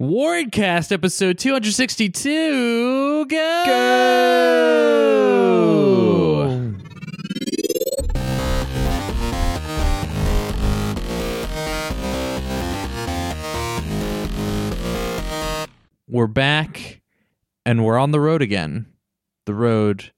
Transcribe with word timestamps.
Wardcast 0.00 0.92
episode 0.92 1.38
262. 1.38 3.26
Go! 3.26 3.62
Go! 3.66 4.38
We're 16.06 16.28
back 16.28 17.00
and 17.66 17.84
we're 17.84 17.98
on 17.98 18.12
the 18.12 18.20
road 18.20 18.40
again. 18.40 18.86
The 19.46 19.54
road 19.54 20.12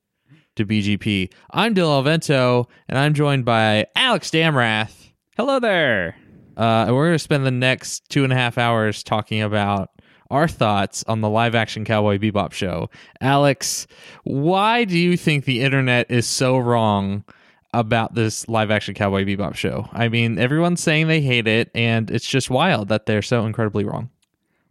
to 0.57 0.67
BGP. 0.67 1.33
I'm 1.53 1.75
Dylan 1.75 2.05
Alvento 2.05 2.67
and 2.87 2.99
I'm 2.99 3.15
joined 3.15 3.47
by 3.47 3.87
Alex 3.97 4.31
Damrath. 4.31 5.13
Hello 5.39 5.59
there. 5.59 6.20
Uh, 6.61 6.85
and 6.87 6.95
we're 6.95 7.07
going 7.07 7.15
to 7.15 7.19
spend 7.19 7.47
the 7.47 7.51
next 7.51 8.07
two 8.11 8.23
and 8.23 8.35
a 8.35 8.37
half 8.37 8.59
hours 8.59 9.03
talking 9.03 9.41
about 9.41 9.89
our 10.31 10.47
thoughts 10.47 11.03
on 11.09 11.23
the 11.23 11.29
live 11.31 11.55
action 11.55 11.87
Cowboy 11.87 12.19
Bebop 12.19 12.53
show. 12.53 12.91
Alex, 13.23 13.87
why 14.25 14.85
do 14.85 14.99
you 14.99 15.17
think 15.17 15.47
the 15.47 15.63
internet 15.63 16.11
is 16.11 16.27
so 16.27 16.59
wrong 16.59 17.25
about 17.73 18.15
this 18.15 18.47
live 18.47 18.71
action 18.71 18.93
Cowboy 18.93 19.25
Bebop 19.25 19.55
show? 19.55 19.89
I 19.93 20.09
mean, 20.11 20.39
everyone's 20.39 20.83
saying 20.83 21.09
they 21.09 21.23
hate 21.23 21.49
it, 21.49 21.71
and 21.75 22.11
it's 22.11 22.29
just 22.29 22.51
wild 22.51 22.89
that 22.89 23.07
they're 23.07 23.23
so 23.23 23.47
incredibly 23.47 23.85
wrong. 23.85 24.11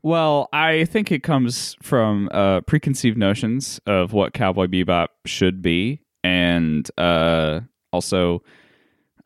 Well, 0.04 0.48
I 0.54 0.86
think 0.86 1.12
it 1.12 1.24
comes 1.24 1.76
from 1.82 2.30
uh, 2.32 2.62
preconceived 2.62 3.18
notions 3.18 3.82
of 3.88 4.14
what 4.14 4.34
Cowboy 4.34 4.68
Bebop 4.68 5.08
should 5.26 5.64
be, 5.64 6.02
and 6.24 6.88
uh, 7.00 7.62
also, 7.92 8.44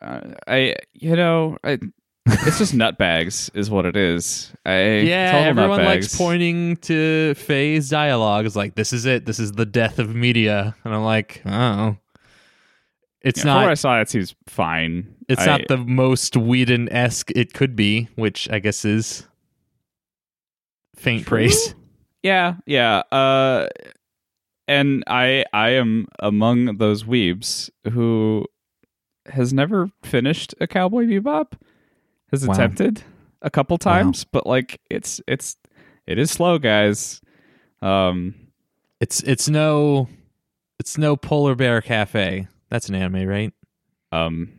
uh, 0.02 0.22
I 0.48 0.76
you 0.94 1.16
know, 1.18 1.58
I, 1.64 1.78
it's 2.26 2.58
just 2.58 2.74
nutbags 2.74 3.50
is 3.54 3.70
what 3.70 3.86
it 3.86 3.96
is. 3.96 4.52
I, 4.66 5.00
Yeah, 5.00 5.32
everyone 5.48 5.80
nutbags. 5.80 5.86
likes 5.86 6.18
pointing 6.18 6.78
to 6.78 7.34
Faye's 7.36 7.90
dialogue 7.90 8.46
as 8.46 8.56
like, 8.56 8.76
this 8.76 8.94
is 8.94 9.06
it. 9.06 9.26
This 9.26 9.40
is 9.40 9.52
the 9.54 9.66
death 9.66 10.00
of 10.00 10.16
media. 10.16 10.76
And 10.84 10.94
I'm 10.96 11.04
like, 11.04 11.42
oh. 11.46 11.98
It's 13.22 13.40
Yeah, 13.44 13.62
from 13.62 13.70
I 13.70 13.74
saw, 13.76 14.00
it 14.02 14.10
seems 14.10 14.36
fine. 14.48 15.16
it's 15.30 15.42
I- 15.42 15.46
not 15.46 15.62
the 15.68 15.78
most 15.78 16.36
Whedon 16.36 16.92
esque 16.92 17.32
it 17.36 17.54
could 17.54 17.76
be, 17.76 18.10
which 18.16 18.50
I 18.50 18.60
guess 18.60 18.84
is 18.86 19.28
faint 20.96 21.24
True. 21.24 21.38
praise. 21.38 21.76
Yeah, 22.22 22.56
yeah. 22.66 23.04
Uh, 23.12 23.68
and 24.68 25.04
I 25.08 25.44
I 25.52 25.70
am 25.72 26.08
among 26.20 26.78
those 26.78 27.04
weebs 27.04 27.70
who 27.92 28.46
has 29.28 29.54
never 29.54 29.90
finished 30.04 30.54
a 30.62 30.68
Cowboy 30.68 31.06
Bebop. 31.06 31.54
Has 32.34 32.48
Wow. 32.48 32.54
attempted 32.56 33.04
a 33.42 33.50
couple 33.50 33.78
times, 33.78 34.24
but 34.26 34.48
like 34.48 34.82
it's 34.90 35.22
it's 35.28 35.56
it 36.08 36.18
is 36.18 36.32
slow, 36.32 36.58
guys. 36.58 37.22
Um, 37.82 38.34
It's 39.00 39.22
it's 39.24 39.48
no 39.48 40.10
it's 40.80 40.98
no 40.98 41.16
Polar 41.16 41.54
Bear 41.56 41.80
Cafe. 41.82 42.48
That's 42.70 42.90
an 42.90 42.96
anime, 42.96 43.28
right? 43.28 43.54
um, 44.12 44.52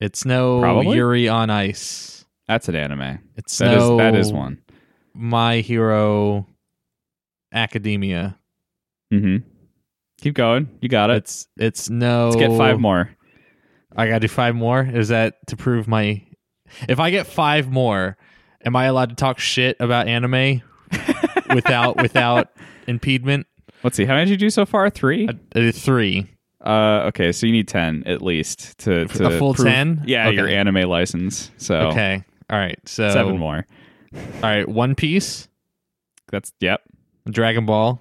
It's 0.00 0.24
no 0.24 0.60
Probably. 0.60 0.96
Yuri 0.96 1.28
on 1.28 1.50
Ice. 1.50 2.24
that's 2.48 2.68
an 2.68 2.74
anime. 2.74 3.20
It's 3.36 3.56
That 3.58 3.74
is 3.74 3.78
no 3.78 3.96
that 3.98 4.14
is 4.16 4.32
one. 4.32 4.60
My 5.14 5.58
Hero 5.58 6.46
Academia. 7.52 8.36
Mm-hmm. 9.12 9.48
Keep 10.20 10.34
going. 10.34 10.68
You 10.80 10.88
got 10.88 11.10
it. 11.10 11.18
It's 11.18 11.46
it's 11.56 11.88
no. 11.90 12.24
Let's 12.30 12.36
get 12.36 12.56
five 12.58 12.80
more. 12.80 13.10
I 13.96 14.06
gotta 14.08 14.20
do 14.20 14.28
five 14.28 14.54
more. 14.56 14.82
Is 14.82 15.08
that 15.08 15.34
to 15.48 15.56
prove 15.56 15.86
my? 15.86 16.24
If 16.88 17.00
I 17.00 17.10
get 17.10 17.26
five 17.26 17.70
more, 17.70 18.16
am 18.64 18.76
I 18.76 18.84
allowed 18.86 19.10
to 19.10 19.14
talk 19.16 19.38
shit 19.38 19.76
about 19.80 20.08
anime 20.08 20.62
without 21.54 21.96
without 21.96 22.48
impediment? 22.86 23.46
Let's 23.82 23.96
see. 23.96 24.04
How 24.04 24.14
many 24.14 24.26
did 24.26 24.30
you 24.32 24.46
do 24.46 24.50
so 24.50 24.64
far? 24.64 24.88
Three. 24.90 25.28
I, 25.28 25.60
I 25.60 25.70
three. 25.70 26.30
Uh, 26.64 27.04
okay, 27.08 27.30
so 27.30 27.46
you 27.46 27.52
need 27.52 27.68
ten 27.68 28.02
at 28.06 28.22
least 28.22 28.78
to, 28.78 29.04
to 29.04 29.26
A 29.26 29.38
full 29.38 29.52
10? 29.52 30.04
Yeah, 30.06 30.30
your 30.30 30.48
anime 30.48 30.88
license. 30.88 31.50
So 31.58 31.88
Okay. 31.88 32.24
All 32.48 32.58
right. 32.58 32.78
So 32.86 33.10
seven 33.10 33.36
more. 33.38 33.66
All 34.14 34.20
right. 34.42 34.66
One 34.66 34.94
Piece, 34.94 35.48
That's 36.30 36.52
yep. 36.60 36.80
Dragon 37.28 37.66
Ball, 37.66 38.00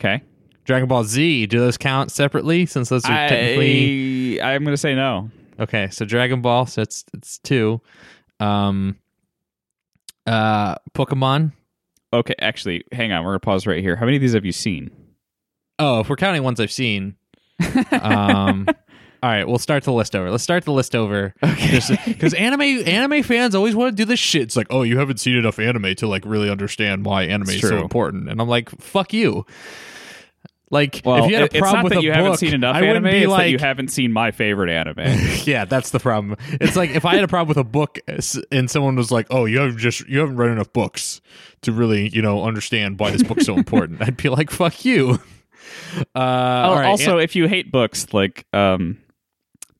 Okay. 0.00 0.22
Dragon 0.64 0.88
Ball 0.88 1.04
Z. 1.04 1.46
Do 1.46 1.58
those 1.58 1.76
count 1.76 2.10
separately? 2.10 2.64
Since 2.64 2.88
those 2.88 3.04
are 3.04 3.28
technically 3.28 4.40
I'm 4.40 4.64
gonna 4.64 4.76
say 4.78 4.94
no. 4.94 5.30
Okay. 5.60 5.88
So 5.90 6.04
Dragon 6.04 6.40
Ball. 6.40 6.66
So 6.66 6.82
it's 6.82 7.04
it's 7.14 7.38
two. 7.38 7.80
Um. 8.40 8.96
Uh. 10.26 10.74
Pokemon. 10.94 11.52
Okay, 12.12 12.34
actually, 12.40 12.84
hang 12.90 13.12
on. 13.12 13.24
We're 13.24 13.30
gonna 13.32 13.40
pause 13.40 13.66
right 13.66 13.80
here. 13.80 13.94
How 13.96 14.04
many 14.04 14.16
of 14.16 14.20
these 14.20 14.32
have 14.34 14.44
you 14.44 14.52
seen? 14.52 14.90
Oh, 15.78 16.00
if 16.00 16.08
we're 16.10 16.16
counting 16.16 16.42
ones 16.42 16.58
I've 16.60 16.72
seen. 16.72 17.14
um 17.92 18.66
all 19.22 19.28
right 19.30 19.46
we'll 19.46 19.58
start 19.58 19.84
the 19.84 19.92
list 19.92 20.16
over 20.16 20.30
let's 20.30 20.42
start 20.42 20.64
the 20.64 20.72
list 20.72 20.96
over 20.96 21.34
Okay. 21.42 21.78
because 22.06 22.32
anime 22.38 22.62
anime 22.62 23.22
fans 23.22 23.54
always 23.54 23.74
want 23.76 23.94
to 23.94 23.94
do 23.94 24.06
this 24.06 24.18
shit 24.18 24.40
it's 24.40 24.56
like 24.56 24.66
oh 24.70 24.82
you 24.82 24.96
haven't 24.96 25.20
seen 25.20 25.36
enough 25.36 25.58
anime 25.58 25.94
to 25.96 26.06
like 26.06 26.24
really 26.24 26.48
understand 26.48 27.04
why 27.04 27.24
anime 27.24 27.50
is 27.50 27.60
so 27.60 27.76
important 27.76 28.30
and 28.30 28.40
i'm 28.40 28.48
like 28.48 28.70
fuck 28.80 29.12
you 29.12 29.44
like 30.70 31.02
well, 31.04 31.24
if 31.24 31.30
you 31.30 31.36
had 31.36 31.42
a 31.42 31.46
it's 31.46 31.58
problem 31.58 31.74
not 31.76 31.84
with 31.84 31.92
that 31.94 31.98
a 31.98 32.02
you 32.02 32.10
book, 32.10 32.16
haven't 32.16 32.36
seen 32.38 32.54
enough 32.54 32.76
I 32.76 32.80
wouldn't 32.80 32.96
anime. 33.06 33.10
be 33.10 33.18
It's 33.18 33.28
like, 33.28 33.44
that 33.46 33.50
you 33.50 33.58
haven't 33.58 33.88
seen 33.88 34.12
my 34.12 34.30
favorite 34.30 34.70
anime. 34.70 35.18
yeah, 35.44 35.64
that's 35.64 35.90
the 35.90 35.98
problem. 35.98 36.36
It's 36.60 36.76
like 36.76 36.90
if 36.90 37.04
I 37.04 37.14
had 37.16 37.24
a 37.24 37.28
problem 37.28 37.48
with 37.48 37.56
a 37.56 37.64
book 37.64 37.98
and 38.52 38.70
someone 38.70 38.94
was 38.96 39.10
like, 39.10 39.26
"Oh, 39.30 39.44
you 39.46 39.58
have 39.60 39.76
just 39.76 40.06
you 40.08 40.20
haven't 40.20 40.36
read 40.36 40.50
enough 40.50 40.72
books 40.72 41.20
to 41.62 41.72
really, 41.72 42.08
you 42.08 42.22
know, 42.22 42.44
understand 42.44 43.00
why 43.00 43.10
this 43.10 43.22
book's 43.22 43.46
so 43.46 43.54
important." 43.56 44.00
I'd 44.02 44.16
be 44.16 44.28
like, 44.28 44.50
"Fuck 44.50 44.84
you." 44.84 45.18
Uh, 46.14 46.18
all 46.18 46.74
right, 46.76 46.86
also, 46.86 47.18
if 47.18 47.34
you 47.36 47.46
hate 47.48 47.70
books, 47.70 48.12
like 48.12 48.44
um, 48.52 48.98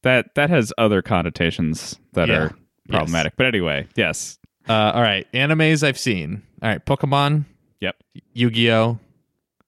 that 0.02 0.34
that 0.34 0.50
has 0.50 0.72
other 0.78 1.02
connotations 1.02 1.98
that 2.12 2.28
Yeah. 2.28 2.34
are 2.36 2.56
problematic. 2.88 3.34
But 3.36 3.46
anyway, 3.46 3.86
yes. 3.96 4.38
Uh, 4.68 4.92
all 4.94 5.02
right, 5.02 5.26
animes 5.32 5.82
I've 5.82 5.98
seen. 5.98 6.42
All 6.62 6.68
right, 6.68 6.84
Pokemon, 6.84 7.44
Yep. 7.80 7.96
Yu-Gi-Oh. 8.34 8.98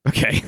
Okay. 0.09 0.43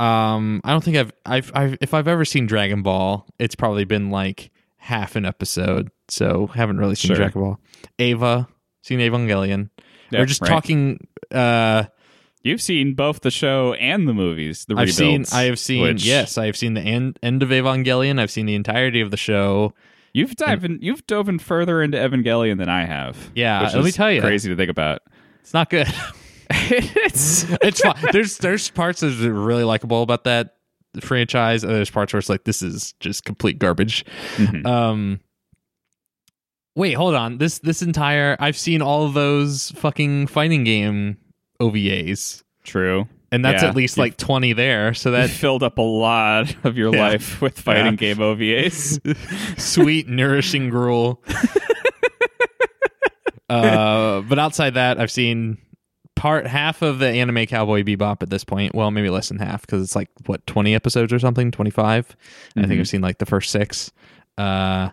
Um, 0.00 0.60
I 0.64 0.70
don't 0.72 0.82
think 0.82 0.96
I've, 0.96 1.12
I've, 1.26 1.52
I've, 1.54 1.78
if 1.80 1.94
I've 1.94 2.08
ever 2.08 2.24
seen 2.24 2.46
Dragon 2.46 2.82
Ball, 2.82 3.26
it's 3.38 3.54
probably 3.54 3.84
been 3.84 4.10
like 4.10 4.50
half 4.78 5.16
an 5.16 5.24
episode. 5.26 5.90
So 6.08 6.46
haven't 6.48 6.78
really 6.78 6.94
seen 6.94 7.08
Sure. 7.10 7.16
Dragon 7.16 7.40
Ball. 7.40 7.60
Ava, 7.98 8.48
seen 8.82 8.98
Evangelion. 9.00 9.70
Yeah, 10.10 10.20
We're 10.20 10.26
just 10.26 10.40
right. 10.42 10.48
talking. 10.48 11.06
Uh, 11.30 11.84
You've 12.42 12.62
seen 12.62 12.94
both 12.94 13.20
the 13.20 13.30
show 13.30 13.74
and 13.74 14.08
the 14.08 14.14
movies. 14.14 14.64
The 14.66 14.74
I've 14.74 14.94
seen, 14.94 15.26
I 15.30 15.42
have 15.42 15.58
seen. 15.58 15.82
which 15.82 16.06
Yes, 16.06 16.38
I 16.38 16.46
have 16.46 16.56
seen 16.56 16.72
the 16.72 16.80
end, 16.80 17.18
end 17.22 17.42
of 17.42 17.50
Evangelion. 17.50 18.18
I've 18.18 18.30
seen 18.30 18.46
the 18.46 18.54
entirety 18.54 19.02
of 19.02 19.10
the 19.10 19.18
show. 19.18 19.74
You've 20.14 20.34
dived 20.36 20.64
in, 20.64 20.78
you've 20.80 21.06
dove 21.06 21.28
in 21.28 21.38
further 21.38 21.82
into 21.82 21.98
Evangelion 21.98 22.56
than 22.56 22.70
I 22.70 22.86
have. 22.86 23.16
Yeah, 23.34 23.70
let 23.74 23.84
me 23.84 23.92
tell 23.92 24.10
you. 24.10 24.22
crazy 24.22 24.48
to 24.48 24.56
think 24.56 24.70
about. 24.70 25.02
It's 25.42 25.52
not 25.52 25.68
good. 25.68 25.86
it's 26.50 27.44
it's 27.62 27.80
fine. 27.80 27.94
There's 28.12 28.38
there's 28.38 28.70
parts 28.70 29.00
that 29.00 29.20
are 29.22 29.32
really 29.32 29.64
likable 29.64 30.02
about 30.02 30.24
that 30.24 30.56
franchise, 31.00 31.62
and 31.62 31.72
there's 31.72 31.90
parts 31.90 32.12
where 32.12 32.18
it's 32.18 32.28
like 32.28 32.44
this 32.44 32.62
is 32.62 32.94
just 33.00 33.24
complete 33.24 33.58
garbage. 33.58 34.04
Mhm. 34.36 34.66
Um, 34.66 35.20
wait, 36.74 36.94
hold 36.94 37.14
on. 37.14 37.38
This 37.38 37.60
this 37.60 37.82
entire 37.82 38.36
I've 38.40 38.58
seen 38.58 38.82
all 38.82 39.06
of 39.06 39.14
those 39.14 39.70
fucking 39.76 40.26
fighting 40.26 40.64
game 40.64 41.18
OVAs, 41.60 42.42
true. 42.64 43.06
and 43.30 43.44
that's 43.44 43.62
Yeah, 43.62 43.68
at 43.68 43.76
least 43.76 43.96
you've- 43.96 44.06
like 44.08 44.16
twenty 44.16 44.52
there. 44.52 44.92
So 44.94 45.12
That 45.12 45.28
that 45.28 45.30
filled 45.30 45.62
up 45.62 45.78
a 45.78 45.82
lot 45.82 46.56
of 46.64 46.76
your 46.76 46.92
Yeah. 46.92 47.00
life 47.10 47.40
with 47.40 47.60
fighting 47.60 47.92
Yeah. 47.92 48.14
game 48.14 48.20
OVAs. 48.20 48.98
sweet 49.60 50.08
nourishing 50.08 50.70
gruel. 50.70 51.22
uh, 53.48 54.20
but 54.22 54.38
outside 54.38 54.74
that, 54.74 55.00
I've 55.00 55.10
seen 55.10 55.58
part 56.20 56.46
half 56.46 56.82
of 56.82 56.98
the 56.98 57.08
anime 57.08 57.46
Cowboy 57.46 57.82
Bebop 57.82 58.22
at 58.22 58.28
this 58.28 58.44
point. 58.44 58.74
Well, 58.74 58.90
maybe 58.90 59.08
less 59.08 59.28
than 59.28 59.38
half 59.38 59.62
because 59.62 59.82
it's 59.82 59.96
like 59.96 60.10
what 60.26 60.46
twenty 60.46 60.74
episodes 60.74 61.14
or 61.14 61.18
something, 61.18 61.50
twenty 61.50 61.70
five. 61.70 62.14
I 62.56 62.60
think 62.66 62.74
Mhm. 62.74 62.80
I've 62.80 62.88
seen 62.88 63.00
like 63.00 63.16
the 63.18 63.24
first 63.26 63.50
six. 63.50 63.90
Uh, 64.36 64.90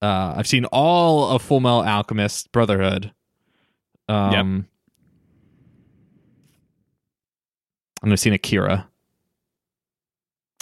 uh, 0.00 0.34
I've 0.36 0.46
seen 0.46 0.64
all 0.66 1.28
of 1.28 1.42
Full 1.42 1.60
Metal 1.60 1.82
Alchemist 1.82 2.50
Brotherhood. 2.52 3.12
Um, 4.08 4.66
and 8.02 8.12
I've 8.12 8.20
seen 8.20 8.32
Akira. 8.32 8.88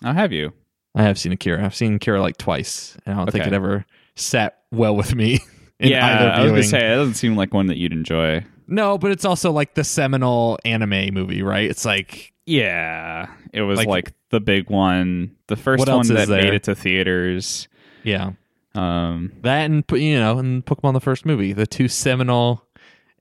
I'll 0.03 0.15
have 0.15 0.33
you. 0.33 0.53
I 0.95 1.03
have 1.03 1.19
seen 1.19 1.33
Akira. 1.33 1.65
I've 1.65 1.75
seen 1.75 1.95
Akira 1.95 2.21
like 2.21 2.37
twice, 2.37 2.97
and 3.07 3.15
I 3.15 3.19
don't 3.19 3.31
think 3.33 3.47
it 3.47 3.53
ever 3.53 3.85
sat 4.17 4.59
well 4.73 4.97
with 4.97 5.15
me. 5.15 5.39
Yeah, 5.81 6.35
I 6.37 6.41
was 6.43 6.51
gonna 6.53 6.63
say 6.63 6.93
it 6.93 6.97
doesn't 6.97 7.15
seem 7.15 7.35
like 7.37 7.53
one 7.53 7.67
that 7.67 7.77
you'd 7.77 7.93
enjoy. 7.93 8.45
No, 8.67 8.99
but 8.99 9.11
it's 9.11 9.25
also 9.25 9.53
like 9.53 9.75
the 9.75 9.85
seminal 9.85 10.59
anime 10.65 11.13
movie, 11.15 11.43
right? 11.43 11.69
It's 11.69 11.85
like 11.85 12.33
Yeah, 12.47 13.29
it 13.53 13.63
was 13.63 13.79
Like- 13.79 13.89
like, 13.89 14.13
the 14.31 14.41
big 14.41 14.69
one, 14.71 15.31
the 15.47 15.57
first 15.57 15.87
one 15.89 16.07
that 16.09 16.29
there? 16.29 16.43
made 16.43 16.55
it 16.55 16.65
to 16.65 16.75
theaters. 16.75 17.69
yeah, 18.03 18.33
Um, 18.75 19.33
that 19.43 19.65
and 19.71 19.85
you 19.93 20.19
know, 20.19 20.39
and 20.39 20.65
Pokemon 20.67 20.93
the 20.95 21.01
first 21.01 21.25
movie, 21.25 21.53
the 21.53 21.67
two 21.67 21.89
seminal 21.89 22.65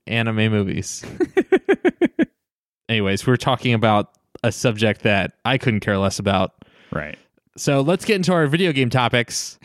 anime 0.07 0.51
movies. 0.51 1.05
Anyways, 2.89 3.25
we're 3.25 3.37
talking 3.37 3.73
about 3.73 4.09
a 4.43 4.51
subject 4.51 5.03
that 5.03 5.33
I 5.45 5.57
couldn't 5.57 5.79
care 5.79 5.97
less 5.97 6.19
about. 6.19 6.53
Right. 6.91 7.17
So 7.55 7.81
let's 7.81 8.03
get 8.05 8.15
into 8.17 8.33
our 8.33 8.47
video 8.47 8.71
game 8.73 8.89
topics 8.89 9.57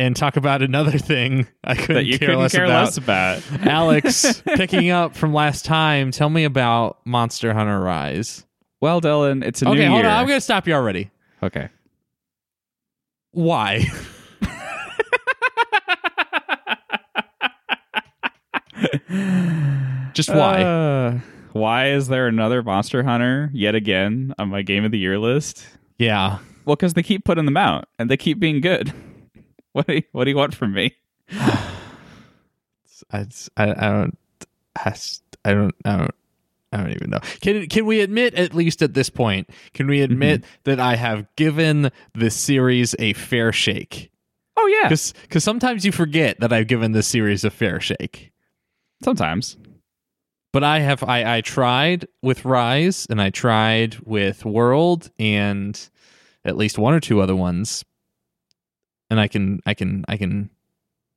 and 0.00 0.16
talk 0.16 0.36
about 0.36 0.62
another 0.62 0.96
thing 0.98 1.46
I 1.62 1.74
couldn't 1.74 1.94
That 1.96 2.04
you 2.06 2.18
care, 2.18 2.28
couldn't 2.28 2.40
less, 2.40 2.52
care 2.52 2.64
about. 2.64 2.84
less 2.86 2.96
about. 2.96 3.42
Alex, 3.66 4.42
picking 4.56 4.90
up 4.90 5.14
from 5.14 5.34
last 5.34 5.64
time, 5.64 6.10
tell 6.10 6.30
me 6.30 6.44
about 6.44 6.98
Monster 7.04 7.52
Hunter 7.52 7.78
Rise. 7.80 8.46
Well, 8.80 9.00
Dylan, 9.02 9.44
it's 9.44 9.60
a 9.62 9.68
okay, 9.68 9.80
new 9.80 9.88
hold 9.90 10.02
year. 10.02 10.10
on. 10.10 10.16
I'm 10.20 10.26
going 10.26 10.38
to 10.38 10.40
stop 10.40 10.66
you 10.66 10.72
already. 10.74 11.10
okay. 11.42 11.68
Why? 13.32 13.84
Just 20.14 20.30
why? 20.30 20.62
Uh, 20.62 21.18
why 21.52 21.90
is 21.90 22.08
there 22.08 22.26
another 22.26 22.62
Monster 22.62 23.02
Hunter 23.02 23.50
yet 23.52 23.74
again 23.74 24.34
on 24.38 24.48
my 24.48 24.62
Game 24.62 24.84
of 24.84 24.92
the 24.92 24.98
Year 24.98 25.18
list? 25.18 25.66
yeah. 25.98 26.38
Well, 26.66 26.76
because 26.76 26.92
they 26.92 27.02
keep 27.02 27.24
putting 27.24 27.46
them 27.46 27.56
out 27.56 27.88
and 27.98 28.10
they 28.10 28.18
keep 28.18 28.38
being 28.38 28.60
good. 28.60 28.92
What 29.72 29.86
do 29.86 29.94
you, 29.94 30.02
what 30.10 30.24
do 30.24 30.30
you 30.30 30.36
want 30.36 30.54
from 30.54 30.72
me? 30.72 30.96
I, 31.32 31.68
I, 33.12 33.24
I 33.56 33.90
don't 33.90 34.18
I, 34.76 34.94
I 35.44 35.54
don't 35.54 35.74
I 35.84 35.96
don't 35.96 36.14
I 36.72 36.76
don't 36.76 36.92
even 36.92 37.10
know. 37.10 37.18
Can 37.40 37.66
can 37.68 37.86
we 37.86 38.00
admit 38.00 38.34
at 38.34 38.54
least 38.54 38.82
at 38.82 38.94
this 38.94 39.10
point? 39.10 39.50
Can 39.74 39.86
we 39.88 39.98
mm-hmm. 39.98 40.12
admit 40.12 40.44
that 40.64 40.78
I 40.78 40.96
have 40.96 41.26
given 41.36 41.90
this 42.14 42.36
series 42.36 42.94
a 42.98 43.12
fair 43.14 43.52
shake? 43.52 44.10
Oh 44.56 44.66
yeah, 44.66 44.88
Because 44.88 45.44
sometimes 45.44 45.84
you 45.84 45.92
forget 45.92 46.38
that 46.40 46.52
I've 46.52 46.66
given 46.66 46.92
this 46.92 47.06
series 47.06 47.44
a 47.44 47.50
fair 47.50 47.80
shake. 47.80 48.32
sometimes. 49.02 49.56
But 50.52 50.64
I 50.64 50.80
have 50.80 51.02
I 51.04 51.36
I 51.36 51.40
tried 51.40 52.06
with 52.22 52.44
Rise 52.44 53.06
and 53.08 53.22
I 53.22 53.30
tried 53.30 53.98
with 54.04 54.44
World 54.44 55.10
and 55.18 55.80
at 56.44 56.56
least 56.56 56.78
one 56.78 56.94
or 56.94 57.00
two 57.00 57.20
other 57.20 57.36
ones. 57.36 57.84
And 59.10 59.18
I 59.20 59.26
can 59.28 59.60
I 59.66 59.74
can 59.74 60.04
I 60.08 60.16
can 60.16 60.50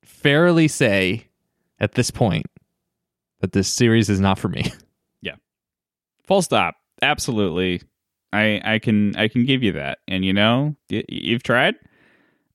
fairly 0.03 0.67
say 0.67 1.27
at 1.79 1.93
this 1.93 2.11
point 2.11 2.45
that 3.41 3.51
this 3.51 3.67
series 3.67 4.09
is 4.09 4.19
not 4.19 4.37
for 4.39 4.49
me. 4.49 4.71
Yeah. 5.21 5.35
Full 6.25 6.41
stop. 6.41 6.75
Absolutely. 7.01 7.81
I 8.33 8.59
I 8.65 8.79
can 8.79 9.15
I 9.15 9.29
can 9.29 9.45
give 9.45 9.63
you 9.63 9.71
that. 9.73 9.99
And 10.07 10.25
you 10.25 10.33
know, 10.33 10.75
y- 10.89 11.05
you've 11.07 11.43
tried. 11.43 11.75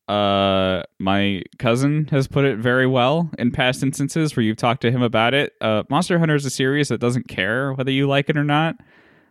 Uh, 0.09 0.83
my 0.99 1.43
cousin 1.59 2.07
has 2.11 2.27
put 2.27 2.45
it 2.45 2.59
very 2.59 2.87
well 2.87 3.31
in 3.39 3.51
past 3.51 3.83
instances 3.83 4.35
where 4.37 4.43
you've 4.43 4.57
talked 4.57 4.81
to 4.83 4.91
him 4.91 5.03
about 5.03 5.35
it. 5.35 5.53
Uh, 5.61 5.83
Monster 5.91 6.19
Hunter 6.19 6.35
is 6.35 6.45
a 6.47 6.51
series 6.51 6.89
that 6.89 6.99
doesn't 6.99 7.29
care 7.29 7.73
whether 7.75 7.91
you 7.91 8.07
like 8.09 8.29
it 8.31 8.37
or 8.37 8.45
not. 8.45 8.75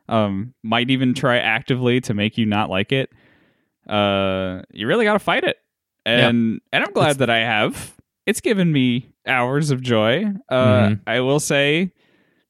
Um, 0.07 0.53
might 0.63 0.89
even 0.91 1.13
try 1.15 1.37
actively 1.37 1.99
to 2.01 2.13
make 2.13 2.37
you 2.37 2.45
not 2.45 2.69
like 2.69 2.91
it. 2.91 3.11
Uh, 3.89 4.61
you 4.71 4.87
really 4.87 5.05
got 5.05 5.13
to 5.13 5.19
fight 5.19 5.43
it, 5.43 5.57
and 6.09 6.61
and 6.71 6.83
I'm 6.83 6.93
glad 6.93 7.11
It's- 7.11 7.17
that 7.17 7.29
I 7.29 7.39
have. 7.39 7.95
It's 8.25 8.41
given 8.41 8.71
me 8.71 9.09
hours 9.25 9.71
of 9.71 9.81
joy. 9.81 10.25
Uh, 10.49 10.89
Mhm. 10.89 10.99
I 11.07 11.21
will 11.21 11.39
say, 11.39 11.91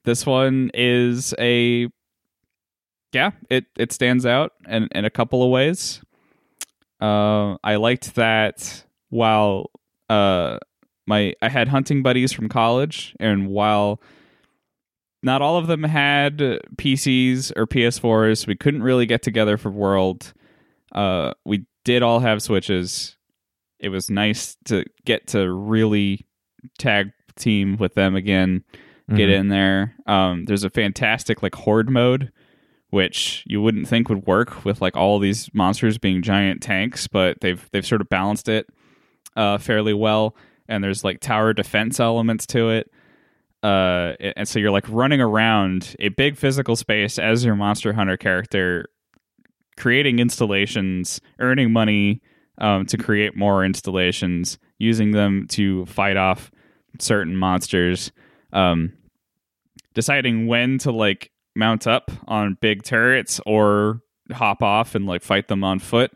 this 0.06 0.26
one 0.26 0.72
is 0.74 1.34
a 1.40 1.88
yeah, 3.14 3.32
it 3.50 3.66
it 3.78 3.92
stands 3.92 4.26
out 4.26 4.54
in 4.68 4.88
in 4.94 5.06
a 5.06 5.10
couple 5.10 5.44
of 5.44 5.50
ways. 5.52 6.02
Uh, 7.02 7.58
I 7.64 7.76
liked 7.76 8.16
that 8.16 8.84
while 9.10 9.70
uh 10.10 10.58
my 11.06 11.34
I 11.42 11.50
had 11.50 11.68
hunting 11.68 12.02
buddies 12.04 12.34
from 12.34 12.50
college, 12.50 13.16
and 13.20 13.48
while 13.48 14.02
not 15.24 15.42
all 15.42 15.58
of 15.58 15.68
them 15.68 15.84
had 15.84 16.38
PCs 16.78 17.52
or 17.56 17.66
PS4s, 17.68 18.46
we 18.48 18.56
couldn't 18.56 18.84
really 18.84 19.06
get 19.06 19.22
together 19.24 19.58
for 19.58 19.70
World. 19.72 20.34
Uh, 20.92 21.34
we 21.46 21.66
did 21.86 22.04
all 22.04 22.20
have 22.20 22.42
Switches. 22.42 23.17
It 23.80 23.90
was 23.90 24.10
nice 24.10 24.58
to 24.66 24.86
get 25.06 25.28
to 25.28 25.52
really 25.52 26.26
tag 26.80 27.12
team 27.36 27.78
with 27.78 27.94
them 27.94 28.16
again 28.16 28.64
get 29.16 29.30
Mhm. 29.30 29.40
in 29.40 29.48
there. 29.48 29.96
Um, 30.06 30.46
there's 30.46 30.64
a 30.66 30.70
fantastic 30.70 31.42
like 31.42 31.56
horde 31.56 31.90
mode, 31.90 32.30
which 32.90 33.44
you 33.46 33.62
wouldn't 33.62 33.88
think 33.88 34.10
would 34.10 34.26
work 34.28 34.66
with 34.66 34.82
like 34.82 34.98
all 34.98 35.18
these 35.20 35.50
monsters 35.54 35.98
being 35.98 36.22
giant 36.22 36.62
tanks, 36.62 37.08
but 37.08 37.40
they've 37.42 37.70
they've 37.72 37.86
sort 37.86 38.02
of 38.02 38.10
balanced 38.10 38.50
it 38.50 38.68
uh, 39.38 39.58
fairly 39.60 39.94
well. 39.94 40.36
And 40.68 40.84
there's 40.84 41.04
like 41.06 41.22
tower 41.22 41.54
defense 41.54 42.00
elements 42.02 42.46
to 42.48 42.70
it. 42.70 42.92
Uh, 43.64 44.14
and 44.36 44.48
so 44.48 44.60
you're 44.60 44.72
like 44.72 44.88
running 44.90 45.22
around 45.22 45.96
a 46.00 46.10
big 46.10 46.36
physical 46.36 46.76
space 46.76 47.18
as 47.18 47.46
your 47.46 47.56
monster 47.56 47.94
hunter 47.94 48.18
character, 48.18 48.88
creating 49.78 50.20
installations, 50.20 51.22
earning 51.40 51.72
money 51.72 52.22
um, 52.58 52.86
to 52.88 52.98
create 52.98 53.36
more 53.36 53.64
installations, 53.64 54.58
using 54.78 55.12
them 55.12 55.48
to 55.50 55.86
fight 55.86 56.18
off 56.18 56.52
certain 57.00 57.36
monsters 57.36 58.12
um, 58.54 58.94
deciding 59.94 60.48
when 60.48 60.78
to 60.80 60.92
like 60.92 61.32
mount 61.56 61.88
up 61.88 62.12
on 62.28 62.58
big 62.62 62.84
turrets 62.84 63.40
or 63.46 64.02
hop 64.32 64.62
off 64.62 64.96
and 64.96 65.06
like 65.06 65.24
fight 65.24 65.48
them 65.48 65.64
on 65.64 65.80
foot. 65.80 66.12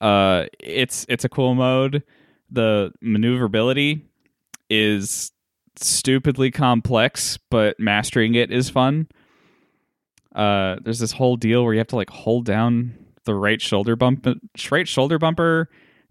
Uh, 0.00 0.46
it's 0.58 1.06
it's 1.08 1.24
a 1.24 1.28
cool 1.28 1.54
mode. 1.54 2.02
The 2.50 2.92
maneuverability 3.00 4.06
is 4.68 5.32
stupidly 5.76 6.50
complex, 6.50 7.38
but 7.50 7.78
mastering 7.78 8.34
it 8.34 8.50
is 8.50 8.70
fun. 8.70 9.08
Uh, 10.34 10.76
there's 10.82 10.98
this 10.98 11.12
whole 11.12 11.36
deal 11.36 11.64
where 11.64 11.74
you 11.74 11.78
have 11.78 11.86
to 11.88 11.96
like 11.96 12.10
hold 12.10 12.44
down 12.44 12.98
the 13.24 13.34
right 13.34 13.60
shoulder 13.60 13.96
bump, 13.96 14.26
right 14.70 14.88
shoulder 14.88 15.18
bumper, 15.18 15.68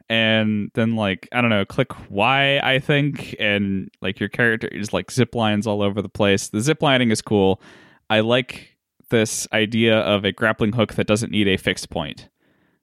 and 0.09 0.71
then 0.73 0.95
like 0.95 1.27
I 1.31 1.41
don't 1.41 1.49
know, 1.49 1.65
click 1.65 1.91
Y, 2.09 2.59
I 2.59 2.79
think, 2.79 3.35
and 3.39 3.89
like 4.01 4.19
your 4.19 4.29
character 4.29 4.67
is 4.67 4.93
like 4.93 5.11
zip 5.11 5.35
lines 5.35 5.67
all 5.67 5.81
over 5.81 6.01
the 6.01 6.09
place. 6.09 6.49
The 6.49 6.61
zip 6.61 6.81
lining 6.81 7.11
is 7.11 7.21
cool. 7.21 7.61
I 8.09 8.19
like 8.19 8.77
this 9.09 9.47
idea 9.53 9.99
of 9.99 10.25
a 10.25 10.31
grappling 10.31 10.73
hook 10.73 10.95
that 10.95 11.07
doesn't 11.07 11.31
need 11.31 11.47
a 11.47 11.57
fixed 11.57 11.89
point. 11.89 12.29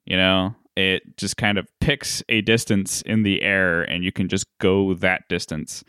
You 0.05 0.17
know, 0.17 0.55
it 0.75 1.17
just 1.17 1.37
kind 1.37 1.57
of 1.57 1.67
picks 1.79 2.23
a 2.29 2.41
distance 2.41 3.01
in 3.03 3.23
the 3.23 3.41
air, 3.41 3.83
and 3.83 4.03
you 4.03 4.11
can 4.11 4.27
just 4.27 4.45
go 4.59 4.93
that 4.95 5.27
distance. 5.29 5.83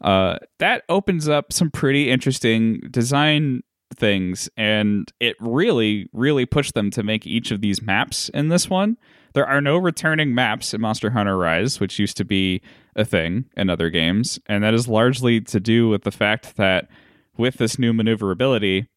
Uh, 0.00 0.38
that 0.58 0.84
opens 0.88 1.28
up 1.28 1.52
some 1.52 1.70
pretty 1.70 2.10
interesting 2.10 2.80
design 2.90 3.62
things, 3.94 4.48
and 4.56 5.12
it 5.20 5.36
really, 5.40 6.08
really 6.12 6.46
pushed 6.46 6.74
them 6.74 6.90
to 6.90 7.02
make 7.02 7.26
each 7.26 7.50
of 7.50 7.60
these 7.60 7.82
maps 7.82 8.28
in 8.30 8.48
this 8.48 8.68
one. 8.68 8.96
There 9.34 9.46
are 9.46 9.60
no 9.60 9.76
returning 9.76 10.34
maps 10.34 10.74
in 10.74 10.80
Monster 10.80 11.10
Hunter 11.10 11.36
Rise, 11.36 11.80
which 11.80 11.98
used 11.98 12.16
to 12.16 12.24
be 12.24 12.62
a 12.96 13.04
thing 13.04 13.46
in 13.56 13.70
other 13.70 13.90
games, 13.90 14.38
and 14.46 14.64
that 14.64 14.74
is 14.74 14.88
largely 14.88 15.40
to 15.42 15.60
do 15.60 15.88
with 15.88 16.02
the 16.02 16.10
fact 16.10 16.56
that 16.56 16.88
with 17.36 17.56
this 17.56 17.78
new 17.78 17.92
maneuverability 17.92 18.88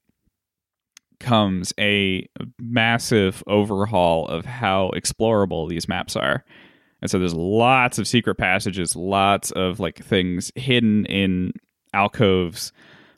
comes 1.19 1.71
a 1.79 2.27
massive 2.59 3.43
overhaul 3.45 4.27
of 4.27 4.45
how 4.45 4.91
explorable 4.95 5.69
these 5.69 5.87
maps 5.87 6.15
are. 6.15 6.43
And 7.01 7.09
so 7.09 7.19
there's 7.19 7.33
lots 7.33 7.99
of 7.99 8.07
secret 8.07 8.35
passages, 8.35 8.95
lots 8.95 9.51
of 9.51 9.79
like 9.79 10.03
things 10.03 10.51
hidden 10.55 11.05
in 11.05 11.53
alcoves 11.93 12.71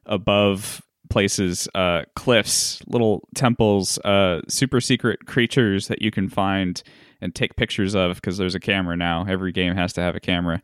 above 0.06 0.82
places, 1.14 1.70
uh, 1.76 2.02
cliffs, 2.16 2.82
little 2.88 3.30
temples, 3.36 4.00
uh, 4.00 4.42
super 4.50 4.82
secret 4.82 5.28
creatures 5.28 5.88
that 5.88 6.02
you 6.02 6.10
can 6.10 6.28
find 6.28 6.82
and 7.22 7.36
take 7.36 7.56
pictures 7.56 7.94
of 7.94 8.16
because 8.16 8.40
there's 8.40 8.56
a 8.56 8.60
camera 8.60 8.98
now. 8.98 9.24
Every 9.30 9.52
game 9.52 9.76
has 9.76 9.94
to 9.94 10.02
have 10.02 10.16
a 10.16 10.20
camera. 10.20 10.60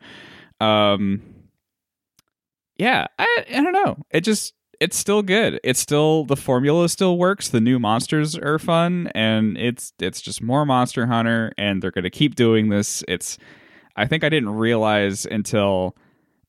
Um, 0.60 1.22
yeah, 2.78 3.06
I, 3.20 3.46
I 3.48 3.62
don't 3.62 3.74
know. 3.74 3.98
It 4.10 4.22
just 4.22 4.56
it's 4.80 4.98
still 4.98 5.22
good. 5.22 5.60
It's 5.64 5.80
still 5.80 6.26
the 6.26 6.36
formula 6.36 6.90
still 6.90 7.20
works. 7.20 7.50
The 7.50 7.62
new 7.62 7.78
monsters 7.78 8.36
are 8.36 8.58
fun, 8.58 9.12
and 9.14 9.56
it's 9.56 9.94
it's 10.00 10.20
just 10.20 10.42
more 10.42 10.66
Monster 10.66 11.06
Hunter, 11.06 11.54
and 11.60 11.80
they're 11.80 11.92
gonna 11.92 12.10
keep 12.10 12.34
doing 12.34 12.70
this. 12.70 13.04
It's 13.08 13.38
I 13.96 14.08
think 14.08 14.24
I 14.24 14.30
didn't 14.30 14.50
realize 14.50 15.28
until 15.28 15.96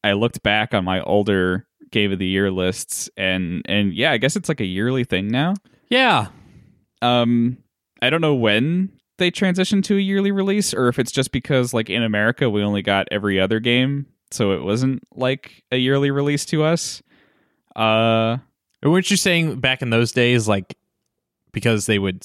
I 0.02 0.12
looked 0.12 0.42
back 0.42 0.72
on 0.72 0.86
my 0.86 1.02
older 1.02 1.66
Game 1.90 2.12
of 2.12 2.18
the 2.18 2.26
Year 2.26 2.50
lists, 2.50 3.10
and 3.16 3.62
and 3.66 3.92
yeah, 3.92 4.12
I 4.12 4.18
guess 4.18 4.36
it's 4.36 4.48
like 4.48 4.60
a 4.60 4.66
yearly 4.66 5.04
thing 5.04 5.28
now. 5.28 5.54
Yeah. 5.88 6.28
Um, 7.02 7.58
I 8.02 8.10
don't 8.10 8.20
know 8.20 8.34
when 8.34 8.90
they 9.18 9.30
transitioned 9.30 9.84
to 9.84 9.96
a 9.96 10.00
yearly 10.00 10.32
release, 10.32 10.72
or 10.74 10.88
if 10.88 10.98
it's 10.98 11.12
just 11.12 11.32
because 11.32 11.74
like 11.74 11.90
in 11.90 12.02
America 12.02 12.48
we 12.48 12.62
only 12.62 12.82
got 12.82 13.08
every 13.10 13.40
other 13.40 13.60
game, 13.60 14.06
so 14.30 14.52
it 14.52 14.62
wasn't 14.62 15.02
like 15.14 15.64
a 15.72 15.76
yearly 15.76 16.10
release 16.10 16.44
to 16.46 16.62
us. 16.64 17.02
Uh, 17.74 18.38
Weren't 18.82 19.10
you 19.10 19.16
saying 19.16 19.60
back 19.60 19.82
in 19.82 19.90
those 19.90 20.12
days, 20.12 20.48
like, 20.48 20.76
because 21.52 21.86
they 21.86 21.98
would 21.98 22.24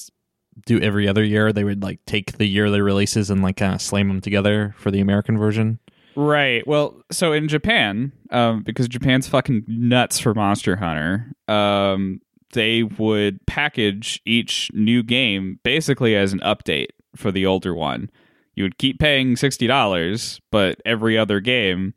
do 0.64 0.80
every 0.80 1.06
other 1.06 1.22
year, 1.22 1.52
they 1.52 1.64
would 1.64 1.82
like 1.82 2.00
take 2.06 2.38
the 2.38 2.46
yearly 2.46 2.80
releases 2.80 3.28
and 3.28 3.42
like 3.42 3.58
kind 3.58 3.74
of 3.74 3.82
slam 3.82 4.08
them 4.08 4.20
together 4.22 4.74
for 4.78 4.90
the 4.90 5.00
American 5.00 5.36
version? 5.36 5.78
Right. 6.16 6.66
Well, 6.66 7.02
so 7.10 7.32
in 7.32 7.46
Japan, 7.46 8.10
um, 8.30 8.62
because 8.62 8.88
Japan's 8.88 9.28
fucking 9.28 9.64
nuts 9.68 10.18
for 10.18 10.32
Monster 10.34 10.76
Hunter, 10.76 11.30
um, 11.46 12.20
they 12.52 12.82
would 12.84 13.44
package 13.46 14.22
each 14.24 14.70
new 14.72 15.02
game 15.02 15.60
basically 15.62 16.16
as 16.16 16.32
an 16.32 16.40
update 16.40 16.88
for 17.14 17.30
the 17.30 17.44
older 17.44 17.74
one. 17.74 18.10
You 18.54 18.64
would 18.64 18.78
keep 18.78 18.98
paying 18.98 19.36
sixty 19.36 19.66
dollars, 19.66 20.40
but 20.50 20.80
every 20.86 21.18
other 21.18 21.40
game 21.40 21.92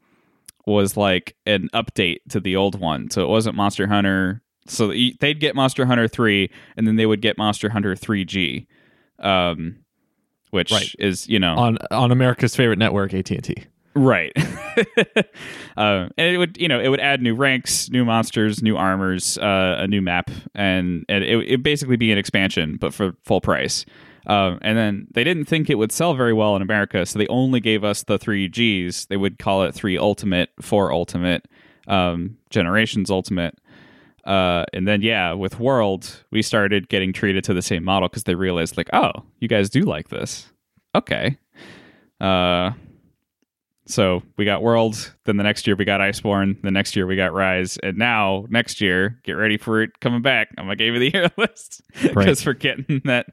was 0.65 0.97
like 0.97 1.37
an 1.45 1.69
update 1.73 2.17
to 2.29 2.41
the 2.41 2.57
old 2.57 2.77
one. 2.77 3.09
So 3.09 3.23
it 3.23 3.29
wasn't 3.29 3.55
Monster 3.55 3.87
Hunter. 3.87 4.41
So 4.67 4.89
they'd 4.89 5.39
get 5.39 5.55
Monster 5.55 5.85
Hunter 5.85 6.09
three, 6.09 6.51
and 6.75 6.85
then 6.85 6.97
they 6.97 7.05
would 7.05 7.21
get 7.21 7.37
Monster 7.37 7.69
Hunter 7.69 7.95
three 7.95 8.25
G, 8.25 8.67
um, 9.19 9.77
which 10.51 10.71
Right. 10.73 10.93
is 10.99 11.29
you 11.29 11.39
know 11.39 11.55
on 11.55 11.77
on 11.91 12.11
America's 12.11 12.55
favorite 12.57 12.79
network, 12.79 13.13
AT 13.13 13.31
and 13.31 13.43
T. 13.43 13.55
Right. 13.95 14.31
uh, 15.77 16.07
and 16.17 16.35
it 16.35 16.37
would, 16.37 16.57
you 16.57 16.67
know, 16.67 16.79
it 16.79 16.89
would 16.89 16.99
add 16.99 17.21
new 17.21 17.35
ranks, 17.35 17.89
new 17.89 18.05
monsters, 18.05 18.61
new 18.61 18.77
armors, 18.77 19.37
uh, 19.39 19.77
a 19.79 19.87
new 19.87 20.01
map, 20.01 20.29
and, 20.55 21.05
and 21.09 21.23
it 21.23 21.35
would 21.35 21.63
basically 21.63 21.97
be 21.97 22.11
an 22.11 22.17
expansion, 22.17 22.77
but 22.79 22.93
for 22.93 23.13
full 23.23 23.41
price. 23.41 23.85
Um, 24.27 24.59
and 24.61 24.77
then 24.77 25.07
they 25.11 25.23
didn't 25.23 25.45
think 25.45 25.69
it 25.69 25.75
would 25.75 25.91
sell 25.91 26.13
very 26.13 26.33
well 26.33 26.55
in 26.55 26.61
America, 26.61 27.05
so 27.05 27.17
they 27.17 27.27
only 27.27 27.59
gave 27.59 27.83
us 27.83 28.03
the 28.03 28.19
three 28.19 28.47
Gs. 28.47 29.05
They 29.07 29.17
would 29.17 29.39
call 29.39 29.63
it 29.63 29.73
three 29.73 29.97
Ultimate, 29.97 30.49
four 30.61 30.91
Ultimate, 30.91 31.47
um, 31.87 32.37
Generations 32.51 33.09
Ultimate. 33.09 33.57
Uh, 34.25 34.65
and 34.73 34.87
then, 34.87 35.01
yeah, 35.01 35.33
with 35.33 35.59
World, 35.59 36.23
we 36.29 36.43
started 36.43 36.89
getting 36.89 37.11
treated 37.11 37.43
to 37.45 37.53
the 37.53 37.63
same 37.63 37.83
model 37.83 38.07
because 38.07 38.25
they 38.25 38.35
realized, 38.35 38.77
like, 38.77 38.89
oh, 38.93 39.11
you 39.39 39.47
guys 39.47 39.69
do 39.69 39.81
like 39.81 40.09
this. 40.09 40.51
Okay. 40.93 41.37
Uh, 42.21 42.71
so 43.89 44.21
we 44.37 44.45
got 44.45 44.61
World, 44.61 45.13
then 45.25 45.37
the 45.37 45.43
next 45.43 45.65
year 45.65 45.75
we 45.75 45.83
got 45.83 45.99
Iceborne, 45.99 46.61
the 46.61 46.71
next 46.71 46.95
year 46.95 47.07
we 47.07 47.15
got 47.15 47.33
Rise, 47.33 47.77
and 47.77 47.97
now 47.97 48.45
next 48.49 48.81
year, 48.81 49.19
get 49.23 49.33
ready 49.33 49.57
for 49.57 49.81
it 49.81 49.99
coming 49.99 50.21
back 50.21 50.49
on 50.57 50.67
my 50.67 50.75
game 50.75 50.93
of 50.93 50.99
the 50.99 51.11
year 51.11 51.29
list 51.37 51.81
because 52.01 52.45
we're 52.45 52.53
getting 52.53 53.01
that 53.05 53.27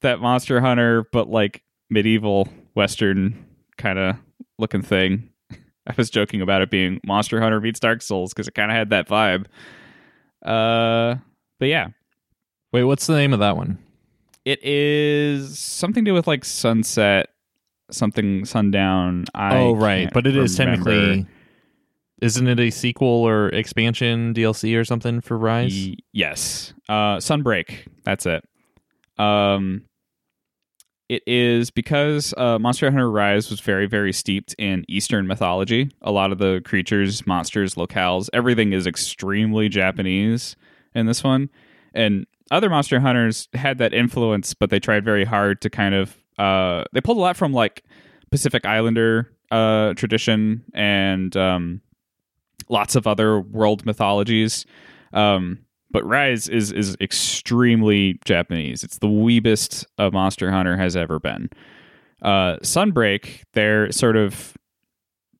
that 0.00 0.20
Monster 0.20 0.60
Hunter, 0.60 1.04
but 1.12 1.28
like 1.28 1.62
medieval 1.90 2.48
Western 2.74 3.44
kind 3.76 3.98
of 3.98 4.16
looking 4.58 4.82
thing. 4.82 5.28
I 5.86 5.94
was 5.96 6.08
joking 6.08 6.40
about 6.40 6.62
it 6.62 6.70
being 6.70 7.00
Monster 7.04 7.40
Hunter 7.40 7.60
meets 7.60 7.80
Dark 7.80 8.00
Souls 8.00 8.32
because 8.32 8.48
it 8.48 8.54
kind 8.54 8.70
of 8.70 8.76
had 8.76 8.90
that 8.90 9.08
vibe. 9.08 9.46
Uh, 10.44 11.16
but 11.58 11.66
yeah, 11.66 11.88
Wait, 12.72 12.84
what's 12.84 13.06
the 13.06 13.16
name 13.16 13.32
of 13.32 13.40
that 13.40 13.56
one? 13.56 13.78
it 14.44 14.58
is 14.62 15.58
something 15.58 16.04
to 16.04 16.10
do 16.10 16.14
with 16.14 16.26
like 16.26 16.44
sunset, 16.44 17.29
something 17.90 18.44
sundown. 18.44 19.24
I 19.34 19.56
oh, 19.56 19.74
right, 19.74 20.08
but 20.12 20.26
it 20.26 20.36
is 20.36 20.58
remember. 20.58 20.90
technically. 20.90 21.26
Isn't 22.20 22.48
it 22.48 22.60
a 22.60 22.70
sequel 22.70 23.08
or 23.08 23.48
expansion 23.48 24.34
DLC 24.34 24.78
or 24.78 24.84
something 24.84 25.22
for 25.22 25.38
Rise? 25.38 25.72
Y- 25.72 25.96
yes. 26.12 26.74
Uh, 26.86 27.16
Sunbreak. 27.16 27.86
That's 28.04 28.26
it. 28.26 28.44
Um, 29.18 29.86
it 31.10 31.22
is 31.26 31.70
because 31.70 32.32
uh, 32.36 32.58
Monster 32.60 32.88
Hunter 32.90 33.10
Rise 33.10 33.50
was 33.50 33.58
very, 33.60 33.86
very 33.86 34.12
steeped 34.12 34.54
in 34.58 34.84
Eastern 34.86 35.26
mythology. 35.26 35.90
A 36.02 36.12
lot 36.12 36.30
of 36.30 36.38
the 36.38 36.60
creatures, 36.64 37.26
monsters, 37.26 37.74
locales, 37.74 38.28
everything 38.32 38.72
is 38.72 38.86
extremely 38.86 39.68
Japanese 39.68 40.54
in 40.94 41.06
this 41.06 41.24
one. 41.24 41.50
And 41.94 42.26
other 42.52 42.70
Monster 42.70 43.00
Hunters 43.00 43.48
had 43.54 43.78
that 43.78 43.92
influence, 43.92 44.54
but 44.54 44.70
they 44.70 44.78
tried 44.78 45.04
very 45.04 45.24
hard 45.24 45.60
to 45.62 45.70
kind 45.70 45.96
of. 45.96 46.16
Uh, 46.40 46.84
they 46.94 47.02
pulled 47.02 47.18
a 47.18 47.20
lot 47.20 47.36
from 47.36 47.52
like 47.52 47.84
Pacific 48.30 48.64
Islander 48.64 49.30
uh, 49.50 49.92
tradition 49.92 50.64
and 50.72 51.36
um, 51.36 51.82
lots 52.70 52.96
of 52.96 53.06
other 53.06 53.40
world 53.40 53.84
mythologies. 53.84 54.64
Um, 55.12 55.58
but 55.90 56.06
Rise 56.06 56.48
is 56.48 56.72
is 56.72 56.96
extremely 56.98 58.18
Japanese. 58.24 58.82
It's 58.82 58.98
the 58.98 59.08
weebest 59.08 59.84
a 59.98 60.10
Monster 60.10 60.50
Hunter 60.50 60.78
has 60.78 60.96
ever 60.96 61.18
been. 61.18 61.50
Uh, 62.22 62.56
Sunbreak, 62.62 63.42
they're 63.52 63.92
sort 63.92 64.16
of 64.16 64.56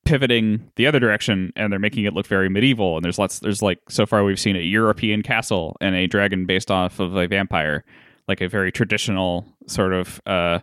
pivoting 0.04 0.70
the 0.76 0.86
other 0.86 0.98
direction 0.98 1.52
and 1.56 1.72
they're 1.72 1.78
making 1.78 2.04
it 2.04 2.12
look 2.12 2.26
very 2.26 2.48
medieval. 2.48 2.96
And 2.96 3.04
there's 3.04 3.18
lots. 3.18 3.38
There's 3.38 3.62
like 3.62 3.78
so 3.88 4.04
far 4.04 4.22
we've 4.22 4.40
seen 4.40 4.56
a 4.56 4.60
European 4.60 5.22
castle 5.22 5.78
and 5.80 5.94
a 5.94 6.06
dragon 6.06 6.44
based 6.44 6.70
off 6.70 7.00
of 7.00 7.16
a 7.16 7.26
vampire, 7.26 7.84
like 8.28 8.42
a 8.42 8.48
very 8.48 8.70
traditional 8.70 9.46
sort 9.66 9.94
of. 9.94 10.20
Uh, 10.26 10.58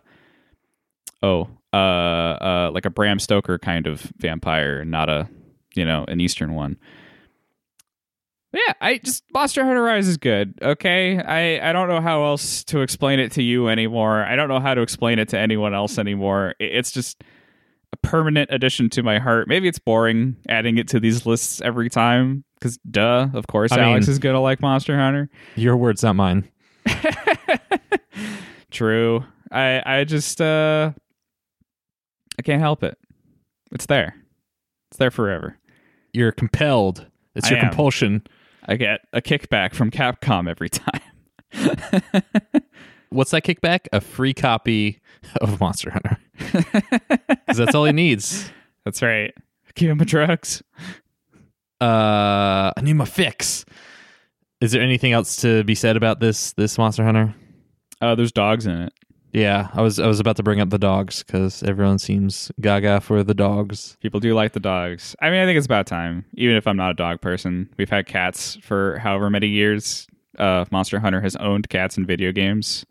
oh, 1.22 1.48
uh, 1.72 1.76
uh, 1.76 2.70
like 2.72 2.84
a 2.84 2.90
Bram 2.90 3.18
Stoker 3.18 3.58
kind 3.58 3.86
of 3.86 4.00
vampire, 4.18 4.84
not 4.84 5.08
a 5.08 5.28
you 5.74 5.84
know 5.84 6.04
an 6.08 6.20
Eastern 6.20 6.54
one. 6.54 6.76
But 8.50 8.60
yeah, 8.66 8.72
I 8.80 8.98
just 8.98 9.24
Monster 9.34 9.64
Hunter 9.64 9.82
Rise 9.82 10.08
is 10.08 10.16
good. 10.16 10.54
Okay, 10.62 11.18
I 11.18 11.68
I 11.68 11.72
don't 11.72 11.88
know 11.88 12.00
how 12.00 12.24
else 12.24 12.64
to 12.64 12.80
explain 12.80 13.20
it 13.20 13.32
to 13.32 13.42
you 13.42 13.68
anymore. 13.68 14.24
I 14.24 14.36
don't 14.36 14.48
know 14.48 14.60
how 14.60 14.74
to 14.74 14.80
explain 14.80 15.18
it 15.18 15.28
to 15.30 15.38
anyone 15.38 15.74
else 15.74 15.98
anymore. 15.98 16.54
It's 16.58 16.90
just 16.90 17.22
a 17.92 17.96
permanent 17.98 18.50
addition 18.50 18.88
to 18.90 19.02
my 19.02 19.18
heart. 19.18 19.48
Maybe 19.48 19.68
it's 19.68 19.78
boring 19.78 20.36
adding 20.48 20.78
it 20.78 20.88
to 20.88 21.00
these 21.00 21.26
lists 21.26 21.60
every 21.60 21.90
time 21.90 22.44
because 22.58 22.78
duh, 22.90 23.28
of 23.34 23.46
course 23.46 23.70
I 23.72 23.80
Alex 23.80 24.06
mean- 24.06 24.12
is 24.12 24.18
gonna 24.18 24.40
like 24.40 24.62
Monster 24.62 24.96
Hunter. 24.98 25.28
Your 25.56 25.76
words, 25.76 26.02
not 26.02 26.16
mine. 26.16 26.48
True. 28.70 29.24
I 29.50 29.82
I 29.84 30.04
just 30.04 30.40
uh 30.40 30.92
I 32.38 32.42
can't 32.42 32.60
help 32.60 32.82
it. 32.82 32.96
It's 33.72 33.86
there. 33.86 34.14
It's 34.90 34.98
there 34.98 35.10
forever. 35.10 35.56
You're 36.12 36.32
compelled. 36.32 37.06
It's 37.34 37.46
I 37.48 37.50
your 37.50 37.58
am. 37.58 37.64
compulsion. 37.66 38.22
I 38.66 38.76
get 38.76 39.00
a 39.12 39.20
kickback 39.20 39.74
from 39.74 39.90
Capcom 39.90 40.48
every 40.48 40.68
time. 40.70 41.00
What's 43.10 43.30
that 43.30 43.42
kickback? 43.44 43.86
A 43.92 44.00
free 44.00 44.34
copy 44.34 45.00
of 45.40 45.60
Monster 45.60 45.90
Hunter. 45.90 46.18
Because 47.28 47.56
that's 47.56 47.74
all 47.74 47.86
he 47.86 47.92
needs. 47.92 48.50
That's 48.84 49.00
right. 49.00 49.32
Give 49.74 49.90
him 49.90 50.00
a 50.00 50.04
drugs. 50.04 50.62
Uh, 51.80 52.72
I 52.76 52.80
need 52.82 52.92
my 52.92 53.06
fix. 53.06 53.64
Is 54.60 54.72
there 54.72 54.82
anything 54.82 55.12
else 55.12 55.36
to 55.36 55.64
be 55.64 55.74
said 55.74 55.96
about 55.96 56.20
this 56.20 56.52
this 56.54 56.76
Monster 56.76 57.04
Hunter? 57.04 57.34
Uh, 58.02 58.14
there's 58.14 58.32
dogs 58.32 58.66
in 58.66 58.82
it. 58.82 58.92
Yeah, 59.32 59.68
I 59.74 59.82
was 59.82 59.98
I 59.98 60.06
was 60.06 60.20
about 60.20 60.36
to 60.36 60.42
bring 60.42 60.60
up 60.60 60.70
the 60.70 60.78
dogs 60.78 61.22
because 61.22 61.62
everyone 61.62 61.98
seems 61.98 62.50
gaga 62.60 63.00
for 63.00 63.22
the 63.22 63.34
dogs. 63.34 63.96
People 64.00 64.20
do 64.20 64.34
like 64.34 64.52
the 64.52 64.60
dogs. 64.60 65.14
I 65.20 65.28
mean, 65.30 65.40
I 65.40 65.44
think 65.44 65.58
it's 65.58 65.66
about 65.66 65.86
time. 65.86 66.24
Even 66.34 66.56
if 66.56 66.66
I'm 66.66 66.76
not 66.76 66.92
a 66.92 66.94
dog 66.94 67.20
person, 67.20 67.68
we've 67.76 67.90
had 67.90 68.06
cats 68.06 68.56
for 68.62 68.98
however 68.98 69.28
many 69.28 69.48
years. 69.48 70.06
Uh, 70.38 70.64
Monster 70.70 70.98
Hunter 70.98 71.20
has 71.20 71.36
owned 71.36 71.68
cats 71.68 71.98
in 71.98 72.06
video 72.06 72.32
games. 72.32 72.86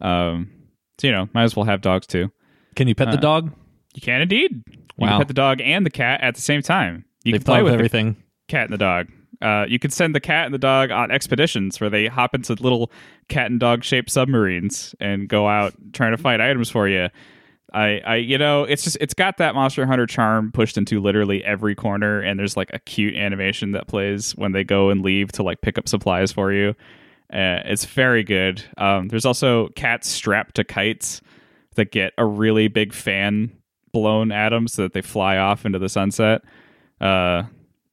Um, 0.00 0.50
so 0.98 1.06
you 1.08 1.12
know, 1.12 1.28
might 1.34 1.44
as 1.44 1.54
well 1.54 1.66
have 1.66 1.80
dogs 1.82 2.06
too. 2.06 2.30
Can 2.74 2.88
you 2.88 2.94
pet 2.94 3.10
the 3.10 3.18
Uh, 3.18 3.20
dog? 3.20 3.52
You 3.94 4.00
can 4.00 4.22
indeed. 4.22 4.62
You 4.70 4.78
Wow. 4.96 5.08
can 5.10 5.18
pet 5.18 5.28
the 5.28 5.34
dog 5.34 5.60
and 5.60 5.84
the 5.84 5.90
cat 5.90 6.20
at 6.22 6.34
the 6.34 6.40
same 6.40 6.62
time. 6.62 7.04
You 7.24 7.32
They've 7.32 7.40
can 7.44 7.46
play 7.52 7.62
with 7.62 7.72
the 7.72 7.78
everything. 7.78 8.16
cat 8.48 8.64
and 8.64 8.72
the 8.72 8.78
dog. 8.78 9.08
Uh, 9.40 9.64
you 9.68 9.78
could 9.78 9.92
send 9.92 10.14
the 10.14 10.20
cat 10.20 10.46
and 10.46 10.54
the 10.54 10.58
dog 10.58 10.90
on 10.90 11.10
expeditions 11.10 11.80
where 11.80 11.90
they 11.90 12.06
hop 12.06 12.34
into 12.34 12.54
little 12.54 12.90
cat 13.28 13.50
and 13.50 13.60
dog 13.60 13.84
shaped 13.84 14.10
submarines 14.10 14.94
and 15.00 15.28
go 15.28 15.48
out 15.48 15.74
trying 15.92 16.10
to 16.10 16.16
find 16.16 16.42
items 16.42 16.68
for 16.70 16.88
you. 16.88 17.08
I, 17.72 18.00
I, 18.04 18.16
you 18.16 18.38
know, 18.38 18.64
it's 18.64 18.82
just 18.82 18.96
it's 19.00 19.14
got 19.14 19.36
that 19.36 19.54
Monster 19.54 19.84
Hunter 19.84 20.06
charm 20.06 20.52
pushed 20.52 20.78
into 20.78 21.00
literally 21.00 21.44
every 21.44 21.74
corner, 21.74 22.20
and 22.20 22.38
there's 22.38 22.56
like 22.56 22.70
a 22.72 22.78
cute 22.78 23.14
animation 23.14 23.72
that 23.72 23.86
plays 23.86 24.34
when 24.36 24.52
they 24.52 24.64
go 24.64 24.88
and 24.88 25.02
leave 25.02 25.32
to 25.32 25.42
like 25.42 25.60
pick 25.60 25.76
up 25.76 25.86
supplies 25.86 26.32
for 26.32 26.52
you. 26.52 26.70
Uh, 27.30 27.60
it's 27.66 27.84
very 27.84 28.24
good. 28.24 28.64
Um, 28.78 29.08
there's 29.08 29.26
also 29.26 29.68
cats 29.68 30.08
strapped 30.08 30.54
to 30.56 30.64
kites 30.64 31.20
that 31.74 31.92
get 31.92 32.14
a 32.16 32.24
really 32.24 32.68
big 32.68 32.94
fan 32.94 33.52
blown 33.92 34.32
at 34.32 34.48
them 34.48 34.66
so 34.66 34.82
that 34.82 34.94
they 34.94 35.02
fly 35.02 35.36
off 35.36 35.66
into 35.66 35.78
the 35.78 35.90
sunset. 35.90 36.42
Uh, 37.02 37.42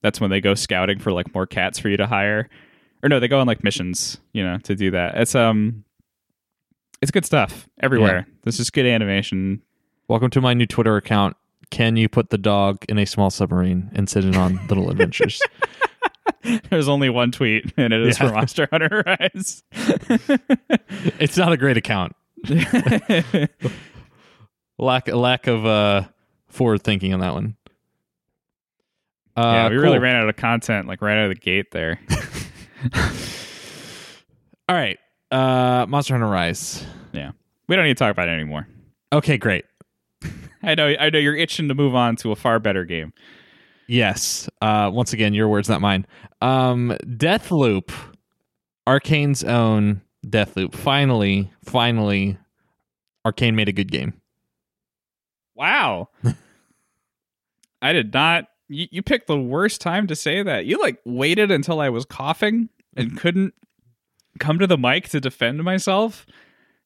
that's 0.06 0.22
when 0.22 0.30
they 0.30 0.40
go 0.40 0.54
scouting 0.54 1.00
for 1.00 1.12
like 1.12 1.34
more 1.34 1.48
cats 1.48 1.80
for 1.80 1.90
you 1.90 1.98
to 1.98 2.06
hire 2.06 2.48
or 3.02 3.10
no 3.10 3.20
they 3.20 3.28
go 3.28 3.40
on 3.40 3.48
like 3.48 3.64
missions 3.64 4.20
you 4.34 4.44
know 4.44 4.60
to 4.60 4.76
do 4.76 4.92
that 4.92 5.16
it's 5.18 5.34
um 5.34 5.84
it's 7.02 7.10
good 7.10 7.26
stuff 7.26 7.68
everywhere 7.82 8.28
this 8.44 8.60
is 8.60 8.70
good 8.70 8.86
animation 8.86 9.62
Welcome 10.08 10.30
to 10.30 10.40
my 10.42 10.54
new 10.54 10.68
Twitter 10.68 10.98
account. 10.98 11.36
Can 11.72 11.96
you 11.98 12.08
put 12.08 12.30
the 12.30 12.38
dog 12.38 12.86
in 12.88 13.00
a 13.00 13.06
small 13.06 13.32
submarine 13.32 13.90
and 13.96 14.08
send 14.08 14.26
it 14.26 14.38
on 14.38 14.60
little 14.70 14.92
adventures? 14.92 15.42
there's 16.70 16.88
only 16.88 17.10
one 17.10 17.32
tweet 17.32 17.74
and 17.76 17.92
it 17.92 18.06
is 18.06 18.20
Yeah. 18.20 18.28
for 18.28 18.34
monster 18.36 18.68
hunter 18.72 19.04
rise 19.04 19.64
it's 21.20 21.38
not 21.38 21.54
a 21.54 21.58
great 21.58 21.76
account. 21.78 22.16
Lack 24.78 25.08
lack 25.08 25.48
of 25.48 25.66
uh, 25.66 26.04
forward 26.50 26.84
thinking 26.84 27.12
on 27.14 27.22
that 27.22 27.34
one. 27.34 27.56
Uh, 29.38 29.42
yeah 29.42 29.70
we 29.70 29.76
really 29.76 30.00
ran 30.00 30.16
out 30.16 30.30
of 30.30 30.36
content 30.38 30.88
like 30.88 31.02
right 31.02 31.18
out 31.18 31.30
of 31.30 31.36
the 31.36 31.42
gate 31.42 31.72
there 31.72 32.00
All 34.68 34.76
right, 34.76 34.98
uh, 35.32 35.86
Monster 35.88 36.16
Hunter 36.16 36.28
Rise. 36.28 36.84
Yeah, 37.14 37.32
we 37.68 37.76
don't 37.76 37.86
need 37.86 37.96
to 37.96 38.04
talk 38.04 38.12
about 38.12 38.28
it 38.30 38.32
anymore 38.32 38.68
Okay, 39.16 39.38
great. 39.38 39.66
I 40.64 40.76
know. 40.76 40.94
I 41.00 41.10
know 41.10 41.20
you're 41.20 41.36
itching 41.36 41.68
to 41.70 41.74
move 41.74 41.96
on 41.96 42.16
to 42.18 42.32
a 42.32 42.36
far 42.36 42.60
better 42.60 42.84
game. 42.84 43.14
Yes. 43.88 44.50
Uh, 44.62 44.90
once 44.92 45.14
again, 45.14 45.34
your 45.34 45.48
words, 45.48 45.70
not 45.70 45.80
mine. 45.80 46.06
Um, 46.42 46.98
Death 47.16 47.52
Loop, 47.52 47.92
Arkane's 48.88 49.44
own 49.44 50.02
Death 50.28 50.58
Loop. 50.58 50.76
Finally, 50.76 51.52
finally, 51.64 52.38
Arkane 53.26 53.54
made 53.54 53.70
a 53.70 53.74
good 53.74 53.92
game. 53.92 54.14
Wow. 55.54 56.10
I 57.82 57.94
did 57.94 58.14
not. 58.14 58.46
You, 58.68 58.88
you 58.92 59.02
picked 59.02 59.28
the 59.28 59.40
worst 59.40 59.82
time 59.82 60.08
to 60.08 60.16
say 60.16 60.44
that. 60.44 60.66
You 60.66 60.82
like 60.82 61.00
waited 61.06 61.52
until 61.52 61.80
I 61.80 61.90
was 61.90 62.06
coughing 62.06 62.70
and 62.96 63.18
couldn't 63.18 63.54
come 64.40 64.60
to 64.60 64.68
the 64.68 64.78
mic 64.78 65.10
to 65.10 65.20
defend 65.20 65.64
myself. 65.64 66.26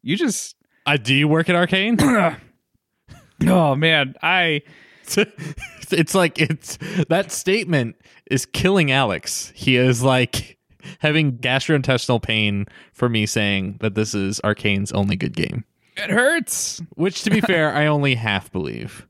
You 0.02 0.16
just. 0.16 0.56
Uh, 0.86 0.98
do 0.98 1.14
you 1.14 1.28
work 1.28 1.50
at 1.50 1.56
Arkane? 1.56 2.40
oh 3.48 3.76
man, 3.76 4.16
I. 4.22 4.62
it's 5.92 6.14
like 6.14 6.40
it's 6.40 6.78
that 7.10 7.32
statement 7.32 7.96
is 8.30 8.46
killing 8.46 8.92
Alex. 8.92 9.52
He 9.56 9.76
is 9.76 10.04
like 10.04 10.60
having 11.00 11.38
gastrointestinal 11.38 12.22
pain 12.22 12.66
for 12.94 13.10
me 13.10 13.26
saying 13.26 13.78
that 13.82 13.96
this 13.96 14.14
is 14.14 14.40
Arkane's 14.42 14.92
only 14.92 15.16
good 15.16 15.36
game. 15.36 15.66
It 15.98 16.12
hurts. 16.12 16.82
Which, 16.96 17.24
to 17.24 17.30
be 17.30 17.42
fair, 17.42 17.74
I 17.74 17.88
only 17.88 18.16
half 18.16 18.52
believe. 18.52 19.08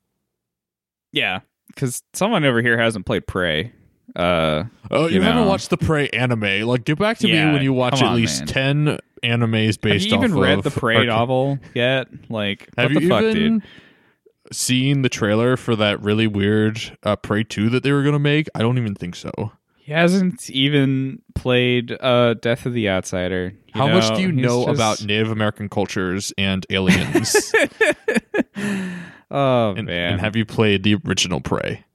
Yeah, 1.12 1.42
because 1.70 2.04
someone 2.14 2.44
over 2.44 2.62
here 2.62 2.78
hasn't 2.78 3.06
played 3.06 3.26
Prey. 3.28 3.72
Uh, 4.16 4.64
oh, 4.92 5.06
you, 5.08 5.16
you 5.16 5.22
haven't 5.22 5.48
watched 5.48 5.70
the 5.70 5.78
Prey 5.78 6.10
anime? 6.10 6.68
Like, 6.68 6.84
get 6.84 6.98
back 7.00 7.20
to 7.20 7.28
Yeah, 7.28 7.48
me 7.48 7.54
when 7.54 7.64
you 7.64 7.74
watch 7.74 8.02
at 8.02 8.08
on, 8.10 8.16
least 8.16 8.40
man. 8.42 8.48
ten 8.48 9.00
animes 9.24 9.80
based 9.80 10.10
have 10.10 10.22
you 10.22 10.26
even 10.28 10.36
read 10.40 10.64
the 10.64 10.72
Prey 10.72 11.06
novel 11.06 11.60
yet? 11.76 12.08
Like, 12.30 12.68
Have 12.78 12.92
what 12.94 13.02
you 13.04 13.08
the 13.08 13.14
fuck, 13.14 13.24
even 13.24 13.60
dude? 13.60 13.64
seen 14.52 15.04
the 15.04 15.10
trailer 15.10 15.56
for 15.58 15.76
that 15.76 16.02
really 16.02 16.26
weird 16.28 16.98
uh, 17.04 17.16
Prey 17.18 17.44
two 17.44 17.70
that 17.70 17.84
they 17.84 17.92
were 17.92 18.02
gonna 18.04 18.18
make? 18.20 18.48
I 18.56 18.60
don't 18.60 18.78
even 18.80 18.96
think 18.96 19.16
so. 19.16 19.32
He 19.78 19.92
hasn't 19.94 20.50
even 20.52 21.22
played 21.36 21.92
uh, 22.00 22.36
Death 22.36 22.66
of 22.68 22.74
the 22.74 22.90
Outsider. 22.90 23.54
you 23.68 23.72
How 23.74 23.88
much 23.88 24.16
do 24.16 24.22
you 24.22 24.30
He's 24.30 24.38
know 24.44 24.66
just- 24.66 24.76
about 24.76 25.04
Native 25.06 25.32
American 25.32 25.70
cultures 25.70 26.32
and 26.38 26.66
aliens? 26.70 27.54
Oh 29.32 29.74
and, 29.76 29.86
man, 29.86 30.14
and 30.14 30.22
have 30.22 30.36
you 30.36 30.46
played 30.46 30.84
the 30.84 30.96
original 31.06 31.42
Prey? 31.42 31.86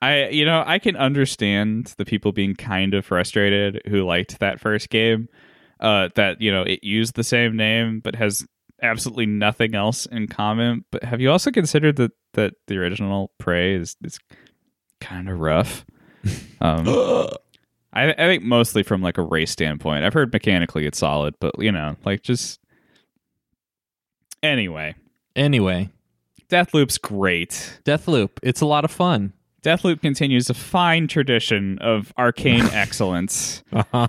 I 0.00 0.28
you 0.28 0.44
know 0.44 0.62
I 0.66 0.78
can 0.78 0.96
understand 0.96 1.94
the 1.96 2.04
people 2.04 2.32
being 2.32 2.54
kind 2.54 2.94
of 2.94 3.04
frustrated 3.04 3.82
who 3.88 4.04
liked 4.04 4.38
that 4.40 4.60
first 4.60 4.90
game. 4.90 5.28
Uh, 5.78 6.08
that 6.14 6.40
you 6.40 6.50
know 6.50 6.62
it 6.62 6.82
used 6.82 7.16
the 7.16 7.24
same 7.24 7.54
name 7.54 8.00
but 8.00 8.14
has 8.14 8.46
absolutely 8.82 9.26
nothing 9.26 9.74
else 9.74 10.06
in 10.06 10.26
common. 10.26 10.84
But 10.90 11.04
have 11.04 11.20
you 11.20 11.30
also 11.30 11.50
considered 11.50 11.96
that 11.96 12.12
that 12.34 12.54
the 12.66 12.78
original 12.78 13.32
Prey 13.38 13.74
is 13.74 13.96
is 14.04 14.18
kind 15.00 15.28
of 15.28 15.38
rough? 15.38 15.84
Um, 16.60 16.88
I, 17.92 18.10
I 18.10 18.14
think 18.14 18.42
mostly 18.42 18.82
from 18.82 19.00
like 19.00 19.18
a 19.18 19.22
race 19.22 19.50
standpoint. 19.50 20.04
I've 20.04 20.14
heard 20.14 20.32
mechanically 20.32 20.86
it's 20.86 20.98
solid, 20.98 21.34
but 21.38 21.54
you 21.58 21.70
know, 21.70 21.96
like 22.04 22.22
just 22.22 22.58
anyway, 24.42 24.96
Anyway, 25.36 25.90
Deathloop's 26.48 26.98
great. 26.98 27.80
Deathloop. 27.84 28.30
It's 28.42 28.60
a 28.60 28.66
lot 28.66 28.84
of 28.84 28.90
fun. 28.90 29.32
Deathloop 29.62 30.00
continues 30.00 30.48
a 30.48 30.54
fine 30.54 31.08
tradition 31.08 31.78
of 31.80 32.12
arcane 32.16 32.64
excellence. 32.72 33.64
Uh-huh. 33.72 34.06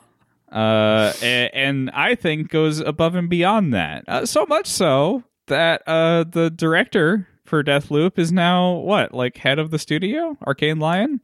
uh, 0.51 1.13
a- 1.21 1.49
and 1.53 1.89
I 1.91 2.15
think 2.15 2.49
goes 2.49 2.79
above 2.79 3.15
and 3.15 3.29
beyond 3.29 3.73
that. 3.73 4.03
Uh, 4.07 4.25
so 4.25 4.45
much 4.45 4.67
so 4.67 5.23
that 5.47 5.81
uh, 5.87 6.25
the 6.25 6.49
director 6.51 7.27
for 7.45 7.63
Deathloop 7.63 8.19
is 8.19 8.31
now 8.31 8.73
what, 8.73 9.13
like 9.13 9.37
head 9.37 9.57
of 9.57 9.71
the 9.71 9.79
studio, 9.79 10.37
Arkane 10.45 10.79
Lyon, 10.79 11.21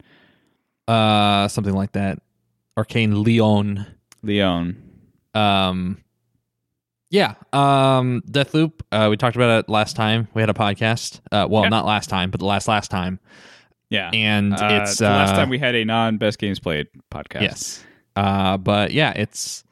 Uh, 0.88 1.46
something 1.48 1.74
like 1.74 1.92
that. 1.92 2.18
Arkane 2.76 3.24
Lyon. 3.24 3.86
Lyon. 4.22 4.82
Um, 5.34 5.98
yeah. 7.14 7.34
Um, 7.52 8.22
Deathloop. 8.28 8.72
Uh, 8.90 9.06
we 9.10 9.16
talked 9.16 9.36
about 9.36 9.60
it 9.60 9.68
last 9.68 9.94
time. 9.94 10.26
We 10.34 10.42
had 10.42 10.50
a 10.50 10.54
podcast. 10.54 11.20
Uh, 11.30 11.46
well, 11.48 11.62
Yeah. 11.62 11.68
not 11.68 11.86
last 11.86 12.10
time, 12.10 12.30
but 12.30 12.40
the 12.40 12.46
last 12.46 12.66
last 12.68 12.90
time. 12.90 13.20
Yeah, 13.90 14.10
And 14.12 14.52
Uh, 14.52 14.80
it's 14.82 14.98
the 14.98 15.04
last 15.04 15.32
uh, 15.34 15.36
time 15.36 15.48
we 15.50 15.58
had 15.58 15.74
a 15.76 15.84
non-best 15.84 16.38
games 16.40 16.58
played 16.58 16.88
podcast. 17.12 17.42
Yes. 17.42 17.84
Uh, 18.16 18.56
but 18.56 18.92
yeah, 18.92 19.12
it's 19.14 19.62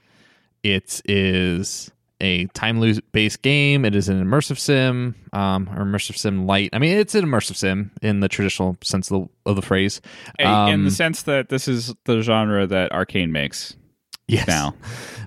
it 0.62 1.03
is 1.07 1.90
a 2.21 2.47
time 2.49 2.79
loop 2.79 3.05
based 3.11 3.43
game. 3.43 3.85
It 3.85 3.97
is 3.97 4.09
an 4.09 4.23
immersive 4.25 4.59
sim, 4.59 5.16
um, 5.33 5.69
or 5.77 5.85
immersive 5.85 6.16
sim 6.16 6.47
light. 6.47 6.71
I 6.73 6.79
mean, 6.79 6.97
it's 6.97 7.16
an 7.16 7.25
immersive 7.25 7.57
sim 7.57 7.90
in 8.01 8.21
the 8.21 8.29
traditional 8.29 8.77
sense 8.85 9.11
of 9.11 9.23
the, 9.45 9.51
of 9.51 9.57
the 9.57 9.62
phrase. 9.62 10.01
A- 10.38 10.43
in 10.43 10.49
Um, 10.75 10.85
the 10.85 10.90
sense 10.93 11.23
that 11.25 11.49
this 11.49 11.66
is 11.66 11.93
the 12.05 12.21
genre 12.23 12.64
that 12.69 12.93
Arkane 12.93 13.31
makes 13.31 13.75
Yes. 14.33 14.49
now, 14.49 14.75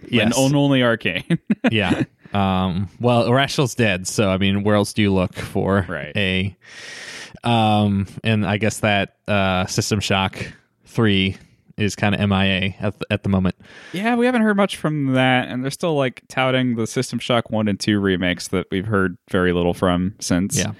Yes. 0.09 0.35
and 0.37 0.55
only 0.55 0.79
Arkane. 0.81 1.37
yeah. 1.71 2.03
Um, 2.33 2.89
well, 2.99 3.25
Irrational's 3.27 3.75
dead, 3.75 4.07
so 4.07 4.29
I 4.29 4.37
mean, 4.37 4.63
where 4.63 4.75
else 4.75 4.93
do 4.93 5.01
you 5.01 5.13
look 5.13 5.35
for 5.35 5.85
Right. 5.87 6.11
a? 6.15 6.55
Um, 7.43 8.07
and 8.23 8.45
I 8.45 8.57
guess 8.57 8.79
that 8.79 9.17
uh, 9.27 9.65
System 9.67 9.99
Shock 9.99 10.53
three 10.85 11.37
is 11.77 11.95
kind 11.95 12.15
of 12.15 12.29
MIA 12.29 12.73
at 12.79 12.97
the, 12.99 13.05
at 13.11 13.23
the 13.23 13.29
moment. 13.29 13.55
Yeah, 13.93 14.15
we 14.15 14.25
haven't 14.25 14.41
heard 14.43 14.55
much 14.57 14.77
from 14.77 15.13
that, 15.13 15.49
and 15.49 15.63
they're 15.63 15.71
still 15.71 15.95
like 15.95 16.23
touting 16.29 16.75
the 16.75 16.87
System 16.87 17.19
Shock 17.19 17.49
one 17.51 17.67
and 17.67 17.79
two 17.79 17.99
remakes 17.99 18.47
that 18.49 18.67
we've 18.71 18.85
heard 18.87 19.17
very 19.29 19.51
little 19.53 19.73
from 19.73 20.15
since. 20.19 20.57
Yeah. 20.57 20.71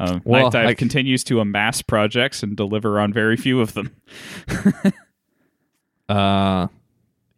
um, 0.00 0.20
Well, 0.24 0.50
Nightdive 0.50 0.66
I- 0.66 0.74
continues 0.74 1.22
to 1.24 1.40
amass 1.40 1.82
projects 1.82 2.42
and 2.42 2.56
deliver 2.56 2.98
on 3.00 3.12
very 3.12 3.36
few 3.36 3.60
of 3.60 3.74
them. 3.74 3.94
Uh, 6.08 6.66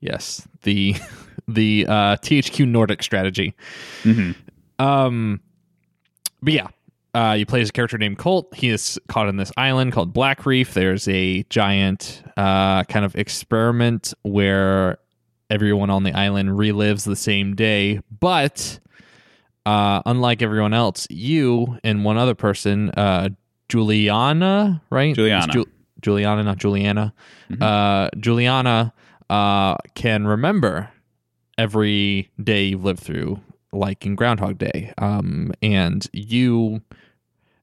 yes, 0.02 0.46
the 0.64 0.94
the 1.48 1.86
uh, 1.88 2.16
THQ 2.18 2.68
Nordic 2.68 3.02
strategy. 3.02 3.54
Mhm. 4.02 4.34
Um, 4.78 5.40
but 6.42 6.52
yeah, 6.52 6.66
uh, 7.14 7.34
you 7.38 7.46
play 7.46 7.60
as 7.62 7.68
a 7.70 7.72
character 7.72 7.96
named 7.96 8.18
Colt. 8.18 8.54
He 8.54 8.68
is 8.68 8.98
caught 9.08 9.28
on 9.28 9.36
this 9.36 9.52
island 9.56 9.92
called 9.92 10.12
Blackreef. 10.14 10.72
There's 10.74 11.08
a 11.08 11.44
giant 11.44 12.22
uh, 12.36 12.84
kind 12.84 13.04
of 13.06 13.14
experiment 13.14 14.12
where 14.22 14.98
everyone 15.50 15.88
on 15.90 16.02
the 16.02 16.12
island 16.12 16.50
relives 16.50 17.04
the 17.04 17.14
same 17.16 17.54
day, 17.54 18.00
but 18.20 18.80
uh, 19.66 20.02
unlike 20.06 20.42
everyone 20.42 20.72
else, 20.74 21.06
you 21.10 21.78
and 21.84 22.04
one 22.04 22.16
other 22.16 22.34
person, 22.34 22.90
uh, 22.90 23.28
Julianna, 23.68 24.82
right? 24.90 25.14
Julianna. 25.14 25.52
Ju- 25.52 25.66
Julianna, 26.00 26.42
not 26.42 26.56
Julianna. 26.58 27.12
Uh, 27.60 28.08
Julianna 28.18 28.92
uh, 29.32 29.76
can 29.94 30.26
remember 30.26 30.90
every 31.56 32.30
day 32.42 32.64
you've 32.64 32.84
lived 32.84 33.00
through, 33.00 33.40
like 33.72 34.04
in 34.04 34.14
Groundhog 34.14 34.58
Day. 34.58 34.92
Um, 34.98 35.52
and 35.62 36.06
you, 36.12 36.82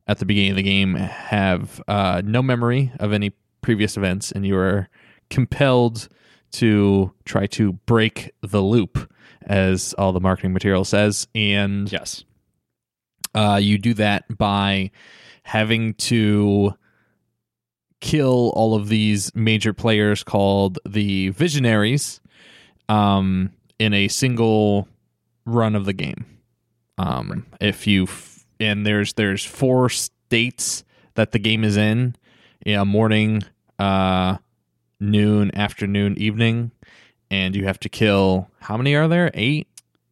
at 0.08 0.18
the 0.18 0.26
beginning 0.26 0.52
of 0.52 0.56
the 0.58 0.64
game, 0.64 0.96
have 0.96 1.82
uh, 1.88 2.22
no 2.26 2.42
memory 2.42 2.92
of 3.00 3.14
any 3.14 3.34
previous 3.62 3.98
events, 3.98 4.32
and 4.32 4.46
you 4.48 4.58
are 4.58 4.90
compelled 5.30 6.10
to 6.54 7.14
try 7.26 7.46
to 7.46 7.74
break 7.74 8.32
the 8.42 8.62
loop, 8.62 9.12
as 9.44 9.94
all 9.94 10.12
the 10.12 10.20
marketing 10.20 10.54
material 10.54 10.84
says. 10.86 11.28
And 11.36 11.92
Yes. 11.92 12.24
uh, 13.36 13.60
you 13.62 13.78
do 13.78 13.94
that 13.94 14.26
by 14.38 14.90
having 15.44 15.94
to 15.96 16.74
kill 18.02 18.52
all 18.56 18.76
of 18.76 18.88
these 18.90 19.34
major 19.36 19.74
players 19.74 20.24
called 20.24 20.80
the 20.88 21.30
Visionaries 21.30 22.22
um, 22.88 23.52
in 23.78 23.94
a 23.94 24.08
single 24.08 24.88
run 25.46 25.76
of 25.76 25.86
the 25.86 25.94
game. 25.94 26.26
Um, 26.98 27.46
If 27.62 27.88
you 27.88 28.04
f- 28.04 28.46
and 28.60 28.86
there's 28.86 29.14
there's 29.14 29.44
four 29.46 29.90
states 29.90 30.84
that 31.16 31.32
the 31.32 31.40
game 31.40 31.64
is 31.64 31.78
in, 31.78 32.16
yeah, 32.66 32.84
morning, 32.84 33.44
uh, 33.78 34.38
noon, 35.00 35.56
afternoon, 35.56 36.18
evening, 36.18 36.72
and 37.32 37.56
you 37.56 37.66
have 37.66 37.80
to 37.82 37.90
kill 37.90 38.50
how 38.60 38.76
many 38.78 38.96
are 38.96 39.08
there? 39.08 39.32
Eight, 39.34 39.68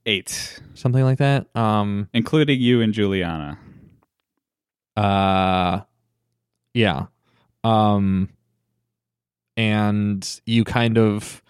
Eight, 0.06 0.62
something 0.74 1.04
like 1.04 1.18
that. 1.18 1.48
Um, 1.56 2.08
including 2.14 2.62
you 2.62 2.82
and 2.82 2.94
Julianna. 2.94 3.60
uh 4.96 5.82
yeah 6.74 7.06
um 7.68 8.30
and 9.58 10.40
you 10.46 10.64
kind 10.64 10.98
of 10.98 11.42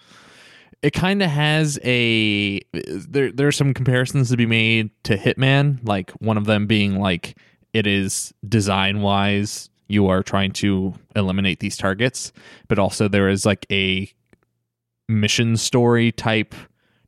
it 0.82 0.92
kind 0.92 1.22
of 1.22 1.30
has 1.30 1.78
a 1.84 2.60
there 2.72 3.30
there 3.30 3.46
are 3.46 3.52
some 3.52 3.74
comparisons 3.74 4.30
to 4.30 4.36
be 4.36 4.46
made 4.46 4.90
to 5.04 5.16
hitman 5.16 5.78
like 5.86 6.10
one 6.12 6.36
of 6.36 6.46
them 6.46 6.66
being 6.66 6.98
like 6.98 7.36
it 7.72 7.86
is 7.86 8.32
design 8.48 9.00
wise 9.00 9.70
you 9.88 10.08
are 10.08 10.22
trying 10.22 10.50
to 10.50 10.94
eliminate 11.14 11.60
these 11.60 11.76
targets 11.76 12.32
but 12.66 12.78
also 12.78 13.08
there 13.08 13.28
is 13.28 13.46
like 13.46 13.66
a 13.70 14.10
mission 15.08 15.56
story 15.56 16.10
type 16.12 16.54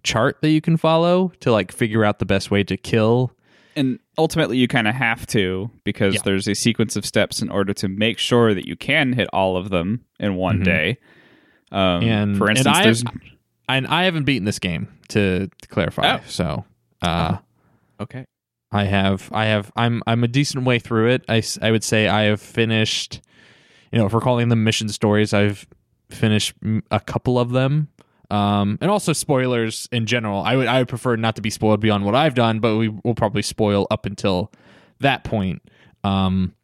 chart 0.03 0.39
that 0.41 0.51
you 0.51 0.61
can 0.61 0.77
follow 0.77 1.33
to 1.41 1.53
like 1.53 1.73
figure 1.73 2.05
out 2.05 2.19
the 2.19 2.27
best 2.27 2.51
way 2.51 2.63
to 2.63 2.77
kill 2.77 3.33
and 3.77 3.99
ultimately 4.19 4.57
you 4.59 4.69
kind 4.69 4.89
of 4.89 4.95
have 4.95 5.27
to 5.29 5.71
because 5.85 6.15
Yeah. 6.15 6.21
there's 6.25 6.49
a 6.49 6.55
sequence 6.55 6.97
of 6.97 7.05
steps 7.07 7.41
in 7.43 7.51
order 7.51 7.73
to 7.75 7.89
make 7.89 8.19
sure 8.19 8.55
that 8.55 8.67
you 8.67 8.77
can 8.77 9.13
hit 9.13 9.29
all 9.33 9.57
of 9.57 9.71
them 9.71 10.05
in 10.19 10.35
one 10.35 10.61
Mhm. 10.61 10.65
day. 10.65 10.99
Um, 11.73 12.03
And- 12.03 12.37
for 12.39 12.49
and 12.49 12.59
instance, 12.59 12.77
I- 12.79 12.83
there's 12.85 13.05
And 13.69 13.87
I 13.87 14.03
haven't 14.03 14.25
beaten 14.25 14.45
this 14.45 14.59
game 14.59 14.89
to, 15.11 15.49
to 15.63 15.69
clarify. 15.69 16.17
Oh. 16.17 16.21
So, 16.27 16.65
uh, 17.03 17.37
okay. 18.01 18.25
I 18.73 18.85
have, 18.85 19.29
I 19.33 19.45
have, 19.47 19.71
I'm, 19.77 20.03
I'm 20.09 20.25
a 20.25 20.29
decent 20.29 20.65
way 20.65 20.81
through 20.81 21.11
it. 21.11 21.25
I 21.29 21.41
I 21.63 21.71
would 21.71 21.85
say 21.85 22.09
I 22.09 22.23
have 22.23 22.41
finished, 22.41 23.21
you 23.93 23.99
know, 24.01 24.07
if 24.07 24.13
we're 24.13 24.21
calling 24.21 24.49
them 24.49 24.65
mission 24.65 24.89
stories, 24.89 25.33
I've 25.33 25.67
finished 26.09 26.55
a 26.91 26.99
couple 27.01 27.39
of 27.39 27.51
them. 27.51 27.89
Um, 28.31 28.79
and 28.81 28.91
also 28.91 29.13
spoilers 29.13 29.89
in 29.91 30.07
general. 30.07 30.43
I 30.43 30.55
would, 30.57 30.67
I 30.69 30.79
would 30.79 30.89
prefer 30.89 31.17
not 31.17 31.37
to 31.37 31.43
be 31.43 31.51
spoiled 31.51 31.81
beyond 31.81 32.05
what 32.05 32.15
I've 32.15 32.35
done, 32.35 32.61
but 32.61 32.77
we 32.77 32.89
will 32.89 33.15
probably 33.15 33.43
spoil 33.43 33.87
up 33.91 34.07
until 34.07 34.53
that 35.01 35.25
point. 35.25 35.63
Um, 36.05 36.55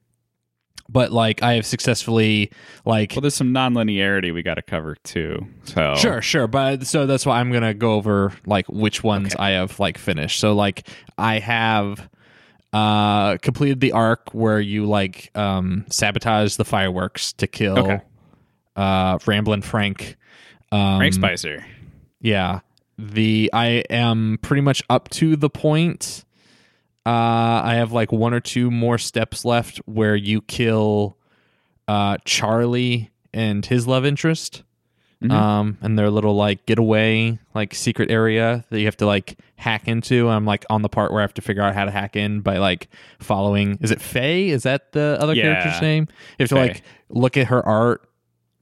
but 0.88 1.11
like 1.11 1.42
I 1.42 1.55
have 1.55 1.66
successfully 1.66 2.52
like 2.85 3.12
Well, 3.14 3.22
there's 3.22 3.35
some 3.35 3.52
nonlinearity 3.52 4.33
we 4.33 4.42
got 4.44 4.55
to 4.55 4.62
cover 4.62 4.94
too. 5.02 5.44
So 5.64 5.96
Sure, 5.96 6.22
sure. 6.22 6.46
But 6.46 6.87
so 6.87 7.07
that's 7.07 7.26
why 7.26 7.40
I'm 7.40 7.50
gonna 7.50 7.74
go 7.74 7.94
over 7.94 8.33
like 8.46 8.66
which 8.68 9.02
ones 9.02 9.35
I 9.37 9.50
have 9.50 9.81
like 9.81 9.98
finished. 9.98 10.38
So 10.38 10.55
like 10.55 10.88
I 11.18 11.40
have 11.40 12.09
uh 12.72 13.37
completed 13.38 13.81
the 13.81 13.92
arc 13.92 14.33
where 14.33 14.61
you 14.61 14.87
like 14.87 15.31
um 15.37 15.87
sabotage 15.90 16.55
the 16.57 16.64
fireworks 16.64 17.33
to 17.35 17.46
kill 17.48 17.79
Okay. 17.79 18.00
uh 18.76 19.18
Ramblin' 19.26 19.62
Frank. 19.62 20.16
Um 20.72 20.98
Frank 20.98 21.14
Spicer. 21.14 21.64
yeah. 22.20 22.61
The 22.98 23.50
I 23.52 23.85
am 23.90 24.38
pretty 24.40 24.62
much 24.62 24.83
up 24.88 25.09
to 25.11 25.37
the 25.37 25.50
point. 25.50 26.24
Uh 27.05 27.11
I 27.64 27.74
have 27.74 27.92
like 27.92 28.11
one 28.11 28.35
or 28.35 28.40
two 28.40 28.70
more 28.70 28.98
steps 28.98 29.44
left 29.44 29.79
where 29.87 30.16
you 30.16 30.40
kill 30.42 31.16
uh 31.88 32.16
Charlie 32.24 33.11
and 33.33 33.64
his 33.64 33.87
love 33.87 34.05
interest. 34.05 34.62
Mhm. 35.22 35.31
Um 35.31 35.79
and 35.83 35.98
their 35.98 36.11
little 36.11 36.35
like 36.35 36.66
getaway 36.66 37.38
like 37.55 37.74
secret 37.74 38.11
area 38.11 38.64
that 38.70 38.79
you 38.81 38.87
have 38.87 38.96
to 38.98 39.07
like 39.07 39.38
hack 39.57 39.87
into. 39.88 40.29
I'm 40.29 40.44
like 40.46 40.64
on 40.68 40.83
the 40.83 40.88
part 40.88 41.12
where 41.12 41.20
I 41.20 41.24
have 41.24 41.35
to 41.35 41.42
figure 41.42 41.62
out 41.62 41.74
how 41.74 41.85
to 41.85 41.90
hack 41.90 42.16
in 42.16 42.40
by 42.40 42.59
like 42.59 42.88
following 43.20 43.79
is 43.83 43.90
it 43.90 44.00
Faye? 44.00 44.48
Is 44.48 44.64
that 44.64 44.92
the 44.92 45.16
other 45.20 45.35
Yeah. 45.35 45.42
character's 45.42 45.81
name? 45.81 46.09
You 46.38 46.42
have 46.44 46.48
to 46.48 46.55
like 46.57 46.83
look 47.09 47.37
at 47.37 47.46
her 47.48 47.64
art 47.64 48.09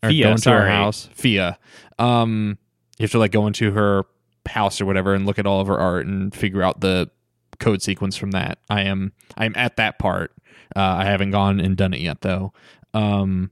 or 0.04 0.08
Fia, 0.10 0.24
go 0.24 0.30
into 0.32 0.50
her 0.50 0.68
house. 0.68 1.08
Fia. 1.12 1.58
Um 1.98 2.58
you 2.98 3.04
have 3.04 3.10
to 3.12 3.18
like 3.18 3.32
go 3.32 3.46
into 3.46 3.72
her 3.72 4.04
house 4.46 4.80
or 4.80 4.86
whatever 4.86 5.14
and 5.14 5.26
look 5.26 5.38
at 5.38 5.46
all 5.46 5.60
of 5.60 5.66
her 5.68 5.78
art 5.78 6.06
and 6.06 6.34
figure 6.34 6.62
out 6.62 6.80
the 6.80 7.10
code 7.58 7.82
sequence 7.82 8.16
from 8.16 8.32
that. 8.32 8.58
I 8.68 8.82
am 8.82 9.12
I'm 9.36 9.54
at 9.56 9.76
that 9.76 9.98
part. 9.98 10.32
Uh, 10.76 10.80
I 10.80 11.04
haven't 11.04 11.30
gone 11.30 11.60
and 11.60 11.76
done 11.76 11.94
it 11.94 12.00
yet 12.00 12.20
though. 12.20 12.52
Um, 12.94 13.50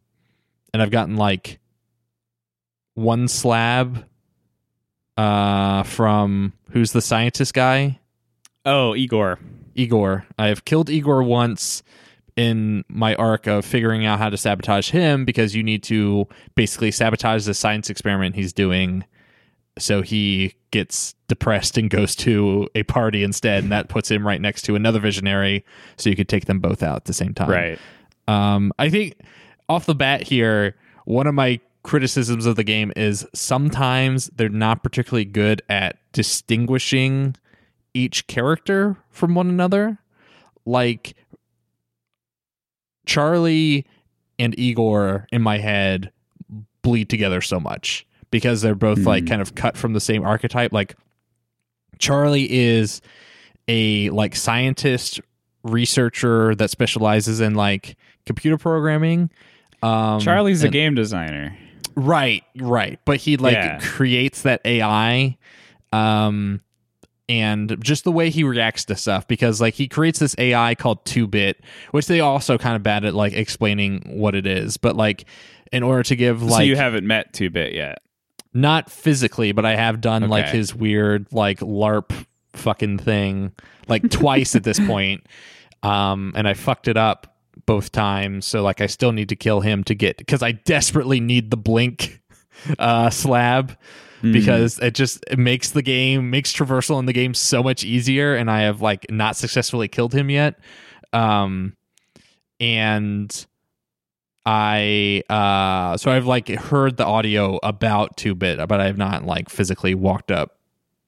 and 0.72 0.82
I've 0.82 0.90
gotten 0.90 1.16
like 1.16 1.60
one 2.94 3.28
slab 3.28 4.04
uh, 5.16 5.82
from 5.84 6.52
who's 6.70 6.92
the 6.92 7.02
scientist 7.02 7.54
guy 7.54 7.98
Oh, 8.64 8.94
Igor. 8.94 9.38
Igor. 9.74 10.24
I 10.38 10.46
have 10.46 10.64
killed 10.64 10.88
Igor 10.88 11.22
once 11.24 11.82
in 12.36 12.84
my 12.88 13.14
arc 13.16 13.46
of 13.46 13.64
figuring 13.64 14.06
out 14.06 14.18
how 14.18 14.30
to 14.30 14.36
sabotage 14.36 14.90
him 14.90 15.24
because 15.24 15.54
you 15.54 15.62
need 15.62 15.82
to 15.82 16.26
basically 16.54 16.90
sabotage 16.90 17.44
the 17.44 17.54
science 17.54 17.90
experiment 17.90 18.34
he's 18.34 18.52
doing 18.52 19.04
so 19.78 20.02
he 20.02 20.54
gets 20.70 21.14
depressed 21.28 21.76
and 21.78 21.90
goes 21.90 22.14
to 22.16 22.68
a 22.74 22.82
party 22.84 23.22
instead 23.22 23.62
and 23.62 23.72
that 23.72 23.88
puts 23.88 24.10
him 24.10 24.26
right 24.26 24.40
next 24.40 24.62
to 24.62 24.74
another 24.74 24.98
visionary 25.00 25.64
so 25.96 26.08
you 26.10 26.16
could 26.16 26.28
take 26.28 26.46
them 26.46 26.58
both 26.60 26.82
out 26.82 26.96
at 26.96 27.04
the 27.04 27.12
same 27.12 27.34
time 27.34 27.50
Right. 27.50 27.78
um, 28.28 28.72
I 28.78 28.88
think 28.90 29.14
off 29.68 29.86
the 29.86 29.94
bat 29.94 30.22
here, 30.22 30.76
one 31.04 31.26
of 31.26 31.34
my 31.34 31.58
criticisms 31.82 32.46
of 32.46 32.56
the 32.56 32.64
game 32.64 32.92
is 32.96 33.26
sometimes 33.34 34.26
they're 34.36 34.48
not 34.48 34.82
particularly 34.82 35.24
good 35.24 35.62
at 35.68 35.96
distinguishing 36.12 37.36
each 37.94 38.26
character 38.26 38.96
from 39.10 39.34
one 39.34 39.48
another. 39.48 39.98
Like 40.64 41.14
Charlie 43.06 43.86
and 44.38 44.58
Igor 44.58 45.26
in 45.32 45.42
my 45.42 45.58
head 45.58 46.10
bleed 46.82 47.08
together 47.08 47.40
so 47.40 47.60
much 47.60 48.06
because 48.30 48.60
they're 48.62 48.74
both 48.74 48.98
like 49.00 49.24
Hmm. 49.24 49.28
kind 49.28 49.42
of 49.42 49.54
cut 49.54 49.76
from 49.76 49.92
the 49.92 50.00
same 50.00 50.24
archetype. 50.24 50.72
Like 50.72 50.94
Charlie 51.98 52.50
is 52.52 53.00
a 53.68 54.10
like 54.10 54.34
scientist 54.34 55.20
researcher 55.62 56.54
that 56.56 56.70
specializes 56.70 57.40
in 57.40 57.54
like 57.54 57.96
computer 58.26 58.58
programming. 58.58 59.30
Um, 59.82 60.20
Charlie's 60.20 60.62
a 60.64 60.68
game 60.68 60.94
designer. 60.94 61.56
Right, 61.94 62.42
right. 62.58 62.98
But 63.04 63.18
he 63.18 63.36
like 63.36 63.54
Yeah. 63.54 63.78
creates 63.80 64.42
that 64.42 64.60
AI 64.64 65.36
um 65.92 66.60
and 67.28 67.76
just 67.82 68.04
the 68.04 68.12
way 68.12 68.30
he 68.30 68.42
reacts 68.44 68.84
to 68.86 68.96
stuff 68.96 69.26
because 69.28 69.60
like 69.60 69.74
he 69.74 69.86
creates 69.88 70.18
this 70.18 70.34
AI 70.38 70.74
called 70.74 71.04
2-bit 71.04 71.60
which 71.92 72.06
they 72.06 72.20
also 72.20 72.58
kind 72.58 72.76
of 72.76 72.82
bad 72.82 73.04
at 73.04 73.14
like 73.14 73.32
explaining 73.32 74.02
what 74.06 74.34
it 74.34 74.46
is. 74.46 74.76
But 74.76 74.96
like 74.96 75.24
in 75.70 75.82
order 75.82 76.02
to 76.02 76.16
give 76.16 76.40
so 76.40 76.46
like 76.46 76.66
you 76.66 76.76
haven't 76.76 77.06
met 77.06 77.32
Two 77.32 77.48
Bit 77.48 77.74
yet. 77.74 78.02
not 78.52 78.90
physically 78.90 79.52
but 79.52 79.64
I 79.64 79.76
have 79.76 80.00
done 80.00 80.28
like 80.28 80.48
his 80.48 80.74
weird 80.74 81.32
like 81.32 81.60
larp 81.60 82.12
fucking 82.52 82.98
thing 82.98 83.52
like 83.88 84.10
twice 84.10 84.54
at 84.54 84.64
this 84.64 84.78
point 84.86 85.24
um 85.82 86.32
and 86.36 86.46
I 86.46 86.54
fucked 86.54 86.88
it 86.88 86.96
up 86.96 87.28
both 87.66 87.92
times. 87.92 88.46
So 88.46 88.62
like 88.62 88.80
I 88.80 88.86
still 88.86 89.12
need 89.12 89.28
to 89.28 89.36
kill 89.36 89.60
him 89.60 89.84
to 89.84 89.94
get 89.94 90.26
cuz 90.26 90.42
I 90.42 90.52
desperately 90.52 91.20
need 91.20 91.50
the 91.50 91.56
blink 91.56 92.20
uh 92.78 93.08
slab 93.10 93.76
Hmm. 94.22 94.32
because 94.32 94.78
it 94.78 94.94
just 94.94 95.24
it 95.30 95.38
makes 95.38 95.70
the 95.70 95.82
game 95.82 96.30
makes 96.30 96.52
traversal 96.52 96.98
in 96.98 97.06
the 97.06 97.12
game 97.12 97.34
so 97.34 97.62
much 97.62 97.84
easier 97.84 98.34
and 98.34 98.50
I 98.50 98.62
have 98.62 98.80
like 98.80 99.04
not 99.10 99.36
successfully 99.36 99.88
killed 99.88 100.14
him 100.14 100.30
yet 100.30 100.58
um 101.12 101.76
and 102.60 103.46
I 104.46 105.22
uh 105.28 105.96
so 105.96 106.10
I've 106.10 106.26
like 106.26 106.48
heard 106.48 106.96
the 106.96 107.04
audio 107.04 107.58
about 107.62 108.16
2-bit 108.16 108.66
but 108.68 108.80
I 108.80 108.86
have 108.86 108.96
not 108.96 109.24
like 109.24 109.48
physically 109.48 109.94
walked 109.94 110.30
up 110.30 110.56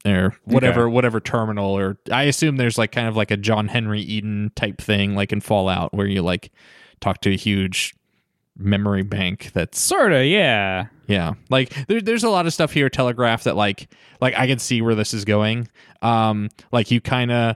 or 0.05 0.35
whatever 0.43 0.89
whatever 0.89 1.19
terminal 1.19 1.71
or 1.71 1.97
I 2.11 2.23
assume 2.23 2.57
there's 2.57 2.77
like 2.77 2.91
kind 2.91 3.07
of 3.07 3.15
like 3.15 3.31
a 3.31 3.37
John 3.37 3.69
Henry 3.69 4.01
Eden 4.01 4.51
type 4.55 4.79
thing 4.79 5.15
like 5.15 5.31
in 5.31 5.41
Fallout 5.41 5.93
where 5.93 6.05
you 6.05 6.21
like 6.21 6.51
talk 6.99 7.21
to 7.21 7.31
a 7.31 7.35
huge 7.37 7.95
memory 8.57 9.03
bank 9.03 9.51
that's 9.53 9.79
sorta, 9.79 10.25
yeah. 10.25 10.87
Yeah, 11.07 11.33
like 11.49 11.87
there, 11.87 12.01
there's 12.01 12.23
a 12.23 12.29
lot 12.29 12.45
of 12.47 12.53
stuff 12.53 12.71
here 12.71 12.89
Telegraph 12.89 13.43
that 13.43 13.55
like 13.55 13.91
like 14.21 14.37
I 14.37 14.47
can 14.47 14.59
see 14.59 14.81
where 14.81 14.95
this 14.95 15.13
is 15.13 15.25
going. 15.25 15.67
Um, 16.01 16.49
like 16.71 16.91
you 16.91 17.01
kind 17.01 17.31
of 17.31 17.55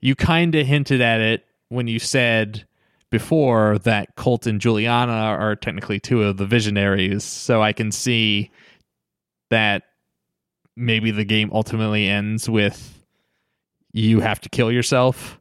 you 0.00 0.14
kind 0.14 0.54
of 0.54 0.66
hinted 0.66 1.00
at 1.00 1.20
it 1.20 1.44
when 1.68 1.88
you 1.88 1.98
said 1.98 2.66
before 3.10 3.78
that 3.80 4.16
Colt 4.16 4.46
and 4.46 4.60
Julianna 4.60 5.12
are 5.12 5.56
technically 5.56 6.00
two 6.00 6.22
of 6.22 6.36
the 6.36 6.46
visionaries, 6.46 7.24
so 7.24 7.62
I 7.62 7.72
can 7.72 7.92
see 7.92 8.50
that 9.50 9.82
maybe 10.76 11.10
the 11.10 11.24
game 11.24 11.50
ultimately 11.52 12.08
ends 12.08 12.48
with 12.48 13.02
you 13.92 14.20
have 14.20 14.40
to 14.42 14.48
kill 14.48 14.70
yourself 14.70 15.40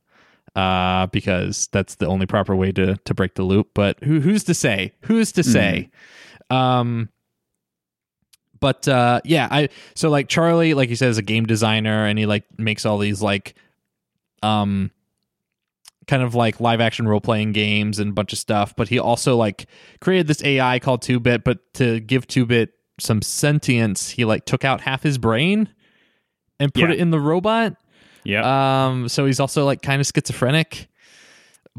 uh, 0.56 1.08
because 1.08 1.68
that's 1.72 1.96
the 1.96 2.08
only 2.08 2.26
proper 2.26 2.56
way 2.56 2.72
to 2.72 2.96
to 2.96 3.14
break 3.14 3.36
the 3.36 3.44
loop. 3.44 3.70
But 3.74 4.04
who 4.04 4.20
who's 4.20 4.44
to 4.46 4.54
say? 4.54 4.94
Who's 5.02 5.32
to 5.34 5.44
say? 5.44 5.90
Um, 6.50 7.10
but 8.66 8.88
uh, 8.88 9.22
yeah, 9.24 9.48
I 9.52 9.70
so 9.94 10.10
like 10.10 10.28
Charlie, 10.28 10.74
like 10.74 10.90
you 10.90 10.96
said, 10.96 11.10
is 11.10 11.20
a 11.20 11.22
game 11.22 11.46
designer, 11.46 12.08
and 12.08 12.18
he 12.18 12.26
like 12.26 12.46
makes 12.58 12.84
all 12.84 12.98
these 12.98 13.22
like 13.22 13.54
um 14.42 14.90
kind 16.08 16.24
of 16.24 16.34
like 16.34 16.60
live 16.60 16.82
action 16.82 17.08
role 17.08 17.22
playing 17.22 17.52
games 17.52 18.00
and 18.00 18.10
a 18.10 18.14
bunch 18.14 18.34
of 18.34 18.40
stuff. 18.40 18.76
But 18.76 18.88
he 18.88 18.98
also 18.98 19.38
like 19.38 19.68
created 20.02 20.26
this 20.26 20.44
AI 20.44 20.80
called 20.80 21.04
Two 21.04 21.20
Bit, 21.20 21.44
but 21.44 21.60
to 21.76 22.00
give 22.00 22.26
Two 22.26 22.48
Bit 22.48 22.72
some 23.00 23.22
sentience, 23.22 24.10
he 24.10 24.26
like 24.26 24.46
took 24.46 24.66
out 24.66 24.82
half 24.82 25.04
his 25.04 25.20
brain 25.20 25.70
and 26.60 26.74
put 26.74 26.86
Yeah. 26.86 26.92
it 26.94 27.00
in 27.00 27.12
the 27.12 27.20
robot. 27.20 27.76
Yeah. 28.24 28.88
Um, 28.88 29.10
so 29.10 29.28
he's 29.28 29.40
also 29.40 29.64
like 29.64 29.84
kind 29.84 30.02
of 30.02 30.08
schizophrenic. 30.08 30.88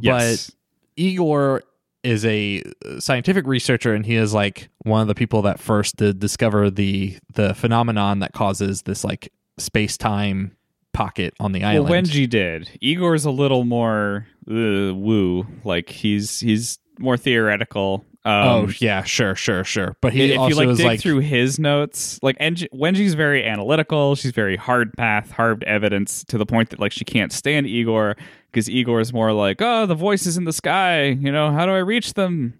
yes. 0.00 0.50
But 0.50 0.54
Igor 1.02 1.62
is 2.06 2.24
a 2.24 2.62
scientific 2.98 3.46
researcher, 3.46 3.92
and 3.92 4.06
he 4.06 4.14
is 4.14 4.32
like 4.32 4.68
one 4.84 5.02
of 5.02 5.08
the 5.08 5.14
people 5.14 5.42
that 5.42 5.58
first 5.58 5.96
did 5.96 6.20
discover 6.20 6.70
the 6.70 7.18
the 7.34 7.52
phenomenon 7.54 8.20
that 8.20 8.32
causes 8.32 8.82
this 8.82 9.02
like 9.02 9.32
space 9.58 9.96
time 9.96 10.56
pocket 10.92 11.34
on 11.40 11.52
the 11.52 11.60
well, 11.60 11.86
island. 11.86 12.06
Wenjie 12.06 12.30
did. 12.30 12.70
Igor's 12.80 13.24
a 13.24 13.30
little 13.30 13.64
more 13.64 14.26
uh, 14.48 14.94
woo. 14.94 15.46
Like 15.64 15.90
he's 15.90 16.40
he's 16.40 16.78
more 16.98 17.16
theoretical. 17.16 18.04
Um, 18.26 18.48
oh 18.48 18.72
yeah, 18.80 19.04
sure, 19.04 19.36
sure, 19.36 19.62
sure. 19.62 19.96
But 20.00 20.12
he 20.12 20.32
if 20.32 20.38
also 20.40 20.62
you 20.62 20.66
like 20.66 20.76
dig 20.76 20.86
like 20.86 21.00
through 21.00 21.20
his 21.20 21.60
notes, 21.60 22.18
like 22.22 22.36
Enji, 22.40 22.66
Wenjie's 22.74 23.14
very 23.14 23.46
analytical. 23.46 24.16
She's 24.16 24.32
very 24.32 24.56
hard 24.56 24.92
path, 24.94 25.30
hard 25.30 25.62
evidence 25.62 26.24
to 26.24 26.36
the 26.36 26.44
point 26.44 26.70
that 26.70 26.80
like 26.80 26.90
she 26.90 27.04
can't 27.04 27.32
stand 27.32 27.68
Igor 27.68 28.16
because 28.50 28.68
Igor 28.68 28.98
is 28.98 29.12
more 29.12 29.32
like, 29.32 29.62
oh, 29.62 29.86
the 29.86 29.94
voices 29.94 30.36
in 30.36 30.42
the 30.42 30.52
sky. 30.52 31.04
You 31.04 31.30
know, 31.30 31.52
how 31.52 31.66
do 31.66 31.72
I 31.72 31.78
reach 31.78 32.14
them? 32.14 32.58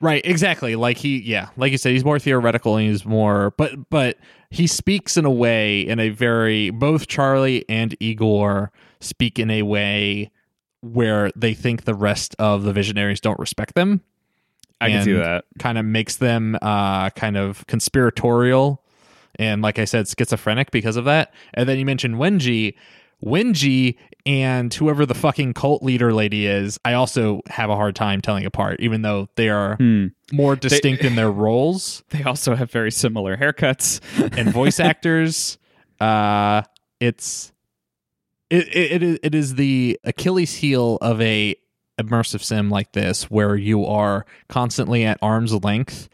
Right, 0.00 0.24
exactly. 0.24 0.76
Like 0.76 0.96
he, 0.96 1.18
yeah, 1.22 1.48
like 1.56 1.72
you 1.72 1.78
said, 1.78 1.90
he's 1.90 2.04
more 2.04 2.20
theoretical 2.20 2.76
and 2.76 2.88
he's 2.88 3.04
more, 3.04 3.52
but 3.58 3.90
but 3.90 4.16
he 4.50 4.68
speaks 4.68 5.16
in 5.16 5.24
a 5.24 5.30
way 5.30 5.80
in 5.80 5.98
a 5.98 6.10
very 6.10 6.70
both 6.70 7.08
Charlie 7.08 7.64
and 7.68 7.96
Igor 7.98 8.70
speak 9.00 9.40
in 9.40 9.50
a 9.50 9.62
way 9.62 10.30
where 10.82 11.32
they 11.34 11.52
think 11.52 11.82
the 11.82 11.94
rest 11.96 12.36
of 12.38 12.62
the 12.62 12.72
visionaries 12.72 13.20
don't 13.20 13.40
respect 13.40 13.74
them. 13.74 14.02
I 14.84 14.90
can 14.90 15.04
see 15.04 15.12
that. 15.12 15.44
Kind 15.58 15.78
of 15.78 15.84
makes 15.84 16.16
them 16.16 16.56
uh 16.62 17.10
kind 17.10 17.36
of 17.36 17.66
conspiratorial 17.66 18.82
and 19.38 19.62
like 19.62 19.78
I 19.78 19.84
said, 19.84 20.06
schizophrenic 20.08 20.70
because 20.70 20.96
of 20.96 21.04
that. 21.06 21.32
And 21.54 21.68
then 21.68 21.78
you 21.78 21.84
mentioned 21.84 22.16
Wenjie. 22.16 22.74
Wenjie 23.24 23.96
and 24.26 24.72
whoever 24.72 25.06
the 25.06 25.14
fucking 25.14 25.54
cult 25.54 25.82
leader 25.82 26.12
lady 26.12 26.46
is, 26.46 26.78
I 26.84 26.92
also 26.94 27.40
have 27.48 27.68
a 27.70 27.74
hard 27.76 27.94
time 27.96 28.20
telling 28.20 28.44
apart, 28.44 28.80
even 28.80 29.02
though 29.02 29.28
they 29.36 29.48
are 29.48 29.76
Hmm. 29.76 30.08
more 30.32 30.56
distinct 30.56 31.04
in 31.04 31.14
their 31.14 31.30
roles 31.30 32.02
They 32.10 32.22
also 32.22 32.54
have 32.54 32.70
very 32.70 32.90
similar 32.90 33.36
haircuts. 33.36 34.00
and 34.38 34.52
voice 34.52 34.78
actors. 34.78 35.58
Uh, 36.00 36.62
it's 37.00 37.52
it, 38.50 38.68
it 39.02 39.20
it 39.22 39.34
is 39.34 39.54
the 39.56 39.98
Achilles 40.04 40.54
heel 40.54 40.98
of 41.00 41.20
a 41.20 41.56
immersive 41.98 42.42
sim 42.42 42.70
like 42.70 42.92
this, 42.92 43.24
where 43.30 43.56
you 43.56 43.84
are 43.86 44.26
constantly 44.48 45.04
at 45.04 45.18
arm's 45.22 45.52
length 45.52 46.08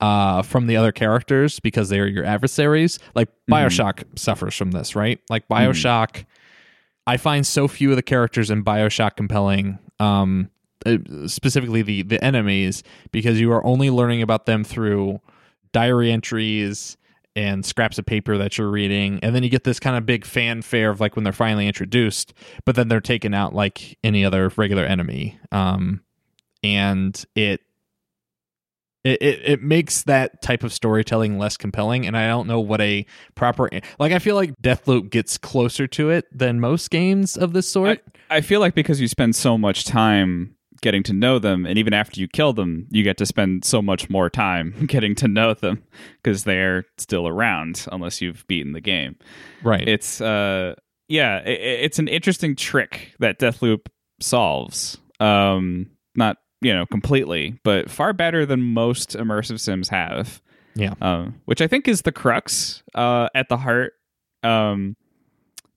uh, 0.00 0.42
from 0.42 0.66
the 0.66 0.76
other 0.76 0.92
characters 0.92 1.60
because 1.60 1.88
they 1.88 2.00
are 2.00 2.06
your 2.06 2.24
adversaries. 2.24 2.98
Like 3.14 3.28
Bioshock 3.50 4.04
suffers 4.18 4.54
from 4.54 4.70
this, 4.70 4.94
right? 4.94 5.20
Like 5.28 5.48
Bioshock, 5.48 6.24
I 7.06 7.16
find 7.16 7.46
so 7.46 7.68
few 7.68 7.90
of 7.90 7.96
the 7.96 8.02
characters 8.02 8.50
in 8.50 8.64
Bioshock 8.64 9.16
compelling. 9.16 9.78
Um, 9.98 10.50
uh, 10.86 10.98
specifically 11.26 11.82
the 11.82 12.02
the 12.02 12.22
enemies 12.22 12.84
because 13.10 13.40
you 13.40 13.50
are 13.50 13.64
only 13.66 13.90
learning 13.90 14.22
about 14.22 14.46
them 14.46 14.62
through 14.62 15.20
diary 15.72 16.12
entries 16.12 16.96
and 17.38 17.64
scraps 17.64 18.00
of 18.00 18.04
paper 18.04 18.36
that 18.36 18.58
you're 18.58 18.68
reading 18.68 19.20
and 19.22 19.32
then 19.32 19.44
you 19.44 19.48
get 19.48 19.62
this 19.62 19.78
kind 19.78 19.96
of 19.96 20.04
big 20.04 20.24
fanfare 20.24 20.90
of 20.90 21.00
like 21.00 21.14
when 21.14 21.22
they're 21.22 21.32
finally 21.32 21.68
introduced 21.68 22.34
but 22.64 22.74
then 22.74 22.88
they're 22.88 23.00
taken 23.00 23.32
out 23.32 23.54
like 23.54 23.96
any 24.02 24.24
other 24.24 24.50
regular 24.56 24.84
enemy. 24.84 25.38
Um 25.52 26.02
and 26.64 27.24
it 27.36 27.60
it, 29.04 29.22
it, 29.22 29.40
it 29.44 29.62
makes 29.62 30.02
that 30.02 30.42
type 30.42 30.64
of 30.64 30.72
storytelling 30.72 31.38
less 31.38 31.56
compelling 31.56 32.04
and 32.04 32.16
i 32.16 32.26
don't 32.26 32.48
know 32.48 32.58
what 32.58 32.80
a 32.80 33.06
proper 33.36 33.70
like 34.00 34.10
i 34.10 34.18
feel 34.18 34.34
like 34.34 34.60
deathloop 34.60 35.08
gets 35.08 35.38
closer 35.38 35.86
to 35.86 36.10
it 36.10 36.26
than 36.36 36.58
most 36.58 36.90
games 36.90 37.36
of 37.36 37.52
this 37.52 37.68
sort. 37.68 38.02
I 38.28 38.40
feel 38.40 38.58
like 38.58 38.74
because 38.74 39.00
you 39.00 39.06
spend 39.06 39.36
so 39.36 39.56
much 39.56 39.84
time 39.84 40.56
getting 40.80 41.02
to 41.04 41.12
know 41.12 41.38
them, 41.38 41.66
and 41.66 41.78
even 41.78 41.92
after 41.92 42.20
you 42.20 42.28
kill 42.28 42.52
them, 42.52 42.86
you 42.90 43.02
get 43.02 43.16
to 43.18 43.26
spend 43.26 43.64
so 43.64 43.82
much 43.82 44.08
more 44.08 44.30
time 44.30 44.74
getting 44.86 45.14
to 45.16 45.28
know 45.28 45.54
them 45.54 45.82
because 46.22 46.44
they're 46.44 46.84
still 46.98 47.26
around 47.26 47.86
unless 47.92 48.20
you've 48.20 48.46
beaten 48.46 48.72
the 48.72 48.80
game. 48.80 49.16
right 49.62 49.86
It's 49.88 50.20
uh, 50.20 50.74
yeah, 51.08 51.42
i 51.44 51.48
i- 51.50 51.52
it's 51.84 51.98
an 51.98 52.08
interesting 52.08 52.54
trick 52.56 53.14
that 53.18 53.38
Deathloop 53.38 53.86
solves. 54.20 54.98
Um, 55.20 55.90
not 56.14 56.36
you 56.60 56.72
know 56.74 56.86
completely, 56.86 57.58
but 57.64 57.90
far 57.90 58.12
better 58.12 58.44
than 58.46 58.62
most 58.62 59.10
immersive 59.10 59.60
sims 59.60 59.88
have. 59.88 60.40
yeah 60.74 60.94
um, 61.00 61.40
which 61.46 61.60
I 61.60 61.66
think 61.66 61.88
is 61.88 62.02
the 62.02 62.12
crux 62.12 62.82
uh, 62.94 63.28
at 63.34 63.48
the 63.48 63.56
heart. 63.56 63.92
Um, 64.42 64.96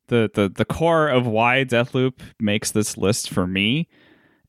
the, 0.07 0.29
the 0.33 0.49
the 0.49 0.65
core 0.65 1.07
of 1.07 1.25
why 1.25 1.63
Deathloop 1.65 2.19
makes 2.39 2.71
this 2.71 2.97
list 2.97 3.29
for 3.29 3.47
me 3.47 3.87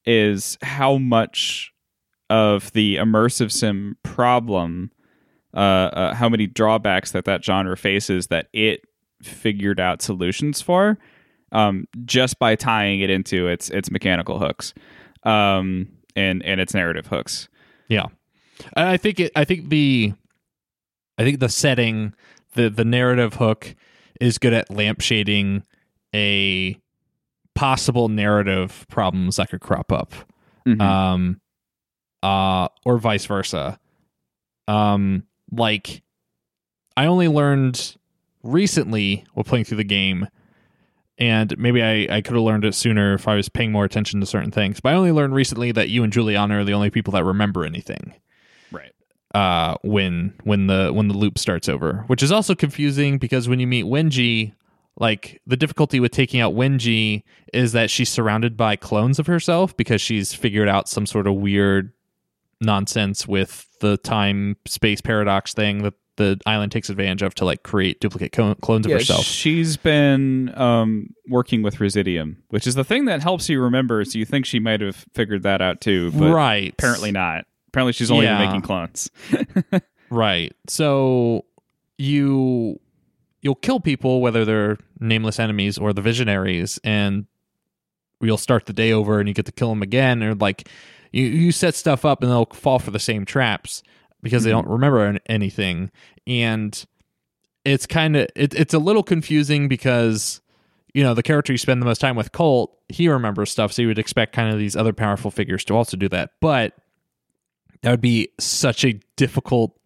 is 0.04 0.58
how 0.62 0.98
much 0.98 1.72
of 2.30 2.72
the 2.72 2.96
immersive 2.96 3.52
sim 3.52 3.96
problem, 4.02 4.90
uh, 5.54 5.58
uh, 5.92 6.14
how 6.14 6.28
many 6.28 6.46
drawbacks 6.46 7.12
that 7.12 7.24
that 7.26 7.44
genre 7.44 7.76
faces 7.76 8.28
that 8.28 8.48
it 8.52 8.80
figured 9.22 9.78
out 9.78 10.02
solutions 10.02 10.60
for, 10.62 10.98
um, 11.52 11.86
just 12.04 12.38
by 12.38 12.56
tying 12.56 13.00
it 13.00 13.10
into 13.10 13.48
its 13.48 13.68
its 13.70 13.90
mechanical 13.90 14.38
hooks, 14.38 14.72
um, 15.24 15.88
and 16.16 16.42
and 16.44 16.60
its 16.60 16.74
narrative 16.74 17.06
hooks. 17.06 17.48
Yeah, 17.88 18.06
I 18.74 18.96
think 18.96 19.20
it. 19.20 19.32
I 19.36 19.44
think 19.44 19.68
the, 19.68 20.14
I 21.18 21.24
think 21.24 21.40
the 21.40 21.48
setting, 21.48 22.14
the 22.54 22.70
the 22.70 22.84
narrative 22.84 23.34
hook, 23.34 23.74
is 24.20 24.38
good 24.38 24.54
at 24.54 24.68
lampshading 24.70 25.62
a 26.14 26.78
possible 27.54 28.08
narrative 28.08 28.86
problems 28.88 29.36
that 29.36 29.50
could 29.50 29.60
crop 29.60 29.92
up, 29.92 30.12
Mhm. 30.66 30.80
um, 30.80 31.40
uh, 32.22 32.68
or 32.84 32.98
vice 32.98 33.26
versa. 33.26 33.78
Um, 34.68 35.24
like, 35.50 36.02
I 36.96 37.06
only 37.06 37.28
learned 37.28 37.96
recently 38.42 39.24
while 39.34 39.44
playing 39.44 39.64
through 39.64 39.76
the 39.78 39.84
game. 39.84 40.28
And 41.18 41.56
maybe 41.58 41.82
I, 41.82 42.16
I 42.16 42.20
could 42.20 42.34
have 42.34 42.42
learned 42.42 42.64
it 42.64 42.74
sooner 42.74 43.14
if 43.14 43.28
I 43.28 43.34
was 43.36 43.48
paying 43.48 43.70
more 43.70 43.84
attention 43.84 44.18
to 44.20 44.26
certain 44.26 44.50
things. 44.50 44.80
But 44.80 44.94
I 44.94 44.96
only 44.96 45.12
learned 45.12 45.34
recently 45.34 45.70
that 45.72 45.88
you 45.88 46.02
and 46.02 46.12
Julianna 46.12 46.58
are 46.60 46.64
the 46.64 46.72
only 46.72 46.90
people 46.90 47.12
that 47.12 47.22
remember 47.22 47.64
anything 47.64 48.14
right. 48.72 48.92
uh, 49.34 49.76
when 49.84 50.34
when 50.42 50.66
the 50.66 50.90
when 50.92 51.08
the 51.08 51.14
loop 51.16 51.38
starts 51.38 51.68
over, 51.68 52.04
which 52.08 52.22
is 52.22 52.32
also 52.32 52.54
confusing 52.54 53.18
because 53.18 53.48
when 53.48 53.60
you 53.60 53.66
meet 53.66 53.84
Wenjie, 53.84 54.54
like 54.98 55.40
the 55.46 55.56
difficulty 55.56 56.00
with 56.00 56.12
taking 56.12 56.40
out 56.40 56.54
Wenjie 56.54 57.22
is 57.52 57.72
that 57.72 57.90
she's 57.90 58.08
surrounded 58.10 58.56
by 58.56 58.76
clones 58.76 59.18
of 59.18 59.26
herself 59.26 59.76
because 59.76 60.00
she's 60.00 60.34
figured 60.34 60.68
out 60.68 60.88
some 60.88 61.06
sort 61.06 61.26
of 61.26 61.34
weird 61.34 61.92
nonsense 62.60 63.26
with 63.26 63.66
the 63.80 63.96
time 63.98 64.56
space 64.66 65.00
paradox 65.00 65.52
thing 65.54 65.82
that 65.82 65.94
the 66.16 66.38
island 66.44 66.70
takes 66.70 66.90
advantage 66.90 67.22
of 67.22 67.34
to 67.34 67.44
like 67.44 67.62
create 67.62 67.98
duplicate 68.00 68.32
co- 68.32 68.54
clones 68.56 68.84
of 68.86 68.92
herself. 68.92 69.24
She's 69.24 69.78
been 69.78 70.52
um, 70.58 71.08
working 71.28 71.62
with 71.62 71.80
Residuum, 71.80 72.42
which 72.50 72.66
is 72.66 72.74
the 72.74 72.84
thing 72.84 73.06
that 73.06 73.22
helps 73.22 73.48
you 73.48 73.60
remember. 73.62 74.04
So 74.04 74.18
you 74.18 74.26
think 74.26 74.44
she 74.44 74.60
might 74.60 74.82
have 74.82 75.06
figured 75.14 75.42
that 75.44 75.62
out 75.62 75.80
too, 75.80 76.12
but 76.12 76.30
right. 76.32 76.72
apparently 76.74 77.12
not. 77.12 77.46
Apparently, 77.68 77.94
she's 77.94 78.10
only 78.10 78.26
been 78.26 78.38
Yeah. 78.38 78.46
making 78.46 78.60
clones. 78.62 79.10
Right. 80.10 80.54
So 80.68 81.46
you 81.96 82.78
you'll 83.42 83.54
kill 83.54 83.80
people 83.80 84.20
whether 84.20 84.44
they're 84.44 84.78
nameless 85.00 85.38
enemies 85.38 85.76
or 85.76 85.92
the 85.92 86.02
visionaries 86.02 86.80
and 86.84 87.26
you'll 88.20 88.38
start 88.38 88.66
the 88.66 88.72
day 88.72 88.92
over 88.92 89.18
and 89.18 89.28
you 89.28 89.34
get 89.34 89.46
to 89.46 89.52
kill 89.52 89.68
them 89.68 89.82
again 89.82 90.22
or 90.22 90.34
like 90.34 90.68
you 91.12 91.24
you 91.24 91.52
set 91.52 91.74
stuff 91.74 92.04
up 92.04 92.22
and 92.22 92.30
they'll 92.30 92.46
fall 92.46 92.78
for 92.78 92.90
the 92.90 92.98
same 92.98 93.24
traps 93.24 93.82
because 94.22 94.44
they 94.44 94.50
mm-hmm. 94.50 94.62
don't 94.62 94.72
remember 94.72 95.04
an- 95.04 95.20
anything. 95.26 95.90
And 96.26 96.84
it's 97.64 97.86
kind 97.86 98.16
of 98.16 98.28
it, 98.34 98.54
it's 98.54 98.74
a 98.74 98.78
little 98.78 99.02
confusing 99.02 99.68
because 99.68 100.40
you 100.94 101.02
know 101.02 101.14
the 101.14 101.22
character 101.22 101.52
you 101.52 101.58
spend 101.58 101.80
the 101.80 101.86
most 101.86 102.00
time 102.00 102.16
with 102.16 102.32
Colt 102.32 102.76
he 102.88 103.08
remembers 103.08 103.50
stuff 103.50 103.72
so 103.72 103.82
you 103.82 103.88
would 103.88 103.98
expect 103.98 104.34
kind 104.34 104.52
of 104.52 104.58
these 104.58 104.76
other 104.76 104.92
powerful 104.92 105.30
figures 105.30 105.64
to 105.66 105.74
also 105.74 105.96
do 105.96 106.08
that. 106.08 106.30
But 106.40 106.74
that 107.82 107.90
would 107.90 108.00
be 108.00 108.28
such 108.38 108.84
a 108.84 109.00
difficult 109.16 109.76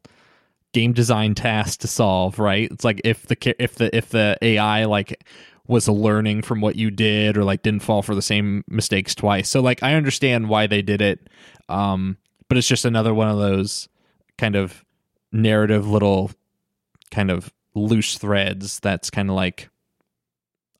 game 0.77 0.93
design 0.93 1.35
task 1.35 1.81
to 1.81 1.89
solve 1.89 2.39
right? 2.39 2.71
It's 2.71 2.85
like 2.85 3.01
if 3.03 3.27
the 3.29 3.55
if 3.59 3.77
the 3.77 3.97
if 3.97 4.11
the 4.11 4.37
ai 4.43 4.85
like 4.85 5.27
was 5.67 5.89
learning 5.89 6.43
from 6.43 6.61
what 6.61 6.77
you 6.77 6.91
did 6.91 7.39
or 7.39 7.45
like 7.45 7.63
didn't 7.63 7.83
fall 7.83 8.03
for 8.03 8.15
the 8.15 8.21
same 8.21 8.63
mistakes 8.69 9.15
twice. 9.15 9.49
So 9.49 9.63
like 9.63 9.83
i 9.83 9.95
understand 9.95 10.51
why 10.51 10.67
they 10.67 10.83
did 10.83 11.01
it 11.01 11.31
um 11.71 12.19
but 12.49 12.59
it's 12.59 12.69
just 12.69 12.85
another 12.85 13.15
one 13.15 13.29
of 13.29 13.39
those 13.39 13.89
kind 14.37 14.55
of 14.55 14.85
narrative 15.33 15.89
little 15.89 16.31
kind 17.11 17.31
of 17.31 17.51
loose 17.75 18.19
threads 18.19 18.79
that's 18.81 19.09
kind 19.09 19.31
of 19.31 19.35
like 19.35 19.71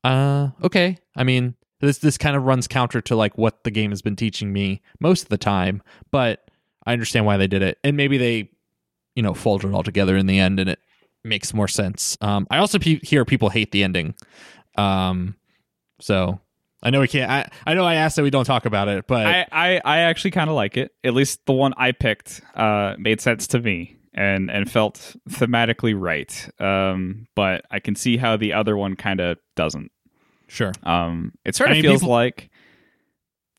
uh 0.03 0.49
okay. 0.63 0.99
I 1.15 1.23
mean 1.23 1.55
this 1.79 1.97
this 1.97 2.19
kind 2.19 2.35
of 2.35 2.43
runs 2.43 2.67
counter 2.67 3.01
to 3.01 3.15
like 3.15 3.35
what 3.35 3.63
the 3.63 3.71
game 3.71 3.89
has 3.89 4.03
been 4.03 4.15
teaching 4.15 4.53
me 4.53 4.83
most 4.99 5.23
of 5.23 5.29
the 5.29 5.39
time 5.39 5.81
but 6.11 6.51
i 6.85 6.93
understand 6.93 7.25
why 7.25 7.37
they 7.37 7.47
did 7.47 7.63
it. 7.63 7.79
And 7.83 7.97
maybe 7.97 8.19
they 8.19 8.51
you 9.17 9.23
know 9.23 9.33
fold 9.33 9.65
it 9.65 9.73
all 9.73 9.83
together 9.83 10.15
in 10.15 10.27
the 10.27 10.37
end 10.39 10.59
and 10.59 10.69
it 10.69 10.79
makes 11.23 11.53
more 11.53 11.67
sense 11.67 12.17
um 12.21 12.45
i 12.51 12.57
also 12.59 12.77
pe- 12.79 12.99
hear 13.03 13.25
people 13.25 13.49
hate 13.49 13.71
the 13.71 13.83
ending 13.83 14.13
um 14.77 15.35
so 15.99 16.39
i 16.83 16.89
know 16.91 16.99
we 17.01 17.07
can't 17.07 17.29
i, 17.31 17.49
I 17.65 17.73
know 17.73 17.83
i 17.83 17.95
asked 17.95 18.15
that 18.17 18.23
we 18.23 18.29
don't 18.29 18.45
talk 18.45 18.65
about 18.65 18.87
it 18.87 19.07
but 19.07 19.25
I, 19.25 19.47
I, 19.51 19.81
I 19.83 19.97
actually 20.09 20.31
kind 20.31 20.49
of 20.49 20.55
like 20.55 20.77
it. 20.77 20.91
At 21.03 21.13
least 21.15 21.45
the 21.47 21.53
one 21.53 21.73
I 21.77 21.91
picked 21.91 22.41
uh, 22.55 22.93
made 22.99 23.19
sense 23.21 23.47
to 23.47 23.59
me 23.59 23.97
and 24.13 24.49
and 24.51 24.69
felt 24.71 25.15
thematically 25.29 25.93
right. 25.99 26.49
Um, 26.59 27.27
but 27.35 27.65
I 27.71 27.79
can 27.79 27.95
see 27.95 28.17
how 28.17 28.37
the 28.37 28.53
other 28.53 28.77
one 28.77 28.95
kind 28.95 29.19
of 29.19 29.37
doesn't. 29.55 29.91
sure 30.47 30.71
Um, 30.83 31.33
it 31.45 31.55
sort 31.55 31.69
I 31.69 31.71
of 31.73 31.75
mean, 31.77 31.83
feels 31.83 32.01
people- 32.01 32.13
like 32.13 32.49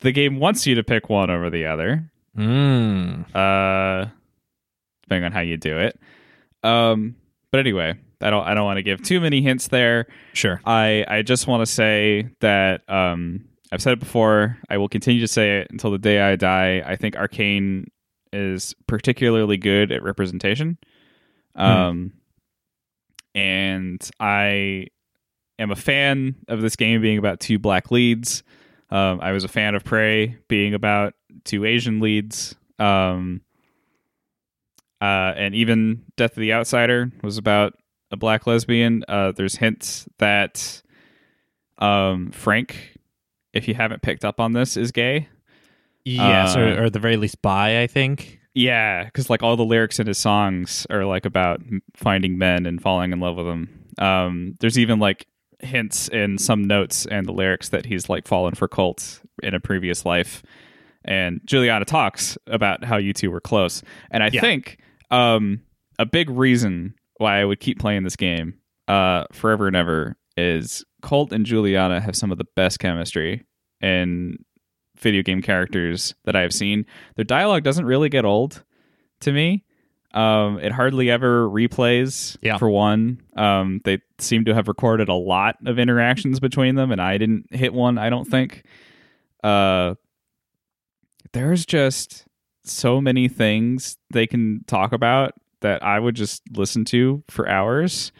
the 0.01 0.11
game 0.13 0.39
wants 0.39 0.65
you 0.65 0.75
to 0.75 0.83
pick 0.83 1.09
one 1.09 1.29
over 1.29 1.49
the 1.49 1.65
other, 1.65 2.09
Mm. 2.37 3.25
uh, 3.35 4.09
depending 5.09 5.25
on 5.25 5.31
how 5.31 5.41
you 5.41 5.57
do 5.57 5.79
it. 5.79 5.99
Um, 6.63 7.15
but 7.51 7.59
anyway, 7.59 7.95
I 8.21 8.29
don't 8.29 8.45
I 8.45 8.53
don't 8.53 8.65
want 8.65 8.77
to 8.77 8.83
give 8.83 9.01
too 9.01 9.19
many 9.19 9.41
hints 9.41 9.67
there. 9.67 10.05
Sure. 10.33 10.61
I 10.65 11.03
I 11.07 11.23
just 11.23 11.47
want 11.47 11.61
to 11.61 11.65
say 11.65 12.29
that 12.41 12.87
um, 12.87 13.45
I've 13.71 13.81
said 13.81 13.93
it 13.93 13.99
before. 13.99 14.57
I 14.69 14.77
will 14.77 14.89
continue 14.89 15.21
to 15.21 15.27
say 15.27 15.59
it 15.59 15.67
until 15.71 15.91
the 15.91 15.97
day 15.97 16.21
I 16.21 16.35
die. 16.35 16.83
I 16.85 16.95
think 16.95 17.15
Arkane 17.15 17.87
is 18.31 18.75
particularly 18.87 19.57
good 19.57 19.91
at 19.91 20.03
representation. 20.03 20.77
Um, 21.55 22.13
and 23.33 24.07
I 24.19 24.87
am 25.57 25.71
a 25.71 25.75
fan 25.75 26.35
of 26.47 26.61
this 26.61 26.75
game 26.75 27.01
being 27.01 27.17
about 27.17 27.39
two 27.39 27.57
black 27.57 27.89
leads. 27.89 28.43
Um, 28.91 29.19
I 29.21 29.31
was 29.31 29.43
a 29.43 29.47
fan 29.47 29.73
of 29.73 29.83
Prey 29.83 30.37
being 30.47 30.75
about 30.75 31.15
two 31.43 31.65
Asian 31.65 31.99
leads. 31.99 32.55
Um, 32.77 33.41
uh, 35.01 35.33
and 35.35 35.55
even 35.55 36.03
Death 36.17 36.31
of 36.31 36.41
the 36.41 36.53
Outsider 36.53 37.11
was 37.23 37.37
about 37.37 37.73
a 38.11 38.17
black 38.17 38.47
lesbian. 38.47 39.03
Uh, 39.07 39.31
there's 39.31 39.55
hints 39.55 40.07
that 40.17 40.81
um, 41.77 42.31
Frank, 42.31 42.97
if 43.53 43.67
you 43.67 43.73
haven't 43.73 44.01
picked 44.01 44.25
up 44.25 44.39
on 44.39 44.53
this, 44.53 44.75
is 44.77 44.91
gay. 44.91 45.27
Yes, 46.05 46.55
Uh, 46.55 46.59
or, 46.59 46.63
or 46.65 46.83
at 46.85 46.93
the 46.93 46.99
very 46.99 47.17
least, 47.17 47.41
bi. 47.41 47.81
I 47.81 47.87
think. 47.87 48.39
Yeah, 48.53 49.03
because 49.05 49.29
like 49.29 49.43
all 49.43 49.55
the 49.55 49.63
lyrics 49.65 49.99
in 49.99 50.07
his 50.07 50.17
songs 50.17 50.87
are 50.89 51.05
like 51.05 51.25
about 51.25 51.61
finding 51.95 52.37
men 52.37 52.65
and 52.65 52.81
falling 52.81 53.13
in 53.13 53.19
love 53.19 53.37
with 53.37 53.45
them. 53.45 53.85
Um, 53.99 54.57
there's 54.59 54.77
even 54.79 54.99
like 54.99 55.27
hints 55.59 56.07
in 56.07 56.37
some 56.37 56.63
notes 56.63 57.05
and 57.05 57.27
the 57.27 57.31
lyrics 57.31 57.69
that 57.69 57.85
he's 57.85 58.09
like 58.09 58.27
fallen 58.27 58.55
for 58.55 58.67
cults 58.67 59.21
in 59.43 59.53
a 59.53 59.59
previous 59.59 60.05
life. 60.05 60.41
And 61.05 61.41
Julianna 61.45 61.85
talks 61.85 62.37
about 62.47 62.83
how 62.83 62.97
you 62.97 63.13
two 63.13 63.29
were 63.29 63.41
close. 63.41 63.83
And 64.09 64.23
I 64.23 64.29
Yeah. 64.33 64.41
think 64.41 64.79
um, 65.11 65.61
a 65.97 66.05
big 66.05 66.29
reason 66.29 66.95
why 67.17 67.39
I 67.39 67.45
would 67.45 67.59
keep 67.59 67.79
playing 67.79 68.03
this 68.03 68.15
game 68.15 68.55
uh, 68.87 69.25
forever 69.31 69.67
and 69.67 69.75
ever 69.75 70.17
is 70.37 70.85
Colt 71.01 71.33
and 71.33 71.45
Julianna 71.45 71.99
have 71.99 72.15
some 72.15 72.31
of 72.31 72.37
the 72.37 72.45
best 72.55 72.79
chemistry 72.79 73.45
in 73.81 74.37
video 74.97 75.21
game 75.21 75.41
characters 75.41 76.15
that 76.25 76.35
I've 76.35 76.53
seen. 76.53 76.85
Their 77.15 77.25
dialogue 77.25 77.63
doesn't 77.63 77.85
really 77.85 78.09
get 78.09 78.25
old 78.25 78.63
to 79.21 79.31
me. 79.31 79.63
Um, 80.13 80.59
it 80.59 80.71
hardly 80.71 81.11
ever 81.11 81.47
replays. 81.47 82.35
Yeah. 82.41 82.57
For 82.57 82.69
one, 82.69 83.21
um, 83.35 83.81
they 83.85 83.99
seem 84.17 84.45
to 84.45 84.55
have 84.55 84.67
recorded 84.67 85.07
a 85.07 85.13
lot 85.13 85.57
of 85.65 85.77
interactions 85.77 86.39
between 86.39 86.75
them, 86.75 86.91
and 86.91 87.01
I 87.01 87.17
didn't 87.17 87.53
hit 87.53 87.73
one. 87.73 87.97
I 87.97 88.09
don't 88.09 88.25
think. 88.25 88.65
Uh, 89.43 89.95
there's 91.31 91.65
just 91.65 92.25
so 92.69 93.01
many 93.01 93.27
things 93.27 93.97
they 94.11 94.27
can 94.27 94.63
talk 94.67 94.91
about 94.91 95.33
that 95.61 95.83
I 95.83 95.99
would 95.99 96.15
just 96.15 96.41
listen 96.55 96.85
to 96.85 97.23
for 97.29 97.47
hours. 97.47 98.11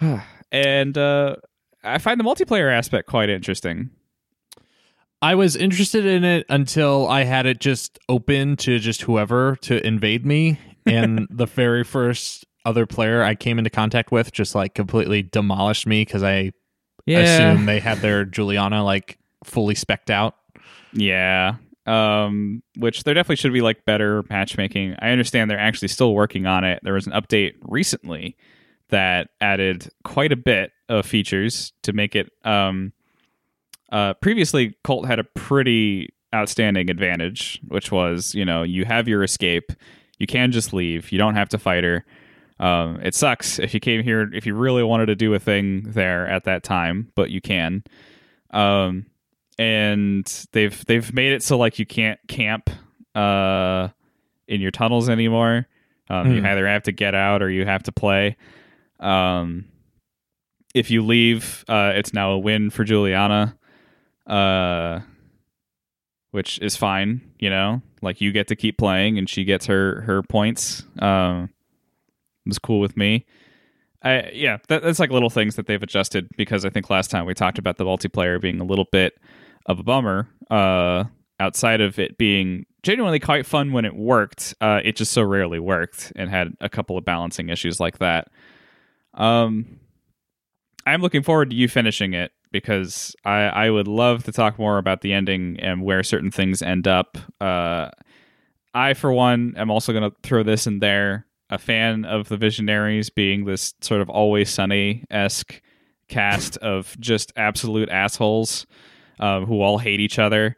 and 0.52 0.98
uh, 0.98 1.36
I 1.84 1.98
find 1.98 2.18
the 2.18 2.24
multiplayer 2.24 2.72
aspect 2.72 3.08
quite 3.08 3.30
interesting. 3.30 3.90
I 5.22 5.34
was 5.34 5.56
interested 5.56 6.04
in 6.04 6.24
it 6.24 6.46
until 6.48 7.08
I 7.08 7.24
had 7.24 7.46
it 7.46 7.58
just 7.58 7.98
open 8.08 8.56
to 8.58 8.78
just 8.78 9.02
whoever 9.02 9.56
to 9.62 9.84
invade 9.86 10.26
me, 10.26 10.58
and 10.84 11.26
the 11.30 11.46
very 11.46 11.84
first 11.84 12.44
other 12.64 12.84
player 12.84 13.22
I 13.22 13.34
came 13.34 13.58
into 13.58 13.70
contact 13.70 14.12
with 14.12 14.32
just 14.32 14.54
like 14.54 14.74
completely 14.74 15.22
demolished 15.22 15.86
me 15.86 16.02
because 16.02 16.22
I 16.22 16.52
assumed 17.08 17.68
they 17.68 17.80
had 17.80 17.98
their 17.98 18.24
Julianna 18.24 18.84
like 18.84 19.18
fully 19.44 19.74
specked 19.74 20.10
out. 20.10 20.34
Yeah. 20.92 21.56
Um, 21.86 22.62
which 22.76 23.04
there 23.04 23.14
definitely 23.14 23.36
should 23.36 23.52
be 23.52 23.60
like 23.60 23.84
better 23.84 24.24
matchmaking. 24.28 24.96
I 24.98 25.10
understand 25.10 25.50
they're 25.50 25.58
actually 25.58 25.88
still 25.88 26.14
working 26.14 26.44
on 26.44 26.64
it. 26.64 26.80
There 26.82 26.94
was 26.94 27.06
an 27.06 27.12
update 27.12 27.54
recently 27.62 28.36
that 28.88 29.28
added 29.40 29.88
quite 30.04 30.32
a 30.32 30.36
bit 30.36 30.72
of 30.88 31.06
features 31.06 31.72
to 31.82 31.92
make 31.92 32.14
it 32.14 32.30
um 32.44 32.92
uh 33.90 34.14
previously 34.14 34.76
Colt 34.84 35.06
had 35.06 35.18
a 35.18 35.24
pretty 35.24 36.10
outstanding 36.34 36.90
advantage, 36.90 37.60
which 37.68 37.90
was, 37.92 38.34
you 38.34 38.44
know, 38.44 38.62
you 38.62 38.84
have 38.84 39.08
your 39.08 39.22
escape. 39.22 39.72
You 40.18 40.26
can 40.26 40.52
just 40.52 40.72
leave. 40.72 41.12
You 41.12 41.18
don't 41.18 41.34
have 41.34 41.48
to 41.50 41.58
fight 41.58 41.84
her. 41.84 42.04
Um, 42.58 43.00
it 43.02 43.14
sucks 43.14 43.58
if 43.58 43.74
you 43.74 43.80
came 43.80 44.02
here 44.02 44.32
if 44.32 44.46
you 44.46 44.54
really 44.54 44.82
wanted 44.82 45.06
to 45.06 45.14
do 45.14 45.34
a 45.34 45.38
thing 45.38 45.82
there 45.92 46.26
at 46.26 46.44
that 46.44 46.62
time, 46.62 47.12
but 47.14 47.30
you 47.30 47.40
can. 47.40 47.84
Um, 48.50 49.06
and 49.58 50.46
they've 50.52 50.84
they've 50.86 51.12
made 51.14 51.32
it 51.32 51.42
so 51.42 51.56
like 51.58 51.78
you 51.78 51.86
can't 51.86 52.18
camp 52.28 52.68
uh 53.14 53.88
in 54.48 54.60
your 54.60 54.70
tunnels 54.70 55.08
anymore. 55.08 55.66
Um, 56.08 56.30
You 56.32 56.40
Hmm. 56.40 56.46
either 56.46 56.66
have 56.68 56.84
to 56.84 56.92
get 56.92 57.14
out 57.14 57.42
or 57.42 57.50
you 57.50 57.64
have 57.64 57.82
to 57.84 57.92
play. 57.92 58.36
Um, 59.00 59.64
if 60.74 60.90
you 60.90 61.02
leave, 61.04 61.64
uh, 61.68 61.92
it's 61.94 62.12
now 62.12 62.30
a 62.32 62.38
win 62.38 62.70
for 62.70 62.84
Julianna, 62.84 63.56
uh, 64.26 65.00
which 66.30 66.58
is 66.60 66.76
fine. 66.76 67.22
You 67.38 67.50
know, 67.50 67.82
like 68.02 68.20
you 68.20 68.32
get 68.32 68.48
to 68.48 68.56
keep 68.56 68.78
playing 68.78 69.18
and 69.18 69.28
she 69.28 69.44
gets 69.44 69.66
her 69.66 70.02
her 70.02 70.22
points. 70.22 70.84
Um, 70.98 71.50
it 72.44 72.50
was 72.50 72.58
cool 72.58 72.80
with 72.80 72.96
me. 72.96 73.24
I 74.02 74.30
yeah, 74.32 74.58
that, 74.68 74.82
that's 74.82 74.98
like 75.00 75.10
little 75.10 75.30
things 75.30 75.56
that 75.56 75.66
they've 75.66 75.82
adjusted 75.82 76.28
because 76.36 76.64
I 76.64 76.70
think 76.70 76.90
last 76.90 77.10
time 77.10 77.26
we 77.26 77.34
talked 77.34 77.58
about 77.58 77.78
the 77.78 77.84
multiplayer 77.84 78.40
being 78.40 78.60
a 78.60 78.64
little 78.64 78.86
bit 78.92 79.14
of 79.66 79.78
a 79.78 79.82
bummer. 79.82 80.28
Uh, 80.50 81.04
outside 81.38 81.80
of 81.80 81.98
it 81.98 82.16
being 82.16 82.64
genuinely 82.82 83.20
quite 83.20 83.46
fun 83.46 83.72
when 83.72 83.84
it 83.84 83.94
worked, 83.94 84.54
uh, 84.60 84.80
it 84.84 84.96
just 84.96 85.12
so 85.12 85.22
rarely 85.22 85.58
worked 85.58 86.12
and 86.16 86.30
had 86.30 86.56
a 86.60 86.68
couple 86.68 86.96
of 86.96 87.04
balancing 87.04 87.48
issues 87.48 87.78
like 87.80 87.98
that. 87.98 88.28
Um, 89.14 89.80
I'm 90.86 91.02
looking 91.02 91.22
forward 91.22 91.50
to 91.50 91.56
you 91.56 91.68
finishing 91.68 92.14
it 92.14 92.32
because 92.52 93.14
I 93.24 93.42
I 93.48 93.70
would 93.70 93.88
love 93.88 94.24
to 94.24 94.32
talk 94.32 94.58
more 94.58 94.78
about 94.78 95.00
the 95.00 95.12
ending 95.12 95.58
and 95.60 95.82
where 95.82 96.02
certain 96.02 96.30
things 96.30 96.62
end 96.62 96.86
up. 96.86 97.18
Uh, 97.40 97.90
I 98.72 98.94
for 98.94 99.12
one 99.12 99.54
am 99.56 99.70
also 99.70 99.92
going 99.92 100.08
to 100.08 100.16
throw 100.22 100.42
this 100.42 100.66
in 100.66 100.78
there. 100.78 101.26
A 101.48 101.58
fan 101.58 102.04
of 102.04 102.28
the 102.28 102.36
Visionaries 102.36 103.08
being 103.08 103.44
this 103.44 103.74
sort 103.80 104.00
of 104.00 104.10
always 104.10 104.50
sunny 104.50 105.04
esque 105.10 105.60
cast 106.08 106.56
of 106.58 106.96
just 107.00 107.32
absolute 107.36 107.88
assholes 107.88 108.66
uh, 109.20 109.40
who 109.40 109.60
all 109.60 109.78
hate 109.78 110.00
each 110.00 110.18
other. 110.18 110.56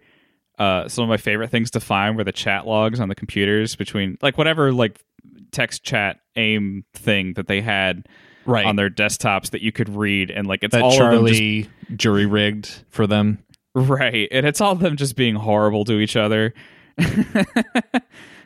Uh, 0.58 0.88
some 0.88 1.04
of 1.04 1.08
my 1.08 1.16
favorite 1.16 1.50
things 1.50 1.70
to 1.70 1.80
find 1.80 2.16
were 2.16 2.24
the 2.24 2.32
chat 2.32 2.66
logs 2.66 2.98
on 3.00 3.08
the 3.08 3.14
computers 3.14 3.76
between 3.76 4.18
like 4.22 4.36
whatever 4.36 4.72
like 4.72 5.04
text 5.52 5.84
chat 5.84 6.18
aim 6.36 6.84
thing 6.94 7.32
that 7.34 7.46
they 7.48 7.60
had 7.60 8.06
Right. 8.44 8.64
on 8.64 8.76
their 8.76 8.88
desktops 8.88 9.50
that 9.50 9.60
you 9.60 9.72
could 9.72 9.90
read 9.90 10.30
and 10.30 10.46
like 10.46 10.62
it's 10.62 10.72
that 10.72 10.80
all 10.82 10.88
of 10.88 10.92
just 10.94 10.98
Charlie 10.98 11.68
jury 11.94 12.24
rigged 12.26 12.82
for 12.88 13.06
them. 13.06 13.44
Right. 13.74 14.26
And 14.32 14.46
it's 14.46 14.60
all 14.62 14.74
them 14.74 14.96
just 14.96 15.16
being 15.16 15.34
horrible 15.34 15.84
to 15.84 15.98
each 16.00 16.16
other 16.16 16.54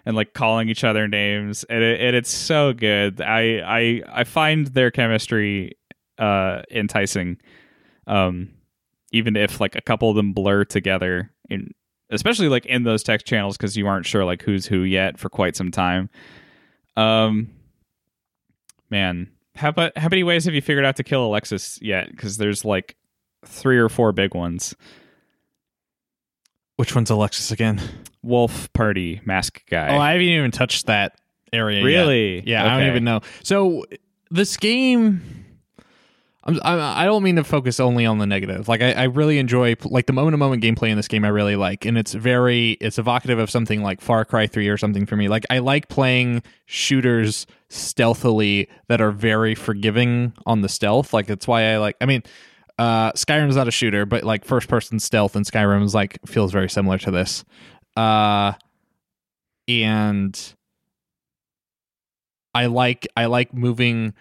and 0.04 0.16
like 0.16 0.34
calling 0.34 0.68
each 0.68 0.84
other 0.84 1.06
names. 1.08 1.64
And, 1.64 1.82
it, 1.82 2.00
and 2.00 2.16
it's 2.16 2.30
so 2.30 2.72
good. 2.72 3.20
I, 3.20 3.60
I 3.64 4.02
I 4.20 4.24
find 4.24 4.66
their 4.68 4.90
chemistry 4.90 5.76
uh 6.18 6.62
enticing. 6.70 7.38
Um 8.06 8.50
even 9.12 9.36
if 9.36 9.60
like 9.60 9.76
a 9.76 9.80
couple 9.80 10.10
of 10.10 10.16
them 10.16 10.32
blur 10.32 10.64
together 10.64 11.30
in 11.48 11.70
especially 12.10 12.48
like 12.48 12.66
in 12.66 12.82
those 12.82 13.02
text 13.02 13.26
channels 13.26 13.56
because 13.56 13.76
you 13.76 13.86
aren't 13.86 14.06
sure 14.06 14.24
like 14.24 14.42
who's 14.42 14.66
who 14.66 14.80
yet 14.80 15.18
for 15.18 15.28
quite 15.28 15.56
some 15.56 15.70
time. 15.70 16.10
Um 16.96 17.50
man, 18.90 19.30
how 19.54 19.70
about 19.70 19.96
how 19.96 20.08
many 20.08 20.22
ways 20.22 20.44
have 20.44 20.54
you 20.54 20.62
figured 20.62 20.84
out 20.84 20.96
to 20.96 21.04
kill 21.04 21.30
Aleksis 21.30 21.78
yet? 21.80 22.10
Because 22.10 22.36
there's 22.36 22.64
like 22.64 22.96
three 23.44 23.78
or 23.78 23.88
four 23.88 24.12
big 24.12 24.34
ones. 24.34 24.74
Which 26.76 26.94
one's 26.94 27.10
Aleksis 27.10 27.52
again? 27.52 27.80
Wolf 28.22 28.72
Party 28.72 29.20
mask 29.24 29.62
guy. 29.68 29.94
Oh, 29.94 29.98
I 29.98 30.12
haven't 30.12 30.26
even 30.26 30.50
touched 30.50 30.86
that 30.86 31.16
area. 31.52 31.78
yet. 31.78 31.84
really? 31.84 32.42
Yeah, 32.46 32.64
I 32.64 32.78
don't 32.78 32.88
even 32.88 33.04
know. 33.04 33.20
So 33.42 33.84
this 34.30 34.56
game, 34.56 35.41
I'm, 36.44 36.58
I 36.64 37.04
don't 37.04 37.22
mean 37.22 37.36
to 37.36 37.44
focus 37.44 37.78
only 37.78 38.04
on 38.04 38.18
the 38.18 38.26
negative. 38.26 38.66
Like 38.66 38.82
I, 38.82 38.92
I 38.92 39.02
really 39.04 39.38
enjoy 39.38 39.76
like 39.84 40.06
the 40.06 40.12
moment 40.12 40.34
to 40.34 40.38
moment 40.38 40.62
gameplay 40.62 40.88
in 40.88 40.96
this 40.96 41.06
game. 41.06 41.24
I 41.24 41.28
really 41.28 41.54
like, 41.54 41.84
and 41.84 41.96
it's 41.96 42.14
very 42.14 42.72
it's 42.80 42.98
evocative 42.98 43.38
of 43.38 43.50
something 43.50 43.82
like 43.82 44.00
Far 44.00 44.24
Cry 44.24 44.46
Three 44.48 44.68
or 44.68 44.76
something 44.76 45.06
for 45.06 45.16
me. 45.16 45.28
Like 45.28 45.44
I 45.50 45.58
like 45.58 45.88
playing 45.88 46.42
shooters 46.66 47.46
stealthily 47.70 48.68
that 48.88 49.00
are 49.00 49.12
very 49.12 49.54
forgiving 49.54 50.32
on 50.44 50.62
the 50.62 50.68
stealth. 50.68 51.12
Like 51.12 51.26
that's 51.26 51.46
why 51.46 51.72
I 51.72 51.78
like. 51.78 51.96
I 52.00 52.06
mean. 52.06 52.22
Uh, 52.78 53.12
Skyrim's 53.12 53.54
not 53.54 53.68
a 53.68 53.70
shooter, 53.70 54.06
but 54.06 54.24
like 54.24 54.46
first 54.46 54.66
person 54.66 54.98
stealth 54.98 55.36
in 55.36 55.42
Skyrim 55.44 55.84
is 55.84 55.94
like 55.94 56.18
feels 56.26 56.50
very 56.50 56.70
similar 56.70 56.96
to 56.98 57.10
this. 57.10 57.44
Uh, 57.96 58.54
and 59.68 60.54
I 62.54 62.66
like 62.66 63.06
I 63.16 63.26
like 63.26 63.54
moving 63.54 64.14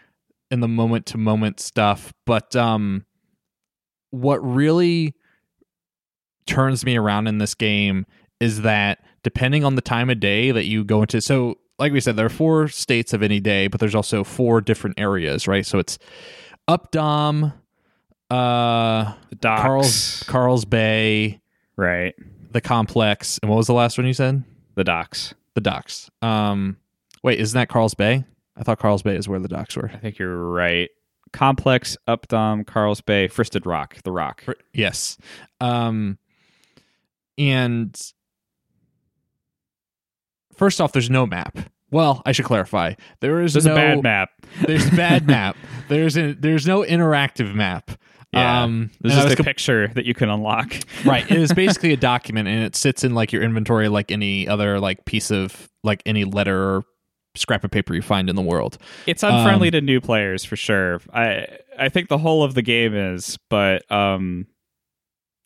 in 0.52 0.60
the 0.60 0.68
moment 0.68 1.06
to 1.08 1.18
moment 1.18 1.60
stuff, 1.60 2.14
but 2.26 2.56
um 2.56 3.06
what 4.12 4.38
really 4.40 5.16
turns 6.46 6.86
me 6.86 6.98
around 6.98 7.28
in 7.28 7.38
this 7.38 7.56
game 7.56 8.06
is 8.40 8.62
that 8.62 9.04
depending 9.24 9.64
on 9.64 9.76
the 9.76 9.82
time 9.82 10.10
of 10.10 10.20
day 10.20 10.52
that 10.52 10.66
you 10.66 10.84
go 10.84 11.02
into. 11.02 11.22
So, 11.22 11.58
like 11.80 11.94
we 11.94 12.02
said, 12.02 12.16
there 12.16 12.26
are 12.26 12.30
four 12.30 12.68
states 12.68 13.14
of 13.14 13.24
any 13.24 13.40
day, 13.40 13.68
but 13.68 13.80
there's 13.80 13.96
also 13.96 14.24
four 14.24 14.62
different 14.62 15.00
areas, 15.00 15.48
right? 15.48 15.66
So 15.66 15.80
it's 15.80 15.98
Updaam, 16.68 17.54
uh, 18.30 19.14
docks. 19.40 19.62
Karl's 19.62 20.24
Karl's 20.24 20.66
Bay, 20.66 21.42
right. 21.76 22.14
the 22.52 22.62
complex, 22.62 23.40
and 23.42 23.50
what 23.50 23.58
was 23.58 23.68
the 23.68 23.74
last 23.74 23.98
one 23.98 24.08
you 24.08 24.14
said? 24.14 24.44
The 24.76 24.84
docks. 24.84 25.34
The 25.56 25.62
docks. 25.62 26.10
Um, 26.22 26.78
wait, 27.24 27.40
isn't 27.40 27.58
that 27.58 27.70
Karl's 27.70 27.94
Bay? 27.94 28.26
I 28.62 28.64
thought 28.64 28.78
Karl's 28.78 29.02
Bay 29.02 29.16
is 29.16 29.28
where 29.28 29.40
the 29.40 29.48
docks 29.48 29.76
were. 29.76 29.90
I 29.92 29.98
think 29.98 30.20
you're 30.20 30.38
right. 30.38 30.90
Complex, 31.34 31.98
Updaam, 32.08 32.66
Karl's 32.68 33.02
Bay, 33.02 33.28
Fristad 33.28 33.66
Rock, 33.66 33.98
the 34.04 34.12
Rock. 34.12 34.44
For- 34.44 34.56
yes. 34.72 35.18
Um, 35.60 36.20
and 37.40 38.00
first 40.56 40.80
off, 40.80 40.92
there's 40.92 41.10
no 41.10 41.26
map. 41.26 41.58
Well, 41.90 42.22
I 42.26 42.34
should 42.34 42.46
clarify. 42.46 42.94
There 43.20 43.42
is 43.42 43.54
There's 43.54 43.66
no 43.66 43.74
a 43.74 43.76
bad 43.76 44.04
map. 44.04 44.30
There's 44.68 44.88
a 44.88 44.96
bad 44.96 45.26
map. 45.28 45.58
There's 45.90 46.16
a, 46.18 46.34
there's 46.34 46.68
no 46.68 46.84
interactive 46.84 47.54
map. 47.56 47.92
Yeah. 48.32 48.64
Um, 48.64 48.92
There's 49.02 49.14
and 49.14 49.20
I 49.22 49.24
just 49.24 49.26
was 49.26 49.34
a 49.34 49.36
com- 49.38 49.46
picture 49.46 49.88
that 49.90 50.06
you 50.06 50.14
can 50.14 50.30
unlock. 50.30 50.74
right. 51.06 51.30
It 51.30 51.38
is 51.38 51.52
basically 51.52 51.92
a 51.92 51.98
document, 51.98 52.48
and 52.48 52.64
it 52.64 52.78
sits 52.78 53.04
in 53.04 53.14
like 53.14 53.34
your 53.34 53.42
inventory, 53.42 53.90
like 53.90 54.10
any 54.12 54.48
other 54.48 54.80
like 54.80 55.04
piece 55.04 55.32
of 55.32 55.70
like 55.84 56.02
any 56.06 56.24
letter 56.24 56.58
or 56.76 56.84
scrap 57.36 57.64
of 57.64 57.72
paper 57.72 57.94
you 57.94 58.02
find 58.02 58.30
in 58.30 58.36
the 58.36 58.42
world. 58.42 58.78
It's 59.08 59.24
unfriendly 59.24 59.70
Um, 59.70 59.72
to 59.74 59.82
new 59.82 60.02
players 60.02 60.44
for 60.44 60.56
sure. 60.56 61.02
I 61.14 61.48
I 61.78 61.90
think 61.90 62.10
the 62.10 62.18
whole 62.18 62.44
of 62.44 62.54
the 62.54 62.62
game 62.62 62.94
is, 62.96 63.38
but 63.50 63.90
um, 63.92 64.48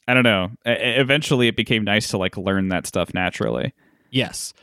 I 0.08 0.14
don't 0.14 0.24
know. 0.24 0.52
Eventually, 0.66 1.48
it 1.48 1.56
became 1.56 1.84
nice 1.84 2.10
to 2.10 2.18
like 2.18 2.38
learn 2.38 2.70
that 2.70 2.88
stuff 2.88 3.14
naturally. 3.14 3.74
Yes. 4.12 4.54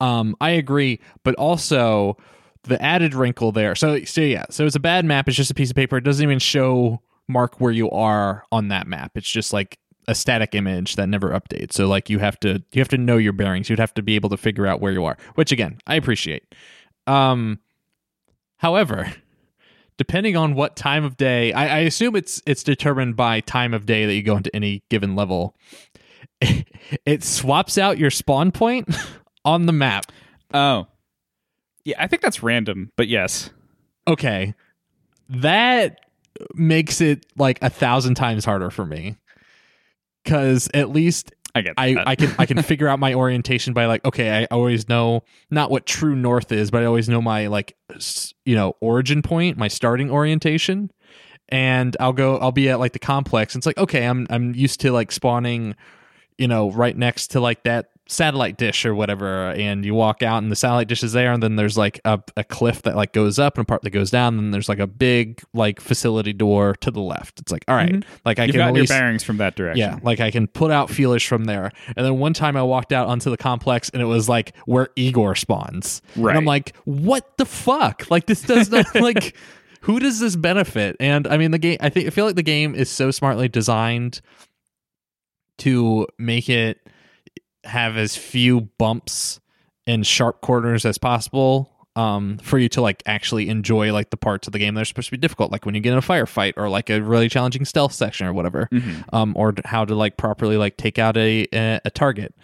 Um, 0.00 0.34
I 0.40 0.50
agree, 0.50 1.00
but 1.24 1.34
also 1.34 2.16
the 2.64 2.80
added 2.82 3.14
wrinkle 3.14 3.52
there. 3.52 3.74
So, 3.74 4.02
so 4.04 4.20
yeah, 4.22 4.46
so 4.50 4.64
it's 4.64 4.76
a 4.76 4.80
bad 4.80 5.04
map. 5.04 5.28
It's 5.28 5.36
just 5.36 5.50
a 5.50 5.54
piece 5.54 5.70
of 5.70 5.76
paper. 5.76 5.96
It 5.98 6.04
doesn't 6.04 6.22
even 6.22 6.38
show 6.38 7.00
mark 7.28 7.60
where 7.60 7.72
you 7.72 7.90
are 7.90 8.44
on 8.50 8.68
that 8.68 8.86
map. 8.86 9.12
It's 9.14 9.28
just 9.30 9.52
like 9.52 9.78
a 10.08 10.14
static 10.14 10.54
image 10.54 10.96
that 10.96 11.08
never 11.08 11.30
updates. 11.30 11.72
So, 11.72 11.86
like 11.86 12.10
you 12.10 12.18
have 12.18 12.38
to 12.40 12.62
you 12.72 12.80
have 12.80 12.88
to 12.88 12.98
know 12.98 13.16
your 13.16 13.32
bearings. 13.32 13.68
You'd 13.68 13.78
have 13.78 13.94
to 13.94 14.02
be 14.02 14.14
able 14.14 14.30
to 14.30 14.36
figure 14.36 14.66
out 14.66 14.80
where 14.80 14.92
you 14.92 15.04
are, 15.04 15.16
which 15.34 15.52
again 15.52 15.78
I 15.86 15.96
appreciate. 15.96 16.54
Um, 17.06 17.58
however, 18.58 19.12
depending 19.98 20.36
on 20.36 20.54
what 20.54 20.76
time 20.76 21.04
of 21.04 21.16
day, 21.16 21.52
I, 21.52 21.76
I 21.76 21.78
assume 21.80 22.16
it's 22.16 22.42
it's 22.46 22.62
determined 22.62 23.16
by 23.16 23.40
time 23.40 23.74
of 23.74 23.86
day 23.86 24.06
that 24.06 24.14
you 24.14 24.22
go 24.22 24.36
into 24.36 24.54
any 24.54 24.82
given 24.90 25.14
level. 25.14 25.54
it 27.04 27.22
swaps 27.22 27.78
out 27.78 27.98
your 27.98 28.10
spawn 28.10 28.50
point 28.50 28.88
on 29.44 29.66
the 29.66 29.72
map. 29.72 30.10
Oh, 30.52 30.86
yeah. 31.84 32.02
I 32.02 32.06
think 32.06 32.22
that's 32.22 32.42
random, 32.42 32.90
but 32.96 33.08
yes. 33.08 33.50
Okay. 34.08 34.54
That 35.28 36.00
makes 36.54 37.00
it 37.00 37.26
like 37.36 37.58
a 37.62 37.70
thousand 37.70 38.14
times 38.14 38.44
harder 38.44 38.70
for 38.70 38.84
me. 38.86 39.16
Cause 40.24 40.68
at 40.74 40.90
least 40.90 41.32
I 41.54 41.62
get. 41.62 41.74
I. 41.76 41.96
I 42.06 42.16
can 42.16 42.34
I 42.38 42.46
can 42.46 42.62
figure 42.62 42.88
out 42.88 42.98
my 42.98 43.14
orientation 43.14 43.72
by 43.72 43.86
like, 43.86 44.04
okay, 44.04 44.42
I 44.42 44.46
always 44.50 44.88
know 44.88 45.24
not 45.50 45.70
what 45.70 45.86
true 45.86 46.14
north 46.14 46.52
is, 46.52 46.70
but 46.70 46.82
I 46.82 46.86
always 46.86 47.08
know 47.08 47.20
my 47.20 47.48
like 47.48 47.76
you 48.44 48.54
know, 48.54 48.74
origin 48.80 49.22
point, 49.22 49.56
my 49.56 49.68
starting 49.68 50.10
orientation. 50.10 50.90
And 51.48 51.96
I'll 51.98 52.12
go 52.12 52.36
I'll 52.38 52.52
be 52.52 52.68
at 52.68 52.78
like 52.78 52.92
the 52.92 52.98
complex. 52.98 53.54
And 53.54 53.60
it's 53.60 53.66
like, 53.66 53.78
okay, 53.78 54.06
I'm 54.06 54.26
I'm 54.30 54.54
used 54.54 54.80
to 54.80 54.92
like 54.92 55.10
spawning, 55.10 55.74
you 56.38 56.46
know, 56.46 56.70
right 56.70 56.96
next 56.96 57.28
to 57.28 57.40
like 57.40 57.64
that 57.64 57.88
satellite 58.10 58.58
dish 58.58 58.84
or 58.84 58.94
whatever. 58.94 59.50
And 59.50 59.84
you 59.84 59.94
walk 59.94 60.22
out 60.22 60.42
and 60.42 60.50
the 60.50 60.56
satellite 60.56 60.88
dish 60.88 61.02
is 61.02 61.12
there, 61.12 61.32
and 61.32 61.42
then 61.42 61.56
there's 61.56 61.78
like 61.78 62.00
a, 62.04 62.20
a 62.36 62.44
cliff 62.44 62.82
that 62.82 62.96
like 62.96 63.12
goes 63.12 63.38
up 63.38 63.56
and 63.56 63.62
a 63.62 63.66
part 63.66 63.82
that 63.82 63.90
goes 63.90 64.10
down, 64.10 64.34
and 64.34 64.44
then 64.44 64.50
there's 64.50 64.68
like 64.68 64.78
a 64.78 64.86
big 64.86 65.40
like 65.54 65.80
facility 65.80 66.32
door 66.32 66.74
to 66.80 66.90
the 66.90 67.00
left. 67.00 67.40
It's 67.40 67.52
like, 67.52 67.64
all 67.68 67.76
right, 67.76 67.92
mm-hmm. 67.92 68.18
like 68.24 68.38
I 68.38 68.44
You've 68.44 68.52
can 68.54 68.60
gotten 68.60 68.74
your 68.74 68.82
least 68.82 68.92
bearings 68.92 69.22
from 69.22 69.38
that 69.38 69.56
direction. 69.56 69.80
yeah, 69.80 69.98
like 70.02 70.20
I 70.20 70.30
can 70.30 70.46
put 70.46 70.70
out 70.70 70.90
feelers 70.90 71.22
from 71.22 71.44
there. 71.44 71.70
And 71.96 72.04
then 72.04 72.18
one 72.18 72.34
time 72.34 72.56
I 72.56 72.62
walked 72.62 72.92
out 72.92 73.06
onto 73.08 73.30
the 73.30 73.36
complex 73.36 73.88
and 73.90 74.02
it 74.02 74.06
was 74.06 74.28
like 74.28 74.54
where 74.66 74.88
Egor 74.96 75.34
spawns. 75.34 76.02
And 76.14 76.24
Right. 76.24 76.36
I'm 76.36 76.44
like, 76.44 76.76
what 76.84 77.36
the 77.38 77.46
fuck? 77.46 78.10
Like 78.10 78.26
this 78.26 78.42
does 78.42 78.70
not 78.70 78.94
like 78.94 79.36
who 79.82 79.98
does 79.98 80.20
this 80.20 80.36
benefit? 80.36 80.96
And 81.00 81.26
I 81.26 81.36
mean 81.36 81.50
the 81.52 81.58
game 81.58 81.78
I 81.80 81.88
think 81.88 82.06
I 82.06 82.10
feel 82.10 82.24
like 82.26 82.36
the 82.36 82.42
game 82.42 82.74
is 82.74 82.90
so 82.90 83.10
smartly 83.10 83.48
designed 83.48 84.20
to 85.58 86.06
make 86.18 86.48
it 86.48 86.80
have 87.64 87.96
as 87.96 88.16
few 88.16 88.62
bumps 88.78 89.40
and 89.86 90.06
sharp 90.06 90.40
corners 90.40 90.84
as 90.84 90.98
possible 90.98 91.70
um, 91.96 92.38
for 92.38 92.58
you 92.58 92.68
to 92.70 92.80
like 92.80 93.02
actually 93.06 93.48
enjoy 93.48 93.92
like 93.92 94.10
the 94.10 94.16
parts 94.16 94.46
of 94.46 94.52
the 94.52 94.58
game 94.58 94.74
that 94.74 94.82
are 94.82 94.84
supposed 94.84 95.08
to 95.08 95.10
be 95.12 95.16
difficult, 95.18 95.50
like 95.50 95.66
when 95.66 95.74
you 95.74 95.80
get 95.80 95.92
in 95.92 95.98
a 95.98 96.02
firefight 96.02 96.54
or 96.56 96.68
like 96.68 96.88
a 96.88 97.02
really 97.02 97.28
challenging 97.28 97.64
stealth 97.64 97.92
section 97.92 98.26
or 98.26 98.32
whatever, 98.32 98.68
Mhm. 98.72 99.04
um, 99.12 99.32
or 99.36 99.54
how 99.64 99.84
to 99.84 99.94
like 99.94 100.16
properly 100.16 100.56
like 100.56 100.76
take 100.76 100.98
out 100.98 101.16
a 101.16 101.46
a, 101.52 101.80
a 101.84 101.90
target. 101.90 102.34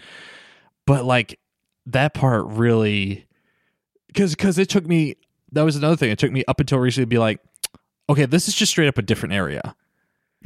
But 0.87 1.05
like 1.05 1.39
that 1.87 2.12
part 2.14 2.45
really, 2.47 3.27
because 4.09 4.35
because 4.35 4.59
it 4.59 4.69
took 4.69 4.87
me. 4.87 5.17
That 5.53 5.62
was 5.62 5.77
another 5.77 5.97
thing. 5.97 6.11
It 6.11 6.19
took 6.19 6.33
me 6.33 6.45
up 6.49 6.59
until 6.61 6.79
recently 6.79 7.05
to 7.05 7.09
be 7.09 7.19
like, 7.19 7.39
okay, 8.11 8.27
this 8.27 8.49
is 8.49 8.55
just 8.55 8.73
straight 8.73 8.89
up 8.89 8.99
a 8.99 9.03
different 9.03 9.33
area 9.35 9.75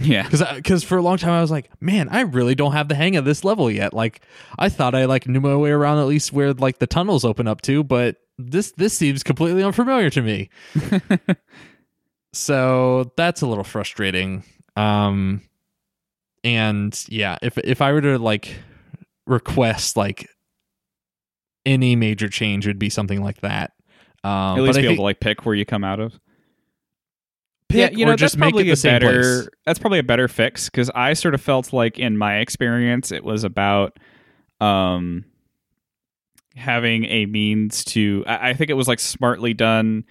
Yeah. 0.01 0.23
because 0.23 0.43
because 0.55 0.85
for 0.85 0.99
a 0.99 1.03
long 1.03 1.19
time 1.19 1.33
I 1.33 1.41
was 1.41 1.51
like, 1.51 1.71
man, 1.81 2.09
I 2.09 2.23
really 2.23 2.55
don't 2.55 2.73
have 2.73 2.89
the 2.89 2.95
hang 2.95 3.17
of 3.17 3.25
this 3.25 3.45
level 3.45 3.71
yet. 3.71 3.93
Like, 3.93 4.23
I 4.59 4.69
thought 4.69 4.95
I 4.95 5.05
like 5.05 5.29
knew 5.29 5.41
my 5.41 5.57
way 5.57 5.71
around 5.71 5.99
at 5.99 6.07
least 6.07 6.33
where 6.33 6.53
like 6.55 6.79
the 6.79 6.87
tunnels 6.87 7.25
open 7.25 7.47
up 7.47 7.61
to, 7.63 7.85
but 7.85 8.17
this 8.39 8.73
this 8.73 8.95
seems 8.95 9.23
completely 9.23 9.63
unfamiliar 9.63 10.11
to 10.11 10.23
me. 10.23 10.49
so 12.33 13.13
that's 13.17 13.43
a 13.43 13.47
little 13.47 13.65
frustrating. 13.65 14.45
Um, 14.77 15.43
and 16.45 16.99
yeah, 17.09 17.37
if 17.43 17.59
if 17.59 17.83
I 17.83 17.93
were 17.93 18.01
to 18.01 18.19
like 18.19 18.57
request 19.27 19.97
like 19.97 20.29
any 21.67 21.97
major 21.97 22.29
change, 22.29 22.67
it 22.67 22.71
would 22.71 22.79
be 22.79 22.91
something 22.91 23.23
like 23.23 23.41
that. 23.43 23.73
Um, 24.25 24.59
At 24.59 24.63
least 24.63 24.79
be 24.79 24.85
able 24.85 24.89
think 24.89 24.99
to 24.99 25.03
like 25.03 25.21
pick 25.21 25.45
where 25.45 25.55
you 25.55 25.65
come 25.65 25.85
out 25.85 26.01
of. 26.01 26.19
Pick 27.71 27.93
yeah, 27.93 27.97
you 27.97 28.05
know, 28.05 28.13
or 28.13 28.17
just 28.17 28.35
that's 28.35 28.41
make 28.41 28.51
probably 28.51 28.65
it 28.65 28.67
the 28.67 28.73
a 28.73 28.77
same 28.77 28.93
better. 28.95 29.23
place. 29.23 29.49
That's 29.65 29.79
probably 29.79 30.01
a 30.01 30.05
better 30.05 30.27
fix 30.27 30.69
because 30.69 30.91
I 30.91 31.13
sort 31.13 31.35
of 31.35 31.41
felt 31.41 31.73
like 31.73 31.99
in 31.99 32.19
my 32.19 32.39
experience, 32.39 33.13
it 33.13 33.25
was 33.25 33.45
about 33.45 33.99
um 34.61 35.25
having 36.57 37.05
a 37.05 37.27
means 37.27 37.85
to. 37.85 38.25
I, 38.27 38.51
I 38.51 38.55
think 38.55 38.71
it 38.71 38.75
was 38.75 38.89
like 38.89 38.99
smartly 38.99 39.55
done 39.55 40.05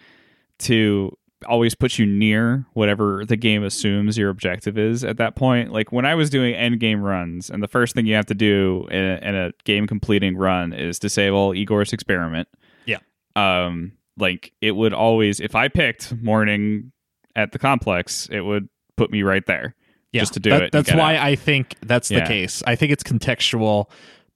to 0.60 1.16
always 1.48 1.74
put 1.76 1.98
you 1.98 2.06
near 2.06 2.66
whatever 2.74 3.24
the 3.26 3.38
game 3.38 3.64
assumes 3.64 4.18
your 4.18 4.30
objective 4.30 4.78
is 4.78 5.04
at 5.04 5.18
that 5.18 5.36
point. 5.36 5.72
Like 5.72 5.92
when 5.92 6.06
I 6.06 6.16
was 6.16 6.30
doing 6.30 6.54
end 6.54 6.80
game 6.80 7.02
runs, 7.02 7.50
and 7.50 7.62
the 7.62 7.68
first 7.68 7.94
thing 7.96 8.06
you 8.06 8.16
have 8.16 8.26
to 8.28 8.34
do 8.34 8.88
in 8.92 9.04
a, 9.04 9.20
in 9.22 9.36
a 9.36 9.52
game 9.64 9.88
completing 9.88 10.38
run 10.38 10.74
is 10.74 11.00
disable 11.00 11.54
Egor's 11.54 11.94
experiment. 11.94 12.48
Yeah. 12.86 13.00
Um, 13.36 13.94
like 14.18 14.54
it 14.62 14.72
would 14.72 14.94
always, 14.94 15.40
if 15.40 15.56
I 15.56 15.68
picked 15.68 16.16
morning 16.22 16.92
at 17.40 17.52
the 17.52 17.60
complex, 17.60 18.28
it 18.32 18.42
would 18.42 18.70
put 18.98 19.12
me 19.12 19.24
right 19.24 19.46
there. 19.46 19.76
yeah, 20.12 20.22
just 20.22 20.34
to 20.34 20.40
do 20.40 20.50
that- 20.50 20.64
it 20.64 20.72
That's 20.72 20.92
why 20.94 21.16
out. 21.18 21.24
I 21.26 21.36
think 21.36 21.76
that's 21.86 22.10
the 22.10 22.22
case. 22.22 22.64
I 22.66 22.76
think 22.76 22.92
it's 22.92 23.04
contextual 23.04 23.90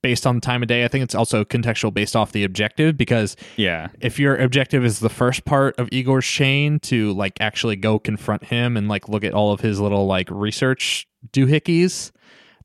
based 0.03 0.27
on 0.27 0.35
the 0.35 0.41
time 0.41 0.61
of 0.61 0.67
day. 0.67 0.83
I 0.83 0.87
think 0.87 1.03
it's 1.03 1.15
also 1.15 1.43
contextual 1.45 1.93
based 1.93 2.15
off 2.15 2.31
the 2.33 2.43
objective 2.43 2.95
because 2.97 3.35
Yeah. 3.55 3.87
if 4.01 4.19
your 4.19 4.35
objective 4.35 4.83
is 4.85 4.99
the 4.99 5.09
first 5.09 5.45
part 5.45 5.79
of 5.79 5.87
Egor's 5.91 6.25
chain 6.27 6.79
to 6.81 7.13
like 7.13 7.39
actually 7.39 7.75
go 7.77 7.97
confront 7.99 8.43
him 8.45 8.75
and 8.77 8.87
like 8.89 9.07
look 9.09 9.23
at 9.23 9.33
all 9.33 9.51
of 9.53 9.61
his 9.61 9.79
little 9.79 10.05
like 10.05 10.27
research 10.29 11.07
doohickeys, 11.31 12.11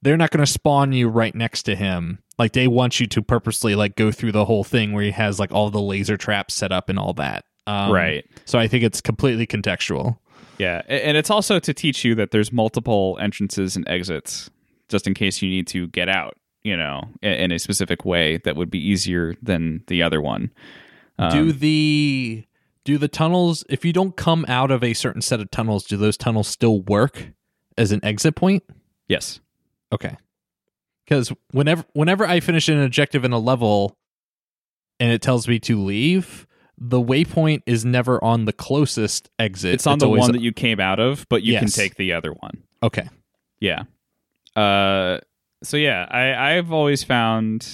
they're 0.03 0.17
not 0.17 0.31
going 0.31 0.45
to 0.45 0.51
spawn 0.51 0.93
you 0.93 1.09
right 1.09 1.35
next 1.35 1.63
to 1.65 1.75
him. 1.77 2.19
Like 2.39 2.53
they 2.53 2.69
want 2.69 3.01
you 3.01 3.07
to 3.07 3.23
purposely 3.23 3.75
like 3.75 3.97
go 3.97 4.11
through 4.13 4.33
the 4.33 4.45
whole 4.45 4.65
thing 4.65 4.93
where 4.93 5.05
he 5.05 5.11
has 5.13 5.41
like 5.41 5.51
all 5.53 5.71
the 5.71 5.81
laser 5.81 6.17
traps 6.17 6.55
set 6.55 6.73
up 6.73 6.89
and 6.89 6.99
all 6.99 7.15
that. 7.15 7.45
Um, 7.67 7.91
right. 7.93 8.25
So 8.45 8.59
I 8.59 8.67
think 8.69 8.85
it's 8.85 9.01
completely 9.01 9.47
contextual. 9.47 10.19
Yeah. 10.59 10.83
And 10.89 11.17
it's 11.17 11.31
also 11.31 11.59
to 11.61 11.73
teach 11.73 12.05
you 12.05 12.15
that 12.17 12.31
there's 12.31 12.53
multiple 12.53 13.17
entrances 13.21 13.77
and 13.77 13.89
exits 13.89 14.51
just 14.89 15.07
in 15.07 15.15
case 15.15 15.43
you 15.43 15.49
need 15.49 15.67
to 15.69 15.87
get 15.89 16.09
out, 16.09 16.37
you 16.63 16.77
know, 16.77 17.03
in, 17.23 17.53
a 17.53 17.59
specific 17.59 18.05
way 18.05 18.39
that 18.39 18.57
would 18.57 18.71
be 18.71 18.79
easier 18.79 19.35
than 19.43 19.83
the 19.87 20.03
other 20.03 20.21
one. 20.21 20.51
Um, 21.19 21.31
do 21.31 21.53
the 21.53 22.45
do 22.85 22.97
the 22.97 23.09
tunnels 23.09 23.65
if 23.69 23.85
you 23.85 23.93
don't 23.93 24.17
come 24.17 24.47
out 24.49 24.71
of 24.71 24.83
a 24.83 24.95
certain 24.95 25.21
set 25.21 25.41
of 25.41 25.51
tunnels 25.51 25.85
do 25.85 25.97
those 25.97 26.17
tunnels 26.17 26.49
still 26.49 26.81
work 26.83 27.33
as 27.77 27.93
an 27.93 28.03
exit 28.05 28.37
point 28.37 28.63
yes. 29.09 29.41
okay 29.93 30.17
because 31.05 31.33
whenever 31.51 31.85
whenever 31.93 32.25
i 32.25 32.39
finish 32.39 32.69
an 32.69 32.81
objective 32.81 33.25
in 33.25 33.33
a 33.33 33.39
level 33.39 33.97
and 35.01 35.13
it 35.13 35.21
tells 35.21 35.49
me 35.49 35.59
to 35.59 35.79
leave 35.79 36.47
the 36.81 37.01
waypoint 37.03 37.63
is 37.67 37.85
never 37.85 38.23
on 38.23 38.45
the 38.45 38.53
closest 38.53 39.29
exit 39.39 39.75
It's 39.75 39.87
on 39.87 39.99
the 39.99 40.07
always- 40.07 40.21
one 40.21 40.33
that 40.33 40.41
you 40.43 40.53
came 40.53 40.79
out 40.81 41.01
of, 41.01 41.27
but 41.29 41.43
you 41.43 41.59
can 41.59 41.69
take 41.69 41.97
the 41.97 42.13
other 42.13 42.33
one. 42.33 42.63
okay 42.83 43.09
Yeah. 43.61 43.83
Uh, 44.57 45.19
so 45.63 45.77
yeah, 45.77 46.07
I 46.11 46.57
I've 46.57 46.73
always 46.73 47.03
found 47.05 47.67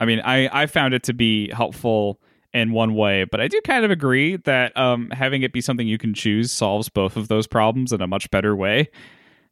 I 0.00 0.04
mean, 0.04 0.20
I 0.20 0.48
I 0.62 0.66
found 0.66 0.94
it 0.94 1.02
to 1.04 1.12
be 1.14 1.50
helpful 1.50 2.20
in 2.54 2.72
one 2.72 2.94
way, 2.94 3.24
but 3.24 3.40
I 3.40 3.48
do 3.48 3.60
kind 3.62 3.84
of 3.84 3.90
agree 3.90 4.36
that 4.36 4.76
um, 4.76 5.10
having 5.10 5.42
it 5.42 5.52
be 5.52 5.60
something 5.60 5.86
you 5.86 5.98
can 5.98 6.14
choose 6.14 6.50
solves 6.52 6.88
both 6.88 7.16
of 7.16 7.28
those 7.28 7.46
problems 7.46 7.92
in 7.92 8.00
a 8.00 8.06
much 8.06 8.30
better 8.30 8.54
way, 8.56 8.88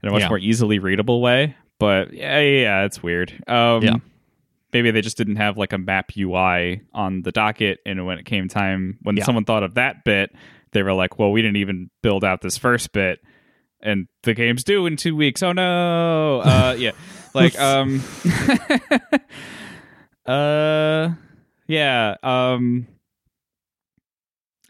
in 0.03 0.09
a 0.09 0.12
much 0.12 0.22
Yeah. 0.22 0.29
more 0.29 0.39
easily 0.39 0.79
readable 0.79 1.20
way. 1.20 1.55
But 1.79 2.12
yeah, 2.14 2.41
yeah, 2.41 2.61
yeah 2.62 2.85
it's 2.85 3.03
weird. 3.03 3.33
Um, 3.47 3.83
Yeah. 3.83 3.97
Maybe 4.77 4.91
they 4.91 5.01
just 5.01 5.16
didn't 5.16 5.37
have 5.37 5.57
like 5.57 5.72
a 5.72 5.79
map 5.79 6.12
UI 6.18 6.83
on 6.93 7.22
the 7.22 7.33
docket, 7.33 7.79
and 7.87 8.05
when 8.05 8.18
it 8.18 8.27
came 8.27 8.47
time, 8.47 8.99
when 9.01 9.16
Yeah. 9.16 9.24
someone 9.24 9.47
thought 9.47 9.62
of 9.62 9.72
that 9.77 10.05
bit, 10.05 10.35
they 10.72 10.83
were 10.83 10.93
like, 10.93 11.18
"Well, 11.18 11.33
we 11.33 11.41
didn't 11.41 11.57
even 11.57 11.89
build 12.03 12.24
out 12.24 12.43
this 12.43 12.59
first 12.59 12.93
bit." 12.93 13.20
And 13.81 14.07
the 14.22 14.35
game's 14.35 14.64
due 14.64 14.85
in 14.85 14.97
two 14.97 15.16
weeks. 15.16 15.43
Oh 15.43 15.53
no! 15.53 16.41
Uh, 16.41 16.74
yeah, 16.79 16.91
like 17.33 17.59
um, 17.59 18.03
uh, 20.27 21.11
yeah. 21.66 22.16
Um, 22.22 22.87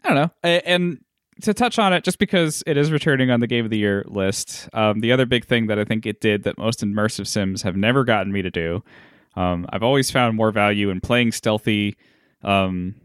I 0.05 0.13
don't 0.13 0.15
know. 0.15 0.31
And 0.43 0.99
to 1.41 1.53
touch 1.53 1.77
on 1.79 1.91
it, 1.93 2.03
just 2.05 2.17
because 2.19 2.63
it 2.65 2.77
is 2.77 2.91
returning 2.91 3.29
on 3.29 3.41
the 3.41 3.47
Game 3.47 3.65
of 3.65 3.71
the 3.71 3.77
Year 3.77 4.03
list, 4.07 4.69
um, 4.73 5.01
the 5.01 5.11
other 5.11 5.25
big 5.25 5.45
thing 5.45 5.67
that 5.67 5.77
I 5.77 5.83
think 5.83 6.05
it 6.05 6.21
did 6.21 6.43
that 6.43 6.57
most 6.57 6.79
immersive 6.81 7.27
sims 7.27 7.61
have 7.63 7.75
never 7.75 8.03
gotten 8.05 8.31
me 8.31 8.41
to 8.41 8.49
do, 8.49 8.83
um, 9.37 9.65
I've 9.69 9.83
always 9.83 10.09
found 10.11 10.35
more 10.35 10.51
value 10.51 10.89
in 10.89 10.99
playing 10.99 11.31
stealthy, 11.31 11.95
um, 12.43 12.95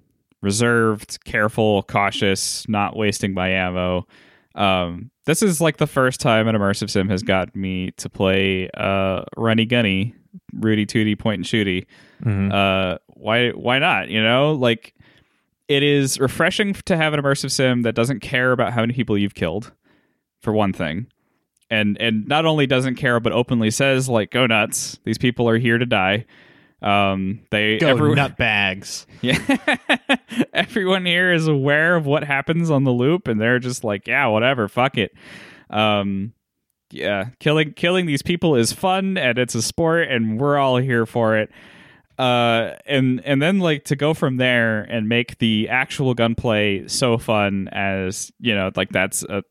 reserved, 0.41 1.23
careful, 1.25 1.83
cautious, 1.85 2.67
not 2.69 2.97
wasting 2.97 3.35
my 3.35 3.49
ammo. 3.51 4.07
Um, 4.55 5.11
this 5.25 5.43
is 5.43 5.61
like 5.61 5.77
the 5.77 5.87
first 5.87 6.21
time 6.21 6.49
an 6.49 6.57
immersive 6.57 6.91
sim 6.91 7.09
has 7.09 7.23
got 7.23 7.55
me 7.55 7.91
to 7.99 8.09
play 8.11 8.69
uh, 8.75 9.23
runny 9.37 9.65
gunny, 9.67 10.15
Rudy 10.55 10.87
Tooty 10.87 11.15
point 11.17 11.39
and 11.41 11.45
shooty 11.47 11.87
Mhm. 12.25 12.53
uh 12.53 12.99
why 13.09 13.51
why 13.51 13.79
not 13.81 14.09
you 14.09 14.23
know 14.23 14.53
like 14.53 14.95
it 15.69 15.83
is 15.83 16.19
refreshing 16.21 16.73
to 16.87 16.97
have 16.97 17.13
an 17.15 17.21
immersive 17.21 17.51
sim 17.51 17.83
that 17.83 17.95
doesn't 17.95 18.21
care 18.21 18.53
about 18.53 18.73
how 18.73 18.81
many 18.81 18.95
people 18.95 19.19
you've 19.19 19.35
killed 19.35 19.73
for 20.41 20.53
one 20.53 20.73
thing 20.73 21.07
and 21.73 21.97
and 22.01 22.29
not 22.29 22.45
only 22.45 22.67
doesn't 22.67 22.97
care 22.97 23.19
but 23.19 23.33
openly 23.33 23.71
says 23.71 24.09
like 24.09 24.31
go 24.31 24.47
nuts. 24.47 24.99
These 25.05 25.19
people 25.19 25.49
are 25.49 25.59
here 25.59 25.79
to 25.79 25.87
die. 25.87 26.27
Um 26.83 27.41
they 27.51 27.79
Go 27.79 27.89
everyone, 27.89 28.17
nut 28.17 28.37
bags. 28.37 29.07
yeah. 29.23 29.39
Everyone 30.53 31.07
here 31.07 31.33
is 31.33 31.49
aware 31.49 31.97
of 31.97 32.05
what 32.07 32.25
happens 32.25 32.71
on 32.71 32.85
the 32.85 32.91
loop 32.91 33.27
and 33.27 33.41
they're 33.41 33.59
just 33.59 33.85
like 33.85 34.07
yeah 34.07 34.27
whatever. 34.27 34.69
Fuck 34.69 34.99
it. 34.99 35.13
Um 35.71 36.35
yeah 36.91 37.31
killing 37.41 37.73
killing 37.73 38.05
these 38.05 38.23
people 38.23 38.55
is 38.55 38.71
fun 38.73 39.17
and 39.17 39.39
it's 39.39 39.55
a 39.55 39.63
sport 39.63 40.09
and 40.09 40.39
we're 40.39 40.59
all 40.59 40.77
here 40.77 41.07
for 41.07 41.39
it. 41.39 41.51
Uh 42.19 42.73
and 42.85 43.23
and 43.25 43.41
then 43.41 43.61
like 43.61 43.85
to 43.85 43.97
go 43.97 44.13
from 44.13 44.37
there 44.37 44.83
and 44.83 45.09
make 45.09 45.39
the 45.39 45.69
actual 45.71 46.13
gunplay 46.13 46.87
so 46.87 47.17
fun 47.17 47.69
as 47.73 48.31
you 48.41 48.55
know 48.55 48.71
like 48.77 48.91
that's 48.91 49.23
a 49.23 49.43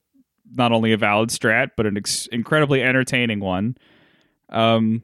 not 0.53 0.71
only 0.71 0.91
a 0.93 0.97
valid 0.97 1.29
strat 1.29 1.71
but 1.77 1.85
an 1.85 1.97
ex- 1.97 2.27
incredibly 2.31 2.81
entertaining 2.81 3.39
one. 3.39 3.75
Um 4.49 5.03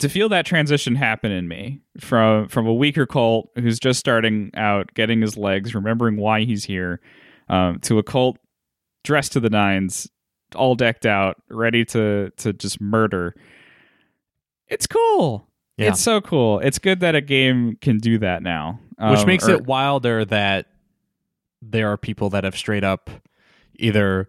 to 0.00 0.08
feel 0.08 0.28
that 0.28 0.44
transition 0.44 0.96
happen 0.96 1.30
in 1.30 1.46
me 1.46 1.80
from 2.00 2.48
from 2.48 2.66
a 2.66 2.74
weaker 2.74 3.06
Colt 3.06 3.50
who's 3.56 3.78
just 3.78 4.00
starting 4.00 4.50
out 4.54 4.92
getting 4.94 5.20
his 5.20 5.36
legs 5.36 5.74
remembering 5.74 6.16
why 6.16 6.42
he's 6.44 6.64
here 6.64 7.00
um, 7.48 7.78
to 7.80 7.98
a 7.98 8.02
Colt 8.02 8.38
dressed 9.04 9.32
to 9.34 9.40
the 9.40 9.50
nines 9.50 10.08
all 10.56 10.74
decked 10.74 11.06
out 11.06 11.36
ready 11.48 11.84
to 11.84 12.30
to 12.38 12.52
just 12.52 12.80
murder. 12.80 13.34
It's 14.66 14.86
cool. 14.88 15.46
Yeah. 15.76 15.88
it's 15.90 16.00
so 16.00 16.20
cool. 16.20 16.58
It's 16.60 16.78
good 16.78 17.00
that 17.00 17.14
a 17.14 17.20
game 17.20 17.76
can 17.80 17.98
do 17.98 18.18
that 18.18 18.42
now 18.42 18.78
Which 18.98 19.20
Um, 19.20 19.26
makes 19.26 19.48
or- 19.48 19.52
it 19.52 19.66
wilder 19.66 20.24
that 20.24 20.66
there 21.62 21.88
are 21.92 21.96
people 21.96 22.30
that 22.30 22.42
have 22.44 22.56
straight 22.56 22.84
up 22.84 23.10
either 23.76 24.28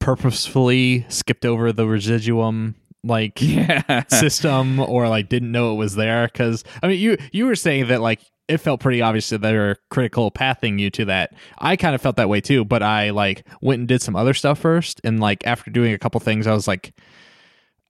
purposefully 0.00 1.06
skipped 1.08 1.44
over 1.44 1.72
the 1.72 1.86
residuum 1.86 2.74
like 3.04 3.32
yeah 3.40 4.04
system 4.08 4.80
or 4.80 5.08
like 5.08 5.28
didn't 5.28 5.52
know 5.52 5.72
it 5.72 5.76
was 5.76 5.94
there 5.94 6.26
because 6.26 6.64
i 6.82 6.88
mean 6.88 6.98
you 6.98 7.16
you 7.32 7.46
were 7.46 7.54
saying 7.54 7.86
that 7.88 8.00
like 8.00 8.20
it 8.48 8.58
felt 8.58 8.80
pretty 8.80 9.00
obvious 9.00 9.28
that 9.28 9.40
they 9.40 9.54
were 9.54 9.76
critical 9.90 10.30
pathing 10.30 10.78
you 10.78 10.90
to 10.90 11.04
that 11.04 11.32
i 11.58 11.76
kind 11.76 11.94
of 11.94 12.00
felt 12.00 12.16
that 12.16 12.28
way 12.28 12.40
too 12.40 12.64
but 12.64 12.82
i 12.82 13.10
like 13.10 13.46
went 13.62 13.78
and 13.78 13.88
did 13.88 14.02
some 14.02 14.16
other 14.16 14.34
stuff 14.34 14.58
first 14.58 15.00
and 15.04 15.20
like 15.20 15.46
after 15.46 15.70
doing 15.70 15.92
a 15.92 15.98
couple 15.98 16.20
things 16.20 16.46
i 16.46 16.52
was 16.52 16.68
like 16.68 16.94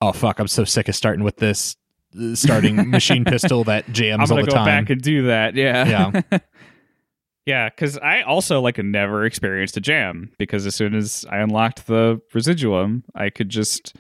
oh 0.00 0.12
fuck 0.12 0.38
i'm 0.38 0.48
so 0.48 0.64
sick 0.64 0.88
of 0.88 0.94
starting 0.94 1.24
with 1.24 1.36
this 1.38 1.76
uh, 2.18 2.34
starting 2.34 2.90
machine 2.90 3.24
pistol 3.24 3.64
that 3.64 3.90
jams 3.92 4.30
I'm 4.30 4.36
gonna 4.36 4.40
all 4.40 4.46
the 4.46 4.50
go 4.50 4.56
time 4.56 4.66
back 4.66 4.90
and 4.90 5.00
do 5.00 5.26
that. 5.26 5.54
Yeah, 5.54 6.12
Yeah. 6.30 6.38
yeah. 7.46 7.68
Because 7.68 7.98
I 7.98 8.22
also 8.22 8.60
like 8.60 8.78
never 8.78 9.24
experienced 9.24 9.76
a 9.76 9.80
jam 9.80 10.30
because 10.38 10.66
as 10.66 10.74
soon 10.74 10.94
as 10.94 11.24
I 11.30 11.38
unlocked 11.38 11.86
the 11.86 12.20
residuum, 12.34 13.04
I 13.14 13.30
could 13.30 13.48
just, 13.48 13.96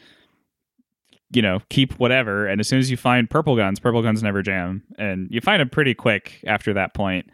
you 1.32 1.42
know, 1.42 1.60
keep 1.68 1.94
whatever. 1.94 2.46
And 2.46 2.60
as 2.60 2.68
soon 2.68 2.78
as 2.78 2.90
you 2.90 2.96
find 2.96 3.28
purple 3.28 3.56
guns, 3.56 3.78
purple 3.80 4.02
guns 4.02 4.22
never 4.22 4.42
jam, 4.42 4.82
and 4.98 5.28
you 5.30 5.40
find 5.40 5.60
them 5.60 5.70
pretty 5.70 5.94
quick 5.94 6.42
after 6.46 6.72
that 6.74 6.94
point. 6.94 7.30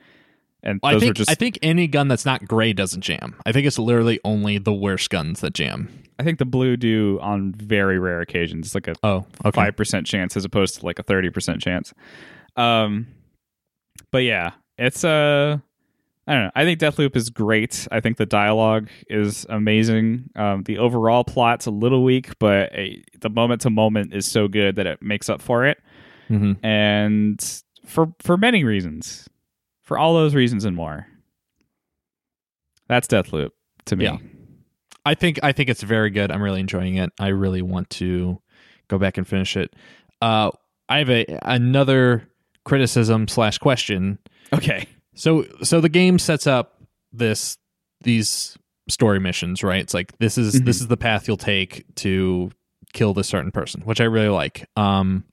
And 0.63 0.81
I 0.83 0.95
those 0.95 1.01
think 1.01 1.11
were 1.11 1.15
just. 1.15 1.31
I 1.31 1.35
think 1.35 1.59
any 1.63 1.87
gun 1.87 2.09
that's 2.09 2.25
not 2.25 2.47
gray 2.49 2.73
doesn't 2.73 3.03
jam. 3.03 3.37
I 3.47 3.53
think 3.53 3.67
it's 3.67 3.79
literally 3.79 4.19
only 4.25 4.59
the 4.59 4.73
worst 4.73 5.11
guns 5.11 5.41
that 5.41 5.55
jam. 5.55 5.89
I 6.19 6.25
think 6.25 6.39
the 6.39 6.45
blue 6.47 6.77
do 6.77 7.21
on 7.21 7.53
very 7.53 7.99
rare 7.99 8.21
occasions. 8.21 8.67
It's 8.67 8.75
like 8.75 8.89
a 8.89 8.95
Oh, 9.03 9.27
okay. 9.45 9.55
five 9.55 9.77
percent 9.77 10.07
chance 10.07 10.37
as 10.37 10.45
opposed 10.45 10.81
to 10.81 10.87
like 10.87 10.99
a 10.99 11.03
thirty 11.03 11.31
percent 11.31 11.61
chance. 11.61 11.93
Um, 12.57 13.07
but 14.11 14.25
yeah, 14.25 14.53
it's 14.77 15.05
uh, 15.05 15.59
I 16.27 16.35
don't 16.35 16.45
know. 16.45 16.51
I 16.57 16.65
think 16.65 16.81
Deathloop 16.81 17.15
is 17.15 17.31
great. 17.31 17.87
I 17.93 18.01
think 18.01 18.17
the 18.17 18.27
dialogue 18.27 18.89
is 19.09 19.47
amazing. 19.49 20.31
Um, 20.35 20.65
the 20.65 20.79
overall 20.79 21.23
plot's 21.23 21.67
a 21.67 21.71
little 21.71 22.03
weak, 22.03 22.37
but 22.41 22.77
uh, 22.77 22.87
the 23.21 23.31
moment 23.31 23.61
to 23.63 23.71
moment 23.71 24.13
is 24.13 24.27
so 24.27 24.49
good 24.49 24.75
that 24.77 24.87
it 24.87 25.01
makes 25.01 25.29
up 25.29 25.41
for 25.41 25.67
it. 25.67 25.79
hmm 26.29 26.55
And 26.65 27.63
for 27.85 28.13
for 28.21 28.37
many 28.37 28.65
reasons, 28.65 29.29
for 29.83 29.97
all 29.99 30.15
those 30.15 30.35
reasons 30.35 30.65
and 30.65 30.75
more, 30.75 31.07
that's 32.89 33.07
Deathloop 33.07 33.51
to 33.87 33.97
me. 33.97 34.05
Yeah. 34.05 34.19
I 35.05 35.15
think 35.15 35.39
I 35.45 35.53
think 35.53 35.71
it's 35.71 35.83
very 35.83 36.11
good. 36.11 36.33
I'm 36.33 36.43
really 36.43 36.61
enjoying 36.61 36.97
it. 36.97 37.11
I 37.21 37.29
really 37.29 37.63
want 37.63 37.89
to 37.91 38.41
go 38.89 38.99
back 38.99 39.17
and 39.17 39.27
finish 39.27 39.57
it. 39.57 39.75
Uh, 40.21 40.51
I 40.89 40.99
have 40.99 41.11
a 41.11 41.25
another 41.43 42.29
criticism 42.65 43.29
slash 43.29 43.59
question. 43.59 44.19
Okay. 44.53 44.89
So 45.17 45.47
so 45.63 45.81
the 45.81 45.89
game 45.89 46.19
sets 46.19 46.47
up 46.47 46.81
this 47.13 47.59
these 48.03 48.57
story 48.89 49.19
missions, 49.19 49.63
right? 49.65 49.81
It's 49.81 49.95
like 49.95 50.17
this 50.19 50.39
is 50.39 50.61
this 50.63 50.81
is 50.81 50.87
the 50.87 50.97
path 50.97 51.27
you'll 51.27 51.37
take 51.37 51.85
to 51.97 52.51
kill 52.93 53.15
this 53.15 53.27
certain 53.27 53.51
person, 53.51 53.81
which 53.83 54.01
I 54.01 54.05
really 54.05 54.29
like. 54.29 54.69
Um, 54.77 55.25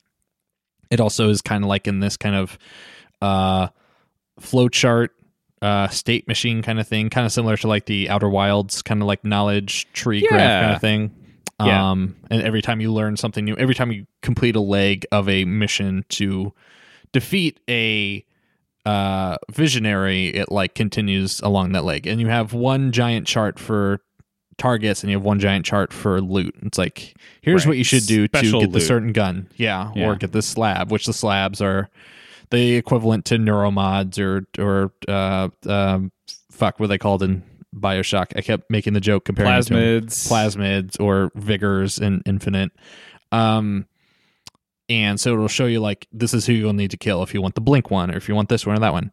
it 0.90 1.00
also 1.00 1.30
is 1.30 1.42
kind 1.42 1.64
of 1.64 1.68
like 1.68 1.88
in 1.88 2.00
this 2.00 2.18
kind 2.18 2.36
of 2.36 2.58
uh 3.22 3.68
flowchart 4.42 5.10
uh 5.62 5.88
state 5.90 6.28
machine 6.28 6.64
kind 6.64 6.80
of 6.80 6.88
thing, 6.88 7.10
kind 7.10 7.26
of 7.26 7.32
similar 7.32 7.58
to 7.58 7.68
like 7.68 7.86
the 7.86 8.10
Outer 8.10 8.30
Wilds 8.30 8.82
kind 8.82 9.02
of 9.02 9.08
like 9.08 9.24
knowledge 9.24 9.92
tree 9.94 10.26
graph 10.26 10.64
kind 10.64 10.76
of 10.76 10.82
thing. 10.82 11.12
Yeah. 11.60 11.92
Um, 11.92 12.16
and 12.32 12.42
every 12.42 12.62
time 12.62 12.82
you 12.82 12.92
learn 12.92 13.16
something 13.16 13.46
new, 13.46 13.56
every 13.56 13.76
time 13.76 13.92
you 13.92 14.08
complete 14.22 14.56
a 14.56 14.62
leg 14.62 15.06
of 15.12 15.30
a 15.30 15.46
mission 15.46 16.04
to 16.10 16.54
defeat 17.12 17.60
a 17.70 18.26
uh 18.86 19.38
visionary 19.52 20.28
it 20.28 20.52
like 20.52 20.76
continues 20.76 21.40
along 21.42 21.72
that 21.72 21.84
leg 21.86 22.06
and 22.06 22.20
you 22.20 22.28
have 22.28 22.52
one 22.54 22.92
giant 22.92 23.26
chart 23.26 23.58
for 23.58 24.00
targets 24.58 25.02
and 25.04 25.10
you 25.10 25.18
have 25.18 25.24
one 25.24 25.40
giant 25.40 25.66
chart 25.66 25.94
for 25.94 26.20
loot 26.22 26.54
it's 26.64 26.78
like 26.78 27.16
here's 27.42 27.64
Right. 27.66 27.70
what 27.72 27.78
you 27.78 27.84
should 27.86 28.06
do 28.06 28.26
Special 28.26 28.60
to 28.60 28.68
get 28.68 28.74
the 28.74 28.82
certain 28.82 29.14
gun 29.14 29.48
yeah, 29.56 29.92
Yeah. 29.96 30.08
or 30.10 30.16
get 30.16 30.32
this 30.34 30.46
slab 30.46 30.92
which 30.92 31.06
the 31.06 31.14
slabs 31.14 31.62
are 31.62 31.90
the 32.50 32.74
equivalent 32.76 33.26
to 33.26 33.38
neuromods 33.38 34.20
or 34.20 34.46
or 34.62 34.92
uh 35.08 35.48
um 35.68 36.12
fuck 36.52 36.80
what 36.80 36.88
they 36.88 36.98
called 36.98 37.24
in 37.24 37.42
bioshock 37.76 38.28
i 38.36 38.42
kept 38.42 38.70
making 38.70 38.94
the 38.94 39.02
joke 39.02 39.26
comparing 39.26 39.54
it 39.58 39.64
to 39.64 39.74
'em 39.76 40.02
Plasmids. 40.04 40.28
plasmids 40.30 41.00
or 41.00 41.32
vigors 41.36 41.98
in 42.00 42.22
infinite 42.26 42.72
um 43.32 43.88
and 44.90 45.20
so 45.20 45.34
it'll 45.34 45.48
show 45.48 45.66
you 45.66 45.80
like 45.80 46.08
this 46.12 46.34
is 46.34 46.46
who 46.46 46.54
you'll 46.54 46.74
need 46.74 46.92
to 46.92 46.98
kill 46.98 47.24
if 47.24 47.34
you 47.34 47.42
want 47.42 47.56
the 47.56 47.62
blink 47.62 47.90
one 47.90 48.12
or 48.12 48.18
if 48.18 48.28
you 48.28 48.36
want 48.36 48.50
this 48.50 48.66
one 48.66 48.76
or 48.76 48.80
that 48.80 48.94
one 48.94 49.12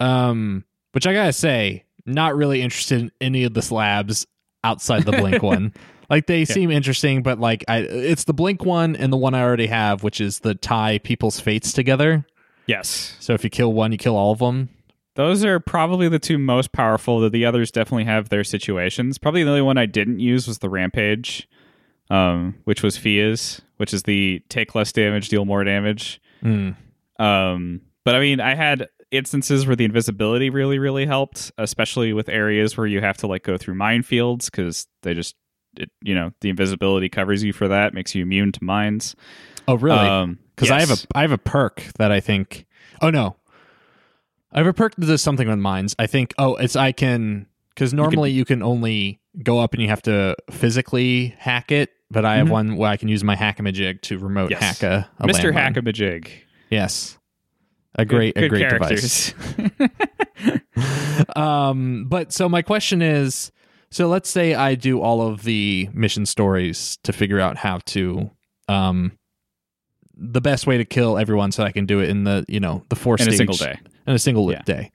um 0.00 0.64
which 0.92 1.06
i 1.06 1.12
gotta 1.12 1.32
say 1.32 1.84
not 2.06 2.36
really 2.36 2.62
interested 2.62 3.00
in 3.00 3.12
any 3.20 3.44
of 3.44 3.54
the 3.54 3.62
slabs 3.62 4.26
outside 4.62 5.04
the 5.04 5.12
blink 5.12 5.42
one 5.42 5.72
like 6.10 6.26
they 6.26 6.44
seem 6.44 6.70
interesting 6.70 7.22
but 7.22 7.38
like 7.38 7.64
i 7.68 7.78
it's 7.78 8.24
the 8.24 8.34
blink 8.34 8.64
one 8.64 8.94
and 8.96 9.12
the 9.12 9.16
one 9.16 9.34
i 9.34 9.42
already 9.42 9.66
have 9.66 10.02
which 10.02 10.20
is 10.20 10.40
the 10.40 10.54
tie 10.54 10.98
people's 10.98 11.40
fates 11.40 11.72
together 11.72 12.24
Yes. 12.66 13.16
so 13.20 13.34
if 13.34 13.44
you 13.44 13.50
kill 13.50 13.72
one 13.72 13.92
you 13.92 13.98
kill 13.98 14.16
all 14.16 14.32
of 14.32 14.38
them 14.38 14.70
Those 15.16 15.44
are 15.44 15.60
probably 15.60 16.08
the 16.08 16.18
two 16.18 16.38
most 16.38 16.72
powerful. 16.72 17.28
The 17.30 17.44
others 17.44 17.70
definitely 17.70 18.04
have 18.06 18.30
their 18.30 18.42
situations. 18.42 19.16
Probably 19.18 19.44
the 19.44 19.50
only 19.50 19.62
one 19.62 19.78
I 19.78 19.86
didn't 19.86 20.18
use 20.18 20.48
was 20.48 20.58
the 20.58 20.68
Rampage, 20.68 21.46
um, 22.10 22.56
which 22.64 22.82
was 22.82 22.96
Fia's, 22.96 23.62
which 23.76 23.94
is 23.94 24.04
the 24.04 24.42
take 24.48 24.74
less 24.74 24.92
damage, 24.92 25.28
deal 25.28 25.44
more 25.44 25.64
damage. 25.64 26.20
mm. 26.42 26.76
Um, 27.18 27.80
but 28.04 28.14
I 28.14 28.20
mean, 28.20 28.40
I 28.40 28.54
had 28.54 28.88
instances 29.10 29.66
where 29.66 29.76
the 29.76 29.84
invisibility 29.84 30.50
really, 30.50 30.78
really 30.78 31.06
helped, 31.06 31.52
especially 31.58 32.12
with 32.12 32.28
areas 32.28 32.76
where 32.76 32.86
you 32.86 33.00
have 33.00 33.16
to 33.18 33.26
like 33.26 33.44
go 33.44 33.56
through 33.56 33.74
minefields 33.74 34.46
because 34.46 34.86
they 35.02 35.14
just, 35.14 35.36
it, 35.76 35.90
you 36.02 36.14
know, 36.14 36.32
the 36.40 36.50
invisibility 36.50 37.08
covers 37.08 37.42
you 37.44 37.52
for 37.52 37.68
that, 37.68 37.94
makes 37.94 38.14
you 38.14 38.22
immune 38.22 38.52
to 38.52 38.64
mines. 38.64 39.14
Oh, 39.66 39.74
really? 39.74 39.98
Um, 39.98 40.38
Because 40.54 40.70
I 40.70 40.80
have 40.80 40.90
a 40.90 40.96
I 41.14 41.22
have 41.22 41.32
a 41.32 41.38
perk 41.38 41.84
that 41.98 42.12
I 42.12 42.20
think. 42.20 42.66
Oh 43.00 43.10
no, 43.10 43.36
I 44.52 44.58
have 44.58 44.66
a 44.66 44.72
perk 44.72 44.94
that 44.96 45.06
does 45.06 45.22
something 45.22 45.48
with 45.48 45.58
mines. 45.58 45.96
I 45.98 46.06
think. 46.06 46.34
Oh, 46.38 46.56
it's 46.56 46.76
I 46.76 46.92
can 46.92 47.46
because 47.70 47.92
normally 47.94 48.30
you 48.30 48.44
can 48.44 48.62
only 48.62 49.20
go 49.42 49.58
up 49.58 49.72
and 49.72 49.82
you 49.82 49.88
have 49.88 50.02
to 50.02 50.36
physically 50.50 51.34
hack 51.38 51.72
it. 51.72 51.90
But 52.14 52.24
I 52.24 52.36
have 52.36 52.46
Mhm. 52.46 52.50
one 52.52 52.76
where 52.76 52.88
I 52.90 52.96
can 52.96 53.08
use 53.08 53.22
my 53.24 53.36
hackamajig 53.36 54.00
to 54.02 54.18
remote 54.18 54.50
Yes. 54.50 54.80
hack 54.80 54.82
a, 54.82 55.10
a 55.18 55.26
Mr. 55.26 55.52
Hackamajig. 55.52 56.28
Yes, 56.70 57.18
a 57.96 58.04
great 58.04 58.34
good, 58.36 58.44
a 58.44 58.48
great 58.48 58.68
good 58.70 58.78
device. 58.80 59.34
um, 61.36 62.06
but 62.08 62.32
so 62.32 62.48
my 62.48 62.62
question 62.62 63.02
is, 63.02 63.52
so 63.90 64.08
let's 64.08 64.28
say 64.28 64.54
I 64.54 64.74
do 64.74 65.00
all 65.00 65.22
of 65.22 65.42
the 65.42 65.88
mission 65.92 66.26
stories 66.26 66.98
to 67.02 67.12
figure 67.12 67.40
out 67.40 67.56
how 67.58 67.78
to, 67.86 68.30
um, 68.68 69.12
the 70.16 70.40
best 70.40 70.66
way 70.66 70.78
to 70.78 70.84
kill 70.84 71.18
everyone, 71.18 71.52
so 71.52 71.64
I 71.64 71.72
can 71.72 71.86
do 71.86 72.00
it 72.00 72.08
in 72.08 72.24
the 72.24 72.44
you 72.48 72.60
know 72.60 72.84
the 72.88 72.96
four 72.96 73.16
in 73.18 73.28
a 73.28 73.32
single 73.32 73.56
day. 73.56 73.78
in 74.06 74.14
a 74.14 74.18
single 74.18 74.46
loop 74.46 74.64
day. 74.64 74.90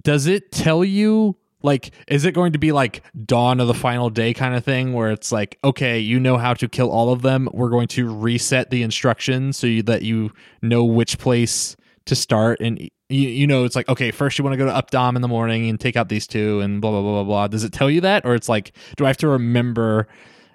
Does 0.00 0.26
it 0.26 0.52
tell 0.52 0.84
you 0.84 1.36
like 1.66 1.90
is 2.08 2.24
it 2.24 2.32
going 2.32 2.52
to 2.52 2.58
be 2.58 2.72
like 2.72 3.02
dawn 3.26 3.60
of 3.60 3.66
the 3.66 3.74
final 3.74 4.08
day 4.08 4.32
kind 4.32 4.54
of 4.54 4.64
thing 4.64 4.92
where 4.94 5.10
it's 5.10 5.32
like 5.32 5.58
okay 5.64 5.98
you 5.98 6.18
know 6.18 6.38
how 6.38 6.54
to 6.54 6.68
kill 6.68 6.90
all 6.90 7.12
of 7.12 7.22
them. 7.22 7.48
We're 7.52 7.68
going 7.68 7.88
to 7.88 8.14
reset 8.14 8.70
the 8.70 8.82
instructions 8.82 9.58
so 9.58 9.66
you, 9.66 9.82
that 9.82 10.02
you 10.02 10.30
know 10.62 10.84
which 10.84 11.18
place 11.18 11.76
to 12.06 12.14
start. 12.14 12.60
And 12.60 12.80
you, 12.80 13.28
you 13.28 13.46
know 13.46 13.64
it's 13.64 13.76
like 13.76 13.88
okay 13.88 14.10
first 14.10 14.38
you 14.38 14.44
want 14.44 14.54
to 14.54 14.58
go 14.58 14.66
to 14.66 14.72
updaam 14.72 15.16
in 15.16 15.22
the 15.22 15.28
morning 15.28 15.68
and 15.68 15.78
take 15.78 15.96
out 15.96 16.08
these 16.08 16.26
two 16.26 16.60
and 16.60 16.80
blah 16.80 16.92
blah 16.92 17.02
blah 17.02 17.12
blah 17.12 17.24
blah. 17.24 17.46
Does 17.48 17.64
it 17.64 17.72
tell 17.72 17.90
you 17.90 18.00
that? 18.00 18.24
Or 18.24 18.34
it's 18.34 18.48
like 18.48 18.72
do 18.96 19.04
i 19.04 19.08
have 19.08 19.18
to 19.18 19.28
remember 19.28 20.08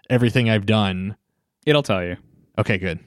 everything 0.10 0.50
i've 0.50 0.66
done? 0.66 1.18
It'll 1.66 1.84
tell 1.84 2.04
you. 2.04 2.18
okay 2.58 2.78
good. 2.78 3.00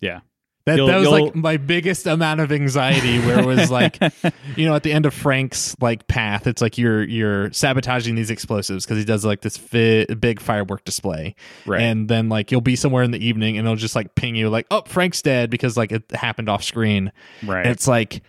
Yeah. 0.00 0.20
That, 0.66 0.76
You'll- 0.76 0.86
that 0.88 0.96
was 0.98 1.08
you'll- 1.08 1.24
like 1.26 1.34
my 1.34 1.56
biggest 1.56 2.06
amount 2.06 2.40
of 2.40 2.52
anxiety 2.52 3.18
where 3.20 3.38
it 3.40 3.46
was 3.46 3.70
like 3.70 3.98
you 4.56 4.66
know 4.66 4.74
at 4.74 4.82
the 4.82 4.92
end 4.92 5.06
of 5.06 5.14
frank's 5.14 5.74
like 5.80 6.06
path 6.06 6.46
it's 6.46 6.60
like 6.60 6.76
you're 6.76 7.02
you're 7.02 7.50
sabotaging 7.52 8.14
these 8.14 8.30
explosives 8.30 8.84
because 8.84 8.98
he 8.98 9.04
does 9.04 9.24
like 9.24 9.40
this 9.40 9.56
fi- 9.56 10.04
big 10.06 10.38
firework 10.40 10.84
display 10.84 11.34
Right. 11.66 11.80
and 11.80 12.08
then 12.08 12.28
like 12.28 12.50
you'll 12.52 12.60
be 12.60 12.76
somewhere 12.76 13.02
in 13.02 13.10
the 13.10 13.24
evening 13.24 13.56
and 13.58 13.66
it'll 13.66 13.76
just 13.76 13.96
like 13.96 14.14
ping 14.14 14.36
you 14.36 14.50
like 14.50 14.66
oh 14.70 14.82
frank's 14.86 15.22
dead 15.22 15.48
because 15.50 15.76
like 15.76 15.92
it 15.92 16.10
happened 16.12 16.48
off 16.48 16.62
screen 16.62 17.10
right. 17.44 17.64
and 17.64 17.70
it's 17.72 17.88
like 17.88 18.22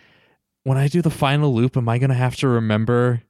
when 0.63 0.77
i 0.77 0.87
do 0.87 1.01
the 1.01 1.09
final 1.09 1.53
loop 1.53 1.75
am 1.75 1.89
i 1.89 1.97
gonna 1.97 2.13
have 2.13 2.35
to 2.37 2.47
remember 2.47 3.21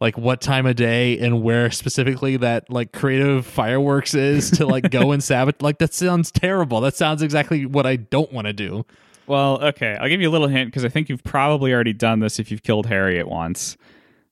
like 0.00 0.18
what 0.18 0.40
time 0.40 0.66
of 0.66 0.76
day 0.76 1.18
and 1.18 1.42
where 1.42 1.70
specifically 1.70 2.36
that 2.36 2.68
like 2.70 2.92
creative 2.92 3.46
fireworks 3.46 4.14
is 4.14 4.50
to 4.50 4.66
like 4.66 4.90
go 4.90 5.12
and 5.12 5.22
sabotage 5.24 5.62
like 5.62 5.78
that 5.78 5.94
sounds 5.94 6.30
terrible 6.30 6.80
that 6.80 6.94
sounds 6.94 7.22
exactly 7.22 7.64
what 7.64 7.86
i 7.86 7.96
don't 7.96 8.32
want 8.32 8.46
to 8.46 8.52
do 8.52 8.84
Well, 9.26 9.60
okay, 9.64 9.96
I'll 10.00 10.08
give 10.08 10.20
you 10.20 10.28
a 10.28 10.30
little 10.30 10.46
hint 10.46 10.68
because 10.68 10.84
I 10.84 10.88
think 10.88 11.08
you've 11.08 11.24
probably 11.24 11.72
already 11.72 11.92
done 11.92 12.20
this 12.20 12.38
if 12.38 12.52
you've 12.52 12.62
killed 12.62 12.86
Harriet 12.86 13.26
once. 13.26 13.76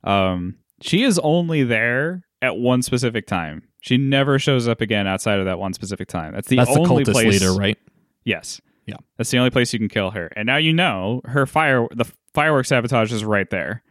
Um, 0.04 0.54
she 0.80 1.02
is 1.02 1.18
only 1.18 1.64
there 1.64 2.22
at 2.40 2.56
one 2.56 2.80
specific 2.82 3.26
time. 3.26 3.62
She 3.80 3.96
never 3.96 4.38
shows 4.38 4.68
up 4.68 4.80
again 4.80 5.06
outside 5.08 5.40
of 5.40 5.46
that 5.46 5.58
one 5.58 5.72
specific 5.72 6.06
time. 6.08 6.32
That's 6.32 6.46
the 6.46 6.56
that's 6.56 6.72
the 6.72 6.78
only 6.78 7.04
cultist 7.04 7.12
place. 7.12 7.40
leader 7.40 7.54
right 7.54 7.78
Yes. 8.24 8.60
Yeah. 8.86 8.96
That's 9.16 9.30
the 9.30 9.38
only 9.38 9.50
place 9.50 9.72
you 9.72 9.78
can 9.78 9.88
kill 9.88 10.10
her. 10.12 10.30
And 10.36 10.46
now 10.46 10.58
you 10.58 10.72
know 10.72 11.22
her 11.24 11.44
fire 11.46 11.88
the 11.90 12.04
fireworks 12.32 12.68
sabotage 12.68 13.12
is 13.12 13.24
right 13.24 13.48
there. 13.50 13.82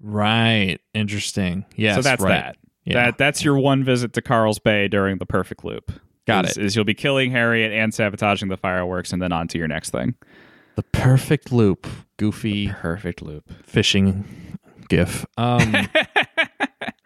Right. 0.00 0.78
Interesting. 0.94 1.64
Yeah. 1.76 1.96
so 1.96 2.02
that's 2.02 2.22
right. 2.22 2.30
that. 2.30 2.56
Yeah. 2.84 3.04
That 3.04 3.18
that's 3.18 3.44
your 3.44 3.58
one 3.58 3.84
visit 3.84 4.12
to 4.14 4.22
Karl's 4.22 4.58
Bay 4.58 4.88
during 4.88 5.18
the 5.18 5.26
perfect 5.26 5.64
loop. 5.64 5.92
Got 6.26 6.46
is, 6.46 6.56
it. 6.56 6.64
Is 6.64 6.76
you'll 6.76 6.84
be 6.84 6.94
killing 6.94 7.30
Harriet 7.30 7.72
and 7.72 7.92
sabotaging 7.92 8.48
the 8.48 8.56
fireworks 8.56 9.12
and 9.12 9.20
then 9.20 9.32
on 9.32 9.48
to 9.48 9.58
your 9.58 9.68
next 9.68 9.90
thing. 9.90 10.14
The 10.76 10.82
perfect 10.84 11.52
loop. 11.52 11.86
Goofy 12.18 12.68
Perfect 12.68 13.22
loop. 13.22 13.44
fishing 13.64 14.24
gif. 14.88 15.26
Um 15.36 15.88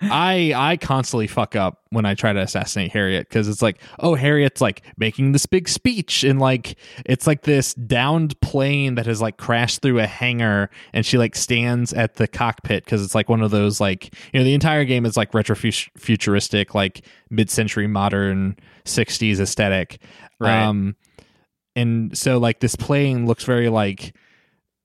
I 0.03 0.53
I 0.55 0.77
constantly 0.77 1.27
fuck 1.27 1.55
up 1.55 1.81
when 1.91 2.05
I 2.05 2.15
try 2.15 2.33
to 2.33 2.41
assassinate 2.41 2.93
Harriet 2.93 3.29
because 3.29 3.49
it's 3.49 3.63
like, 3.63 3.81
oh, 4.01 4.15
Harriet's 4.15 4.61
like 4.61 4.83
making 4.97 5.33
this 5.33 5.47
big 5.47 5.69
speech 5.69 6.25
and 6.25 6.41
like 6.41 6.77
it's 7.07 7.27
like 7.27 7.43
this 7.43 7.75
downed 7.75 8.41
plane 8.41 8.97
that 8.97 9.07
has 9.07 9.21
like 9.21 9.37
crashed 9.37 9.83
through 9.83 10.01
a 10.01 10.07
hangar 10.07 10.71
and 10.93 11.07
she 11.07 11.19
like 11.19 11.37
stands 11.37 11.93
at 11.93 12.17
the 12.17 12.27
cockpit 12.27 12.85
because 12.85 13.05
it's 13.05 13.15
like 13.15 13.29
one 13.29 13.43
of 13.43 13.51
those 13.51 13.81
like 13.81 14.15
you 14.33 14.41
know 14.41 14.45
the 14.45 14.55
entire 14.55 14.85
game 14.85 15.07
is 15.07 15.17
like 15.17 15.33
retro 15.35 15.55
futuristic 15.55 16.75
like 16.75 17.05
mid 17.31 17.49
century 17.51 17.87
modern 17.87 18.57
'60s 18.85 19.39
aesthetic. 19.39 20.01
Right. 20.41 20.63
Um, 20.65 20.97
and 21.77 22.17
so 22.19 22.39
like 22.39 22.61
this 22.61 22.77
plane 22.77 23.27
looks 23.27 23.45
very 23.45 23.69
like 23.69 24.15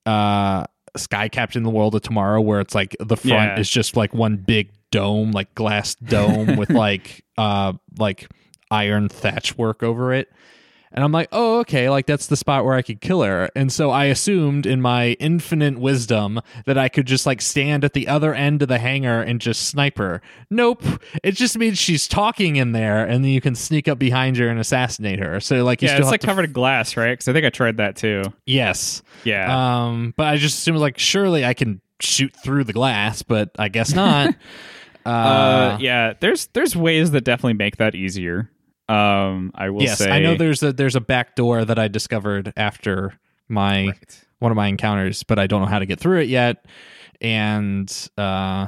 uh 0.06 0.66
sky 0.96 1.28
captain 1.30 1.64
the 1.64 1.70
world 1.70 1.94
of 1.96 2.02
tomorrow 2.02 2.42
where 2.42 2.60
it's 2.60 2.74
like 2.74 2.96
the 3.00 3.18
front 3.18 3.52
Yeah. 3.52 3.60
is 3.60 3.70
just 3.70 3.96
like 3.96 4.14
one 4.14 4.38
big 4.38 4.72
dome 4.92 5.32
like 5.32 5.54
glass 5.56 5.96
dome 5.96 6.56
with 6.56 6.70
like 6.72 7.24
uh 7.38 7.74
like 7.98 8.28
iron 8.72 9.10
thatch 9.10 9.58
work 9.58 9.84
over 9.84 10.14
it 10.14 10.30
and 10.94 11.04
i'm 11.04 11.12
like 11.12 11.28
oh 11.34 11.60
okay 11.60 11.90
like 11.90 12.06
that's 12.06 12.28
the 12.28 12.36
spot 12.38 12.64
where 12.64 12.74
i 12.74 12.82
could 12.82 13.02
kill 13.02 13.22
her 13.22 13.50
and 13.56 13.72
so 13.72 13.92
i 13.92 14.06
assumed 14.06 14.66
in 14.66 14.82
my 14.82 15.10
infinite 15.20 15.78
wisdom 15.78 16.40
that 16.66 16.78
i 16.78 16.88
could 16.88 17.06
just 17.06 17.26
like 17.26 17.42
stand 17.42 17.84
at 17.84 17.92
the 17.92 18.08
other 18.08 18.34
end 18.34 18.62
of 18.62 18.70
the 18.70 18.78
hangar 18.78 19.22
and 19.22 19.42
just 19.42 19.68
snipe 19.68 19.98
her 19.98 20.22
nope 20.50 20.82
it 21.24 21.34
just 21.34 21.58
means 21.58 21.78
she's 21.78 22.08
talking 22.08 22.56
in 22.56 22.72
there 22.72 23.06
and 23.06 23.24
then 23.26 23.32
you 23.32 23.42
can 23.42 23.56
sneak 23.56 23.88
up 23.90 24.00
behind 24.00 24.38
her 24.38 24.48
and 24.48 24.60
assassinate 24.60 25.20
her 25.20 25.40
so 25.42 25.64
like 25.64 25.82
you 25.82 25.90
Yeah, 25.90 25.98
it's 25.98 26.10
like 26.12 26.22
covered 26.22 26.46
in 26.46 26.54
glass, 26.54 26.96
right? 26.96 27.12
Because 27.12 27.28
I 27.28 27.34
think 27.34 27.46
I 27.46 27.50
tried 27.50 27.78
that 27.78 27.98
too. 27.98 28.24
yes 28.46 29.02
Yeah. 29.26 29.86
um, 29.88 30.14
but 30.16 30.28
I 30.28 30.38
just 30.38 30.60
assumed 30.60 30.80
like 30.80 30.98
surely 30.98 31.44
I 31.46 31.54
can 31.54 31.82
shoot 32.00 32.34
through 32.44 32.64
the 32.64 32.74
glass, 32.74 33.24
but 33.24 33.50
I 33.60 33.68
guess 33.70 33.94
not. 33.94 34.34
uh, 35.08 35.10
uh, 35.10 35.78
yeah, 35.80 36.14
there's 36.20 36.48
there's 36.48 36.76
ways 36.76 37.12
that 37.12 37.22
definitely 37.22 37.54
make 37.54 37.78
that 37.78 37.96
easier. 37.96 38.50
Um, 38.90 39.52
I 39.56 39.70
will 39.70 39.84
yes, 39.84 39.98
say. 40.00 40.10
I 40.10 40.20
know 40.20 40.36
there's 40.36 40.64
a 40.64 40.74
there's 40.74 40.96
a 40.96 41.02
back 41.02 41.36
door 41.36 41.64
that 41.66 41.80
I 41.80 41.88
discovered 41.88 42.54
after 42.58 43.14
my 43.50 43.88
Right. 43.88 44.26
one 44.40 44.52
of 44.52 44.56
my 44.56 44.68
encounters, 44.68 45.24
but 45.24 45.40
I 45.40 45.48
don't 45.48 45.62
know 45.62 45.68
how 45.68 45.80
to 45.80 45.86
get 45.86 46.00
through 46.00 46.22
it 46.22 46.30
yet. 46.30 46.66
And 47.22 47.92
uh, 48.18 48.68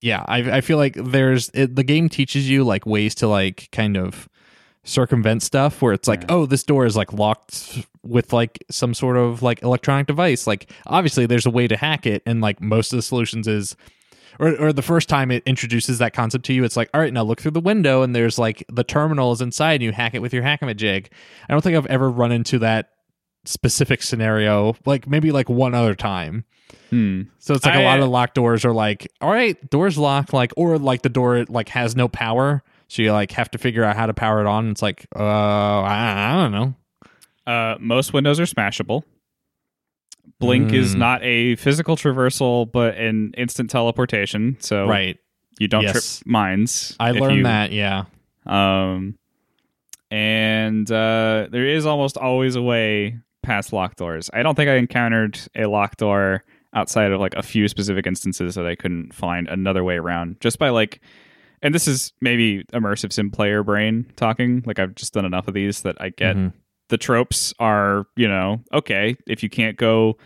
yeah, 0.00 0.24
I 0.26 0.58
I 0.58 0.60
feel 0.60 0.76
like 0.78 0.94
there's 0.94 1.50
it, 1.54 1.74
the 1.74 1.84
game 1.84 2.08
teaches 2.08 2.48
you 2.48 2.64
like 2.64 2.84
ways 2.86 3.14
to 3.16 3.28
like 3.28 3.68
kind 3.72 3.96
of 3.96 4.28
circumvent 4.86 5.42
stuff 5.42 5.80
where 5.80 5.94
it's 5.94 6.06
like 6.06 6.30
oh 6.30 6.44
this 6.44 6.62
door 6.62 6.84
is 6.84 6.94
like 6.94 7.10
locked 7.14 7.86
with 8.02 8.34
like 8.34 8.62
some 8.70 8.92
sort 8.92 9.16
of 9.16 9.42
like 9.42 9.62
electronic 9.62 10.06
device 10.06 10.46
like 10.46 10.70
obviously 10.88 11.24
there's 11.24 11.46
a 11.46 11.50
way 11.50 11.66
to 11.66 11.74
hack 11.74 12.04
it 12.04 12.22
and 12.26 12.42
like 12.42 12.60
most 12.60 12.92
of 12.92 12.98
the 12.98 13.02
solutions 13.02 13.48
is 13.48 13.76
or, 14.38 14.54
or 14.60 14.72
the 14.72 14.82
first 14.82 15.08
time 15.08 15.30
it 15.30 15.42
introduces 15.46 15.98
that 15.98 16.12
concept 16.12 16.44
to 16.46 16.52
you 16.52 16.64
it's 16.64 16.76
like 16.76 16.88
all 16.94 17.00
right 17.00 17.12
now 17.12 17.22
look 17.22 17.40
through 17.40 17.50
the 17.50 17.60
window 17.60 18.02
and 18.02 18.14
there's 18.14 18.38
like 18.38 18.64
the 18.72 18.84
terminal 18.84 19.32
is 19.32 19.40
inside 19.40 19.74
and 19.74 19.82
you 19.82 19.92
hack 19.92 20.14
it 20.14 20.20
with 20.20 20.32
your 20.34 20.42
hackamajig 20.42 21.06
i 21.48 21.52
don't 21.52 21.62
think 21.62 21.76
i've 21.76 21.86
ever 21.86 22.10
run 22.10 22.32
into 22.32 22.58
that 22.58 22.90
specific 23.44 24.02
scenario 24.02 24.74
like 24.86 25.06
maybe 25.06 25.30
like 25.32 25.48
one 25.48 25.74
other 25.74 25.94
time 25.94 26.44
Hmm. 26.90 27.22
so 27.38 27.54
it's 27.54 27.64
like 27.64 27.74
a 27.74 27.78
I- 27.78 27.84
lot 27.84 28.00
of 28.00 28.08
locked 28.08 28.34
doors 28.34 28.64
are 28.64 28.72
like, 28.72 29.10
all 29.20 29.30
right, 29.30 29.58
doors 29.70 29.98
locked, 29.98 30.32
like, 30.32 30.52
or 30.56 30.78
like 30.78 31.02
the 31.02 31.08
door 31.08 31.44
like 31.48 31.68
has 31.70 31.96
no 31.96 32.08
power, 32.08 32.62
so 32.88 33.02
you 33.02 33.12
like 33.12 33.32
have 33.32 33.50
to 33.52 33.58
figure 33.58 33.82
out 33.84 33.96
how 33.96 34.06
to 34.06 34.14
power 34.14 34.40
it 34.40 34.46
on. 34.46 34.70
It's 34.70 34.80
like, 34.82 35.06
uh, 35.14 35.22
I, 35.22 36.32
I 36.32 36.42
don't 36.42 36.52
know. 36.52 36.74
Uh, 37.52 37.76
most 37.80 38.12
windows 38.12 38.38
are 38.38 38.44
smashable. 38.44 39.02
Blink 40.44 40.72
is 40.72 40.94
Mm. 40.94 40.98
not 40.98 41.22
a 41.24 41.56
physical 41.56 41.96
traversal, 41.96 42.70
but 42.70 42.96
an 42.96 43.32
instant 43.36 43.70
teleportation. 43.70 44.56
So 44.60 44.86
Right, 44.86 45.18
you 45.58 45.68
don't 45.68 45.82
Yes. 45.82 45.92
trip 46.20 46.26
mines. 46.26 46.96
I 47.00 47.12
learned 47.12 47.36
you- 47.38 47.42
that. 47.44 47.72
Yeah, 47.72 48.04
Um, 48.46 49.16
and 50.10 50.90
uh, 50.90 51.48
there 51.50 51.66
is 51.66 51.86
almost 51.86 52.16
always 52.16 52.56
a 52.56 52.62
way 52.62 53.18
past 53.42 53.72
locked 53.72 53.98
doors. 53.98 54.30
I 54.32 54.42
don't 54.42 54.54
think 54.54 54.70
I 54.70 54.76
encountered 54.76 55.38
a 55.54 55.66
locked 55.66 55.98
door 55.98 56.44
outside 56.74 57.12
of 57.12 57.20
like 57.20 57.34
a 57.34 57.42
few 57.42 57.68
specific 57.68 58.06
instances 58.06 58.54
that 58.54 58.66
I 58.66 58.74
couldn't 58.74 59.14
find 59.14 59.48
another 59.48 59.84
way 59.84 59.96
around 59.96 60.36
just 60.40 60.58
by 60.58 60.68
like. 60.70 61.00
And 61.62 61.74
this 61.74 61.88
is 61.88 62.12
maybe 62.20 62.62
immersive 62.74 63.10
sim 63.12 63.30
player 63.30 63.62
brain 63.62 64.04
talking. 64.16 64.62
Like 64.66 64.78
I've 64.78 64.94
just 64.94 65.14
done 65.14 65.24
enough 65.24 65.48
of 65.48 65.54
these 65.54 65.80
that 65.82 65.96
I 65.98 66.10
get 66.10 66.36
Mhm. 66.36 66.52
the 66.90 66.98
tropes 66.98 67.54
are 67.58 68.06
you 68.16 68.28
know 68.28 68.62
okay 68.72 69.16
if 69.26 69.42
you 69.42 69.48
can't 69.48 69.76
go 69.78 70.18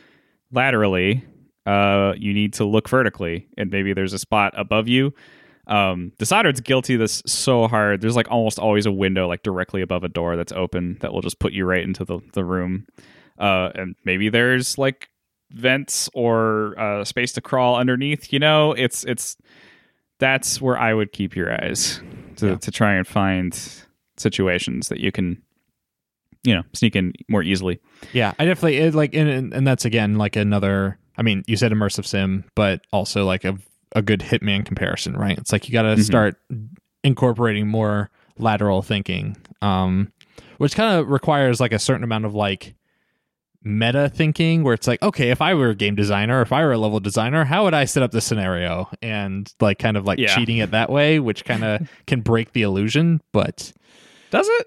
laterally 0.53 1.25
uh 1.67 2.15
you 2.17 2.33
need 2.33 2.53
to 2.55 2.65
look 2.65 2.89
vertically 2.89 3.47
and 3.59 3.71
maybe 3.71 3.93
there's 3.93 4.13
a 4.13 4.19
spot 4.19 4.53
above 4.57 4.89
you 4.89 5.13
Um, 5.67 6.13
Dishonored's 6.19 6.63
guilty 6.63 6.97
this 6.97 7.23
so 7.27 7.69
hard. 7.69 8.01
There's 8.01 8.17
like 8.17 8.31
almost 8.31 8.59
always 8.59 8.87
a 8.87 8.91
window 8.93 9.29
like 9.29 9.43
directly 9.43 9.83
above 9.83 10.03
a 10.03 10.09
door 10.09 10.35
that's 10.35 10.53
open 10.53 10.97
that 11.01 11.13
will 11.13 11.21
just 11.21 11.39
put 11.41 11.53
you 11.53 11.67
right 11.67 11.83
into 11.85 12.07
the, 12.07 12.21
the 12.33 12.43
room. 12.43 12.87
Uh, 13.39 13.69
and 13.75 13.95
maybe 14.03 14.31
there's 14.31 14.79
like 14.79 15.11
vents 15.53 16.09
or 16.15 16.75
uh, 16.81 17.05
space 17.05 17.33
to 17.33 17.43
crawl 17.43 17.77
underneath. 17.77 18.33
You 18.33 18.39
know, 18.39 18.73
it's 18.73 19.05
it's 19.05 19.37
that's 20.19 20.59
where 20.59 20.79
I 20.79 20.95
would 20.95 21.13
keep 21.13 21.37
your 21.37 21.53
eyes 21.53 22.01
to 22.37 22.47
Yeah. 22.47 22.57
to 22.57 22.71
try 22.71 22.95
and 22.95 23.07
find 23.07 23.53
situations 24.17 24.89
that 24.89 25.01
you 25.01 25.13
can, 25.13 25.43
you 26.45 26.55
know, 26.55 26.63
sneak 26.75 26.95
in 26.97 27.13
more 27.29 27.43
easily. 27.43 27.81
Yeah, 28.13 28.33
I 28.39 28.45
definitely 28.45 28.77
it, 28.79 28.95
like, 28.95 29.15
and- 29.15 29.53
and 29.53 29.67
that's 29.67 29.85
again 29.85 30.17
like 30.17 30.37
another. 30.37 30.99
I 31.17 31.23
mean, 31.23 31.43
you 31.47 31.57
said 31.57 31.73
immersive 31.73 32.07
sim, 32.07 32.45
but 32.55 32.81
also 32.93 33.25
like 33.25 33.45
a 33.45 33.59
a 33.97 34.03
good 34.03 34.21
Hitman 34.21 34.65
comparison, 34.67 35.17
right? 35.17 35.37
It's 35.39 35.51
like 35.53 35.67
you 35.69 35.73
got 35.73 35.83
to 35.83 35.95
Mhm. 35.97 36.05
start 36.05 36.37
incorporating 37.03 37.67
more 37.69 38.11
lateral 38.39 38.83
thinking, 38.83 39.37
um, 39.63 40.13
which 40.59 40.75
kind 40.77 40.99
of 41.01 41.09
requires 41.09 41.59
like 41.61 41.73
a 41.73 41.79
certain 41.79 42.05
amount 42.05 42.25
of 42.27 42.35
like 42.35 42.75
meta 43.65 44.09
thinking, 44.09 44.63
where 44.63 44.75
it's 44.75 44.87
like, 44.87 45.03
okay, 45.03 45.31
if 45.31 45.43
I 45.43 45.55
were 45.55 45.71
a 45.71 45.75
game 45.75 45.95
designer, 45.95 46.41
if 46.43 46.53
I 46.53 46.65
were 46.65 46.73
a 46.73 46.79
level 46.79 47.01
designer, 47.01 47.45
how 47.45 47.65
would 47.65 47.75
I 47.75 47.85
set 47.87 48.03
up 48.03 48.13
this 48.13 48.25
scenario? 48.25 48.89
And 49.03 49.53
like 49.61 49.79
kind 49.79 49.97
of 49.97 50.05
like 50.07 50.19
Yeah. 50.19 50.35
cheating 50.35 50.59
it 50.59 50.71
that 50.71 50.91
way, 50.91 51.19
which 51.19 51.45
kind 51.45 51.65
of 51.65 51.89
can 52.07 52.21
break 52.21 52.53
the 52.53 52.63
illusion, 52.63 53.21
but. 53.33 53.73
Does 54.31 54.47
it? 54.49 54.67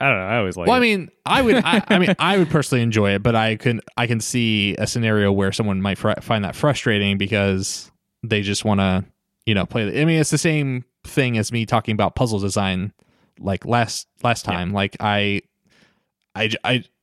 I 0.00 0.08
don't 0.08 0.18
know. 0.18 0.24
I 0.26 0.36
always 0.38 0.56
like. 0.56 0.68
Well, 0.68 0.76
I 0.76 0.80
mean, 0.80 1.10
I 1.26 1.42
would. 1.42 1.56
I, 1.56 1.82
I 1.88 1.98
mean, 1.98 2.14
I 2.18 2.38
would 2.38 2.50
personally 2.50 2.82
enjoy 2.82 3.14
it, 3.14 3.22
but 3.22 3.34
I 3.34 3.56
can 3.56 3.80
I 3.96 4.06
can 4.06 4.20
see 4.20 4.76
a 4.76 4.86
scenario 4.86 5.32
where 5.32 5.50
someone 5.52 5.82
might 5.82 5.98
fr- 5.98 6.12
find 6.20 6.44
that 6.44 6.54
frustrating 6.54 7.18
because 7.18 7.90
they 8.22 8.42
just 8.42 8.64
want 8.64 8.78
to, 8.80 9.04
you 9.46 9.54
know, 9.54 9.66
play. 9.66 9.90
The, 9.90 10.00
I 10.00 10.04
mean, 10.04 10.20
it's 10.20 10.30
the 10.30 10.38
same 10.38 10.84
thing 11.04 11.36
as 11.36 11.50
me 11.50 11.66
talking 11.66 11.94
about 11.94 12.14
puzzle 12.14 12.38
design, 12.38 12.92
like 13.40 13.66
last 13.66 14.06
last 14.22 14.46
Yeah. 14.46 14.52
time. 14.54 14.72
Like 14.72 14.96
I 15.00 15.42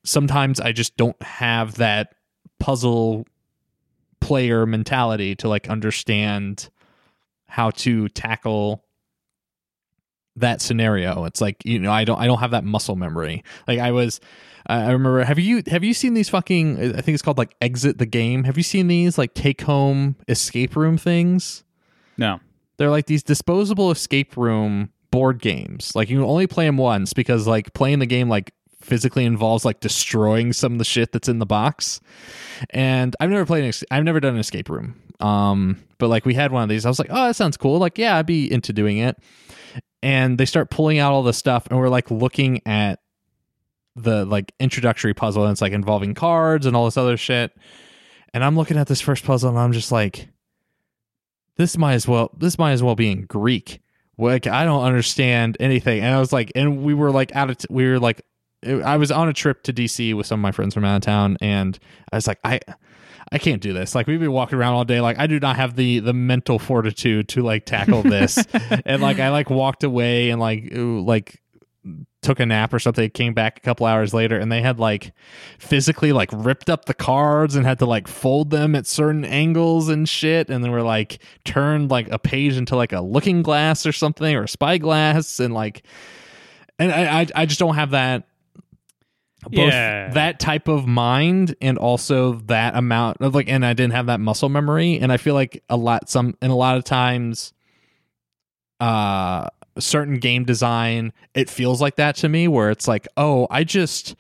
sometimes 0.06 0.60
I 0.62 0.72
just 0.72 0.96
don't 0.96 1.22
have 1.22 1.76
that 1.76 2.14
puzzle 2.60 3.28
player 4.22 4.66
mentality 4.66 5.36
to 5.36 5.50
like 5.50 5.70
understand 5.70 6.70
how 7.48 7.72
to 7.72 8.08
tackle 8.10 8.85
that 10.38 10.62
scenario. 10.62 11.26
It's 11.26 11.42
like 11.42 11.64
you 11.66 11.80
know 11.80 11.92
I 11.92 12.04
don't 12.04 12.20
I 12.20 12.28
don't 12.28 12.40
have 12.40 12.52
that 12.52 12.64
muscle 12.64 12.96
memory. 12.96 13.44
Like 13.68 13.80
I 13.80 13.92
was 13.92 14.20
I 14.68 14.92
remember 14.92 15.24
have 15.24 15.40
you 15.40 15.64
have 15.68 15.84
you 15.84 15.94
seen 15.94 16.14
these 16.14 16.30
fucking 16.30 16.96
I 16.96 17.02
think 17.02 17.14
it's 17.14 17.22
called 17.22 17.38
like 17.38 17.56
exit 17.62 17.98
the 17.98 18.06
game. 18.06 18.44
Have 18.44 18.58
you 18.58 18.64
seen 18.64 18.88
these 18.88 19.18
like 19.18 19.34
take 19.34 19.62
home 19.62 20.16
escape 20.28 20.76
room 20.76 20.98
things? 20.98 21.64
no. 22.18 22.40
They're 22.78 22.90
like 22.90 23.06
these 23.06 23.24
disposable 23.24 23.90
escape 23.90 24.36
room 24.36 24.92
board 25.10 25.40
games. 25.40 25.96
Like 25.96 26.10
you 26.10 26.18
can 26.18 26.26
only 26.26 26.46
play 26.46 26.66
them 26.66 26.76
once 26.76 27.14
because 27.14 27.48
like 27.48 27.74
playing 27.74 28.00
the 28.00 28.06
game 28.06 28.28
like 28.28 28.52
physically 28.82 29.24
involves 29.24 29.64
like 29.64 29.80
destroying 29.80 30.52
some 30.52 30.74
of 30.74 30.78
the 30.78 30.84
shit 30.84 31.14
that's 31.14 31.30
in 31.30 31.40
the 31.40 31.46
box. 31.46 32.02
And 32.72 33.16
I've 33.22 33.30
never 33.30 33.46
played 33.46 33.64
an 33.64 33.70
ex- 33.70 33.86
I've 33.90 34.04
never 34.04 34.20
done 34.20 34.34
an 34.34 34.42
escape 34.42 34.68
room. 34.68 35.02
Um 35.22 35.78
but 36.00 36.10
like 36.10 36.26
we 36.26 36.34
had 36.34 36.52
one 36.52 36.64
of 36.64 36.70
these. 36.70 36.86
I 36.86 36.90
was 36.90 37.00
like, 37.00 37.08
"Oh, 37.10 37.28
that 37.28 37.36
sounds 37.38 37.56
cool." 37.56 37.80
Like, 37.80 37.98
yeah, 37.98 38.18
I'd 38.18 38.26
be 38.26 38.52
into 38.52 38.74
doing 38.74 38.98
it. 38.98 39.18
And 40.06 40.38
they 40.38 40.46
start 40.46 40.70
pulling 40.70 41.00
out 41.00 41.14
all 41.14 41.24
the 41.24 41.34
stuff 41.34 41.66
and 41.68 41.80
we're 41.80 41.90
like 41.90 42.12
looking 42.12 42.62
at 42.68 43.00
the 43.96 44.24
like 44.24 44.54
introductory 44.60 45.16
puzzle 45.16 45.44
and 45.44 45.52
it's 45.52 45.62
like 45.62 45.74
involving 45.74 46.14
cards 46.14 46.68
and 46.68 46.76
all 46.76 46.86
this 46.86 46.96
other 46.96 47.18
shit. 47.18 47.58
And 48.32 48.44
I'm 48.44 48.56
looking 48.56 48.78
at 48.78 48.86
this 48.86 49.02
first 49.02 49.24
puzzle 49.26 49.50
and 49.50 49.58
I'm 49.58 49.72
just 49.72 49.92
like 49.92 50.28
this 51.58 51.76
might 51.76 51.96
as 51.96 52.08
well 52.08 52.30
this 52.38 52.60
might 52.60 52.74
as 52.74 52.84
well 52.84 52.94
be 52.94 53.10
in 53.10 53.26
Greek. 53.26 53.82
Like 54.16 54.46
I 54.46 54.64
don't 54.64 54.84
understand 54.84 55.58
anything. 55.60 56.02
And 56.04 56.14
I 56.14 56.20
was 56.20 56.32
like 56.32 56.52
and 56.54 56.84
we 56.84 56.94
were 56.94 57.10
like 57.10 57.36
out 57.36 57.50
of 57.50 57.58
t- 57.58 57.68
we 57.72 57.90
were 57.90 58.00
like 58.00 58.22
I 58.64 58.98
was 58.98 59.12
on 59.12 59.28
a 59.28 59.34
trip 59.34 59.64
to 59.64 59.74
DC 59.74 60.14
with 60.14 60.28
some 60.28 60.40
of 60.40 60.44
my 60.44 60.52
friends 60.52 60.76
from 60.76 60.86
out 60.86 60.98
of 60.98 61.02
town 61.02 61.38
and 61.42 61.80
I 62.12 62.18
was 62.18 62.28
like 62.28 62.40
I 62.44 62.60
I 63.32 63.38
can't 63.38 63.62
do 63.62 63.74
this. 63.74 63.96
Like 63.96 64.08
we've 64.08 64.20
been 64.20 64.32
walking 64.32 64.58
around 64.58 64.74
all 64.74 64.86
day. 64.86 65.02
Like 65.02 65.18
I 65.18 65.28
do 65.28 65.40
not 65.40 65.56
have 65.56 65.76
the 65.76 66.00
the 66.00 66.14
mental 66.14 66.60
fortitude 66.60 67.28
to 67.30 67.42
like 67.42 67.66
tackle 67.66 68.04
this. 68.04 68.38
and 68.86 69.02
like 69.02 69.20
I 69.20 69.30
like 69.30 69.50
walked 69.50 69.84
away 69.84 70.30
and 70.30 70.40
like 70.40 70.72
ooh, 70.74 71.02
like 71.02 71.42
took 72.22 72.40
a 72.40 72.46
nap 72.46 72.74
or 72.74 72.80
something. 72.80 73.10
Came 73.10 73.34
back 73.34 73.58
a 73.58 73.62
couple 73.62 73.88
hours 73.88 74.14
later 74.14 74.38
and 74.38 74.52
they 74.52 74.62
had 74.62 74.80
like 74.80 75.12
physically 75.58 76.12
like 76.12 76.30
ripped 76.34 76.70
up 76.70 76.86
the 76.86 76.94
cards 76.94 77.56
and 77.56 77.66
had 77.66 77.80
to 77.80 77.86
like 77.86 78.08
fold 78.08 78.52
them 78.52 78.76
at 78.76 78.86
certain 78.86 79.26
angles 79.26 79.90
and 79.90 80.08
shit. 80.08 80.50
And 80.50 80.64
they 80.64 80.70
were 80.70 80.84
like 80.84 81.20
turned 81.46 81.90
like 81.90 82.08
a 82.10 82.20
page 82.20 82.58
into 82.58 82.76
like 82.76 82.94
a 82.94 83.02
looking 83.02 83.42
glass 83.42 83.86
or 83.86 83.92
something 83.92 84.36
or 84.36 84.44
a 84.44 84.48
spyglass 84.48 85.40
and 85.40 85.54
like 85.54 85.84
and 86.78 86.92
I 86.92 87.22
I, 87.22 87.28
I 87.36 87.46
just 87.46 87.60
don't 87.60 87.76
have 87.76 87.92
that 87.92 88.28
both 89.52 89.72
Yeah. 89.72 90.10
that 90.14 90.40
type 90.40 90.68
of 90.68 90.86
mind 90.88 91.56
and 91.62 91.78
also 91.78 92.34
that 92.48 92.76
amount 92.76 93.18
of 93.22 93.34
like 93.36 93.48
and 93.50 93.66
I 93.66 93.74
didn't 93.74 93.94
have 93.94 94.06
that 94.08 94.20
muscle 94.20 94.50
memory 94.50 95.00
and 95.00 95.12
I 95.12 95.18
feel 95.18 95.34
like 95.34 95.64
a 95.70 95.78
lot 95.78 96.10
some 96.10 96.36
and 96.42 96.52
a 96.52 96.56
lot 96.56 96.78
of 96.78 96.84
times 96.84 97.54
uh 98.80 99.48
certain 99.80 100.20
game 100.20 100.46
design 100.46 101.12
it 101.34 101.50
feels 101.50 101.82
like 101.82 101.96
that 101.98 102.16
to 102.18 102.30
me 102.30 102.48
where 102.48 102.70
it's 102.72 102.88
like 102.88 103.08
oh 103.18 103.48
I 103.50 103.64
just 103.64 104.16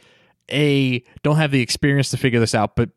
a 0.51 1.01
don't 1.23 1.37
have 1.37 1.51
the 1.51 1.61
experience 1.61 2.09
to 2.11 2.17
figure 2.17 2.39
this 2.39 2.53
out 2.55 2.75
but 2.75 2.89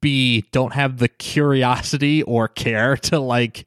B 0.00 0.44
don't 0.52 0.72
have 0.74 0.98
the 0.98 1.08
curiosity 1.08 2.22
or 2.24 2.48
care 2.48 2.96
to 2.98 3.18
like 3.20 3.64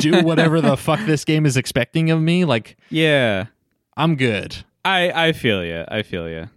do 0.00 0.22
whatever 0.24 0.60
the 0.60 0.76
fuck 0.76 1.00
this 1.06 1.24
game 1.24 1.44
is 1.46 1.56
expecting 1.56 2.10
of 2.10 2.20
me 2.20 2.44
like 2.44 2.76
Yeah. 2.90 3.46
I'm 3.96 4.16
good 4.16 4.64
I 4.84 5.28
I 5.28 5.32
feel 5.32 5.64
you. 5.64 5.84
I 5.88 6.02
feel 6.02 6.28
you. 6.28 6.50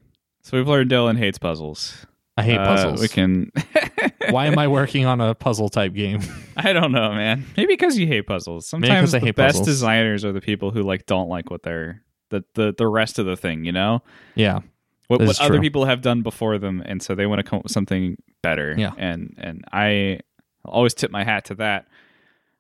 So 0.48 0.56
we've 0.56 0.68
learned 0.68 0.90
Dylan 0.90 1.18
hates 1.18 1.38
puzzles. 1.38 2.06
I 2.38 2.44
hate 2.44 2.58
Uh, 2.58 2.66
puzzles 2.66 3.02
we 3.02 3.10
can. 3.10 3.52
why 4.30 4.46
am 4.46 4.58
I 4.58 4.70
working 4.70 5.06
on 5.06 5.20
a 5.20 5.36
puzzle 5.36 5.68
type 5.68 5.94
game 5.94 6.22
I 6.56 6.72
don't 6.72 6.94
know, 6.94 7.12
man. 7.12 7.46
Maybe 7.58 7.74
because 7.74 7.98
you 7.98 8.08
hate 8.08 8.28
puzzles. 8.28 8.66
Sometimes 8.66 9.12
the 9.12 9.20
hate 9.20 9.36
best 9.36 9.56
puzzles. 9.58 9.68
designers 9.68 10.24
are 10.24 10.32
the 10.32 10.40
people 10.40 10.72
who 10.72 10.84
like 10.84 11.06
don't 11.06 11.28
like 11.28 11.52
what 11.52 11.64
they're 11.64 12.02
the 12.30 12.46
the, 12.54 12.74
the 12.78 12.88
rest 12.88 13.20
of 13.20 13.26
the 13.26 13.36
thing. 13.36 13.66
You 13.66 13.74
know 13.74 14.02
yeah 14.36 14.60
what 15.08 15.20
what 15.20 15.42
other 15.42 15.60
people 15.60 15.84
have 15.84 16.02
done 16.02 16.22
before 16.22 16.58
them, 16.58 16.82
and 16.86 17.04
so 17.04 17.14
they 17.14 17.26
want 17.26 17.40
to 17.40 17.44
come 17.44 17.58
up 17.58 17.64
with 17.64 17.74
something 17.74 18.16
better. 18.42 18.74
Yeah. 18.78 18.94
and 18.98 19.36
and 19.38 19.66
I 19.74 20.22
always 20.64 20.94
tip 20.94 21.12
my 21.12 21.26
hat 21.26 21.44
to 21.46 21.56
that. 21.56 21.88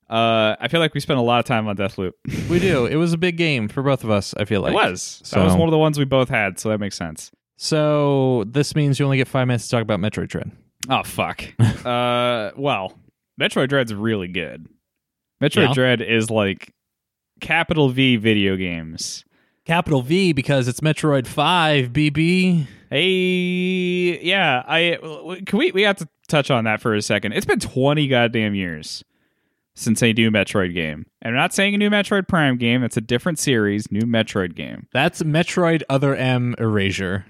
Uh, 0.09 0.55
I 0.59 0.67
feel 0.69 0.81
like 0.81 0.93
we 0.93 0.99
spent 0.99 1.19
a 1.19 1.21
lot 1.21 1.39
of 1.39 1.45
time 1.45 1.67
on 1.67 1.77
Deathloop. 1.77 2.13
We 2.49 2.59
do. 2.59 2.85
It 2.91 2.95
was 2.97 3.13
a 3.13 3.17
big 3.17 3.37
game 3.37 3.69
for 3.69 3.81
both 3.81 4.03
of 4.03 4.09
us. 4.09 4.33
I 4.35 4.43
feel 4.43 4.61
like 4.61 4.71
it 4.71 4.75
was. 4.75 5.21
So 5.23 5.39
That 5.39 5.45
was 5.45 5.55
one 5.55 5.67
of 5.67 5.71
the 5.71 5.77
ones 5.77 5.97
we 5.99 6.05
both 6.05 6.29
had, 6.29 6.59
so 6.59 6.69
that 6.69 6.79
makes 6.79 6.97
sense. 6.97 7.31
So 7.57 8.43
this 8.47 8.75
means 8.75 8.99
you 8.99 9.05
only 9.05 9.17
get 9.17 9.27
five 9.27 9.47
minutes 9.47 9.65
to 9.65 9.71
talk 9.71 9.81
about 9.81 9.99
Metroid 9.99 10.29
Dread. 10.29 10.51
Oh 10.89 11.03
fuck. 11.03 11.43
uh, 11.85 12.51
well, 12.55 12.93
Metroid 13.39 13.69
Dread's 13.69 13.93
really 13.93 14.27
good. 14.27 14.67
Metroid 15.41 15.67
Yeah. 15.69 15.73
Dread 15.73 16.01
is 16.01 16.29
like 16.29 16.73
capital 17.41 17.89
V 17.89 18.15
video 18.15 18.55
games. 18.55 19.25
Capital 19.65 20.01
V 20.01 20.31
because 20.31 20.67
it's 20.69 20.79
Metroid 20.79 21.27
Five, 21.27 21.89
BB. 21.89 22.67
Hey, 22.89 24.19
yeah, 24.23 24.63
I 24.65 24.97
can 25.45 25.59
we 25.59 25.71
we 25.71 25.81
have 25.81 25.97
to 25.97 26.07
touch 26.29 26.49
on 26.49 26.63
that 26.63 26.79
for 26.79 26.95
a 26.95 27.01
second. 27.01 27.33
It's 27.33 27.45
been 27.45 27.59
twenty 27.59 28.07
goddamn 28.07 28.55
years 28.55 29.03
since 29.75 30.01
a 30.01 30.13
new 30.13 30.31
Metroid 30.31 30.73
game, 30.73 31.05
and 31.21 31.35
I'm 31.35 31.41
not 31.41 31.53
saying 31.53 31.75
a 31.75 31.77
new 31.77 31.89
Metroid 31.89 32.29
Prime 32.29 32.55
game. 32.57 32.81
It's 32.83 32.95
a 32.95 33.01
different 33.01 33.39
series, 33.39 33.91
new 33.91 34.03
Metroid 34.03 34.55
game. 34.55 34.87
That's 34.93 35.21
Metroid 35.23 35.81
Other 35.89 36.15
M 36.15 36.55
Erasure. 36.59 37.25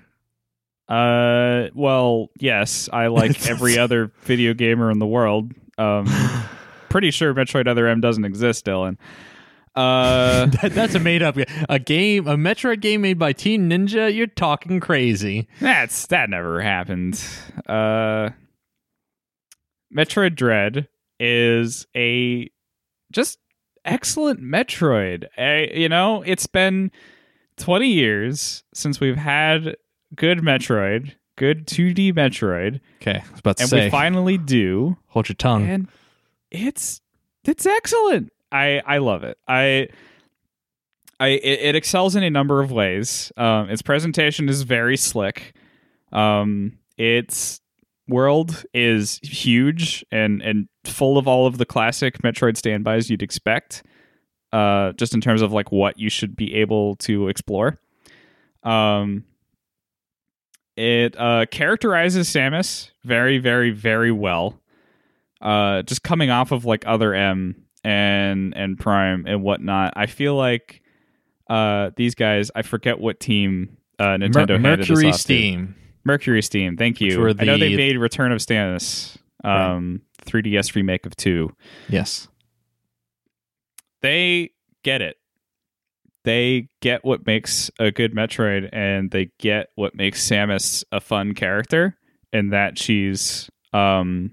Uh, 0.90 1.68
well, 1.74 2.30
yes, 2.40 2.90
I 2.92 3.08
like 3.08 3.48
every 3.50 3.78
other 3.78 4.12
video 4.22 4.54
gamer 4.54 4.90
in 4.92 5.00
the 5.00 5.08
world. 5.08 5.52
Um, 5.78 6.08
pretty 6.90 7.12
sure 7.12 7.34
Metroid 7.34 7.68
Other 7.68 7.88
M 7.88 8.02
doesn't 8.02 8.26
exist, 8.26 8.66
Dylan. 8.66 8.98
Uh, 9.76 10.48
That, 10.62 10.72
that's 10.74 10.96
a 10.96 11.00
made 11.00 11.22
up 11.22 11.38
a 11.70 11.78
game, 11.80 12.28
a 12.28 12.36
Metroid 12.36 12.82
game 12.82 13.02
made 13.02 13.20
by 13.20 13.34
Team 13.34 13.70
Ninja. 13.70 14.14
You're 14.14 14.28
talking 14.28 14.80
crazy. 14.80 15.48
that's 15.60 16.08
that 16.08 16.30
never 16.30 16.62
happened. 16.62 17.24
Uh, 17.68 18.30
Metroid 19.96 20.36
Dread 20.36 20.88
is 21.20 21.86
a 21.96 22.50
just 23.12 23.40
excellent 23.86 24.42
Metroid. 24.42 25.26
Uh, 25.38 25.72
you 25.74 25.90
know, 25.90 26.22
it's 26.24 26.48
been 26.48 26.92
20 27.58 27.88
years 27.88 28.64
since 28.74 29.00
we've 29.00 29.16
had 29.18 29.76
good 30.16 30.40
Metroid, 30.40 31.14
good 31.36 31.68
2D 31.68 32.14
Metroid, 32.14 32.80
Okay, 33.02 33.20
I 33.26 33.32
was 33.32 33.40
about 33.40 33.58
to 33.58 33.64
and 33.64 33.70
say, 33.70 33.84
we 33.86 33.90
finally 33.90 34.38
do. 34.38 34.98
hold 35.08 35.30
your 35.30 35.36
tongue. 35.36 35.68
and 35.68 35.88
it's 36.52 37.02
it's 37.44 37.66
excellent. 37.66 38.32
I 38.52 38.82
I 38.86 38.98
love 39.00 39.24
it. 39.24 39.38
I 39.48 39.88
I 41.20 41.28
it, 41.30 41.60
it 41.62 41.76
excels 41.76 42.16
in 42.16 42.24
a 42.24 42.30
number 42.30 42.62
of 42.62 42.72
ways. 42.72 43.32
Um, 43.38 43.70
its 43.70 43.82
presentation 43.82 44.48
is 44.50 44.62
very 44.64 44.98
slick. 44.98 45.54
Um, 46.12 46.78
its 46.98 47.60
world 48.08 48.64
is 48.74 49.20
huge 49.24 50.06
and 50.12 50.42
and 50.42 50.70
full 50.86 51.18
of 51.18 51.28
all 51.28 51.46
of 51.46 51.58
the 51.58 51.66
classic 51.66 52.20
Metroid 52.20 52.56
standbys 52.56 53.10
you'd 53.10 53.22
expect. 53.22 53.84
uh, 54.54 54.94
just 54.94 55.14
in 55.14 55.20
terms 55.20 55.42
of 55.42 55.52
like 55.52 55.72
what 55.74 56.00
you 56.00 56.10
should 56.10 56.34
be 56.38 56.54
able 56.56 56.96
to 56.96 57.28
explore. 57.28 57.78
Um, 58.64 59.26
it 60.78 61.16
uh, 61.20 61.46
characterizes 61.50 62.30
Samus 62.30 62.92
very, 63.04 63.40
very, 63.40 63.72
very 63.72 64.12
well. 64.12 64.62
Uh, 65.42 65.82
just 65.84 66.04
coming 66.04 66.30
off 66.30 66.52
of 66.52 66.66
like 66.66 66.84
other 66.88 67.14
M 67.14 67.64
and 67.84 68.56
and 68.56 68.80
Prime 68.80 69.26
and 69.28 69.44
whatnot, 69.44 69.94
I 69.96 70.06
feel 70.06 70.36
like 70.36 70.82
uh, 71.50 71.92
these 71.96 72.16
guys. 72.16 72.52
I 72.56 72.62
forget 72.62 73.00
what 73.00 73.20
team 73.20 73.78
uh, 74.00 74.18
Nintendo 74.18 74.60
Mer- 74.60 74.78
Mercury 74.78 75.08
off 75.08 75.16
to. 75.16 75.20
Steam. 75.20 75.76
MercurySteam. 76.08 76.78
Thank 76.78 77.02
you. 77.02 77.20
were 77.20 77.34
I 77.38 77.44
know 77.44 77.58
they 77.58 77.76
made 77.76 77.98
Return 77.98 78.32
of 78.32 78.40
Samus, 78.40 79.18
um, 79.44 80.02
3DS 80.26 80.74
remake 80.74 81.06
of 81.06 81.16
two. 81.18 81.54
Yes. 81.90 82.30
They 84.02 84.52
get 84.84 85.02
it. 85.02 85.18
They 86.28 86.68
get 86.82 87.06
what 87.06 87.26
makes 87.26 87.72
a 87.80 87.90
good 87.90 88.14
Metroid, 88.14 88.68
and 88.74 89.10
they 89.10 89.30
get 89.40 89.70
what 89.76 89.96
makes 89.96 90.28
Samus 90.28 90.84
a 90.92 91.00
fun 91.00 91.34
character, 91.34 91.96
and 92.34 92.52
that 92.52 92.78
she's 92.78 93.50
um, 93.72 94.32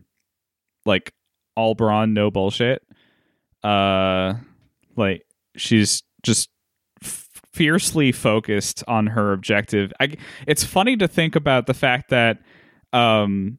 like 0.84 1.14
all 1.55 1.76
brawn, 1.76 2.12
no 2.12 2.32
bullshit. 2.32 2.82
Uh, 3.62 4.34
like 4.97 5.24
she's 5.57 6.03
just 6.24 6.49
fiercely 7.01 8.11
focused 8.11 8.82
on 8.88 9.07
her 9.07 9.32
objective. 9.32 9.92
I, 10.01 10.16
it's 10.49 10.64
funny 10.64 10.97
to 10.97 11.07
think 11.07 11.36
about 11.36 11.68
the 11.68 11.74
fact 11.74 12.11
that 12.11 12.40
um, 12.92 13.59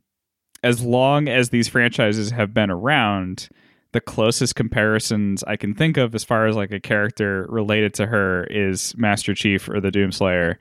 as 0.61 0.81
long 0.81 1.29
as 1.29 1.51
these 1.51 1.69
franchises 1.69 2.31
have 2.31 2.53
been 2.53 2.69
around, 2.69 3.47
the 3.95 4.01
closest 4.01 4.55
comparisons 4.55 5.41
I 5.45 5.55
can 5.55 5.73
think 5.73 5.95
of 5.95 6.13
as 6.13 6.25
far 6.25 6.47
as 6.47 6.55
like 6.57 6.71
a 6.73 6.81
character 6.81 7.45
related 7.47 7.93
to 7.93 8.05
her 8.05 8.43
is 8.43 8.93
Master 8.97 9.33
Chief 9.33 9.69
or 9.69 9.79
the 9.79 9.89
Doomslayer. 9.89 10.57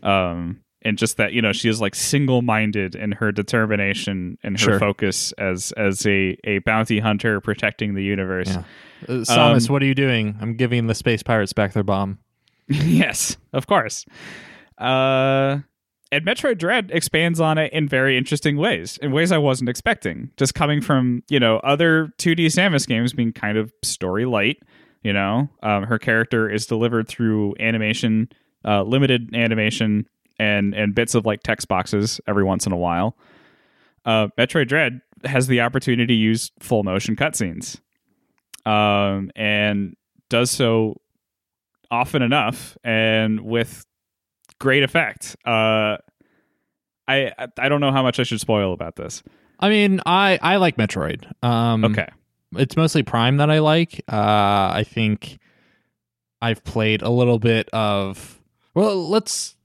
Um, 0.00 0.60
and 0.82 0.96
just 0.96 1.16
that, 1.16 1.32
you 1.32 1.42
know, 1.42 1.52
she 1.52 1.68
is 1.68 1.80
like 1.80 1.96
single 1.96 2.40
minded 2.40 2.94
in 2.94 3.10
her 3.10 3.32
determination 3.32 4.38
and 4.44 4.54
her 4.60 4.64
Sure. 4.64 4.78
focus 4.78 5.32
as 5.32 5.72
as 5.72 6.06
a, 6.06 6.38
a 6.44 6.58
bounty 6.60 7.00
hunter 7.00 7.40
protecting 7.40 7.94
the 7.94 8.04
universe. 8.04 8.46
Yeah. 8.48 8.62
Uh, 9.08 9.12
Samus, 9.24 9.68
Um, 9.68 9.72
what 9.72 9.82
are 9.82 9.86
you 9.86 9.96
doing? 9.96 10.36
I'm 10.40 10.54
giving 10.54 10.86
the 10.86 10.94
space 10.94 11.24
pirates 11.24 11.52
back 11.52 11.72
their 11.72 11.82
bomb. 11.82 12.20
yes, 12.68 13.36
of 13.52 13.66
course. 13.66 14.04
Uh, 14.78 15.58
and 16.10 16.24
Metroid 16.24 16.58
Dread 16.58 16.90
expands 16.92 17.40
on 17.40 17.58
it 17.58 17.72
in 17.72 17.88
very 17.88 18.16
interesting 18.16 18.56
ways, 18.56 18.98
in 19.02 19.12
ways 19.12 19.30
I 19.32 19.38
wasn't 19.38 19.68
expecting. 19.68 20.30
Just 20.36 20.54
coming 20.54 20.80
from 20.80 21.22
you 21.28 21.40
know 21.40 21.58
other 21.58 22.12
2D 22.18 22.46
Samus 22.46 22.86
games 22.86 23.12
being 23.12 23.32
kind 23.32 23.58
of 23.58 23.72
story 23.82 24.24
light. 24.24 24.58
You 25.02 25.12
know, 25.12 25.48
um, 25.62 25.84
her 25.84 25.98
character 25.98 26.50
is 26.50 26.66
delivered 26.66 27.08
through 27.08 27.54
animation, 27.60 28.28
uh, 28.64 28.82
limited 28.82 29.34
animation, 29.34 30.08
and 30.38 30.74
and 30.74 30.94
bits 30.94 31.14
of 31.14 31.26
like 31.26 31.42
text 31.42 31.68
boxes 31.68 32.20
every 32.26 32.44
once 32.44 32.66
in 32.66 32.72
a 32.72 32.76
while. 32.76 33.16
Uh, 34.04 34.28
Metroid 34.38 34.68
Dread 34.68 35.00
has 35.24 35.46
the 35.46 35.60
opportunity 35.60 36.06
to 36.06 36.14
use 36.14 36.50
full 36.60 36.82
motion 36.82 37.16
cutscenes, 37.16 37.80
um, 38.64 39.30
and 39.36 39.94
does 40.30 40.50
so 40.50 41.00
often 41.90 42.22
enough 42.22 42.76
and 42.84 43.40
with 43.40 43.84
great 44.58 44.82
effect. 44.82 45.36
Uh, 45.44 45.96
I 47.06 47.32
I 47.58 47.68
don't 47.68 47.80
know 47.80 47.92
how 47.92 48.02
much 48.02 48.20
I 48.20 48.22
should 48.22 48.40
spoil 48.40 48.72
about 48.72 48.96
this. 48.96 49.22
I 49.60 49.68
mean, 49.68 50.00
I 50.06 50.38
I 50.42 50.56
like 50.56 50.76
Metroid. 50.76 51.24
Um, 51.42 51.84
Okay, 51.84 52.08
it's 52.56 52.76
mostly 52.76 53.02
Prime 53.02 53.38
that 53.38 53.50
I 53.50 53.58
like. 53.60 54.02
Uh, 54.10 54.70
I 54.74 54.84
think 54.86 55.38
I've 56.42 56.62
played 56.64 57.02
a 57.02 57.10
little 57.10 57.38
bit 57.38 57.68
of. 57.70 58.40
Well, 58.74 59.08
let's 59.08 59.56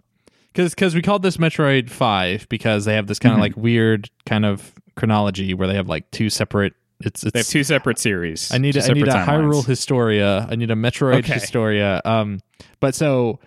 because 0.53 0.73
because 0.73 0.95
we 0.95 1.01
called 1.01 1.21
this 1.21 1.37
Metroid 1.37 1.89
Five 1.89 2.47
because 2.49 2.85
they 2.85 2.95
have 2.95 3.07
this 3.07 3.19
kind 3.19 3.33
of 3.33 3.39
Mhm. 3.39 3.41
like 3.41 3.57
weird 3.57 4.09
kind 4.25 4.45
of 4.45 4.73
chronology 4.95 5.53
where 5.53 5.67
they 5.67 5.75
have 5.75 5.89
like 5.89 6.09
two 6.11 6.29
separate. 6.29 6.73
It's 7.01 7.23
it's 7.23 7.33
they 7.33 7.39
have 7.39 7.47
two 7.47 7.63
separate 7.65 7.99
series. 7.99 8.51
I 8.53 8.57
need 8.59 8.77
a, 8.77 8.83
I 8.85 8.93
need 8.93 9.07
a 9.07 9.11
Hyrule. 9.11 9.65
Historia. 9.65 10.47
I 10.49 10.55
need 10.55 10.71
a 10.71 10.75
Metroid 10.75 11.19
Okay. 11.19 11.33
Historia. 11.33 12.01
Um, 12.05 12.39
but 12.79 12.95
so 12.95 13.39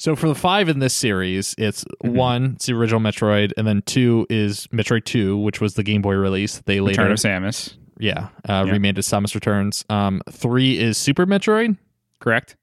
so 0.00 0.16
for 0.16 0.28
the 0.28 0.34
five 0.34 0.68
in 0.70 0.78
this 0.78 0.94
series, 0.94 1.54
it's 1.58 1.84
Mhm. 2.02 2.12
one, 2.14 2.44
it's 2.56 2.66
the 2.66 2.72
original 2.72 3.00
Metroid, 3.00 3.52
and 3.58 3.66
then 3.66 3.82
two 3.82 4.26
is 4.30 4.66
Metroid 4.68 5.04
Two, 5.04 5.36
which 5.36 5.60
was 5.60 5.74
the 5.74 5.82
Game 5.82 6.00
Boy 6.02 6.14
release. 6.14 6.58
They 6.60 6.80
later, 6.80 7.02
Return 7.02 7.12
of 7.12 7.18
Samus. 7.18 7.74
yeah, 7.98 8.28
uh, 8.48 8.64
Yeah. 8.66 8.72
remade 8.72 8.94
to 8.96 9.02
Samus 9.02 9.34
Returns. 9.34 9.84
Um, 9.90 10.22
three 10.30 10.78
is 10.78 10.96
Super 10.96 11.26
Metroid, 11.26 11.76
Correct. 12.18 12.56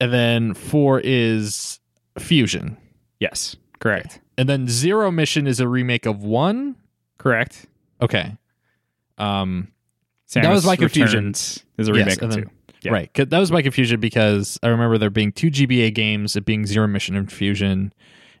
and 0.00 0.12
then 0.12 0.52
four 0.54 1.00
is 1.04 1.78
Fusion, 2.18 2.76
Yes. 3.20 3.54
Correct. 3.78 4.20
and 4.36 4.48
then 4.48 4.66
Zero 4.68 5.10
Mission 5.12 5.46
is 5.46 5.60
a 5.60 5.68
remake 5.68 6.06
of 6.06 6.22
one. 6.24 6.76
Correct. 7.18 7.66
Okay. 8.02 8.36
Um, 9.18 9.68
Samus 10.28 10.42
That 10.42 10.50
was 10.50 10.66
my 10.66 10.76
confusion. 10.76 11.18
Returns 11.26 11.64
Is 11.78 11.88
a 11.88 11.92
remake 11.92 12.20
and 12.20 12.32
of 12.32 12.38
two. 12.44 12.50
Yeah. 12.86 12.92
Right. 12.92 13.12
That 13.14 13.38
was 13.38 13.52
my 13.52 13.62
confusion 13.62 14.00
because 14.00 14.58
I 14.62 14.68
remember 14.68 14.98
there 14.98 15.10
being 15.10 15.32
two 15.32 15.50
GBA 15.50 15.94
games, 15.94 16.36
it 16.36 16.44
being 16.44 16.66
Zero 16.66 16.86
Mission 16.86 17.16
and 17.16 17.30
Fusion, 17.30 17.92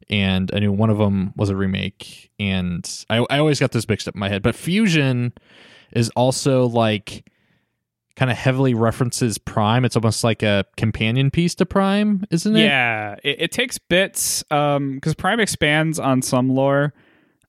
and 0.08 0.50
I 0.54 0.60
knew 0.60 0.72
one 0.72 0.90
of 0.90 0.98
them 0.98 1.32
was 1.36 1.50
a 1.50 1.56
remake. 1.56 2.30
And 2.38 2.88
I, 3.10 3.26
I 3.28 3.38
always 3.38 3.60
got 3.60 3.72
this 3.72 3.88
mixed 3.88 4.06
up 4.08 4.14
in 4.14 4.20
my 4.20 4.28
head. 4.28 4.42
But 4.42 4.54
Fusion 4.54 5.32
is 5.92 6.10
also 6.10 6.66
like 6.66 7.24
kind 8.16 8.30
of 8.30 8.36
heavily 8.36 8.74
references 8.74 9.38
Prime. 9.38 9.84
It's 9.84 9.96
almost 9.96 10.24
like 10.24 10.42
a 10.42 10.64
companion 10.76 11.30
piece 11.30 11.54
to 11.56 11.66
Prime, 11.66 12.24
isn't 12.30 12.56
it? 12.56 12.64
Yeah, 12.64 13.16
it, 13.22 13.42
it 13.42 13.52
takes 13.52 13.78
bits 13.78 14.42
because 14.48 15.14
Prime 15.16 15.40
expands 15.40 15.98
on 15.98 16.22
some 16.22 16.48
lore, 16.48 16.94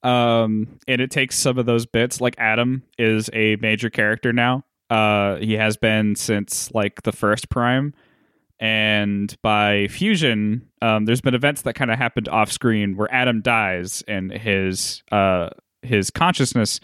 um, 0.03 0.79
and 0.87 1.01
it 1.01 1.09
takes 1.09 1.37
some 1.37 1.57
of 1.57 1.65
those 1.65 1.85
bits. 1.85 2.19
Like 2.19 2.35
Adam 2.37 2.83
is 2.97 3.29
a 3.33 3.55
major 3.57 3.89
character 3.89 4.33
now. 4.33 4.63
Uh, 4.89 5.35
he 5.37 5.53
has 5.53 5.77
been 5.77 6.15
since 6.15 6.71
like 6.73 7.03
the 7.03 7.11
first 7.11 7.49
Prime, 7.49 7.93
and 8.59 9.35
by 9.41 9.87
Fusion, 9.87 10.67
um, 10.81 11.05
there's 11.05 11.21
been 11.21 11.35
events 11.35 11.63
that 11.63 11.73
kind 11.75 11.91
of 11.91 11.97
happened 11.97 12.29
off 12.29 12.51
screen 12.51 12.95
where 12.95 13.13
Adam 13.13 13.41
dies 13.41 14.03
and 14.07 14.31
his 14.31 15.03
uh 15.11 15.49
his 15.81 16.09
consciousness 16.09 16.79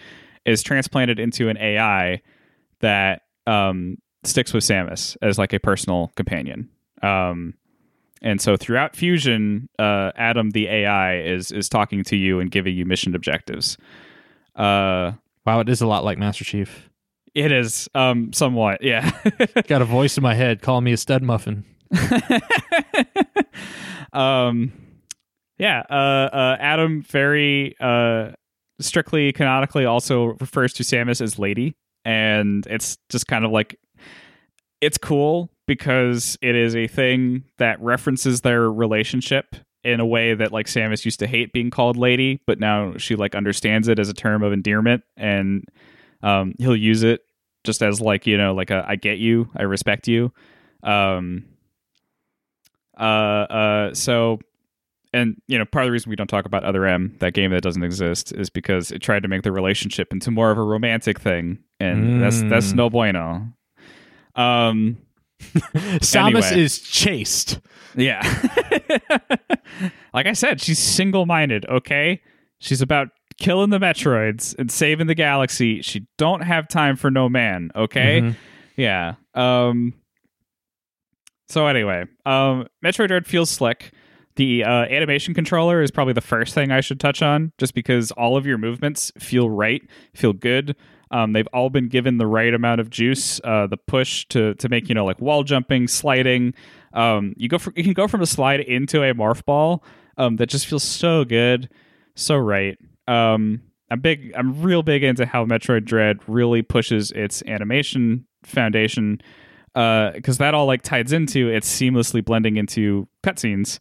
is 0.45 0.61
transplanted 0.61 1.19
into 1.19 1.49
an 1.49 1.57
AI 1.57 2.21
that 2.79 3.21
um 3.47 3.97
sticks 4.23 4.53
with 4.53 4.63
Samus 4.63 5.17
as 5.21 5.37
like 5.37 5.53
a 5.53 5.59
personal 5.59 6.11
companion. 6.15 6.69
Um, 7.01 7.55
and 8.21 8.39
so 8.39 8.55
throughout 8.55 8.95
Fusion, 8.95 9.67
uh, 9.79 10.11
Adam 10.15 10.51
the 10.51 10.67
AI 10.67 11.19
is 11.21 11.51
is 11.51 11.69
talking 11.69 12.03
to 12.05 12.15
you 12.15 12.39
and 12.39 12.51
giving 12.51 12.75
you 12.75 12.85
mission 12.85 13.15
objectives. 13.15 13.77
Uh, 14.55 15.13
Wow, 15.45 15.59
it 15.59 15.69
is 15.69 15.81
a 15.81 15.87
lot 15.87 16.05
like 16.05 16.17
Master 16.17 16.45
Chief. 16.45 16.89
It 17.35 17.51
is 17.51 17.89
um 17.95 18.31
somewhat, 18.33 18.81
yeah. 18.83 19.11
Got 19.67 19.81
a 19.81 19.85
voice 19.85 20.17
in 20.17 20.23
my 20.23 20.33
head 20.33 20.61
calling 20.61 20.83
me 20.83 20.93
a 20.93 20.97
stud 20.97 21.23
muffin. 21.23 21.65
um, 24.13 24.71
yeah. 25.57 25.83
Uh, 25.89 26.29
uh, 26.33 26.57
Adam 26.59 27.01
very 27.01 27.75
uh 27.79 28.31
strictly 28.79 29.31
canonically 29.31 29.85
also 29.85 30.35
refers 30.39 30.73
to 30.73 30.83
Samus 30.83 31.21
as 31.21 31.39
Lady, 31.39 31.75
and 32.05 32.65
it's 32.67 32.97
just 33.09 33.27
kind 33.27 33.45
of 33.45 33.51
like 33.51 33.79
it's 34.81 34.97
cool 34.97 35.49
because 35.65 36.37
it 36.41 36.55
is 36.55 36.75
a 36.75 36.87
thing 36.87 37.45
that 37.57 37.81
references 37.81 38.41
their 38.41 38.69
relationship 38.69 39.55
in 39.83 39.99
a 39.99 40.05
way 40.05 40.33
that 40.33 40.51
like 40.51 40.67
Samus 40.67 41.05
used 41.05 41.19
to 41.19 41.27
hate 41.27 41.53
being 41.53 41.69
called 41.69 41.97
lady, 41.97 42.41
but 42.47 42.59
now 42.59 42.95
she 42.97 43.15
like 43.15 43.35
understands 43.35 43.87
it 43.87 43.99
as 43.99 44.09
a 44.09 44.13
term 44.13 44.43
of 44.43 44.53
endearment 44.53 45.03
and 45.17 45.65
um 46.23 46.53
he'll 46.57 46.75
use 46.75 47.03
it 47.03 47.21
just 47.63 47.83
as 47.83 48.01
like, 48.01 48.25
you 48.25 48.37
know, 48.37 48.53
like 48.55 48.71
a 48.71 48.83
I 48.87 48.95
get 48.95 49.19
you, 49.19 49.49
I 49.55 49.61
respect 49.63 50.07
you. 50.07 50.33
Um 50.81 51.45
uh 52.97 53.01
uh 53.03 53.93
so 53.93 54.39
and 55.13 55.35
you 55.47 55.57
know 55.57 55.65
part 55.65 55.83
of 55.85 55.87
the 55.87 55.91
reason 55.91 56.09
we 56.09 56.15
don't 56.15 56.27
talk 56.27 56.45
about 56.45 56.63
other 56.63 56.85
m 56.85 57.15
that 57.19 57.33
game 57.33 57.51
that 57.51 57.61
doesn't 57.63 57.83
exist 57.83 58.31
is 58.33 58.49
because 58.49 58.91
it 58.91 58.99
tried 59.01 59.23
to 59.23 59.27
make 59.27 59.41
the 59.43 59.51
relationship 59.51 60.11
into 60.13 60.29
more 60.31 60.51
of 60.51 60.57
a 60.57 60.63
romantic 60.63 61.19
thing 61.19 61.57
and 61.79 62.21
that's 62.21 62.41
that's 62.43 62.73
Mm. 62.73 62.75
no 62.75 62.89
bueno 62.89 63.47
um 64.35 64.97
Samus 66.01 66.25
Anyway. 66.51 66.61
is 66.63 66.79
chaste. 66.79 67.59
yeah. 67.95 68.21
like 70.13 70.25
I 70.25 70.31
said, 70.33 70.61
she's 70.61 70.79
single 70.79 71.25
minded, 71.25 71.65
okay? 71.67 72.21
She's 72.59 72.81
about 72.81 73.09
killing 73.37 73.69
the 73.69 73.79
Metroids 73.79 74.55
and 74.57 74.71
saving 74.71 75.07
the 75.07 75.15
galaxy. 75.15 75.81
She 75.81 76.05
don't 76.17 76.41
have 76.41 76.67
time 76.67 76.95
for 76.95 77.11
no 77.11 77.29
man, 77.29 77.71
okay? 77.75 78.21
Mhm. 78.21 78.35
Yeah. 78.77 79.15
Um 79.33 79.93
so 81.47 81.67
anyway, 81.67 82.05
um 82.25 82.67
Metroid 82.83 83.07
Dread 83.09 83.27
feels 83.27 83.49
slick. 83.49 83.91
The 84.35 84.63
uh, 84.63 84.85
animation 84.85 85.35
controller 85.35 85.83
is 85.83 85.91
probably 85.91 86.13
the 86.13 86.21
first 86.21 86.55
thing 86.55 86.71
I 86.71 86.81
should 86.81 86.99
touch 86.99 87.21
on, 87.21 87.51
just 87.59 87.75
because 87.75 88.09
all 88.11 88.35
of 88.35 88.47
your 88.47 88.57
movements 88.57 89.11
feel 89.19 89.47
right, 89.47 89.83
feel 90.15 90.33
good. 90.33 90.75
Um, 91.11 91.33
they've 91.33 91.47
all 91.53 91.69
been 91.69 91.87
given 91.87 92.17
the 92.17 92.25
right 92.25 92.51
amount 92.51 92.81
of 92.81 92.89
juice, 92.89 93.39
uh, 93.43 93.67
the 93.67 93.77
push 93.77 94.25
to 94.29 94.55
to 94.55 94.69
make 94.69 94.89
you 94.89 94.95
know 94.95 95.05
like 95.05 95.21
wall 95.21 95.43
jumping, 95.43 95.87
sliding. 95.87 96.55
Um, 96.93 97.35
you 97.37 97.47
go 97.47 97.59
for, 97.59 97.71
you 97.75 97.83
can 97.83 97.93
go 97.93 98.07
from 98.07 98.21
a 98.21 98.25
slide 98.25 98.61
into 98.61 99.03
a 99.03 99.13
morph 99.13 99.45
ball 99.45 99.83
um, 100.17 100.37
that 100.37 100.47
just 100.47 100.65
feels 100.65 100.81
so 100.83 101.23
good, 101.23 101.69
so 102.15 102.35
right. 102.35 102.79
Um, 103.07 103.61
I'm 103.89 103.99
big. 103.99 104.33
I'm 104.35 104.61
real 104.61 104.83
big 104.83 105.03
into 105.03 105.25
how 105.25 105.45
Metroid 105.45 105.85
Dread 105.85 106.19
really 106.27 106.61
pushes 106.61 107.11
its 107.11 107.43
animation 107.45 108.25
foundation 108.43 109.21
Uh 109.75 110.11
because 110.11 110.37
that 110.37 110.53
all 110.53 110.65
like 110.65 110.81
ties 110.81 111.11
into 111.13 111.47
it's 111.49 111.69
seamlessly 111.69 112.23
blending 112.23 112.57
into 112.57 113.07
cutscenes. 113.23 113.79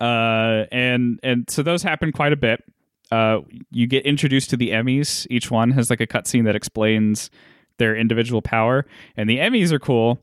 Uh, 0.00 0.66
and 0.72 1.20
and 1.22 1.48
so 1.48 1.62
those 1.62 1.82
happen 1.82 2.12
quite 2.12 2.32
a 2.32 2.36
bit. 2.36 2.64
Uh, 3.10 3.40
you 3.70 3.86
get 3.86 4.04
introduced 4.06 4.50
to 4.50 4.56
the 4.56 4.70
Emmys. 4.70 5.26
Each 5.30 5.50
one 5.50 5.70
has 5.72 5.90
like 5.90 6.00
a 6.00 6.06
cutscene 6.06 6.44
that 6.44 6.56
explains 6.56 7.30
their 7.78 7.94
individual 7.94 8.42
power, 8.42 8.86
and 9.16 9.28
the 9.28 9.38
Emmys 9.38 9.70
are 9.70 9.78
cool 9.78 10.18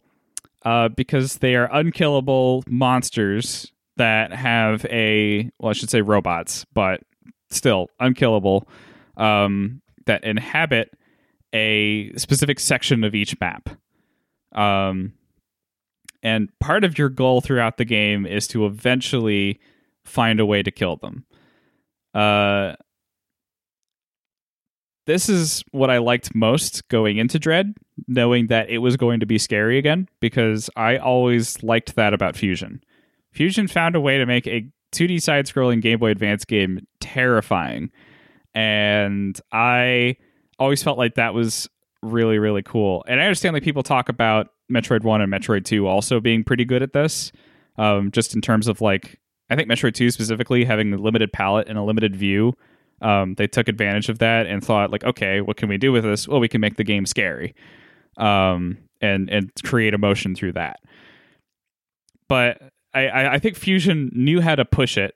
uh, 0.65 0.89
because 0.89 1.37
they 1.37 1.55
are 1.55 1.69
unkillable 1.71 2.63
monsters 2.67 3.71
that 3.97 4.33
have 4.33 4.85
a 4.85 5.49
well, 5.59 5.69
I 5.69 5.73
should 5.73 5.89
say 5.89 6.01
robots, 6.01 6.65
but 6.73 7.01
still 7.49 7.89
unkillable 7.99 8.67
um, 9.17 9.81
that 10.05 10.23
inhabit 10.23 10.91
a 11.53 12.11
specific 12.15 12.59
section 12.59 13.03
of 13.03 13.15
each 13.15 13.39
map. 13.39 13.69
Um, 14.51 15.13
and 16.21 16.49
part 16.59 16.83
of 16.83 16.97
your 16.97 17.09
goal 17.09 17.41
throughout 17.41 17.77
the 17.77 17.85
game 17.85 18.25
is 18.25 18.47
to 18.47 18.65
eventually 18.65 19.59
find 20.05 20.39
a 20.39 20.45
way 20.45 20.63
to 20.63 20.71
kill 20.71 20.97
them. 20.97 21.25
Uh, 22.13 22.75
this 25.05 25.29
is 25.29 25.63
what 25.71 25.89
I 25.89 25.97
liked 25.97 26.35
most 26.35 26.87
going 26.89 27.17
into 27.17 27.39
Dread, 27.39 27.73
knowing 28.07 28.47
that 28.47 28.69
it 28.69 28.79
was 28.79 28.95
going 28.95 29.21
to 29.21 29.25
be 29.25 29.37
scary 29.37 29.77
again, 29.77 30.07
because 30.19 30.69
I 30.75 30.97
always 30.97 31.63
liked 31.63 31.95
that 31.95 32.13
about 32.13 32.35
Fusion. 32.35 32.83
Fusion 33.31 33.67
found 33.67 33.95
a 33.95 34.01
way 34.01 34.17
to 34.17 34.25
make 34.25 34.45
a 34.45 34.69
2D 34.91 35.21
side 35.21 35.45
scrolling 35.45 35.81
Game 35.81 35.99
Boy 35.99 36.11
Advance 36.11 36.45
game 36.45 36.79
terrifying. 36.99 37.91
And 38.55 39.39
I 39.51 40.17
always 40.57 40.81
felt 40.83 40.97
like 40.97 41.15
that 41.15 41.33
was 41.33 41.69
really, 42.01 42.39
really 42.39 42.63
cool. 42.63 43.03
And 43.07 43.19
I 43.19 43.25
understand 43.25 43.53
like 43.53 43.63
people 43.63 43.83
talk 43.83 44.09
about 44.09 44.47
Metroid 44.71 45.03
1 45.03 45.21
and 45.21 45.31
Metroid 45.31 45.65
2 45.65 45.87
also 45.87 46.19
being 46.19 46.43
pretty 46.43 46.65
good 46.65 46.83
at 46.83 46.93
this. 46.93 47.31
Um, 47.77 48.11
just 48.11 48.35
in 48.35 48.41
terms 48.41 48.67
of 48.67 48.81
like 48.81 49.19
I 49.49 49.55
think 49.55 49.69
Metroid 49.69 49.93
2 49.93 50.11
specifically 50.11 50.65
having 50.65 50.93
a 50.93 50.97
limited 50.97 51.33
palette 51.33 51.67
and 51.67 51.77
a 51.77 51.83
limited 51.83 52.15
view. 52.15 52.53
Um, 53.01 53.35
they 53.35 53.47
took 53.47 53.67
advantage 53.67 54.09
of 54.09 54.19
that 54.19 54.45
and 54.45 54.63
thought 54.63 54.91
like, 54.91 55.03
okay, 55.03 55.41
what 55.41 55.57
can 55.57 55.69
we 55.69 55.77
do 55.77 55.91
with 55.91 56.03
this? 56.03 56.27
Well, 56.27 56.39
we 56.39 56.49
can 56.49 56.61
make 56.61 56.75
the 56.75 56.83
game 56.83 57.05
scary, 57.05 57.55
um, 58.17 58.77
and 59.01 59.29
and 59.29 59.51
create 59.63 59.93
emotion 59.93 60.35
through 60.35 60.53
that. 60.53 60.81
But 62.27 62.61
I, 62.93 63.35
I 63.35 63.39
think 63.39 63.55
Fusion 63.55 64.11
knew 64.13 64.41
how 64.41 64.55
to 64.55 64.65
push 64.65 64.97
it, 64.97 65.15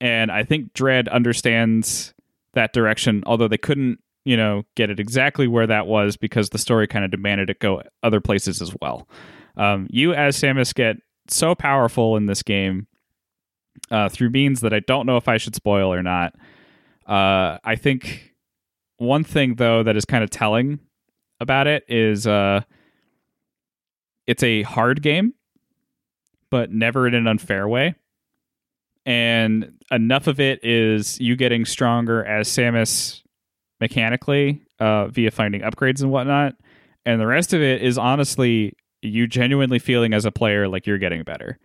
and 0.00 0.30
I 0.30 0.42
think 0.42 0.74
Dread 0.74 1.08
understands 1.08 2.12
that 2.54 2.72
direction. 2.72 3.22
Although 3.26 3.48
they 3.48 3.58
couldn't, 3.58 4.00
you 4.24 4.36
know, 4.36 4.64
get 4.74 4.90
it 4.90 4.98
exactly 4.98 5.46
where 5.46 5.66
that 5.66 5.86
was 5.86 6.16
because 6.16 6.50
the 6.50 6.58
story 6.58 6.86
kind 6.86 7.04
of 7.04 7.10
demanded 7.10 7.50
it 7.50 7.60
go 7.60 7.82
other 8.02 8.20
places 8.20 8.60
as 8.60 8.74
well. 8.80 9.08
Um, 9.56 9.86
you 9.90 10.12
as 10.12 10.36
Samus 10.36 10.74
get 10.74 10.96
so 11.28 11.54
powerful 11.54 12.16
in 12.16 12.26
this 12.26 12.42
game 12.42 12.86
uh, 13.90 14.08
through 14.08 14.30
means 14.30 14.60
that 14.60 14.72
I 14.72 14.80
don't 14.80 15.06
know 15.06 15.16
if 15.16 15.28
I 15.28 15.36
should 15.36 15.54
spoil 15.54 15.92
or 15.92 16.02
not. 16.02 16.34
Uh, 17.06 17.58
I 17.64 17.76
think 17.76 18.34
one 18.96 19.24
thing 19.24 19.56
though 19.56 19.82
that 19.82 19.96
is 19.96 20.04
kind 20.04 20.24
of 20.24 20.30
telling 20.30 20.80
about 21.40 21.66
it 21.66 21.84
is 21.88 22.26
uh, 22.26 22.62
it's 24.26 24.42
a 24.42 24.62
hard 24.62 25.02
game 25.02 25.34
but 26.54 26.70
never 26.70 27.08
in 27.08 27.14
an 27.14 27.26
unfair 27.26 27.66
way. 27.66 27.96
And 29.04 29.72
enough 29.90 30.28
of 30.28 30.38
it 30.38 30.64
is 30.64 31.18
you 31.18 31.34
getting 31.34 31.64
stronger 31.64 32.24
as 32.24 32.48
Samus 32.48 33.22
mechanically 33.80 34.62
uh, 34.78 35.08
via 35.08 35.32
finding 35.32 35.62
upgrades 35.62 36.00
and 36.00 36.12
whatnot. 36.12 36.54
And 37.04 37.20
the 37.20 37.26
rest 37.26 37.54
of 37.54 37.60
it 37.60 37.82
is 37.82 37.98
honestly 37.98 38.74
you 39.02 39.26
genuinely 39.26 39.80
feeling 39.80 40.14
as 40.14 40.26
a 40.26 40.30
player 40.30 40.68
like 40.68 40.86
you're 40.86 40.98
getting 40.98 41.24
better 41.24 41.58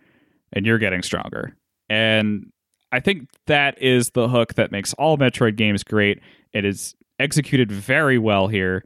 and 0.52 0.66
you're 0.66 0.78
getting 0.78 1.02
stronger. 1.02 1.56
And 1.88 2.50
I 2.90 2.98
think 2.98 3.28
that 3.46 3.80
is 3.80 4.10
the 4.10 4.28
hook 4.28 4.54
that 4.54 4.72
makes 4.72 4.92
all 4.94 5.16
Metroid 5.16 5.54
games 5.54 5.84
great. 5.84 6.18
It 6.52 6.64
is 6.64 6.96
executed 7.20 7.70
very 7.70 8.18
well 8.18 8.48
here. 8.48 8.84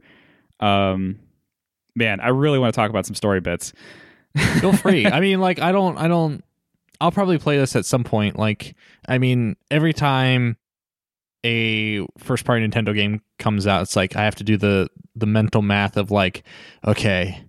Um, 0.59 1.17
man, 1.95 2.19
I 2.19 2.27
really 2.27 2.59
want 2.59 2.75
to 2.75 2.79
talk 2.79 2.91
about 2.91 3.07
some 3.07 3.15
story 3.15 3.41
bits. 3.41 3.73
Feel 4.59 4.73
free. 4.73 5.05
I 5.05 5.19
mean, 5.19 5.39
like, 5.39 5.59
I 5.59 5.71
don't, 5.71 5.97
I 5.97 6.07
don't. 6.07 6.43
I'll 7.01 7.11
probably 7.11 7.37
play 7.37 7.57
this 7.57 7.75
at 7.75 7.85
some 7.85 8.03
point. 8.03 8.37
Like, 8.37 8.75
I 9.07 9.17
mean, 9.17 9.55
every 9.69 9.93
time 9.93 10.57
a 11.45 12.05
first 12.17 12.45
party 12.45 12.65
Nintendo 12.65 12.93
game 12.93 13.21
comes 13.39 13.67
out, 13.67 13.83
it's 13.83 13.95
like 13.95 14.15
I 14.15 14.23
have 14.23 14.35
to 14.35 14.43
do 14.43 14.57
the 14.57 14.89
the 15.15 15.25
mental 15.25 15.61
math 15.61 15.97
of 15.97 16.11
like, 16.11 16.43
okay, 16.85 17.45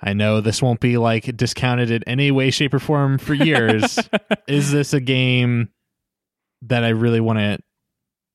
I 0.00 0.12
know 0.12 0.40
this 0.40 0.62
won't 0.62 0.80
be 0.80 0.96
like 0.98 1.36
discounted 1.36 1.90
in 1.90 2.02
any 2.04 2.30
way, 2.30 2.50
shape, 2.50 2.74
or 2.74 2.78
form 2.78 3.18
for 3.18 3.34
years. 3.34 3.98
Is 4.48 4.70
this 4.70 4.92
a 4.92 5.00
game 5.00 5.70
that 6.62 6.84
I 6.84 6.90
really 6.90 7.20
want 7.20 7.38
to, 7.38 7.58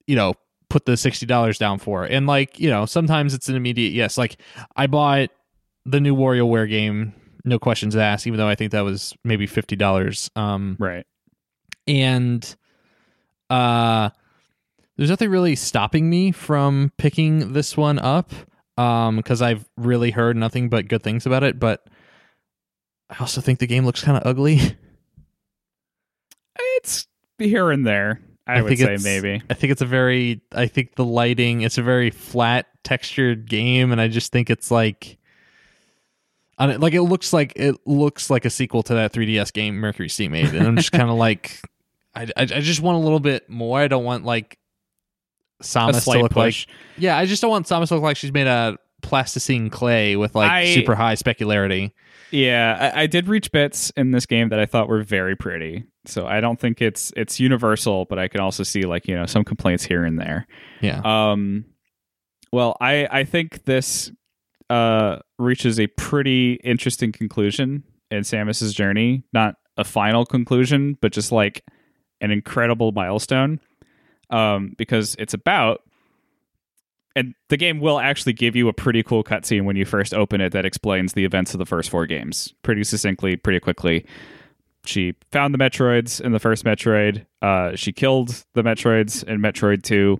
you 0.08 0.16
know, 0.16 0.34
put 0.70 0.86
the 0.86 0.98
sixty 0.98 1.26
dollars 1.26 1.58
down 1.58 1.80
for? 1.80 2.04
And 2.04 2.28
like, 2.28 2.60
you 2.60 2.70
know, 2.70 2.86
sometimes 2.86 3.34
it's 3.34 3.50
an 3.50 3.56
immediate 3.56 3.94
yes. 3.94 4.18
Like, 4.18 4.38
I 4.76 4.88
bought 4.88 5.30
the 5.86 6.02
new 6.02 6.16
WarioWare 6.16 6.70
game 6.70 7.14
no 7.44 7.60
questions 7.60 7.96
asked, 7.96 8.28
even 8.28 8.38
though 8.38 8.48
I 8.48 8.56
think 8.56 8.72
that 8.72 8.82
was 8.82 9.14
maybe 9.24 9.48
fifty 9.48 9.76
dollars. 9.76 10.30
Um, 10.36 10.76
right. 10.80 11.06
And 11.88 12.56
uh, 13.50 14.10
there's 14.98 15.10
nothing 15.10 15.30
really 15.30 15.56
stopping 15.56 16.10
me 16.10 16.32
from 16.32 16.92
picking 16.98 17.54
this 17.54 17.76
one 17.76 18.00
up 18.00 18.32
because 18.76 19.42
um, 19.42 19.48
I've 19.48 19.68
really 19.76 20.12
heard 20.12 20.38
nothing 20.38 20.70
but 20.70 20.88
good 20.88 21.04
things 21.04 21.26
about 21.26 21.44
it. 21.44 21.60
But 21.60 21.88
I 23.10 23.18
also 23.20 23.42
think 23.42 23.60
the 23.60 23.68
game 23.68 23.86
looks 23.86 24.04
kind 24.04 24.18
of 24.18 24.26
ugly. 24.26 24.60
It's 26.82 27.08
here 27.38 27.72
and 27.72 27.86
there. 27.86 28.22
I, 28.48 28.60
I 28.60 28.62
would 28.62 28.78
say 28.78 28.98
maybe. 29.04 29.44
I 29.50 29.54
think 29.54 29.72
it's 29.72 29.82
a 29.82 29.86
very. 29.86 30.42
I 30.54 30.68
think 30.68 30.96
the 30.96 31.06
lighting. 31.06 31.62
It's 31.62 31.78
a 31.78 31.84
very 31.84 32.10
flat 32.10 32.68
textured 32.84 33.50
game, 33.50 33.92
and 33.92 34.02
I 34.02 34.08
just 34.08 34.32
think 34.32 34.50
it's 34.50 34.72
like 34.72 35.19
on 36.60 36.70
it, 36.70 36.80
like 36.80 36.94
it 36.94 37.02
looks 37.02 37.34
like 37.34 37.54
it 37.56 37.76
looks 37.86 38.30
like 38.30 38.46
a 38.46 38.50
sequel 38.50 38.84
to 38.84 38.94
that 38.96 39.14
3DS 39.14 39.54
game 39.54 39.76
MercurySteam 39.76 40.32
made, 40.32 40.54
and 40.54 40.68
I'm 40.68 40.76
just 40.76 40.92
kind 40.92 41.10
of 41.10 41.16
like, 41.18 41.60
I, 42.14 42.24
I, 42.36 42.42
I 42.42 42.46
just 42.46 42.82
want 42.82 42.98
a 42.98 43.00
little 43.00 43.22
bit 43.22 43.50
more. 43.50 43.80
I 43.80 43.88
don't 43.88 44.04
want 44.04 44.26
like 44.26 44.60
Samus 45.64 46.04
to 46.04 46.20
look 46.20 46.32
push. 46.32 46.68
like, 46.68 46.76
yeah, 46.98 47.18
I 47.18 47.26
just 47.26 47.42
don't 47.42 47.52
want 47.52 47.66
Samus 47.66 47.88
to 47.88 47.96
look 47.96 48.04
like 48.04 48.18
she's 48.18 48.34
made 48.34 48.48
a 48.48 48.78
plasticine 49.02 49.70
clay 49.70 50.18
with 50.18 50.36
like 50.36 50.52
I, 50.52 50.74
super 50.74 50.96
high 50.96 51.16
specularity. 51.16 51.92
Yeah, 52.32 52.92
I, 52.94 53.04
I 53.04 53.08
did 53.08 53.28
reach 53.28 53.52
bits 53.52 53.90
in 53.92 54.12
this 54.12 54.26
game 54.26 54.50
that 54.50 54.60
I 54.60 54.66
thought 54.66 54.88
were 54.88 55.02
very 55.02 55.36
pretty. 55.36 55.86
So 56.06 56.28
I 56.28 56.42
don't 56.42 56.60
think 56.60 56.82
it's 56.82 57.14
it's 57.16 57.40
universal, 57.40 58.06
but 58.06 58.20
I 58.20 58.28
can 58.28 58.42
also 58.42 58.64
see 58.64 58.84
like 58.84 59.08
you 59.08 59.16
know 59.16 59.26
some 59.26 59.46
complaints 59.46 59.84
here 59.86 60.04
and 60.04 60.20
there. 60.20 60.46
Yeah. 60.82 61.02
Um. 61.04 61.66
Well, 62.52 62.76
I 62.82 63.08
I 63.10 63.24
think 63.24 63.64
this 63.64 64.12
uh, 64.70 65.20
reaches 65.38 65.80
a 65.80 65.88
pretty 65.88 66.54
interesting 66.64 67.12
conclusion 67.12 67.84
in 68.12 68.24
Samus's 68.24 68.74
journey. 68.74 69.24
Not 69.34 69.56
a 69.78 69.84
final 69.84 70.26
conclusion, 70.26 70.98
but 71.02 71.12
just 71.12 71.32
like 71.32 71.64
an 72.22 72.32
incredible 72.32 72.92
milestone. 72.92 73.60
Um, 74.30 74.76
because 74.78 75.16
it's 75.18 75.34
about 75.34 75.82
and 77.16 77.34
the 77.50 77.58
game 77.58 77.80
will 77.80 78.00
actually 78.00 78.34
give 78.34 78.56
you 78.56 78.68
a 78.68 78.74
pretty 78.74 79.04
cool 79.04 79.24
cutscene 79.24 79.66
when 79.66 79.76
you 79.76 79.84
first 79.84 80.14
open 80.14 80.42
it 80.42 80.52
that 80.52 80.66
explains 80.66 81.14
the 81.14 81.26
events 81.26 81.54
of 81.54 81.58
the 81.58 81.66
first 81.66 81.90
four 81.90 82.06
games 82.06 82.54
pretty 82.64 82.84
succinctly, 82.84 83.36
pretty 83.36 83.60
quickly. 83.60 84.06
She 84.86 85.16
found 85.32 85.54
the 85.54 85.58
Metroids 85.58 86.22
in 86.22 86.32
the 86.32 86.40
first 86.40 86.64
Metroid. 86.64 87.26
Uh, 87.42 87.76
she 87.76 87.92
killed 87.92 88.46
the 88.54 88.62
Metroids 88.62 89.24
in 89.24 89.42
Metroid 89.42 89.84
2. 89.84 90.20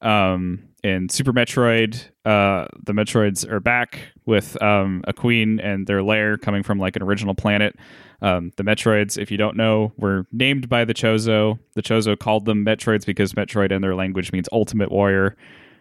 Um, 0.00 0.67
in 0.82 1.08
Super 1.08 1.32
Metroid, 1.32 2.04
uh, 2.24 2.66
the 2.84 2.92
Metroids 2.92 3.48
are 3.50 3.60
back 3.60 3.98
with 4.26 4.60
um, 4.62 5.02
a 5.06 5.12
queen 5.12 5.58
and 5.60 5.86
their 5.86 6.02
lair 6.02 6.36
coming 6.36 6.62
from 6.62 6.78
like 6.78 6.96
an 6.96 7.02
original 7.02 7.34
planet. 7.34 7.76
Um, 8.22 8.52
the 8.56 8.62
Metroids, 8.62 9.16
if 9.16 9.30
you 9.30 9.36
don't 9.36 9.56
know, 9.56 9.92
were 9.96 10.26
named 10.32 10.68
by 10.68 10.84
the 10.84 10.94
Chozo. 10.94 11.58
The 11.74 11.82
Chozo 11.82 12.18
called 12.18 12.44
them 12.44 12.64
Metroids 12.64 13.04
because 13.04 13.32
Metroid 13.32 13.72
in 13.72 13.82
their 13.82 13.94
language 13.94 14.32
means 14.32 14.48
ultimate 14.52 14.90
warrior, 14.90 15.36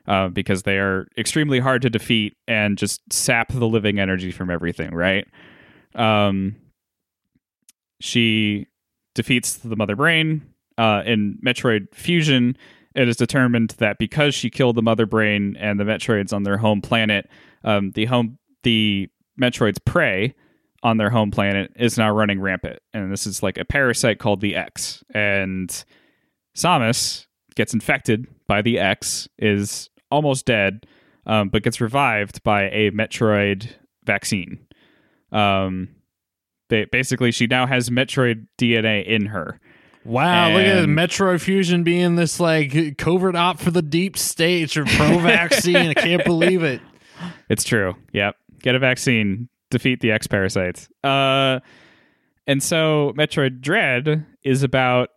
uh, 0.08 0.30
because 0.30 0.64
they 0.64 0.78
are 0.78 1.08
extremely 1.18 1.60
hard 1.60 1.82
to 1.84 1.90
defeat 1.90 2.36
and 2.48 2.78
just 2.78 3.02
sap 3.12 3.52
the 3.52 3.68
living 3.68 4.00
energy 4.00 4.32
from 4.32 4.50
everything, 4.50 4.94
right? 4.94 5.28
Um, 5.96 6.56
she 8.00 8.68
defeats 9.16 9.56
the 9.58 9.76
Mother 9.76 9.96
Brain 9.96 10.54
uh, 10.78 11.04
in 11.06 11.40
Metroid 11.46 11.94
Fusion 11.94 12.56
it 12.98 13.08
is 13.08 13.16
determined 13.16 13.76
that 13.78 14.00
because 14.00 14.34
she 14.34 14.50
killed 14.50 14.76
the 14.76 14.82
mother 14.82 15.06
brain 15.06 15.56
and 15.60 15.80
the 15.80 15.84
Metroids 15.84 16.34
on 16.34 16.44
their 16.44 16.58
home 16.58 16.82
planet, 16.82 17.30
um, 17.64 17.92
the 17.92 18.06
home 18.06 18.40
the 18.64 19.08
Metroids 19.40 19.78
prey 19.86 20.34
on 20.82 20.98
their 20.98 21.12
home 21.12 21.30
planet 21.30 21.72
is 21.76 21.98
now 21.98 22.10
running 22.10 22.42
rampant, 22.42 22.80
and 22.94 23.12
this 23.12 23.28
is 23.28 23.44
like 23.44 23.58
a 23.60 23.66
parasite 23.66 24.18
called 24.18 24.42
the 24.42 24.56
X. 24.56 25.04
And 25.14 25.70
Samus 26.56 27.28
gets 27.56 27.74
infected 27.74 28.26
by 28.48 28.64
the 28.64 28.80
X, 28.80 29.28
is 29.38 29.90
almost 30.10 30.46
dead, 30.46 30.88
um, 31.28 31.50
but 31.50 31.62
gets 31.64 31.80
revived 31.80 32.42
by 32.42 32.64
a 32.70 32.90
Metroid 32.92 33.70
vaccine. 34.06 34.66
Um, 35.32 35.90
basically, 36.70 37.32
she 37.32 37.46
now 37.46 37.68
has 37.68 37.92
Metroid 37.92 38.48
DNA 38.58 39.06
in 39.06 39.28
her. 39.28 39.60
Wow, 40.08 40.54
look 40.54 40.64
at 40.66 40.86
Metroid 40.86 41.42
Fusion 41.42 41.84
being 41.84 42.16
this 42.16 42.40
like 42.40 42.98
covert 42.98 43.36
op 43.36 43.60
for 43.60 43.72
the 43.72 43.82
deep 43.82 44.18
state 44.18 44.78
or 44.78 44.86
pro 44.86 45.20
vaccine. 45.20 45.90
I 45.90 45.94
can't 45.94 46.24
believe 46.24 46.64
it. 46.64 46.82
It's 47.50 47.64
true. 47.64 47.96
Yep. 48.14 48.36
Get 48.60 48.76
a 48.76 48.80
vaccine, 48.80 49.50
defeat 49.72 50.02
the 50.02 50.12
X 50.12 50.28
parasites. 50.28 50.88
Uh 51.04 51.62
and 52.46 52.62
so 52.62 53.14
Metroid 53.18 53.60
Dread 53.60 54.26
is 54.44 54.62
about 54.62 55.10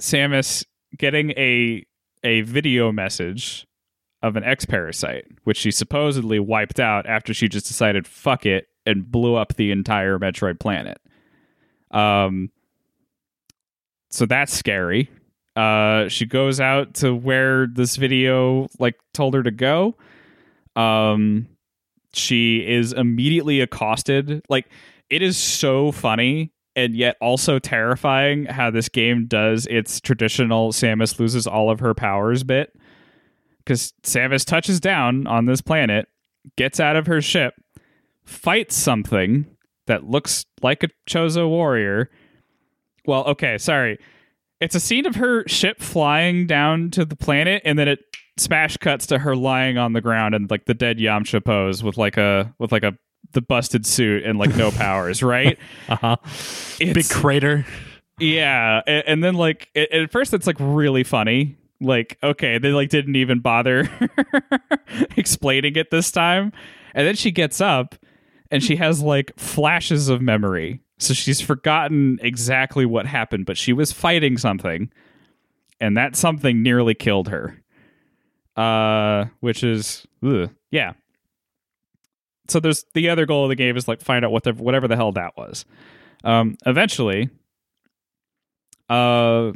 Samus 0.00 0.64
getting 0.96 1.30
a 1.32 1.84
a 2.22 2.42
video 2.42 2.92
message 2.92 3.66
of 4.22 4.36
an 4.36 4.44
X 4.44 4.64
parasite, 4.64 5.24
which 5.42 5.56
she 5.56 5.72
supposedly 5.72 6.38
wiped 6.38 6.78
out 6.78 7.06
after 7.06 7.34
she 7.34 7.48
just 7.48 7.66
decided 7.66 8.06
fuck 8.06 8.46
it 8.46 8.66
and 8.84 9.10
blew 9.10 9.34
up 9.34 9.54
the 9.56 9.72
entire 9.72 10.16
Metroid 10.18 10.60
planet. 10.60 10.98
Um 11.90 12.50
so 14.16 14.24
that's 14.24 14.52
scary. 14.52 15.10
Uh, 15.54 16.08
she 16.08 16.24
goes 16.24 16.58
out 16.58 16.94
to 16.94 17.14
where 17.14 17.66
this 17.66 17.96
video 17.96 18.66
like 18.78 18.96
told 19.12 19.34
her 19.34 19.42
to 19.42 19.50
go. 19.50 19.94
Um, 20.74 21.48
she 22.14 22.66
is 22.66 22.94
immediately 22.94 23.60
accosted. 23.60 24.42
Like 24.48 24.68
it 25.10 25.20
is 25.20 25.36
so 25.36 25.92
funny 25.92 26.52
and 26.74 26.96
yet 26.96 27.16
also 27.20 27.58
terrifying 27.58 28.46
how 28.46 28.70
this 28.70 28.88
game 28.88 29.26
does 29.26 29.66
its 29.66 30.00
traditional 30.00 30.72
Samus 30.72 31.18
loses 31.18 31.46
all 31.46 31.70
of 31.70 31.80
her 31.80 31.92
powers 31.94 32.42
bit. 32.42 32.72
Because 33.58 33.92
Samus 34.02 34.44
touches 34.46 34.80
down 34.80 35.26
on 35.26 35.44
this 35.44 35.60
planet, 35.60 36.08
gets 36.56 36.80
out 36.80 36.96
of 36.96 37.06
her 37.06 37.20
ship, 37.20 37.54
fights 38.24 38.76
something 38.76 39.46
that 39.86 40.04
looks 40.04 40.46
like 40.62 40.82
a 40.82 40.88
Chozo 41.08 41.48
warrior, 41.48 42.10
well, 43.06 43.24
okay, 43.24 43.58
sorry. 43.58 43.98
It's 44.60 44.74
a 44.74 44.80
scene 44.80 45.06
of 45.06 45.16
her 45.16 45.46
ship 45.46 45.80
flying 45.80 46.46
down 46.46 46.90
to 46.92 47.04
the 47.04 47.16
planet, 47.16 47.62
and 47.64 47.78
then 47.78 47.88
it 47.88 48.00
smash 48.38 48.76
cuts 48.76 49.06
to 49.06 49.18
her 49.18 49.34
lying 49.34 49.78
on 49.78 49.92
the 49.92 50.00
ground 50.00 50.34
and 50.34 50.50
like 50.50 50.66
the 50.66 50.74
dead 50.74 50.98
Yamcha 50.98 51.44
pose 51.44 51.82
with 51.82 51.96
like 51.96 52.16
a 52.16 52.54
with 52.58 52.72
like 52.72 52.82
a 52.82 52.96
the 53.32 53.40
busted 53.40 53.86
suit 53.86 54.24
and 54.24 54.38
like 54.38 54.54
no 54.56 54.70
powers, 54.72 55.22
right? 55.22 55.58
uh 55.88 55.96
huh. 55.96 56.16
Big 56.78 57.08
crater. 57.08 57.66
Yeah, 58.18 58.80
and, 58.86 59.04
and 59.06 59.24
then 59.24 59.34
like 59.34 59.68
it, 59.74 59.90
at 59.92 60.10
first 60.10 60.32
it's 60.32 60.46
like 60.46 60.56
really 60.58 61.04
funny. 61.04 61.56
Like 61.80 62.18
okay, 62.22 62.58
they 62.58 62.70
like 62.70 62.88
didn't 62.88 63.16
even 63.16 63.40
bother 63.40 63.88
explaining 65.16 65.76
it 65.76 65.90
this 65.90 66.10
time, 66.10 66.52
and 66.94 67.06
then 67.06 67.14
she 67.14 67.30
gets 67.30 67.60
up 67.60 67.94
and 68.50 68.62
she 68.62 68.76
has 68.76 69.02
like 69.02 69.32
flashes 69.36 70.08
of 70.08 70.22
memory 70.22 70.80
so 70.98 71.12
she's 71.14 71.40
forgotten 71.40 72.18
exactly 72.22 72.86
what 72.86 73.06
happened, 73.06 73.46
but 73.46 73.58
she 73.58 73.72
was 73.72 73.92
fighting 73.92 74.38
something, 74.38 74.90
and 75.80 75.96
that 75.96 76.16
something 76.16 76.62
nearly 76.62 76.94
killed 76.94 77.28
her. 77.28 77.62
Uh, 78.56 79.26
which 79.40 79.62
is, 79.62 80.06
ugh, 80.24 80.50
yeah. 80.70 80.94
So 82.48 82.60
there's 82.60 82.84
the 82.94 83.10
other 83.10 83.26
goal 83.26 83.44
of 83.44 83.50
the 83.50 83.56
game 83.56 83.76
is 83.76 83.86
like 83.86 84.00
find 84.00 84.24
out 84.24 84.32
what 84.32 84.44
the, 84.44 84.52
whatever 84.54 84.88
the 84.88 84.96
hell 84.96 85.12
that 85.12 85.36
was. 85.36 85.66
Um, 86.24 86.56
eventually, 86.64 87.28
uh, 88.88 89.52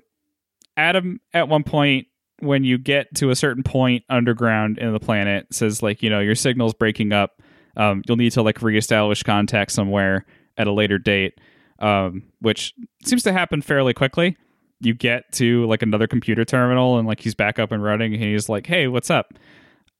Adam 0.76 1.20
at 1.32 1.48
one 1.48 1.62
point 1.62 2.08
when 2.40 2.64
you 2.64 2.78
get 2.78 3.14
to 3.14 3.30
a 3.30 3.36
certain 3.36 3.62
point 3.62 4.04
underground 4.08 4.78
in 4.78 4.92
the 4.92 5.00
planet 5.00 5.46
says 5.52 5.82
like 5.82 6.02
you 6.02 6.10
know 6.10 6.20
your 6.20 6.34
signal's 6.34 6.74
breaking 6.74 7.12
up. 7.12 7.40
Um, 7.76 8.02
you'll 8.06 8.16
need 8.16 8.32
to 8.32 8.42
like 8.42 8.60
reestablish 8.60 9.22
contact 9.22 9.70
somewhere 9.72 10.26
at 10.56 10.66
a 10.66 10.72
later 10.72 10.98
date, 10.98 11.40
um, 11.78 12.24
which 12.40 12.74
seems 13.04 13.22
to 13.24 13.32
happen 13.32 13.62
fairly 13.62 13.94
quickly. 13.94 14.36
You 14.80 14.94
get 14.94 15.30
to 15.32 15.66
like 15.66 15.82
another 15.82 16.06
computer 16.06 16.44
terminal 16.44 16.98
and 16.98 17.06
like 17.06 17.20
he's 17.20 17.34
back 17.34 17.58
up 17.58 17.72
and 17.72 17.82
running 17.82 18.14
and 18.14 18.22
he's 18.22 18.48
like, 18.48 18.66
"Hey, 18.66 18.86
what's 18.88 19.10
up?" 19.10 19.34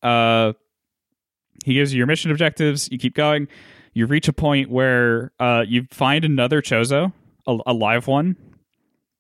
Uh, 0.03 0.55
he 1.65 1.75
gives 1.75 1.93
you 1.93 1.99
your 1.99 2.07
mission 2.07 2.31
objectives. 2.31 2.89
You 2.91 2.99
keep 2.99 3.15
going. 3.15 3.49
You 3.93 4.07
reach 4.07 4.29
a 4.29 4.33
point 4.33 4.71
where 4.71 5.33
uh, 5.41 5.65
you 5.67 5.87
find 5.91 6.25
another 6.25 6.63
Chozo, 6.63 7.13
a, 7.47 7.59
a 7.67 7.73
live 7.73 8.07
one, 8.07 8.37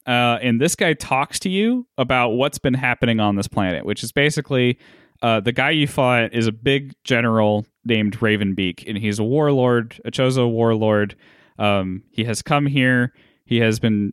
uh, 0.06 0.38
and 0.42 0.60
this 0.60 0.74
guy 0.74 0.94
talks 0.94 1.38
to 1.40 1.48
you 1.48 1.86
about 1.98 2.30
what's 2.30 2.58
been 2.58 2.74
happening 2.74 3.20
on 3.20 3.36
this 3.36 3.48
planet, 3.48 3.84
which 3.84 4.02
is 4.02 4.12
basically 4.12 4.78
uh, 5.22 5.40
the 5.40 5.52
guy 5.52 5.70
you 5.70 5.86
fought 5.86 6.32
is 6.34 6.46
a 6.46 6.52
big 6.52 6.94
general 7.04 7.66
named 7.84 8.20
Raven 8.22 8.54
Beak, 8.54 8.84
and 8.86 8.96
he's 8.96 9.18
a 9.18 9.24
warlord, 9.24 10.00
a 10.04 10.10
Chozo 10.10 10.50
warlord. 10.50 11.16
Um, 11.58 12.02
he 12.10 12.24
has 12.24 12.42
come 12.42 12.66
here. 12.66 13.12
He 13.44 13.58
has 13.58 13.78
been 13.78 14.12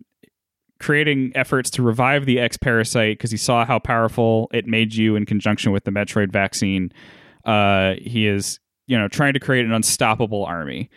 creating 0.80 1.32
efforts 1.36 1.70
to 1.72 1.82
revive 1.82 2.26
the 2.26 2.39
X 2.39 2.58
parasite 2.58 3.18
because 3.18 3.32
he 3.32 3.38
saw 3.38 3.66
how 3.66 3.80
powerful 3.80 4.49
it 4.53 4.68
made 4.68 4.93
you 4.93 5.16
in 5.16 5.26
conjunction 5.26 5.72
with 5.72 5.86
the 5.86 5.91
Metroid 5.91 6.32
vaccine. 6.32 6.91
Uh, 7.45 7.93
he 8.01 8.28
is, 8.28 8.60
you 8.86 8.97
know, 8.97 9.08
trying 9.08 9.34
to 9.34 9.39
create 9.39 9.66
an 9.66 9.72
unstoppable 9.72 10.45
army. 10.45 10.89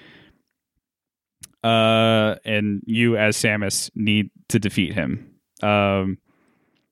Uh, 1.62 2.36
and 2.44 2.82
you, 2.86 3.16
as 3.16 3.36
Samus, 3.36 3.90
need 3.94 4.30
to 4.48 4.58
defeat 4.58 4.92
him. 4.92 5.34
Um, 5.62 6.18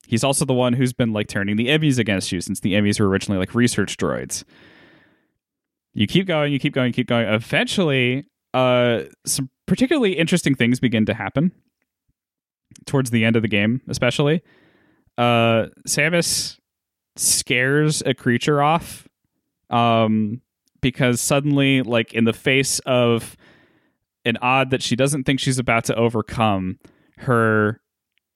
he's 0.09 0.23
also 0.23 0.43
the 0.43 0.53
one 0.53 0.73
who's 0.73 0.91
been 0.91 1.13
like 1.13 1.27
turning 1.27 1.55
the 1.55 1.67
EMMIs 1.67 1.99
against 1.99 2.31
you 2.31 2.41
since 2.41 2.59
the 2.59 2.73
EMMIs 2.73 2.99
were 2.99 3.07
originally 3.07 3.39
like 3.39 3.55
research 3.55 3.95
droids 3.95 4.43
you 5.93 6.07
keep 6.07 6.27
going, 6.27 6.53
you 6.53 6.59
keep 6.59 6.73
going, 6.73 6.93
keep 6.93 7.07
going. 7.07 7.27
Eventually, 7.27 8.25
uh, 8.53 9.01
some 9.25 9.49
particularly 9.65 10.17
interesting 10.17 10.55
things 10.55 10.79
begin 10.79 11.05
to 11.05 11.13
happen 11.13 11.51
towards 12.85 13.09
the 13.09 13.25
end 13.25 13.35
of 13.35 13.41
the 13.41 13.47
game, 13.47 13.81
especially. 13.87 14.41
Uh, 15.17 15.67
Samus 15.87 16.57
scares 17.15 18.01
a 18.05 18.13
creature 18.13 18.61
off 18.61 19.07
um, 19.69 20.41
because 20.81 21.19
suddenly, 21.19 21.81
like 21.81 22.13
in 22.13 22.23
the 22.23 22.33
face 22.33 22.79
of 22.85 23.35
an 24.25 24.37
odd 24.41 24.69
that 24.69 24.81
she 24.81 24.95
doesn't 24.95 25.25
think 25.25 25.39
she's 25.39 25.59
about 25.59 25.85
to 25.85 25.95
overcome, 25.95 26.79
her 27.17 27.81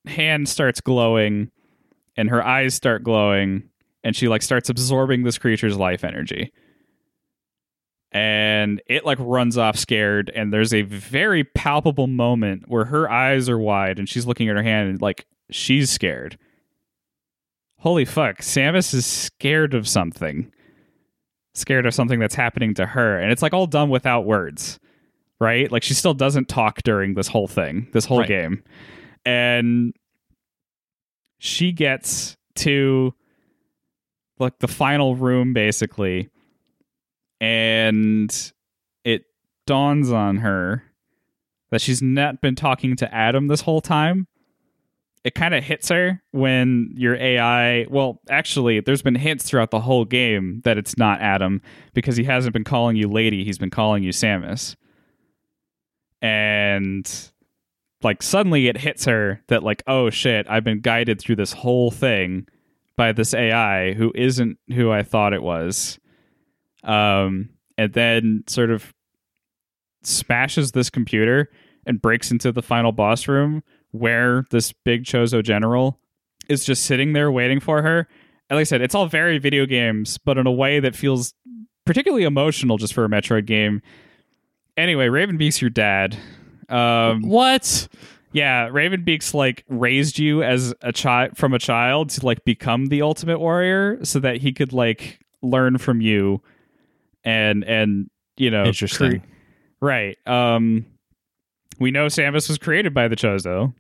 hand 0.06 0.50
starts 0.50 0.82
glowing 0.82 1.50
and 2.16 2.30
her 2.30 2.46
eyes 2.46 2.74
start 2.74 3.04
glowing 3.04 3.70
and 4.04 4.16
she 4.16 4.28
like 4.28 4.42
starts 4.42 4.70
absorbing 4.70 5.24
this 5.24 5.38
creature's 5.38 5.78
life 5.78 6.04
energy. 6.04 6.52
And 8.12 8.82
it 8.88 9.06
like 9.06 9.18
runs 9.20 9.58
off 9.58 9.76
scared 9.76 10.32
and 10.36 10.54
there's 10.54 10.74
a 10.74 10.84
very 10.84 11.44
palpable 11.44 12.08
moment 12.08 12.66
where 12.68 12.86
her 12.86 13.10
eyes 13.10 13.50
are 13.50 13.58
wide 13.58 13.98
and 13.98 14.08
she's 14.08 14.28
looking 14.28 14.50
at 14.50 14.56
her 14.56 14.64
hand 14.64 14.90
and 14.90 15.02
like 15.02 15.26
she's 15.50 15.90
scared. 15.90 16.38
Holy 17.80 18.06
fuck 18.06 18.38
samus 18.38 18.94
is 18.94 19.06
scared 19.06 19.74
of 19.74 19.88
something. 19.88 20.52
Scared 21.56 21.86
of 21.86 21.94
something 21.94 22.20
that's 22.20 22.36
happening 22.36 22.74
to 22.76 22.86
her 22.86 23.18
and 23.18 23.32
it's 23.32 23.42
like 23.42 23.54
all 23.54 23.68
done 23.68 23.90
without 23.90 24.26
words 24.26 24.80
right? 25.44 25.72
Like 25.72 25.84
she 25.84 25.94
still 25.94 26.14
doesn't 26.14 26.48
talk 26.48 26.82
during 26.84 27.14
this 27.14 27.28
whole 27.28 27.48
thing 27.48 27.88
this 27.94 28.06
whole 28.06 28.20
right. 28.20 28.28
game. 28.28 28.64
And 29.26 29.94
she 31.44 31.74
gets 31.74 32.38
to 32.56 33.14
like 34.40 34.58
the 34.60 34.68
final 34.68 35.14
room 35.14 35.52
basically 35.52 36.30
and 37.42 38.54
it 39.04 39.26
dawns 39.68 40.10
on 40.10 40.38
her 40.38 40.84
that 41.70 41.82
she's 41.82 42.02
not 42.02 42.40
been 42.40 42.56
talking 42.56 42.96
to 42.96 43.14
Adam 43.14 43.48
this 43.48 43.60
whole 43.60 43.82
time. 43.82 44.26
It 45.26 45.36
kind 45.36 45.54
of 45.54 45.66
hits 45.66 45.90
her 45.90 46.22
when 46.32 46.94
your 46.96 47.18
AI, 47.18 47.88
well, 47.90 48.22
actually, 48.30 48.80
there's 48.80 49.02
been 49.02 49.16
hints 49.16 49.44
throughout 49.44 49.72
the 49.72 49.82
whole 49.82 50.06
game 50.06 50.62
that 50.64 50.78
it's 50.78 50.98
not 50.98 51.20
Adam 51.20 51.62
because 51.94 52.16
he 52.16 52.24
hasn't 52.24 52.54
been 52.54 52.64
calling 52.64 52.96
you 52.96 53.10
lady, 53.10 53.44
he's 53.44 53.58
been 53.58 53.70
calling 53.70 54.02
you 54.02 54.12
Samus. 54.12 54.78
And 56.22 57.33
like 58.04 58.22
suddenly 58.22 58.68
it 58.68 58.78
hits 58.78 59.06
her 59.06 59.42
that 59.48 59.64
like, 59.64 59.84
oh 59.88 60.10
shit, 60.10 60.46
I've 60.50 60.64
been 60.64 60.82
guided 60.82 61.20
through 61.20 61.38
this 61.38 61.54
whole 61.54 61.92
thing 61.92 62.48
by 62.96 63.12
this 63.12 63.34
AI 63.34 63.94
who 63.94 64.12
isn't 64.16 64.58
who 64.74 64.92
I 64.92 65.04
thought 65.04 65.34
it 65.34 65.42
was 65.42 66.00
um, 66.84 67.50
and 67.78 67.94
then 67.94 68.44
sort 68.48 68.72
of 68.72 68.94
smashes 70.04 70.72
this 70.72 70.90
computer 70.90 71.50
and 71.86 72.02
breaks 72.02 72.32
into 72.32 72.52
the 72.52 72.62
final 72.62 72.92
boss 72.92 73.28
room 73.28 73.64
where 73.92 74.46
this 74.52 74.72
big 74.72 75.04
Chozo 75.04 75.44
general 75.44 76.00
is 76.50 76.66
just 76.66 76.86
sitting 76.86 77.14
there 77.14 77.32
waiting 77.32 77.60
for 77.60 77.82
her. 77.82 78.08
And 78.50 78.58
like 78.58 78.62
I 78.62 78.64
said, 78.66 78.82
it's 78.82 78.96
all 78.96 79.08
very 79.08 79.38
video 79.38 79.66
games, 79.66 80.18
but 80.18 80.38
in 80.38 80.46
a 80.46 80.52
way 80.52 80.80
that 80.80 80.96
feels 80.96 81.34
particularly 81.86 82.24
emotional 82.24 82.78
just 82.78 82.94
for 82.94 83.06
a 83.06 83.10
Metroid 83.10 83.46
game. 83.46 83.82
Anyway, 84.76 85.08
Raven 85.08 85.38
Beak's 85.38 85.62
your 85.62 85.70
dad. 85.70 86.18
Um, 86.70 87.22
what? 87.24 87.88
Yeah, 88.32 88.70
Raven 88.72 89.04
Beaks 89.04 89.34
like 89.34 89.64
raised 89.70 90.18
you 90.18 90.42
as 90.44 90.74
a 90.82 90.92
child 90.92 91.38
from 91.38 91.54
a 91.54 91.60
child 91.60 92.10
to 92.12 92.26
like 92.26 92.44
become 92.46 92.88
the 92.88 93.02
ultimate 93.04 93.40
warrior, 93.40 94.04
so 94.04 94.20
that 94.20 94.38
he 94.38 94.52
could 94.54 94.74
like 94.74 95.20
learn 95.42 95.78
from 95.78 96.02
you, 96.02 96.42
and 97.24 97.64
and 97.64 98.10
you 98.38 98.50
know, 98.50 98.66
Interesting. 98.66 99.20
cre- 99.20 99.26
right? 99.82 100.18
Um, 100.28 100.86
we 101.80 101.92
know 101.92 102.08
Samus 102.08 102.48
was 102.50 102.58
created 102.58 102.94
by 102.94 103.08
the 103.08 103.16
Chozo, 103.16 103.74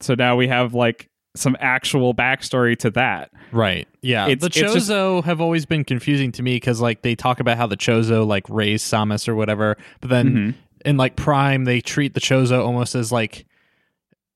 so 0.00 0.14
now 0.14 0.36
we 0.36 0.48
have 0.48 0.72
like 0.74 1.08
some 1.36 1.56
actual 1.60 2.14
backstory 2.14 2.76
to 2.78 2.90
that. 2.90 3.30
Right. 3.52 3.86
Yeah. 4.02 4.26
It's- 4.28 4.40
the 4.40 4.46
it's 4.46 4.56
just- 4.74 4.90
Chozo 4.90 5.22
have 5.24 5.40
always 5.40 5.66
been 5.66 5.84
confusing 5.84 6.32
to 6.32 6.42
me 6.42 6.56
because 6.56 6.80
like 6.80 7.02
they 7.02 7.14
talk 7.14 7.38
about 7.40 7.56
how 7.58 7.66
the 7.66 7.76
Chozo 7.76 8.26
like 8.26 8.48
raised 8.48 8.90
Samus 8.90 9.28
or 9.28 9.34
whatever, 9.36 9.76
but 10.00 10.10
then 10.10 10.30
Mhm. 10.30 10.54
In 10.88 10.96
like 10.96 11.16
Prime 11.16 11.64
they 11.64 11.82
treat 11.82 12.14
the 12.14 12.20
Chozo 12.20 12.64
almost 12.64 12.94
as 12.94 13.12
like 13.12 13.44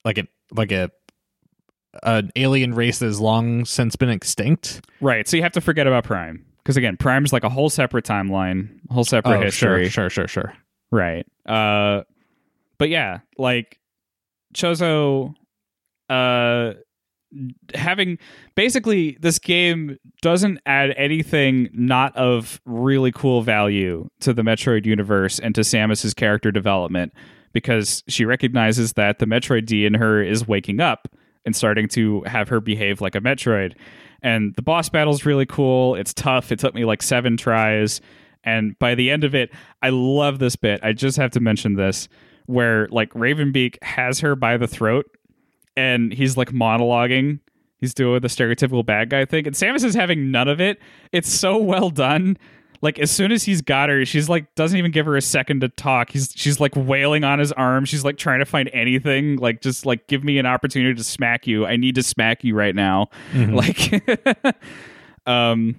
like 0.04 0.18
a 0.18 0.28
like 0.52 0.70
a 0.70 0.90
an 2.02 2.30
alien 2.36 2.74
race 2.74 2.98
that 2.98 3.06
has 3.06 3.20
long 3.20 3.64
since 3.64 3.96
been 3.96 4.10
extinct. 4.10 4.82
Right. 5.00 5.26
So 5.26 5.36
you 5.36 5.42
have 5.42 5.52
to 5.52 5.60
forget 5.62 5.86
about 5.86 6.04
Prime 6.04 6.44
because 6.58 6.76
again, 6.76 6.98
Prime's 6.98 7.32
like 7.32 7.42
a 7.42 7.48
whole 7.48 7.70
separate 7.70 8.04
timeline, 8.04 8.68
whole 8.90 9.04
separate 9.04 9.42
history. 9.42 9.86
Oh, 9.86 9.88
sure, 9.88 10.10
sure, 10.10 10.26
sure, 10.26 10.28
sure. 10.28 10.54
Right. 10.90 11.26
Uh 11.46 12.02
but 12.76 12.90
yeah, 12.90 13.20
like 13.38 13.78
Chozo 14.54 15.34
uh 16.10 16.74
having 17.74 18.18
basically 18.54 19.16
this 19.20 19.38
game 19.38 19.98
doesn't 20.20 20.58
add 20.66 20.94
anything 20.96 21.68
not 21.72 22.16
of 22.16 22.60
really 22.64 23.12
cool 23.12 23.42
value 23.42 24.08
to 24.20 24.32
the 24.32 24.42
Metroid 24.42 24.86
universe 24.86 25.38
and 25.38 25.54
to 25.54 25.62
Samus's 25.62 26.14
character 26.14 26.50
development 26.50 27.12
because 27.52 28.02
she 28.08 28.24
recognizes 28.24 28.94
that 28.94 29.18
the 29.18 29.26
Metroid 29.26 29.66
D 29.66 29.86
in 29.86 29.94
her 29.94 30.22
is 30.22 30.46
waking 30.46 30.80
up 30.80 31.08
and 31.44 31.56
starting 31.56 31.88
to 31.88 32.22
have 32.22 32.48
her 32.48 32.60
behave 32.60 33.00
like 33.00 33.14
a 33.14 33.20
Metroid. 33.20 33.74
And 34.22 34.54
the 34.54 34.62
boss 34.62 34.88
battle's 34.88 35.26
really 35.26 35.46
cool. 35.46 35.96
It's 35.96 36.14
tough. 36.14 36.52
It 36.52 36.58
took 36.58 36.74
me 36.74 36.84
like 36.84 37.02
7 37.02 37.36
tries 37.36 38.00
and 38.44 38.78
by 38.78 38.94
the 38.94 39.10
end 39.10 39.24
of 39.24 39.34
it, 39.34 39.50
I 39.82 39.90
love 39.90 40.38
this 40.38 40.56
bit. 40.56 40.80
I 40.82 40.92
just 40.92 41.16
have 41.16 41.30
to 41.32 41.40
mention 41.40 41.74
this 41.74 42.08
where 42.46 42.88
like 42.88 43.14
Raven 43.14 43.52
Beak 43.52 43.78
has 43.82 44.20
her 44.20 44.34
by 44.34 44.56
the 44.56 44.66
throat 44.66 45.06
and 45.76 46.12
he's 46.12 46.36
like 46.36 46.50
monologuing. 46.50 47.40
He's 47.78 47.94
doing 47.94 48.20
the 48.20 48.28
stereotypical 48.28 48.86
bad 48.86 49.10
guy 49.10 49.24
thing, 49.24 49.46
and 49.46 49.56
Samus 49.56 49.84
is 49.84 49.94
having 49.94 50.30
none 50.30 50.48
of 50.48 50.60
it. 50.60 50.78
It's 51.10 51.32
so 51.32 51.56
well 51.56 51.90
done. 51.90 52.36
Like 52.80 52.98
as 52.98 53.12
soon 53.12 53.30
as 53.30 53.44
he's 53.44 53.62
got 53.62 53.88
her, 53.88 54.04
she's 54.04 54.28
like 54.28 54.52
doesn't 54.56 54.76
even 54.76 54.90
give 54.90 55.06
her 55.06 55.16
a 55.16 55.22
second 55.22 55.60
to 55.60 55.68
talk. 55.68 56.10
He's 56.10 56.32
she's 56.34 56.58
like 56.58 56.72
wailing 56.74 57.22
on 57.22 57.38
his 57.38 57.52
arm. 57.52 57.84
She's 57.84 58.04
like 58.04 58.18
trying 58.18 58.40
to 58.40 58.44
find 58.44 58.68
anything. 58.72 59.36
Like 59.36 59.60
just 59.60 59.86
like 59.86 60.08
give 60.08 60.24
me 60.24 60.38
an 60.38 60.46
opportunity 60.46 60.94
to 60.94 61.04
smack 61.04 61.46
you. 61.46 61.64
I 61.64 61.76
need 61.76 61.94
to 61.94 62.02
smack 62.02 62.42
you 62.42 62.54
right 62.56 62.74
now. 62.74 63.08
Like, 63.34 64.02
um, 65.26 65.76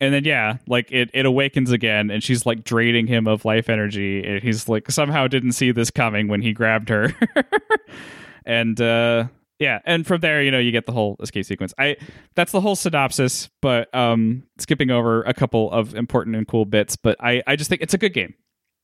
and 0.00 0.12
then 0.12 0.24
yeah, 0.24 0.58
like 0.66 0.92
it 0.92 1.10
it 1.14 1.24
awakens 1.24 1.70
again, 1.70 2.10
and 2.10 2.22
she's 2.22 2.44
like 2.44 2.64
draining 2.64 3.06
him 3.06 3.26
of 3.26 3.44
life 3.44 3.68
energy, 3.68 4.22
and 4.22 4.42
he's 4.42 4.68
like 4.68 4.90
somehow 4.90 5.26
didn't 5.26 5.52
see 5.52 5.72
this 5.72 5.90
coming 5.90 6.28
when 6.28 6.42
he 6.42 6.52
grabbed 6.52 6.90
her, 6.90 7.14
and 8.46 8.80
uh, 8.80 9.26
yeah, 9.58 9.80
and 9.84 10.06
from 10.06 10.20
there, 10.20 10.42
you 10.42 10.50
know, 10.50 10.58
you 10.58 10.70
get 10.72 10.86
the 10.86 10.92
whole 10.92 11.16
escape 11.20 11.44
sequence. 11.46 11.74
I 11.78 11.96
that's 12.34 12.52
the 12.52 12.60
whole 12.60 12.76
synopsis, 12.76 13.48
but 13.62 13.94
um, 13.94 14.44
skipping 14.58 14.90
over 14.90 15.22
a 15.22 15.34
couple 15.34 15.70
of 15.72 15.94
important 15.94 16.36
and 16.36 16.46
cool 16.46 16.64
bits, 16.64 16.96
but 16.96 17.16
I 17.20 17.42
I 17.46 17.56
just 17.56 17.68
think 17.70 17.82
it's 17.82 17.94
a 17.94 17.98
good 17.98 18.12
game. 18.14 18.34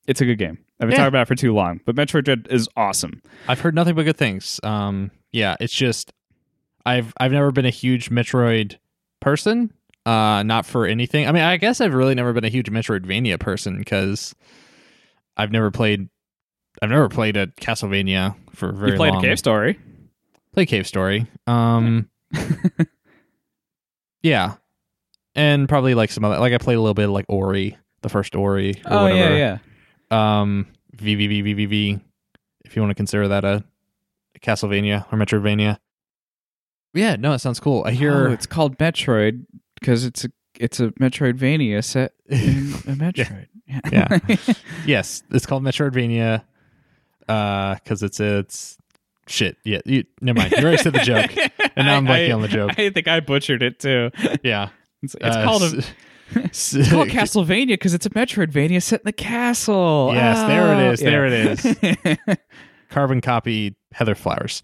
It's 0.07 0.21
a 0.21 0.25
good 0.25 0.39
game. 0.39 0.59
I've 0.81 0.89
been 0.89 0.91
Yeah. 0.91 0.97
talking 0.97 1.09
about 1.09 1.23
it 1.23 1.29
for 1.29 1.35
too 1.37 1.55
long, 1.55 1.81
but 1.87 1.95
Metroid 1.95 2.25
Dread 2.25 2.49
is 2.51 2.69
awesome. 2.77 3.23
I've 3.47 3.61
heard 3.61 3.75
nothing 3.75 3.95
but 3.95 4.03
good 4.05 4.17
things. 4.17 4.59
Um, 4.65 5.11
yeah, 5.31 5.57
it's 5.61 5.73
just 5.75 6.13
I've 6.85 7.13
I've 7.21 7.33
never 7.33 7.53
been 7.53 7.67
a 7.67 7.71
huge 7.71 8.11
Metroid 8.11 8.79
person. 9.21 9.73
Uh, 10.05 10.43
not 10.43 10.67
for 10.67 10.85
anything. 10.85 11.29
I 11.29 11.33
mean, 11.33 11.45
I 11.45 11.57
guess 11.59 11.81
I've 11.81 11.95
really 11.95 12.17
never 12.17 12.33
been 12.33 12.45
a 12.45 12.49
huge 12.49 12.69
Metroidvania 12.69 13.39
person 13.39 13.79
because 13.79 14.35
I've 15.37 15.53
never 15.53 15.71
played. 15.71 16.09
I've 16.83 16.91
never 16.91 17.09
played 17.09 17.37
a 17.39 17.47
Castlevania 17.47 18.35
for 18.55 18.73
very 18.73 18.91
you 18.91 18.97
played 18.99 19.13
long. 19.15 19.25
a 19.25 19.29
cave 19.29 19.39
story. 19.39 19.79
Play 20.53 20.67
Cave 20.67 20.87
Story. 20.87 21.27
Um, 21.47 22.11
yeah, 24.23 24.55
and 25.35 25.69
probably 25.69 25.95
like 25.95 26.11
some 26.11 26.25
other. 26.25 26.39
Like 26.39 26.53
I 26.53 26.59
played 26.59 26.75
a 26.77 26.81
little 26.81 26.95
bit 26.95 27.07
of 27.07 27.11
like 27.13 27.27
Ori, 27.29 27.79
the 28.03 28.09
first 28.09 28.35
Ori. 28.35 28.73
Or 28.87 28.93
Oh 28.93 29.03
whatever. 29.05 29.37
yeah, 29.37 29.59
yeah. 30.11 30.41
um 30.41 30.67
VVVVVV 30.97 32.01
if 32.65 32.77
you 32.77 32.83
want 32.83 32.91
to 32.91 32.95
consider 32.95 33.29
that 33.29 33.45
a 33.45 33.65
Castlevania 34.41 35.07
or 35.13 35.19
Metroidvania. 35.19 35.79
Yeah, 36.95 37.17
no, 37.17 37.33
it 37.33 37.39
sounds 37.39 37.59
cool. 37.61 37.85
I 37.87 37.93
hear 37.93 38.29
Oh, 38.29 38.33
it's 38.33 38.45
called 38.47 38.77
Metroid 38.79 39.47
because 39.81 40.05
it's 40.05 40.25
a 40.25 40.31
it's 40.61 40.81
a 40.81 40.89
Metroidvania 40.93 41.83
set 41.83 42.13
in 42.29 42.39
a 42.87 42.95
Metroid. 42.95 43.47
Yeah. 43.91 44.19
yes, 44.87 45.23
it's 45.31 45.47
called 45.47 45.63
Metroidvania 45.63 46.43
uh 47.29 47.77
cuz 47.85 48.03
it's 48.03 48.21
it's 48.21 48.77
shit. 49.27 49.57
Yeah, 49.65 49.81
you, 49.85 50.05
never 50.21 50.39
mind. 50.41 50.53
You 50.53 50.63
already 50.65 50.79
said 50.83 50.93
the 50.95 51.01
joke. 51.01 51.31
And 51.77 51.87
now 51.87 51.97
I'm 51.97 52.07
blanking 52.07 52.29
I- 52.29 52.33
on 52.33 52.43
the 52.43 52.49
joke. 52.49 52.73
I 52.79 52.91
think 52.91 53.09
I 53.09 53.21
butchered 53.21 53.63
it 53.63 53.79
too. 53.79 54.11
Yeah. 54.43 54.69
It's, 55.03 55.15
it's 55.15 55.25
Uh, 55.37 55.45
called 55.45 55.63
a, 55.63 55.67
it's 56.45 56.73
called 56.91 57.09
Castlevania 57.09 57.69
because 57.69 57.95
it's 57.95 58.05
a 58.07 58.11
Metroidvania 58.11 58.83
set 58.83 59.01
in 59.01 59.05
the 59.07 59.13
castle. 59.13 60.11
Yes, 60.13 60.47
there 60.47 60.73
it 60.75 60.79
is. 60.81 60.89
Oh, 60.89 60.93
is, 60.93 61.01
there 61.01 61.27
it 61.27 62.29
is. 62.29 62.37
carbon 62.91 63.21
copy 63.23 63.75
heather 63.93 64.15
flowers. 64.15 64.63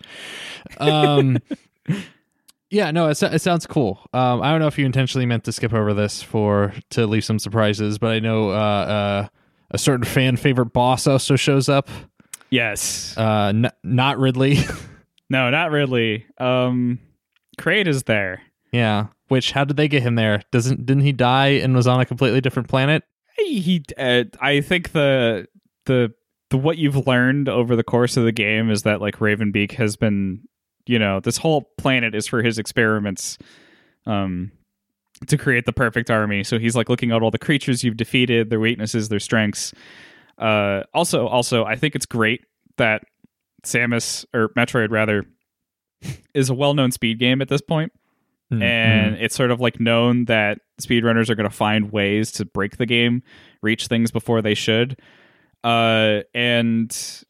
Um 0.78 1.38
Yeah, 2.70 2.90
no, 2.90 3.08
it, 3.08 3.22
it 3.22 3.40
sounds 3.40 3.66
cool. 3.66 4.00
Um, 4.12 4.42
I 4.42 4.50
don't 4.50 4.60
know 4.60 4.66
if 4.66 4.76
you 4.78 4.84
intentionally 4.84 5.24
meant 5.24 5.44
to 5.44 5.52
skip 5.52 5.72
over 5.72 5.94
this 5.94 6.22
for 6.22 6.74
to 6.90 7.06
leave 7.06 7.24
some 7.24 7.38
surprises, 7.38 7.96
but 7.96 8.10
I 8.10 8.18
know 8.20 8.50
uh, 8.50 8.52
uh, 8.52 9.28
a 9.70 9.78
certain 9.78 10.04
fan 10.04 10.36
favorite 10.36 10.74
boss 10.74 11.06
also 11.06 11.34
shows 11.36 11.70
up. 11.70 11.88
Yes. 12.50 13.16
Uh, 13.16 13.48
n- 13.54 13.70
not 13.82 14.18
Ridley. 14.18 14.58
no, 15.30 15.50
not 15.50 15.70
Ridley. 15.70 16.26
Um, 16.38 16.98
Kraid 17.58 17.86
is 17.86 18.04
there. 18.04 18.42
yeah. 18.72 19.08
Which 19.28 19.52
how 19.52 19.64
did 19.64 19.76
they 19.76 19.88
get 19.88 20.02
him 20.02 20.14
there? 20.14 20.42
Doesn't 20.52 20.86
didn't 20.86 21.02
he 21.02 21.12
die 21.12 21.48
and 21.48 21.74
was 21.76 21.86
on 21.86 22.00
a 22.00 22.06
completely 22.06 22.40
different 22.40 22.68
planet? 22.68 23.02
He, 23.36 23.60
he 23.60 23.84
uh, 23.98 24.24
I 24.40 24.62
think 24.62 24.92
the 24.92 25.46
the 25.84 26.14
the 26.48 26.56
what 26.56 26.78
you've 26.78 27.06
learned 27.06 27.46
over 27.50 27.76
the 27.76 27.84
course 27.84 28.16
of 28.16 28.24
the 28.24 28.32
game 28.32 28.70
is 28.70 28.84
that 28.84 29.02
like 29.02 29.20
Raven 29.20 29.52
Beak 29.52 29.72
has 29.72 29.96
been, 29.96 30.40
you 30.86 30.98
know, 30.98 31.20
this 31.20 31.36
whole 31.36 31.70
planet 31.76 32.14
is 32.14 32.26
for 32.26 32.42
his 32.42 32.58
experiments, 32.58 33.36
um, 34.06 34.50
to 35.26 35.36
create 35.36 35.66
the 35.66 35.74
perfect 35.74 36.10
army. 36.10 36.42
So 36.42 36.58
he's 36.58 36.74
like 36.74 36.88
looking 36.88 37.12
at 37.12 37.20
all 37.22 37.30
the 37.30 37.38
creatures 37.38 37.84
you've 37.84 37.98
defeated, 37.98 38.48
their 38.48 38.60
weaknesses, 38.60 39.10
their 39.10 39.20
strengths. 39.20 39.74
Uh, 40.38 40.82
also, 40.94 41.26
also, 41.26 41.64
I 41.64 41.76
think 41.76 41.94
it's 41.94 42.06
great 42.06 42.42
that 42.76 43.02
Samus 43.64 44.24
or 44.32 44.50
Metroid 44.50 44.90
rather 44.90 45.24
is 46.34 46.48
a 46.48 46.54
well-known 46.54 46.92
speed 46.92 47.18
game 47.18 47.42
at 47.42 47.48
this 47.48 47.60
point 47.60 47.92
Mm, 48.52 48.62
and 48.62 49.16
mm. 49.16 49.22
it's 49.22 49.34
sort 49.34 49.50
of 49.50 49.60
like 49.60 49.78
known 49.78 50.24
that 50.26 50.60
speedrunners 50.80 51.28
are 51.28 51.34
going 51.34 51.48
to 51.48 51.54
find 51.54 51.92
ways 51.92 52.32
to 52.32 52.44
break 52.44 52.78
the 52.78 52.86
game, 52.86 53.22
reach 53.62 53.88
things 53.88 54.10
before 54.10 54.40
they 54.40 54.54
should. 54.54 54.98
Uh, 55.62 56.20
and 56.34 57.24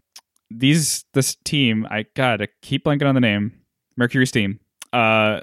these 0.51 1.05
this 1.15 1.37
team, 1.45 1.87
I 1.91 2.07
gotta 2.15 2.49
keep 2.63 2.85
blanking 2.85 3.09
on 3.09 3.15
the 3.15 3.21
name, 3.21 3.53
MercurySteam, 3.99 4.59
uh, 4.93 5.41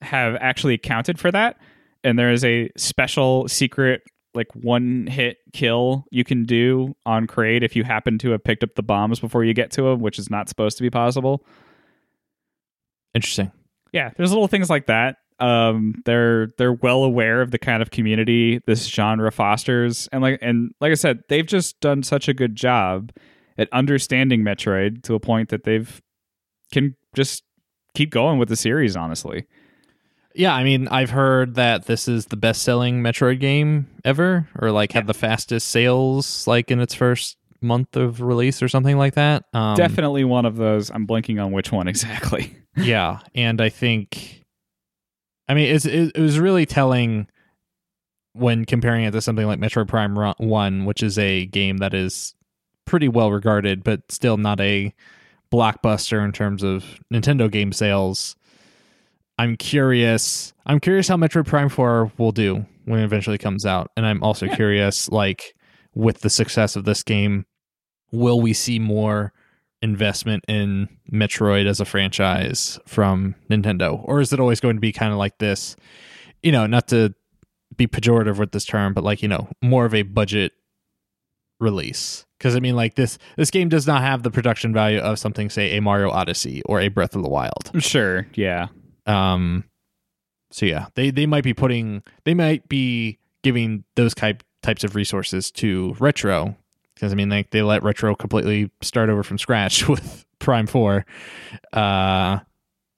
have 0.00 0.36
actually 0.40 0.74
accounted 0.74 1.18
for 1.18 1.32
that. 1.32 1.58
And 2.04 2.18
there 2.18 2.30
is 2.30 2.44
a 2.44 2.70
special 2.76 3.48
secret 3.48 4.02
like 4.34 4.48
one 4.54 5.06
hit 5.06 5.38
kill 5.52 6.04
you 6.10 6.24
can 6.24 6.44
do 6.44 6.94
on 7.06 7.26
Kraid 7.26 7.62
if 7.62 7.76
you 7.76 7.84
happen 7.84 8.18
to 8.18 8.30
have 8.30 8.42
picked 8.42 8.64
up 8.64 8.74
the 8.74 8.82
bombs 8.82 9.20
before 9.20 9.44
you 9.44 9.54
get 9.54 9.70
to 9.72 9.88
him, 9.88 10.00
which 10.00 10.18
is 10.18 10.30
not 10.30 10.48
supposed 10.48 10.76
to 10.76 10.82
be 10.82 10.90
possible. 10.90 11.44
Interesting. 13.14 13.52
yeah 13.92 14.10
there's 14.16 14.30
little 14.30 14.48
things 14.48 14.68
like 14.68 14.86
that. 14.86 15.16
Um 15.38 16.02
they're 16.04 16.48
they're 16.58 16.72
well 16.72 17.04
aware 17.04 17.40
of 17.42 17.50
the 17.50 17.58
kind 17.58 17.82
of 17.82 17.90
community 17.90 18.60
this 18.66 18.86
genre 18.86 19.30
fosters. 19.30 20.08
And 20.12 20.22
like 20.22 20.38
and 20.42 20.72
like 20.80 20.90
i 20.90 20.94
said 20.94 21.20
they've 21.28 21.46
just 21.46 21.80
done 21.80 22.02
such 22.02 22.28
a 22.28 22.34
good 22.34 22.56
job 22.56 23.12
at 23.56 23.68
understanding 23.72 24.42
metroid 24.42 25.02
to 25.04 25.14
a 25.14 25.20
point 25.20 25.48
that 25.50 25.64
they've 25.64 26.02
can 26.72 26.96
just 27.14 27.44
keep 27.94 28.10
going 28.10 28.38
with 28.38 28.48
the 28.48 28.56
series 28.56 28.96
honestly 28.96 29.46
Yeah, 30.34 30.52
I 30.54 30.64
mean, 30.64 30.88
I've 30.88 31.10
heard 31.10 31.54
that 31.54 31.86
this 31.86 32.08
is 32.08 32.26
the 32.26 32.36
best 32.36 32.62
selling 32.62 33.02
Metroid 33.02 33.40
game 33.40 33.86
ever, 34.04 34.48
or 34.58 34.70
like 34.72 34.92
had 34.92 35.06
the 35.06 35.14
fastest 35.14 35.68
sales 35.68 36.46
like 36.46 36.70
in 36.70 36.80
its 36.80 36.94
first 36.94 37.36
month 37.60 37.96
of 37.96 38.20
release 38.20 38.62
or 38.62 38.68
something 38.68 38.98
like 38.98 39.14
that. 39.14 39.44
Um, 39.54 39.76
Definitely 39.76 40.24
one 40.24 40.44
of 40.44 40.56
those. 40.56 40.90
I'm 40.90 41.06
blinking 41.06 41.38
on 41.38 41.52
which 41.52 41.72
one 41.72 41.88
exactly. 41.88 42.56
yeah, 42.76 43.20
and 43.34 43.60
I 43.60 43.68
think, 43.68 44.42
I 45.48 45.54
mean, 45.54 45.74
it's, 45.74 45.84
it, 45.86 46.12
it 46.14 46.20
was 46.20 46.38
really 46.38 46.66
telling 46.66 47.28
when 48.32 48.64
comparing 48.64 49.04
it 49.04 49.12
to 49.12 49.20
something 49.20 49.46
like 49.46 49.60
Metroid 49.60 49.88
Prime 49.88 50.16
One, 50.38 50.84
which 50.84 51.02
is 51.02 51.18
a 51.18 51.46
game 51.46 51.78
that 51.78 51.94
is 51.94 52.34
pretty 52.84 53.08
well 53.08 53.30
regarded, 53.30 53.84
but 53.84 54.10
still 54.10 54.36
not 54.36 54.60
a 54.60 54.92
blockbuster 55.52 56.24
in 56.24 56.32
terms 56.32 56.62
of 56.64 56.84
Nintendo 57.12 57.50
game 57.50 57.72
sales. 57.72 58.34
I'm 59.38 59.56
curious. 59.56 60.52
I'm 60.66 60.80
curious 60.80 61.08
how 61.08 61.16
Metroid 61.16 61.46
Prime 61.46 61.68
4 61.68 62.12
will 62.18 62.32
do 62.32 62.64
when 62.84 63.00
it 63.00 63.04
eventually 63.04 63.38
comes 63.38 63.66
out. 63.66 63.90
And 63.96 64.06
I'm 64.06 64.22
also 64.22 64.46
Yeah. 64.46 64.54
curious, 64.56 65.08
like, 65.08 65.54
with 65.94 66.20
the 66.20 66.30
success 66.30 66.76
of 66.76 66.84
this 66.84 67.02
game, 67.02 67.46
will 68.12 68.40
we 68.40 68.52
see 68.52 68.78
more 68.78 69.32
investment 69.82 70.44
in 70.48 70.88
Metroid 71.12 71.66
as 71.66 71.80
a 71.80 71.84
franchise 71.84 72.78
from 72.86 73.34
Nintendo? 73.50 74.00
Or 74.04 74.20
is 74.20 74.32
it 74.32 74.40
always 74.40 74.60
going 74.60 74.76
to 74.76 74.80
be 74.80 74.92
kind 74.92 75.12
of 75.12 75.18
like 75.18 75.38
this, 75.38 75.76
you 76.42 76.52
know, 76.52 76.66
not 76.66 76.88
to 76.88 77.14
be 77.76 77.86
pejorative 77.86 78.38
with 78.38 78.52
this 78.52 78.64
term, 78.64 78.94
but 78.94 79.04
like, 79.04 79.20
you 79.22 79.28
know, 79.28 79.48
more 79.62 79.84
of 79.84 79.94
a 79.94 80.02
budget 80.02 80.52
release? 81.60 82.24
Because 82.38 82.56
I 82.56 82.60
mean, 82.60 82.76
like 82.76 82.94
this, 82.94 83.18
this 83.36 83.50
game 83.50 83.68
does 83.68 83.86
not 83.86 84.02
have 84.02 84.22
the 84.22 84.30
production 84.30 84.72
value 84.72 84.98
of 84.98 85.18
something, 85.18 85.50
say, 85.50 85.76
a 85.76 85.80
Mario 85.82 86.10
Odyssey 86.10 86.62
or 86.66 86.80
a 86.80 86.88
Breath 86.88 87.14
of 87.16 87.22
the 87.22 87.28
Wild. 87.30 87.70
Sure. 87.82 88.26
Yeah. 88.34 88.68
Um, 89.06 89.64
so 90.50 90.66
yeah, 90.66 90.86
they 90.94 91.10
they 91.10 91.26
might 91.26 91.44
be 91.44 91.54
putting 91.54 92.02
they 92.24 92.34
might 92.34 92.68
be 92.68 93.18
giving 93.42 93.84
those 93.96 94.14
type 94.14 94.42
types 94.62 94.84
of 94.84 94.94
resources 94.94 95.50
to 95.52 95.94
Retro 95.98 96.56
because 96.94 97.12
I 97.12 97.16
mean 97.16 97.28
like 97.28 97.50
they 97.50 97.62
let 97.62 97.82
Retro 97.82 98.14
completely 98.14 98.70
start 98.80 99.10
over 99.10 99.22
from 99.22 99.38
scratch 99.38 99.88
with 99.88 100.24
Prime 100.38 100.66
Four. 100.66 101.04
Uh, 101.72 102.38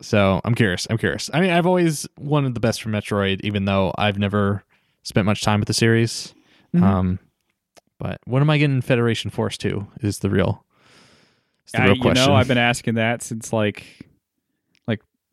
so 0.02 0.40
I'm 0.44 0.54
curious. 0.54 0.86
I'm 0.90 0.98
curious. 0.98 1.30
I 1.32 1.40
mean, 1.40 1.50
I've 1.50 1.66
always 1.66 2.06
wanted 2.18 2.54
the 2.54 2.60
best 2.60 2.82
from 2.82 2.92
Metroid, 2.92 3.40
even 3.42 3.64
though 3.64 3.92
I've 3.96 4.18
never 4.18 4.62
spent 5.02 5.24
much 5.24 5.40
time 5.40 5.60
with 5.60 5.68
the 5.68 5.74
series. 5.74 6.34
Mhm. 6.74 6.82
Um, 6.82 7.18
but 7.98 8.20
what 8.26 8.42
am 8.42 8.50
I 8.50 8.58
getting 8.58 8.82
Federation 8.82 9.30
Force 9.30 9.56
Two? 9.56 9.86
Is 10.02 10.18
the 10.18 10.28
real, 10.28 10.64
is 11.66 11.72
the 11.72 11.80
I, 11.80 11.84
real 11.86 11.96
you 11.96 12.02
question. 12.02 12.26
know, 12.26 12.34
I've 12.34 12.48
been 12.48 12.58
asking 12.58 12.94
that 12.96 13.22
since 13.22 13.52
like 13.54 14.06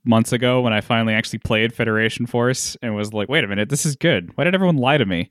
months 0.05 0.33
ago 0.33 0.61
when 0.61 0.73
I 0.73 0.81
finally 0.81 1.13
actually 1.13 1.39
played 1.39 1.73
Federation 1.73 2.25
Force 2.25 2.75
and 2.81 2.95
was 2.95 3.13
like, 3.13 3.29
wait 3.29 3.43
a 3.43 3.47
minute, 3.47 3.69
this 3.69 3.85
is 3.85 3.95
good. 3.95 4.35
Why 4.35 4.43
did 4.43 4.53
everyone 4.53 4.77
lie 4.77 4.97
to 4.97 5.05
me? 5.05 5.29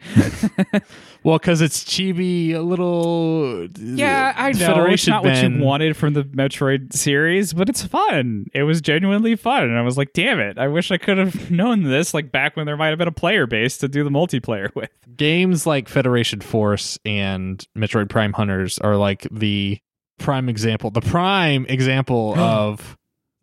well, 1.25 1.39
because 1.39 1.61
it's 1.61 1.85
chibi, 1.85 2.55
a 2.55 2.61
little. 2.61 3.65
Uh, 3.65 3.69
yeah, 3.79 4.33
I 4.37 4.45
know 4.45 4.49
it's 4.51 4.59
Federation 4.61 5.11
not 5.13 5.25
what 5.25 5.43
you 5.43 5.59
wanted 5.59 5.97
from 5.97 6.15
the 6.15 6.25
Metroid 6.25 6.93
series, 6.93 7.53
but 7.53 7.69
it's 7.69 7.83
fun. 7.83 8.47
It 8.55 8.63
was 8.63 8.81
genuinely 8.81 9.37
fun, 9.37 9.65
and 9.65 9.79
I 9.79 9.83
was 9.83 9.99
like, 9.99 10.13
"Damn 10.13 10.41
it! 10.41 10.59
I 10.59 10.69
wish 10.69 10.91
I 10.91 10.99
could 10.99 11.19
have 11.19 11.51
known 11.51 11.83
this 11.83 12.15
like 12.15 12.33
back 12.33 12.57
when 12.57 12.67
there 12.67 12.77
might 12.77 12.89
have 12.89 12.99
been 12.99 13.09
a 13.09 13.13
player 13.13 13.47
base 13.47 13.79
to 13.79 13.89
do 13.89 14.05
the 14.05 14.11
multiplayer 14.11 14.75
with." 14.75 14.91
games 15.17 15.67
like 15.67 15.89
Federation 15.89 16.41
Force 16.41 16.99
and 17.05 17.67
Metroid 17.77 18.09
Prime 18.09 18.33
Hunters 18.33 18.79
are 18.79 18.97
like 18.97 19.27
the 19.31 19.79
prime 20.19 20.49
example, 20.49 20.91
the 20.91 21.01
prime 21.01 21.67
example 21.67 22.35
of 22.39 22.97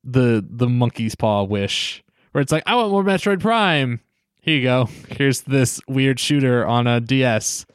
the 0.04 0.46
the 0.48 0.68
monkey's 0.68 1.16
paw 1.16 1.44
wish, 1.44 2.04
where 2.32 2.42
it's 2.42 2.52
like, 2.52 2.64
I 2.66 2.76
want 2.76 2.92
more 2.92 3.04
Metroid 3.04 3.40
Prime. 3.42 4.00
Here 4.42 4.56
you 4.58 4.64
go. 4.64 4.90
Here's 5.10 5.42
this 5.42 5.80
weird 5.88 6.20
shooter 6.20 6.66
on 6.66 6.88
a 6.88 7.00
DS. 7.02 7.66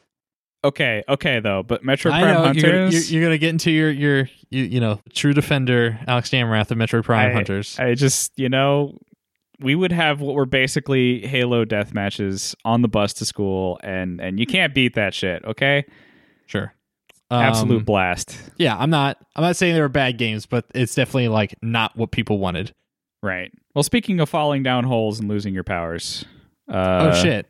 Okay, 0.64 1.02
okay 1.08 1.40
though, 1.40 1.62
but 1.62 1.82
Metroid 1.84 2.12
I 2.12 2.22
Prime 2.22 2.34
know 2.34 2.44
Hunters. 2.44 2.62
you're 2.62 2.72
gonna, 2.72 2.90
you're, 2.90 3.02
you're 3.02 3.22
gonna 3.22 3.38
get 3.38 3.50
into 3.50 3.70
your 3.70 3.90
your 3.90 4.30
you, 4.48 4.62
you 4.64 4.80
know 4.80 4.98
true 5.12 5.34
defender 5.34 5.98
Alex 6.06 6.30
Damrath 6.30 6.70
of 6.70 6.78
Metroid 6.78 7.04
Prime 7.04 7.30
I- 7.30 7.34
Hunters. 7.34 7.78
I 7.78 7.94
just, 7.94 8.32
you 8.38 8.48
know, 8.48 8.96
we 9.60 9.74
would 9.74 9.92
have 9.92 10.20
what 10.22 10.34
were 10.34 10.46
basically 10.46 11.26
Halo 11.26 11.66
death 11.66 11.92
matches 11.92 12.54
on 12.64 12.80
the 12.80 12.88
bus 12.88 13.12
to 13.14 13.26
school, 13.26 13.78
and 13.82 14.20
and 14.22 14.40
you 14.40 14.46
can't 14.46 14.72
beat 14.74 14.94
that 14.94 15.12
shit. 15.12 15.44
Okay, 15.44 15.84
sure. 16.46 16.72
Absolute 17.42 17.78
Um, 17.78 17.84
blast. 17.84 18.38
yeah, 18.56 18.76
I'm 18.76 18.90
not. 18.90 19.18
I'm 19.36 19.42
not 19.42 19.56
saying 19.56 19.74
they 19.74 19.80
were 19.80 19.88
bad 19.88 20.18
games, 20.18 20.46
but 20.46 20.64
it's 20.74 20.94
definitely 20.94 21.28
like 21.28 21.54
not 21.62 21.96
what 21.96 22.10
people 22.10 22.38
wanted. 22.38 22.72
Right. 23.22 23.50
Well, 23.74 23.82
speaking 23.82 24.20
of 24.20 24.28
falling 24.28 24.62
down 24.62 24.84
holes 24.84 25.18
and 25.20 25.28
losing 25.28 25.54
your 25.54 25.64
powers. 25.64 26.24
Uh, 26.70 27.10
oh 27.12 27.22
shit! 27.22 27.46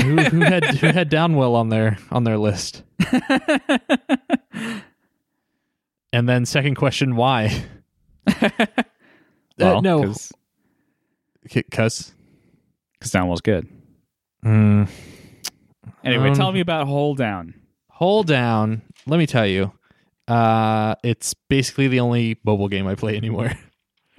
who, 0.00 0.16
who 0.16 0.40
had 0.40 0.64
who 0.78 0.86
had 0.88 1.10
Downwell 1.10 1.54
on 1.54 1.68
their 1.68 1.98
on 2.10 2.24
their 2.24 2.38
list? 2.38 2.82
And 6.12 6.28
then 6.28 6.46
second 6.46 6.76
question, 6.76 7.16
why? 7.16 7.64
well, 9.58 9.78
uh, 9.78 9.80
no, 9.80 10.00
because 10.00 10.32
because 11.42 12.12
Downwell's 13.02 13.40
good. 13.42 13.68
mm, 14.44 14.88
Anyway, 16.04 16.28
Um, 16.30 16.34
tell 16.34 16.52
me 16.52 16.60
about 16.60 16.86
Holedown. 16.86 17.54
hold 17.90 18.28
down. 18.28 18.80
Let 19.06 19.18
me 19.18 19.26
tell 19.26 19.46
you, 19.46 19.72
uh, 20.28 20.96
it's 21.04 21.34
basically 21.34 21.88
the 21.88 22.00
only 22.00 22.38
mobile 22.44 22.68
game 22.68 22.86
I 22.86 22.94
play 22.94 23.16
anymore. 23.16 23.52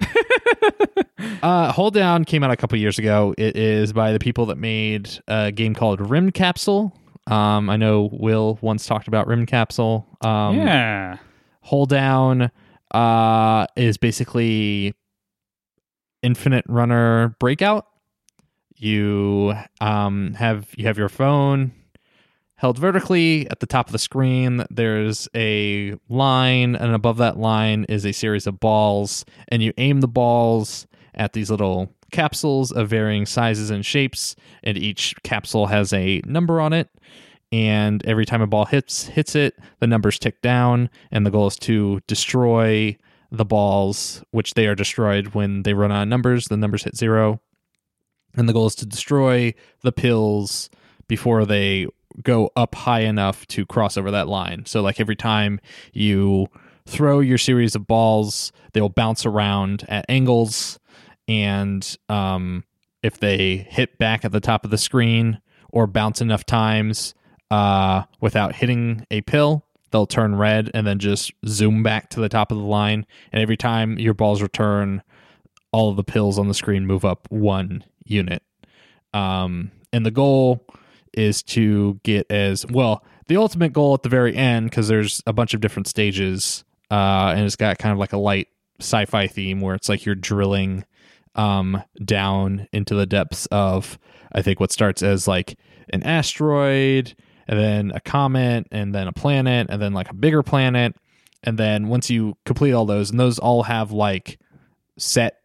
uh, 0.00 1.72
Holedown 1.72 2.26
came 2.26 2.42
out 2.42 2.50
a 2.50 2.56
couple 2.56 2.78
years 2.78 2.98
ago. 2.98 3.34
It 3.36 3.56
is 3.56 3.92
by 3.92 4.12
the 4.12 4.18
people 4.18 4.46
that 4.46 4.56
made 4.56 5.10
a 5.28 5.52
game 5.52 5.74
called 5.74 6.00
Rymdkapsel. 6.00 6.92
Um, 7.30 7.68
I 7.68 7.76
know 7.76 8.08
Will 8.12 8.58
once 8.62 8.86
talked 8.86 9.08
about 9.08 9.26
Rymdkapsel. 9.26 10.24
Um, 10.24 10.56
yeah. 10.56 11.18
Holedown 11.66 12.50
uh 12.92 13.66
is 13.76 13.98
basically 13.98 14.94
infinite 16.22 16.64
runner 16.68 17.36
breakout 17.38 17.86
you 18.76 19.52
um 19.82 20.32
have 20.34 20.68
you 20.78 20.86
have 20.86 20.96
your 20.96 21.10
phone 21.10 21.70
held 22.58 22.76
vertically. 22.76 23.48
At 23.50 23.60
the 23.60 23.66
top 23.66 23.86
of 23.86 23.92
the 23.92 23.98
screen 23.98 24.64
there's 24.70 25.28
a 25.34 25.94
line 26.08 26.76
and 26.76 26.94
above 26.94 27.16
that 27.16 27.38
line 27.38 27.86
is 27.88 28.04
a 28.04 28.12
series 28.12 28.46
of 28.46 28.60
balls. 28.60 29.24
And 29.48 29.62
you 29.62 29.72
aim 29.78 30.00
the 30.00 30.08
balls 30.08 30.86
at 31.14 31.32
these 31.32 31.50
little 31.50 31.90
capsules 32.10 32.70
of 32.72 32.88
varying 32.88 33.26
sizes 33.26 33.70
and 33.70 33.84
shapes 33.84 34.36
and 34.62 34.76
each 34.76 35.14
capsule 35.22 35.66
has 35.66 35.92
a 35.92 36.20
number 36.26 36.60
on 36.60 36.72
it. 36.72 36.90
And 37.50 38.04
every 38.04 38.26
time 38.26 38.42
a 38.42 38.46
ball 38.46 38.66
hits 38.66 39.06
hits 39.06 39.34
it 39.34 39.56
the 39.80 39.86
numbers 39.86 40.18
tick 40.18 40.42
down 40.42 40.90
and 41.10 41.24
the 41.24 41.30
goal 41.30 41.46
is 41.46 41.56
to 41.56 42.00
destroy 42.06 42.96
the 43.30 43.44
balls 43.44 44.22
which 44.30 44.54
they 44.54 44.66
are 44.66 44.74
destroyed 44.74 45.28
when 45.28 45.62
they 45.62 45.74
run 45.74 45.92
out 45.92 46.02
of 46.02 46.08
numbers 46.08 46.46
the 46.46 46.56
numbers 46.56 46.82
hit 46.82 46.96
zero. 46.96 47.40
And 48.34 48.48
the 48.48 48.52
goal 48.52 48.66
is 48.66 48.74
to 48.76 48.86
destroy 48.86 49.54
the 49.82 49.92
pills 49.92 50.70
before 51.08 51.46
they 51.46 51.86
go 52.22 52.50
up 52.56 52.74
high 52.74 53.00
enough 53.00 53.46
to 53.46 53.64
cross 53.66 53.96
over 53.96 54.10
that 54.10 54.28
line 54.28 54.64
so 54.66 54.80
like 54.80 55.00
every 55.00 55.16
time 55.16 55.60
you 55.92 56.46
throw 56.86 57.20
your 57.20 57.38
series 57.38 57.74
of 57.74 57.86
balls 57.86 58.52
they'll 58.72 58.88
bounce 58.88 59.26
around 59.26 59.84
at 59.88 60.04
angles 60.08 60.78
and 61.28 61.96
um, 62.08 62.64
if 63.02 63.20
they 63.20 63.58
hit 63.68 63.98
back 63.98 64.24
at 64.24 64.32
the 64.32 64.40
top 64.40 64.64
of 64.64 64.70
the 64.70 64.78
screen 64.78 65.40
or 65.70 65.86
bounce 65.86 66.20
enough 66.20 66.44
times 66.44 67.14
uh, 67.50 68.02
without 68.20 68.54
hitting 68.54 69.06
a 69.10 69.20
pill, 69.20 69.64
they'll 69.90 70.06
turn 70.06 70.34
red 70.34 70.70
and 70.74 70.86
then 70.86 70.98
just 70.98 71.32
zoom 71.46 71.82
back 71.82 72.10
to 72.10 72.20
the 72.20 72.28
top 72.28 72.50
of 72.50 72.58
the 72.58 72.64
line. 72.64 73.06
And 73.32 73.42
every 73.42 73.56
time 73.56 73.98
your 73.98 74.14
balls 74.14 74.42
return, 74.42 75.02
all 75.70 75.90
of 75.90 75.96
the 75.96 76.04
pills 76.04 76.38
on 76.38 76.48
the 76.48 76.54
screen 76.54 76.86
move 76.86 77.04
up 77.04 77.26
one 77.30 77.84
unit. 78.04 78.42
Um, 79.12 79.70
and 79.92 80.04
the 80.04 80.10
goal 80.10 80.66
is 81.18 81.42
to 81.42 82.00
get 82.04 82.30
as 82.30 82.64
well. 82.66 83.04
The 83.26 83.36
ultimate 83.36 83.72
goal 83.72 83.94
at 83.94 84.02
the 84.02 84.08
very 84.08 84.34
end, 84.34 84.70
because 84.70 84.88
there's 84.88 85.22
a 85.26 85.32
bunch 85.32 85.52
of 85.52 85.60
different 85.60 85.88
stages, 85.88 86.64
uh, 86.90 87.34
and 87.36 87.44
it's 87.44 87.56
got 87.56 87.78
kind 87.78 87.92
of 87.92 87.98
like 87.98 88.12
a 88.12 88.18
light 88.18 88.48
sci-fi 88.80 89.26
theme 89.26 89.60
where 89.60 89.74
it's 89.74 89.88
like 89.88 90.06
you're 90.06 90.14
drilling 90.14 90.84
um, 91.34 91.82
down 92.04 92.68
into 92.72 92.94
the 92.94 93.06
depths 93.06 93.46
of 93.46 93.98
I 94.32 94.42
think 94.42 94.60
what 94.60 94.72
starts 94.72 95.02
as 95.02 95.26
like 95.28 95.58
an 95.92 96.02
asteroid 96.02 97.14
and 97.46 97.58
then 97.58 97.92
a 97.92 98.00
comet 98.00 98.66
and 98.70 98.94
then 98.94 99.08
a 99.08 99.12
planet 99.12 99.68
and 99.70 99.80
then 99.80 99.92
like 99.92 100.10
a 100.10 100.14
bigger 100.14 100.42
planet 100.42 100.96
and 101.42 101.58
then 101.58 101.88
once 101.88 102.10
you 102.10 102.36
complete 102.44 102.72
all 102.72 102.86
those 102.86 103.10
and 103.10 103.18
those 103.18 103.38
all 103.38 103.62
have 103.62 103.92
like 103.92 104.38
set 104.98 105.36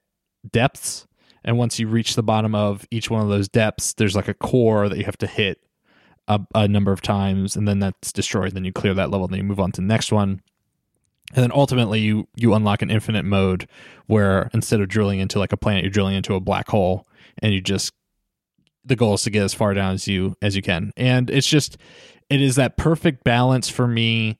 depths 0.51 1.07
and 1.43 1.57
once 1.57 1.79
you 1.79 1.87
reach 1.87 2.15
the 2.15 2.23
bottom 2.23 2.55
of 2.55 2.87
each 2.91 3.09
one 3.09 3.21
of 3.21 3.29
those 3.29 3.47
depths 3.49 3.93
there's 3.93 4.15
like 4.15 4.27
a 4.27 4.33
core 4.33 4.89
that 4.89 4.97
you 4.97 5.05
have 5.05 5.17
to 5.17 5.27
hit 5.27 5.59
a, 6.27 6.39
a 6.55 6.67
number 6.67 6.91
of 6.91 7.01
times 7.01 7.55
and 7.55 7.67
then 7.67 7.79
that's 7.79 8.11
destroyed 8.13 8.53
then 8.53 8.63
you 8.65 8.71
clear 8.71 8.93
that 8.93 9.09
level 9.09 9.25
and 9.25 9.33
then 9.33 9.39
you 9.39 9.43
move 9.45 9.59
on 9.59 9.71
to 9.71 9.81
the 9.81 9.87
next 9.87 10.11
one 10.11 10.41
and 11.33 11.41
then 11.43 11.51
ultimately 11.53 11.99
you 11.99 12.27
you 12.35 12.53
unlock 12.53 12.81
an 12.81 12.91
infinite 12.91 13.25
mode 13.25 13.67
where 14.07 14.49
instead 14.53 14.79
of 14.81 14.87
drilling 14.87 15.19
into 15.19 15.39
like 15.39 15.51
a 15.53 15.57
planet 15.57 15.83
you're 15.83 15.91
drilling 15.91 16.15
into 16.15 16.35
a 16.35 16.39
black 16.39 16.69
hole 16.69 17.07
and 17.39 17.53
you 17.53 17.61
just 17.61 17.91
the 18.85 18.95
goal 18.95 19.13
is 19.15 19.23
to 19.23 19.29
get 19.29 19.43
as 19.43 19.53
far 19.53 19.73
down 19.73 19.93
as 19.93 20.07
you 20.07 20.35
as 20.41 20.55
you 20.55 20.61
can 20.61 20.91
and 20.97 21.29
it's 21.29 21.47
just 21.47 21.77
it 22.29 22.41
is 22.41 22.55
that 22.55 22.77
perfect 22.77 23.23
balance 23.23 23.69
for 23.69 23.87
me 23.87 24.37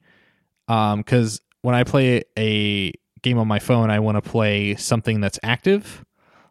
Um, 0.68 1.00
because 1.00 1.42
when 1.62 1.76
I 1.76 1.84
play 1.84 2.24
a 2.38 2.92
game 3.22 3.38
on 3.38 3.48
my 3.48 3.60
phone, 3.60 3.90
I 3.90 4.00
want 4.00 4.22
to 4.22 4.30
play 4.30 4.76
something 4.76 5.22
that's 5.22 5.40
active. 5.44 6.04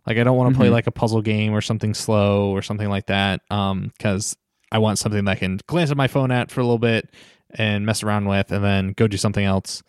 Like 0.06 0.18
I 0.18 0.24
don't 0.24 0.36
want 0.36 0.52
to 0.54 0.58
play 0.58 0.68
Mhm. 0.68 0.72
like 0.72 0.86
a 0.86 0.90
puzzle 0.92 1.22
game 1.22 1.52
or 1.52 1.60
something 1.60 1.94
slow 1.94 2.50
or 2.50 2.62
something 2.62 2.88
like 2.88 3.06
that. 3.06 3.40
Um, 3.50 3.92
because 3.96 4.36
I 4.72 4.78
want 4.78 4.98
something 4.98 5.24
that 5.24 5.30
I 5.30 5.34
can 5.36 5.60
glance 5.66 5.90
at 5.90 5.96
my 5.96 6.08
phone 6.08 6.30
at 6.30 6.50
for 6.50 6.60
a 6.60 6.64
little 6.64 6.78
bit 6.78 7.10
and 7.54 7.84
mess 7.86 8.02
around 8.02 8.26
with, 8.26 8.50
and 8.50 8.64
then 8.64 8.92
go 8.96 9.06
do 9.06 9.16
something 9.16 9.44
else. 9.44 9.82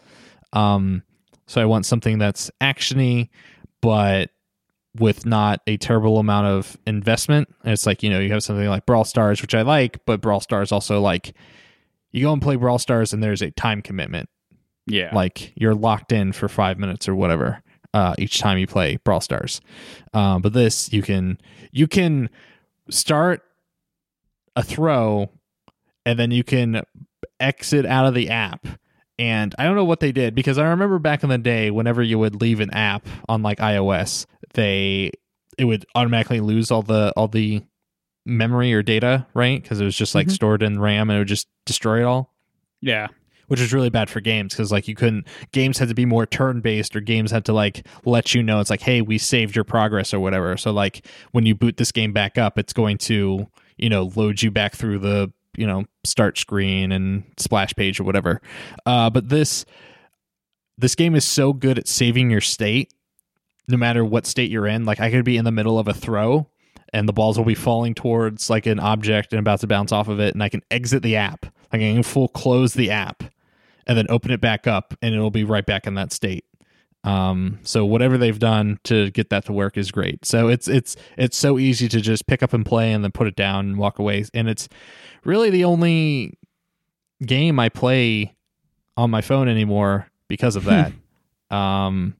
Um, 0.52 1.04
so 1.48 1.62
I 1.62 1.66
want 1.66 1.86
something 1.86 2.18
that's 2.20 2.52
actiony, 2.62 3.30
but 3.82 4.30
with 5.00 5.26
not 5.26 5.62
a 5.66 5.78
terrible 5.78 6.20
amount 6.20 6.46
of 6.46 6.78
investment. 6.86 7.48
And 7.64 7.74
it's 7.74 7.86
like 7.88 8.04
you 8.04 8.10
know 8.12 8.20
you 8.20 8.32
have 8.32 8.44
something 8.44 8.68
like 8.68 8.86
Brawl 8.86 9.06
Stars, 9.06 9.42
which 9.42 9.56
I 9.56 9.64
like, 9.64 10.06
but 10.06 10.22
Brawl 10.22 10.40
Stars 10.42 10.72
also 10.72 11.02
like 11.02 11.34
you 12.12 12.22
go 12.22 12.32
and 12.34 12.42
play 12.42 12.56
Brawl 12.58 12.78
Stars, 12.78 13.12
and 13.14 13.24
there's 13.24 13.42
a 13.42 13.50
time 13.52 13.82
commitment 13.82 14.30
Yeah. 14.86 15.10
like 15.16 15.52
you're 15.56 15.74
locked 15.74 16.12
in 16.12 16.32
for 16.34 16.48
five 16.48 16.78
minutes 16.78 17.08
or 17.10 17.16
whatever 17.16 17.63
uh, 17.94 18.16
each 18.18 18.40
time 18.40 18.58
you 18.58 18.68
play 18.68 18.98
Brawl 19.04 19.22
Stars. 19.22 19.62
Um, 20.14 20.42
but 20.42 20.54
this 20.54 20.92
you 20.92 21.02
can 21.02 21.38
you 21.72 21.88
can 21.88 22.30
start 22.90 23.42
a 24.56 24.64
throw 24.64 25.30
and 26.06 26.20
then 26.20 26.32
you 26.32 26.44
can 26.44 26.84
exit 27.40 27.86
out 27.86 28.06
of 28.06 28.14
the 28.14 28.30
app. 28.30 28.68
And 29.20 29.54
I 29.60 29.64
don't 29.66 29.76
know 29.76 29.86
what 29.86 30.00
they 30.00 30.12
did 30.12 30.34
because 30.36 30.58
I 30.58 30.68
remember 30.70 30.98
back 31.00 31.24
in 31.24 31.30
the 31.30 31.38
day, 31.38 31.70
whenever 31.72 32.02
you 32.02 32.18
would 32.20 32.42
leave 32.42 32.60
an 32.60 32.72
app 32.74 33.08
on 33.30 33.42
like 33.44 33.60
iOS, 33.60 34.26
they 34.54 35.12
it 35.58 35.66
would 35.66 35.86
automatically 35.96 36.40
lose 36.40 36.72
all 36.72 36.82
the 36.82 37.14
all 37.16 37.28
the 37.28 37.62
memory 38.26 38.74
or 38.74 38.82
data, 38.82 39.28
right? 39.34 39.62
Because 39.62 39.80
it 39.82 39.86
was 39.86 39.96
just 39.96 40.16
like 40.16 40.28
Mhm. 40.28 40.32
stored 40.32 40.64
in 40.64 40.80
RAM 40.80 41.10
and 41.10 41.18
it 41.18 41.20
would 41.22 41.28
just 41.28 41.48
destroy 41.66 42.00
it 42.02 42.06
all 42.06 42.34
yeah. 42.82 43.08
Which 43.54 43.62
is 43.62 43.72
really 43.72 43.92
bad 43.92 44.10
for 44.10 44.20
games 44.20 44.52
because 44.52 44.72
like 44.72 44.88
you 44.88 44.96
couldn't 44.96 45.28
games 45.52 45.78
had 45.78 45.88
to 45.88 45.94
be 45.94 46.08
more 46.08 46.26
turn 46.26 46.60
based 46.60 46.96
or 46.96 47.00
games 47.00 47.30
had 47.30 47.46
to 47.46 47.54
like 47.54 47.86
let 48.04 48.34
you 48.34 48.42
know 48.42 48.60
it's 48.60 48.72
like 48.72 48.82
hey 48.82 49.00
we 49.00 49.16
saved 49.16 49.56
your 49.56 49.64
progress 49.64 50.12
or 50.12 50.20
whatever. 50.20 50.58
So 50.58 50.72
like 50.72 51.06
when 51.34 51.46
you 51.46 51.54
boot 51.54 51.78
this 51.78 51.92
game 51.92 52.14
back 52.14 52.40
up 52.40 52.58
it's 52.58 52.74
going 52.74 52.98
to 52.98 53.46
you 53.78 53.90
know 53.90 54.10
load 54.16 54.42
you 54.42 54.50
back 54.50 54.74
through 54.74 54.98
the 54.98 55.32
you 55.56 55.68
know 55.68 55.86
start 56.04 56.40
screen 56.40 56.92
and 56.92 57.26
splash 57.38 57.76
page 57.76 58.00
or 58.00 58.06
whatever. 58.06 58.42
Uh 58.88 59.12
but 59.12 59.30
this 59.30 59.66
this 60.80 60.96
game 60.96 61.14
is 61.14 61.24
so 61.24 61.54
good 61.54 61.78
at 61.78 61.88
saving 61.88 62.32
your 62.32 62.42
state 62.42 62.92
no 63.68 63.78
matter 63.78 64.04
what 64.04 64.26
state 64.26 64.50
you're 64.50 64.66
in. 64.66 64.84
Like 64.84 65.00
i 65.00 65.12
could 65.12 65.26
be 65.26 65.38
in 65.38 65.46
the 65.46 65.52
middle 65.52 65.78
of 65.78 65.88
a 65.88 65.94
throw 65.94 66.50
and 66.92 67.08
the 67.08 67.14
balls 67.14 67.38
will 67.38 67.46
be 67.46 67.54
falling 67.54 67.94
towards 67.94 68.50
like 68.50 68.66
an 68.66 68.80
object 68.80 69.32
and 69.32 69.40
about 69.40 69.60
to 69.60 69.68
bounce 69.68 69.92
off 69.92 70.08
of 70.08 70.20
it 70.20 70.34
and 70.34 70.42
i 70.42 70.50
can 70.50 70.64
exit 70.72 71.04
the 71.04 71.18
app. 71.18 71.46
I 71.72 71.78
can 71.78 72.02
full 72.02 72.30
close 72.30 72.74
the 72.74 72.90
app 72.90 73.24
and 73.88 73.98
then 73.98 74.06
open 74.10 74.32
it 74.32 74.42
back 74.42 74.68
up 74.68 74.94
and 75.02 75.14
it'll 75.14 75.32
be 75.32 75.44
right 75.44 75.66
back 75.66 75.88
in 75.88 75.96
that 75.96 76.12
state. 76.12 76.46
Um 77.04 77.60
so 77.64 77.86
whatever 77.86 78.18
they've 78.18 78.40
done 78.40 78.80
to 78.86 79.12
get 79.12 79.30
that 79.30 79.46
to 79.46 79.54
work 79.54 79.78
is 79.78 79.92
great. 79.92 80.26
So 80.26 80.48
it's 80.48 80.68
it's 80.68 80.96
it's 81.18 81.38
so 81.38 81.60
easy 81.60 81.90
to 81.90 82.00
just 82.00 82.28
pick 82.28 82.42
up 82.42 82.54
and 82.54 82.66
play 82.66 82.94
and 82.94 83.04
then 83.04 83.12
put 83.12 83.28
it 83.28 83.36
down 83.36 83.66
and 83.66 83.78
walk 83.78 84.00
away. 84.00 84.24
And 84.34 84.48
it's 84.48 84.70
really 85.26 85.50
the 85.50 85.66
only 85.66 86.38
game 87.26 87.58
i 87.58 87.70
play 87.70 88.36
on 88.98 89.10
my 89.10 89.22
phone 89.22 89.48
anymore 89.48 90.08
because 90.28 90.56
of 90.56 90.66
that. 90.66 90.92
Um 91.52 92.16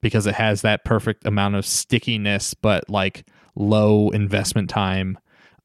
because 0.00 0.28
it 0.28 0.34
has 0.34 0.62
that 0.62 0.84
perfect 0.84 1.26
amount 1.26 1.56
of 1.56 1.66
stickiness 1.66 2.54
but 2.54 2.88
like 2.88 3.26
low 3.56 4.10
investment 4.10 4.70
time. 4.70 5.18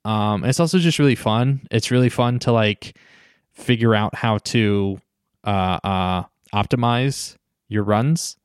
Um 0.05 0.43
it's 0.45 0.59
also 0.59 0.79
just 0.79 0.99
really 0.99 1.15
fun. 1.15 1.67
It's 1.69 1.91
really 1.91 2.09
fun 2.09 2.39
to 2.39 2.51
like 2.51 2.97
figure 3.53 3.93
out 3.93 4.15
how 4.15 4.39
to 4.39 4.99
uh 5.43 5.79
uh 5.83 6.23
optimize 6.53 7.35
your 7.67 7.83
runs 7.83 8.37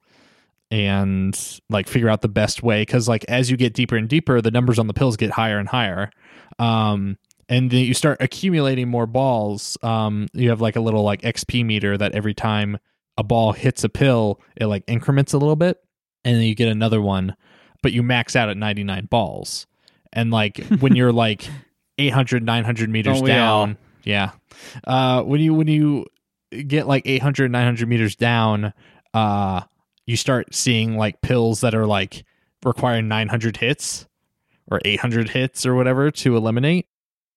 and 0.70 1.60
like 1.70 1.88
figure 1.88 2.08
out 2.08 2.20
the 2.22 2.28
best 2.28 2.62
way 2.62 2.82
because 2.82 3.08
like 3.08 3.24
as 3.28 3.50
you 3.50 3.56
get 3.56 3.72
deeper 3.74 3.96
and 3.96 4.08
deeper 4.08 4.40
the 4.40 4.50
numbers 4.50 4.78
on 4.78 4.86
the 4.86 4.94
pills 4.94 5.16
get 5.16 5.30
higher 5.30 5.58
and 5.58 5.68
higher. 5.68 6.10
Um 6.58 7.16
and 7.50 7.70
then 7.70 7.80
you 7.84 7.94
start 7.94 8.18
accumulating 8.20 8.88
more 8.88 9.06
balls. 9.06 9.78
Um 9.82 10.28
you 10.32 10.50
have 10.50 10.60
like 10.60 10.76
a 10.76 10.80
little 10.80 11.02
like 11.02 11.22
xp 11.22 11.64
meter 11.64 11.96
that 11.96 12.12
every 12.12 12.34
time 12.34 12.78
a 13.16 13.22
ball 13.22 13.52
hits 13.52 13.82
a 13.84 13.88
pill 13.88 14.40
it 14.56 14.66
like 14.66 14.84
increments 14.86 15.32
a 15.32 15.38
little 15.38 15.56
bit 15.56 15.82
and 16.24 16.36
then 16.36 16.42
you 16.42 16.54
get 16.54 16.68
another 16.68 17.00
one 17.00 17.34
but 17.82 17.92
you 17.92 18.02
max 18.02 18.34
out 18.36 18.48
at 18.48 18.56
99 18.56 19.06
balls. 19.06 19.66
And 20.12 20.30
like 20.30 20.58
when 20.80 20.96
you're 20.96 21.12
like 21.12 21.48
800 21.98 22.42
900 22.42 22.90
meters 22.90 23.22
down 23.22 23.70
all? 23.70 23.76
yeah. 24.04 24.30
Uh 24.84 25.22
when 25.22 25.40
you 25.40 25.54
when 25.54 25.68
you 25.68 26.06
get 26.50 26.86
like 26.86 27.06
800 27.06 27.50
900 27.50 27.88
meters 27.88 28.16
down 28.16 28.72
uh 29.14 29.60
you 30.06 30.16
start 30.16 30.54
seeing 30.54 30.96
like 30.96 31.20
pills 31.20 31.60
that 31.60 31.74
are 31.74 31.86
like 31.86 32.24
requiring 32.64 33.08
900 33.08 33.58
hits 33.58 34.06
or 34.70 34.80
800 34.84 35.30
hits 35.30 35.66
or 35.66 35.74
whatever 35.74 36.10
to 36.10 36.36
eliminate. 36.36 36.86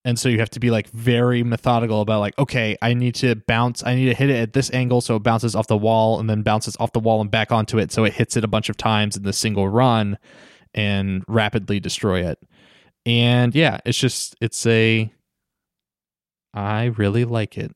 And 0.05 0.17
so 0.17 0.29
you 0.29 0.39
have 0.39 0.49
to 0.51 0.59
be 0.59 0.71
like 0.71 0.89
very 0.89 1.43
methodical 1.43 2.01
about 2.01 2.21
like 2.21 2.35
okay 2.39 2.75
i 2.81 2.95
need 2.95 3.13
to 3.13 3.35
bounce 3.35 3.83
i 3.85 3.93
need 3.93 4.05
to 4.05 4.15
hit 4.15 4.31
it 4.31 4.37
at 4.37 4.53
this 4.53 4.73
angle 4.73 4.99
so 4.99 5.17
it 5.17 5.21
bounces 5.21 5.55
off 5.55 5.67
the 5.67 5.77
wall 5.77 6.19
and 6.19 6.27
then 6.27 6.41
bounces 6.41 6.75
off 6.79 6.91
the 6.91 6.99
wall 6.99 7.21
and 7.21 7.29
back 7.29 7.51
onto 7.51 7.77
it 7.77 7.91
so 7.91 8.03
it 8.03 8.13
hits 8.13 8.35
it 8.35 8.43
a 8.43 8.47
bunch 8.47 8.67
of 8.67 8.77
times 8.77 9.15
in 9.15 9.21
the 9.21 9.31
single 9.31 9.67
run 9.69 10.17
and 10.73 11.23
rapidly 11.27 11.79
destroy 11.79 12.25
it. 12.25 12.39
And 13.05 13.53
yeah 13.53 13.79
it's 13.85 13.97
just 13.97 14.35
it's 14.41 14.65
a 14.65 15.13
i 16.55 16.85
really 16.85 17.25
like 17.25 17.55
it 17.55 17.75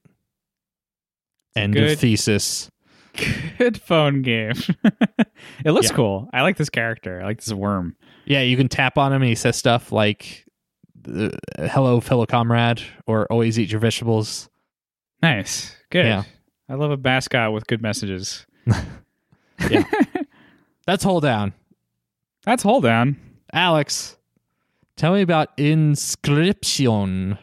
end 1.56 1.74
good- 1.74 1.92
of 1.92 2.00
thesis 2.00 2.70
Good 3.58 3.80
phone 3.82 4.22
game. 4.24 4.52
it 5.64 5.72
looks 5.72 5.90
Yeah. 5.90 5.96
cool. 5.96 6.30
I 6.34 6.42
like 6.42 6.58
this 6.58 6.70
character. 6.70 7.22
I 7.22 7.26
like 7.26 7.38
this 7.42 7.54
worm. 7.54 7.96
Yeah, 8.26 8.42
you 8.42 8.58
can 8.58 8.68
tap 8.68 8.98
on 8.98 9.14
him 9.14 9.22
and 9.22 9.30
he 9.30 9.36
says 9.36 9.56
stuff 9.56 9.94
like 9.94 10.46
uh, 11.08 11.30
"Hello, 11.58 12.02
fellow 12.02 12.26
comrade" 12.26 12.82
or 13.08 13.26
"Always 13.32 13.58
eat 13.58 13.72
your 13.72 13.80
vegetables." 13.80 14.50
Nice. 15.22 15.74
Good. 15.92 16.06
Yeah. 16.08 16.24
I 16.68 16.74
love 16.74 16.92
a 16.92 16.98
mascot 16.98 17.54
with 17.54 17.68
good 17.68 17.82
messages. 17.82 18.46
yeah. 19.70 19.84
That's 20.86 21.06
Holedown. 21.06 21.54
That's 22.44 22.64
Holedown. 22.66 23.16
Alex, 23.54 24.18
tell 24.98 25.14
me 25.14 25.22
about 25.22 25.58
Inscription. 25.58 27.38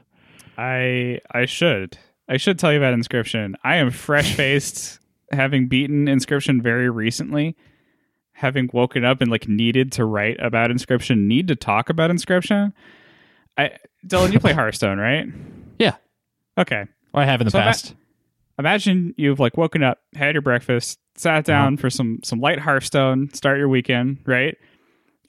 I 0.59 1.21
I 1.31 1.47
should. 1.47 1.97
I 2.33 2.39
should 2.39 2.59
tell 2.59 2.73
you 2.73 2.79
about 2.79 2.95
Inscription. 2.95 3.59
I 3.63 3.77
am 3.77 3.91
fresh 3.91 4.35
faced, 4.35 5.01
having 5.33 5.69
beaten 5.69 6.09
Inscription 6.09 6.63
very 6.63 6.89
recently, 6.89 7.55
having 8.33 8.71
woken 8.73 9.05
up 9.05 9.21
and 9.21 9.31
like 9.31 9.49
needed 9.49 9.93
to 9.93 10.07
write 10.07 10.39
about 10.41 10.71
Inscription, 10.71 11.29
need 11.29 11.47
to 11.49 11.57
talk 11.57 11.91
about 11.91 12.11
Inscription. 12.11 12.73
I 13.59 13.73
Dylan, 14.07 14.33
you 14.33 14.41
play 14.41 14.53
Hearthstone, 14.55 14.97
right? 14.97 15.27
Yeah. 15.79 15.97
Okay. 16.57 16.87
Or 17.13 17.21
I 17.21 17.27
have 17.27 17.43
in 17.43 17.45
the 17.45 17.51
So 17.51 17.59
past. 17.59 17.95
Imagine 18.59 19.13
you've 19.19 19.39
like 19.39 19.59
woken 19.59 19.83
up, 19.83 19.99
had 20.15 20.35
your 20.35 20.41
breakfast, 20.41 21.01
sat 21.17 21.31
uh-huh. 21.31 21.43
down 21.43 21.77
for 21.77 21.91
some 21.91 22.21
some 22.25 22.41
light 22.41 22.61
Hearthstone, 22.61 23.29
start 23.35 23.59
your 23.59 23.69
weekend, 23.69 24.21
right? 24.25 24.57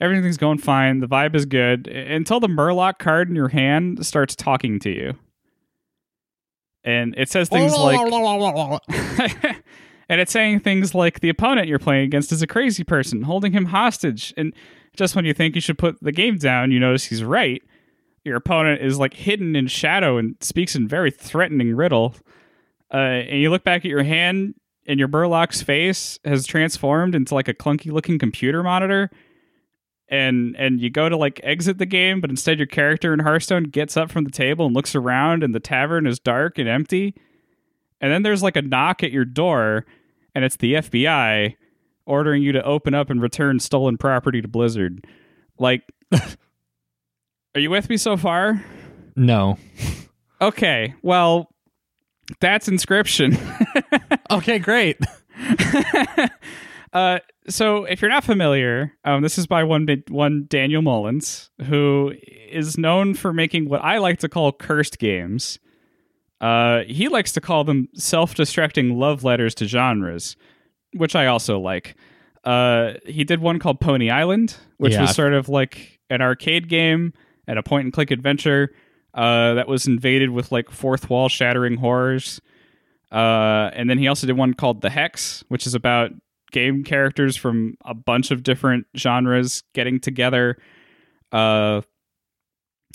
Everything's 0.00 0.38
going 0.38 0.56
fine. 0.56 1.00
The 1.00 1.06
vibe 1.06 1.34
is 1.34 1.44
good 1.44 1.86
until 1.86 2.40
the 2.40 2.48
Murloc 2.48 2.98
card 2.98 3.28
in 3.28 3.36
your 3.36 3.48
hand 3.48 4.06
starts 4.06 4.34
talking 4.34 4.78
to 4.80 4.88
you. 4.90 5.18
And 6.84 7.14
it 7.16 7.30
says 7.30 7.48
things 7.48 7.72
like 7.72 7.98
and 10.08 10.20
it's 10.20 10.32
saying 10.32 10.60
things 10.60 10.94
like 10.94 11.20
the 11.20 11.30
opponent 11.30 11.66
you're 11.68 11.78
playing 11.78 12.04
against 12.04 12.30
is 12.30 12.42
a 12.42 12.46
crazy 12.46 12.84
person, 12.84 13.22
holding 13.22 13.52
him 13.52 13.66
hostage. 13.66 14.34
And 14.36 14.52
just 14.96 15.16
when 15.16 15.24
you 15.24 15.32
think 15.32 15.54
you 15.54 15.60
should 15.60 15.78
put 15.78 16.02
the 16.02 16.12
game 16.12 16.36
down, 16.36 16.70
you 16.70 16.78
notice 16.78 17.04
he's 17.04 17.24
right. 17.24 17.62
Your 18.24 18.36
opponent 18.36 18.82
is 18.82 18.98
like 18.98 19.14
hidden 19.14 19.56
in 19.56 19.66
shadow 19.66 20.18
and 20.18 20.36
speaks 20.40 20.74
in 20.74 20.86
very 20.86 21.10
threatening 21.10 21.74
riddle. 21.74 22.14
Uh, 22.92 22.96
and 22.96 23.40
you 23.40 23.50
look 23.50 23.64
back 23.64 23.84
at 23.84 23.90
your 23.90 24.02
hand, 24.02 24.54
and 24.86 24.98
your 24.98 25.08
Murloc's 25.08 25.62
face 25.62 26.18
has 26.24 26.46
transformed 26.46 27.14
into 27.14 27.34
like 27.34 27.48
a 27.48 27.54
clunky 27.54 27.90
looking 27.90 28.18
computer 28.18 28.62
monitor. 28.62 29.10
And 30.08 30.54
and 30.58 30.80
you 30.80 30.90
go 30.90 31.08
to 31.08 31.16
like 31.16 31.40
exit 31.42 31.78
the 31.78 31.86
game, 31.86 32.20
but 32.20 32.30
instead 32.30 32.58
your 32.58 32.66
character 32.66 33.12
in 33.14 33.20
Hearthstone 33.20 33.64
gets 33.64 33.96
up 33.96 34.10
from 34.10 34.24
the 34.24 34.30
table 34.30 34.66
and 34.66 34.74
looks 34.74 34.94
around, 34.94 35.42
and 35.42 35.54
the 35.54 35.60
tavern 35.60 36.06
is 36.06 36.18
dark 36.18 36.58
and 36.58 36.68
empty. 36.68 37.14
And 38.00 38.12
then 38.12 38.22
there's 38.22 38.42
like 38.42 38.56
a 38.56 38.62
knock 38.62 39.02
at 39.02 39.12
your 39.12 39.24
door, 39.24 39.86
and 40.34 40.44
it's 40.44 40.56
the 40.56 40.74
FBI 40.74 41.56
ordering 42.06 42.42
you 42.42 42.52
to 42.52 42.62
open 42.62 42.92
up 42.94 43.08
and 43.08 43.22
return 43.22 43.58
stolen 43.58 43.96
property 43.96 44.42
to 44.42 44.48
Blizzard. 44.48 45.06
Like, 45.58 45.82
are 46.12 46.20
you 47.60 47.70
with 47.70 47.88
me 47.88 47.96
so 47.96 48.16
far? 48.18 48.62
No. 49.16 49.58
Okay, 50.40 50.94
well, 51.02 51.50
that's 52.40 52.68
Inscription. 52.68 53.38
Okay, 54.30 54.58
great. 54.58 54.98
uh, 56.94 57.18
so, 57.48 57.84
if 57.84 58.00
you're 58.00 58.10
not 58.10 58.24
familiar, 58.24 58.92
um, 59.04 59.22
this 59.22 59.36
is 59.36 59.46
by 59.46 59.64
one 59.64 59.86
one 60.08 60.46
Daniel 60.48 60.80
Mullins, 60.80 61.50
who 61.66 62.14
is 62.50 62.78
known 62.78 63.14
for 63.14 63.32
making 63.32 63.68
what 63.68 63.82
I 63.84 63.98
like 63.98 64.20
to 64.20 64.28
call 64.28 64.52
cursed 64.52 64.98
games. 64.98 65.58
Uh, 66.40 66.82
he 66.86 67.08
likes 67.08 67.32
to 67.32 67.40
call 67.40 67.64
them 67.64 67.88
self-destructing 67.94 68.96
love 68.96 69.24
letters 69.24 69.54
to 69.56 69.66
genres, 69.66 70.36
which 70.94 71.14
I 71.16 71.26
also 71.26 71.58
like. 71.58 71.96
Uh, 72.44 72.94
he 73.06 73.24
did 73.24 73.40
one 73.40 73.58
called 73.58 73.80
Pony 73.80 74.10
Island, 74.10 74.56
which 74.76 74.92
Yeah. 74.92 75.02
was 75.02 75.14
sort 75.14 75.32
of 75.32 75.48
like 75.48 75.98
an 76.10 76.20
arcade 76.20 76.68
game 76.68 77.12
and 77.46 77.58
a 77.58 77.62
point-and-click 77.62 78.10
adventure 78.10 78.70
uh, 79.14 79.54
that 79.54 79.68
was 79.68 79.86
invaded 79.86 80.30
with 80.30 80.52
like 80.52 80.70
fourth 80.70 81.08
wall 81.08 81.28
shattering 81.28 81.76
horrors. 81.76 82.40
Uh, 83.10 83.70
and 83.72 83.88
then 83.88 83.96
he 83.98 84.08
also 84.08 84.26
did 84.26 84.36
one 84.36 84.52
called 84.54 84.80
The 84.82 84.90
Hex, 84.90 85.44
which 85.48 85.66
is 85.66 85.74
about 85.74 86.10
game 86.54 86.84
characters 86.84 87.36
from 87.36 87.76
a 87.84 87.92
bunch 87.92 88.30
of 88.30 88.44
different 88.44 88.86
genres 88.96 89.64
getting 89.74 89.98
together 89.98 90.56
uh, 91.32 91.82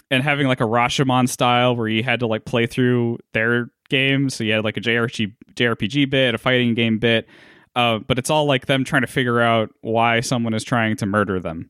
and 0.10 0.23
having 0.23 0.48
like 0.48 0.61
a 0.61 0.65
Rashomon 0.65 1.27
style 1.27 1.76
where 1.76 1.90
you 1.90 2.02
had 2.02 2.22
to 2.22 2.27
like 2.27 2.45
play 2.45 2.65
through 2.65 3.19
their 3.34 3.69
games. 3.90 4.34
So 4.34 4.45
you 4.45 4.53
had 4.53 4.64
like 4.64 4.77
a 4.77 4.81
JRPG, 4.81 5.36
JRPG 5.56 6.10
bit, 6.10 6.34
a 6.34 6.38
fighting 6.38 6.73
game 6.73 6.99
bit. 6.99 7.27
Uh, 7.76 7.99
but 7.99 8.18
it's 8.18 8.30
all 8.30 8.45
like 8.45 8.65
them 8.65 8.86
trying 8.86 9.02
to 9.02 9.07
figure 9.07 9.41
out 9.41 9.72
why 9.81 10.22
someone 10.22 10.53
is 10.53 10.64
trying 10.64 10.95
to 10.95 11.06
murder 11.06 11.40
them. 11.41 11.69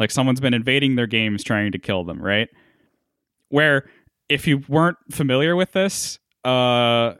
Like 0.00 0.10
someone's 0.10 0.40
been 0.40 0.54
invading 0.54 0.96
their 0.96 1.06
games 1.06 1.44
trying 1.44 1.70
to 1.70 1.78
kill 1.78 2.02
them, 2.02 2.20
right? 2.20 2.48
Where 3.48 3.88
if 4.28 4.46
you 4.48 4.64
weren't 4.68 4.98
familiar 5.10 5.54
with 5.54 5.70
this, 5.72 6.18
uh, 6.44 7.14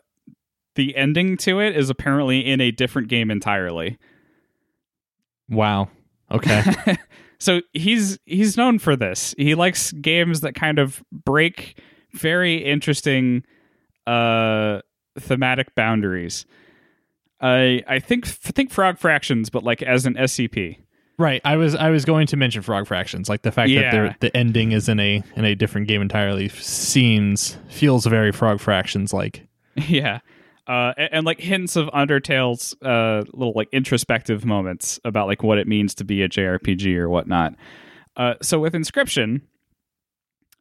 the 0.75 0.97
ending 0.97 1.37
to 1.37 1.61
it 1.61 1.77
is 1.77 1.89
apparently 1.89 2.45
in 2.45 2.61
a 2.61 2.71
different 2.71 3.09
game 3.09 3.31
entirely. 3.31 3.99
Wow. 5.49 5.89
Okay. 6.31 6.63
so 7.39 7.61
he's 7.73 8.19
he's 8.27 8.57
known 8.57 8.79
for 8.79 8.97
this. 8.97 9.35
He 9.39 9.55
likes 9.55 9.93
games 9.93 10.41
that 10.43 10.55
kind 10.55 10.79
of 10.79 11.03
break 11.13 11.81
very 12.13 12.57
interesting 12.57 13.45
uh 14.07 14.81
thematic 15.19 15.75
boundaries. 15.75 16.45
I 17.41 17.83
I 17.87 17.99
think 17.99 18.27
think 18.27 18.71
Frog 18.71 18.99
Fractions, 18.99 19.51
but 19.51 19.63
like 19.63 19.83
as 19.83 20.07
an 20.07 20.15
SCP. 20.15 20.79
right. 21.19 21.41
I 21.45 21.57
was 21.57 21.75
I 21.75 21.91
was 21.91 22.05
going 22.05 22.27
to 22.29 22.37
mention 22.37 22.63
Frog 22.63 22.87
Fractions, 22.87 23.29
like 23.29 23.43
the 23.43 23.53
fact 23.53 23.69
that 23.69 23.75
Yeah. 23.75 23.91
they're- 23.91 24.17
the 24.21 24.37
ending 24.37 24.73
is 24.73 24.89
in 24.89 24.99
a 25.01 25.23
in 25.37 25.45
a 25.45 25.55
different 25.55 25.87
game 25.89 26.03
entirely 26.03 26.49
seems 26.49 27.57
feels 27.69 28.07
very 28.07 28.33
Frog 28.33 28.61
Fractions 28.61 29.13
like. 29.13 29.47
yeah. 29.77 30.21
Uh, 30.69 30.93
and, 30.99 31.09
and 31.13 31.27
like 31.27 31.41
hints 31.41 31.77
of 31.77 31.89
Undertale's 31.95 32.75
uh, 32.83 33.25
little 33.33 33.55
like 33.57 33.69
introspective 33.73 34.45
moments 34.45 35.01
about 35.03 35.27
like 35.27 35.43
what 35.43 35.57
it 35.57 35.67
means 35.67 35.95
to 35.95 36.05
be 36.05 36.23
a 36.23 36.29
JRPG 36.29 36.95
or 36.97 37.09
whatnot. 37.09 37.55
Uh, 38.17 38.35
so 38.43 38.61
with 38.61 38.75
Inscription, 38.75 39.41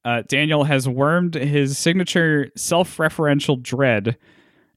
uh, 0.05 0.23
Daniel 0.27 0.63
has 0.63 0.87
wormed 0.87 1.33
his 1.33 1.77
signature 1.77 2.49
self-referential 2.55 3.61
dread 3.61 4.17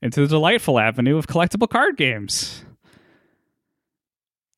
into 0.02 0.23
the 0.23 0.27
delightful 0.27 0.81
avenue 0.81 1.16
of 1.16 1.28
collectible 1.28 1.69
card 1.69 1.97
games. 1.97 2.65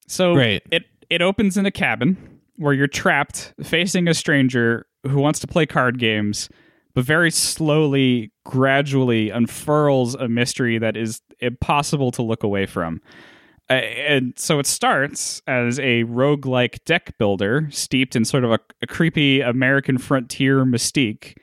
So 0.06 0.34
Great. 0.34 0.62
it 0.70 0.84
it 1.10 1.20
opens 1.20 1.58
in 1.58 1.66
a 1.66 1.70
cabin 1.70 2.40
where 2.56 2.72
you're 2.72 2.86
trapped 2.86 3.52
facing 3.62 4.08
a 4.08 4.14
stranger 4.14 4.86
who 5.06 5.18
wants 5.18 5.40
to 5.40 5.46
play 5.46 5.66
card 5.66 5.98
games 5.98 6.48
but 6.94 7.04
very 7.04 7.30
slowly 7.30 8.30
gradually 8.44 9.30
unfurls 9.30 10.14
a 10.14 10.28
mystery 10.28 10.78
that 10.78 10.96
is 10.96 11.20
impossible 11.40 12.10
to 12.12 12.22
look 12.22 12.42
away 12.42 12.66
from 12.66 13.00
Uh, 13.70 13.74
and 13.74 14.34
so 14.36 14.58
it 14.58 14.66
starts 14.66 15.40
as 15.46 15.78
a 15.78 16.04
roguelike 16.04 16.82
deck 16.84 17.16
builder 17.18 17.68
steeped 17.70 18.16
in 18.16 18.24
sort 18.24 18.44
of 18.44 18.50
a, 18.50 18.58
a 18.82 18.86
creepy 18.86 19.40
american 19.40 19.98
frontier 19.98 20.64
mystique 20.64 21.36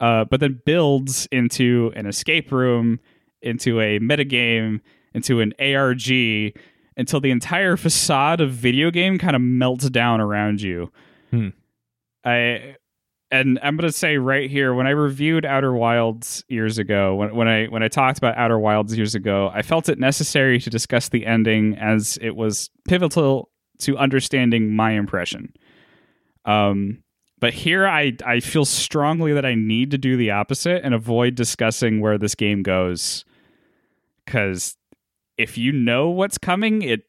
uh, 0.00 0.24
but 0.24 0.40
then 0.40 0.60
builds 0.66 1.26
into 1.32 1.90
an 1.96 2.04
escape 2.06 2.52
room 2.52 2.98
into 3.42 3.80
a 3.80 3.98
metagame 4.00 4.80
into 5.14 5.40
an 5.40 5.52
arg 5.60 6.52
until 6.98 7.20
the 7.20 7.30
entire 7.30 7.76
facade 7.76 8.40
of 8.40 8.50
video 8.50 8.90
game 8.90 9.18
kind 9.18 9.36
of 9.36 9.40
melts 9.42 9.88
down 9.90 10.20
around 10.20 10.60
you 10.60 10.90
Hmm. 11.30 11.48
i 12.24 12.76
and 13.40 13.58
I'm 13.62 13.76
gonna 13.76 13.92
say 13.92 14.16
right 14.18 14.50
here, 14.50 14.74
when 14.74 14.86
I 14.86 14.90
reviewed 14.90 15.44
Outer 15.44 15.72
Wilds 15.72 16.44
years 16.48 16.78
ago, 16.78 17.14
when, 17.16 17.34
when 17.34 17.48
I 17.48 17.66
when 17.66 17.82
I 17.82 17.88
talked 17.88 18.18
about 18.18 18.36
Outer 18.36 18.58
Wilds 18.58 18.96
years 18.96 19.14
ago, 19.14 19.50
I 19.54 19.62
felt 19.62 19.88
it 19.88 19.98
necessary 19.98 20.60
to 20.60 20.70
discuss 20.70 21.08
the 21.08 21.24
ending 21.26 21.76
as 21.78 22.18
it 22.20 22.36
was 22.36 22.70
pivotal 22.88 23.50
to 23.80 23.96
understanding 23.98 24.74
my 24.74 24.92
impression. 24.92 25.52
Um, 26.44 27.02
but 27.38 27.52
here, 27.52 27.86
I 27.86 28.12
I 28.24 28.40
feel 28.40 28.64
strongly 28.64 29.32
that 29.34 29.44
I 29.46 29.54
need 29.54 29.90
to 29.92 29.98
do 29.98 30.16
the 30.16 30.30
opposite 30.30 30.82
and 30.84 30.94
avoid 30.94 31.34
discussing 31.34 32.00
where 32.00 32.18
this 32.18 32.34
game 32.34 32.62
goes, 32.62 33.24
because 34.24 34.76
if 35.36 35.58
you 35.58 35.72
know 35.72 36.10
what's 36.10 36.38
coming, 36.38 36.82
it 36.82 37.02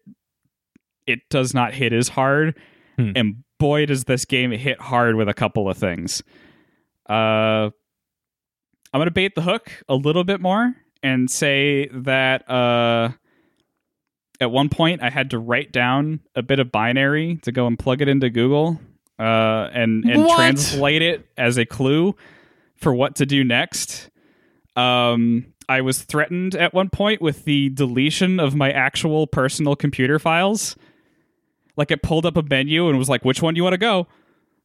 it 1.05 1.19
does 1.29 1.53
not 1.53 1.73
hit 1.73 1.93
as 1.93 2.09
hard, 2.09 2.57
Hmm. 2.97 3.11
and 3.15 3.35
boy 3.59 3.85
does 3.85 4.03
this 4.05 4.25
game 4.25 4.51
hit 4.51 4.79
hard 4.79 5.15
with 5.15 5.29
a 5.29 5.33
couple 5.33 5.69
of 5.69 5.77
things. 5.77 6.21
Uh, 7.09 7.69
I'm 8.93 8.99
gonna 8.99 9.11
bait 9.11 9.35
the 9.35 9.41
hook 9.41 9.71
a 9.89 9.95
little 9.95 10.23
bit 10.23 10.41
more 10.41 10.73
and 11.03 11.29
say 11.29 11.87
that 11.93 12.49
uh, 12.49 13.09
at 14.39 14.51
one 14.51 14.69
point 14.69 15.01
I 15.01 15.09
had 15.09 15.31
to 15.31 15.39
write 15.39 15.71
down 15.71 16.19
a 16.35 16.41
bit 16.41 16.59
of 16.59 16.71
binary 16.71 17.37
to 17.43 17.51
go 17.51 17.67
and 17.67 17.77
plug 17.77 18.01
it 18.01 18.07
into 18.07 18.29
Google 18.29 18.79
uh, 19.19 19.69
and 19.73 20.05
and 20.05 20.23
What? 20.23 20.35
translate 20.35 21.01
it 21.01 21.27
as 21.37 21.57
a 21.57 21.65
clue 21.65 22.15
for 22.75 22.93
what 22.93 23.15
to 23.15 23.25
do 23.25 23.43
next. 23.43 24.09
Um, 24.75 25.53
I 25.69 25.81
was 25.81 26.01
threatened 26.03 26.55
at 26.55 26.73
one 26.73 26.89
point 26.89 27.21
with 27.21 27.43
the 27.45 27.69
deletion 27.69 28.39
of 28.39 28.55
my 28.55 28.71
actual 28.71 29.27
personal 29.27 29.75
computer 29.75 30.17
files. 30.19 30.75
Like 31.77 31.91
it 31.91 32.01
pulled 32.01 32.25
up 32.25 32.35
a 32.35 32.43
menu 32.43 32.89
and 32.89 32.97
was 32.97 33.07
like, 33.09 33.23
"Which 33.23 33.41
one 33.41 33.53
do 33.53 33.59
you 33.59 33.63
want 33.63 33.73
to 33.75 33.77
go?" 33.77 34.07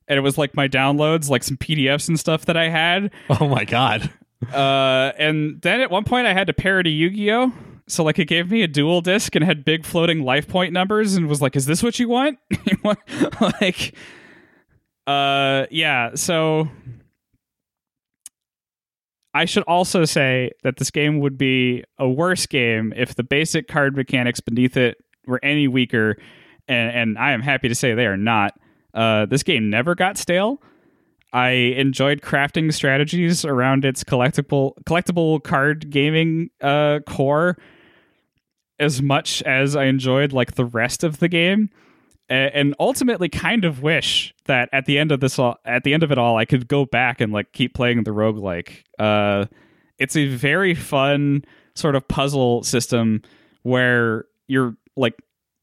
And 0.09 0.19
it 0.19 0.23
was 0.23 0.37
like 0.37 0.57
my 0.57 0.67
downloads, 0.67 1.29
like 1.31 1.45
some 1.45 1.57
PDFs 1.57 2.09
and 2.09 2.19
stuff 2.19 2.47
that 2.47 2.57
I 2.57 2.69
had. 2.69 3.13
Oh 3.41 3.49
my 3.49 3.65
god. 3.65 4.11
Uh, 4.53 5.13
and 5.19 5.63
then 5.63 5.81
at 5.81 5.91
one 5.91 6.03
point 6.05 6.27
I 6.27 6.33
had 6.33 6.49
to 6.49 6.53
pair 6.53 6.81
it 6.81 6.85
to 6.85 6.91
Yu-Gi-Oh. 6.91 7.53
So 7.87 8.03
like 8.03 8.19
it 8.19 8.25
gave 8.25 8.51
me 8.51 8.63
a 8.63 8.67
Duel 8.69 9.01
Disk 9.01 9.37
and 9.37 9.45
had 9.45 9.65
big 9.65 9.85
floating 9.85 10.25
life 10.25 10.49
point 10.49 10.73
numbers 10.73 11.15
and 11.15 11.29
was 11.29 11.41
like, 11.41 11.55
"Is 11.55 11.67
this 11.67 11.83
what? 11.83 11.99
You 12.01 12.09
want- 12.09 12.99
like, 13.61 13.95
uh, 15.07 15.67
yeah. 15.71 16.15
So 16.15 16.69
I 19.35 19.45
should 19.47 19.63
also 19.65 20.05
say 20.05 20.51
that 20.63 20.77
this 20.77 20.91
game 20.91 21.21
would 21.21 21.39
be 21.39 21.85
a 21.99 22.09
worse 22.09 22.47
game 22.47 22.93
if 22.97 23.15
the 23.15 23.23
basic 23.25 23.67
card 23.69 23.97
mechanics 23.97 24.41
beneath 24.41 24.77
it 24.77 24.99
were 25.27 25.41
any 25.43 25.69
weaker, 25.69 26.17
and, 26.69 26.97
and 26.97 27.19
I 27.19 27.33
am 27.33 27.43
happy 27.43 27.69
to 27.69 27.75
say 27.75 27.95
they 27.95 28.07
are 28.07 28.17
not. 28.17 28.59
Uh, 28.95 29.27
this 29.27 29.43
game 29.43 29.71
never 29.71 29.95
got 29.95 30.19
stale. 30.19 30.63
I 31.33 31.49
enjoyed 31.51 32.21
crafting 32.21 32.73
strategies 32.73 33.45
around 33.45 33.85
its 33.85 34.05
collectible 34.05 34.75
collectible 34.85 35.43
card 35.43 35.89
gaming 35.91 36.51
uh, 36.61 37.01
core 37.07 37.57
as 38.79 39.01
much 39.01 39.43
as 39.43 39.77
I 39.77 39.85
enjoyed 39.85 40.33
like 40.33 40.57
the 40.57 40.65
rest 40.65 41.05
of 41.05 41.21
the 41.21 41.29
game, 41.29 41.71
A- 42.29 42.55
and 42.55 42.75
ultimately 42.79 43.29
kind 43.29 43.65
of 43.65 43.83
wish 43.83 44.35
that 44.47 44.69
at 44.73 44.87
the 44.87 44.99
end 44.99 45.13
of 45.13 45.21
this 45.21 45.39
all, 45.39 45.57
at 45.65 45.85
the 45.85 45.95
end 45.95 46.03
of 46.03 46.11
it 46.13 46.19
all, 46.19 46.37
I 46.37 46.45
could 46.45 46.69
go 46.69 46.85
back 46.85 47.21
and 47.21 47.33
like 47.33 47.53
keep 47.53 47.75
playing 47.75 48.03
the 48.03 48.11
roguelike. 48.11 48.83
Uh, 48.99 49.47
it's 49.99 50.17
a 50.17 50.27
very 50.27 50.75
fun 50.75 51.45
sort 51.75 51.95
of 51.97 52.07
puzzle 52.09 52.63
system 52.63 53.23
where 53.63 54.25
you're 54.49 54.77
like 54.97 55.15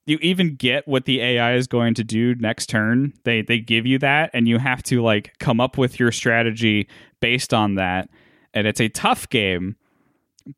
you 0.09 0.17
even 0.21 0.55
get 0.55 0.87
what 0.87 1.05
the 1.05 1.21
AI 1.21 1.53
is 1.53 1.67
going 1.67 1.93
to 1.93 2.03
do 2.03 2.33
next 2.35 2.67
turn. 2.67 3.13
They 3.23 3.43
they 3.43 3.59
give 3.59 3.85
you 3.85 3.99
that 3.99 4.31
and 4.33 4.47
you 4.47 4.57
have 4.57 4.81
to 4.83 5.03
like 5.03 5.37
come 5.37 5.59
up 5.59 5.77
with 5.77 5.99
your 5.99 6.11
strategy 6.11 6.87
based 7.19 7.53
on 7.53 7.75
that. 7.75 8.09
And 8.53 8.65
it's 8.65 8.81
a 8.81 8.89
tough 8.89 9.29
game, 9.29 9.75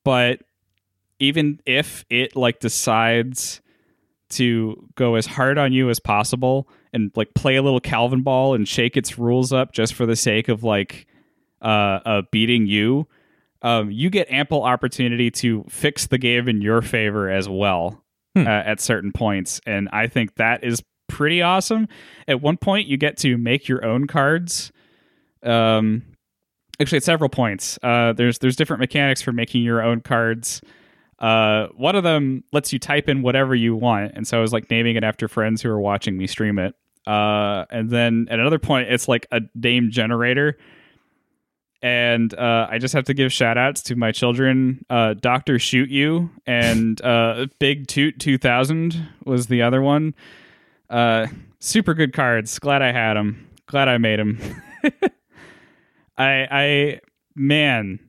but 0.05 0.39
even 1.19 1.59
if 1.65 2.05
it 2.09 2.35
like 2.35 2.61
decides 2.61 3.61
to 4.29 4.87
go 4.95 5.15
as 5.15 5.25
hard 5.25 5.57
on 5.57 5.73
you 5.73 5.89
as 5.89 5.99
possible 5.99 6.69
and 6.93 7.11
like 7.15 7.33
play 7.33 7.57
a 7.57 7.61
little 7.61 7.81
Calvin 7.81 8.21
ball 8.21 8.53
and 8.53 8.65
shake 8.65 8.95
its 8.95 9.19
rules 9.19 9.51
up 9.51 9.73
just 9.73 9.93
for 9.93 10.05
the 10.05 10.15
sake 10.15 10.47
of 10.47 10.63
like 10.63 11.07
uh, 11.61 11.99
uh 12.05 12.21
beating 12.31 12.65
you, 12.65 13.05
um, 13.61 13.91
you 13.91 14.09
get 14.09 14.31
ample 14.31 14.63
opportunity 14.63 15.29
to 15.29 15.65
fix 15.67 16.07
the 16.07 16.17
game 16.17 16.47
in 16.47 16.61
your 16.61 16.81
favor 16.81 17.29
as 17.29 17.49
well 17.49 18.01
Hmm. 18.35 18.47
uh, 18.47 18.49
at 18.49 18.79
certain 18.79 19.11
points, 19.11 19.59
and 19.65 19.89
I 19.91 20.07
think 20.07 20.35
that 20.35 20.63
is 20.63 20.81
pretty 21.09 21.41
awesome. 21.41 21.87
At 22.27 22.41
one 22.41 22.55
point, 22.55 22.87
you 22.87 22.95
get 22.95 23.17
to 23.17 23.37
make 23.37 23.67
your 23.67 23.83
own 23.83 24.07
cards. 24.07 24.71
Um, 25.43 26.03
actually, 26.79 26.97
at 26.97 27.03
several 27.03 27.29
points, 27.29 27.77
uh, 27.83 28.13
there's 28.13 28.39
there's 28.39 28.55
different 28.55 28.79
mechanics 28.79 29.21
for 29.21 29.33
making 29.33 29.63
your 29.63 29.81
own 29.81 29.99
cards. 29.99 30.61
Uh, 31.19 31.67
one 31.75 31.95
of 31.95 32.03
them 32.03 32.43
lets 32.53 32.73
you 32.73 32.79
type 32.79 33.09
in 33.09 33.21
whatever 33.21 33.53
you 33.53 33.75
want, 33.75 34.13
and 34.15 34.25
so 34.27 34.37
I 34.37 34.41
was 34.41 34.53
like 34.53 34.69
naming 34.71 34.95
it 34.95 35.03
after 35.03 35.27
friends 35.27 35.61
who 35.61 35.69
are 35.69 35.79
watching 35.79 36.17
me 36.17 36.25
stream 36.25 36.57
it. 36.57 36.73
Uh, 37.05 37.65
and 37.69 37.89
then 37.89 38.27
at 38.29 38.39
another 38.39 38.59
point, 38.59 38.89
it's 38.89 39.07
like 39.07 39.27
a 39.31 39.41
name 39.55 39.91
generator, 39.91 40.57
and 41.81 42.33
uh, 42.33 42.67
I 42.69 42.77
just 42.77 42.93
have 42.93 43.05
to 43.05 43.13
give 43.13 43.33
shout 43.33 43.57
outs 43.57 43.81
to 43.83 43.95
my 43.95 44.11
children. 44.11 44.85
Uh, 44.89 45.15
Doctor 45.15 45.57
Shoot 45.57 45.89
You 45.89 46.29
and 46.45 47.01
uh, 47.05 47.47
Big 47.59 47.87
Toot 47.87 48.19
2000 48.19 49.07
was 49.25 49.47
the 49.47 49.63
other 49.63 49.81
one. 49.81 50.13
Uh, 50.89 51.27
super 51.59 51.93
good 51.93 52.13
cards. 52.13 52.59
Glad 52.59 52.81
I 52.81 52.91
had 52.91 53.15
them. 53.15 53.49
Glad 53.65 53.87
I 53.87 53.97
made 53.97 54.19
them. 54.19 54.39
I, 56.17 56.47
I, 56.51 56.99
man, 57.35 57.99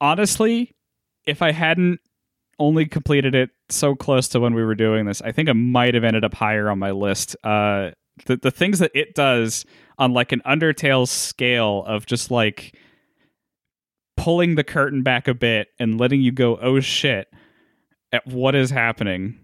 honestly, 0.00 0.74
if 1.24 1.42
I 1.42 1.52
hadn't 1.52 2.00
only 2.58 2.86
completed 2.86 3.34
it 3.34 3.50
so 3.68 3.94
close 3.94 4.28
to 4.28 4.40
when 4.40 4.54
we 4.54 4.64
were 4.64 4.74
doing 4.74 5.06
this, 5.06 5.20
I 5.22 5.32
think 5.32 5.48
I 5.48 5.52
might 5.52 5.94
have 5.94 6.04
ended 6.04 6.24
up 6.24 6.34
higher 6.34 6.70
on 6.70 6.78
my 6.78 6.92
list. 6.92 7.36
The 8.24 8.36
the 8.36 8.50
things 8.50 8.78
that 8.78 8.92
it 8.94 9.14
does 9.14 9.66
on 9.98 10.12
like 10.12 10.32
an 10.32 10.42
Undertale 10.46 11.06
scale 11.06 11.84
of 11.86 12.06
just 12.06 12.30
like 12.30 12.76
pulling 14.16 14.54
the 14.54 14.64
curtain 14.64 15.02
back 15.02 15.28
a 15.28 15.34
bit 15.34 15.68
and 15.78 16.00
letting 16.00 16.22
you 16.22 16.32
go, 16.32 16.56
oh 16.56 16.80
shit, 16.80 17.32
at 18.12 18.26
what 18.26 18.54
is 18.54 18.70
happening. 18.70 19.38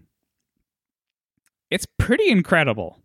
It's 1.69 1.85
pretty 1.97 2.29
incredible. 2.29 2.99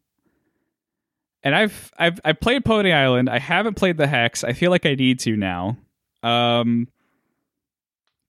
And 1.42 1.54
I've 1.54 1.92
I've 1.98 2.20
I 2.24 2.32
played 2.32 2.64
Pony 2.64 2.92
Island. 2.92 3.30
I 3.30 3.38
haven't 3.38 3.74
played 3.74 3.96
the 3.96 4.06
Hex. 4.06 4.44
I 4.44 4.52
feel 4.52 4.70
like 4.70 4.86
I 4.86 4.94
need 4.94 5.20
to 5.20 5.36
now. 5.36 5.76
Um 6.22 6.88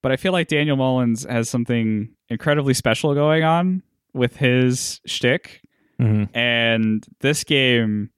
but 0.02 0.11
I 0.11 0.16
feel 0.16 0.32
like 0.32 0.48
Daniel 0.48 0.78
Mullins 0.78 1.26
has 1.26 1.49
something 1.49 2.10
incredibly 2.30 2.74
special 2.74 3.14
going 3.14 3.44
on 3.44 3.84
with 4.14 4.38
his 4.38 5.02
shtick, 5.06 5.61
Mm-hmm. 5.99 6.35
and 6.38 7.05
this 7.19 7.43
game, 7.43 8.09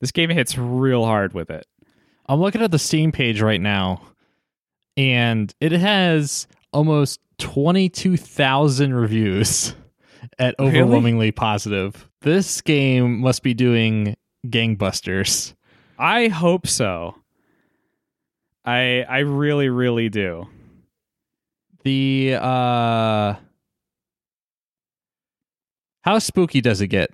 this 0.00 0.10
game 0.10 0.28
hits 0.30 0.58
real 0.58 1.04
hard 1.04 1.34
with 1.34 1.50
it. 1.50 1.66
I'm 2.28 2.40
looking 2.40 2.62
at 2.62 2.72
the 2.72 2.78
Steam 2.80 3.12
page 3.12 3.40
right 3.40 3.60
now, 3.60 4.02
and 4.96 5.54
it 5.60 5.70
has 5.72 6.48
almost 6.72 7.20
22,000 7.38 8.92
reviews 8.94 9.74
at 10.38 10.54
Really? 10.58 10.80
overwhelmingly 10.80 11.30
positive. 11.30 12.08
This 12.22 12.60
game 12.60 13.20
must 13.20 13.42
be 13.44 13.54
doing 13.54 14.16
gangbusters. 14.46 15.54
I 15.98 16.26
hope 16.28 16.66
so. 16.66 17.14
I 18.64 19.04
I 19.08 19.18
really 19.20 19.68
really 19.68 20.08
do. 20.08 20.48
The 21.84 22.36
uh 22.40 23.34
how 26.06 26.18
spooky 26.20 26.60
does 26.62 26.80
it 26.80 26.86
get? 26.88 27.10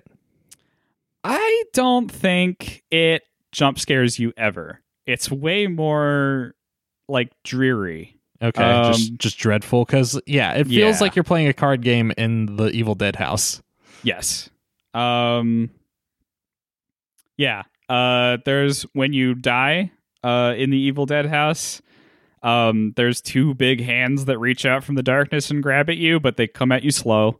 I 1.23 1.63
don't 1.73 2.09
think 2.11 2.83
it 2.91 3.23
jump 3.51 3.79
scares 3.79 4.19
you 4.19 4.31
ever. 4.37 4.81
It's 5.05 5.29
way 5.31 5.67
more 5.67 6.53
like 7.09 7.31
dreary. 7.43 8.17
Okay, 8.41 8.63
Um, 8.63 8.93
just 8.93 9.13
just 9.15 9.37
dreadful 9.39 9.85
cuz 9.85 10.19
yeah, 10.27 10.53
it 10.53 10.67
feels 10.67 10.97
Yeah. 10.97 10.99
like 11.01 11.15
you're 11.15 11.23
playing 11.23 11.47
a 11.47 11.53
card 11.53 11.81
game 11.81 12.11
in 12.17 12.57
the 12.57 12.65
Evil 12.69 12.95
Dead 12.95 13.15
house. 13.15 13.61
Yes. 14.03 14.49
Um 14.93 15.69
Yeah. 17.37 17.63
Uh 17.89 18.37
there's 18.45 18.83
when 18.93 19.13
you 19.13 19.33
die 19.33 19.91
uh 20.23 20.53
in 20.57 20.69
the 20.69 20.77
Evil 20.77 21.05
Dead 21.05 21.25
house, 21.25 21.81
um 22.41 22.93
there's 22.97 23.21
two 23.21 23.53
big 23.53 23.81
hands 23.81 24.25
that 24.25 24.39
reach 24.39 24.65
out 24.65 24.83
from 24.83 24.95
the 24.95 25.03
darkness 25.03 25.49
and 25.49 25.63
grab 25.63 25.89
at 25.89 25.97
you, 25.97 26.19
but 26.19 26.35
they 26.37 26.47
come 26.47 26.71
at 26.71 26.83
you 26.83 26.91
slow. 26.91 27.39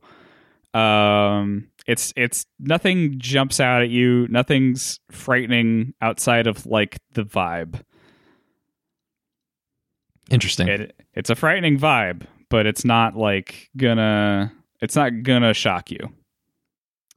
Um 0.74 1.70
it's 1.86 2.14
it's 2.16 2.45
nothing 2.60 3.20
jumps 3.20 3.60
out 3.60 3.82
at 3.82 3.90
you, 3.90 4.28
nothing's 4.30 5.00
frightening 5.12 5.94
outside 6.02 6.48
of 6.48 6.66
like 6.66 6.98
the 7.14 7.24
vibe. 7.24 7.82
Interesting. 10.32 10.68
It 10.68 10.95
it's 11.14 11.30
a 11.30 11.36
frightening 11.36 11.78
vibe, 11.78 12.26
but 12.50 12.66
it's 12.66 12.86
not 12.86 13.16
like 13.16 13.70
gonna 13.78 14.52
it's 14.82 14.95
not 14.95 15.24
gonna 15.24 15.54
shock 15.54 15.91
you. 15.91 16.00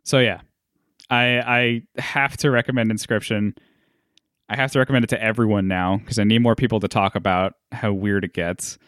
So 0.05 0.19
yeah. 0.19 0.41
I 1.09 1.83
I 1.97 2.01
have 2.01 2.37
to 2.39 2.51
recommend 2.51 2.91
Inscryption. 2.91 3.57
I 4.49 4.57
have 4.57 4.73
to 4.73 4.78
recommend 4.78 5.05
it 5.05 5.09
to 5.09 5.23
everyone 5.23 5.69
now 5.69 5.99
because 5.99 6.19
I 6.19 6.24
need 6.24 6.41
more 6.41 6.57
people 6.57 6.81
to 6.81 6.89
talk 6.89 7.15
about 7.15 7.55
how 7.73 7.93
weird 7.93 8.24
it 8.24 8.33
gets. 8.33 8.78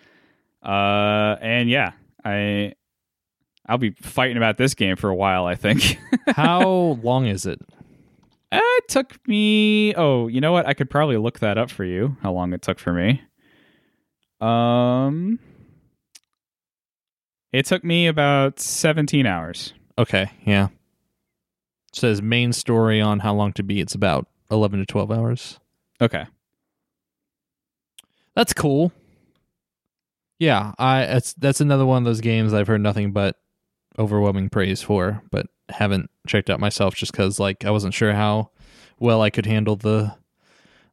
Uh 0.62 1.36
and 1.40 1.70
yeah, 1.70 1.92
I 2.24 2.74
I'll 3.68 3.78
be 3.78 3.90
fighting 3.90 4.36
about 4.36 4.56
this 4.56 4.74
game 4.74 4.96
for 4.96 5.10
a 5.10 5.14
while, 5.14 5.44
I 5.44 5.54
think. 5.54 5.98
how 6.28 6.98
long 7.02 7.26
is 7.26 7.44
it? 7.46 7.60
it 8.50 8.88
took 8.88 9.26
me 9.28 9.94
Oh, 9.94 10.26
you 10.26 10.40
know 10.40 10.52
what? 10.52 10.66
I 10.66 10.72
could 10.72 10.88
probably 10.88 11.18
look 11.18 11.40
that 11.40 11.58
up 11.58 11.70
for 11.70 11.84
you, 11.84 12.16
how 12.22 12.32
long 12.32 12.52
it 12.54 12.62
took 12.62 12.78
for 12.78 12.92
me. 12.92 13.22
Um 14.40 15.38
It 17.52 17.66
took 17.66 17.84
me 17.84 18.06
about 18.06 18.60
17 18.60 19.26
hours. 19.26 19.74
Okay, 19.98 20.30
yeah. 20.44 20.68
says 21.92 22.22
main 22.22 22.52
story 22.52 23.00
on 23.00 23.18
how 23.20 23.34
long 23.34 23.52
to 23.54 23.62
beat. 23.62 23.80
It's 23.80 23.94
about 23.94 24.28
11 24.50 24.78
to 24.80 24.86
12 24.86 25.10
hours. 25.10 25.58
Okay. 26.00 26.24
That's 28.34 28.52
cool. 28.52 28.92
Yeah, 30.38 30.72
I 30.78 31.02
it's 31.02 31.34
that's 31.34 31.60
another 31.60 31.84
one 31.84 31.98
of 31.98 32.04
those 32.04 32.20
games 32.20 32.54
I've 32.54 32.68
heard 32.68 32.80
nothing 32.80 33.10
but 33.12 33.36
overwhelming 33.98 34.48
praise 34.48 34.82
for, 34.82 35.22
but 35.30 35.46
haven't 35.68 36.10
checked 36.26 36.48
out 36.50 36.60
myself 36.60 36.94
just 36.94 37.12
cuz 37.12 37.38
like 37.38 37.64
I 37.64 37.70
wasn't 37.70 37.94
sure 37.94 38.12
how 38.12 38.50
well 38.98 39.20
I 39.22 39.30
could 39.30 39.46
handle 39.46 39.76
the 39.76 40.14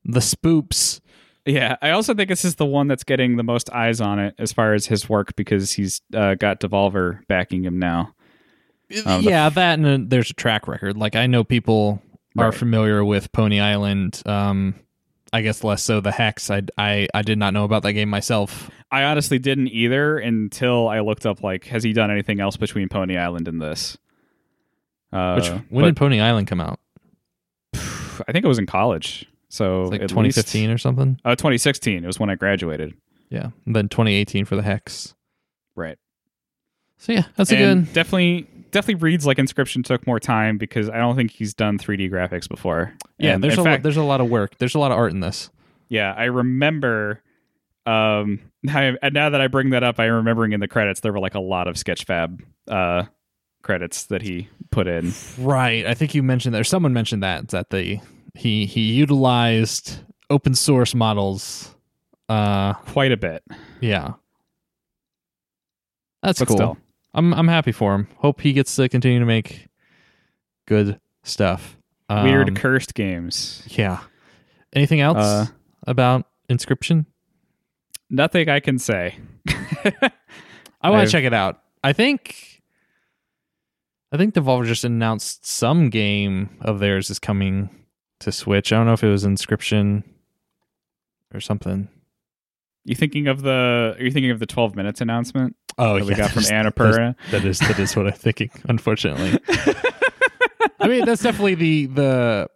the 0.04 0.20
spoops. 0.20 1.00
Yeah, 1.46 1.76
I 1.82 1.92
also 1.92 2.14
think 2.16 2.30
this 2.30 2.44
is 2.44 2.56
the 2.56 2.66
one 2.66 2.88
that's 2.88 3.04
getting 3.04 3.38
the 3.38 3.44
most 3.44 3.70
eyes 3.72 4.02
on 4.02 4.18
it 4.20 4.34
as 4.40 4.52
far 4.52 4.74
as 4.74 4.88
his 4.88 5.08
work 5.08 5.36
because 5.36 5.72
he's 5.74 6.02
uh, 6.14 6.34
got 6.36 6.60
Devolver 6.60 7.20
backing 7.28 7.64
him 7.64 7.78
now. 7.78 8.14
Um, 9.06 9.24
the 9.24 9.30
yeah, 9.30 9.50
that 9.50 9.80
and 9.80 9.86
uh, 9.86 9.98
there's 10.10 10.30
a 10.32 10.34
track 10.34 10.68
record. 10.68 10.98
Like 10.98 11.16
I 11.16 11.28
know 11.28 11.44
people 11.44 12.02
are 12.38 12.46
Right. 12.46 12.54
familiar 12.54 13.06
with 13.06 13.32
Pony 13.32 13.60
Island. 13.60 14.22
Um 14.26 14.76
I 15.34 15.42
guess 15.42 15.64
less 15.64 15.84
so 15.84 16.02
the 16.02 16.12
Hex. 16.12 16.50
I 16.50 16.62
I 16.78 17.08
I 17.14 17.22
did 17.22 17.38
not 17.38 17.54
know 17.54 17.64
about 17.66 17.84
that 17.84 17.94
game 17.94 18.10
myself. 18.10 18.70
I 18.92 19.04
honestly 19.04 19.40
didn't 19.40 19.68
either 19.70 20.18
until 20.18 20.88
I 20.88 21.00
looked 21.02 21.26
up 21.26 21.44
like 21.44 21.66
has 21.66 21.84
he 21.84 21.92
done 21.94 22.10
anything 22.12 22.40
else 22.40 22.56
between 22.58 22.88
Pony 22.90 23.18
Island 23.18 23.48
and 23.48 23.62
this? 23.62 23.98
Uh, 25.12 25.36
Which 25.36 25.50
when 25.70 25.84
but 25.84 25.86
did 25.86 25.98
Pony 25.98 26.22
Island 26.22 26.48
come 26.48 26.62
out? 26.62 26.80
I 27.74 28.32
think 28.32 28.46
it 28.46 28.48
was 28.48 28.60
in 28.60 28.66
college, 28.66 29.26
so 29.50 29.84
It's 29.84 29.92
like 29.92 30.02
2015 30.02 30.70
least- 30.70 30.74
or 30.74 30.78
something. 30.78 31.20
uh, 31.26 31.36
2016. 31.36 32.04
It 32.04 32.08
was 32.08 32.20
when 32.20 32.30
I 32.30 32.36
graduated. 32.36 32.94
Yeah, 33.30 33.50
and 33.66 33.76
then 33.76 33.90
2018 33.90 34.46
for 34.46 34.56
the 34.56 34.62
Hex. 34.62 35.16
Right. 35.76 35.98
So 36.98 37.12
yeah, 37.12 37.24
that's 37.36 37.52
a 37.52 37.58
and 37.58 37.86
good. 37.86 37.94
definitely 37.94 38.48
definitely 38.76 39.02
reads 39.02 39.26
like 39.26 39.38
Inscryption 39.38 39.86
took 39.86 40.06
more 40.06 40.20
time 40.20 40.58
because 40.58 40.90
I 40.90 40.98
don't 40.98 41.16
think 41.16 41.32
he's 41.32 41.54
done 41.54 41.80
3D 41.80 42.12
graphics 42.12 42.48
before. 42.50 42.94
Yeah, 43.18 43.34
And 43.34 43.44
there's 43.44 43.54
a 43.54 43.64
fact, 43.64 43.68
lot, 43.68 43.84
there's 43.84 43.96
a 43.96 44.04
lot 44.04 44.20
of 44.20 44.30
work. 44.30 44.58
There's 44.58 44.76
a 44.76 44.80
lot 44.80 44.92
of 44.92 44.98
art 44.98 45.14
in 45.14 45.22
this. 45.22 45.50
Yeah, 45.88 46.14
I 46.16 46.26
remember. 46.26 47.22
Um, 47.86 48.42
I, 48.70 48.98
and 49.02 49.14
now 49.14 49.30
that 49.30 49.40
I 49.40 49.48
bring 49.48 49.70
that 49.70 49.84
up, 49.84 49.98
I'm 49.98 50.12
remembering 50.12 50.52
in 50.52 50.60
the 50.60 50.68
credits 50.68 51.00
there 51.00 51.14
were 51.14 51.22
like 51.22 51.36
a 51.36 51.40
lot 51.40 51.68
of 51.70 51.76
Sketchfab 51.76 52.42
uh 52.68 53.04
credits 53.62 54.08
that 54.08 54.22
he 54.22 54.50
put 54.72 54.88
in. 54.88 55.14
Right. 55.40 55.86
I 55.86 55.94
think 55.94 56.14
you 56.14 56.22
mentioned 56.22 56.54
that, 56.54 56.60
or 56.60 56.66
someone 56.66 56.92
mentioned 56.94 57.24
that 57.24 57.48
that 57.50 57.70
the 57.70 58.00
he 58.34 58.66
he 58.66 58.82
utilized 58.94 60.00
open 60.30 60.54
source 60.54 60.94
models. 60.94 61.74
Uh, 62.28 62.74
Quite 62.74 63.12
a 63.14 63.18
bit, 63.18 63.44
yeah, 63.80 64.14
that's 66.24 66.40
but 66.40 66.48
cool. 66.50 66.58
still. 66.58 66.78
I'm 67.16 67.34
I'm 67.34 67.48
happy 67.48 67.72
for 67.72 67.96
him. 67.96 68.08
Hope 68.18 68.42
he 68.42 68.54
gets 68.54 68.76
to 68.76 68.88
continue 68.90 69.20
to 69.20 69.26
make 69.26 69.68
good 70.68 71.00
stuff. 71.24 71.78
Um, 72.10 72.26
Weird 72.26 72.56
cursed 72.56 72.94
games. 72.94 73.64
Yeah. 73.72 74.02
Anything 74.74 75.00
else 75.02 75.18
Uh, 75.18 75.46
about 75.88 76.28
Inscryption? 76.50 77.06
Nothing 78.10 78.50
I 78.50 78.60
can 78.60 78.78
say. 78.78 79.18
I 80.82 80.90
want 80.92 81.08
to 81.08 81.12
check 81.12 81.24
it 81.24 81.34
out. 81.34 81.62
I 81.84 81.94
think 81.94 82.62
I 84.12 84.18
think 84.18 84.34
Devolver 84.36 84.66
just 84.66 84.84
announced 84.84 85.46
some 85.46 85.90
game 85.90 86.50
of 86.62 86.80
theirs 86.80 87.10
is 87.10 87.18
coming 87.18 87.70
to 88.20 88.32
Switch. 88.32 88.72
I 88.72 88.78
don't 88.78 88.86
know 88.86 88.94
if 88.94 89.04
it 89.04 89.10
was 89.10 89.26
Inscryption 89.26 90.04
or 91.34 91.40
something. 91.40 91.88
You 92.86 92.96
thinking 92.96 93.28
of 93.28 93.42
the? 93.42 93.96
Are 94.00 94.04
you 94.04 94.12
thinking 94.12 94.32
of 94.32 94.40
the 94.40 94.46
12 94.46 94.76
minutes 94.76 95.02
announcement 95.02 95.56
Oh, 95.78 95.96
that 96.00 96.06
we 96.06 96.14
got 96.16 96.32
from 96.32 96.44
that 96.44 96.66
is- 96.66 96.74
Annapurna? 96.74 97.16
That 97.32 97.44
is 97.44 97.60
that 97.60 97.80
is 97.80 97.96
what 97.96 98.06
I'm 98.08 98.14
thinking. 98.14 98.52
Unfortunately, 98.70 99.40
I 100.80 100.88
mean 100.88 101.06
that's 101.06 101.22
definitely 101.24 101.56
the 101.56 101.86
the 101.88 102.48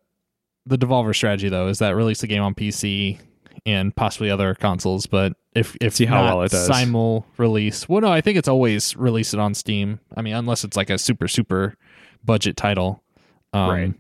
the 0.65 0.77
Devolver 0.77 1.15
strategy 1.15 1.49
though. 1.49 1.68
Is 1.68 1.80
that 1.80 1.95
release 1.95 2.22
the 2.22 2.27
game 2.27 2.43
on 2.43 2.53
PC 2.53 3.19
and 3.65 3.95
possibly 3.95 4.30
other 4.30 4.53
consoles, 4.56 5.06
but 5.07 5.34
if 5.56 5.76
if 5.81 5.95
See 5.95 6.06
how 6.06 6.22
not 6.22 6.35
well 6.35 6.45
it 6.45 6.51
does. 6.51 6.68
simul 6.68 7.26
release. 7.38 7.89
Well, 7.89 8.01
no, 8.01 8.11
I 8.11 8.22
think 8.22 8.38
it's 8.38 8.47
always 8.47 8.95
release 8.95 9.34
it 9.34 9.39
on 9.39 9.53
Steam. 9.53 9.99
I 10.15 10.22
mean, 10.22 10.35
unless 10.35 10.64
it's 10.64 10.77
like 10.77 10.89
a 10.89 10.97
super 10.97 11.27
super 11.27 11.76
budget 12.23 12.56
title, 12.56 13.01
um, 13.53 13.69
Right. 13.69 13.93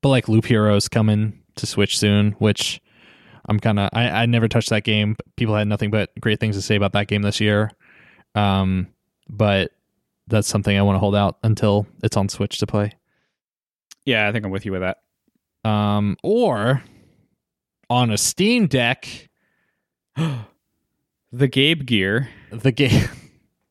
But 0.00 0.08
like 0.10 0.28
Loop 0.28 0.44
Hero's 0.46 0.88
coming 0.88 1.40
to 1.56 1.66
Switch 1.66 1.98
soon, 1.98 2.32
which 2.32 2.80
I'm 3.48 3.58
kind 3.58 3.78
of 3.78 3.88
I, 3.92 4.08
I 4.10 4.26
never 4.26 4.46
touched 4.48 4.70
that 4.70 4.84
game. 4.84 5.16
People 5.36 5.54
had 5.56 5.66
nothing 5.68 5.90
but 5.90 6.10
great 6.20 6.38
things 6.40 6.56
to 6.56 6.62
say 6.62 6.76
about 6.76 6.92
that 6.92 7.08
game 7.08 7.22
this 7.22 7.40
year. 7.40 7.70
Um, 8.34 8.88
but 9.28 9.72
that's 10.26 10.46
something 10.48 10.76
I 10.78 10.82
want 10.82 10.96
to 10.96 11.00
hold 11.00 11.16
out 11.16 11.38
until 11.42 11.86
it's 12.02 12.16
on 12.16 12.28
Switch 12.28 12.58
to 12.58 12.66
play. 12.66 12.92
Yeah, 14.04 14.28
I 14.28 14.32
think 14.32 14.44
I'm 14.44 14.50
with 14.50 14.66
you 14.66 14.72
with 14.72 14.82
that. 14.82 14.98
Um, 15.68 16.16
or 16.22 16.82
on 17.90 18.10
a 18.10 18.18
Steam 18.18 18.66
Deck, 18.66 19.28
The 21.32 21.48
Gabe 21.48 21.84
gear. 21.86 22.28
the 22.50 22.72
game. 22.72 23.08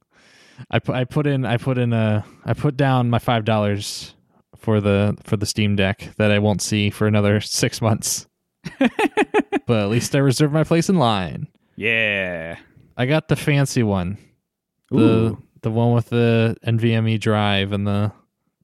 I 0.72 0.80
put 0.80 0.96
I 0.96 1.04
put 1.06 1.28
in 1.28 1.46
I 1.46 1.58
put 1.58 1.78
in 1.78 1.94
a 1.94 2.26
I 2.44 2.54
put 2.54 2.78
down 2.78 3.10
my 3.12 3.20
five 3.20 3.46
dollars 3.46 4.16
for 4.56 4.82
the 4.82 5.16
for 5.24 5.38
the 5.38 5.46
Steam 5.46 5.76
Deck 5.76 6.10
that 6.18 6.32
I 6.32 6.40
won't 6.40 6.62
see 6.64 6.90
for 6.90 7.06
another 7.08 7.40
six 7.42 7.80
months. 7.82 8.28
but 9.68 9.84
at 9.84 9.90
least 9.90 10.16
I 10.16 10.20
reserved 10.20 10.54
my 10.54 10.64
place 10.64 10.90
in 10.90 10.96
line. 10.98 11.48
Yeah. 11.76 12.58
I 12.98 13.06
got 13.06 13.28
the 13.28 13.36
fancy 13.36 13.84
one, 13.84 14.18
the 14.90 14.98
Ooh. 14.98 15.44
the 15.62 15.70
one 15.70 15.94
with 15.94 16.10
the 16.10 16.58
NVMe 16.66 17.20
drive 17.20 17.72
and 17.74 17.86
the 17.86 18.12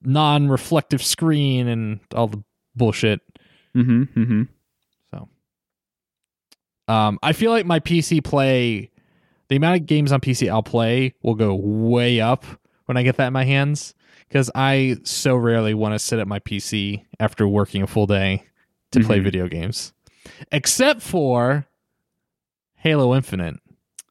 non-reflective 0.01 1.03
screen 1.03 1.67
and 1.67 1.99
all 2.15 2.27
the 2.27 2.43
bullshit. 2.75 3.21
Mm-hmm. 3.75 4.19
Mm-hmm. 4.19 4.41
Um, 6.87 7.17
I 7.23 7.31
feel 7.33 7.51
like 7.51 7.65
my 7.65 7.79
PC 7.79 8.21
play, 8.23 8.91
the 9.47 9.55
amount 9.55 9.79
of 9.79 9.85
games 9.85 10.11
on 10.11 10.19
PC 10.19 10.49
I'll 10.49 10.63
play 10.63 11.13
will 11.21 11.35
go 11.35 11.55
way 11.55 12.19
up 12.19 12.43
when 12.87 12.97
I 12.97 13.03
get 13.03 13.15
that 13.17 13.27
in 13.27 13.33
my 13.33 13.45
hands 13.45 13.93
because 14.27 14.51
I 14.53 14.97
so 15.03 15.35
rarely 15.35 15.73
want 15.73 15.93
to 15.95 15.99
sit 15.99 16.19
at 16.19 16.27
my 16.27 16.39
PC 16.39 17.05
after 17.21 17.47
working 17.47 17.83
a 17.83 17.87
full 17.87 18.05
day 18.05 18.43
to 18.91 18.99
play 18.99 19.19
Mhm. 19.19 19.23
video 19.23 19.47
games, 19.47 19.93
except 20.51 21.01
for 21.01 21.65
Halo 22.75 23.15
Infinite. 23.15 23.55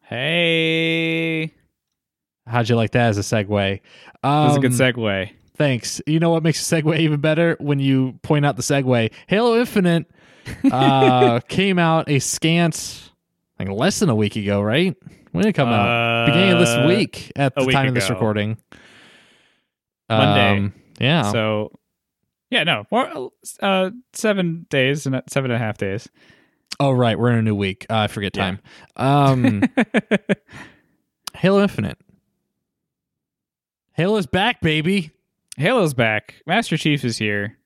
Hey. 0.03 1.53
How'd 2.47 2.69
you 2.69 2.77
like 2.77 2.91
that 2.93 3.09
as 3.11 3.19
a 3.19 3.21
segue? 3.23 3.81
Um, 4.23 4.47
That's 4.47 4.57
a 4.57 4.61
good 4.61 4.73
segue. 4.73 5.31
Thanks. 5.57 6.01
You 6.07 6.19
know 6.19 6.31
what 6.31 6.43
makes 6.43 6.73
a 6.73 6.83
segue 6.83 6.99
even 6.99 7.21
better 7.21 7.57
when 7.61 7.79
you 7.79 8.19
point 8.23 8.45
out 8.45 8.57
the 8.57 8.63
segue? 8.63 9.13
Halo 9.27 9.59
Infinite 9.59 10.07
uh, 10.73 11.41
came 11.49 11.79
out 11.79 12.09
a 12.09 12.19
scant, 12.19 13.11
like 13.59 13.69
less 13.69 14.01
than 14.01 14.09
a 14.09 14.15
week 14.15 14.37
ago, 14.37 14.61
right? 14.61 14.97
When 15.31 15.43
did 15.45 15.51
it 15.51 15.53
come 15.55 15.69
out? 15.69 16.27
Beginning 16.27 16.53
of 16.53 16.59
this 16.59 16.69
Uh, 16.71 16.85
week 16.89 17.31
at 17.37 17.55
the 17.55 17.65
week 17.65 17.75
time 17.75 17.89
of 17.89 17.95
this 17.95 18.11
recording. 18.11 18.59
Monday. 20.09 20.51
Um, 20.59 20.75
yeah. 21.01 21.31
So, 21.33 21.73
yeah, 22.53 22.65
no, 22.65 22.85
more, 22.91 23.31
uh, 23.61 23.91
seven 24.13 24.67
days 24.71 25.07
and 25.07 25.21
seven 25.29 25.51
and 25.51 25.61
a 25.61 25.65
half 25.65 25.79
days. 25.79 26.09
oh, 26.79 26.91
right. 26.93 27.19
We're 27.19 27.31
in 27.33 27.39
a 27.39 27.43
new 27.43 27.55
week. 27.55 27.87
Uh, 27.91 27.97
I 27.97 28.07
forget 28.09 28.37
Yeah. 28.37 28.43
time. 28.43 28.59
Um, 28.97 29.63
Halo 31.37 31.63
Infinite. 31.63 31.99
Halo's 33.93 34.27
back, 34.27 34.61
baby. 34.61 35.11
Halo's 35.57 35.95
back. 35.95 36.35
Master 36.47 36.77
Chief 36.77 37.05
is 37.05 37.19
here. 37.19 37.59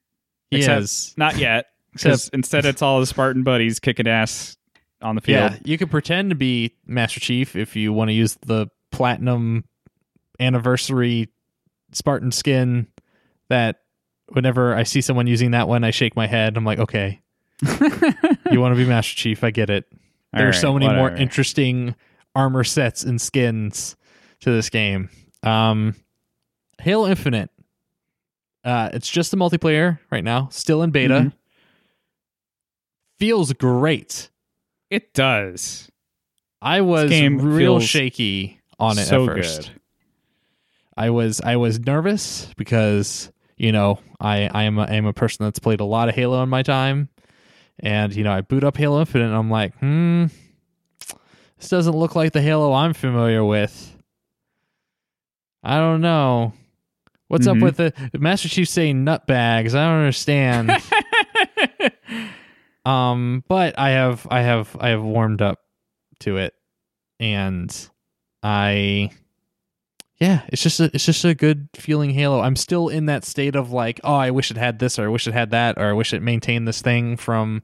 He 0.51 0.59
Except- 0.59 0.83
is. 0.83 1.15
Not 1.17 1.37
yet, 1.39 1.67
because 1.93 2.29
instead 2.31 2.65
it's 2.65 2.83
all 2.83 3.01
the 3.01 3.07
Spartan 3.07 3.43
buddies 3.43 3.81
kicking 3.81 4.07
ass 4.09 4.57
on 5.03 5.15
the 5.15 5.21
field. 5.21 5.53
Yeah, 5.53 5.59
you 5.65 5.79
could 5.79 5.91
pretend 5.91 6.31
to 6.31 6.37
be 6.37 6.75
Master 6.87 7.21
Chief 7.21 7.55
if 7.57 7.77
you 7.77 7.93
want 7.93 8.09
to 8.09 8.13
use 8.15 8.37
the 8.47 8.69
platinum 8.91 9.65
anniversary 10.41 11.29
Spartan 11.93 12.33
skin. 12.33 12.89
That 13.49 13.77
whenever 14.29 14.75
I 14.75 14.83
see 14.85 15.01
someone 15.01 15.27
using 15.27 15.53
that 15.53 15.69
one, 15.69 15.85
I 15.85 15.91
shake 15.91 16.17
my 16.17 16.27
head. 16.27 16.57
I'm 16.57 16.65
like, 16.65 16.79
okay, 16.79 17.21
you 18.51 18.61
want 18.61 18.75
to 18.75 18.77
be 18.77 18.85
Master 18.87 19.15
Chief? 19.15 19.43
I 19.45 19.51
get 19.51 19.71
it. 19.71 19.87
All 19.93 20.39
There 20.39 20.47
are 20.49 20.51
right, 20.51 20.59
so 20.61 20.73
many 20.75 20.89
more 20.89 21.11
interesting 21.11 21.95
armor 22.35 22.65
sets 22.65 23.03
and 23.05 23.21
skins 23.21 23.97
to 24.41 24.51
this 24.51 24.69
game. 24.69 25.09
Um, 25.43 25.95
Halo 26.81 27.07
Infinite. 27.09 27.51
Uh, 28.65 28.91
it's 28.93 29.09
just 29.09 29.31
the 29.31 29.37
multiplayer 29.37 29.99
right 30.11 30.25
now, 30.25 30.49
still 30.51 30.83
in 30.83 30.91
beta. 30.91 31.15
Mhm. 31.15 31.33
Feels 33.19 33.53
great. 33.55 34.31
It 34.91 35.15
does. 35.15 35.91
I 36.61 36.81
was 36.81 37.11
real 37.11 37.81
shaky 37.81 38.61
on 38.79 38.99
it 38.99 39.05
so 39.07 39.23
at 39.23 39.37
first. 39.37 39.63
good. 39.73 39.81
I 40.97 41.11
was 41.11 41.41
I 41.41 41.57
was 41.57 41.79
nervous 41.81 42.51
because 42.57 43.31
you 43.57 43.73
know 43.73 43.99
I 44.21 44.49
I 44.53 44.65
am 44.65 44.79
a, 44.79 44.83
I 44.83 44.95
am 44.95 45.07
a 45.07 45.13
person 45.13 45.45
that's 45.45 45.59
played 45.59 45.81
a 45.81 45.85
lot 45.85 46.09
of 46.09 46.15
Halo 46.15 46.43
in 46.43 46.49
my 46.49 46.63
time, 46.63 47.09
and 47.81 48.15
you 48.15 48.25
know 48.25 48.33
I 48.33 48.41
boot 48.43 48.65
up 48.65 48.77
Halo 48.77 49.01
Infinite 49.01 49.27
and 49.27 49.35
I'm 49.35 49.51
like, 49.51 49.77
hmm, 49.79 50.27
this 51.59 51.69
doesn't 51.69 51.97
look 51.97 52.15
like 52.15 52.33
the 52.33 52.43
Halo 52.43 52.73
I'm 52.73 52.95
familiar 52.95 53.45
with. 53.45 53.93
I 55.63 55.79
don't 55.79 56.01
know. 56.01 56.53
What's 57.29 57.47
up 57.49 57.57
Mhm. 57.57 57.63
with 57.63 57.77
the 57.79 57.93
Master 58.19 58.49
Chief 58.49 58.69
saying 58.69 59.05
nutbags? 59.05 59.75
I 59.75 59.85
don't 59.85 59.99
understand. 59.99 60.71
um, 62.85 63.43
but 63.49 63.77
I 63.79 63.91
have 63.91 64.27
I 64.31 64.43
have 64.43 64.77
I 64.79 64.91
have 64.91 65.03
warmed 65.03 65.43
up 65.43 65.59
to 66.21 66.37
it, 66.37 66.55
and 67.19 67.75
I 68.45 69.11
yeah, 70.19 70.43
it's 70.49 70.63
just 70.63 70.81
a, 70.81 70.85
it's 70.95 71.05
just 71.05 71.25
a 71.25 71.35
good 71.35 71.69
feeling 71.75 72.11
Halo. 72.11 72.41
I'm 72.41 72.57
still 72.57 72.89
in 72.89 73.07
that 73.07 73.25
state 73.25 73.55
of 73.55 73.71
like, 73.71 74.01
oh, 74.03 74.15
I 74.15 74.31
wish 74.31 74.51
it 74.51 74.57
had 74.57 74.79
this, 74.79 74.99
or 74.99 75.05
I 75.05 75.09
wish 75.09 75.27
it 75.27 75.35
had 75.35 75.51
that, 75.51 75.77
or 75.79 75.85
I 75.85 75.93
wish 75.93 76.13
it 76.15 76.23
maintained 76.23 76.67
this 76.67 76.81
thing 76.81 77.17
from 77.17 77.63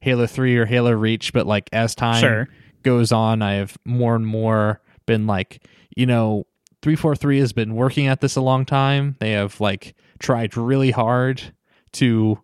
Halo 0.00 0.26
Three 0.26 0.56
or 0.56 0.66
Halo 0.66 0.92
Reach. 0.92 1.32
But 1.32 1.46
like 1.46 1.68
as 1.72 1.94
time 1.94 2.20
Sure. 2.20 2.48
goes 2.82 3.10
on, 3.12 3.40
I 3.42 3.54
have 3.54 3.76
more 3.84 4.14
and 4.14 4.26
more 4.26 4.80
been 5.06 5.26
like, 5.26 5.62
you 5.96 6.04
know, 6.06 6.46
three 6.82 6.96
four 6.96 7.16
three 7.16 7.38
has 7.38 7.52
been 7.54 7.74
working 7.74 8.06
at 8.06 8.20
this 8.20 8.36
a 8.36 8.42
long 8.42 8.66
time. 8.66 9.16
They 9.18 9.32
have 9.32 9.60
like 9.60 9.94
tried 10.18 10.56
really 10.56 10.90
hard 10.90 11.42
to 11.92 12.38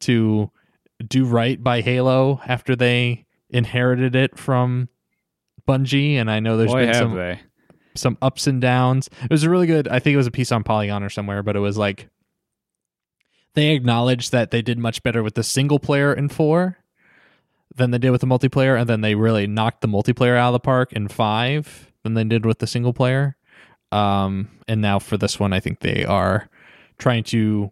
to 0.00 0.50
do 1.06 1.24
right 1.24 1.62
by 1.62 1.80
Halo 1.82 2.40
after 2.46 2.74
they 2.74 3.26
inherited 3.50 4.16
it 4.16 4.36
from 4.38 4.88
Bungie, 5.68 6.14
and 6.14 6.30
I 6.30 6.40
know 6.40 6.56
there's 6.56 6.72
Boy, 6.72 6.86
been 6.86 6.94
some 6.94 7.14
they. 7.14 7.40
Some 7.94 8.18
ups 8.20 8.46
and 8.46 8.60
downs. 8.60 9.08
It 9.22 9.30
was 9.30 9.44
a 9.44 9.50
really 9.50 9.66
good. 9.66 9.88
I 9.88 9.98
think 9.98 10.14
it 10.14 10.18
was 10.18 10.26
a 10.26 10.32
piece 10.32 10.52
on 10.52 10.64
Polygon 10.64 11.02
or 11.02 11.10
somewhere, 11.10 11.42
but 11.42 11.56
it 11.56 11.60
was 11.60 11.76
like 11.76 12.08
they 13.54 13.70
acknowledged 13.70 14.32
that 14.32 14.50
they 14.50 14.62
did 14.62 14.78
much 14.78 15.02
better 15.02 15.22
with 15.22 15.34
the 15.34 15.42
single 15.42 15.78
player 15.78 16.12
in 16.12 16.28
four 16.28 16.78
than 17.74 17.90
they 17.90 17.98
did 17.98 18.10
with 18.10 18.20
the 18.20 18.26
multiplayer, 18.26 18.78
and 18.78 18.88
then 18.88 19.00
they 19.00 19.14
really 19.14 19.46
knocked 19.46 19.80
the 19.80 19.88
multiplayer 19.88 20.36
out 20.36 20.48
of 20.48 20.54
the 20.54 20.60
park 20.60 20.92
in 20.92 21.08
five 21.08 21.92
than 22.02 22.14
they 22.14 22.24
did 22.24 22.46
with 22.46 22.58
the 22.58 22.66
single 22.66 22.92
player. 22.92 23.36
Um, 23.90 24.48
and 24.68 24.80
now 24.80 24.98
for 24.98 25.16
this 25.16 25.38
one, 25.38 25.52
I 25.52 25.60
think 25.60 25.80
they 25.80 26.04
are 26.04 26.48
trying 26.98 27.24
to 27.24 27.70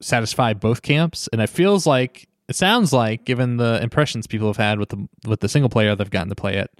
satisfy 0.00 0.54
both 0.54 0.82
camps, 0.82 1.28
and 1.32 1.40
it 1.40 1.48
feels 1.48 1.86
like 1.86 2.28
it 2.48 2.56
sounds 2.56 2.92
like, 2.92 3.24
given 3.24 3.58
the 3.58 3.80
impressions 3.82 4.26
people 4.26 4.48
have 4.48 4.56
had 4.56 4.78
with 4.78 4.88
the 4.88 5.08
with 5.26 5.40
the 5.40 5.48
single 5.48 5.68
player 5.68 5.94
they've 5.94 6.10
gotten 6.10 6.28
to 6.28 6.34
play 6.34 6.56
it, 6.56 6.70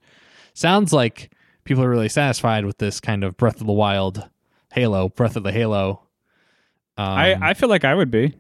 sounds 0.55 0.93
like 0.93 1.33
people 1.71 1.85
are 1.85 1.89
really 1.89 2.09
satisfied 2.09 2.65
with 2.65 2.79
this 2.79 2.99
kind 2.99 3.23
of 3.23 3.37
Breath 3.37 3.61
of 3.61 3.67
the 3.69 3.73
Wild 3.73 4.29
Halo, 4.73 5.09
Breath 5.09 5.37
of 5.37 5.45
the 5.45 5.53
Halo. 5.53 6.03
Um, 6.97 7.07
I, 7.07 7.39
I 7.41 7.55
feel 7.55 7.69
like 7.69 7.85
I 7.85 7.95
would 7.95 8.11
be. 8.11 8.35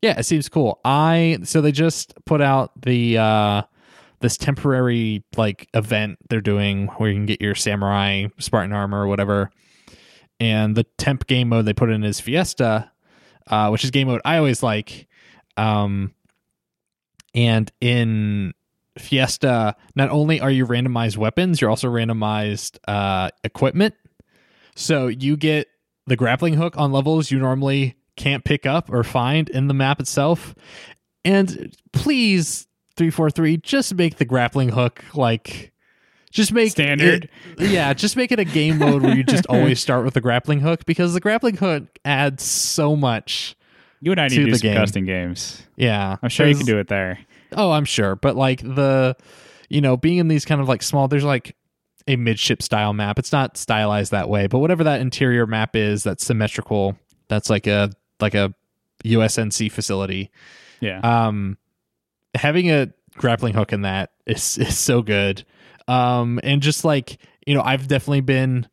yeah, 0.00 0.16
it 0.16 0.22
seems 0.26 0.48
cool. 0.48 0.78
I 0.84 1.38
so 1.42 1.60
they 1.60 1.72
just 1.72 2.14
put 2.24 2.40
out 2.40 2.70
the 2.80 3.18
uh 3.18 3.62
this 4.20 4.36
temporary 4.36 5.24
like 5.36 5.68
event 5.74 6.18
they're 6.30 6.40
doing 6.40 6.86
where 6.98 7.10
you 7.10 7.16
can 7.16 7.26
get 7.26 7.40
your 7.42 7.56
samurai 7.56 8.26
Spartan 8.38 8.72
armor 8.72 9.02
or 9.02 9.08
whatever. 9.08 9.50
And 10.38 10.76
the 10.76 10.84
temp 10.98 11.26
game 11.26 11.48
mode 11.48 11.64
they 11.64 11.72
put 11.72 11.90
in 11.90 12.04
is 12.04 12.20
Fiesta, 12.20 12.92
uh, 13.48 13.70
which 13.70 13.82
is 13.82 13.90
game 13.90 14.06
mode 14.06 14.20
I 14.24 14.36
always 14.36 14.62
like. 14.62 15.08
Um 15.56 16.14
and 17.34 17.72
in 17.80 18.54
Fiesta, 18.98 19.74
not 19.94 20.10
only 20.10 20.40
are 20.40 20.50
you 20.50 20.66
randomized 20.66 21.16
weapons, 21.16 21.60
you're 21.60 21.70
also 21.70 21.88
randomized 21.88 22.78
uh 22.88 23.30
equipment. 23.44 23.94
So 24.74 25.06
you 25.08 25.36
get 25.36 25.68
the 26.06 26.16
grappling 26.16 26.54
hook 26.54 26.76
on 26.76 26.92
levels 26.92 27.30
you 27.30 27.38
normally 27.38 27.96
can't 28.16 28.44
pick 28.44 28.66
up 28.66 28.90
or 28.90 29.02
find 29.04 29.48
in 29.48 29.68
the 29.68 29.74
map 29.74 30.00
itself. 30.00 30.54
And 31.24 31.74
please, 31.92 32.66
343, 32.96 33.58
just 33.58 33.94
make 33.94 34.16
the 34.16 34.24
grappling 34.24 34.70
hook 34.70 35.04
like 35.14 35.72
just 36.30 36.52
make 36.52 36.70
Standard. 36.72 37.28
it- 37.58 37.70
yeah, 37.70 37.92
just 37.92 38.16
make 38.16 38.32
it 38.32 38.38
a 38.38 38.44
game 38.44 38.78
mode 38.78 39.02
where 39.02 39.14
you 39.14 39.22
just 39.22 39.46
always 39.46 39.80
start 39.82 40.04
with 40.04 40.14
the 40.14 40.20
grappling 40.20 40.60
hook 40.60 40.84
because 40.86 41.12
the 41.14 41.20
grappling 41.20 41.56
hook 41.58 41.84
adds 42.04 42.42
so 42.42 42.96
much. 42.96 43.54
You 44.00 44.10
and 44.12 44.20
I 44.20 44.28
need 44.28 44.36
To 44.36 44.40
to 44.40 44.44
do 44.46 44.50
the 44.52 44.58
some 44.58 44.68
game. 44.68 44.76
custom 44.76 45.04
games. 45.04 45.62
Yeah. 45.76 46.16
I'm 46.22 46.28
sure 46.28 46.46
you 46.48 46.56
can 46.56 46.66
do 46.66 46.78
it 46.78 46.88
there. 46.88 47.18
Oh, 47.56 47.70
I'm 47.70 47.84
sure. 47.84 48.16
But 48.16 48.36
like 48.36 48.60
the, 48.60 49.16
you 49.68 49.80
know, 49.80 49.96
being 49.96 50.18
in 50.18 50.28
these 50.28 50.44
kind 50.44 50.60
of 50.60 50.68
like 50.68 50.82
small, 50.82 51.08
there's 51.08 51.24
like 51.24 51.56
a 52.06 52.16
midship 52.16 52.62
style 52.62 52.92
map. 52.92 53.18
It's 53.18 53.32
not 53.32 53.56
stylized 53.56 54.12
that 54.12 54.28
way, 54.28 54.46
but 54.46 54.58
whatever 54.58 54.84
that 54.84 55.00
interior 55.00 55.46
map 55.46 55.76
is, 55.76 56.02
that's 56.02 56.24
symmetrical. 56.24 56.96
That's 57.28 57.48
like 57.50 57.66
a 57.66 57.90
like 58.20 58.34
a 58.34 58.54
UNSC 59.04 59.70
facility. 59.70 60.30
Yeah. 60.80 61.00
Um, 61.00 61.58
having 62.34 62.70
a 62.70 62.92
grappling 63.16 63.54
hook 63.54 63.72
in 63.72 63.82
that 63.82 64.10
is 64.26 64.58
is 64.58 64.78
so 64.78 65.02
good. 65.02 65.44
Um, 65.88 66.40
and 66.42 66.62
just 66.62 66.84
like 66.84 67.18
you 67.46 67.54
know, 67.54 67.62
I've 67.62 67.88
definitely 67.88 68.20
been 68.20 68.68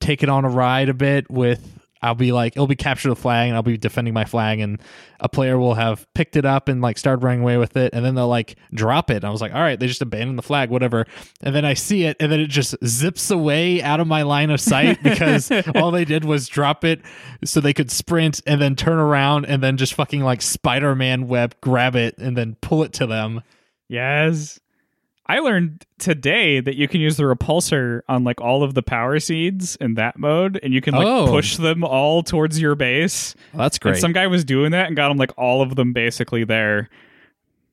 taken 0.00 0.28
on 0.28 0.44
a 0.44 0.48
ride 0.48 0.88
a 0.88 0.94
bit 0.94 1.30
with. 1.30 1.74
I'll 2.02 2.14
be 2.14 2.32
like, 2.32 2.54
it'll 2.54 2.66
be 2.66 2.76
capture 2.76 3.08
the 3.08 3.16
flag, 3.16 3.48
and 3.48 3.56
I'll 3.56 3.62
be 3.62 3.76
defending 3.76 4.14
my 4.14 4.24
flag, 4.24 4.60
and 4.60 4.80
a 5.20 5.28
player 5.28 5.58
will 5.58 5.74
have 5.74 6.06
picked 6.14 6.36
it 6.36 6.44
up 6.44 6.68
and 6.68 6.80
like 6.80 6.98
started 6.98 7.24
running 7.24 7.42
away 7.42 7.56
with 7.56 7.76
it, 7.76 7.92
and 7.92 8.04
then 8.04 8.14
they'll 8.14 8.28
like 8.28 8.56
drop 8.72 9.10
it. 9.10 9.16
And 9.16 9.24
I 9.24 9.30
was 9.30 9.40
like, 9.40 9.52
all 9.52 9.60
right, 9.60 9.78
they 9.78 9.86
just 9.86 10.02
abandoned 10.02 10.38
the 10.38 10.42
flag, 10.42 10.70
whatever. 10.70 11.06
And 11.42 11.54
then 11.54 11.64
I 11.64 11.74
see 11.74 12.04
it, 12.04 12.16
and 12.20 12.30
then 12.30 12.40
it 12.40 12.48
just 12.48 12.74
zips 12.84 13.30
away 13.30 13.82
out 13.82 14.00
of 14.00 14.06
my 14.06 14.22
line 14.22 14.50
of 14.50 14.60
sight 14.60 15.02
because 15.02 15.50
all 15.74 15.90
they 15.90 16.04
did 16.04 16.24
was 16.24 16.48
drop 16.48 16.84
it 16.84 17.00
so 17.44 17.60
they 17.60 17.74
could 17.74 17.90
sprint 17.90 18.40
and 18.46 18.60
then 18.60 18.76
turn 18.76 18.98
around 18.98 19.46
and 19.46 19.62
then 19.62 19.76
just 19.76 19.94
fucking 19.94 20.22
like 20.22 20.42
Spider 20.42 20.94
Man 20.94 21.28
web 21.28 21.54
grab 21.60 21.96
it 21.96 22.16
and 22.18 22.36
then 22.36 22.56
pull 22.60 22.82
it 22.82 22.92
to 22.94 23.06
them. 23.06 23.42
Yes. 23.88 24.60
I 25.30 25.40
learned 25.40 25.84
today 25.98 26.60
that 26.60 26.76
you 26.76 26.88
can 26.88 27.00
use 27.02 27.16
the 27.18 27.24
repulsor 27.24 28.00
on 28.08 28.24
like 28.24 28.40
all 28.40 28.62
of 28.62 28.72
the 28.74 28.82
power 28.82 29.18
seeds 29.20 29.76
in 29.76 29.94
that 29.94 30.18
mode, 30.18 30.58
and 30.62 30.72
you 30.72 30.80
can 30.80 30.94
like 30.94 31.06
Oh. 31.06 31.26
push 31.28 31.56
them 31.56 31.84
all 31.84 32.22
towards 32.22 32.60
your 32.60 32.74
base. 32.74 33.34
that's 33.54 33.76
And 33.76 33.82
great. 33.82 33.96
some 33.98 34.12
guy 34.12 34.26
was 34.26 34.44
doing 34.44 34.70
that 34.72 34.86
and 34.86 34.96
got 34.96 35.08
them 35.08 35.18
like 35.18 35.32
all 35.36 35.60
of 35.60 35.76
them 35.76 35.92
basically 35.92 36.44
there 36.44 36.88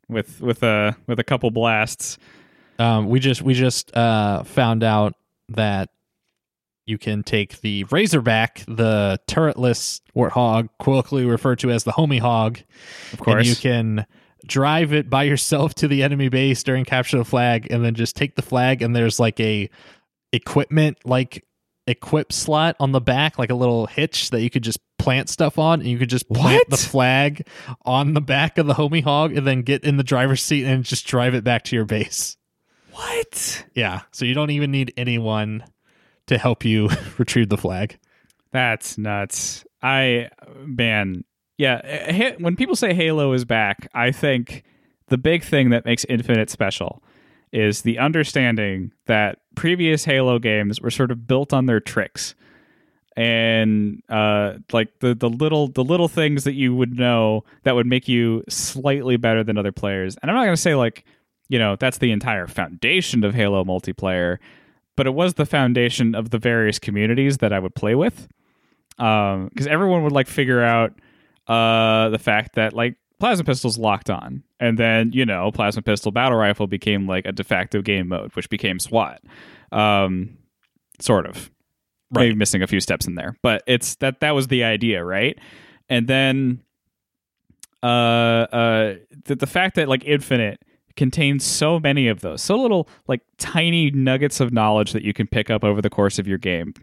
with 0.10 0.42
with 0.42 0.64
a 0.64 0.98
with 1.08 1.20
a 1.20 1.24
couple 1.24 1.50
blasts. 1.52 2.18
um, 2.78 3.08
we 3.08 3.20
just 3.22 3.42
we 3.42 3.54
just 3.54 3.96
uh, 3.96 4.44
found 4.44 4.84
out 4.84 5.14
that 5.50 5.90
you 6.86 6.98
can 6.98 7.24
take 7.24 7.62
the 7.62 7.84
Razorback, 7.86 8.64
the 8.68 9.20
turretless 9.28 10.02
warthog, 10.16 10.70
colloquially 10.80 11.26
referred 11.26 11.58
to 11.60 11.72
as 11.72 11.84
the 11.84 11.92
homie 11.94 12.20
hog, 12.20 12.60
Of 13.14 13.20
course, 13.22 13.38
and 13.40 13.48
you 13.48 13.56
can 13.56 14.06
drive 14.48 14.94
it 14.94 15.10
by 15.10 15.24
yourself 15.24 15.74
to 15.76 15.88
the 15.88 16.04
enemy 16.04 16.30
base 16.30 16.64
during 16.64 16.86
capture 16.86 17.18
the 17.18 17.26
flag, 17.26 17.68
and 17.72 17.84
then 17.84 17.96
just 17.96 18.16
take 18.16 18.36
the 18.36 18.42
flag. 18.42 18.82
And 18.82 18.96
there's 18.96 19.20
like 19.20 19.40
a 19.40 19.70
equipment 20.32 20.98
like 21.06 21.46
equip 21.88 22.34
slot 22.34 22.76
on 22.80 22.92
the 22.92 23.02
back, 23.02 23.38
like 23.38 23.52
a 23.52 23.56
little 23.56 23.86
hitch 23.86 24.32
that 24.32 24.42
you 24.42 24.50
could 24.50 24.64
just 24.64 24.80
plant 24.98 25.30
stuff 25.30 25.60
on, 25.60 25.82
and 25.82 25.90
you 25.90 25.98
could 25.98 26.10
just 26.10 26.28
plant 26.30 26.64
What? 26.68 26.70
the 26.70 26.78
flag 26.78 27.48
on 27.86 28.14
the 28.14 28.22
back 28.22 28.58
of 28.58 28.66
the 28.68 28.74
homie 28.74 29.04
hog, 29.04 29.36
and 29.38 29.46
then 29.46 29.62
get 29.62 29.84
in 29.84 29.98
the 29.98 30.04
driver's 30.04 30.42
seat 30.42 30.66
and 30.66 30.84
just 30.84 31.06
drive 31.06 31.36
it 31.36 31.44
back 31.44 31.64
to 31.66 31.76
your 31.76 31.86
base. 31.86 32.38
what? 32.92 33.66
Yeah, 33.76 34.02
so 34.12 34.26
you 34.26 34.34
don't 34.34 34.52
even 34.52 34.72
need 34.72 34.94
anyone 34.98 35.64
to 36.28 36.38
help 36.38 36.66
you 36.66 36.90
retrieve 37.18 37.50
the 37.50 37.58
flag. 37.58 37.98
That's 38.52 38.98
nuts. 38.98 39.64
I 39.84 40.30
man, 40.66 41.24
yeah. 41.58 42.36
When 42.40 42.56
people 42.56 42.76
say 42.76 42.94
Halo 42.94 43.34
is 43.34 43.46
back, 43.46 43.88
I 43.94 44.12
think 44.12 44.64
the 45.08 45.18
big 45.18 45.44
thing 45.44 45.70
that 45.70 45.86
makes 45.86 46.06
Infinite 46.06 46.50
special 46.50 47.04
is 47.52 47.84
the 47.84 48.00
understanding 48.00 48.92
that 49.06 49.40
previous 49.56 50.06
Halo 50.06 50.40
games 50.40 50.82
were 50.82 50.92
sort 50.92 51.12
of 51.12 51.28
built 51.28 51.54
on 51.54 51.68
their 51.68 51.80
tricks 51.80 52.36
and 53.16 54.04
uh, 54.10 54.56
like 54.74 55.00
the 55.00 55.16
the 55.16 55.30
little 55.30 55.70
the 55.70 55.84
little 55.84 56.08
things 56.08 56.44
that 56.44 56.54
you 56.54 56.76
would 56.76 56.98
know 56.98 57.44
that 57.64 57.76
would 57.76 57.88
make 57.88 58.08
you 58.08 58.44
slightly 58.50 59.18
better 59.18 59.44
than 59.44 59.58
other 59.58 59.72
players. 59.72 60.18
And 60.22 60.30
I'm 60.30 60.36
not 60.36 60.44
going 60.44 60.56
to 60.56 60.62
say 60.62 60.76
like 60.76 61.06
you 61.48 61.58
know 61.58 61.76
that's 61.78 62.00
the 62.00 62.12
entire 62.12 62.48
foundation 62.48 63.24
of 63.24 63.34
Halo 63.34 63.64
multiplayer, 63.64 64.38
but 64.96 65.08
it 65.08 65.14
was 65.14 65.36
the 65.36 65.46
foundation 65.46 66.14
of 66.14 66.32
the 66.32 66.38
various 66.38 66.78
communities 66.78 67.38
that 67.38 67.54
I 67.54 67.60
would 67.60 67.76
play 67.76 67.96
with. 67.96 68.28
Because 68.98 69.68
everyone 69.68 70.04
would 70.04 70.14
like 70.14 70.28
figure 70.28 70.62
out 70.62 70.94
uh, 71.48 72.10
the 72.10 72.20
fact 72.20 72.56
that 72.56 72.74
like 72.74 72.96
plasma 73.20 73.44
pistols 73.44 73.78
locked 73.78 74.10
on, 74.10 74.44
and 74.60 74.78
then 74.78 75.12
you 75.14 75.26
know 75.26 75.52
plasma 75.52 75.82
pistol 75.82 76.12
battle 76.12 76.38
rifle 76.38 76.68
became 76.68 77.08
like 77.08 77.26
a 77.26 77.32
de 77.32 77.44
facto 77.44 77.82
game 77.82 78.08
mode, 78.10 78.36
which 78.36 78.50
became 78.50 78.80
SWAT. 78.80 79.22
Um, 79.72 80.38
sort 81.00 81.26
of. 81.26 81.52
Maybe 82.12 82.30
Right. 82.30 82.38
missing 82.38 82.62
a 82.62 82.68
few 82.68 82.80
steps 82.80 83.08
in 83.08 83.16
there. 83.16 83.36
But 83.42 83.64
it's 83.68 83.96
that 83.96 84.20
that 84.20 84.32
was 84.36 84.48
the 84.48 84.64
idea 84.64 85.04
right? 85.04 85.38
And 85.90 86.08
then 86.08 86.62
uh 87.84 87.86
uh 87.86 88.96
the, 89.26 89.36
the 89.36 89.48
fact 89.48 89.76
that 89.76 89.88
like 89.90 90.04
infinite 90.06 90.62
contains 90.96 91.44
so 91.44 91.80
many 91.80 92.08
of 92.08 92.22
those 92.22 92.42
so 92.42 92.56
little 92.56 92.88
like 93.08 93.22
tiny 93.38 93.92
nuggets 93.92 94.40
of 94.40 94.54
knowledge 94.54 94.94
that 94.94 95.04
you 95.04 95.14
can 95.14 95.28
pick 95.28 95.50
up 95.50 95.64
over 95.64 95.82
the 95.82 95.90
course 95.90 96.18
of 96.20 96.28
your 96.28 96.38
game. 96.38 96.74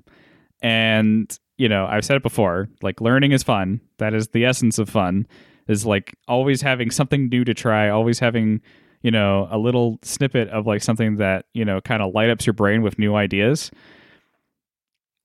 And 0.60 1.36
you 1.62 1.68
know 1.68 1.86
i've 1.86 2.04
said 2.04 2.16
it 2.16 2.22
before 2.22 2.68
like 2.82 3.00
learning 3.00 3.30
is 3.30 3.42
fun 3.44 3.80
that 3.98 4.14
is 4.14 4.26
the 4.28 4.44
essence 4.44 4.78
of 4.80 4.88
fun 4.88 5.24
is 5.68 5.86
like 5.86 6.12
always 6.26 6.60
having 6.60 6.90
something 6.90 7.28
new 7.28 7.44
to 7.44 7.54
try 7.54 7.88
always 7.88 8.18
having 8.18 8.60
you 9.02 9.10
know 9.10 9.46
a 9.50 9.58
little 9.58 9.98
snippet 10.02 10.48
of 10.48 10.66
like 10.66 10.82
something 10.82 11.16
that 11.16 11.44
you 11.54 11.64
know 11.64 11.80
kind 11.80 12.02
of 12.02 12.12
light 12.14 12.30
ups 12.30 12.46
your 12.46 12.52
brain 12.52 12.82
with 12.82 12.98
new 12.98 13.14
ideas 13.14 13.70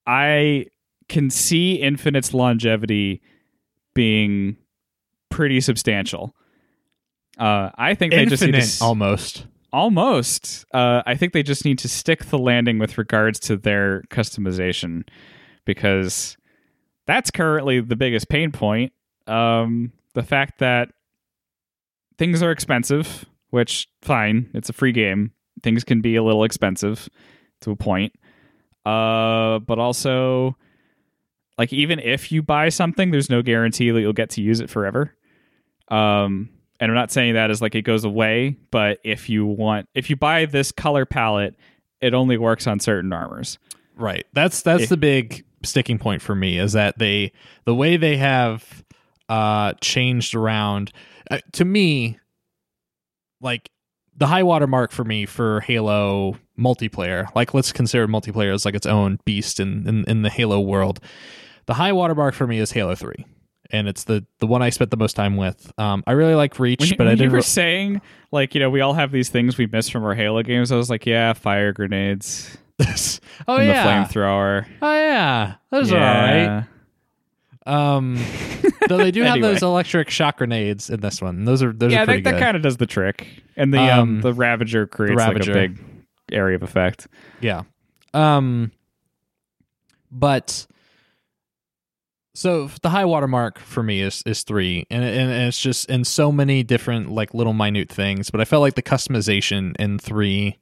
i 0.06 0.64
can 1.10 1.32
see 1.32 1.74
infinite's 1.76 2.34
longevity 2.36 3.20
being 3.96 4.56
pretty 5.32 5.60
substantial 5.60 6.36
uh, 7.40 7.70
I 7.76 7.94
think 7.94 8.14
they 8.14 8.26
just 8.26 8.42
need 8.42 8.54
to 8.54 8.58
Infinite, 8.58 8.64
s- 8.64 8.82
almost. 8.82 9.46
Almost. 9.72 10.66
Uh, 10.74 11.04
I 11.06 11.14
think 11.16 11.34
they 11.34 11.44
just 11.44 11.66
need 11.66 11.78
to 11.80 11.88
stick 11.88 12.26
the 12.26 12.38
landing 12.40 12.80
with 12.80 12.98
regards 12.98 13.40
to 13.42 13.58
their 13.58 14.02
customization 14.10 15.08
because 15.68 16.36
that's 17.06 17.30
currently 17.30 17.80
the 17.82 17.96
biggest 17.96 18.28
pain 18.30 18.52
point. 18.52 18.92
Um, 19.28 19.92
the 20.16 20.24
fact 20.24 20.58
that 20.60 20.90
things 22.18 22.42
are 22.42 22.50
expensive, 22.50 23.26
which 23.52 23.88
fine, 24.02 24.50
it's 24.56 24.70
a 24.70 24.74
free 24.74 24.92
game. 24.94 25.34
Things 25.62 25.84
can 25.84 26.02
be 26.02 26.16
a 26.16 26.24
little 26.24 26.44
expensive 26.44 27.08
to 27.62 27.72
a 27.72 27.76
point. 27.76 28.14
Uh, 28.86 29.60
but 29.60 29.78
also, 29.78 30.56
like 31.58 31.74
even 31.74 32.00
if 32.00 32.32
you 32.32 32.42
buy 32.42 32.70
something, 32.70 33.12
there's 33.12 33.30
no 33.30 33.42
guarantee 33.42 33.92
that 33.92 34.00
you'll 34.00 34.14
get 34.14 34.32
to 34.32 34.42
use 34.42 34.60
it 34.60 34.70
forever. 34.70 35.14
Um, 35.90 36.50
and 36.80 36.92
I'm 36.92 36.96
not 36.96 37.12
saying 37.12 37.34
that 37.34 37.50
as 37.52 37.62
like 37.62 37.76
it 37.76 37.82
goes 37.82 38.06
away, 38.06 38.56
but 38.72 39.00
if 39.04 39.30
you 39.30 39.46
want, 39.46 39.90
if 39.94 40.10
you 40.10 40.16
buy 40.16 40.46
this 40.46 40.72
color 40.72 41.06
palette, 41.06 41.56
it 42.00 42.14
only 42.14 42.38
works 42.38 42.68
on 42.68 42.80
certain 42.80 43.12
armors. 43.12 43.58
Right. 43.96 44.26
That's 44.34 44.62
that's 44.62 44.84
If- 44.84 44.90
the 44.90 44.98
big 44.98 45.44
sticking 45.68 46.00
point 46.00 46.22
for 46.22 46.34
me 46.36 46.58
is 46.58 46.74
that 46.74 46.98
they 46.98 47.32
the 47.66 47.76
way 47.76 47.98
they 47.98 48.18
have 48.18 48.84
uh 49.30 49.74
changed 49.82 50.34
around 50.36 50.92
uh, 51.30 51.40
to 51.52 51.66
me 51.66 52.18
like 53.42 53.70
the 54.16 54.28
high 54.28 54.44
water 54.44 54.66
mark 54.68 54.92
for 54.92 55.04
me 55.04 55.26
for 55.26 55.60
Halo 55.62 56.38
multiplayer, 56.58 57.28
like 57.36 57.54
let's 57.54 57.72
consider 57.72 58.08
multiplayer 58.08 58.52
as 58.54 58.66
like 58.66 58.74
its 58.74 58.88
own 58.88 59.20
beast 59.26 59.60
in, 59.60 59.88
in, 59.88 60.04
in 60.06 60.22
the 60.24 60.30
Halo 60.30 60.60
world. 60.60 61.00
The 61.68 61.76
high 61.76 61.94
water 61.94 62.16
mark 62.16 62.34
for 62.34 62.48
me 62.48 62.58
is 62.58 62.72
Halo 62.72 62.96
3. 62.96 63.14
And 63.70 63.88
it's 63.88 64.06
the 64.06 64.26
the 64.40 64.48
one 64.48 64.62
I 64.62 64.70
spent 64.70 64.92
the 64.92 64.98
most 64.98 65.16
time 65.18 65.36
with. 65.36 65.72
Um, 65.78 66.02
I 66.08 66.14
really 66.14 66.36
like 66.36 66.58
Reach, 66.58 66.80
When, 66.80 66.90
but 66.92 67.00
when 67.00 67.08
I 67.10 67.16
didn't. 67.16 67.32
were 67.32 67.38
re- 67.38 67.44
saying 67.44 68.02
like 68.32 68.56
you 68.56 68.62
know 68.62 68.70
we 68.70 68.80
all 68.80 68.94
have 68.94 69.12
these 69.12 69.28
things 69.30 69.58
we 69.58 69.68
miss 69.68 69.90
from 69.90 70.06
our 70.06 70.16
Halo 70.16 70.42
games, 70.42 70.72
I 70.72 70.78
was 70.78 70.90
like, 70.90 71.06
yeah, 71.06 71.34
fire 71.34 71.74
grenades 71.74 72.58
oh 73.48 73.56
and 73.58 73.68
yeah, 73.68 73.84
the 73.84 73.90
flamethrower. 74.14 74.66
oh 74.82 74.94
yeah, 74.94 75.56
those 75.72 75.92
are 75.92 75.98
all 75.98 76.04
right. 76.04 76.66
Um, 77.66 78.16
though 78.88 78.98
they 78.98 79.12
do 79.12 79.24
have 79.24 79.34
Anyway. 79.34 79.50
those 79.54 79.64
electric 79.64 80.10
shock 80.10 80.38
grenades 80.38 80.90
in 80.90 81.02
this 81.02 81.22
one. 81.22 81.44
Those 81.46 81.62
are 81.62 81.74
those 81.74 81.92
yeah, 81.92 82.04
are 82.04 82.06
pretty 82.06 82.22
that, 82.22 82.34
that 82.34 82.40
kind 82.40 82.56
of 82.56 82.64
does 82.64 82.78
the 82.78 82.86
trick, 82.86 83.28
and 83.58 83.74
the 83.74 83.80
um, 83.80 84.00
Um, 84.00 84.22
the 84.22 84.34
Ravager 84.34 84.88
creates 84.88 85.18
Ravager. 85.18 85.54
like 85.54 85.66
a 85.72 85.74
big 85.74 85.80
area 86.32 86.56
of 86.56 86.64
effect. 86.64 87.08
yeah. 87.42 87.64
Um, 88.14 88.72
but 90.12 90.66
so 92.34 92.70
the 92.82 92.90
high 92.90 93.06
water 93.06 93.28
mark 93.28 93.60
for 93.60 93.84
me 93.84 94.02
is 94.02 94.24
is 94.26 94.44
three, 94.44 94.86
and 94.90 95.04
and, 95.04 95.32
and 95.32 95.48
it's 95.48 95.60
just 95.60 95.90
in 95.90 96.04
so 96.06 96.32
many 96.32 96.64
different 96.64 97.12
like 97.12 97.34
little 97.34 97.54
minute 97.54 97.90
things. 97.90 98.30
But 98.30 98.40
I 98.40 98.46
felt 98.46 98.62
like 98.62 98.76
the 98.76 98.84
customization 98.84 99.76
in 99.78 100.00
three 100.00 100.58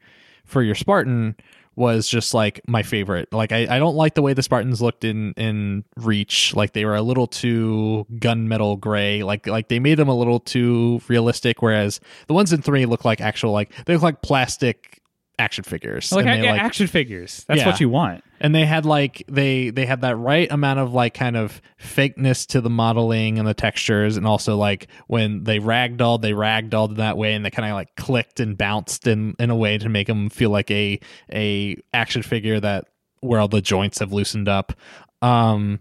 for 0.45 0.63
your 0.63 0.75
Spartan 0.75 1.35
was 1.76 2.07
just 2.07 2.34
like 2.34 2.61
my 2.68 2.84
favorite. 2.84 3.31
Like 3.34 3.52
I, 3.52 3.76
I 3.76 3.80
don't 3.80 3.95
like 3.95 4.15
the 4.15 4.22
way 4.22 4.34
the 4.34 4.43
Spartans 4.43 4.81
looked 4.81 5.03
in 5.03 5.34
in 5.34 5.84
Reach. 5.97 6.56
Like 6.56 6.73
they 6.73 6.85
were 6.85 6.95
a 6.95 7.02
little 7.02 7.27
too 7.27 8.06
gunmetal 8.15 8.80
gray. 8.80 9.23
Like 9.23 9.47
like 9.47 9.68
they 9.68 9.80
made 9.80 9.97
them 9.97 10.07
a 10.07 10.15
little 10.15 10.39
too 10.39 11.02
realistic. 11.07 11.61
Whereas 11.61 11.99
the 12.27 12.34
ones 12.34 12.53
in 12.53 12.61
three 12.61 12.85
look 12.85 13.06
like 13.06 13.22
actual 13.22 13.52
like 13.52 13.72
they 13.85 13.93
look 13.93 14.03
like 14.03 14.22
plastic 14.22 15.02
action 15.39 15.63
figures. 15.63 16.11
Like, 16.11 16.25
and 16.25 16.43
they, 16.43 16.49
like 16.49 16.61
action 16.61 16.87
figures. 16.87 17.43
That's 17.47 17.59
Yeah. 17.61 17.67
what 17.67 17.79
you 17.79 17.89
want. 17.89 18.23
and 18.39 18.53
they 18.53 18.65
had 18.65 18.85
like 18.85 19.23
they 19.29 19.69
they 19.69 19.85
had 19.85 20.01
that 20.01 20.17
right 20.17 20.51
amount 20.51 20.79
of 20.79 20.93
like 20.93 21.13
kind 21.13 21.35
of 21.37 21.61
fakeness 21.81 22.45
to 22.47 22.61
the 22.61 22.69
modeling 22.69 23.39
and 23.39 23.47
the 23.47 23.53
textures 23.53 24.17
and 24.17 24.27
also 24.27 24.57
like 24.57 24.87
when 25.07 25.43
they 25.45 25.59
ragdolled 25.59 26.21
they 26.21 26.31
ragdolled 26.31 26.89
in 26.89 26.95
that 26.95 27.17
way 27.17 27.33
and 27.33 27.45
they 27.45 27.49
kind 27.51 27.67
of 27.69 27.73
like 27.75 27.95
clicked 27.95 28.39
and 28.39 28.57
bounced 28.57 29.07
in 29.07 29.35
in 29.39 29.49
a 29.49 29.55
way 29.55 29.77
to 29.77 29.87
make 29.89 30.07
them 30.07 30.29
feel 30.29 30.49
like 30.49 30.69
a 30.71 30.99
a 31.31 31.75
action 31.93 32.21
figure 32.23 32.59
that 32.59 32.85
where 33.21 33.39
all 33.39 33.47
the 33.47 33.61
joints 33.61 33.99
have 33.99 34.11
loosened 34.13 34.47
up 34.49 34.73
um 35.21 35.79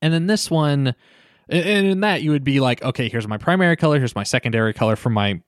and 0.00 0.12
then 0.14 0.26
this 0.26 0.50
one 0.50 0.94
and 1.48 1.64
and 1.66 1.86
in 1.88 2.00
that 2.00 2.22
you 2.22 2.30
would 2.30 2.44
be 2.44 2.60
like 2.60 2.82
okay 2.82 3.08
here's 3.08 3.26
my 3.28 3.36
primary 3.36 3.76
color 3.76 3.98
here's 3.98 4.14
my 4.14 4.22
secondary 4.24 4.72
color 4.72 4.96
for 4.96 5.10
my 5.10 5.40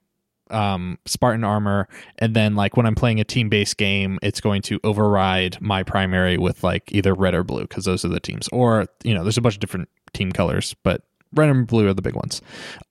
um, 0.51 0.99
Spartan 1.07 1.45
armor, 1.45 1.89
and 2.19 2.35
then 2.35 2.55
like 2.55 2.77
when 2.77 2.87
I'm 2.87 2.95
playing 2.95 3.21
a 3.21 3.25
team 3.25 3.49
based 3.49 3.77
game, 3.77 4.19
it's 4.23 4.41
going 4.41 4.63
to 4.63 4.81
override 4.85 5.61
my 5.61 5.83
primary 5.83 6.39
with 6.39 6.63
like 6.63 6.93
either 6.93 7.15
red 7.15 7.35
or 7.35 7.45
blue 7.45 7.63
because 7.63 7.85
those 7.85 8.05
are 8.05 8.09
the 8.09 8.21
teams. 8.21 8.49
Or 8.49 8.87
you 9.03 9.15
know, 9.15 9.23
there's 9.23 9.39
a 9.39 9.43
bunch 9.43 9.55
of 9.55 9.61
different 9.61 9.89
team 10.13 10.33
colors, 10.33 10.75
but 10.83 11.03
red 11.35 11.49
and 11.49 11.67
blue 11.67 11.89
are 11.89 11.95
the 11.95 12.03
big 12.03 12.15
ones. 12.15 12.41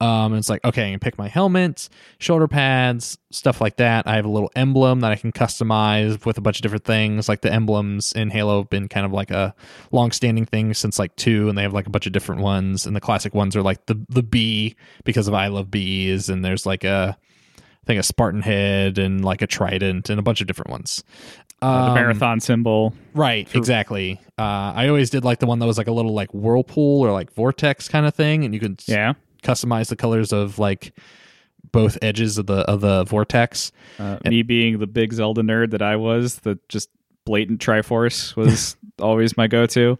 Um, 0.01 0.33
and 0.33 0.37
it's 0.37 0.49
like 0.49 0.63
okay, 0.65 0.87
I 0.87 0.91
can 0.91 0.99
pick 0.99 1.17
my 1.17 1.27
helmet, 1.27 1.89
shoulder 2.19 2.47
pads, 2.47 3.17
stuff 3.31 3.61
like 3.61 3.77
that. 3.77 4.07
I 4.07 4.15
have 4.15 4.25
a 4.25 4.29
little 4.29 4.51
emblem 4.55 5.01
that 5.01 5.11
I 5.11 5.15
can 5.15 5.31
customize 5.31 6.25
with 6.25 6.37
a 6.37 6.41
bunch 6.41 6.57
of 6.57 6.61
different 6.61 6.85
things. 6.85 7.29
Like 7.29 7.41
the 7.41 7.53
emblems 7.53 8.11
in 8.13 8.29
Halo 8.29 8.59
have 8.59 8.69
been 8.69 8.87
kind 8.87 9.05
of 9.05 9.13
like 9.13 9.31
a 9.31 9.55
long 9.91 10.11
standing 10.11 10.45
thing 10.45 10.73
since 10.73 10.99
like 10.99 11.15
two, 11.15 11.49
and 11.49 11.57
they 11.57 11.63
have 11.63 11.73
like 11.73 11.87
a 11.87 11.91
bunch 11.91 12.05
of 12.05 12.13
different 12.13 12.41
ones. 12.41 12.85
And 12.85 12.95
the 12.95 13.01
classic 13.01 13.33
ones 13.33 13.55
are 13.55 13.63
like 13.63 13.85
the 13.85 14.03
the 14.09 14.23
bee 14.23 14.75
because 15.03 15.27
of 15.27 15.33
I 15.33 15.47
love 15.47 15.71
bees, 15.71 16.29
and 16.29 16.43
there's 16.43 16.65
like 16.65 16.83
a 16.83 17.17
I 17.83 17.85
think 17.85 17.99
a 17.99 18.03
Spartan 18.03 18.41
head 18.41 18.97
and 18.97 19.23
like 19.25 19.41
a 19.41 19.47
trident 19.47 20.09
and 20.09 20.19
a 20.19 20.23
bunch 20.23 20.41
of 20.41 20.47
different 20.47 20.71
ones. 20.71 21.03
Uh, 21.61 21.83
the 21.85 21.89
Um, 21.89 21.93
marathon 21.95 22.39
symbol. 22.39 22.93
Right, 23.13 23.47
exactly. 23.55 24.19
Uh, 24.37 24.73
I 24.75 24.87
always 24.87 25.09
did 25.09 25.23
like 25.23 25.39
the 25.39 25.45
one 25.45 25.59
that 25.59 25.65
was 25.65 25.77
like 25.77 25.87
a 25.87 25.91
little 25.93 26.13
like 26.13 26.33
whirlpool 26.33 27.01
or 27.05 27.11
like 27.11 27.31
vortex 27.33 27.87
kind 27.87 28.05
of 28.05 28.13
thing, 28.15 28.43
and 28.43 28.53
you 28.53 28.59
could 28.59 28.79
s- 28.79 28.89
Yeah. 28.89 29.13
customize 29.43 29.87
the 29.89 29.95
colors 29.95 30.31
of 30.33 30.59
like 30.59 30.93
both 31.71 31.97
edges 32.01 32.37
of 32.37 32.45
the 32.47 32.59
of 32.69 32.81
the 32.81 33.03
vortex. 33.05 33.71
Uh, 33.99 34.17
me 34.25 34.43
being 34.43 34.79
the 34.79 34.87
big 34.87 35.13
Zelda 35.13 35.41
nerd 35.41 35.71
that 35.71 35.81
I 35.81 35.95
was, 35.95 36.39
the 36.39 36.59
just 36.69 36.89
blatant 37.25 37.59
Triforce 37.61 38.35
was 38.35 38.75
always 39.01 39.35
my 39.37 39.47
go-to. 39.47 39.97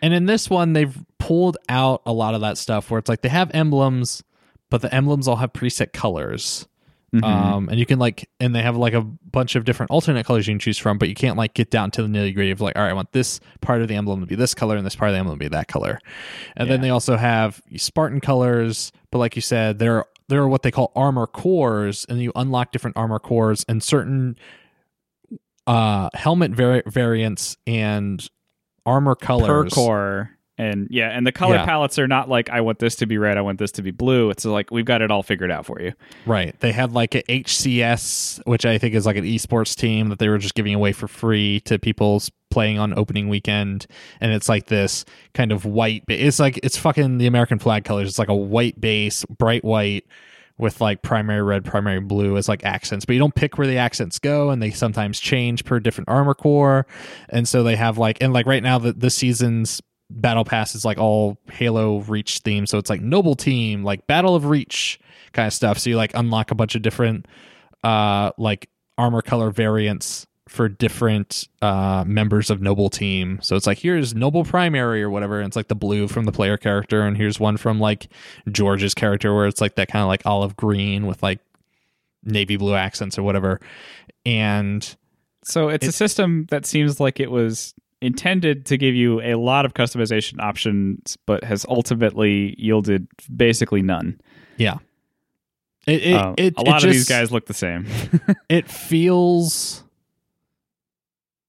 And 0.00 0.12
in 0.14 0.26
this 0.26 0.48
one, 0.50 0.72
they've 0.72 0.96
pulled 1.18 1.56
out 1.68 2.02
a 2.06 2.12
lot 2.12 2.34
of 2.34 2.40
that 2.40 2.58
stuff 2.58 2.90
where 2.90 2.98
it's 2.98 3.08
like 3.08 3.20
they 3.22 3.28
have 3.28 3.50
emblems, 3.54 4.22
but 4.70 4.80
the 4.82 4.92
emblems 4.94 5.28
all 5.28 5.36
have 5.36 5.52
preset 5.52 5.92
colors. 5.92 6.66
Mhm. 7.14 7.24
Um, 7.24 7.68
and 7.68 7.78
you 7.78 7.84
can 7.84 7.98
like, 7.98 8.26
and 8.40 8.54
they 8.54 8.62
have 8.62 8.74
like 8.76 8.94
a 8.94 9.02
bunch 9.02 9.54
of 9.54 9.64
different 9.66 9.90
alternate 9.90 10.24
colors 10.24 10.46
you 10.46 10.52
can 10.54 10.58
choose 10.58 10.78
from, 10.78 10.96
but 10.96 11.10
you 11.10 11.14
can't 11.14 11.36
like 11.36 11.52
get 11.52 11.70
down 11.70 11.90
to 11.90 12.02
the 12.02 12.08
nitty 12.08 12.34
gritty 12.34 12.50
of 12.50 12.62
like, 12.62 12.74
all 12.74 12.82
right, 12.82 12.90
I 12.90 12.94
want 12.94 13.12
this 13.12 13.38
part 13.60 13.82
of 13.82 13.88
the 13.88 13.94
emblem 13.96 14.20
to 14.20 14.26
be 14.26 14.34
this 14.34 14.54
color 14.54 14.76
and 14.76 14.86
this 14.86 14.96
part 14.96 15.10
of 15.10 15.14
the 15.14 15.18
emblem 15.18 15.38
to 15.38 15.44
be 15.44 15.48
that 15.48 15.68
color. 15.68 15.98
And 16.56 16.70
then 16.70 16.80
they 16.80 16.88
also 16.90 17.16
have 17.18 17.60
Spartan 17.76 18.20
colors, 18.20 18.92
but 19.10 19.18
like 19.18 19.36
you 19.36 19.42
said, 19.42 19.78
there 19.78 20.06
there 20.28 20.40
are 20.40 20.48
what 20.48 20.62
they 20.62 20.70
call 20.70 20.90
armor 20.96 21.26
cores, 21.26 22.06
and 22.08 22.18
you 22.22 22.32
unlock 22.34 22.72
different 22.72 22.96
armor 22.96 23.18
cores 23.18 23.64
and 23.68 23.82
certain 23.82 24.36
uh 25.66 26.08
helmet 26.14 26.52
vari- 26.52 26.82
variants 26.86 27.56
and 27.66 28.26
armor 28.86 29.14
colors 29.14 29.46
per 29.46 29.74
core. 29.74 30.30
And 30.62 30.86
yeah, 30.90 31.08
and 31.08 31.26
the 31.26 31.32
color 31.32 31.56
Yeah. 31.56 31.64
palettes 31.64 31.98
are 31.98 32.06
not 32.06 32.28
like 32.28 32.48
I 32.50 32.60
want 32.60 32.78
this 32.78 32.94
to 32.96 33.06
be 33.06 33.18
red, 33.18 33.36
I 33.36 33.40
want 33.40 33.58
this 33.58 33.72
to 33.72 33.82
be 33.82 33.90
blue. 33.90 34.30
It's 34.30 34.44
like 34.44 34.70
we've 34.70 34.84
got 34.84 35.02
it 35.02 35.10
all 35.10 35.22
figured 35.22 35.50
out 35.50 35.66
for 35.66 35.80
you. 35.80 35.92
Right. 36.26 36.58
They 36.60 36.70
had 36.72 36.92
like 36.92 37.14
a 37.14 37.22
HCS, 37.22 38.40
which 38.46 38.64
I 38.64 38.78
think 38.78 38.94
is 38.94 39.06
like 39.06 39.16
an 39.16 39.24
esports 39.24 39.74
team 39.74 40.08
that 40.10 40.18
they 40.18 40.28
were 40.28 40.38
just 40.38 40.54
giving 40.54 40.74
away 40.74 40.92
for 40.92 41.08
free 41.08 41.60
to 41.60 41.78
people 41.78 42.16
s- 42.16 42.30
playing 42.50 42.78
on 42.78 42.96
opening 42.98 43.28
weekend. 43.28 43.86
And 44.20 44.32
it's 44.32 44.48
like 44.48 44.66
this 44.66 45.04
kind 45.34 45.52
of 45.52 45.64
white. 45.64 46.04
It's 46.08 46.38
like, 46.38 46.60
it's 46.62 46.76
fucking 46.76 47.18
the 47.18 47.26
American 47.26 47.58
flag 47.58 47.84
colors. 47.84 48.08
It's 48.08 48.18
like 48.18 48.28
a 48.28 48.34
white 48.34 48.80
base, 48.80 49.24
bright 49.26 49.64
white 49.64 50.04
with 50.58 50.80
like 50.80 51.02
primary 51.02 51.42
red, 51.42 51.64
primary 51.64 52.00
blue 52.00 52.36
as 52.36 52.48
like 52.48 52.64
accents. 52.64 53.04
But 53.04 53.14
you 53.14 53.18
don't 53.18 53.34
pick 53.34 53.58
where 53.58 53.66
the 53.66 53.78
accents 53.78 54.18
go. 54.18 54.50
And 54.50 54.62
they 54.62 54.70
sometimes 54.70 55.18
change 55.18 55.64
per 55.64 55.80
different 55.80 56.08
armor 56.08 56.34
core. 56.34 56.86
And 57.30 57.48
so 57.48 57.62
they 57.62 57.74
have 57.76 57.98
like, 57.98 58.18
and 58.22 58.32
like 58.32 58.46
right 58.46 58.62
now, 58.62 58.78
the, 58.78 58.92
the 58.92 59.10
season's 59.10 59.80
battle 60.20 60.44
pass 60.44 60.74
is 60.74 60.84
like 60.84 60.98
all 60.98 61.38
Halo 61.50 62.00
Reach 62.00 62.38
theme. 62.38 62.66
So 62.66 62.78
it's 62.78 62.90
like 62.90 63.00
Noble 63.00 63.34
Team, 63.34 63.82
like 63.84 64.06
Battle 64.06 64.34
of 64.34 64.46
Reach 64.46 65.00
kind 65.32 65.46
of 65.46 65.52
stuff. 65.52 65.78
So 65.78 65.90
you 65.90 65.96
like 65.96 66.12
unlock 66.14 66.50
a 66.50 66.54
bunch 66.54 66.74
of 66.74 66.82
different 66.82 67.26
uh 67.84 68.32
like 68.38 68.68
armor 68.98 69.22
color 69.22 69.50
variants 69.50 70.26
for 70.48 70.68
different 70.68 71.48
uh 71.62 72.04
members 72.06 72.50
of 72.50 72.60
Noble 72.60 72.90
Team. 72.90 73.38
So 73.42 73.56
it's 73.56 73.66
like 73.66 73.78
here's 73.78 74.14
Noble 74.14 74.44
Primary 74.44 75.02
or 75.02 75.10
whatever, 75.10 75.40
and 75.40 75.46
it's 75.46 75.56
like 75.56 75.68
the 75.68 75.74
blue 75.74 76.08
from 76.08 76.24
the 76.24 76.32
player 76.32 76.56
character, 76.56 77.02
and 77.02 77.16
here's 77.16 77.40
one 77.40 77.56
from 77.56 77.80
like 77.80 78.08
George's 78.50 78.94
character 78.94 79.34
where 79.34 79.46
it's 79.46 79.60
like 79.60 79.76
that 79.76 79.88
kind 79.88 80.02
of 80.02 80.08
like 80.08 80.26
olive 80.26 80.56
green 80.56 81.06
with 81.06 81.22
like 81.22 81.40
navy 82.24 82.56
blue 82.56 82.74
accents 82.74 83.18
or 83.18 83.22
whatever. 83.22 83.60
And 84.24 84.96
So 85.44 85.68
it's 85.68 85.86
a 85.86 85.92
system 85.92 86.46
that 86.50 86.66
seems 86.66 87.00
like 87.00 87.18
it 87.18 87.30
was 87.30 87.74
intended 88.02 88.66
to 88.66 88.76
give 88.76 88.94
you 88.94 89.20
a 89.22 89.34
lot 89.34 89.64
of 89.64 89.74
customization 89.74 90.40
options, 90.40 91.16
but 91.26 91.44
has 91.44 91.64
ultimately 91.68 92.54
yielded 92.58 93.06
basically 93.34 93.82
none. 93.82 94.20
yeah. 94.56 94.78
It, 95.86 96.02
it, 96.02 96.14
Uh, 96.14 96.34
it, 96.38 96.54
a 96.56 96.62
lot 96.62 96.84
it 96.84 96.86
of 96.86 96.92
these 96.92 97.08
guys 97.08 97.32
look 97.32 97.46
the 97.46 97.54
same. 97.54 97.86
it 98.48 98.70
feels 98.70 99.82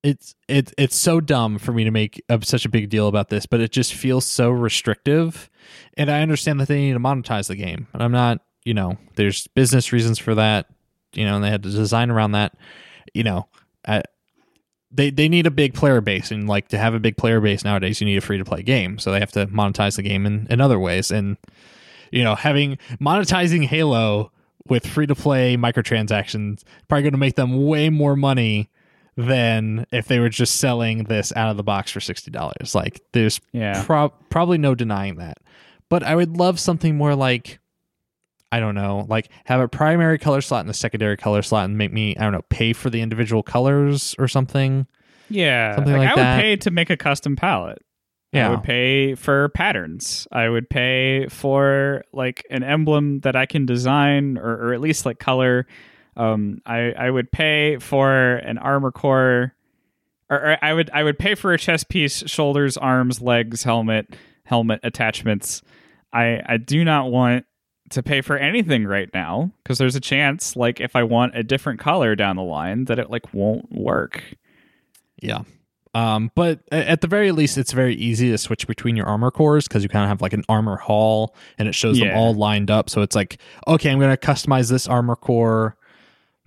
it's 0.03 0.35
it, 0.47 0.73
it's 0.77 0.95
so 0.95 1.21
dumb 1.21 1.57
for 1.57 1.71
me 1.71 1.85
to 1.85 1.91
make 1.91 2.21
a, 2.29 2.43
such 2.43 2.65
a 2.65 2.69
big 2.69 2.89
deal 2.89 3.07
about 3.07 3.29
this 3.29 3.45
but 3.45 3.61
it 3.61 3.71
just 3.71 3.93
feels 3.93 4.25
so 4.25 4.49
restrictive 4.49 5.49
and 5.95 6.11
i 6.11 6.21
understand 6.21 6.59
that 6.59 6.67
they 6.67 6.81
need 6.81 6.93
to 6.93 6.99
monetize 6.99 7.47
the 7.47 7.55
game 7.55 7.87
and 7.93 8.03
i'm 8.03 8.11
not 8.11 8.39
you 8.65 8.73
know 8.73 8.97
there's 9.15 9.47
business 9.47 9.93
reasons 9.93 10.19
for 10.19 10.35
that 10.35 10.67
you 11.13 11.25
know 11.25 11.35
and 11.35 11.43
they 11.43 11.49
had 11.49 11.63
to 11.63 11.69
design 11.69 12.11
around 12.11 12.33
that 12.33 12.53
you 13.13 13.23
know 13.23 13.47
I, 13.87 14.03
they 14.95 15.09
they 15.09 15.27
need 15.27 15.47
a 15.47 15.51
big 15.51 15.73
player 15.73 16.01
base 16.01 16.31
and 16.31 16.47
like 16.47 16.67
to 16.69 16.77
have 16.77 16.93
a 16.93 16.99
big 16.99 17.17
player 17.17 17.41
base 17.41 17.63
nowadays 17.63 17.99
you 17.99 18.05
need 18.05 18.17
a 18.17 18.21
free 18.21 18.37
to 18.37 18.45
play 18.45 18.61
game. 18.61 18.99
So 18.99 19.11
they 19.11 19.19
have 19.19 19.31
to 19.33 19.47
monetize 19.47 19.95
the 19.95 20.03
game 20.03 20.25
in, 20.25 20.47
in 20.49 20.61
other 20.61 20.79
ways. 20.79 21.09
And 21.11 21.37
you 22.11 22.23
know 22.23 22.35
having 22.35 22.77
monetizing 23.01 23.65
halo 23.65 24.31
with 24.67 24.85
free 24.87 25.07
to 25.07 25.15
play 25.15 25.57
microtransactions 25.57 26.63
probably 26.87 27.01
going 27.03 27.11
to 27.13 27.17
make 27.17 27.35
them 27.35 27.65
way 27.65 27.89
more 27.89 28.15
money 28.15 28.69
than 29.15 29.85
if 29.91 30.07
they 30.07 30.19
were 30.19 30.29
just 30.29 30.55
selling 30.59 31.03
this 31.05 31.33
out 31.35 31.49
of 31.51 31.57
the 31.57 31.63
box 31.63 31.91
for 31.91 31.99
$60 31.99 32.73
like 32.75 33.01
there's 33.11 33.39
Yeah. 33.51 33.83
prob 33.85 34.13
probably 34.29 34.57
no 34.57 34.73
denying 34.75 35.15
that. 35.17 35.37
But 35.89 36.03
i 36.03 36.15
would 36.15 36.37
love 36.37 36.59
something 36.59 36.95
more 36.97 37.15
like 37.15 37.59
i 38.55 38.59
don't 38.59 38.75
know 38.75 39.05
like 39.09 39.29
have 39.45 39.59
a 39.59 39.67
primary 39.67 40.17
color 40.17 40.41
slot 40.41 40.61
and 40.61 40.69
a 40.69 40.73
secondary 40.73 41.17
color 41.17 41.41
slot 41.41 41.65
and 41.65 41.77
make 41.77 41.91
me 41.91 42.15
i 42.17 42.21
don't 42.23 42.33
know 42.33 42.41
pay 42.49 42.73
for 42.73 42.89
the 42.89 43.01
individual 43.01 43.43
colors 43.43 44.15
or 44.19 44.27
something 44.27 44.85
Yeah. 45.29 45.75
Something 45.75 45.97
like 45.97 46.09
that. 46.09 46.17
I 46.17 46.21
that. 46.21 46.35
would 46.35 46.41
pay 46.41 46.55
to 46.57 46.71
make 46.71 46.89
a 46.91 46.97
custom 46.97 47.35
palette. 47.35 47.81
Yeah. 48.33 48.47
I 48.47 48.49
would 48.51 48.63
pay 48.63 49.15
for 49.15 49.49
patterns. 49.49 50.27
I 50.31 50.49
would 50.49 50.69
pay 50.69 51.27
for 51.29 52.03
like 52.13 52.43
an 52.51 52.63
emblem 52.63 53.19
that 53.21 53.35
I 53.35 53.45
can 53.45 53.65
design 53.65 54.37
or, 54.37 54.51
or 54.67 54.73
at 54.73 54.81
least 54.81 55.05
like 55.05 55.19
color. 55.19 55.65
Um, 56.17 56.61
I 56.65 56.91
I 56.97 57.09
would 57.09 57.31
pay 57.31 57.77
for 57.79 58.35
an 58.35 58.57
armor 58.59 58.91
core, 58.91 59.53
or, 60.29 60.37
or 60.37 60.57
I 60.61 60.73
would 60.73 60.89
I 60.91 61.03
would 61.03 61.17
pay 61.17 61.33
for 61.35 61.53
a 61.53 61.57
chest 61.57 61.89
piece, 61.89 62.23
shoulders, 62.27 62.77
arms, 62.77 63.21
legs, 63.21 63.63
helmet, 63.63 64.15
helmet 64.45 64.79
attachments. 64.83 65.61
I 66.11 66.41
I 66.45 66.57
do 66.57 66.83
not 66.83 67.11
want 67.11 67.45
to 67.93 68.03
pay 68.03 68.21
for 68.21 68.37
anything 68.37 68.85
right 68.85 69.09
now 69.13 69.51
because 69.63 69.77
there's 69.77 69.95
a 69.95 70.01
chance 70.01 70.55
like 70.55 70.79
if 70.79 70.95
I 70.95 71.03
want 71.03 71.37
a 71.37 71.43
different 71.43 71.79
color 71.79 72.15
down 72.15 72.35
the 72.35 72.43
line 72.43 72.85
that 72.85 72.99
it 72.99 73.09
like 73.09 73.33
won't 73.33 73.71
work. 73.71 74.23
Yeah. 75.21 75.43
Um, 75.95 76.31
but 76.33 76.61
at 76.71 77.01
the 77.01 77.07
very 77.07 77.31
least, 77.31 77.57
it's 77.57 77.71
very 77.71 77.93
easy 77.95 78.31
to 78.31 78.37
switch 78.37 78.65
between 78.65 78.95
your 78.95 79.05
armor 79.05 79.29
cores 79.29 79.67
because 79.67 79.83
you 79.83 79.89
kind 79.89 80.03
of 80.03 80.09
have 80.09 80.21
like 80.21 80.33
an 80.33 80.43
armor 80.49 80.75
hall 80.75 81.35
and 81.59 81.67
it 81.67 81.75
shows 81.75 81.99
them 81.99 82.15
all 82.15 82.33
lined 82.33 82.71
up. 82.71 82.89
So 82.89 83.01
it's 83.01 83.15
like, 83.15 83.37
okay, 83.67 83.91
I'm 83.91 83.99
going 83.99 84.09
to 84.09 84.17
customize 84.17 84.71
this 84.71 84.87
armor 84.87 85.15
core. 85.15 85.77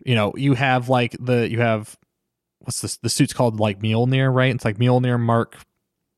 You 0.05 0.17
know, 0.17 0.33
you 0.37 0.55
have 0.55 0.89
like 0.89 1.17
the, 1.21 1.49
you 1.49 1.61
have, 1.61 1.97
what's 2.59 2.81
this? 2.81 2.97
The 2.97 3.09
suit's 3.09 3.33
called 3.33 3.61
like 3.61 3.79
Mjolnir, 3.79 4.35
right? 4.35 4.53
It's 4.53 4.65
like 4.65 4.79
Mjolnir 4.79 5.21
Mark 5.21 5.57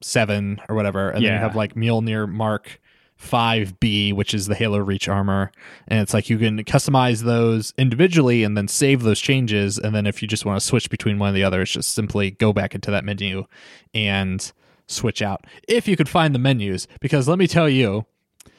7 0.00 0.62
or 0.68 0.74
whatever. 0.74 1.10
And 1.10 1.22
then 1.22 1.34
you 1.34 1.38
have 1.38 1.54
like 1.54 1.74
Mjolnir 1.74 2.26
Mark 2.26 2.80
5B, 3.20 4.12
which 4.14 4.32
is 4.32 4.46
the 4.46 4.54
Halo 4.54 4.78
Reach 4.78 5.08
armor. 5.08 5.50
And 5.88 6.00
it's 6.00 6.14
like 6.14 6.30
you 6.30 6.38
can 6.38 6.62
customize 6.64 7.22
those 7.22 7.74
individually 7.76 8.44
and 8.44 8.56
then 8.56 8.68
save 8.68 9.02
those 9.02 9.20
changes. 9.20 9.78
And 9.78 9.94
then 9.94 10.06
if 10.06 10.22
you 10.22 10.28
just 10.28 10.44
want 10.44 10.60
to 10.60 10.66
switch 10.66 10.88
between 10.88 11.18
one 11.18 11.30
or 11.30 11.32
the 11.32 11.44
other, 11.44 11.62
it's 11.62 11.72
just 11.72 11.94
simply 11.94 12.30
go 12.30 12.52
back 12.52 12.74
into 12.74 12.90
that 12.90 13.04
menu 13.04 13.44
and 13.92 14.50
switch 14.86 15.20
out. 15.20 15.46
If 15.66 15.88
you 15.88 15.96
could 15.96 16.08
find 16.08 16.34
the 16.34 16.38
menus, 16.38 16.86
because 17.00 17.28
let 17.28 17.38
me 17.38 17.46
tell 17.46 17.68
you, 17.68 18.06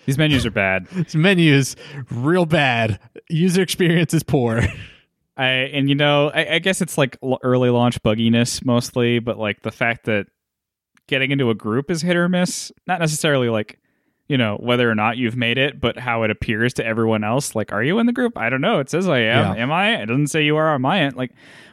These 0.05 0.17
menus 0.17 0.45
are 0.45 0.51
bad. 0.51 0.85
this 0.91 1.15
menus 1.15 1.75
real 2.11 2.45
bad. 2.45 2.99
User 3.29 3.61
experience 3.61 4.13
is 4.13 4.23
poor. 4.23 4.61
I 5.37 5.47
and 5.47 5.87
you 5.87 5.95
know, 5.95 6.29
I, 6.33 6.55
I 6.55 6.59
guess 6.59 6.81
it's 6.81 6.97
like 6.97 7.17
early 7.43 7.69
launch 7.69 8.01
bugginess 8.03 8.65
mostly, 8.65 9.19
but 9.19 9.37
like 9.39 9.61
the 9.61 9.71
fact 9.71 10.05
that 10.05 10.27
getting 11.07 11.31
into 11.31 11.49
a 11.49 11.55
group 11.55 11.89
is 11.89 12.01
hit 12.01 12.17
or 12.17 12.27
miss, 12.27 12.73
not 12.87 12.99
necessarily 12.99 13.47
like 13.47 13.79
you 14.29 14.37
know 14.37 14.55
whether 14.61 14.89
or 14.89 14.95
not 14.95 15.17
you've 15.17 15.35
made 15.35 15.57
it, 15.57 15.81
but 15.81 15.97
how 15.97 16.23
it 16.23 16.31
appears 16.31 16.73
to 16.75 16.85
everyone 16.85 17.23
else. 17.23 17.55
Like, 17.55 17.73
are 17.73 17.83
you 17.83 17.99
in 17.99 18.05
the 18.05 18.13
group? 18.13 18.37
I 18.37 18.49
don't 18.49 18.61
know. 18.61 18.79
It 18.79 18.89
says 18.89 19.09
I 19.09 19.19
am. 19.19 19.55
Yeah. 19.55 19.63
Am 19.63 19.71
I? 19.71 20.01
It 20.01 20.05
doesn't 20.05 20.27
say 20.27 20.45
you 20.45 20.55
are 20.55 20.73
am 20.73 20.85
i. 20.85 21.09
Like 21.09 21.31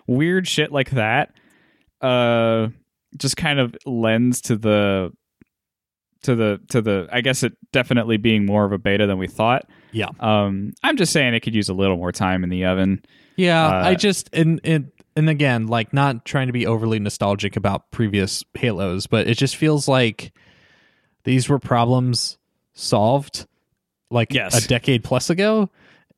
weird 0.08 0.48
shit 0.48 0.72
like 0.72 0.90
that. 0.90 1.34
Uh, 2.00 2.68
just 3.16 3.36
kind 3.36 3.60
of 3.60 3.76
lends 3.84 4.40
to 4.42 4.56
the 4.56 5.12
to 6.22 6.34
the 6.34 6.60
to 6.70 6.80
the 6.80 7.08
I 7.12 7.20
guess 7.20 7.42
it 7.42 7.52
definitely 7.72 8.16
being 8.16 8.46
more 8.46 8.64
of 8.64 8.72
a 8.72 8.78
beta 8.78 9.06
than 9.06 9.18
we 9.18 9.28
thought. 9.28 9.68
Yeah. 9.92 10.08
Um, 10.18 10.72
I'm 10.82 10.96
just 10.96 11.12
saying 11.12 11.34
it 11.34 11.40
could 11.40 11.54
use 11.54 11.68
a 11.68 11.74
little 11.74 11.96
more 11.96 12.12
time 12.12 12.42
in 12.42 12.50
the 12.50 12.64
oven. 12.64 13.02
Yeah, 13.36 13.66
Uh, 13.66 13.88
I 13.88 13.94
just 13.94 14.30
and 14.32 14.60
and 14.64 14.90
and 15.14 15.28
again, 15.28 15.66
like 15.66 15.92
not 15.92 16.24
trying 16.24 16.46
to 16.46 16.52
be 16.52 16.66
overly 16.66 16.98
nostalgic 16.98 17.56
about 17.56 17.90
previous 17.90 18.42
Halos, 18.54 19.06
but 19.06 19.28
it 19.28 19.36
just 19.36 19.56
feels 19.56 19.88
like 19.88 20.32
these 21.24 21.48
were 21.48 21.58
problems 21.58 22.38
solved 22.76 23.46
like 24.10 24.32
Yes. 24.32 24.64
a 24.64 24.68
decade 24.68 25.02
plus 25.02 25.30
ago. 25.30 25.68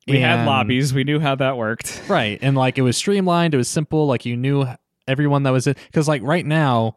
We 0.07 0.19
had 0.19 0.45
lobbies. 0.45 0.93
We 0.93 1.03
knew 1.03 1.19
how 1.19 1.35
that 1.35 1.57
worked. 1.57 2.01
right? 2.07 2.37
And 2.41 2.55
like 2.57 2.77
it 2.77 2.81
was 2.83 2.97
streamlined, 2.97 3.53
it 3.53 3.57
was 3.57 3.67
simple. 3.67 4.05
Like 4.07 4.25
you 4.25 4.35
knew 4.37 4.65
everyone 5.07 5.43
that 5.43 5.51
was 5.51 5.65
in 5.67 5.75
because 5.87 6.07
like 6.07 6.21
right 6.23 6.45
now, 6.45 6.95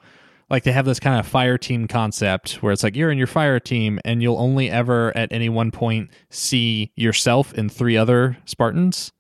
like 0.49 0.65
they 0.65 0.73
have 0.73 0.85
this 0.87 1.01
kind 1.01 1.19
of 1.19 1.27
fire 1.27 1.57
team 1.59 1.89
concept 1.89 2.55
where 2.63 2.73
it's 2.73 2.83
like 2.83 2.97
you're 2.97 3.11
in 3.11 3.19
your 3.19 3.27
fire 3.27 3.61
team 3.61 3.99
and 4.05 4.23
you'll 4.23 4.39
only 4.39 4.71
ever 4.71 5.15
at 5.17 5.31
any 5.33 5.49
one 5.51 5.71
point 5.71 6.11
see 6.31 6.91
yourself 6.97 7.53
and 7.55 7.71
three 7.73 7.97
other 7.97 8.37
Spartans, 8.47 9.13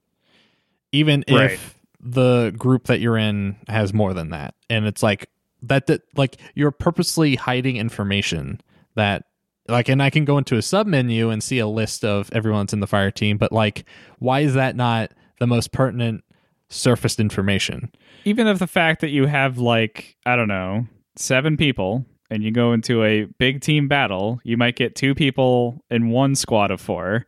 even 0.92 1.24
Right. 1.30 1.52
if 1.52 1.78
the 2.00 2.52
group 2.56 2.86
that 2.86 3.00
you're 3.00 3.16
in 3.18 3.56
has 3.68 3.92
more 3.94 4.12
than 4.14 4.30
that. 4.30 4.54
And 4.70 4.86
it's 4.86 5.02
like 5.02 5.28
that 5.62 5.86
that 5.86 6.02
like 6.16 6.38
you're 6.54 6.70
purposely 6.72 7.36
hiding 7.36 7.76
information 7.76 8.60
that 8.94 9.24
like 9.68 9.88
and 9.88 10.02
I 10.02 10.10
can 10.10 10.24
go 10.24 10.38
into 10.38 10.56
a 10.56 10.62
sub 10.62 10.86
menu 10.86 11.30
and 11.30 11.42
see 11.42 11.58
a 11.58 11.66
list 11.66 12.04
of 12.04 12.30
everyone's 12.32 12.72
in 12.72 12.80
the 12.80 12.86
fire 12.86 13.10
team, 13.10 13.38
but 13.38 13.52
like 13.52 13.84
why 14.18 14.40
is 14.40 14.54
that 14.54 14.76
not 14.76 15.12
the 15.38 15.46
most 15.46 15.72
pertinent 15.72 16.24
surfaced 16.68 17.20
information? 17.20 17.90
Even 18.24 18.46
if 18.46 18.58
the 18.58 18.66
fact 18.66 19.00
that 19.00 19.10
you 19.10 19.26
have 19.26 19.58
like 19.58 20.16
I 20.26 20.36
don't 20.36 20.48
know 20.48 20.86
seven 21.16 21.56
people 21.56 22.04
and 22.30 22.42
you 22.42 22.50
go 22.50 22.72
into 22.72 23.04
a 23.04 23.24
big 23.38 23.60
team 23.60 23.88
battle, 23.88 24.40
you 24.44 24.56
might 24.56 24.76
get 24.76 24.94
two 24.94 25.14
people 25.14 25.84
in 25.90 26.08
one 26.10 26.34
squad 26.34 26.70
of 26.70 26.80
four, 26.80 27.26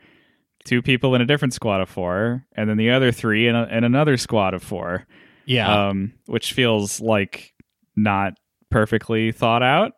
two 0.65 0.81
people 0.81 1.15
in 1.15 1.21
a 1.21 1.27
different 1.27 1.53
squad 1.53 1.83
of 1.83 1.91
four, 1.91 2.47
and 2.57 2.71
then 2.71 2.79
the 2.79 2.91
other 2.91 3.13
three 3.13 3.47
in, 3.47 3.55
a, 3.55 3.65
in 3.65 3.85
another 3.85 4.17
squad 4.17 4.55
of 4.55 4.63
four. 4.63 5.07
Yeah. 5.47 5.89
um, 5.89 6.15
which 6.25 6.55
feels 6.55 7.03
like 7.03 7.53
not 7.97 8.33
perfectly 8.71 9.31
thought 9.31 9.63
out. 9.63 9.93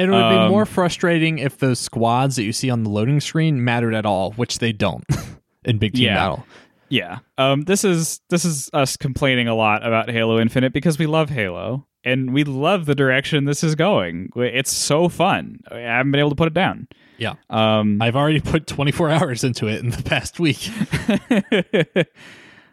It 0.00 0.08
would 0.10 0.28
be 0.30 0.36
um, 0.36 0.50
more 0.50 0.66
frustrating 0.66 1.38
if 1.38 1.58
those 1.58 1.78
squads 1.78 2.36
that 2.36 2.44
you 2.44 2.52
see 2.52 2.70
on 2.70 2.82
the 2.84 2.90
loading 2.90 3.20
screen 3.20 3.62
mattered 3.64 3.94
at 3.94 4.06
all, 4.06 4.32
which 4.32 4.58
they 4.58 4.72
don't 4.72 5.04
in 5.64 5.78
big 5.78 5.92
team 5.94 6.04
Yeah. 6.04 6.14
battle. 6.14 6.46
Yeah. 6.88 7.18
Um, 7.38 7.62
this 7.62 7.84
is 7.84 8.20
this 8.30 8.44
is 8.44 8.68
us 8.72 8.96
complaining 8.96 9.46
a 9.46 9.54
lot 9.54 9.86
about 9.86 10.10
Halo 10.10 10.40
Infinite 10.40 10.72
because 10.72 10.98
we 10.98 11.06
love 11.06 11.30
Halo 11.30 11.86
and 12.02 12.32
we 12.34 12.42
love 12.44 12.86
the 12.86 12.94
direction 12.96 13.44
this 13.44 13.62
is 13.62 13.74
going. 13.76 14.30
It's 14.34 14.72
so 14.72 15.08
fun. 15.08 15.60
I 15.70 15.78
haven't 15.78 16.10
been 16.10 16.18
able 16.18 16.30
to 16.30 16.36
put 16.36 16.48
it 16.48 16.54
down. 16.54 16.88
Yeah. 17.16 17.34
Um, 17.48 18.00
I've 18.02 18.16
already 18.16 18.40
put 18.40 18.66
24 18.66 19.10
hours 19.10 19.44
into 19.44 19.68
it 19.68 19.80
in 19.84 19.90
the 19.90 20.02
past 20.02 20.40
week. 20.40 20.68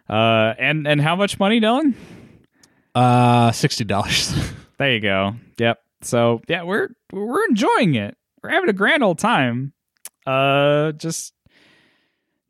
uh, 0.08 0.54
and 0.58 0.86
and 0.88 1.00
how 1.00 1.14
much 1.16 1.38
money, 1.38 1.60
Dylan? 1.60 1.94
Uh, 2.94 3.50
$60. 3.50 4.54
There 4.78 4.92
you 4.92 5.00
go. 5.00 5.36
Yep. 5.58 5.80
So 6.02 6.40
yeah, 6.48 6.62
we're 6.62 6.88
we're 7.12 7.46
enjoying 7.48 7.94
it. 7.94 8.16
We're 8.42 8.50
having 8.50 8.70
a 8.70 8.74
grand 8.74 9.02
old 9.02 9.18
time. 9.18 9.72
Uh, 10.26 10.92
just 10.92 11.32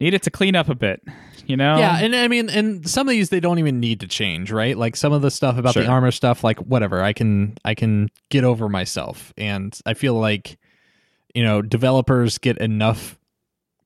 need 0.00 0.14
it 0.14 0.22
to 0.24 0.30
clean 0.30 0.56
up 0.56 0.68
a 0.68 0.74
bit. 0.74 1.02
You 1.46 1.56
know. 1.56 1.78
Yeah, 1.78 1.98
and 1.98 2.14
I 2.14 2.28
mean, 2.28 2.50
and 2.50 2.88
some 2.88 3.08
of 3.08 3.12
these 3.12 3.30
they 3.30 3.40
don't 3.40 3.58
even 3.58 3.80
need 3.80 4.00
to 4.00 4.06
change, 4.06 4.52
right? 4.52 4.76
Like 4.76 4.96
some 4.96 5.12
of 5.12 5.22
the 5.22 5.30
stuff 5.30 5.56
about 5.56 5.74
the 5.74 5.86
armor 5.86 6.10
stuff, 6.10 6.44
like 6.44 6.58
whatever, 6.58 7.02
I 7.02 7.12
can 7.12 7.56
I 7.64 7.74
can 7.74 8.10
get 8.28 8.44
over 8.44 8.68
myself, 8.68 9.32
and 9.38 9.78
I 9.86 9.94
feel 9.94 10.14
like 10.14 10.58
you 11.34 11.42
know 11.42 11.62
developers 11.62 12.36
get 12.38 12.58
enough 12.58 13.18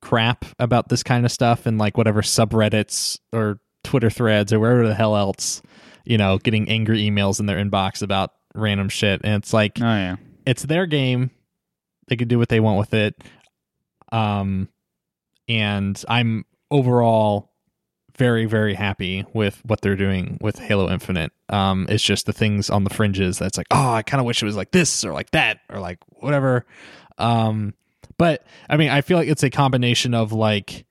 crap 0.01 0.45
about 0.59 0.89
this 0.89 1.05
kind 1.05 1.25
of 1.25 1.31
stuff, 1.31 1.67
and 1.67 1.79
like 1.79 1.97
whatever 1.97 2.23
subreddits 2.23 3.21
or 3.33 3.61
Twitter 3.85 4.11
threads 4.11 4.53
or 4.53 4.59
wherever 4.59 4.87
the 4.87 4.95
hell 4.95 5.17
else, 5.17 5.63
you 6.05 6.19
know, 6.19 6.39
getting 6.39 6.69
angry 6.69 7.09
emails 7.09 7.39
in 7.39 7.47
their 7.47 7.63
inbox 7.63 8.03
about 8.03 8.31
random 8.55 8.89
shit, 8.89 9.21
and 9.25 9.35
it's 9.43 9.53
like 9.53 9.79
Oh 9.81 9.85
yeah. 9.85 10.17
it's 10.47 10.63
their 10.63 10.87
game. 10.87 11.31
They 12.09 12.17
can 12.17 12.29
do 12.29 12.39
what 12.39 12.49
they 12.49 12.61
want 12.61 12.79
with 12.79 12.95
it. 12.95 13.23
Um, 14.11 14.69
and 15.49 16.03
I'm 16.09 16.45
overall 16.71 17.51
very, 18.19 18.45
very 18.45 18.75
happy 18.75 19.25
with 19.33 19.61
what 19.65 19.81
they're 19.81 19.97
doing 19.97 20.37
with 20.41 20.59
Halo 20.59 20.91
Infinite. 20.91 21.33
Um, 21.49 21.87
it's 21.89 22.03
just 22.03 22.27
the 22.27 22.33
things 22.33 22.69
on 22.69 22.85
the 22.85 22.91
fringes 22.91 23.39
that's 23.39 23.57
like, 23.57 23.67
oh, 23.71 23.93
I 23.95 24.03
kind 24.03 24.21
of 24.21 24.27
wish 24.27 24.43
it 24.43 24.47
was 24.47 24.57
like 24.57 24.71
this 24.71 25.05
or 25.05 25.13
like 25.13 25.31
that 25.31 25.61
or 25.71 25.81
like 25.81 25.99
whatever. 26.09 26.67
Um, 27.17 27.73
but 28.19 28.45
I 28.69 28.77
mean, 28.77 28.91
I 28.91 29.01
feel 29.01 29.17
like 29.17 29.29
it's 29.29 29.43
a 29.43 29.51
combination 29.51 30.13
of 30.13 30.33
like, 30.33 30.85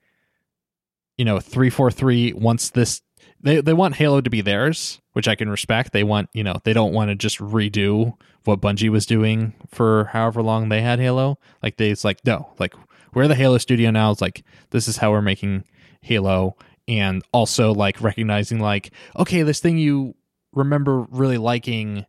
you 1.16 1.24
know, 1.24 1.38
three 1.38 1.70
four 1.70 1.90
three 1.90 2.32
wants 2.32 2.70
this. 2.70 3.02
They 3.42 3.60
they 3.60 3.72
want 3.72 3.96
Halo 3.96 4.20
to 4.20 4.30
be 4.30 4.40
theirs, 4.40 5.00
which 5.12 5.28
I 5.28 5.34
can 5.34 5.50
respect. 5.50 5.92
They 5.92 6.04
want 6.04 6.30
you 6.32 6.44
know 6.44 6.56
they 6.64 6.72
don't 6.72 6.92
want 6.92 7.10
to 7.10 7.14
just 7.14 7.38
redo 7.38 8.14
what 8.44 8.60
Bungie 8.60 8.88
was 8.90 9.06
doing 9.06 9.54
for 9.68 10.06
however 10.06 10.42
long 10.42 10.68
they 10.68 10.80
had 10.80 10.98
Halo. 10.98 11.38
Like 11.62 11.76
they, 11.76 11.90
it's 11.90 12.04
like 12.04 12.24
no, 12.24 12.52
like 12.58 12.74
we're 13.14 13.28
the 13.28 13.34
Halo 13.34 13.58
studio 13.58 13.90
now. 13.90 14.10
It's 14.10 14.20
like 14.20 14.44
this 14.70 14.88
is 14.88 14.96
how 14.96 15.10
we're 15.10 15.22
making 15.22 15.64
Halo, 16.02 16.56
and 16.88 17.22
also 17.32 17.72
like 17.72 18.00
recognizing 18.00 18.60
like 18.60 18.92
okay, 19.16 19.42
this 19.42 19.60
thing 19.60 19.78
you 19.78 20.14
remember 20.52 21.00
really 21.10 21.38
liking, 21.38 22.06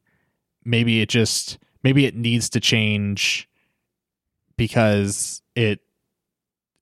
maybe 0.64 1.01
it 1.01 1.10
just 1.10 1.57
maybe 1.84 2.05
it 2.05 2.15
needs 2.15 2.49
to 2.49 2.60
change 2.60 3.49
because 4.57 5.41
it 5.55 5.80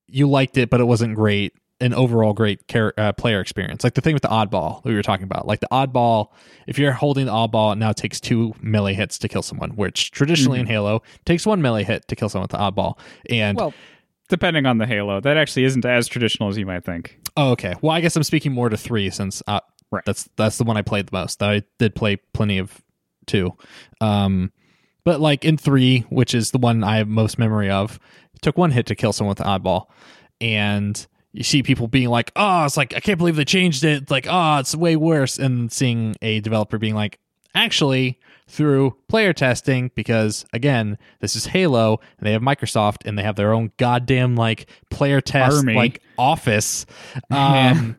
you 0.07 0.29
liked 0.29 0.57
it, 0.57 0.69
but 0.69 0.81
it 0.81 0.85
wasn't 0.85 1.15
great. 1.15 1.53
An 1.81 1.93
overall 1.93 2.33
great 2.33 2.67
char- 2.67 2.93
uh, 2.97 3.11
player 3.13 3.41
experience, 3.41 3.83
like 3.83 3.95
the 3.95 4.01
thing 4.01 4.13
with 4.13 4.21
the 4.21 4.29
oddball 4.29 4.83
that 4.83 4.89
we 4.89 4.95
were 4.95 5.01
talking 5.01 5.23
about. 5.23 5.47
Like 5.47 5.59
the 5.61 5.67
oddball, 5.71 6.27
if 6.67 6.77
you're 6.77 6.91
holding 6.91 7.25
the 7.25 7.31
oddball, 7.31 7.73
it 7.73 7.77
now 7.77 7.91
takes 7.91 8.19
two 8.19 8.53
melee 8.61 8.93
hits 8.93 9.17
to 9.17 9.27
kill 9.27 9.41
someone, 9.41 9.71
which 9.71 10.11
traditionally 10.11 10.59
in 10.59 10.67
Halo 10.67 11.01
takes 11.25 11.45
one 11.45 11.61
melee 11.61 11.83
hit 11.83 12.07
to 12.09 12.15
kill 12.15 12.29
someone 12.29 12.43
with 12.43 12.51
the 12.51 12.57
oddball. 12.59 12.99
And 13.29 13.57
Well, 13.57 13.73
depending 14.29 14.65
on 14.67 14.77
the 14.77 14.85
Halo, 14.85 15.19
that 15.21 15.37
actually 15.37 15.63
isn't 15.65 15.83
as 15.83 16.07
traditional 16.07 16.49
as 16.49 16.57
you 16.57 16.65
might 16.67 16.85
think. 16.85 17.19
oh, 17.35 17.51
okay, 17.51 17.73
well, 17.81 17.91
I 17.91 17.99
guess 18.01 18.15
I'm 18.15 18.23
speaking 18.23 18.51
more 18.51 18.69
to 18.69 18.77
three 18.77 19.09
since 19.09 19.41
uh, 19.47 19.59
Right. 19.91 20.03
that's 20.05 20.29
that's 20.37 20.57
the 20.59 20.63
one 20.63 20.77
I 20.77 20.83
played 20.83 21.07
the 21.07 21.17
most. 21.17 21.41
I 21.43 21.63
did 21.79 21.95
play 21.95 22.15
plenty 22.15 22.59
of 22.59 22.79
two, 23.25 23.57
um, 23.99 24.51
but 25.03 25.19
like 25.19 25.43
in 25.43 25.57
three, 25.57 26.01
which 26.09 26.33
is 26.35 26.51
the 26.51 26.59
one 26.59 26.83
I 26.83 26.97
have 26.97 27.07
most 27.07 27.39
memory 27.39 27.69
of, 27.71 27.99
it 28.35 28.41
took 28.43 28.57
one 28.57 28.71
hit 28.71 28.85
to 28.85 28.95
kill 28.95 29.11
someone 29.13 29.31
with 29.31 29.39
the 29.39 29.43
oddball, 29.45 29.87
and 30.39 31.05
you 31.33 31.43
see 31.43 31.63
people 31.63 31.87
being 31.87 32.09
like, 32.09 32.31
"Oh, 32.35 32.65
it's 32.65 32.77
like 32.77 32.95
I 32.95 32.99
can't 32.99 33.17
believe 33.17 33.35
they 33.35 33.45
changed 33.45 33.83
it." 33.83 34.11
Like, 34.11 34.27
"Oh, 34.29 34.57
it's 34.57 34.75
way 34.75 34.95
worse," 34.95 35.37
and 35.39 35.71
seeing 35.71 36.15
a 36.21 36.39
developer 36.41 36.77
being 36.77 36.95
like, 36.95 37.19
"Actually." 37.55 38.19
Through 38.47 38.97
player 39.07 39.31
testing, 39.31 39.91
because 39.95 40.45
again, 40.51 40.97
this 41.21 41.37
is 41.37 41.45
Halo, 41.45 42.01
and 42.17 42.27
they 42.27 42.33
have 42.33 42.41
Microsoft, 42.41 42.97
and 43.05 43.17
they 43.17 43.23
have 43.23 43.37
their 43.37 43.53
own 43.53 43.71
goddamn 43.77 44.35
like 44.35 44.65
player 44.89 45.21
test 45.21 45.55
Army. 45.59 45.73
like 45.73 46.01
office. 46.17 46.85
Um, 47.31 47.95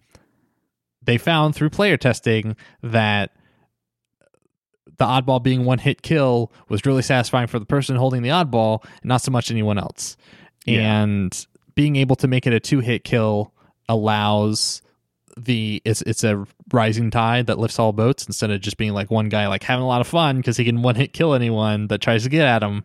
they 1.03 1.17
found 1.17 1.55
through 1.55 1.71
player 1.71 1.97
testing 1.97 2.55
that 2.83 3.31
the 4.99 5.07
oddball 5.07 5.43
being 5.43 5.65
one 5.65 5.79
hit 5.79 6.03
kill 6.03 6.53
was 6.69 6.85
really 6.85 7.03
satisfying 7.03 7.47
for 7.47 7.59
the 7.59 7.65
person 7.65 7.97
holding 7.97 8.21
the 8.21 8.29
oddball, 8.29 8.85
and 8.85 9.07
not 9.07 9.23
so 9.23 9.31
much 9.31 9.51
anyone 9.51 9.79
else. 9.79 10.19
Yeah. 10.67 11.03
And 11.03 11.47
being 11.75 11.97
able 11.97 12.17
to 12.17 12.29
make 12.29 12.47
it 12.47 12.53
a 12.53 12.61
two 12.61 12.81
hit 12.81 13.05
kill 13.05 13.53
allows 13.89 14.83
the 15.37 15.81
it's 15.85 16.03
it's 16.03 16.25
a 16.25 16.47
rising 16.73 17.11
tide 17.11 17.47
that 17.47 17.59
lifts 17.59 17.79
all 17.79 17.93
boats 17.93 18.27
instead 18.27 18.51
of 18.51 18.61
just 18.61 18.77
being 18.77 18.93
like 18.93 19.11
one 19.11 19.29
guy 19.29 19.47
like 19.49 19.63
having 19.63 19.83
a 19.83 19.87
lot 19.87 20.01
of 20.01 20.07
fun 20.07 20.37
because 20.37 20.57
he 20.57 20.65
can 20.65 20.83
one 20.83 20.95
hit 20.95 21.13
kill 21.13 21.35
anyone 21.35 21.87
that 21.89 22.01
tries 22.01 22.25
to 22.25 22.29
get 22.29 22.47
at 22.47 22.63
him. 22.63 22.85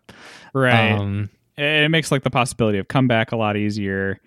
Right. 0.54 0.92
Um, 0.92 1.30
it 1.56 1.90
makes 1.90 2.10
like 2.12 2.22
the 2.22 2.30
possibility 2.30 2.78
of 2.78 2.88
comeback 2.88 3.32
a 3.32 3.36
lot 3.36 3.56
easier. 3.56 4.20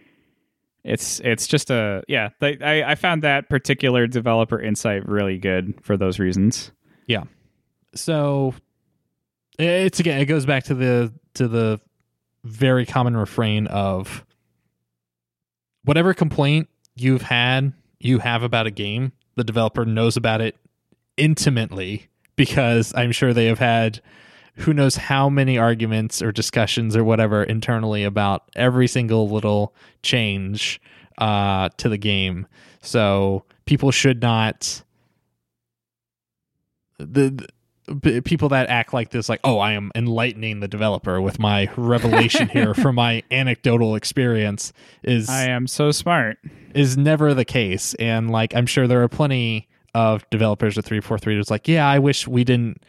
It's 0.83 1.19
it's 1.21 1.47
just 1.47 1.69
a 1.69 2.03
yeah. 2.07 2.29
They, 2.39 2.59
I 2.59 2.91
I 2.91 2.95
found 2.95 3.23
that 3.23 3.49
particular 3.49 4.07
developer 4.07 4.59
insight 4.59 5.07
really 5.07 5.37
good 5.37 5.75
for 5.83 5.95
those 5.95 6.19
reasons. 6.19 6.71
Yeah. 7.07 7.23
So 7.95 8.53
it's 9.57 9.99
again 9.99 10.19
it 10.19 10.25
goes 10.25 10.45
back 10.45 10.65
to 10.65 10.75
the 10.75 11.13
to 11.35 11.47
the 11.47 11.79
very 12.43 12.85
common 12.85 13.15
refrain 13.15 13.67
of 13.67 14.25
whatever 15.83 16.13
complaint 16.13 16.67
you've 16.95 17.23
had 17.23 17.73
you 17.99 18.19
have 18.19 18.43
about 18.43 18.67
a 18.67 18.71
game 18.71 19.11
the 19.35 19.43
developer 19.43 19.85
knows 19.85 20.17
about 20.17 20.41
it 20.41 20.55
intimately 21.17 22.07
because 22.35 22.93
i'm 22.95 23.11
sure 23.11 23.33
they 23.33 23.45
have 23.45 23.59
had 23.59 24.01
who 24.55 24.73
knows 24.73 24.95
how 24.95 25.29
many 25.29 25.57
arguments 25.57 26.21
or 26.21 26.31
discussions 26.31 26.95
or 26.95 27.03
whatever 27.03 27.43
internally 27.43 28.03
about 28.03 28.43
every 28.55 28.87
single 28.87 29.29
little 29.29 29.73
change 30.03 30.81
uh, 31.17 31.69
to 31.77 31.89
the 31.89 31.97
game. 31.97 32.47
So 32.81 33.45
people 33.65 33.91
should 33.91 34.21
not 34.21 34.83
the 36.97 37.47
b- 38.01 38.21
people 38.21 38.49
that 38.49 38.69
act 38.69 38.93
like 38.93 39.09
this, 39.11 39.29
like, 39.29 39.39
oh, 39.43 39.59
I 39.59 39.73
am 39.73 39.91
enlightening 39.95 40.59
the 40.59 40.67
developer 40.67 41.21
with 41.21 41.39
my 41.39 41.69
revelation 41.77 42.49
here 42.53 42.73
from 42.73 42.95
my 42.95 43.23
anecdotal 43.31 43.95
experience, 43.95 44.73
is 45.03 45.29
I 45.29 45.45
am 45.45 45.67
so 45.67 45.91
smart. 45.91 46.37
is 46.73 46.97
never 46.97 47.33
the 47.33 47.45
case. 47.45 47.93
And 47.95 48.29
like, 48.29 48.55
I'm 48.55 48.65
sure 48.65 48.87
there 48.87 49.01
are 49.03 49.09
plenty 49.09 49.67
of 49.93 50.29
developers 50.29 50.77
at 50.77 50.85
343 50.85 51.35
who's 51.35 51.51
like, 51.51 51.67
yeah, 51.67 51.87
I 51.87 51.99
wish 51.99 52.27
we 52.27 52.43
didn't 52.43 52.81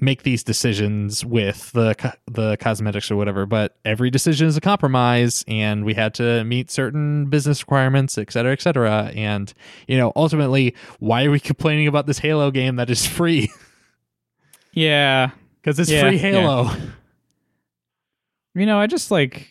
make 0.00 0.24
these 0.24 0.42
decisions 0.42 1.24
with 1.24 1.70
the 1.72 1.94
co- 1.94 2.10
the 2.26 2.56
cosmetics 2.56 3.08
or 3.08 3.14
whatever 3.14 3.46
but 3.46 3.76
every 3.84 4.10
decision 4.10 4.48
is 4.48 4.56
a 4.56 4.60
compromise 4.60 5.44
and 5.46 5.84
we 5.84 5.94
had 5.94 6.12
to 6.12 6.42
meet 6.42 6.72
certain 6.72 7.26
business 7.26 7.62
requirements 7.62 8.18
et 8.18 8.32
cetera 8.32 8.50
et 8.52 8.60
cetera 8.60 9.12
and 9.14 9.54
you 9.86 9.96
know 9.96 10.10
ultimately 10.16 10.74
why 10.98 11.24
are 11.24 11.30
we 11.30 11.38
complaining 11.52 11.86
about 11.86 12.06
this 12.06 12.18
halo 12.18 12.50
game 12.50 12.74
that 12.76 12.90
is 12.90 13.06
free 13.06 13.48
Yeah. 14.72 15.30
because 15.60 15.78
it's 15.78 15.90
Yeah, 15.90 16.02
free 16.02 16.12
yeah. 16.16 16.22
halo 16.22 16.70
You 18.54 18.66
know, 18.66 18.78
I 18.78 18.86
just 18.86 19.10
like 19.10 19.48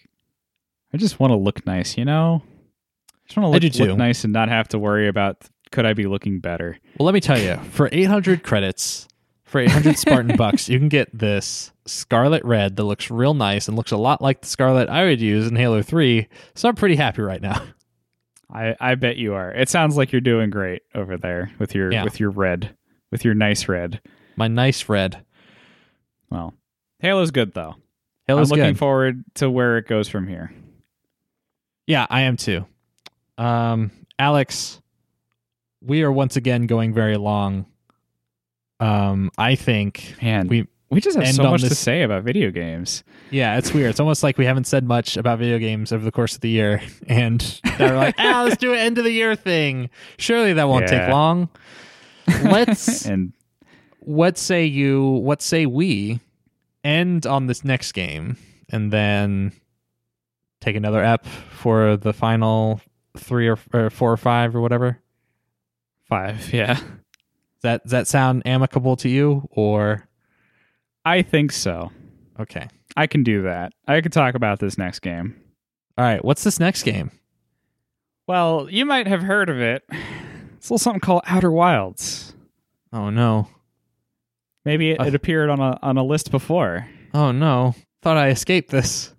I 0.94 0.98
just 0.98 1.20
want 1.20 1.32
to 1.32 1.38
look 1.38 1.66
nice, 1.66 1.98
you 1.98 2.06
know? 2.06 2.44
I 2.44 3.28
just 3.28 3.38
want 3.38 3.62
to 3.62 3.68
look, 3.80 3.90
look 3.90 3.98
nice 3.98 4.24
and 4.26 4.34
not 4.34 4.50
have 4.50 4.68
to 4.70 4.80
worry 4.80 5.08
about 5.08 5.38
could 5.72 5.86
I 5.86 5.94
be 5.94 6.06
looking 6.06 6.40
better. 6.40 6.78
well 7.00 7.06
let 7.06 7.14
me 7.14 7.22
tell 7.22 7.40
you 7.40 7.56
for 7.72 7.88
800 7.92 8.44
credits 8.44 9.08
for 9.46 9.60
800 9.62 9.98
spartan 9.98 10.36
bucks 10.36 10.68
you 10.70 10.78
can 10.80 10.90
get 10.90 11.18
this 11.18 11.72
scarlet 11.86 12.44
red 12.44 12.76
that 12.76 12.84
looks 12.84 13.10
real 13.10 13.34
nice 13.34 13.68
and 13.70 13.78
looks 13.78 13.92
a 13.92 13.98
lot 13.98 14.22
like 14.22 14.42
the 14.42 14.48
scarlet 14.48 14.88
i 14.90 15.04
would 15.06 15.20
use 15.22 15.48
in 15.48 15.56
halo 15.56 15.82
3 15.82 16.28
so 16.56 16.68
i'm 16.70 16.76
pretty 16.76 16.96
happy 16.96 17.22
right 17.22 17.42
now 17.42 17.62
I 18.54 18.76
I 18.82 18.96
bet 18.96 19.16
you 19.16 19.34
are. 19.34 19.50
It 19.54 19.70
sounds 19.70 19.96
like 19.96 20.12
you're 20.12 20.20
doing 20.20 20.50
great 20.50 20.82
over 20.94 21.16
there 21.18 21.52
with 21.58 21.74
your 21.74 21.90
Yeah. 21.90 22.04
with 22.04 22.20
your 22.20 22.32
red. 22.32 22.76
With 23.10 23.24
your 23.24 23.34
nice 23.34 23.70
red. 23.70 24.02
My 24.42 24.48
nice 24.48 24.90
red 24.90 25.24
Well, 26.32 26.56
Halo's 27.00 27.30
good 27.30 27.54
though. 27.54 27.76
halo's 28.28 28.52
I'm 28.52 28.58
looking 28.58 28.74
good 28.74 28.80
forward 28.80 29.24
to 29.36 29.52
where 29.52 29.78
it 29.78 29.86
goes 29.88 30.10
from 30.10 30.28
here. 30.28 30.52
Yeah, 31.86 32.08
I 32.10 32.22
am 32.22 32.38
too. 32.38 32.66
Um, 33.38 33.92
Alex, 34.18 34.82
we 35.84 36.02
are 36.02 36.12
once 36.12 36.38
again 36.38 36.66
going 36.66 36.92
very 36.92 37.18
long. 37.18 37.68
Um, 38.80 39.30
I 39.38 39.54
think 39.54 40.16
Man, 40.24 40.48
we, 40.48 40.68
we 40.90 41.02
just 41.02 41.20
have 41.20 41.36
so 41.36 41.46
on 41.46 41.52
much 41.52 41.62
to 41.62 41.76
say 41.76 42.02
about 42.02 42.24
video 42.24 42.50
games. 42.50 43.04
yeah, 43.30 43.60
it's 43.60 43.72
weird. 43.76 43.92
It's 43.92 44.00
almost 44.00 44.24
like 44.24 44.40
we 44.40 44.46
haven't 44.46 44.66
said 44.66 44.84
much 44.84 45.18
about 45.18 45.38
video 45.38 45.60
games 45.60 45.92
over 45.92 46.04
the 46.04 46.12
course 46.12 46.34
of 46.34 46.42
the 46.42 46.50
year, 46.50 46.82
and 47.08 47.62
they're 47.78 47.96
like, 47.96 48.16
ah, 48.18 48.42
let's 48.46 48.58
do 48.58 48.74
an 48.74 48.80
end 48.80 48.98
of 48.98 49.04
the 49.04 49.12
year 49.12 49.36
thing. 49.36 49.92
Surely 50.18 50.54
that 50.54 50.68
won't 50.68 50.88
take 50.88 51.10
long. 51.10 51.48
Let's. 52.44 53.06
and 53.06 53.34
what 54.02 54.38
say 54.38 54.66
you? 54.66 55.04
What 55.04 55.42
say 55.42 55.66
we? 55.66 56.20
End 56.84 57.26
on 57.26 57.48
this 57.48 57.64
next 57.64 57.92
game, 57.94 58.38
and 58.70 58.92
then 58.92 59.54
take 60.60 60.76
another 60.76 61.04
ep 61.04 61.26
for 61.26 61.98
the 61.98 62.14
final 62.14 62.82
three 63.18 63.48
or, 63.48 63.58
or 63.74 63.90
four 63.90 64.12
or 64.12 64.18
five 64.18 64.56
or 64.56 64.62
whatever. 64.62 65.00
five, 66.06 66.54
yeah. 66.54 66.76
Does 66.76 66.84
that 67.64 67.84
does 67.84 67.92
that 67.92 68.08
sound 68.08 68.44
amicable 68.46 68.96
to 68.98 69.10
you 69.10 69.48
or 69.52 70.08
I 71.06 71.22
think 71.22 71.52
so. 71.52 71.92
okay? 72.40 72.68
I 72.96 73.08
can 73.08 73.24
do 73.24 73.44
that. 73.44 73.74
I 73.88 74.02
could 74.02 74.14
talk 74.14 74.36
about 74.36 74.60
this 74.60 74.78
next 74.78 75.00
game. 75.00 75.36
All 75.98 76.06
right, 76.06 76.24
what's 76.24 76.44
this 76.44 76.60
next 76.60 76.84
game? 76.84 77.12
Well, 78.28 78.68
you 78.70 78.86
might 78.86 79.08
have 79.08 79.22
heard 79.22 79.50
of 79.50 79.60
it. 79.60 79.84
It's 80.58 80.70
a 80.70 80.74
little 80.74 80.78
something 80.78 81.00
called 81.02 81.24
Outer 81.26 81.52
Wilds. 81.52 82.34
Oh 82.94 83.10
no. 83.10 83.48
Maybe 84.66 84.92
it, 84.92 85.00
Uh. 85.00 85.06
it 85.06 85.16
appeared 85.16 85.50
on 85.50 85.60
a 85.60 85.78
on 85.82 85.98
a 85.98 86.04
list 86.04 86.32
before. 86.32 86.88
Oh 87.14 87.32
no. 87.32 87.76
Thought 88.02 88.18
I 88.18 88.30
escaped 88.30 88.70
this. 88.72 89.14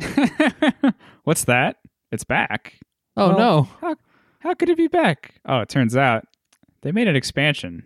What's 1.24 1.44
that? 1.44 1.76
It's 2.12 2.24
back. 2.24 2.74
Oh 3.16 3.28
Well- 3.30 3.38
no. 3.38 3.62
How 3.80 3.96
how 4.40 4.54
could 4.54 4.68
it 4.70 4.76
be 4.76 4.88
back? 4.88 5.34
Oh, 5.44 5.60
it 5.60 5.68
turns 5.68 5.96
out 5.96 6.24
they 6.82 6.92
made 6.92 7.08
an 7.08 7.16
expansion 7.16 7.82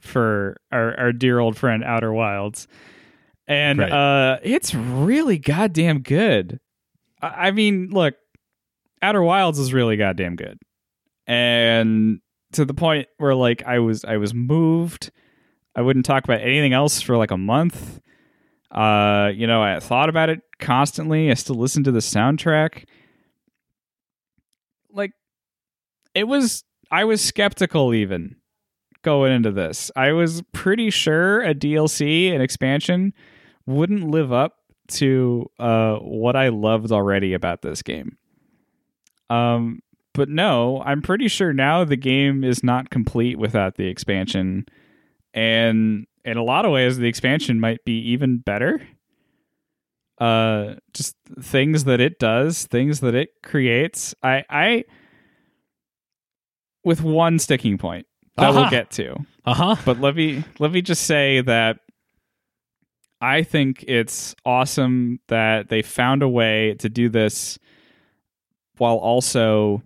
for 0.00 0.56
our 0.70 0.98
our 0.98 1.12
dear 1.12 1.38
old 1.38 1.56
friend 1.56 1.82
Outer 1.84 2.12
Wilds. 2.12 2.66
And 3.46 3.78
Right. 3.78 3.92
uh 3.92 4.38
it's 4.42 4.74
really 4.74 5.38
goddamn 5.38 6.00
good. 6.00 6.60
I, 7.22 7.48
I 7.48 7.50
mean, 7.50 7.88
look, 7.90 8.14
Outer 9.02 9.22
Wilds 9.22 9.58
is 9.58 9.72
really 9.72 9.96
goddamn 9.96 10.36
good. 10.36 10.58
And 11.26 12.20
to 12.52 12.64
the 12.64 12.74
point 12.74 13.08
where 13.18 13.34
like 13.34 13.62
I 13.66 13.78
was 13.78 14.04
I 14.04 14.16
was 14.18 14.34
moved. 14.34 15.10
I 15.76 15.82
wouldn't 15.82 16.06
talk 16.06 16.24
about 16.24 16.40
anything 16.40 16.72
else 16.72 17.00
for 17.00 17.16
like 17.16 17.30
a 17.30 17.36
month. 17.36 18.00
Uh, 18.70 19.30
you 19.34 19.46
know, 19.46 19.62
I 19.62 19.80
thought 19.80 20.08
about 20.08 20.28
it 20.30 20.40
constantly. 20.58 21.30
I 21.30 21.34
still 21.34 21.56
listened 21.56 21.84
to 21.86 21.92
the 21.92 22.00
soundtrack. 22.00 22.84
Like 24.92 25.12
it 26.14 26.24
was 26.24 26.64
I 26.90 27.04
was 27.04 27.22
skeptical 27.22 27.94
even 27.94 28.36
going 29.02 29.32
into 29.32 29.50
this. 29.50 29.90
I 29.94 30.12
was 30.12 30.42
pretty 30.52 30.90
sure 30.90 31.42
a 31.42 31.54
DLC, 31.54 32.32
an 32.32 32.40
expansion, 32.40 33.12
wouldn't 33.66 34.10
live 34.10 34.32
up 34.32 34.56
to 34.86 35.50
uh 35.58 35.96
what 35.96 36.36
I 36.36 36.48
loved 36.48 36.92
already 36.92 37.32
about 37.32 37.62
this 37.62 37.82
game. 37.82 38.16
Um 39.30 39.80
but 40.14 40.28
no, 40.28 40.80
I'm 40.84 41.02
pretty 41.02 41.26
sure 41.26 41.52
now 41.52 41.84
the 41.84 41.96
game 41.96 42.44
is 42.44 42.62
not 42.62 42.90
complete 42.90 43.36
without 43.36 43.76
the 43.76 43.88
expansion. 43.88 44.66
And 45.34 46.06
in 46.24 46.36
a 46.38 46.42
lot 46.42 46.64
of 46.64 46.72
ways 46.72 46.96
the 46.96 47.08
expansion 47.08 47.60
might 47.60 47.84
be 47.84 47.98
even 48.12 48.38
better. 48.38 48.80
Uh 50.18 50.76
just 50.92 51.16
things 51.40 51.84
that 51.84 52.00
it 52.00 52.18
does, 52.18 52.66
things 52.66 53.00
that 53.00 53.14
it 53.14 53.30
creates. 53.42 54.14
I 54.22 54.44
I 54.48 54.84
with 56.84 57.02
one 57.02 57.38
sticking 57.38 57.78
point 57.78 58.06
that 58.36 58.50
Aha. 58.50 58.60
we'll 58.60 58.70
get 58.70 58.90
to. 58.92 59.16
Uh-huh. 59.44 59.76
But 59.84 60.00
let 60.00 60.14
me 60.14 60.44
let 60.58 60.70
me 60.70 60.82
just 60.82 61.02
say 61.02 61.40
that 61.42 61.80
I 63.20 63.42
think 63.42 63.84
it's 63.88 64.34
awesome 64.44 65.18
that 65.28 65.68
they 65.68 65.82
found 65.82 66.22
a 66.22 66.28
way 66.28 66.74
to 66.80 66.88
do 66.88 67.08
this 67.08 67.58
while 68.76 68.96
also 68.96 69.82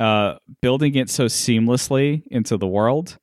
uh, 0.00 0.34
building 0.60 0.96
it 0.96 1.08
so 1.08 1.26
seamlessly 1.26 2.22
into 2.32 2.56
the 2.56 2.66
world, 2.66 3.18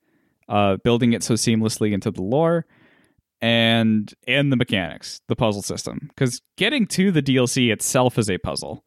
uh, 0.51 0.77
building 0.83 1.13
it 1.13 1.23
so 1.23 1.33
seamlessly 1.33 1.93
into 1.93 2.11
the 2.11 2.21
lore, 2.21 2.65
and 3.41 4.13
and 4.27 4.51
the 4.51 4.57
mechanics, 4.57 5.21
the 5.27 5.35
puzzle 5.35 5.63
system. 5.63 6.09
Because 6.09 6.41
getting 6.57 6.85
to 6.87 7.11
the 7.11 7.23
DLC 7.23 7.71
itself 7.71 8.19
is 8.19 8.29
a 8.29 8.37
puzzle. 8.37 8.83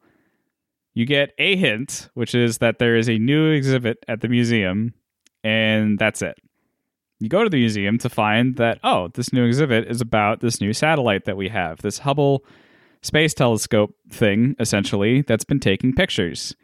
You 0.93 1.05
get 1.05 1.33
a 1.37 1.57
hint, 1.57 2.09
which 2.13 2.33
is 2.33 2.59
that 2.59 2.79
there 2.79 2.95
is 2.95 3.09
a 3.09 3.17
new 3.17 3.51
exhibit 3.51 3.97
at 4.07 4.21
the 4.21 4.29
museum, 4.29 4.93
and 5.43 5.99
that's 5.99 6.21
it 6.21 6.37
you 7.19 7.29
go 7.29 7.43
to 7.43 7.49
the 7.49 7.57
museum 7.57 7.97
to 7.97 8.09
find 8.09 8.55
that 8.57 8.79
oh 8.83 9.09
this 9.13 9.31
new 9.31 9.45
exhibit 9.45 9.89
is 9.89 10.01
about 10.01 10.41
this 10.41 10.59
new 10.59 10.73
satellite 10.73 11.25
that 11.25 11.37
we 11.37 11.49
have 11.49 11.81
this 11.81 11.99
hubble 11.99 12.43
space 13.01 13.33
telescope 13.33 13.91
thing 14.09 14.55
essentially 14.59 15.21
that's 15.21 15.45
been 15.45 15.59
taking 15.59 15.93
pictures 15.93 16.55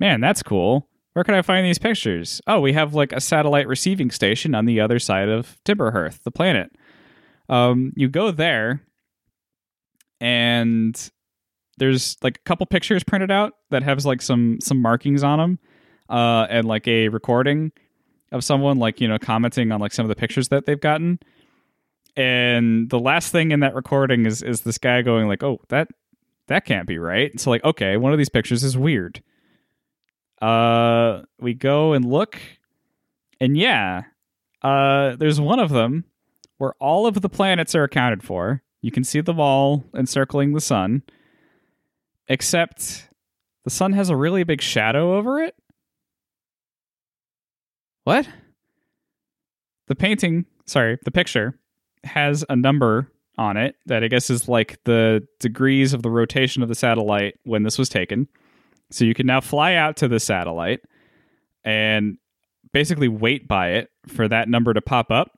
man 0.00 0.20
that's 0.20 0.42
cool 0.42 0.88
where 1.12 1.24
can 1.24 1.34
i 1.34 1.42
find 1.42 1.66
these 1.66 1.78
pictures? 1.78 2.40
Oh 2.46 2.60
we 2.60 2.72
have 2.72 2.94
like 2.94 3.12
a 3.12 3.20
satellite 3.20 3.68
receiving 3.68 4.10
station 4.10 4.54
on 4.54 4.64
the 4.64 4.80
other 4.80 4.98
side 4.98 5.28
of 5.28 5.58
Timber 5.64 5.90
Hearth 5.90 6.20
the 6.24 6.30
planet. 6.30 6.72
Um, 7.48 7.92
you 7.96 8.08
go 8.08 8.30
there 8.30 8.82
and 10.20 11.10
there's 11.78 12.16
like 12.22 12.38
a 12.38 12.42
couple 12.42 12.64
pictures 12.66 13.02
printed 13.02 13.30
out 13.30 13.54
that 13.70 13.82
has 13.82 14.06
like 14.06 14.22
some 14.22 14.58
some 14.60 14.80
markings 14.80 15.22
on 15.22 15.38
them 15.38 15.58
uh, 16.08 16.46
and 16.48 16.66
like 16.66 16.86
a 16.86 17.08
recording 17.08 17.72
of 18.30 18.44
someone 18.44 18.78
like 18.78 19.00
you 19.00 19.08
know 19.08 19.18
commenting 19.18 19.72
on 19.72 19.80
like 19.80 19.92
some 19.92 20.04
of 20.04 20.08
the 20.08 20.16
pictures 20.16 20.48
that 20.48 20.66
they've 20.66 20.80
gotten. 20.80 21.18
And 22.14 22.90
the 22.90 22.98
last 22.98 23.32
thing 23.32 23.52
in 23.52 23.60
that 23.60 23.74
recording 23.74 24.26
is 24.26 24.42
is 24.42 24.62
this 24.62 24.78
guy 24.78 25.02
going 25.02 25.28
like 25.28 25.42
oh 25.42 25.60
that 25.68 25.88
that 26.46 26.64
can't 26.64 26.86
be 26.86 26.98
right. 26.98 27.38
So 27.40 27.50
like 27.50 27.64
okay 27.64 27.96
one 27.96 28.12
of 28.12 28.18
these 28.18 28.28
pictures 28.28 28.62
is 28.62 28.76
weird 28.76 29.22
uh 30.42 31.22
we 31.40 31.54
go 31.54 31.92
and 31.92 32.04
look 32.04 32.38
and 33.40 33.56
yeah 33.56 34.02
uh 34.62 35.16
there's 35.16 35.40
one 35.40 35.58
of 35.58 35.70
them 35.70 36.04
where 36.58 36.74
all 36.80 37.06
of 37.06 37.20
the 37.20 37.28
planets 37.28 37.74
are 37.74 37.84
accounted 37.84 38.22
for 38.22 38.62
you 38.82 38.90
can 38.90 39.04
see 39.04 39.20
them 39.20 39.40
all 39.40 39.84
encircling 39.96 40.52
the 40.52 40.60
sun 40.60 41.02
except 42.28 43.08
the 43.64 43.70
sun 43.70 43.92
has 43.92 44.10
a 44.10 44.16
really 44.16 44.42
big 44.44 44.60
shadow 44.60 45.16
over 45.16 45.40
it 45.40 45.54
What? 48.04 48.28
the 49.88 49.94
painting, 49.96 50.46
sorry, 50.66 50.98
the 51.04 51.10
picture 51.10 51.58
has 52.04 52.44
a 52.48 52.56
number 52.56 53.10
on 53.38 53.56
it 53.56 53.74
that 53.86 54.02
I 54.02 54.08
guess 54.08 54.30
is 54.30 54.48
like 54.48 54.78
the 54.84 55.26
degrees 55.38 55.92
of 55.92 56.02
the 56.02 56.10
rotation 56.10 56.62
of 56.62 56.68
the 56.68 56.74
satellite 56.74 57.34
when 57.44 57.62
this 57.62 57.78
was 57.78 57.88
taken. 57.88 58.26
So 58.92 59.04
you 59.04 59.14
can 59.14 59.26
now 59.26 59.40
fly 59.40 59.74
out 59.74 59.96
to 59.98 60.08
the 60.08 60.20
satellite 60.20 60.80
and 61.64 62.18
basically 62.72 63.08
wait 63.08 63.46
by 63.48 63.70
it 63.72 63.90
for 64.08 64.28
that 64.28 64.48
number 64.48 64.72
to 64.74 64.80
pop 64.80 65.10
up. 65.10 65.30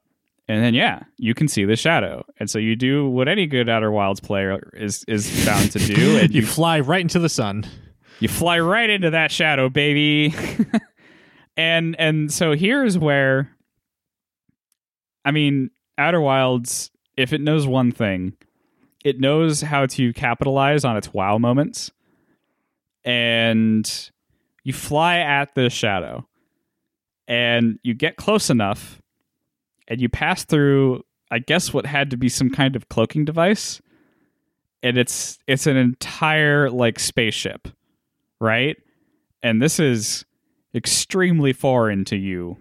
and 0.48 0.62
then 0.62 0.74
yeah, 0.74 1.02
you 1.16 1.34
can 1.34 1.48
see 1.48 1.64
the 1.64 1.76
shadow. 1.76 2.24
And 2.38 2.48
so 2.50 2.58
you 2.58 2.76
do 2.76 3.08
what 3.08 3.28
any 3.28 3.46
good 3.46 3.68
Outer 3.68 3.90
Wilds 3.90 4.20
player 4.20 4.70
is 4.74 5.04
is 5.08 5.44
bound 5.46 5.72
to 5.72 5.78
do, 5.78 6.18
and 6.20 6.34
You 6.34 6.40
you 6.42 6.46
fly 6.46 6.80
right 6.80 7.00
into 7.00 7.18
the 7.18 7.28
sun. 7.28 7.64
you 8.20 8.28
fly 8.28 8.58
right 8.60 8.88
into 8.90 9.10
that 9.10 9.30
shadow, 9.32 9.68
baby. 9.68 10.34
and 11.56 11.96
and 11.98 12.32
so 12.32 12.52
here's 12.52 12.98
where 12.98 13.50
I 15.24 15.30
mean, 15.30 15.70
Outer 15.98 16.20
Wilds, 16.20 16.90
if 17.16 17.32
it 17.32 17.40
knows 17.40 17.66
one 17.66 17.92
thing, 17.92 18.34
it 19.04 19.20
knows 19.20 19.60
how 19.62 19.86
to 19.86 20.12
capitalize 20.12 20.84
on 20.84 20.96
its 20.96 21.12
wow 21.14 21.38
moments. 21.38 21.90
And 23.04 24.10
you 24.62 24.72
fly 24.72 25.18
at 25.18 25.54
the 25.54 25.68
shadow 25.70 26.26
and 27.28 27.78
you 27.82 27.94
get 27.94 28.16
close 28.16 28.50
enough 28.50 29.00
and 29.88 30.00
you 30.00 30.08
pass 30.08 30.44
through 30.44 31.04
I 31.30 31.38
guess 31.40 31.72
what 31.72 31.84
had 31.86 32.10
to 32.10 32.16
be 32.16 32.28
some 32.28 32.50
kind 32.50 32.76
of 32.76 32.88
cloaking 32.88 33.24
device. 33.24 33.80
And 34.82 34.96
it's 34.96 35.38
it's 35.46 35.66
an 35.66 35.76
entire 35.76 36.70
like 36.70 36.98
spaceship 36.98 37.68
right? 38.44 38.76
And 39.42 39.60
this 39.60 39.80
is 39.80 40.24
extremely 40.74 41.52
foreign 41.52 42.04
to 42.06 42.16
you 42.16 42.58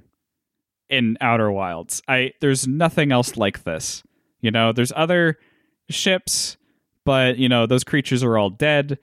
in 0.89 1.17
Outer 1.21 1.51
Wilds. 1.51 2.01
I 2.07 2.31
there's 2.41 2.67
nothing 2.67 3.11
else 3.11 3.37
like 3.37 3.63
this. 3.63 4.03
You 4.41 4.51
know, 4.51 4.71
there's 4.71 4.93
other 4.95 5.37
ships, 5.89 6.57
but 7.05 7.37
you 7.37 7.49
know, 7.49 7.65
those 7.65 7.83
creatures 7.83 8.23
are 8.23 8.37
all 8.37 8.49
dead. 8.49 8.97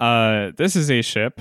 Uh 0.00 0.52
this 0.56 0.74
is 0.74 0.90
a 0.90 1.02
ship 1.02 1.40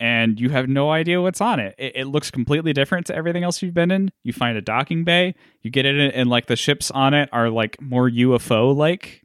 and 0.00 0.40
you 0.40 0.50
have 0.50 0.68
no 0.68 0.90
idea 0.90 1.22
what's 1.22 1.40
on 1.40 1.60
it. 1.60 1.74
it. 1.78 1.92
It 1.94 2.04
looks 2.06 2.30
completely 2.30 2.72
different 2.72 3.06
to 3.06 3.14
everything 3.14 3.44
else 3.44 3.62
you've 3.62 3.74
been 3.74 3.92
in. 3.92 4.10
You 4.24 4.32
find 4.32 4.58
a 4.58 4.60
docking 4.60 5.04
bay, 5.04 5.34
you 5.62 5.70
get 5.70 5.86
in 5.86 5.98
it 5.98 6.14
and 6.14 6.28
like 6.28 6.46
the 6.46 6.56
ships 6.56 6.90
on 6.90 7.14
it 7.14 7.28
are 7.32 7.48
like 7.48 7.80
more 7.80 8.10
UFO 8.10 8.74
like 8.76 9.22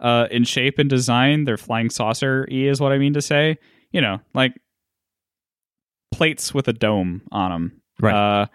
uh 0.00 0.28
in 0.30 0.44
shape 0.44 0.78
and 0.78 0.90
design. 0.90 1.44
They're 1.44 1.56
flying 1.56 1.90
saucer 1.90 2.46
E 2.50 2.68
is 2.68 2.80
what 2.80 2.92
I 2.92 2.98
mean 2.98 3.14
to 3.14 3.22
say 3.22 3.58
you 3.94 4.00
know, 4.00 4.20
like 4.34 4.60
plates 6.12 6.52
with 6.52 6.66
a 6.66 6.72
dome 6.72 7.22
on 7.30 7.50
them. 7.50 7.82
Right. 8.00 8.12
Uh, 8.14 8.46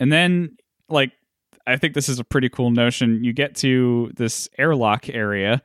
and 0.00 0.10
then, 0.10 0.56
like, 0.88 1.12
I 1.66 1.76
think 1.76 1.92
this 1.92 2.08
is 2.08 2.18
a 2.18 2.24
pretty 2.24 2.48
cool 2.48 2.70
notion. 2.70 3.22
You 3.22 3.34
get 3.34 3.54
to 3.56 4.12
this 4.16 4.48
airlock 4.56 5.10
area, 5.10 5.62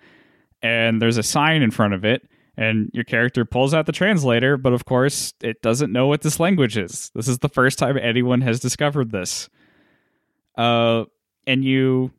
and 0.61 1.01
there's 1.01 1.17
a 1.17 1.23
sign 1.23 1.61
in 1.61 1.71
front 1.71 1.93
of 1.93 2.05
it, 2.05 2.27
and 2.57 2.89
your 2.93 3.03
character 3.03 3.45
pulls 3.45 3.73
out 3.73 3.85
the 3.85 3.91
translator, 3.91 4.57
but 4.57 4.73
of 4.73 4.85
course, 4.85 5.33
it 5.41 5.61
doesn't 5.61 5.91
know 5.91 6.07
what 6.07 6.21
this 6.21 6.39
language 6.39 6.77
is. 6.77 7.11
This 7.15 7.27
is 7.27 7.39
the 7.39 7.49
first 7.49 7.79
time 7.79 7.97
anyone 7.97 8.41
has 8.41 8.59
discovered 8.59 9.11
this. 9.11 9.49
Uh, 10.57 11.05
and 11.47 11.63
you 11.63 12.11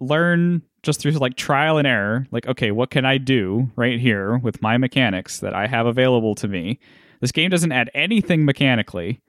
learn 0.00 0.62
just 0.82 1.00
through 1.00 1.12
like 1.12 1.36
trial 1.36 1.78
and 1.78 1.86
error 1.86 2.26
like 2.30 2.46
okay 2.46 2.70
what 2.70 2.90
can 2.90 3.04
i 3.04 3.18
do 3.18 3.68
right 3.76 3.98
here 3.98 4.38
with 4.38 4.62
my 4.62 4.76
mechanics 4.76 5.40
that 5.40 5.54
i 5.54 5.66
have 5.66 5.86
available 5.86 6.34
to 6.34 6.46
me 6.46 6.78
this 7.20 7.32
game 7.32 7.50
doesn't 7.50 7.72
add 7.72 7.90
anything 7.94 8.44
mechanically 8.44 9.20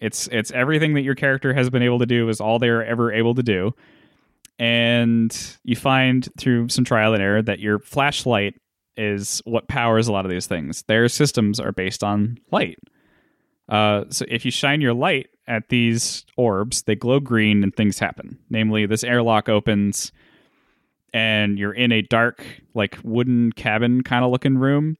it's 0.00 0.28
it's 0.28 0.50
everything 0.50 0.94
that 0.94 1.02
your 1.02 1.14
character 1.14 1.54
has 1.54 1.70
been 1.70 1.82
able 1.82 1.98
to 1.98 2.06
do 2.06 2.28
is 2.28 2.40
all 2.40 2.58
they're 2.58 2.84
ever 2.84 3.12
able 3.12 3.34
to 3.34 3.42
do 3.42 3.72
and 4.58 5.56
you 5.64 5.76
find 5.76 6.28
through 6.38 6.68
some 6.68 6.84
trial 6.84 7.12
and 7.14 7.22
error 7.22 7.42
that 7.42 7.58
your 7.60 7.78
flashlight 7.78 8.54
is 8.96 9.42
what 9.44 9.68
powers 9.68 10.08
a 10.08 10.12
lot 10.12 10.24
of 10.24 10.30
these 10.30 10.46
things 10.46 10.82
their 10.88 11.08
systems 11.08 11.60
are 11.60 11.72
based 11.72 12.02
on 12.02 12.38
light 12.50 12.78
uh, 13.68 14.04
so 14.10 14.24
if 14.28 14.44
you 14.44 14.50
shine 14.50 14.80
your 14.80 14.94
light 14.94 15.28
at 15.48 15.68
these 15.70 16.24
orbs, 16.36 16.82
they 16.82 16.94
glow 16.94 17.18
green 17.18 17.64
and 17.64 17.74
things 17.74 17.98
happen. 17.98 18.38
Namely, 18.48 18.86
this 18.86 19.02
airlock 19.02 19.48
opens 19.48 20.12
and 21.12 21.58
you're 21.58 21.72
in 21.72 21.90
a 21.92 22.02
dark, 22.02 22.44
like 22.74 22.96
wooden 23.02 23.50
cabin 23.52 24.02
kind 24.02 24.24
of 24.24 24.30
looking 24.30 24.56
room. 24.58 24.96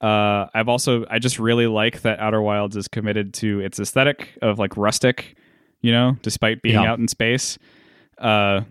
Uh, 0.00 0.46
I've 0.54 0.68
also 0.68 1.04
I 1.10 1.18
just 1.18 1.38
really 1.40 1.66
like 1.66 2.02
that 2.02 2.20
Outer 2.20 2.40
Wilds 2.40 2.76
is 2.76 2.86
committed 2.88 3.34
to 3.34 3.58
its 3.60 3.80
aesthetic 3.80 4.38
of 4.40 4.58
like 4.60 4.76
rustic, 4.76 5.36
you 5.82 5.90
know, 5.92 6.16
despite 6.22 6.62
being 6.62 6.76
Yeah. 6.76 6.90
out 6.92 6.98
in 7.00 7.08
space. 7.08 7.58
Uh, 8.20 8.62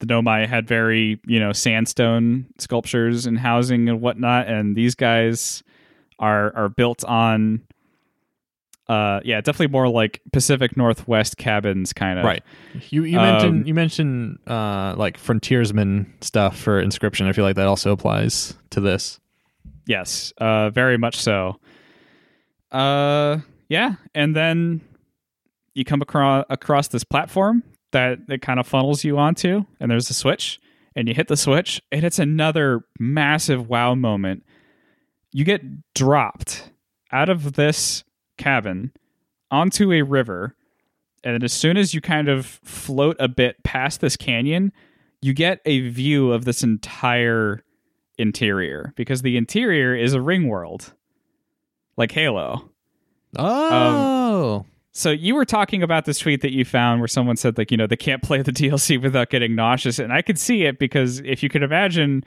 the 0.00 0.06
Nomai 0.06 0.46
had 0.46 0.66
very 0.66 1.20
you 1.26 1.38
know 1.40 1.52
sandstone 1.52 2.46
sculptures 2.58 3.26
and 3.26 3.38
housing 3.38 3.88
and 3.88 4.00
whatnot, 4.00 4.48
and 4.48 4.74
these 4.76 4.94
guys 4.94 5.62
are 6.18 6.54
are 6.56 6.68
built 6.68 7.04
on. 7.04 7.62
Uh, 8.88 9.20
yeah, 9.24 9.40
definitely 9.40 9.66
more 9.66 9.88
like 9.88 10.20
Pacific 10.32 10.76
Northwest 10.76 11.36
cabins 11.36 11.92
kind 11.92 12.20
of. 12.20 12.24
Right. 12.24 12.42
You 12.90 13.02
you 13.02 13.18
Um, 13.18 13.24
mentioned 13.24 13.68
you 13.68 13.74
mentioned 13.74 14.38
uh, 14.46 14.94
like 14.96 15.18
frontiersman 15.18 16.12
stuff 16.20 16.56
for 16.56 16.80
Inscryption. 16.82 17.26
I 17.26 17.32
feel 17.32 17.44
like 17.44 17.56
that 17.56 17.66
also 17.66 17.90
applies 17.92 18.54
to 18.70 18.80
this. 18.80 19.18
Yes, 19.88 20.32
uh, 20.38 20.70
very 20.70 20.98
much 20.98 21.16
so. 21.16 21.58
Uh, 22.70 23.38
yeah, 23.68 23.94
and 24.14 24.34
then 24.36 24.80
you 25.74 25.84
come 25.84 26.00
across 26.02 26.44
across 26.48 26.88
this 26.88 27.04
platform 27.04 27.62
that 27.96 28.18
it 28.28 28.42
kind 28.42 28.60
of 28.60 28.66
funnels 28.66 29.04
you 29.04 29.16
onto, 29.16 29.64
and 29.80 29.90
there's 29.90 30.10
a 30.10 30.14
switch, 30.14 30.60
and 30.94 31.08
you 31.08 31.14
hit 31.14 31.28
the 31.28 31.36
switch, 31.36 31.80
and 31.90 32.04
it's 32.04 32.18
another 32.18 32.84
massive 32.98 33.70
wow 33.70 33.94
moment. 33.94 34.44
You 35.32 35.44
get 35.44 35.62
dropped 35.94 36.70
out 37.10 37.30
of 37.30 37.54
this 37.54 38.04
cabin 38.36 38.92
onto 39.50 39.92
a 39.92 40.02
river, 40.02 40.54
and 41.24 41.32
then 41.32 41.42
as 41.42 41.54
soon 41.54 41.78
as 41.78 41.94
you 41.94 42.02
kind 42.02 42.28
of 42.28 42.44
float 42.44 43.16
a 43.18 43.28
bit 43.28 43.64
past 43.64 44.02
this 44.02 44.14
canyon, 44.14 44.72
you 45.22 45.32
get 45.32 45.62
a 45.64 45.88
view 45.88 46.32
of 46.32 46.44
this 46.44 46.62
entire 46.62 47.64
interior 48.18 48.92
because 48.94 49.22
the 49.22 49.38
interior 49.38 49.94
is 49.94 50.12
a 50.12 50.20
ring 50.20 50.48
world 50.48 50.92
like 51.98 52.10
halo 52.12 52.70
Oh, 53.38 54.56
um, 54.60 54.66
so 54.96 55.10
you 55.10 55.34
were 55.34 55.44
talking 55.44 55.82
about 55.82 56.04
this 56.06 56.18
tweet 56.18 56.40
that 56.40 56.52
you 56.52 56.64
found 56.64 57.00
where 57.00 57.08
someone 57.08 57.36
said 57.36 57.58
like 57.58 57.70
you 57.70 57.76
know 57.76 57.86
they 57.86 57.96
can't 57.96 58.22
play 58.22 58.42
the 58.42 58.52
dlc 58.60 59.02
without 59.02 59.30
getting 59.30 59.54
nauseous 59.54 59.98
and 59.98 60.12
i 60.12 60.22
could 60.22 60.38
see 60.38 60.64
it 60.64 60.78
because 60.78 61.20
if 61.20 61.42
you 61.42 61.48
could 61.48 61.62
imagine 61.62 62.24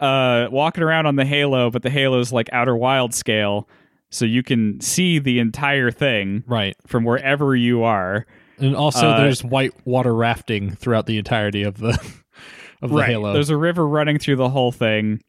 uh 0.00 0.46
walking 0.50 0.82
around 0.82 1.06
on 1.06 1.16
the 1.16 1.24
halo 1.24 1.70
but 1.70 1.82
the 1.82 1.90
halo's 1.90 2.32
like 2.32 2.48
outer 2.52 2.76
wild 2.76 3.14
scale 3.14 3.68
so 4.10 4.24
you 4.24 4.42
can 4.42 4.80
see 4.80 5.18
the 5.20 5.38
entire 5.38 5.90
thing 5.90 6.42
right. 6.46 6.76
from 6.86 7.04
wherever 7.04 7.54
you 7.54 7.84
are 7.84 8.26
And 8.58 8.76
also, 8.76 9.10
Uh, 9.10 9.20
there's 9.20 9.42
white 9.42 9.72
water 9.86 10.14
rafting 10.14 10.74
throughout 10.74 11.06
the 11.06 11.16
entirety 11.16 11.62
of 11.62 11.78
the 11.78 11.90
of 12.82 12.90
the 12.90 13.02
Halo. 13.02 13.32
There's 13.32 13.50
a 13.50 13.56
river 13.56 13.86
running 13.86 14.18
through 14.18 14.36
the 14.36 14.48
whole 14.48 14.72
thing. 14.72 15.22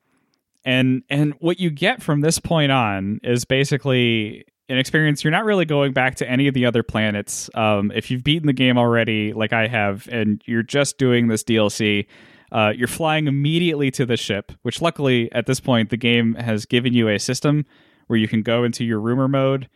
And 0.66 1.03
and 1.10 1.34
what 1.40 1.60
you 1.60 1.70
get 1.70 2.03
from 2.03 2.22
this 2.22 2.40
point 2.40 2.72
on 2.72 3.20
is 3.24 3.45
basically 3.45 4.45
an 4.72 4.77
experience 4.77 5.23
you're 5.23 5.31
not 5.31 5.43
really 5.43 5.65
going 5.65 5.91
back 5.93 6.15
to 6.15 6.30
any 6.30 6.48
of 6.48 6.53
the 6.53 6.65
other 6.65 6.81
planets. 6.84 7.49
Um, 7.56 7.91
if 7.93 8.10
you've 8.10 8.23
beaten 8.23 8.48
the 8.48 8.53
game 8.53 8.77
already, 8.77 9.34
like 9.34 9.53
I 9.53 9.68
have, 9.68 10.07
and 10.11 10.41
you're 10.45 10.64
just 10.64 10.98
doing 10.98 11.27
this 11.27 11.43
DLC, 11.43 12.07
uh, 12.52 12.72
you're 12.76 12.88
flying 12.88 13.27
immediately 13.27 13.91
to 13.91 14.06
the 14.06 14.18
ship, 14.18 14.52
which 14.61 14.81
luckily 14.81 15.31
at 15.34 15.45
this 15.45 15.60
point 15.60 15.89
the 15.89 15.98
game 15.98 16.35
has 16.35 16.65
given 16.65 16.93
you 16.93 17.10
a 17.10 17.18
system 17.19 17.65
where 18.07 18.18
you 18.18 18.27
can 18.27 18.41
go 18.41 18.64
into 18.64 18.84
your 18.84 18.99
rumor 18.99 19.27
mode 19.27 19.68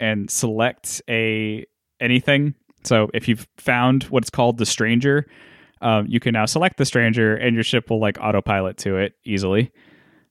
and 0.00 0.30
select 0.30 1.00
a 1.08 1.64
anything. 2.00 2.54
So 2.84 3.10
if 3.14 3.28
you've 3.28 3.46
found 3.56 4.04
what's 4.04 4.30
called 4.30 4.58
the 4.58 4.66
stranger, 4.66 5.26
um, 5.80 6.06
you 6.06 6.20
can 6.20 6.32
now 6.32 6.46
select 6.46 6.76
the 6.76 6.84
stranger 6.84 7.34
and 7.36 7.54
your 7.54 7.64
ship 7.64 7.90
will 7.90 8.00
like 8.00 8.18
autopilot 8.20 8.76
to 8.78 8.96
it 8.96 9.14
easily. 9.24 9.72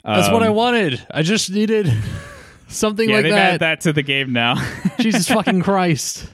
That's 0.03 0.29
what 0.31 0.43
I 0.43 0.47
Um, 0.47 0.55
wanted. 0.55 1.05
I 1.11 1.21
just 1.23 1.51
needed 1.51 1.87
something 2.67 3.09
Yeah, 3.09 3.15
like 3.15 3.23
they've 3.23 3.31
that. 3.33 3.47
added 3.49 3.61
that 3.61 3.81
to 3.81 3.93
the 3.93 4.03
game 4.03 4.33
now. 4.33 4.55
Jesus 4.99 5.27
fucking 5.27 5.61
Christ. 5.61 6.27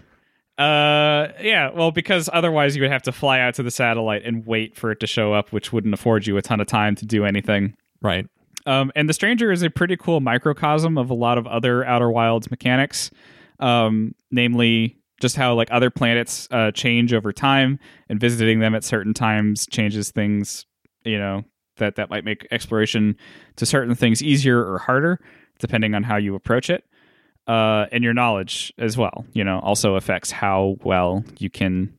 uh, 0.57 1.29
yeah, 1.41 1.71
well, 1.73 1.91
because 1.91 2.29
otherwise 2.31 2.75
you 2.75 2.81
would 2.83 2.91
have 2.91 3.03
to 3.03 3.11
fly 3.11 3.39
out 3.39 3.55
to 3.55 3.63
the 3.63 3.71
satellite 3.71 4.23
and 4.25 4.45
wait 4.45 4.75
for 4.75 4.91
it 4.91 4.99
to 4.99 5.07
show 5.07 5.33
up, 5.33 5.51
which 5.51 5.73
wouldn't 5.73 5.93
afford 5.93 6.27
you 6.27 6.37
a 6.37 6.41
ton 6.41 6.59
of 6.61 6.67
time 6.67 6.95
to 6.95 7.05
do 7.05 7.25
anything. 7.25 7.75
Right. 8.01 8.27
Um, 8.65 8.91
and 8.95 9.09
the 9.09 9.13
stranger 9.13 9.51
is 9.51 9.61
a 9.63 9.69
pretty 9.69 9.97
cool 9.97 10.19
microcosm 10.21 10.97
of 10.97 11.09
a 11.09 11.13
lot 11.13 11.37
of 11.37 11.47
other 11.47 11.83
Outer 11.85 12.09
Wilds 12.11 12.49
mechanics, 12.51 13.11
um, 13.59 14.13
namely 14.31 14.97
just 15.19 15.35
how 15.35 15.53
like 15.53 15.67
other 15.71 15.89
planets 15.89 16.47
uh, 16.51 16.71
change 16.71 17.13
over 17.13 17.31
time, 17.33 17.79
and 18.09 18.19
visiting 18.19 18.59
them 18.59 18.73
at 18.75 18.83
certain 18.83 19.13
times 19.13 19.65
changes 19.67 20.11
things. 20.11 20.65
You 21.03 21.17
know 21.19 21.43
that 21.77 21.95
that 21.95 22.09
might 22.09 22.25
make 22.25 22.47
exploration 22.51 23.15
to 23.55 23.65
certain 23.65 23.95
things 23.95 24.21
easier 24.21 24.59
or 24.59 24.79
harder, 24.79 25.19
depending 25.59 25.95
on 25.95 26.03
how 26.03 26.17
you 26.17 26.35
approach 26.35 26.69
it. 26.69 26.83
Uh, 27.45 27.87
and 27.91 28.03
your 28.03 28.13
knowledge 28.13 28.71
as 28.77 28.97
well, 28.97 29.25
you 29.33 29.43
know, 29.43 29.59
also 29.59 29.95
affects 29.95 30.31
how 30.31 30.77
well 30.83 31.25
you 31.39 31.49
can 31.49 31.93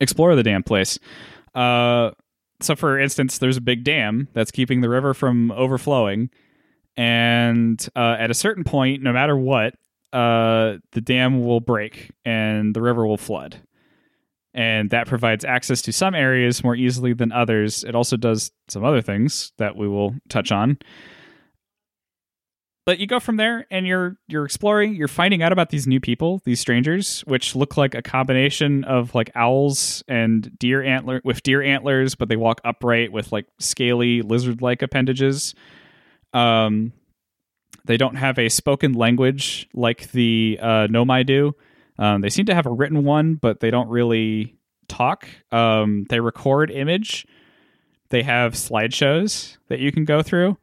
explore 0.00 0.34
the 0.34 0.42
damn 0.42 0.62
place. 0.62 0.98
Uh, 1.54 2.10
so 2.60 2.74
for 2.74 2.98
instance 2.98 3.38
there's 3.38 3.56
a 3.56 3.60
big 3.60 3.84
dam 3.84 4.28
that's 4.32 4.50
keeping 4.50 4.80
the 4.80 4.88
river 4.88 5.14
from 5.14 5.50
overflowing 5.52 6.30
and 6.96 7.88
uh, 7.94 8.16
at 8.18 8.30
a 8.30 8.34
certain 8.34 8.64
point 8.64 9.02
no 9.02 9.12
matter 9.12 9.36
what 9.36 9.74
uh, 10.12 10.76
the 10.92 11.00
dam 11.00 11.44
will 11.44 11.60
break 11.60 12.10
and 12.24 12.74
the 12.74 12.82
river 12.82 13.06
will 13.06 13.16
flood 13.16 13.56
and 14.54 14.90
that 14.90 15.06
provides 15.06 15.44
access 15.44 15.82
to 15.82 15.92
some 15.92 16.14
areas 16.14 16.64
more 16.64 16.74
easily 16.74 17.12
than 17.12 17.32
others. 17.32 17.84
It 17.84 17.94
also 17.94 18.16
does 18.16 18.50
some 18.68 18.84
other 18.84 19.02
things 19.02 19.52
that 19.58 19.76
we 19.76 19.88
will 19.88 20.14
touch 20.28 20.50
on. 20.50 20.78
But 22.86 22.98
you 22.98 23.06
go 23.06 23.20
from 23.20 23.36
there 23.36 23.66
and 23.70 23.86
you're 23.86 24.16
you're 24.28 24.46
exploring, 24.46 24.94
you're 24.94 25.08
finding 25.08 25.42
out 25.42 25.52
about 25.52 25.68
these 25.68 25.86
new 25.86 26.00
people, 26.00 26.40
these 26.46 26.58
strangers, 26.58 27.20
which 27.26 27.54
look 27.54 27.76
like 27.76 27.94
a 27.94 28.00
combination 28.00 28.82
of 28.84 29.14
like 29.14 29.30
owls 29.34 30.02
and 30.08 30.58
deer 30.58 30.82
antler 30.82 31.20
with 31.22 31.42
deer 31.42 31.62
antlers, 31.62 32.14
but 32.14 32.30
they 32.30 32.36
walk 32.36 32.62
upright 32.64 33.12
with 33.12 33.30
like 33.30 33.44
scaly 33.58 34.22
lizard-like 34.22 34.80
appendages. 34.80 35.54
Um 36.32 36.94
they 37.84 37.98
don't 37.98 38.16
have 38.16 38.38
a 38.38 38.48
spoken 38.48 38.94
language 38.94 39.68
like 39.74 40.10
the 40.12 40.58
uh, 40.60 40.86
Nomai 40.88 41.26
do. 41.26 41.54
Um, 41.98 42.20
they 42.20 42.30
seem 42.30 42.46
to 42.46 42.54
have 42.54 42.66
a 42.66 42.72
written 42.72 43.04
one, 43.04 43.34
but 43.34 43.60
they 43.60 43.70
don't 43.70 43.88
really 43.88 44.56
talk. 44.88 45.28
Um, 45.50 46.06
they 46.08 46.20
record 46.20 46.70
image. 46.70 47.26
They 48.10 48.22
have 48.22 48.54
slideshows 48.54 49.56
that 49.68 49.80
you 49.80 49.92
can 49.92 50.04
go 50.04 50.22
through. 50.22 50.56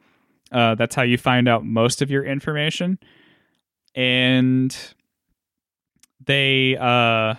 Uh, 0.50 0.74
that's 0.74 0.94
how 0.94 1.02
you 1.02 1.18
find 1.18 1.48
out 1.48 1.64
most 1.64 2.02
of 2.02 2.10
your 2.10 2.24
information. 2.24 2.98
And 3.94 4.76
they 6.24 6.76
uh, 6.78 7.34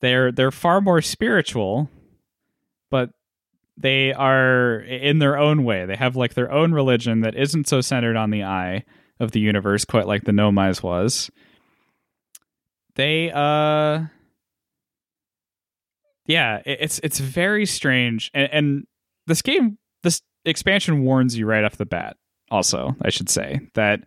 they're 0.00 0.32
they're 0.32 0.50
far 0.50 0.80
more 0.80 1.02
spiritual, 1.02 1.88
but 2.90 3.10
they 3.76 4.12
are 4.12 4.80
in 4.80 5.18
their 5.18 5.36
own 5.36 5.64
way. 5.64 5.86
They 5.86 5.96
have 5.96 6.16
like 6.16 6.34
their 6.34 6.50
own 6.50 6.72
religion 6.72 7.20
that 7.20 7.34
isn't 7.34 7.68
so 7.68 7.80
centered 7.80 8.16
on 8.16 8.30
the 8.30 8.44
eye 8.44 8.84
of 9.20 9.32
the 9.32 9.40
universe, 9.40 9.84
quite 9.84 10.06
like 10.06 10.24
the 10.24 10.32
Nomais 10.32 10.82
was 10.82 11.30
they 12.96 13.30
uh 13.32 14.04
yeah 16.26 16.62
it's 16.64 17.00
it's 17.00 17.18
very 17.18 17.66
strange. 17.66 18.30
And, 18.34 18.48
and 18.52 18.86
this 19.26 19.42
game 19.42 19.78
this 20.02 20.20
expansion 20.44 21.02
warns 21.02 21.36
you 21.36 21.46
right 21.46 21.64
off 21.64 21.76
the 21.76 21.86
bat 21.86 22.16
also 22.50 22.94
i 23.02 23.10
should 23.10 23.30
say 23.30 23.60
that 23.74 24.00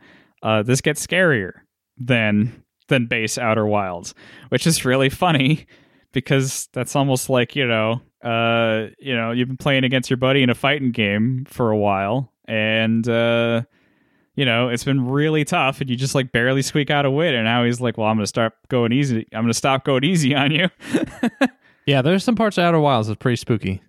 uh 0.43 0.61
this 0.61 0.81
gets 0.81 1.05
scarier 1.05 1.51
than 1.97 2.63
than 2.87 3.07
base 3.07 3.37
outer 3.37 3.65
wilds 3.65 4.13
which 4.49 4.67
is 4.67 4.85
really 4.85 5.09
funny 5.09 5.65
because 6.13 6.69
that's 6.73 6.95
almost 6.95 7.29
like 7.29 7.55
you 7.55 7.65
know 7.65 7.99
uh 8.23 8.87
you 8.99 9.15
know 9.15 9.31
you've 9.31 9.47
been 9.47 9.57
playing 9.57 9.83
against 9.83 10.09
your 10.09 10.17
buddy 10.17 10.43
in 10.43 10.49
a 10.49 10.55
fighting 10.55 10.91
game 10.91 11.45
for 11.47 11.71
a 11.71 11.77
while 11.77 12.31
and 12.47 13.09
uh 13.09 13.61
you 14.37 14.45
know, 14.45 14.69
it's 14.69 14.83
been 14.83 15.09
really 15.09 15.43
tough 15.43 15.81
and 15.81 15.89
you 15.89 15.95
just 15.95 16.13
like 16.13 16.31
barely 16.31 16.61
squeak 16.61 16.91
out 16.91 17.07
a 17.07 17.11
win. 17.11 17.33
And 17.33 17.43
now 17.43 17.65
he's 17.65 17.81
like, 17.81 17.97
well, 17.97 18.07
I'm 18.07 18.17
going 18.17 18.23
to 18.23 18.27
start 18.27 18.53
going 18.69 18.93
easy. 18.93 19.27
I'm 19.33 19.41
going 19.41 19.47
to 19.47 19.53
stop 19.55 19.83
going 19.83 20.03
easy 20.03 20.35
on 20.35 20.51
you. 20.51 20.69
yeah, 21.87 22.03
there's 22.03 22.23
some 22.23 22.35
parts 22.35 22.59
of 22.59 22.63
Outer 22.63 22.79
Wilds 22.79 23.07
that's 23.07 23.17
pretty 23.17 23.35
spooky. 23.35 23.81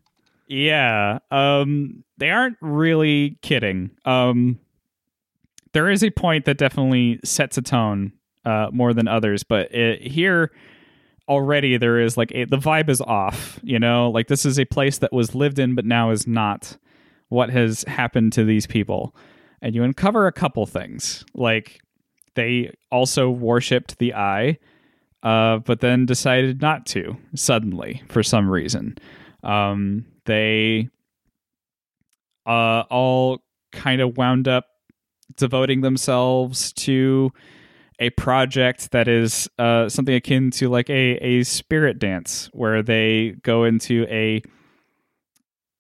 Yeah. 0.49 1.19
Um, 1.31 2.03
they 2.17 2.31
aren't 2.31 2.57
really 2.63 3.39
kidding. 3.43 3.91
Um, 4.07 4.59
there 5.75 5.91
is 5.91 6.03
a 6.03 6.11
point 6.11 6.47
that 6.47 6.57
definitely 6.57 7.21
sets 7.25 7.59
a 7.59 7.63
tone 7.63 8.13
uh, 8.47 8.69
more 8.73 8.95
than 8.95 9.07
others, 9.07 9.43
but 9.43 9.73
it, 9.75 10.01
here 10.01 10.51
already 11.29 11.77
there 11.77 12.01
is 12.01 12.17
like 12.17 12.33
a, 12.35 12.47
the 12.47 12.57
vibe 12.57 12.89
is 12.89 13.03
off, 13.03 13.61
you 13.63 13.79
know, 13.79 14.11
like 14.11 14.29
this 14.29 14.47
is 14.47 14.59
a 14.59 14.65
place 14.65 14.97
that 14.97 15.13
was 15.13 15.35
lived 15.35 15.59
in, 15.59 15.75
but 15.75 15.85
now 15.85 16.09
is 16.11 16.27
not 16.27 16.79
what 17.29 17.51
has 17.51 17.83
happened 17.83 18.33
to 18.33 18.45
these 18.45 18.67
people 18.67 19.15
and 19.63 19.75
you 19.75 19.83
uncover 19.83 20.27
a 20.27 20.33
couple 20.33 20.67
things. 20.67 21.25
Like 21.35 21.81
they 22.35 22.73
also 22.91 23.31
worshipped 23.31 23.99
the 23.99 24.15
eye, 24.15 24.59
uh, 25.23 25.59
but 25.59 25.81
then 25.81 26.07
decided 26.07 26.61
not 26.61 26.87
to 26.87 27.17
suddenly 27.35 28.03
for 28.09 28.23
some 28.23 28.49
reason. 28.49 28.97
Um, 29.43 30.07
they 30.25 30.89
uh, 32.47 32.85
all 32.91 33.41
kind 33.73 34.01
of 34.01 34.17
wound 34.17 34.49
up 34.49 34.67
devoting 35.37 35.83
themselves 35.83 36.73
to 36.73 37.31
a 38.01 38.11
project 38.11 38.93
that 38.93 39.09
is 39.09 39.49
uh, 39.59 39.89
something 39.89 40.15
akin 40.15 40.51
to 40.53 40.69
like 40.69 40.89
a, 40.89 41.17
a 41.17 41.43
spirit 41.43 41.99
dance 41.99 42.49
where 42.53 42.83
they 42.83 43.35
go 43.43 43.65
into 43.65 44.07
a 44.09 44.41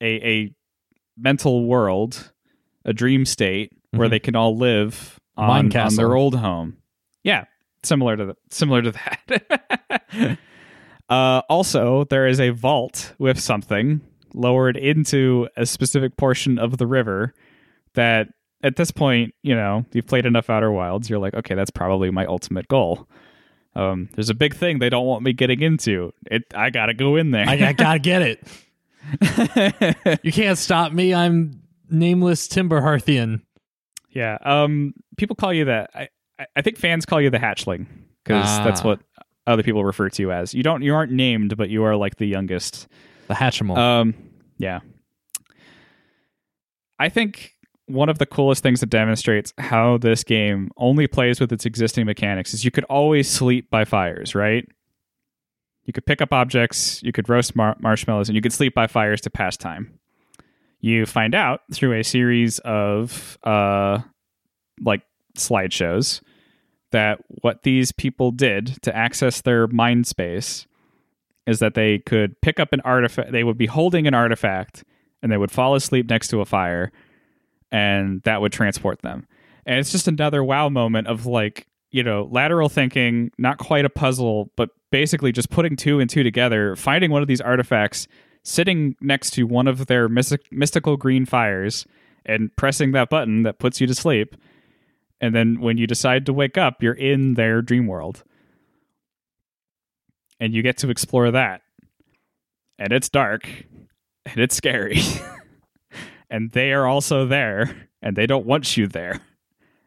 a, 0.00 0.28
a 0.28 0.54
mental 1.16 1.66
world 1.66 2.32
a 2.88 2.92
dream 2.92 3.24
state 3.24 3.72
mm-hmm. 3.72 3.98
where 3.98 4.08
they 4.08 4.18
can 4.18 4.34
all 4.34 4.56
live 4.56 5.20
on, 5.36 5.76
on 5.76 5.94
their 5.94 6.16
old 6.16 6.34
home. 6.34 6.78
Yeah, 7.22 7.44
similar 7.84 8.16
to 8.16 8.26
the, 8.26 8.34
similar 8.50 8.82
to 8.82 8.92
that. 8.92 10.38
uh, 11.08 11.42
also, 11.48 12.04
there 12.04 12.26
is 12.26 12.40
a 12.40 12.50
vault 12.50 13.14
with 13.18 13.38
something 13.38 14.00
lowered 14.34 14.76
into 14.76 15.48
a 15.56 15.66
specific 15.66 16.16
portion 16.16 16.58
of 16.58 16.78
the 16.78 16.86
river 16.86 17.34
that 17.94 18.28
at 18.62 18.76
this 18.76 18.90
point, 18.90 19.34
you 19.42 19.54
know, 19.54 19.84
you've 19.92 20.06
played 20.06 20.26
enough 20.26 20.50
Outer 20.50 20.72
Wilds, 20.72 21.08
you're 21.08 21.18
like, 21.18 21.34
okay, 21.34 21.54
that's 21.54 21.70
probably 21.70 22.10
my 22.10 22.26
ultimate 22.26 22.68
goal. 22.68 23.08
Um, 23.74 24.08
there's 24.14 24.30
a 24.30 24.34
big 24.34 24.56
thing 24.56 24.78
they 24.78 24.88
don't 24.88 25.06
want 25.06 25.22
me 25.22 25.32
getting 25.32 25.60
into. 25.60 26.12
It, 26.30 26.42
I 26.54 26.70
gotta 26.70 26.94
go 26.94 27.16
in 27.16 27.30
there. 27.30 27.48
I, 27.48 27.68
I 27.68 27.72
gotta 27.74 27.98
get 28.00 28.22
it. 28.22 30.18
you 30.22 30.32
can't 30.32 30.58
stop 30.58 30.92
me. 30.92 31.14
I'm 31.14 31.57
nameless 31.90 32.48
Timber 32.48 32.80
Hearthian. 32.80 33.42
Yeah. 34.10 34.38
Um. 34.42 34.94
People 35.16 35.36
call 35.36 35.52
you 35.52 35.66
that. 35.66 35.90
I 35.94 36.08
I 36.56 36.62
think 36.62 36.78
fans 36.78 37.06
call 37.06 37.20
you 37.20 37.30
the 37.30 37.38
hatchling 37.38 37.86
because 38.24 38.46
ah. 38.46 38.64
that's 38.64 38.82
what 38.82 39.00
other 39.46 39.62
people 39.62 39.84
refer 39.84 40.08
to 40.08 40.22
you 40.22 40.32
as. 40.32 40.54
You 40.54 40.62
don't. 40.62 40.82
You 40.82 40.94
aren't 40.94 41.12
named, 41.12 41.56
but 41.56 41.68
you 41.68 41.84
are 41.84 41.96
like 41.96 42.16
the 42.16 42.26
youngest. 42.26 42.88
The 43.28 43.34
Hatchimal. 43.34 43.76
Um. 43.76 44.14
Yeah. 44.58 44.80
I 46.98 47.08
think 47.08 47.54
one 47.86 48.08
of 48.08 48.18
the 48.18 48.26
coolest 48.26 48.62
things 48.62 48.80
that 48.80 48.90
demonstrates 48.90 49.54
how 49.56 49.98
this 49.98 50.24
game 50.24 50.70
only 50.76 51.06
plays 51.06 51.40
with 51.40 51.52
its 51.52 51.64
existing 51.64 52.06
mechanics 52.06 52.52
is 52.52 52.64
you 52.64 52.70
could 52.70 52.84
always 52.84 53.30
sleep 53.30 53.70
by 53.70 53.84
fires, 53.84 54.34
right? 54.34 54.66
You 55.84 55.92
could 55.92 56.04
pick 56.04 56.20
up 56.20 56.32
objects, 56.32 57.02
you 57.02 57.12
could 57.12 57.28
roast 57.30 57.56
mar- 57.56 57.76
marshmallows, 57.80 58.28
and 58.28 58.36
you 58.36 58.42
could 58.42 58.52
sleep 58.52 58.74
by 58.74 58.88
fires 58.88 59.22
to 59.22 59.30
pass 59.30 59.56
time 59.56 59.97
you 60.80 61.06
find 61.06 61.34
out 61.34 61.60
through 61.72 61.98
a 61.98 62.04
series 62.04 62.58
of 62.60 63.38
uh, 63.42 63.98
like 64.80 65.02
slideshows 65.36 66.20
that 66.90 67.18
what 67.42 67.62
these 67.62 67.92
people 67.92 68.30
did 68.30 68.80
to 68.82 68.94
access 68.96 69.40
their 69.40 69.66
mind 69.66 70.06
space 70.06 70.66
is 71.46 71.58
that 71.58 71.74
they 71.74 71.98
could 71.98 72.40
pick 72.40 72.60
up 72.60 72.72
an 72.72 72.80
artifact 72.82 73.32
they 73.32 73.44
would 73.44 73.58
be 73.58 73.66
holding 73.66 74.06
an 74.06 74.14
artifact 74.14 74.84
and 75.22 75.32
they 75.32 75.36
would 75.36 75.50
fall 75.50 75.74
asleep 75.74 76.08
next 76.08 76.28
to 76.28 76.40
a 76.40 76.44
fire 76.44 76.92
and 77.70 78.22
that 78.22 78.40
would 78.40 78.52
transport 78.52 79.02
them. 79.02 79.26
And 79.66 79.78
it's 79.78 79.92
just 79.92 80.08
another 80.08 80.42
wow 80.42 80.68
moment 80.68 81.08
of 81.08 81.26
like 81.26 81.66
you 81.90 82.02
know 82.02 82.28
lateral 82.30 82.68
thinking 82.68 83.30
not 83.38 83.58
quite 83.58 83.84
a 83.84 83.90
puzzle 83.90 84.50
but 84.56 84.70
basically 84.90 85.32
just 85.32 85.50
putting 85.50 85.74
two 85.74 86.00
and 86.00 86.10
two 86.10 86.22
together 86.22 86.76
finding 86.76 87.10
one 87.10 87.22
of 87.22 87.28
these 87.28 87.40
artifacts 87.40 88.06
sitting 88.42 88.96
next 89.00 89.30
to 89.32 89.44
one 89.44 89.68
of 89.68 89.86
their 89.86 90.08
mystic, 90.08 90.50
mystical 90.50 90.96
green 90.96 91.26
fires 91.26 91.86
and 92.24 92.54
pressing 92.56 92.92
that 92.92 93.10
button 93.10 93.42
that 93.42 93.58
puts 93.58 93.80
you 93.80 93.86
to 93.86 93.94
sleep. 93.94 94.36
And 95.20 95.34
then 95.34 95.60
when 95.60 95.78
you 95.78 95.86
decide 95.86 96.26
to 96.26 96.32
wake 96.32 96.56
up, 96.56 96.82
you're 96.82 96.92
in 96.92 97.34
their 97.34 97.62
dream 97.62 97.86
world. 97.86 98.22
And 100.40 100.54
you 100.54 100.62
get 100.62 100.78
to 100.78 100.90
explore 100.90 101.30
that. 101.32 101.62
And 102.78 102.92
it's 102.92 103.08
dark 103.08 103.48
and 104.24 104.38
it's 104.38 104.54
scary. 104.54 105.00
and 106.30 106.52
they 106.52 106.72
are 106.72 106.86
also 106.86 107.26
there 107.26 107.88
and 108.02 108.16
they 108.16 108.26
don't 108.26 108.46
want 108.46 108.76
you 108.76 108.86
there. 108.86 109.20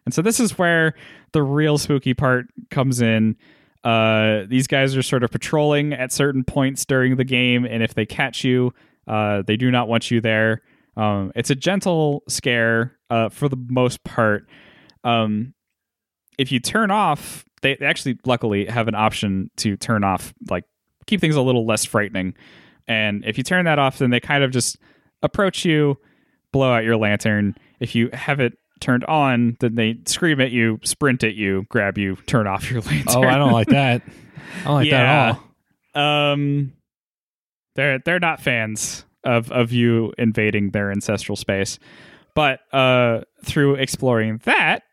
And 0.05 0.13
so 0.13 0.21
this 0.21 0.39
is 0.39 0.57
where 0.57 0.93
the 1.31 1.43
real 1.43 1.77
spooky 1.77 2.13
part 2.13 2.47
comes 2.69 3.01
in 3.01 3.37
uh, 3.83 4.45
these 4.47 4.67
guys 4.67 4.95
are 4.95 5.01
sort 5.01 5.23
of 5.23 5.31
patrolling 5.31 5.93
at 5.93 6.11
certain 6.11 6.43
points 6.43 6.85
during 6.85 7.15
the 7.15 7.23
game, 7.23 7.65
and 7.65 7.81
if 7.81 7.93
they 7.93 8.05
catch 8.05 8.43
you, 8.43 8.73
uh, 9.07 9.41
they 9.45 9.57
do 9.57 9.71
not 9.71 9.87
want 9.87 10.11
you 10.11 10.21
there. 10.21 10.61
Um, 10.95 11.31
it's 11.35 11.49
a 11.49 11.55
gentle 11.55 12.23
scare 12.27 12.97
uh, 13.09 13.29
for 13.29 13.49
the 13.49 13.57
most 13.69 14.03
part. 14.03 14.47
Um, 15.03 15.53
if 16.37 16.51
you 16.51 16.59
turn 16.59 16.91
off, 16.91 17.45
they 17.61 17.77
actually 17.77 18.17
luckily 18.25 18.65
have 18.65 18.87
an 18.87 18.95
option 18.95 19.49
to 19.57 19.77
turn 19.77 20.03
off, 20.03 20.33
like 20.49 20.65
keep 21.07 21.21
things 21.21 21.35
a 21.35 21.41
little 21.41 21.65
less 21.65 21.85
frightening. 21.85 22.35
And 22.87 23.23
if 23.25 23.37
you 23.37 23.43
turn 23.43 23.65
that 23.65 23.79
off, 23.79 23.99
then 23.99 24.09
they 24.09 24.19
kind 24.19 24.43
of 24.43 24.51
just 24.51 24.77
approach 25.23 25.65
you, 25.65 25.97
blow 26.51 26.73
out 26.73 26.83
your 26.83 26.97
lantern. 26.97 27.55
If 27.79 27.95
you 27.95 28.09
have 28.13 28.39
it 28.39 28.53
turned 28.81 29.05
on, 29.05 29.57
then 29.59 29.75
they 29.75 29.97
scream 30.05 30.41
at 30.41 30.51
you, 30.51 30.79
sprint 30.83 31.23
at 31.23 31.35
you, 31.35 31.65
grab 31.69 31.97
you, 31.97 32.17
turn 32.27 32.47
off 32.47 32.69
your 32.69 32.81
lantern. 32.81 33.05
Oh, 33.15 33.23
I 33.23 33.37
don't 33.37 33.51
like 33.51 33.67
that. 33.67 34.01
I 34.61 34.63
don't 34.65 34.73
like 34.73 34.87
yeah. 34.87 34.97
that 34.97 35.39
at 35.95 36.03
all. 36.03 36.31
Um, 36.33 36.73
they're 37.75 37.99
they're 37.99 38.19
not 38.19 38.41
fans 38.41 39.05
of 39.23 39.51
of 39.51 39.71
you 39.71 40.13
invading 40.17 40.71
their 40.71 40.91
ancestral 40.91 41.35
space, 41.35 41.79
but 42.35 42.59
uh, 42.73 43.21
through 43.43 43.75
exploring 43.75 44.41
that, 44.43 44.83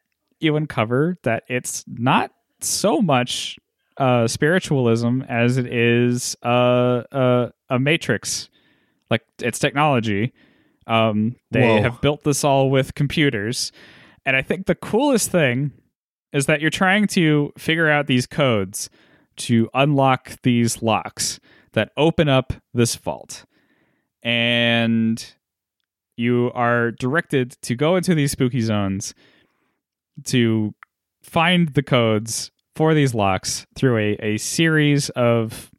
you 0.41 0.57
uncover 0.57 1.17
that 1.25 1.45
it's 1.49 1.85
not 1.87 2.31
so 2.61 3.01
much 3.01 3.59
uh, 3.97 4.27
spiritualism 4.27 5.23
as 5.29 5.57
it 5.57 5.67
is 5.67 6.37
uh, 6.43 7.03
uh, 7.13 7.51
a 7.69 7.79
matrix. 7.79 8.49
Like 9.11 9.23
it's 9.41 9.59
technology. 9.59 10.33
Um, 10.89 11.37
they 11.51 11.61
Whoa. 11.61 11.83
have 11.83 12.01
built 12.01 12.25
this 12.25 12.43
all 12.45 12.71
with 12.71 12.95
computers, 12.95 13.73
and 14.25 14.35
I 14.35 14.43
think 14.43 14.67
the 14.67 14.75
coolest 14.75 15.31
thing 15.31 15.73
is 16.33 16.47
that 16.47 16.61
you're 16.61 16.71
trying 16.71 17.07
to 17.09 17.53
figure 17.57 17.89
out 17.89 18.07
these 18.07 18.27
codes 18.27 18.91
to 19.37 19.69
unlock 19.75 20.41
these 20.43 20.83
locks 20.83 21.41
that 21.73 21.93
open 21.97 22.29
up 22.29 22.53
this 22.75 22.97
vault, 22.97 23.45
and 24.23 25.35
you 26.17 26.51
are 26.55 26.91
directed 26.91 27.57
to 27.63 27.77
go 27.77 27.97
into 27.97 28.15
these 28.15 28.33
spooky 28.33 28.61
zones 28.61 29.15
to 30.25 30.75
find 31.23 31.75
the 31.75 31.83
codes 31.83 32.51
for 32.75 32.95
these 32.95 33.15
locks 33.15 33.67
through 33.77 33.99
a, 33.99 34.17
a 34.21 34.37
series 34.39 35.11
of 35.11 35.71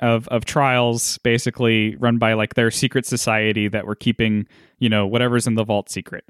of 0.00 0.28
of 0.28 0.44
trials 0.44 1.18
basically 1.18 1.96
run 1.96 2.18
by 2.18 2.34
like 2.34 2.54
their 2.54 2.70
secret 2.70 3.06
society 3.06 3.68
that 3.68 3.86
were 3.86 3.94
keeping 3.94 4.46
you 4.78 4.88
know 4.88 5.06
whatever's 5.06 5.46
in 5.46 5.54
the 5.54 5.64
vault 5.64 5.90
secret. 5.90 6.24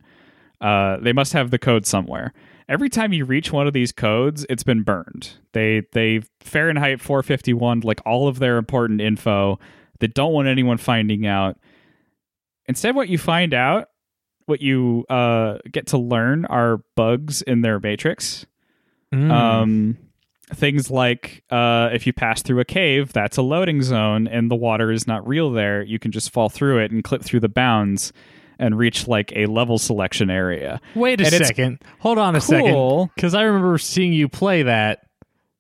Uh, 0.61 0.97
they 0.99 1.13
must 1.13 1.33
have 1.33 1.51
the 1.51 1.59
code 1.59 1.87
somewhere. 1.87 2.33
Every 2.69 2.89
time 2.91 3.13
you 3.13 3.25
reach 3.25 3.53
one 3.53 3.67
of 3.67 3.73
these 3.73 3.93
codes 3.93 4.45
it's 4.49 4.63
been 4.63 4.83
burned. 4.83 5.33
They 5.53 5.83
they 5.93 6.23
fahrenheit 6.41 7.01
451 7.01 7.81
like 7.81 8.01
all 8.05 8.29
of 8.29 8.39
their 8.39 8.57
important 8.57 9.01
info 9.01 9.59
they 10.01 10.07
don't 10.07 10.33
want 10.33 10.49
anyone 10.49 10.79
finding 10.79 11.27
out. 11.27 11.59
Instead 12.67 12.95
what 12.95 13.09
you 13.09 13.19
find 13.19 13.55
out 13.55 13.89
what 14.47 14.63
you 14.63 15.05
uh, 15.11 15.59
get 15.71 15.89
to 15.89 15.99
learn 15.99 16.45
are 16.47 16.79
bugs 16.97 17.43
in 17.43 17.61
their 17.61 17.79
matrix. 17.79 18.47
Mm. 19.13 19.31
um, 19.31 19.99
things 20.55 20.91
like 20.91 21.43
uh, 21.51 21.91
if 21.93 22.07
you 22.07 22.13
pass 22.13 22.43
through 22.43 22.61
a 22.61 22.65
cave, 22.65 23.13
that's 23.13 23.37
a 23.37 23.43
loading 23.43 23.83
zone, 23.83 24.27
and 24.27 24.51
the 24.51 24.57
water 24.57 24.91
is 24.91 25.07
not 25.07 25.27
real 25.27 25.51
there. 25.51 25.83
You 25.83 25.99
can 25.99 26.13
just 26.13 26.31
fall 26.33 26.49
through 26.49 26.79
it 26.79 26.91
and 26.91 27.05
clip 27.05 27.23
through 27.23 27.41
the 27.41 27.49
bounds 27.49 28.13
and 28.59 28.77
reach 28.77 29.07
like 29.07 29.33
a 29.37 29.47
level 29.47 29.79
selection 29.79 30.31
area. 30.31 30.81
Wait 30.95 31.21
a 31.21 31.25
and 31.25 31.47
second. 31.47 31.79
Hold 32.01 32.19
on 32.19 32.35
a 32.35 32.41
second. 32.41 33.11
Because 33.15 33.35
I 33.35 33.43
remember 33.43 33.79
seeing 33.79 34.13
you 34.13 34.29
play 34.29 34.63
that, 34.65 35.01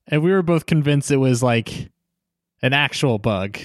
and 0.08 0.22
we 0.22 0.32
were 0.32 0.42
both 0.42 0.66
convinced 0.66 1.10
it 1.10 1.16
was 1.16 1.42
like 1.42 1.90
an 2.62 2.72
actual 2.72 3.18
bug. 3.18 3.58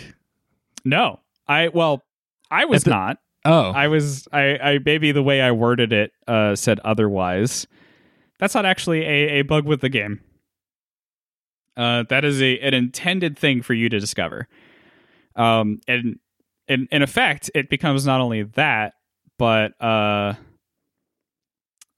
No, 0.86 1.20
I 1.48 1.70
well, 1.70 2.04
I 2.52 2.66
was 2.66 2.84
the- 2.84 2.92
not. 2.92 3.18
Oh, 3.46 3.72
I 3.72 3.88
was. 3.90 4.26
I, 4.32 4.58
I 4.58 4.80
maybe 4.86 5.12
the 5.12 5.24
way 5.24 5.42
I 5.42 5.52
worded 5.52 5.92
it 5.92 6.12
uh, 6.28 6.56
said 6.56 6.80
otherwise. 6.86 7.68
That's 8.40 8.56
not 8.56 8.66
actually 8.66 9.02
a, 9.04 9.40
a 9.40 9.42
bug 9.42 9.66
with 9.66 9.82
the 9.82 9.90
game. 9.90 10.22
Uh, 11.76 12.04
that 12.10 12.24
is 12.24 12.42
a 12.42 12.60
an 12.60 12.74
intended 12.74 13.38
thing 13.38 13.62
for 13.62 13.74
you 13.74 13.90
to 13.90 14.00
discover. 14.00 14.48
Um, 15.36 15.80
and 15.88 16.20
in 16.68 16.88
in 16.92 17.02
effect, 17.02 17.50
it 17.56 17.70
becomes 17.70 18.06
not 18.06 18.22
only 18.22 18.44
that, 18.44 18.94
but 19.38 19.80
uh, 19.82 20.34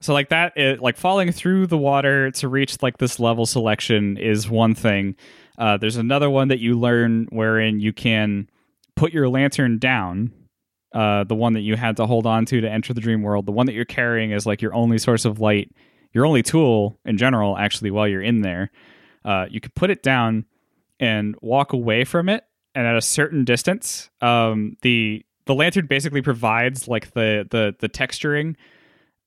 so 0.00 0.12
like 0.12 0.30
that, 0.30 0.56
it, 0.56 0.80
like 0.80 0.96
falling 0.96 1.32
through 1.32 1.66
the 1.66 1.78
water 1.78 2.30
to 2.32 2.48
reach 2.48 2.82
like 2.82 2.98
this 2.98 3.18
level 3.18 3.46
selection 3.46 4.16
is 4.16 4.48
one 4.48 4.74
thing. 4.74 5.16
Uh, 5.58 5.76
there's 5.76 5.96
another 5.96 6.30
one 6.30 6.48
that 6.48 6.58
you 6.60 6.78
learn 6.78 7.26
wherein 7.30 7.80
you 7.80 7.92
can 7.92 8.48
put 8.94 9.12
your 9.12 9.28
lantern 9.28 9.78
down 9.78 10.32
uh, 10.96 11.24
the 11.24 11.34
one 11.34 11.52
that 11.52 11.60
you 11.60 11.76
had 11.76 11.96
to 11.98 12.06
hold 12.06 12.26
on 12.26 12.46
to 12.46 12.60
to 12.60 12.70
enter 12.70 12.94
the 12.94 13.00
dream 13.02 13.22
world. 13.22 13.44
The 13.44 13.52
one 13.52 13.66
that 13.66 13.74
you're 13.74 13.84
carrying 13.84 14.30
is 14.30 14.46
like 14.46 14.62
your 14.62 14.74
only 14.74 14.96
source 14.96 15.26
of 15.26 15.40
light, 15.40 15.70
your 16.12 16.24
only 16.24 16.42
tool 16.42 16.98
in 17.04 17.18
general, 17.18 17.58
actually, 17.58 17.90
while 17.90 18.08
you're 18.08 18.22
in 18.22 18.40
there. 18.40 18.70
Uh, 19.26 19.44
you 19.50 19.60
can 19.60 19.72
put 19.74 19.90
it 19.90 20.02
down 20.02 20.46
and 21.00 21.34
walk 21.42 21.72
away 21.74 22.04
from 22.04 22.28
it, 22.30 22.44
and 22.74 22.86
at 22.86 22.96
a 22.96 23.02
certain 23.02 23.44
distance, 23.44 24.08
um, 24.22 24.76
the 24.82 25.22
the 25.44 25.54
lantern 25.54 25.86
basically 25.86 26.22
provides 26.22 26.88
like 26.88 27.12
the 27.12 27.46
the 27.50 27.74
the 27.80 27.88
texturing 27.88 28.54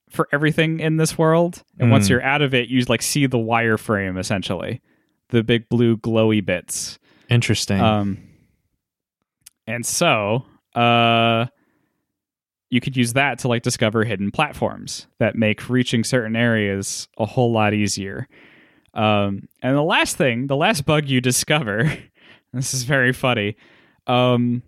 for 0.09 0.27
everything 0.31 0.79
in 0.79 0.97
this 0.97 1.17
world. 1.19 1.63
And 1.79 1.91
once 1.91 2.07
Mm. 2.07 2.09
you're 2.11 2.23
out 2.23 2.41
of 2.41 2.53
it, 2.55 2.67
you 2.69 2.81
like 2.85 3.01
see 3.03 3.27
the 3.27 3.37
wireframe 3.37 4.17
essentially, 4.17 4.81
the 5.29 5.43
big 5.43 5.69
blue 5.69 5.97
glowy 5.97 6.43
bits. 6.43 6.97
interesting. 7.29 7.79
Um, 7.79 8.17
and 9.67 9.85
so, 9.85 10.45
uh, 10.73 11.45
you 12.71 12.81
could 12.81 12.97
use 12.97 13.13
that 13.13 13.39
to 13.39 13.47
like 13.47 13.61
discover 13.63 14.03
hidden 14.03 14.31
platforms 14.31 15.07
that 15.19 15.35
make 15.35 15.69
reaching 15.69 16.03
certain 16.03 16.35
areas 16.35 17.07
a 17.17 17.25
whole 17.25 17.51
lot 17.51 17.73
easier. 17.73 18.27
Um, 18.93 19.47
and 19.61 19.75
the 19.75 19.83
last 19.83 20.17
thing, 20.17 20.47
the 20.47 20.55
last 20.55 20.85
bug 20.85 21.07
you 21.07 21.21
discover, 21.21 21.91
this 22.53 22.73
is 22.73 22.83
very 22.83 23.13
funny. 23.13 23.55
Um, 24.07 24.63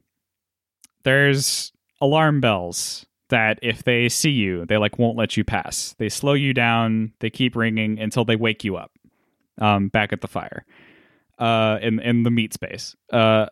there's 1.03 1.71
alarm 1.99 2.41
bells 2.41 3.05
that 3.29 3.59
if 3.61 3.83
they 3.83 4.09
see 4.09 4.29
you, 4.29 4.65
they 4.65 4.77
like 4.77 4.99
won't 4.99 5.17
let 5.17 5.35
you 5.37 5.43
pass. 5.43 5.95
They 5.97 6.09
slow 6.09 6.33
you 6.33 6.53
down. 6.53 7.13
They 7.19 7.29
keep 7.29 7.55
ringing 7.55 7.99
until 7.99 8.25
they 8.25 8.35
wake 8.35 8.63
you 8.63 8.77
up. 8.77 8.91
Um, 9.57 9.89
back 9.89 10.11
at 10.13 10.21
the 10.21 10.27
fire, 10.27 10.65
uh, 11.37 11.77
in 11.81 11.99
in 11.99 12.23
the 12.23 12.31
meat 12.31 12.53
space. 12.53 12.95
Uh, 13.11 13.47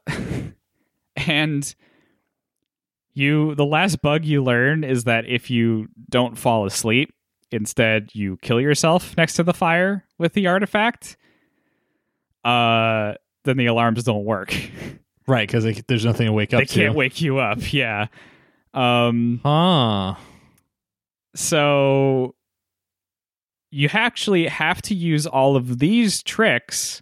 and 1.16 1.76
you, 3.14 3.54
the 3.56 3.66
last 3.66 4.02
bug 4.02 4.26
you 4.26 4.44
learn 4.44 4.84
is 4.84 5.04
that 5.04 5.26
if 5.28 5.50
you 5.50 5.88
don't 6.10 6.38
fall 6.38 6.66
asleep, 6.66 7.14
instead 7.52 8.10
you 8.14 8.38
kill 8.38 8.60
yourself 8.60 9.16
next 9.18 9.34
to 9.34 9.44
the 9.44 9.54
fire 9.54 10.06
with 10.18 10.34
the 10.34 10.48
artifact. 10.48 11.18
Uh, 12.44 13.14
then 13.44 13.58
the 13.58 13.66
alarms 13.66 14.04
don't 14.04 14.26
work. 14.26 14.56
right, 15.28 15.48
because 15.48 15.82
there's 15.88 16.06
nothing 16.06 16.28
to 16.28 16.34
wake 16.34 16.54
up 16.54 16.60
they 16.60 16.66
to. 16.66 16.74
can't 16.74 16.96
wake 16.96 17.22
you 17.22 17.40
up. 17.40 17.74
Yeah. 17.74 18.08
Um. 18.74 19.42
Huh. 19.44 20.16
So 21.36 22.36
you 23.72 23.90
actually 23.94 24.48
have 24.48 24.82
to 24.84 24.96
use 24.96 25.28
all 25.28 25.56
of 25.56 25.80
these 25.80 26.24
tricks 26.24 27.02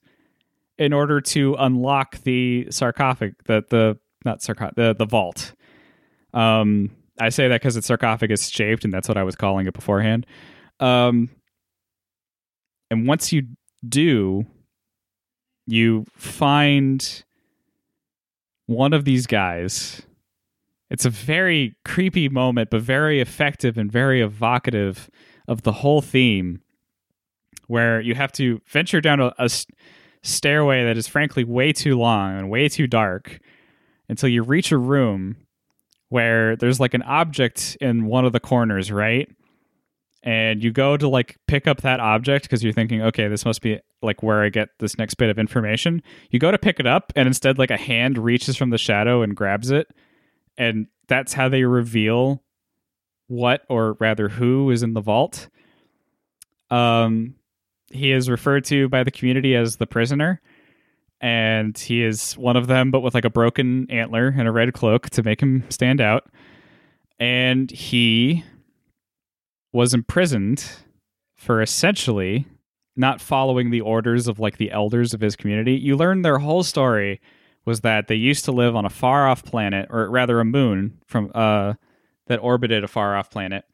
in 0.77 0.93
order 0.93 1.21
to 1.21 1.55
unlock 1.55 2.21
the 2.23 2.67
sarcophagus, 2.69 3.35
the 3.45 3.63
the 3.69 3.97
not 4.25 4.41
sarcophagus, 4.41 4.75
the 4.75 4.95
the 4.95 5.05
vault. 5.05 5.53
Um, 6.33 6.91
I 7.19 7.29
say 7.29 7.47
that 7.47 7.61
because 7.61 7.75
it's 7.75 7.87
sarcophagus 7.87 8.49
shaped, 8.49 8.83
and 8.85 8.93
that's 8.93 9.07
what 9.07 9.17
I 9.17 9.23
was 9.23 9.35
calling 9.35 9.67
it 9.67 9.73
beforehand. 9.73 10.25
Um, 10.79 11.29
and 12.91 13.07
once 13.07 13.33
you 13.33 13.43
do, 13.87 14.45
you 15.65 16.05
find 16.15 17.23
one 18.67 18.93
of 18.93 19.05
these 19.05 19.27
guys. 19.27 20.01
It's 20.89 21.05
a 21.05 21.09
very 21.09 21.75
creepy 21.83 22.29
moment, 22.29 22.69
but 22.69 22.81
very 22.81 23.19
effective 23.19 23.77
and 23.77 23.91
very 23.91 24.21
evocative 24.21 25.09
of 25.47 25.63
the 25.63 25.71
whole 25.71 26.01
theme, 26.01 26.61
where 27.67 27.99
you 27.99 28.15
have 28.15 28.31
to 28.33 28.61
venture 28.67 29.01
down 29.01 29.19
a 29.19 29.49
stairway 30.23 30.83
that 30.85 30.97
is 30.97 31.07
frankly 31.07 31.43
way 31.43 31.73
too 31.73 31.97
long 31.97 32.37
and 32.37 32.49
way 32.49 32.69
too 32.69 32.87
dark 32.87 33.39
until 34.07 34.29
you 34.29 34.43
reach 34.43 34.71
a 34.71 34.77
room 34.77 35.35
where 36.09 36.55
there's 36.55 36.79
like 36.79 36.93
an 36.93 37.03
object 37.03 37.77
in 37.81 38.05
one 38.05 38.25
of 38.25 38.33
the 38.33 38.39
corners, 38.39 38.91
right? 38.91 39.29
And 40.23 40.63
you 40.63 40.71
go 40.71 40.97
to 40.97 41.07
like 41.07 41.37
pick 41.47 41.67
up 41.67 41.81
that 41.81 41.99
object 41.99 42.45
because 42.45 42.63
you're 42.63 42.73
thinking, 42.73 43.01
okay, 43.01 43.27
this 43.27 43.45
must 43.45 43.61
be 43.61 43.79
like 44.01 44.23
where 44.23 44.43
I 44.43 44.49
get 44.49 44.69
this 44.79 44.97
next 44.97 45.15
bit 45.15 45.29
of 45.29 45.39
information. 45.39 46.01
You 46.31 46.39
go 46.39 46.51
to 46.51 46.57
pick 46.57 46.79
it 46.79 46.87
up, 46.87 47.13
and 47.15 47.27
instead, 47.27 47.57
like 47.57 47.71
a 47.71 47.77
hand 47.77 48.17
reaches 48.17 48.57
from 48.57 48.69
the 48.69 48.77
shadow 48.77 49.21
and 49.21 49.35
grabs 49.35 49.71
it. 49.71 49.87
And 50.57 50.87
that's 51.07 51.33
how 51.33 51.49
they 51.49 51.63
reveal 51.63 52.43
what, 53.27 53.61
or 53.69 53.93
rather, 53.99 54.27
who 54.27 54.69
is 54.71 54.83
in 54.83 54.93
the 54.93 55.01
vault. 55.01 55.49
Um, 56.69 57.35
he 57.91 58.11
is 58.11 58.29
referred 58.29 58.65
to 58.65 58.89
by 58.89 59.03
the 59.03 59.11
community 59.11 59.55
as 59.55 59.77
the 59.77 59.87
prisoner 59.87 60.41
and 61.21 61.77
he 61.77 62.03
is 62.03 62.33
one 62.33 62.55
of 62.55 62.67
them 62.67 62.91
but 62.91 63.01
with 63.01 63.15
like 63.15 63.25
a 63.25 63.29
broken 63.29 63.87
antler 63.89 64.33
and 64.37 64.47
a 64.47 64.51
red 64.51 64.73
cloak 64.73 65.09
to 65.11 65.23
make 65.23 65.41
him 65.41 65.63
stand 65.69 65.99
out. 65.99 66.25
And 67.19 67.71
he 67.71 68.43
was 69.73 69.93
imprisoned 69.93 70.63
for 71.35 71.61
essentially 71.61 72.45
not 72.95 73.21
following 73.21 73.69
the 73.69 73.81
orders 73.81 74.27
of 74.27 74.39
like 74.39 74.57
the 74.57 74.71
elders 74.71 75.13
of 75.13 75.21
his 75.21 75.35
community. 75.35 75.73
You 75.73 75.95
learn 75.95 76.21
their 76.21 76.39
whole 76.39 76.63
story 76.63 77.19
was 77.65 77.81
that 77.81 78.07
they 78.07 78.15
used 78.15 78.45
to 78.45 78.51
live 78.51 78.75
on 78.75 78.85
a 78.85 78.89
far 78.89 79.27
off 79.27 79.43
planet 79.43 79.87
or 79.89 80.09
rather 80.09 80.39
a 80.39 80.45
moon 80.45 80.99
from 81.05 81.31
uh 81.33 81.73
that 82.27 82.39
orbited 82.39 82.83
a 82.83 82.87
far 82.87 83.15
off 83.15 83.29
planet. 83.29 83.65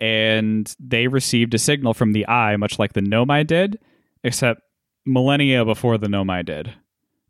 And 0.00 0.74
they 0.80 1.06
received 1.06 1.54
a 1.54 1.58
signal 1.58 1.94
from 1.94 2.12
the 2.12 2.26
eye 2.26 2.56
much 2.56 2.78
like 2.78 2.92
the 2.92 3.00
nomai 3.00 3.46
did 3.46 3.78
except 4.24 4.62
millennia 5.04 5.64
before 5.64 5.98
the 5.98 6.06
nomai 6.06 6.44
did 6.44 6.72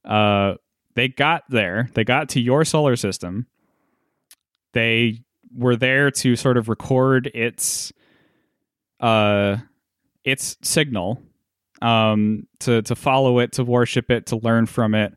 uh 0.04 0.54
they 0.94 1.08
got 1.08 1.42
there 1.48 1.88
they 1.94 2.04
got 2.04 2.28
to 2.28 2.40
your 2.40 2.64
solar 2.64 2.96
system 2.96 3.46
they 4.72 5.22
were 5.54 5.76
there 5.76 6.10
to 6.10 6.36
sort 6.36 6.56
of 6.56 6.68
record 6.68 7.30
its 7.34 7.92
uh 9.00 9.56
its 10.24 10.56
signal 10.62 11.22
um, 11.82 12.46
to 12.60 12.80
to 12.82 12.94
follow 12.94 13.40
it, 13.40 13.52
to 13.52 13.64
worship 13.64 14.10
it, 14.10 14.26
to 14.26 14.36
learn 14.36 14.66
from 14.66 14.94
it. 14.94 15.14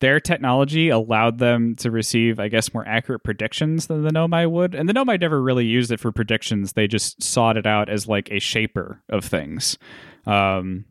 Their 0.00 0.18
technology 0.18 0.88
allowed 0.88 1.38
them 1.38 1.76
to 1.76 1.90
receive, 1.90 2.40
I 2.40 2.48
guess, 2.48 2.72
more 2.72 2.86
accurate 2.86 3.22
predictions 3.22 3.86
than 3.86 4.02
the 4.02 4.10
Nomai 4.10 4.50
would. 4.50 4.74
And 4.74 4.88
the 4.88 4.94
Nomai 4.94 5.20
never 5.20 5.42
really 5.42 5.66
used 5.66 5.92
it 5.92 6.00
for 6.00 6.10
predictions. 6.10 6.72
They 6.72 6.86
just 6.86 7.22
sought 7.22 7.58
it 7.58 7.66
out 7.66 7.90
as 7.90 8.08
like 8.08 8.30
a 8.30 8.38
shaper 8.38 9.02
of 9.10 9.26
things. 9.26 9.76
Um, 10.24 10.86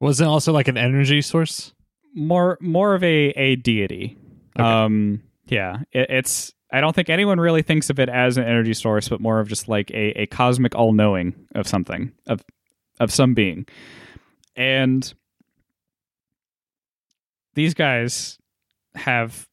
Was 0.00 0.20
it 0.20 0.26
also 0.26 0.52
like 0.52 0.68
an 0.68 0.76
energy 0.76 1.22
source? 1.22 1.72
more 2.14 2.58
more 2.60 2.94
of 2.94 3.04
a 3.04 3.28
a 3.30 3.56
deity. 3.56 4.16
Okay. 4.58 4.68
Um, 4.68 5.22
yeah, 5.46 5.80
it, 5.92 6.10
it's. 6.10 6.52
I 6.70 6.82
don't 6.82 6.94
think 6.94 7.08
anyone 7.08 7.40
really 7.40 7.62
thinks 7.62 7.88
of 7.88 7.98
it 7.98 8.10
as 8.10 8.36
an 8.36 8.44
energy 8.44 8.74
source, 8.74 9.08
but 9.08 9.22
more 9.22 9.40
of 9.40 9.48
just 9.48 9.68
like 9.68 9.90
a, 9.92 10.22
a 10.22 10.26
cosmic 10.26 10.74
all 10.74 10.92
knowing 10.92 11.34
of 11.54 11.66
something 11.66 12.12
of 12.26 12.42
of 13.00 13.12
some 13.12 13.34
being. 13.34 13.66
And 14.54 15.12
these 17.54 17.72
guys 17.72 18.38
have 18.96 19.48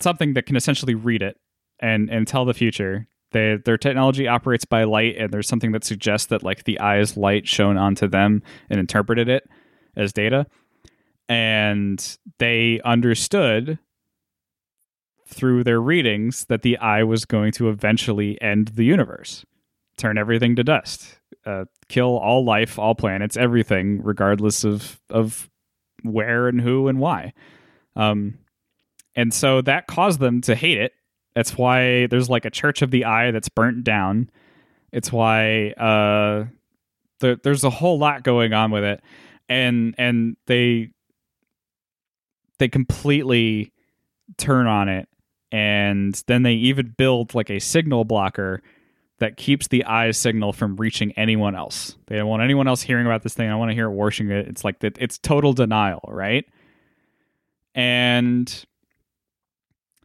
something 0.00 0.34
that 0.34 0.44
can 0.46 0.56
essentially 0.56 0.94
read 0.94 1.22
it 1.22 1.38
and 1.80 2.10
and 2.10 2.26
tell 2.26 2.44
the 2.44 2.54
future. 2.54 3.06
They, 3.30 3.56
their 3.64 3.78
technology 3.78 4.28
operates 4.28 4.66
by 4.66 4.84
light, 4.84 5.16
and 5.16 5.32
there's 5.32 5.48
something 5.48 5.72
that 5.72 5.84
suggests 5.84 6.26
that 6.26 6.42
like 6.42 6.64
the 6.64 6.78
eye's 6.80 7.16
light 7.16 7.48
shone 7.48 7.78
onto 7.78 8.06
them 8.06 8.42
and 8.68 8.78
interpreted 8.78 9.30
it 9.30 9.48
as 9.96 10.12
data 10.12 10.46
and 11.28 12.18
they 12.38 12.80
understood 12.84 13.78
through 15.26 15.64
their 15.64 15.80
readings 15.80 16.44
that 16.46 16.62
the 16.62 16.76
eye 16.78 17.02
was 17.02 17.24
going 17.24 17.52
to 17.52 17.70
eventually 17.70 18.40
end 18.42 18.68
the 18.68 18.84
universe, 18.84 19.44
turn 19.96 20.18
everything 20.18 20.56
to 20.56 20.64
dust, 20.64 21.18
uh, 21.46 21.64
kill 21.88 22.18
all 22.18 22.44
life, 22.44 22.78
all 22.78 22.94
planets, 22.94 23.36
everything, 23.36 24.02
regardless 24.02 24.64
of 24.64 25.00
of 25.08 25.48
where 26.02 26.48
and 26.48 26.60
who 26.60 26.88
and 26.88 26.98
why. 26.98 27.32
Um, 27.96 28.38
and 29.14 29.32
so 29.32 29.62
that 29.62 29.86
caused 29.86 30.20
them 30.20 30.40
to 30.42 30.54
hate 30.54 30.78
it. 30.78 30.92
That's 31.34 31.56
why 31.56 32.06
there's 32.08 32.28
like 32.28 32.44
a 32.44 32.50
Church 32.50 32.82
of 32.82 32.90
the 32.90 33.06
Eye 33.06 33.30
that's 33.30 33.48
burnt 33.48 33.84
down. 33.84 34.28
It's 34.92 35.10
why 35.10 35.70
uh, 35.70 36.44
there, 37.20 37.36
there's 37.36 37.64
a 37.64 37.70
whole 37.70 37.98
lot 37.98 38.22
going 38.22 38.52
on 38.52 38.70
with 38.70 38.84
it, 38.84 39.02
and 39.52 39.94
and 39.98 40.36
they 40.46 40.90
they 42.58 42.68
completely 42.68 43.72
turn 44.38 44.66
on 44.66 44.88
it 44.88 45.08
and 45.50 46.22
then 46.26 46.42
they 46.42 46.54
even 46.54 46.94
build 46.96 47.34
like 47.34 47.50
a 47.50 47.58
signal 47.58 48.04
blocker 48.04 48.62
that 49.18 49.36
keeps 49.36 49.68
the 49.68 49.84
eye's 49.84 50.16
signal 50.16 50.52
from 50.52 50.76
reaching 50.76 51.12
anyone 51.12 51.54
else. 51.54 51.96
They 52.06 52.16
don't 52.16 52.26
want 52.26 52.42
anyone 52.42 52.66
else 52.66 52.82
hearing 52.82 53.06
about 53.06 53.22
this 53.22 53.34
thing. 53.34 53.50
I 53.50 53.54
want 53.54 53.70
to 53.70 53.74
hear 53.74 53.86
it 53.86 53.92
worshiping 53.92 54.32
it. 54.32 54.48
It's 54.48 54.64
like 54.64 54.80
that 54.80 54.96
it's 54.98 55.18
total 55.18 55.52
denial, 55.52 56.00
right? 56.08 56.44
And 57.74 58.64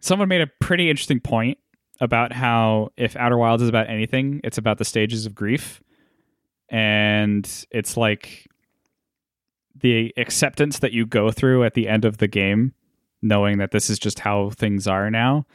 someone 0.01 0.27
made 0.27 0.41
a 0.41 0.47
pretty 0.59 0.89
interesting 0.89 1.19
point 1.19 1.57
about 1.99 2.31
how 2.33 2.89
if 2.97 3.15
Outer 3.15 3.37
Wilds 3.37 3.63
is 3.63 3.69
about 3.69 3.89
anything, 3.89 4.41
it's 4.43 4.57
about 4.57 4.77
the 4.77 4.85
stages 4.85 5.25
of 5.25 5.33
grief. 5.33 5.81
And 6.69 7.49
it's 7.71 7.95
like 7.97 8.45
the 9.81 10.13
acceptance 10.17 10.79
that 10.79 10.91
you 10.91 11.05
go 11.05 11.31
through 11.31 11.63
at 11.63 11.73
the 11.73 11.87
end 11.87 12.05
of 12.05 12.17
the 12.17 12.27
game, 12.27 12.73
knowing 13.21 13.57
that 13.57 13.71
this 13.71 13.89
is 13.89 13.99
just 13.99 14.19
how 14.19 14.49
things 14.51 14.87
are 14.87 15.09
now. 15.09 15.45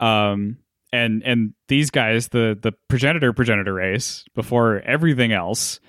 Um, 0.00 0.58
and 0.92 1.22
and 1.24 1.54
these 1.68 1.90
guys, 1.90 2.28
the 2.28 2.58
the 2.60 2.72
progenitor 2.88 3.32
progenitor 3.32 3.74
race, 3.74 4.24
before 4.34 4.80
everything 4.80 5.32
else, 5.32 5.80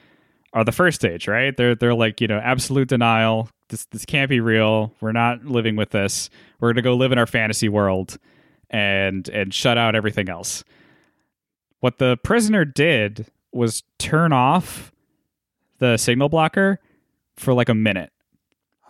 are 0.53 0.63
the 0.63 0.71
first 0.71 0.95
stage, 0.99 1.27
right? 1.27 1.55
They're 1.55 1.75
they're 1.75 1.93
like 1.93 2.21
you 2.21 2.27
know 2.27 2.39
absolute 2.39 2.87
denial. 2.87 3.49
This 3.69 3.85
this 3.85 4.05
can't 4.05 4.29
be 4.29 4.39
real. 4.39 4.93
We're 5.01 5.11
not 5.11 5.45
living 5.45 5.75
with 5.75 5.91
this. 5.91 6.29
We're 6.59 6.73
gonna 6.73 6.81
go 6.81 6.95
live 6.95 7.11
in 7.11 7.17
our 7.17 7.27
fantasy 7.27 7.69
world, 7.69 8.17
and 8.69 9.27
and 9.29 9.53
shut 9.53 9.77
out 9.77 9.95
everything 9.95 10.29
else. 10.29 10.63
What 11.79 11.99
the 11.99 12.17
prisoner 12.23 12.65
did 12.65 13.27
was 13.51 13.83
turn 13.99 14.33
off 14.33 14.91
the 15.79 15.97
signal 15.97 16.29
blocker 16.29 16.79
for 17.37 17.53
like 17.53 17.69
a 17.69 17.75
minute. 17.75 18.11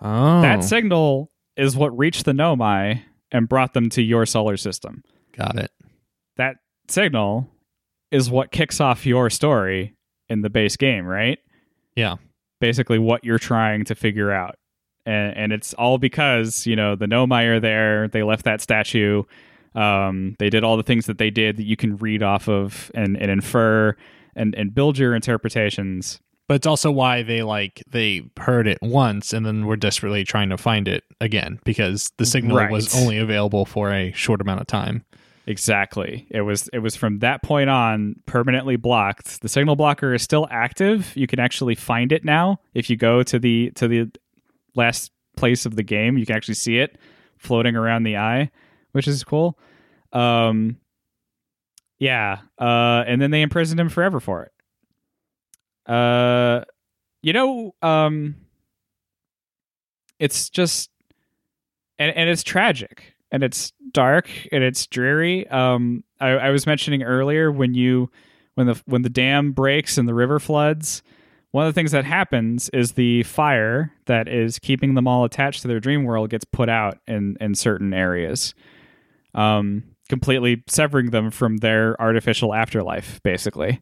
Oh, 0.02 0.42
That 0.42 0.64
signal 0.64 1.32
is 1.56 1.76
what 1.76 1.98
reached 1.98 2.26
the 2.26 2.32
Nomai 2.34 3.02
and 3.32 3.50
brought 3.50 3.74
them 3.74 3.90
to 3.92 4.02
your 4.02 4.26
solar 4.26 4.58
system. 4.58 5.04
got 5.36 5.58
it. 5.58 5.72
That 6.38 6.58
signal 6.88 7.50
is 8.12 8.30
what 8.30 8.52
kicks 8.52 8.80
off 8.80 9.06
your 9.06 9.30
story 9.30 9.96
in 10.30 10.42
the 10.42 10.50
base 10.50 10.78
game, 10.78 11.06
right? 11.06 11.40
Yeah. 11.96 12.16
Basically, 12.62 13.00
what 13.00 13.24
you're 13.24 13.40
trying 13.40 13.86
to 13.86 13.96
figure 13.96 14.32
out. 14.32 14.56
And, 15.06 15.36
and 15.38 15.52
it's 15.54 15.74
all 15.74 15.98
because, 15.98 16.66
you 16.68 16.76
know, 16.76 16.96
the 16.96 17.06
Nomai 17.06 17.46
are 17.48 17.60
there. 17.60 18.08
They 18.08 18.24
left 18.24 18.46
that 18.46 18.62
statue. 18.62 19.24
Um, 19.76 20.36
they 20.40 20.50
did 20.50 20.64
all 20.64 20.76
the 20.78 20.84
things 20.84 21.06
that 21.06 21.18
they 21.18 21.30
did 21.30 21.58
that 21.58 21.66
you 21.66 21.76
can 21.76 21.98
read 21.98 22.24
off 22.24 22.48
of 22.50 22.92
and, 22.94 23.16
and 23.18 23.30
infer 23.32 23.96
and, 24.36 24.54
and 24.56 24.74
build 24.74 24.98
your 24.98 25.16
interpretations. 25.16 26.20
But 26.48 26.56
it's 26.56 26.68
also 26.68 26.92
why 26.92 27.24
they 27.24 27.44
like 27.44 27.84
they 27.90 28.24
heard 28.40 28.68
it 28.68 28.78
once 28.82 29.34
and 29.34 29.46
then 29.46 29.66
were 29.66 29.76
desperately 29.76 30.24
trying 30.24 30.50
to 30.50 30.58
find 30.58 30.88
it 30.88 31.04
again 31.20 31.60
because 31.66 32.12
the 32.18 32.26
signal 32.26 32.56
Right. 32.58 32.72
was 32.72 32.96
only 32.96 33.18
available 33.18 33.66
for 33.66 33.92
a 33.92 34.12
short 34.14 34.40
amount 34.40 34.62
of 34.62 34.68
time. 34.68 35.04
Exactly. 35.46 36.28
It 36.30 36.42
was 36.42 36.70
it 36.74 36.80
was 36.80 36.96
from 36.96 37.20
that 37.20 37.42
point 37.44 37.70
on 37.70 38.16
permanently 38.26 38.76
blocked. 38.76 39.42
The 39.42 39.50
signal 39.50 39.76
blocker 39.76 40.14
is 40.14 40.22
still 40.22 40.48
active. 40.52 41.16
You 41.16 41.28
can 41.28 41.40
actually 41.40 41.76
find 41.76 42.12
it 42.12 42.24
now 42.26 42.60
if 42.74 42.90
you 42.90 42.96
go 42.98 43.24
to 43.24 43.40
the 43.40 43.72
to 43.76 43.88
the 43.88 44.12
last 44.76 45.12
place 45.36 45.66
of 45.66 45.76
the 45.76 45.84
game. 45.84 46.18
You 46.18 46.26
can 46.26 46.36
actually 46.36 46.56
see 46.56 46.80
it 46.80 46.98
floating 47.38 47.76
around 47.76 48.04
the 48.04 48.18
eye, 48.18 48.52
which 48.94 49.08
is 49.08 49.24
cool. 49.24 49.58
Um 50.14 50.78
yeah, 52.00 52.40
uh 52.60 53.04
and 53.08 53.22
then 53.22 53.32
they 53.32 53.42
imprisoned 53.42 53.80
him 53.80 53.90
forever 53.90 54.20
for 54.20 54.44
it. 54.44 54.52
Uh 55.88 56.64
you 57.22 57.34
know, 57.34 57.74
um 57.82 58.36
it's 60.20 60.50
just 60.50 60.90
and 62.00 62.16
and 62.16 62.30
it's 62.30 62.44
tragic 62.44 63.14
and 63.32 63.44
it's 63.44 63.74
dark 63.92 64.30
and 64.52 64.64
it's 64.64 64.88
dreary. 64.88 65.48
Um, 65.48 66.04
I, 66.20 66.30
I 66.30 66.50
was 66.50 66.66
mentioning 66.66 67.04
earlier 67.04 67.52
when 67.52 67.74
you 67.74 68.10
when 68.56 68.68
the 68.68 68.82
when 68.86 69.02
the 69.02 69.10
dam 69.10 69.52
breaks 69.52 69.98
and 69.98 70.08
the 70.08 70.14
river 70.14 70.40
floods, 70.40 71.04
one 71.52 71.68
of 71.68 71.74
the 71.74 71.78
things 71.80 71.92
that 71.92 72.06
happens 72.06 72.70
is 72.70 72.94
the 72.94 73.24
fire 73.24 73.92
that 74.06 74.28
is 74.28 74.60
keeping 74.60 74.94
them 74.94 75.08
all 75.08 75.24
attached 75.24 75.62
to 75.62 75.68
their 75.68 75.80
dream 75.80 76.04
world 76.04 76.30
gets 76.30 76.46
put 76.46 76.70
out 76.70 77.00
in 77.08 77.38
in 77.40 77.56
certain 77.56 77.94
areas, 77.94 78.54
um, 79.36 79.84
completely 80.10 80.64
severing 80.68 81.12
them 81.12 81.32
from 81.32 81.58
their 81.58 82.00
artificial 82.02 82.54
afterlife, 82.54 83.22
basically. 83.24 83.82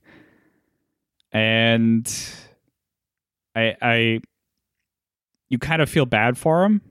And 1.32 2.08
I 3.56 3.76
I 3.82 4.20
you 5.50 5.60
kind 5.60 5.82
of 5.82 5.90
feel 5.90 6.06
bad 6.06 6.38
for 6.38 6.64
them 6.64 6.82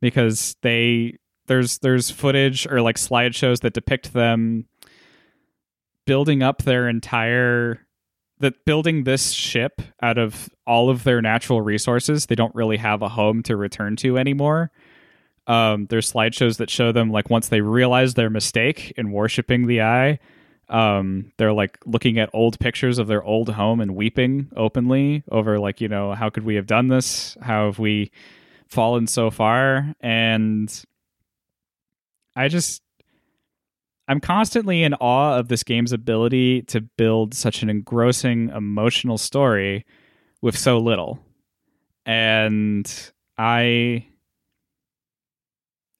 because 0.00 0.56
they 0.62 1.16
there's 1.46 1.78
there's 1.78 2.10
footage 2.10 2.66
or 2.66 2.80
like 2.80 2.96
slideshows 2.96 3.60
that 3.60 3.74
depict 3.74 4.12
them 4.12 4.66
building 6.06 6.42
up 6.42 6.62
their 6.62 6.88
entire 6.88 7.86
that 8.38 8.64
building 8.64 9.04
this 9.04 9.32
ship 9.32 9.82
out 10.00 10.16
of 10.16 10.48
all 10.66 10.88
of 10.88 11.04
their 11.04 11.20
natural 11.20 11.60
resources 11.60 12.26
they 12.26 12.34
don't 12.34 12.54
really 12.54 12.78
have 12.78 13.02
a 13.02 13.08
home 13.08 13.42
to 13.42 13.56
return 13.56 13.96
to 13.96 14.16
anymore. 14.16 14.70
Um, 15.46 15.86
there's 15.86 16.12
slideshows 16.12 16.58
that 16.58 16.70
show 16.70 16.92
them 16.92 17.10
like 17.10 17.28
once 17.28 17.48
they 17.48 17.60
realize 17.60 18.14
their 18.14 18.30
mistake 18.30 18.92
in 18.96 19.10
worshiping 19.10 19.66
the 19.66 19.82
eye 19.82 20.18
um, 20.70 21.32
they're 21.36 21.52
like 21.52 21.78
looking 21.84 22.18
at 22.18 22.30
old 22.32 22.58
pictures 22.60 22.98
of 22.98 23.08
their 23.08 23.22
old 23.22 23.50
home 23.50 23.80
and 23.80 23.96
weeping 23.96 24.50
openly 24.56 25.24
over 25.30 25.58
like 25.58 25.80
you 25.80 25.88
know 25.88 26.14
how 26.14 26.30
could 26.30 26.44
we 26.44 26.54
have 26.54 26.66
done 26.66 26.88
this? 26.88 27.36
How 27.42 27.66
have 27.66 27.78
we 27.78 28.10
fallen 28.68 29.06
so 29.06 29.30
far? 29.30 29.94
And 30.00 30.84
i 32.36 32.46
just 32.46 32.80
i'm 34.06 34.20
constantly 34.20 34.84
in 34.84 34.94
awe 34.94 35.36
of 35.36 35.48
this 35.48 35.64
game's 35.64 35.92
ability 35.92 36.62
to 36.62 36.80
build 36.80 37.34
such 37.34 37.62
an 37.62 37.68
engrossing 37.68 38.48
emotional 38.50 39.18
story 39.18 39.84
with 40.40 40.56
so 40.56 40.78
little. 40.78 41.18
And 42.06 42.90
i 43.36 44.06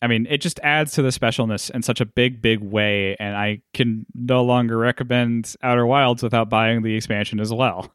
i 0.02 0.06
mean 0.06 0.26
it 0.30 0.38
just 0.38 0.58
adds 0.62 0.92
to 0.92 1.02
the 1.02 1.08
specialness 1.08 1.70
in 1.70 1.82
such 1.82 2.00
a 2.00 2.06
big 2.06 2.40
big 2.40 2.60
way 2.60 3.16
and 3.18 3.36
i 3.36 3.60
can 3.74 4.06
no 4.14 4.42
longer 4.42 4.76
recommend 4.76 5.54
outer 5.62 5.86
wilds 5.86 6.22
without 6.22 6.48
buying 6.48 6.82
the 6.82 6.94
expansion 6.94 7.40
as 7.40 7.52
well 7.52 7.92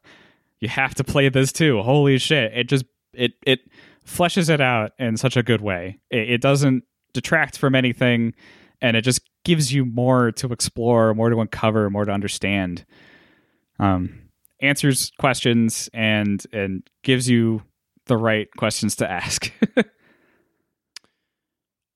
you 0.60 0.68
have 0.68 0.94
to 0.94 1.04
play 1.04 1.28
this 1.28 1.52
too 1.52 1.82
holy 1.82 2.18
shit 2.18 2.52
it 2.54 2.68
just 2.68 2.84
it 3.12 3.32
it 3.46 3.60
fleshes 4.06 4.48
it 4.48 4.60
out 4.60 4.92
in 4.98 5.16
such 5.16 5.36
a 5.36 5.42
good 5.42 5.60
way. 5.60 5.98
It, 6.10 6.30
it 6.30 6.40
doesn't 6.40 6.84
detract 7.12 7.58
from 7.58 7.74
anything, 7.74 8.34
and 8.80 8.96
it 8.96 9.02
just 9.02 9.20
gives 9.44 9.72
you 9.72 9.84
more 9.84 10.32
to 10.32 10.52
explore, 10.52 11.14
more 11.14 11.30
to 11.30 11.40
uncover, 11.40 11.90
more 11.90 12.04
to 12.04 12.12
understand. 12.12 12.84
Um, 13.78 14.22
answers 14.60 15.12
questions 15.18 15.90
and 15.92 16.42
and 16.52 16.82
gives 17.02 17.28
you 17.28 17.62
the 18.06 18.16
right 18.16 18.48
questions 18.56 18.96
to 18.96 19.10
ask. 19.10 19.52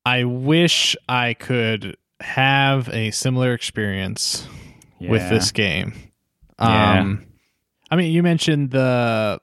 I 0.04 0.24
wish 0.24 0.96
I 1.08 1.34
could 1.34 1.96
have 2.20 2.88
a 2.88 3.10
similar 3.10 3.52
experience 3.52 4.46
with 5.00 5.28
this 5.28 5.52
game. 5.52 5.94
Yeah. 6.58 7.00
Um, 7.00 7.26
I 7.90 7.96
mean, 7.96 8.12
you 8.12 8.22
mentioned 8.22 8.70
the 8.70 9.40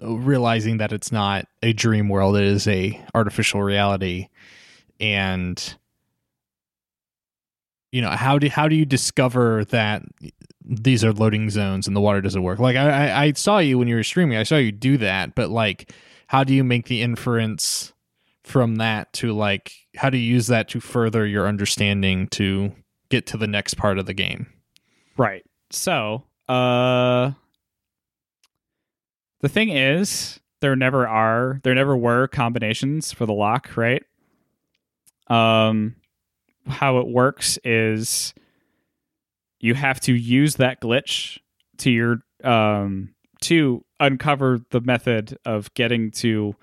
realizing 0.00 0.78
that 0.78 0.92
it's 0.92 1.12
not 1.12 1.46
a 1.62 1.72
dream 1.72 2.08
world; 2.08 2.36
it 2.36 2.44
is 2.44 2.66
a 2.66 3.00
artificial 3.14 3.62
reality, 3.62 4.28
and 4.98 5.76
you 7.92 8.00
know 8.00 8.10
how 8.10 8.38
do 8.38 8.48
how 8.48 8.68
do 8.68 8.76
you 8.76 8.84
discover 8.84 9.64
that 9.66 10.02
these 10.64 11.04
are 11.04 11.12
loading 11.12 11.50
zones 11.50 11.86
and 11.86 11.96
the 11.96 12.00
water 12.00 12.20
doesn't 12.20 12.42
work? 12.42 12.58
Like 12.58 12.76
I, 12.76 13.26
I 13.26 13.32
saw 13.32 13.58
you 13.58 13.78
when 13.78 13.88
you 13.88 13.96
were 13.96 14.04
streaming, 14.04 14.38
I 14.38 14.44
saw 14.44 14.56
you 14.56 14.72
do 14.72 14.96
that, 14.98 15.34
but 15.34 15.50
like, 15.50 15.92
how 16.28 16.44
do 16.44 16.54
you 16.54 16.64
make 16.64 16.86
the 16.86 17.02
inference 17.02 17.92
from 18.50 18.76
that 18.76 19.12
to 19.12 19.32
like 19.32 19.72
how 19.96 20.10
do 20.10 20.18
you 20.18 20.34
use 20.34 20.48
that 20.48 20.68
to 20.68 20.80
further 20.80 21.24
your 21.24 21.46
understanding 21.46 22.26
to 22.28 22.72
get 23.08 23.26
to 23.26 23.36
the 23.36 23.46
next 23.46 23.74
part 23.74 23.98
of 23.98 24.06
the 24.06 24.14
game? 24.14 24.46
Right. 25.16 25.44
So, 25.70 26.24
uh 26.48 27.32
the 29.40 29.48
thing 29.48 29.70
is, 29.70 30.40
there 30.60 30.76
never 30.76 31.06
are 31.08 31.60
there 31.62 31.74
never 31.74 31.96
were 31.96 32.26
combinations 32.26 33.12
for 33.12 33.24
the 33.24 33.32
lock, 33.32 33.76
right? 33.76 34.02
Um 35.28 35.94
how 36.66 36.98
it 36.98 37.06
works 37.06 37.58
is 37.64 38.34
you 39.60 39.74
have 39.74 40.00
to 40.00 40.12
use 40.12 40.56
that 40.56 40.80
glitch 40.80 41.38
to 41.78 41.90
your 41.90 42.18
um 42.42 43.14
to 43.42 43.84
uncover 44.00 44.60
the 44.70 44.80
method 44.80 45.38
of 45.44 45.72
getting 45.74 46.10
to 46.10 46.54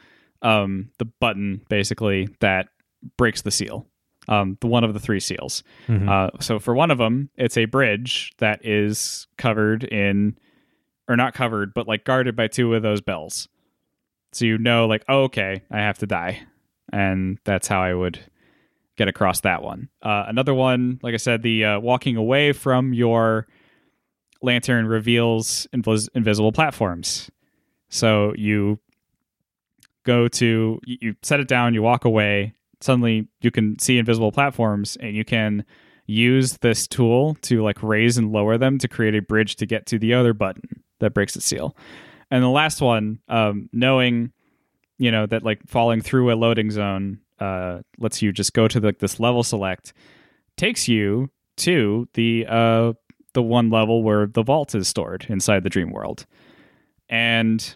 um 0.42 0.90
the 0.98 1.06
button 1.06 1.62
basically 1.70 2.28
that 2.40 2.70
breaks 3.18 3.42
the 3.42 3.52
seal. 3.52 3.88
Um 4.28 4.58
the 4.62 4.68
one 4.68 4.84
of 4.84 4.94
the 4.94 5.00
three 5.00 5.20
seals. 5.20 5.64
Uh, 6.10 6.30
so 6.40 6.60
for 6.60 6.76
one 6.76 6.92
of 6.92 6.98
them, 6.98 7.30
it's 7.38 7.58
a 7.58 7.66
bridge 7.66 8.34
that 8.40 8.66
is 8.66 9.28
covered 9.38 9.84
in, 9.84 10.38
or 11.08 11.16
not 11.16 11.34
covered, 11.34 11.74
but 11.74 11.88
like 11.88 12.04
guarded 12.04 12.36
by 12.36 12.48
two 12.48 12.74
of 12.76 12.82
those 12.84 13.02
bells. 13.02 13.48
So 14.34 14.46
you 14.46 14.58
know, 14.58 14.86
like, 14.88 15.06
oh, 15.08 15.24
okay, 15.24 15.64
I 15.72 15.78
have 15.78 15.98
to 16.00 16.06
die, 16.06 16.42
and 16.92 17.40
that's 17.46 17.68
how 17.68 17.82
I 17.82 17.94
would 17.94 18.20
get 18.98 19.08
across 19.08 19.42
that 19.42 19.64
one. 19.64 19.88
Uh, 20.02 20.26
another 20.28 20.54
one, 20.54 21.00
like 21.02 21.14
I 21.14 21.18
said, 21.18 21.42
the 21.44 21.64
uh, 21.64 21.80
walking 21.80 22.18
away 22.18 22.52
from 22.52 22.94
your 22.94 23.48
lantern 24.42 24.86
reveals 24.88 25.68
invis- 25.74 26.10
invisible 26.14 26.52
platforms. 26.52 27.32
So 27.90 28.34
you 28.36 28.80
go 30.08 30.28
to, 30.30 30.80
you, 30.86 31.16
set 31.22 31.40
it 31.42 31.48
down, 31.48 31.74
you 31.74 31.84
walk 31.84 32.06
away. 32.06 32.54
Suddenly, 32.80 33.28
you 33.42 33.52
can 33.52 33.78
see 33.78 33.98
invisible 34.00 34.32
platforms, 34.32 34.98
and 35.02 35.16
you 35.16 35.26
can 35.26 35.66
use 36.06 36.58
this 36.60 36.88
tool 36.88 37.36
to 37.42 37.62
like 37.62 37.84
raise 37.84 38.18
and 38.18 38.32
lower 38.32 38.58
them 38.58 38.78
to 38.80 38.88
create 38.88 39.14
a 39.14 39.22
bridge 39.22 39.58
to 39.58 39.66
get 39.66 39.86
to 39.88 40.00
the 40.00 40.14
other 40.14 40.34
button 40.34 40.84
that 41.00 41.14
breaks 41.14 41.34
the 41.34 41.42
seal. 41.42 41.76
And 42.32 42.42
the 42.42 42.50
last 42.50 42.82
one, 42.82 43.20
um, 43.28 43.70
knowing, 43.74 44.32
you 44.98 45.12
know, 45.12 45.26
that 45.26 45.44
like 45.44 45.60
falling 45.68 46.02
through 46.02 46.32
a 46.32 46.36
loading 46.36 46.72
zone 46.72 47.20
uh, 47.40 47.80
lets 48.00 48.22
you 48.22 48.32
just 48.32 48.54
go 48.54 48.68
to 48.70 48.80
like 48.80 49.00
this 49.00 49.20
level 49.20 49.44
select, 49.44 49.94
takes 50.56 50.88
you 50.88 51.30
to 51.58 52.08
the 52.14 52.46
uh, 52.48 52.94
the 53.34 53.44
one 53.44 53.70
level 53.70 54.04
where 54.04 54.28
the 54.28 54.44
vault 54.44 54.74
is 54.74 54.88
stored 54.88 55.26
inside 55.30 55.64
the 55.64 55.70
dream 55.70 55.92
world, 55.92 56.26
and 57.10 57.76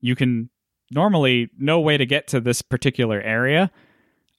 you 0.00 0.14
can 0.14 0.48
normally 0.90 1.50
no 1.58 1.80
way 1.80 1.96
to 1.96 2.06
get 2.06 2.28
to 2.28 2.40
this 2.40 2.62
particular 2.62 3.20
area, 3.20 3.70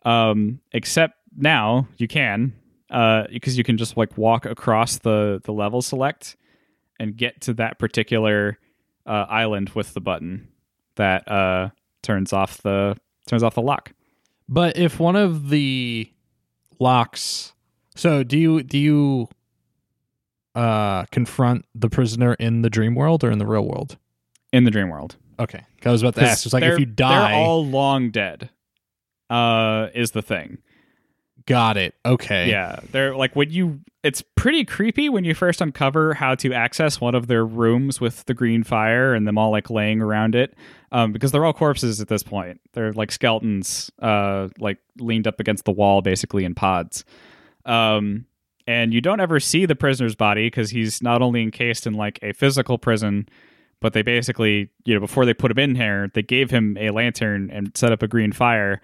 um, 0.03 0.59
except 0.71 1.15
now 1.35 1.87
you 1.97 2.07
can 2.07 2.53
uh, 2.89 3.23
because 3.31 3.57
you 3.57 3.63
can 3.63 3.77
just 3.77 3.97
like 3.97 4.17
walk 4.17 4.45
across 4.45 4.99
the 4.99 5.41
the 5.43 5.53
level 5.53 5.81
select 5.81 6.35
and 6.99 7.15
get 7.15 7.41
to 7.41 7.53
that 7.53 7.79
particular 7.79 8.57
uh, 9.05 9.25
island 9.29 9.69
with 9.69 9.93
the 9.93 10.01
button 10.01 10.47
that 10.95 11.27
uh, 11.31 11.69
turns 12.01 12.33
off 12.33 12.61
the 12.61 12.95
turns 13.27 13.43
off 13.43 13.55
the 13.55 13.61
lock. 13.61 13.93
But 14.49 14.77
if 14.77 14.99
one 14.99 15.15
of 15.15 15.49
the 15.49 16.11
locks, 16.79 17.53
so 17.95 18.23
do 18.23 18.37
you 18.37 18.63
do 18.63 18.77
you 18.77 19.29
uh 20.53 21.05
confront 21.11 21.65
the 21.73 21.89
prisoner 21.89 22.33
in 22.33 22.61
the 22.61 22.69
dream 22.69 22.93
world 22.93 23.23
or 23.23 23.31
in 23.31 23.37
the 23.37 23.47
real 23.47 23.65
world? 23.65 23.97
in 24.51 24.63
the 24.63 24.71
dream 24.71 24.89
world. 24.89 25.15
Okay, 25.41 25.61
I 25.83 25.91
was 25.91 26.01
about 26.03 26.15
to 26.15 26.21
ask. 26.21 26.45
It's 26.45 26.53
like 26.53 26.63
if 26.63 26.79
you 26.79 26.85
die, 26.85 27.31
they're 27.31 27.39
all 27.39 27.65
long 27.65 28.11
dead. 28.11 28.49
Uh, 29.29 29.87
is 29.95 30.11
the 30.11 30.21
thing. 30.21 30.57
got 31.45 31.77
it. 31.77 31.95
Okay, 32.05 32.49
Yeah, 32.49 32.79
they're 32.91 33.15
like 33.15 33.35
when 33.35 33.49
you. 33.49 33.79
It's 34.03 34.23
pretty 34.35 34.65
creepy 34.65 35.09
when 35.09 35.23
you 35.25 35.35
first 35.35 35.61
uncover 35.61 36.15
how 36.15 36.33
to 36.35 36.53
access 36.53 36.99
one 36.99 37.13
of 37.13 37.27
their 37.27 37.45
rooms 37.45 38.01
with 38.01 38.25
the 38.25 38.33
green 38.33 38.63
fire 38.63 39.13
and 39.13 39.27
them 39.27 39.37
all 39.37 39.51
like 39.51 39.69
laying 39.69 40.01
around 40.01 40.33
it, 40.33 40.55
um, 40.91 41.11
because 41.11 41.31
they're 41.31 41.45
all 41.45 41.53
corpses 41.53 42.01
at 42.01 42.07
this 42.07 42.23
point. 42.23 42.59
They're 42.73 42.93
like 42.93 43.11
skeletons, 43.11 43.91
uh, 44.01 44.49
like 44.59 44.79
leaned 44.99 45.27
up 45.27 45.39
against 45.39 45.65
the 45.65 45.71
wall, 45.71 46.01
basically 46.01 46.45
in 46.45 46.55
pods. 46.55 47.05
Um, 47.63 48.25
and 48.65 48.93
you 48.93 49.01
don't 49.01 49.19
ever 49.19 49.39
see 49.39 49.65
the 49.65 49.75
prisoner's 49.75 50.15
body 50.15 50.47
because 50.47 50.71
he's 50.71 51.01
not 51.03 51.21
only 51.21 51.43
encased 51.43 51.85
in 51.85 51.93
like 51.93 52.17
a 52.23 52.33
physical 52.33 52.77
prison, 52.79 53.29
but 53.81 53.93
they 53.93 54.03
basically, 54.03 54.69
you 54.85 54.93
know, 54.93 54.99
before 54.99 55.25
they 55.25 55.33
put 55.33 55.51
him 55.51 55.59
in 55.59 55.75
here, 55.75 56.09
they 56.13 56.21
gave 56.21 56.51
him 56.51 56.77
a 56.79 56.91
lantern 56.91 57.49
and 57.51 57.75
set 57.75 57.91
up 57.91 58.03
a 58.03 58.07
green 58.07 58.31
fire, 58.31 58.79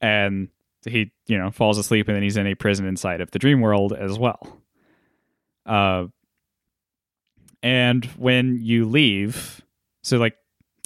and 0.00 0.48
he, 0.86 1.10
you 1.26 1.36
know, 1.36 1.50
falls 1.50 1.76
asleep, 1.76 2.08
and 2.08 2.16
then 2.16 2.22
he's 2.22 2.36
in 2.36 2.46
a 2.46 2.54
prison 2.54 2.86
inside 2.86 3.20
of 3.20 3.32
the 3.32 3.38
dream 3.38 3.60
world 3.60 3.92
as 3.92 4.18
well. 4.18 4.62
Uh, 5.66 6.06
and 7.62 8.04
when 8.16 8.58
you 8.62 8.84
leave, 8.84 9.60
so 10.02 10.18
like, 10.18 10.36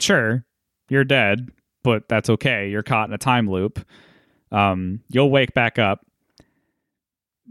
sure, 0.01 0.45
you're 0.89 1.05
dead, 1.05 1.51
but 1.85 2.09
that's 2.09 2.31
okay. 2.31 2.71
You're 2.71 2.83
caught 2.83 3.09
in 3.09 3.15
a 3.15 3.19
time 3.19 3.51
loop. 3.51 3.85
Um, 4.51 5.01
you'll 5.11 5.31
wake 5.31 5.53
back 5.53 5.79
up. 5.79 6.05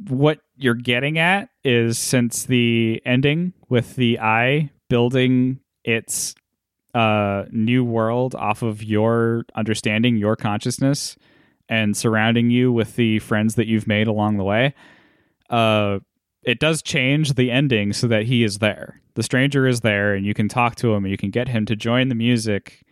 What 0.08 0.40
you're 0.56 0.74
getting 0.74 1.20
at 1.20 1.50
is 1.64 2.00
since 2.00 2.46
the 2.46 3.02
ending 3.06 3.54
with 3.70 3.96
the 3.96 4.20
eye 4.20 4.72
building 4.90 5.60
its 5.84 6.36
uh, 6.94 7.44
new 7.52 7.84
world 7.84 8.36
off 8.36 8.62
of 8.62 8.84
your 8.84 9.46
understanding, 9.56 10.18
your 10.18 10.36
consciousness, 10.36 11.16
and 11.70 11.96
surrounding 11.96 12.50
you 12.50 12.72
with 12.72 12.96
the 12.96 13.20
friends 13.20 13.56
that 13.56 13.68
you've 13.68 13.88
made 13.88 14.08
along 14.08 14.38
the 14.38 14.44
way, 14.44 14.74
uh, 15.50 16.00
it 16.44 16.60
does 16.60 16.82
change 16.82 17.34
the 17.36 17.52
ending 17.52 17.94
so 17.94 18.08
that 18.08 18.26
he 18.26 18.44
is 18.44 18.60
there. 18.60 19.00
The 19.14 19.24
stranger 19.24 19.68
is 19.68 19.82
there, 19.82 20.14
and 20.14 20.26
you 20.26 20.34
can 20.34 20.48
talk 20.50 20.76
to 20.78 20.94
him, 20.94 21.06
and 21.06 21.12
you 21.12 21.18
can 21.18 21.30
get 21.30 21.48
him 21.48 21.66
to 21.68 21.76
join 21.76 22.08
the 22.10 22.16
music 22.16 22.84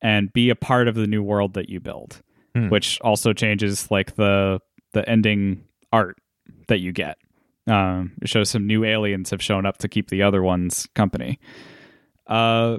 and 0.00 0.32
be 0.32 0.50
a 0.50 0.56
part 0.56 0.88
of 0.88 0.94
the 0.94 1.06
new 1.06 1.22
world 1.22 1.54
that 1.54 1.68
you 1.68 1.80
build, 1.80 2.22
Hmm. 2.54 2.68
which 2.68 3.00
also 3.00 3.32
changes 3.32 3.90
like 3.90 4.16
the 4.16 4.60
the 4.92 5.08
ending 5.08 5.64
art 5.90 6.18
that 6.68 6.80
you 6.80 6.92
get. 6.92 7.16
Um, 7.66 8.12
it 8.20 8.28
shows 8.28 8.50
some 8.50 8.66
new 8.66 8.84
aliens 8.84 9.30
have 9.30 9.40
shown 9.42 9.64
up 9.64 9.78
to 9.78 9.88
keep 9.88 10.10
the 10.10 10.22
other 10.22 10.42
ones 10.42 10.86
company. 10.94 11.38
Uh, 12.26 12.78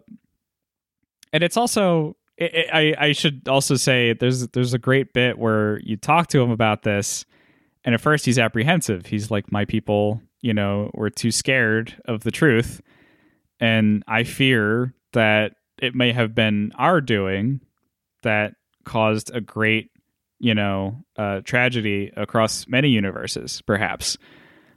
and 1.32 1.44
it's 1.44 1.58
also 1.58 2.16
i 2.40 2.66
I, 2.74 2.96
I 3.08 3.12
should 3.12 3.48
also 3.48 3.76
say 3.76 4.14
there's 4.14 4.48
there's 4.50 4.74
a 4.74 4.80
great 4.80 5.14
bit 5.14 5.38
where 5.38 5.80
you 5.80 5.98
talk 5.98 6.28
to 6.30 6.42
him 6.42 6.52
about 6.52 6.84
this, 6.84 7.26
and 7.84 7.94
at 7.94 8.02
first 8.02 8.26
he's 8.26 8.40
apprehensive. 8.40 9.06
He's 9.06 9.30
like, 9.30 9.52
"My 9.52 9.66
people, 9.66 10.22
you 10.42 10.54
know, 10.54 10.90
were 10.94 11.10
too 11.10 11.32
scared 11.32 11.96
of 12.06 12.24
the 12.24 12.32
truth," 12.32 12.82
and 13.60 14.04
I 14.08 14.24
fear 14.24 14.94
that 15.14 15.54
it 15.82 15.96
may 15.96 16.12
have 16.12 16.34
been 16.34 16.72
our 16.78 17.02
doing 17.02 17.62
that 18.24 18.54
caused 18.86 19.32
a 19.34 19.42
great, 19.42 19.92
you 20.40 20.56
know, 20.56 21.04
uh, 21.18 21.42
tragedy 21.42 22.12
across 22.16 22.68
many 22.68 22.90
universes, 22.90 23.62
perhaps. 23.62 24.18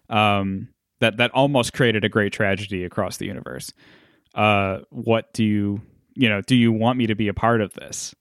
Um, 0.09 0.69
that 1.01 1.19
that 1.19 1.31
almost 1.33 1.73
created 1.73 2.05
a 2.05 2.09
great 2.09 2.33
tragedy 2.33 2.85
across 2.85 3.17
the 3.19 3.27
universe. 3.27 3.73
Uh, 4.37 4.81
what 4.91 5.33
do 5.33 5.43
you 5.43 5.81
you 6.15 6.29
know? 6.29 6.43
Do 6.43 6.55
you 6.55 6.71
want 6.71 6.99
me 6.99 7.07
to 7.07 7.15
be 7.15 7.29
a 7.29 7.35
part 7.35 7.61
of 7.61 7.73
this? 7.73 8.15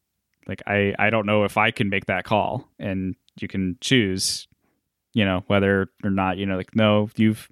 Like 0.47 0.63
I 0.65 0.95
I 0.97 1.09
don't 1.09 1.25
know 1.25 1.43
if 1.43 1.57
I 1.57 1.71
can 1.71 1.89
make 1.89 2.05
that 2.05 2.23
call, 2.23 2.67
and 2.79 3.15
you 3.39 3.47
can 3.47 3.77
choose, 3.81 4.47
you 5.13 5.25
know, 5.25 5.43
whether 5.47 5.89
or 6.03 6.09
not 6.09 6.37
you 6.37 6.45
know, 6.45 6.55
like 6.55 6.75
no, 6.75 7.09
you've 7.17 7.49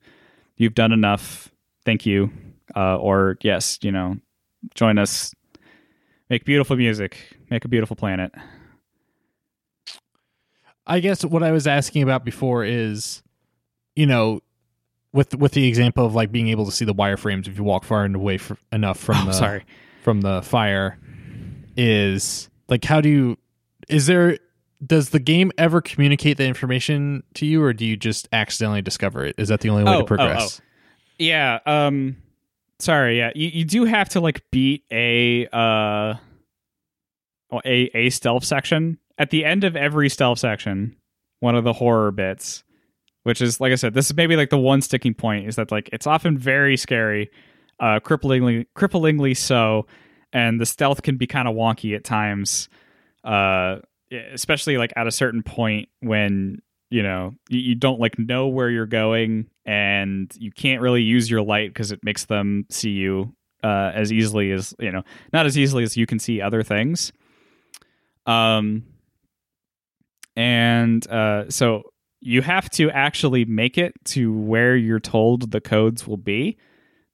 you've 0.55 0.75
done 0.75 0.93
enough. 0.93 1.51
Thank 1.85 2.05
you, 2.05 2.31
uh, 2.75 2.95
or 2.95 3.37
yes, 3.41 3.79
you 3.81 3.91
know, 3.91 4.15
join 4.75 4.97
us. 4.97 5.33
Make 6.29 6.45
beautiful 6.45 6.77
music. 6.77 7.17
Make 7.49 7.65
a 7.65 7.67
beautiful 7.67 7.97
planet. 7.97 8.31
I 10.87 10.99
guess 10.99 11.23
what 11.23 11.43
I 11.43 11.51
was 11.51 11.67
asking 11.67 12.03
about 12.03 12.25
before 12.25 12.63
is, 12.63 13.23
you 13.95 14.05
know, 14.05 14.41
with 15.13 15.35
with 15.35 15.51
the 15.53 15.67
example 15.67 16.05
of 16.05 16.13
like 16.15 16.31
being 16.31 16.49
able 16.49 16.65
to 16.65 16.71
see 16.71 16.85
the 16.85 16.93
wireframes 16.93 17.47
if 17.47 17.57
you 17.57 17.63
walk 17.63 17.83
far 17.85 18.03
and 18.03 18.15
away 18.15 18.37
fr- 18.37 18.53
enough 18.71 18.99
from 18.99 19.15
Oh, 19.21 19.25
the 19.27 19.33
sorry. 19.33 19.65
from 20.03 20.21
the 20.21 20.41
fire. 20.41 20.97
is 21.77 22.49
like 22.69 22.83
how 22.83 22.99
do 23.01 23.09
you 23.09 23.37
is 23.89 24.05
there 24.07 24.37
does 24.85 25.09
the 25.09 25.19
game 25.19 25.51
ever 25.57 25.81
communicate 25.81 26.37
the 26.37 26.45
information 26.45 27.23
to 27.35 27.45
you 27.45 27.63
or 27.63 27.71
do 27.73 27.85
you 27.85 27.95
just 27.95 28.27
accidentally 28.33 28.81
discover 28.81 29.23
it? 29.25 29.35
Is 29.37 29.47
that 29.47 29.61
the 29.61 29.69
only 29.69 29.83
way 29.85 29.91
Oh, 29.91 29.95
oh, 29.95 29.99
to 30.01 30.05
progress? 30.05 30.61
Yeah. 31.17 31.59
Um. 31.65 32.17
Sorry. 32.79 33.17
Yeah. 33.17 33.31
You 33.33 33.47
you 33.49 33.63
do 33.65 33.85
have 33.85 34.09
to 34.09 34.19
like 34.19 34.43
beat 34.51 34.83
a 34.91 35.47
uh 35.53 36.15
a 37.65 37.89
a 37.93 38.09
stealth 38.09 38.43
section 38.43 38.97
at 39.17 39.29
the 39.29 39.45
end 39.45 39.63
of 39.63 39.75
every 39.75 40.09
stealth 40.09 40.39
section. 40.39 40.95
One 41.39 41.55
of 41.55 41.63
the 41.63 41.73
horror 41.73 42.11
bits, 42.11 42.63
which 43.23 43.41
is 43.41 43.59
like 43.59 43.71
I 43.71 43.75
said, 43.75 43.93
this 43.93 44.07
is 44.07 44.15
maybe 44.15 44.35
like 44.35 44.49
the 44.49 44.57
one 44.57 44.81
sticking 44.81 45.13
point 45.13 45.47
is 45.47 45.55
that 45.55 45.71
like 45.71 45.89
it's 45.91 46.07
often 46.07 46.37
very 46.37 46.77
scary, 46.77 47.31
uh, 47.79 47.99
cripplingly 47.99 48.67
cripplingly 48.75 49.35
so, 49.35 49.87
and 50.31 50.59
the 50.59 50.65
stealth 50.65 51.01
can 51.01 51.17
be 51.17 51.27
kind 51.27 51.47
of 51.47 51.55
wonky 51.55 51.95
at 51.95 52.03
times. 52.03 52.69
Uh, 53.23 53.77
especially 54.33 54.77
like 54.77 54.93
at 54.95 55.07
a 55.07 55.11
certain 55.11 55.43
point 55.43 55.89
when 56.01 56.61
you 56.89 57.01
know 57.01 57.33
you, 57.49 57.59
you 57.59 57.75
don't 57.75 57.99
like 57.99 58.19
know 58.19 58.47
where 58.47 58.69
you're 58.69 58.85
going 58.85 59.47
and 59.65 60.31
you 60.37 60.51
can't 60.51 60.81
really 60.81 61.01
use 61.01 61.29
your 61.29 61.41
light 61.41 61.69
because 61.69 61.91
it 61.91 61.99
makes 62.03 62.25
them 62.25 62.65
see 62.69 62.91
you 62.91 63.33
uh, 63.63 63.91
as 63.93 64.11
easily 64.11 64.51
as 64.51 64.75
you 64.79 64.91
know 64.91 65.03
not 65.31 65.45
as 65.45 65.57
easily 65.57 65.83
as 65.83 65.97
you 65.97 66.05
can 66.05 66.19
see 66.19 66.41
other 66.41 66.63
things 66.63 67.11
um 68.25 68.83
and 70.35 71.07
uh 71.09 71.49
so 71.49 71.83
you 72.23 72.41
have 72.41 72.69
to 72.71 72.89
actually 72.91 73.45
make 73.45 73.77
it 73.77 73.93
to 74.05 74.33
where 74.33 74.75
you're 74.75 74.99
told 74.99 75.51
the 75.51 75.61
codes 75.61 76.07
will 76.07 76.17
be 76.17 76.57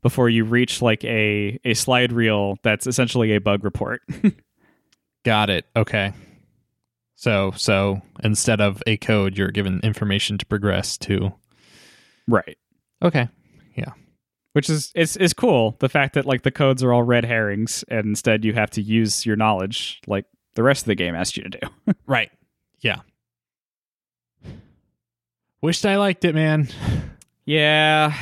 before 0.01 0.29
you 0.29 0.43
reach 0.45 0.81
like 0.81 1.03
a 1.03 1.59
a 1.65 1.73
slide 1.73 2.11
reel 2.11 2.57
that's 2.63 2.87
essentially 2.87 3.33
a 3.33 3.39
bug 3.39 3.63
report 3.63 4.01
Got 5.25 5.49
it. 5.49 5.65
Okay. 5.75 6.13
So 7.15 7.51
so 7.55 8.01
instead 8.23 8.61
of 8.61 8.81
a 8.87 8.97
code, 8.97 9.37
you're 9.37 9.51
given 9.51 9.79
information 9.83 10.37
to 10.37 10.45
progress 10.45 10.97
to. 10.99 11.33
right 12.27 12.57
Okay. 13.03 13.27
Yeah. 13.75 13.93
Which 14.53 14.69
is 14.69 14.91
is 14.95 15.17
is 15.17 15.33
cool. 15.33 15.75
The 15.79 15.89
fact 15.89 16.13
that 16.15 16.25
like 16.25 16.43
the 16.43 16.51
codes 16.51 16.83
are 16.83 16.93
all 16.93 17.03
red 17.03 17.25
herrings, 17.25 17.83
and 17.89 18.05
instead 18.07 18.43
you 18.45 18.53
have 18.53 18.69
to 18.71 18.81
use 18.81 19.25
your 19.25 19.35
knowledge, 19.35 20.01
like 20.07 20.25
the 20.55 20.63
rest 20.63 20.83
of 20.83 20.87
the 20.87 20.95
game 20.95 21.15
asked 21.15 21.37
you 21.37 21.43
to 21.43 21.49
do. 21.49 21.67
Right. 22.07 22.31
Yeah. 22.81 23.01
Wished 25.61 25.85
I 25.85 25.97
liked 25.97 26.23
it, 26.25 26.33
man. 26.35 26.69
yeah, 27.45 28.13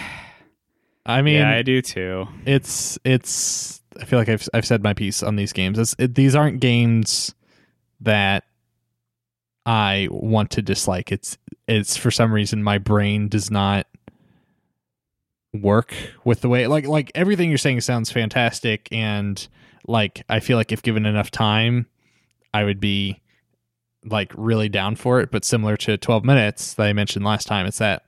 I 1.06 1.22
mean, 1.22 1.36
yeah, 1.36 1.52
I 1.52 1.62
do 1.62 1.82
too. 1.82 2.28
it's 2.46 2.98
it's. 3.04 3.82
I 4.00 4.06
feel 4.06 4.20
like 4.20 4.30
I've 4.30 4.48
I've 4.54 4.66
said 4.66 4.84
my 4.84 4.94
piece 4.94 5.24
on 5.24 5.36
these 5.36 5.54
games. 5.54 5.80
It's, 5.80 5.96
it, 5.98 6.16
these 6.16 6.36
aren't 6.36 6.60
games 6.60 7.34
that 8.02 8.44
I 9.66 10.08
want 10.10 10.52
to 10.52 10.62
dislike. 10.62 11.12
It's 11.12 11.38
it's 11.68 11.98
for 11.98 12.10
some 12.12 12.32
reason 12.34 12.64
my 12.64 12.78
brain 12.78 13.28
does 13.28 13.52
not 13.52 13.88
work 15.54 15.94
with 16.24 16.42
the 16.42 16.50
way 16.50 16.68
like 16.68 16.86
like 16.86 17.12
everything 17.16 17.50
you're 17.50 17.58
saying 17.58 17.82
sounds 17.82 18.12
fantastic 18.12 18.88
and 18.92 19.48
like 19.88 20.24
I 20.30 20.40
feel 20.40 20.58
like 20.58 20.72
if 20.72 20.84
given 20.84 21.06
enough 21.06 21.32
time 21.32 21.88
I 22.54 22.64
would 22.64 22.80
be 22.80 23.22
like 24.06 24.32
really 24.35 24.69
down 24.69 24.95
for 24.95 25.19
it 25.19 25.32
but 25.32 25.43
similar 25.43 25.76
to 25.77 25.98
12 25.98 26.24
minutes 26.24 26.74
that 26.76 26.85
I 26.88 26.93
mentioned 26.93 27.26
last 27.26 27.48
time 27.48 27.66
it's 27.66 27.80
that 27.80 28.03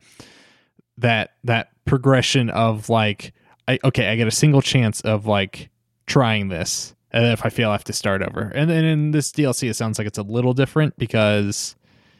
that 0.97 1.31
that 1.43 1.69
progression 1.85 2.49
of 2.49 2.89
like 2.89 3.33
I 3.67 3.79
okay 3.83 4.07
I 4.09 4.15
get 4.15 4.27
a 4.27 4.31
single 4.31 4.61
chance 4.61 5.01
of 5.01 5.25
like 5.25 5.69
trying 6.07 6.49
this 6.49 6.95
and 7.11 7.25
if 7.27 7.45
I 7.45 7.49
fail 7.49 7.69
I 7.69 7.73
have 7.73 7.83
to 7.85 7.93
start 7.93 8.21
over. 8.21 8.51
And 8.53 8.69
then 8.69 8.85
in 8.85 9.11
this 9.11 9.31
DLC 9.31 9.69
it 9.69 9.73
sounds 9.75 9.97
like 9.97 10.07
it's 10.07 10.17
a 10.17 10.23
little 10.23 10.53
different 10.53 10.97
because 10.97 11.75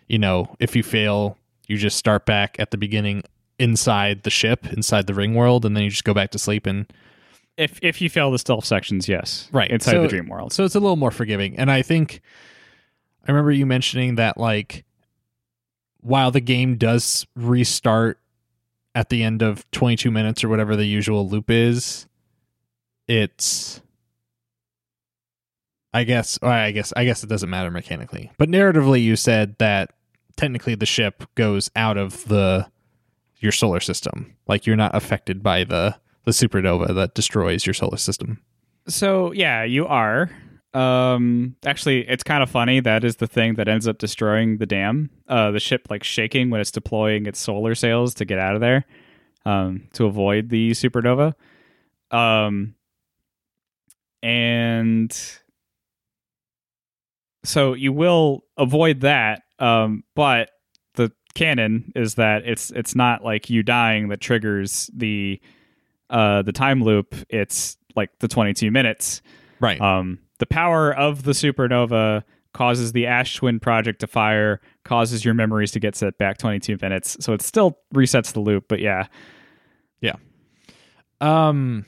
you 0.08 0.18
know 0.18 0.56
if 0.60 0.76
you 0.76 0.84
fail 0.84 1.38
you 1.68 1.78
just 1.78 1.98
start 1.98 2.26
back 2.26 2.56
at 2.60 2.72
the 2.72 2.78
beginning 2.78 3.24
inside 3.60 4.24
the 4.24 4.30
ship 4.30 4.66
inside 4.74 5.06
the 5.08 5.14
ring 5.14 5.36
world 5.36 5.66
and 5.66 5.76
then 5.76 5.84
you 5.84 5.90
just 5.90 6.06
go 6.06 6.14
back 6.14 6.32
to 6.32 6.40
sleep 6.40 6.66
and 6.66 6.92
If 7.58 7.78
if 7.84 8.02
you 8.02 8.10
fail 8.10 8.32
the 8.32 8.40
stealth 8.40 8.66
sections, 8.66 9.08
yes, 9.10 9.50
Right, 9.52 9.70
inside 9.70 9.92
so- 9.92 10.02
the 10.04 10.08
dream 10.08 10.28
world. 10.28 10.54
so 10.54 10.64
it's 10.64 10.76
a 10.76 10.80
little 10.80 10.96
more 10.96 11.12
forgiving. 11.12 11.58
And 11.58 11.70
i 11.70 11.82
think 11.82 12.22
i 13.30 13.32
remember 13.32 13.52
you 13.52 13.66
mentioning 13.66 14.16
that 14.16 14.38
like 14.38 14.84
while 16.02 16.32
the 16.32 16.42
game 16.42 16.76
does 16.76 17.28
restart 17.36 18.20
at 18.96 19.10
the 19.10 19.24
end 19.24 19.42
of 19.42 19.70
22 19.72 20.10
minutes 20.10 20.44
or 20.44 20.50
whatever 20.50 20.76
the 20.76 20.86
usual 20.86 21.30
loop 21.30 21.50
is 21.50 22.08
it's 23.08 23.82
i 25.94 26.04
guess 26.04 26.38
i 26.42 26.72
guess 26.72 26.92
i 26.96 27.06
guess 27.06 27.24
it 27.24 27.28
doesn't 27.28 27.50
matter 27.50 27.72
mechanically. 27.72 28.32
But 28.38 28.50
narratively 28.50 29.02
you 29.02 29.16
said 29.16 29.56
that 29.60 29.94
technically 30.40 30.76
the 30.76 30.86
ship 30.86 31.24
goes 31.36 31.70
out 31.76 31.98
of 31.98 32.26
the 32.28 32.68
your 33.40 33.52
solar 33.52 33.80
system. 33.80 34.36
Like 34.48 34.66
you're 34.66 34.76
not 34.76 34.96
affected 34.96 35.44
by 35.44 35.64
the 35.64 35.96
the 36.26 36.32
supernova 36.32 36.94
that 36.96 37.16
destroys 37.16 37.66
your 37.66 37.74
solar 37.74 37.98
system. 37.98 38.42
So 38.88 39.32
yeah, 39.34 39.64
you 39.64 39.86
are. 39.88 40.30
Um, 40.74 41.56
actually, 41.66 42.08
it's 42.08 42.24
kind 42.24 42.44
of 42.44 42.50
funny. 42.50 42.80
That 42.80 43.04
is 43.04 43.16
the 43.18 43.28
thing 43.28 43.56
that 43.56 43.68
ends 43.68 43.88
up 43.88 43.98
destroying 43.98 44.58
the 44.58 44.66
dam. 44.66 45.10
Uh, 45.28 45.52
the 45.52 45.60
ship 45.60 45.88
like 45.90 46.04
shaking 46.04 46.50
when 46.50 46.62
it's 46.62 46.72
deploying 46.72 47.26
its 47.26 47.40
solar 47.40 47.76
sails 47.76 48.14
to 48.16 48.26
get 48.26 48.40
out 48.40 48.56
of 48.56 48.62
there, 48.62 48.86
um, 49.46 49.88
to 49.94 50.06
avoid 50.06 50.50
the 50.50 50.72
supernova. 50.72 51.34
Um, 52.12 52.76
and 54.22 55.16
so 57.44 57.74
you 57.74 57.94
will 57.94 58.44
avoid 58.58 59.02
that. 59.02 59.42
Um, 59.58 60.04
but 60.16 60.52
the 60.96 61.12
canon 61.34 61.92
is 61.96 62.16
that 62.16 62.44
it's 62.46 62.72
it's 62.72 62.96
not 62.96 63.24
like 63.24 63.50
you 63.50 63.64
dying 63.64 64.10
that 64.10 64.22
triggers 64.22 64.90
the 64.94 65.40
uh 66.10 66.42
the 66.42 66.52
time 66.52 66.84
loop. 66.84 67.16
It's 67.30 67.78
like 67.96 68.12
the 68.20 68.28
22 68.28 68.72
minutes. 68.72 69.22
right 69.60 69.80
Um, 69.82 70.20
the 70.40 70.46
power 70.46 70.94
of 70.94 71.24
the 71.24 71.32
supernova 71.32 72.24
causes 72.54 72.92
the 72.92 73.06
Ash 73.06 73.36
Twin 73.36 73.60
project 73.60 74.00
to 74.00 74.08
fire, 74.08 74.60
causes 74.84 75.24
your 75.24 75.34
memories 75.34 75.72
to 75.72 75.80
get 75.80 75.96
set 75.96 76.18
back 76.18 76.38
22 76.38 76.78
minutes. 76.82 77.18
So 77.20 77.34
it 77.34 77.42
still 77.42 77.78
resets 77.94 78.34
the 78.34 78.40
loop, 78.40 78.66
but 78.68 78.80
yeah. 78.80 79.08
Yeah. 80.02 80.16
Um. 81.22 81.86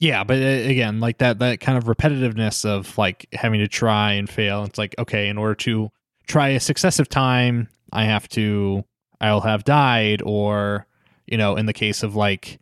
Yeah, 0.00 0.24
but 0.24 0.36
uh, 0.36 0.68
again, 0.68 1.00
like 1.00 1.18
that 1.18 1.38
that 1.38 1.60
kind 1.60 1.78
of 1.78 1.84
repetitiveness 1.84 2.64
of 2.64 2.96
like 2.98 3.26
having 3.32 3.60
to 3.60 3.68
try 3.68 4.12
and 4.12 4.28
fail. 4.28 4.64
It's 4.64 4.78
like 4.78 4.94
okay, 4.98 5.28
in 5.28 5.38
order 5.38 5.54
to 5.56 5.90
try 6.26 6.48
a 6.48 6.60
successive 6.60 7.08
time, 7.08 7.68
I 7.92 8.04
have 8.04 8.28
to 8.30 8.84
I'll 9.20 9.40
have 9.40 9.64
died, 9.64 10.20
or 10.22 10.86
you 11.26 11.38
know, 11.38 11.56
in 11.56 11.66
the 11.66 11.72
case 11.72 12.02
of 12.02 12.16
like 12.16 12.58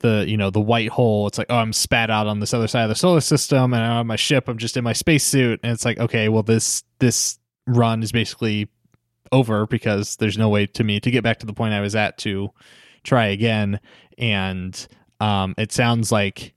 the 0.00 0.24
you 0.28 0.36
know 0.36 0.50
the 0.50 0.60
white 0.60 0.90
hole, 0.90 1.26
it's 1.26 1.38
like 1.38 1.46
oh 1.50 1.56
I'm 1.56 1.72
spat 1.72 2.10
out 2.10 2.26
on 2.26 2.40
this 2.40 2.52
other 2.52 2.68
side 2.68 2.82
of 2.82 2.88
the 2.88 2.94
solar 2.94 3.20
system, 3.20 3.72
and 3.72 3.82
I'm 3.82 3.98
on 3.98 4.06
my 4.06 4.16
ship. 4.16 4.48
I'm 4.48 4.58
just 4.58 4.76
in 4.76 4.84
my 4.84 4.92
spacesuit, 4.92 5.60
and 5.62 5.72
it's 5.72 5.84
like 5.84 5.98
okay, 5.98 6.28
well 6.28 6.42
this 6.42 6.82
this 6.98 7.38
run 7.66 8.02
is 8.02 8.12
basically 8.12 8.68
over 9.32 9.66
because 9.66 10.16
there's 10.16 10.38
no 10.38 10.48
way 10.48 10.66
to 10.66 10.84
me 10.84 11.00
to 11.00 11.10
get 11.10 11.22
back 11.22 11.38
to 11.38 11.46
the 11.46 11.52
point 11.52 11.74
I 11.74 11.80
was 11.80 11.94
at 11.94 12.18
to 12.18 12.50
try 13.04 13.26
again. 13.26 13.80
And 14.18 14.86
um 15.20 15.54
it 15.58 15.72
sounds 15.72 16.10
like 16.10 16.54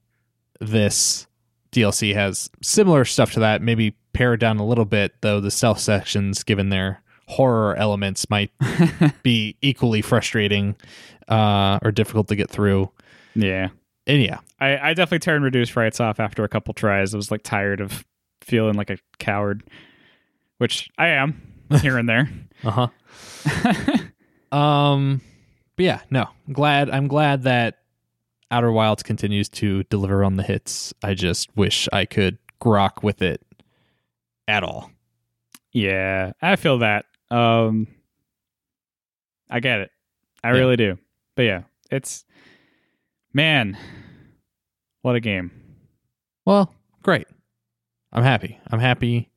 this 0.60 1.28
DLC 1.72 2.14
has 2.14 2.50
similar 2.62 3.06
stuff 3.06 3.32
to 3.34 3.40
that 3.42 3.62
maybe 3.62 3.96
pared 4.14 4.40
down 4.40 4.58
a 4.58 4.66
little 4.66 4.86
bit 4.86 5.14
though 5.22 5.40
the 5.40 5.52
stealth 5.52 5.80
sections 5.80 6.44
given 6.44 6.70
their 6.70 7.02
horror 7.28 7.76
elements 7.76 8.30
might 8.30 8.52
be 9.24 9.58
equally 9.62 10.02
frustrating 10.02 10.76
uh 11.30 11.80
or 11.82 11.92
difficult 11.92 12.28
to 12.28 12.36
get 12.36 12.50
through 12.50 12.92
Yeah. 13.36 13.70
and 14.08 14.22
yeah 14.22 14.40
I, 14.60 14.78
I 14.90 14.94
definitely 14.94 15.20
turned 15.20 15.44
reduced 15.44 15.72
frights 15.72 16.00
off 16.00 16.20
after 16.20 16.44
a 16.44 16.50
couple 16.50 16.74
tries. 16.74 17.14
I 17.14 17.18
was 17.18 17.32
like 17.32 17.44
tired 17.44 17.82
of 17.82 18.06
feeling 18.42 18.76
like 18.76 18.90
a 18.90 18.98
coward, 19.20 19.64
which 20.58 20.90
I 20.98 21.08
am 21.08 21.42
here 21.82 21.98
and 21.98 22.08
there. 22.08 22.30
uh-huh 22.64 22.88
um 24.52 25.22
but 25.76 25.84
yeah 25.86 26.02
no 26.10 26.28
I'm 26.48 26.54
glad 26.54 26.90
i'm 26.90 27.08
glad 27.08 27.44
that 27.44 27.80
outer 28.52 28.72
wilds 28.72 29.04
continues 29.04 29.50
to 29.50 29.84
deliver 29.86 30.24
on 30.24 30.36
the 30.38 30.44
hits 30.44 30.94
i 31.04 31.14
just 31.14 31.56
wish 31.56 31.88
i 31.92 32.06
could 32.06 32.38
grok 32.62 33.04
with 33.04 33.22
it 33.22 33.42
at 34.48 34.64
all 34.64 34.90
yeah, 35.76 36.34
I 36.40 36.56
feel 36.56 36.78
that. 36.78 37.06
Um, 37.32 37.88
I 39.50 39.60
get 39.60 39.80
it. 39.80 39.90
I 40.44 40.50
Yeah. 40.52 40.58
really 40.60 40.76
do. 40.78 41.00
But 41.36 41.42
yeah, 41.44 41.64
it's 41.90 42.26
man, 43.34 43.78
what 45.02 45.16
a 45.16 45.20
game. 45.20 45.52
well 46.46 46.74
great 47.02 47.28
i'm 48.14 48.24
happy 48.24 48.58
i'm 48.72 48.80
happy 48.80 49.30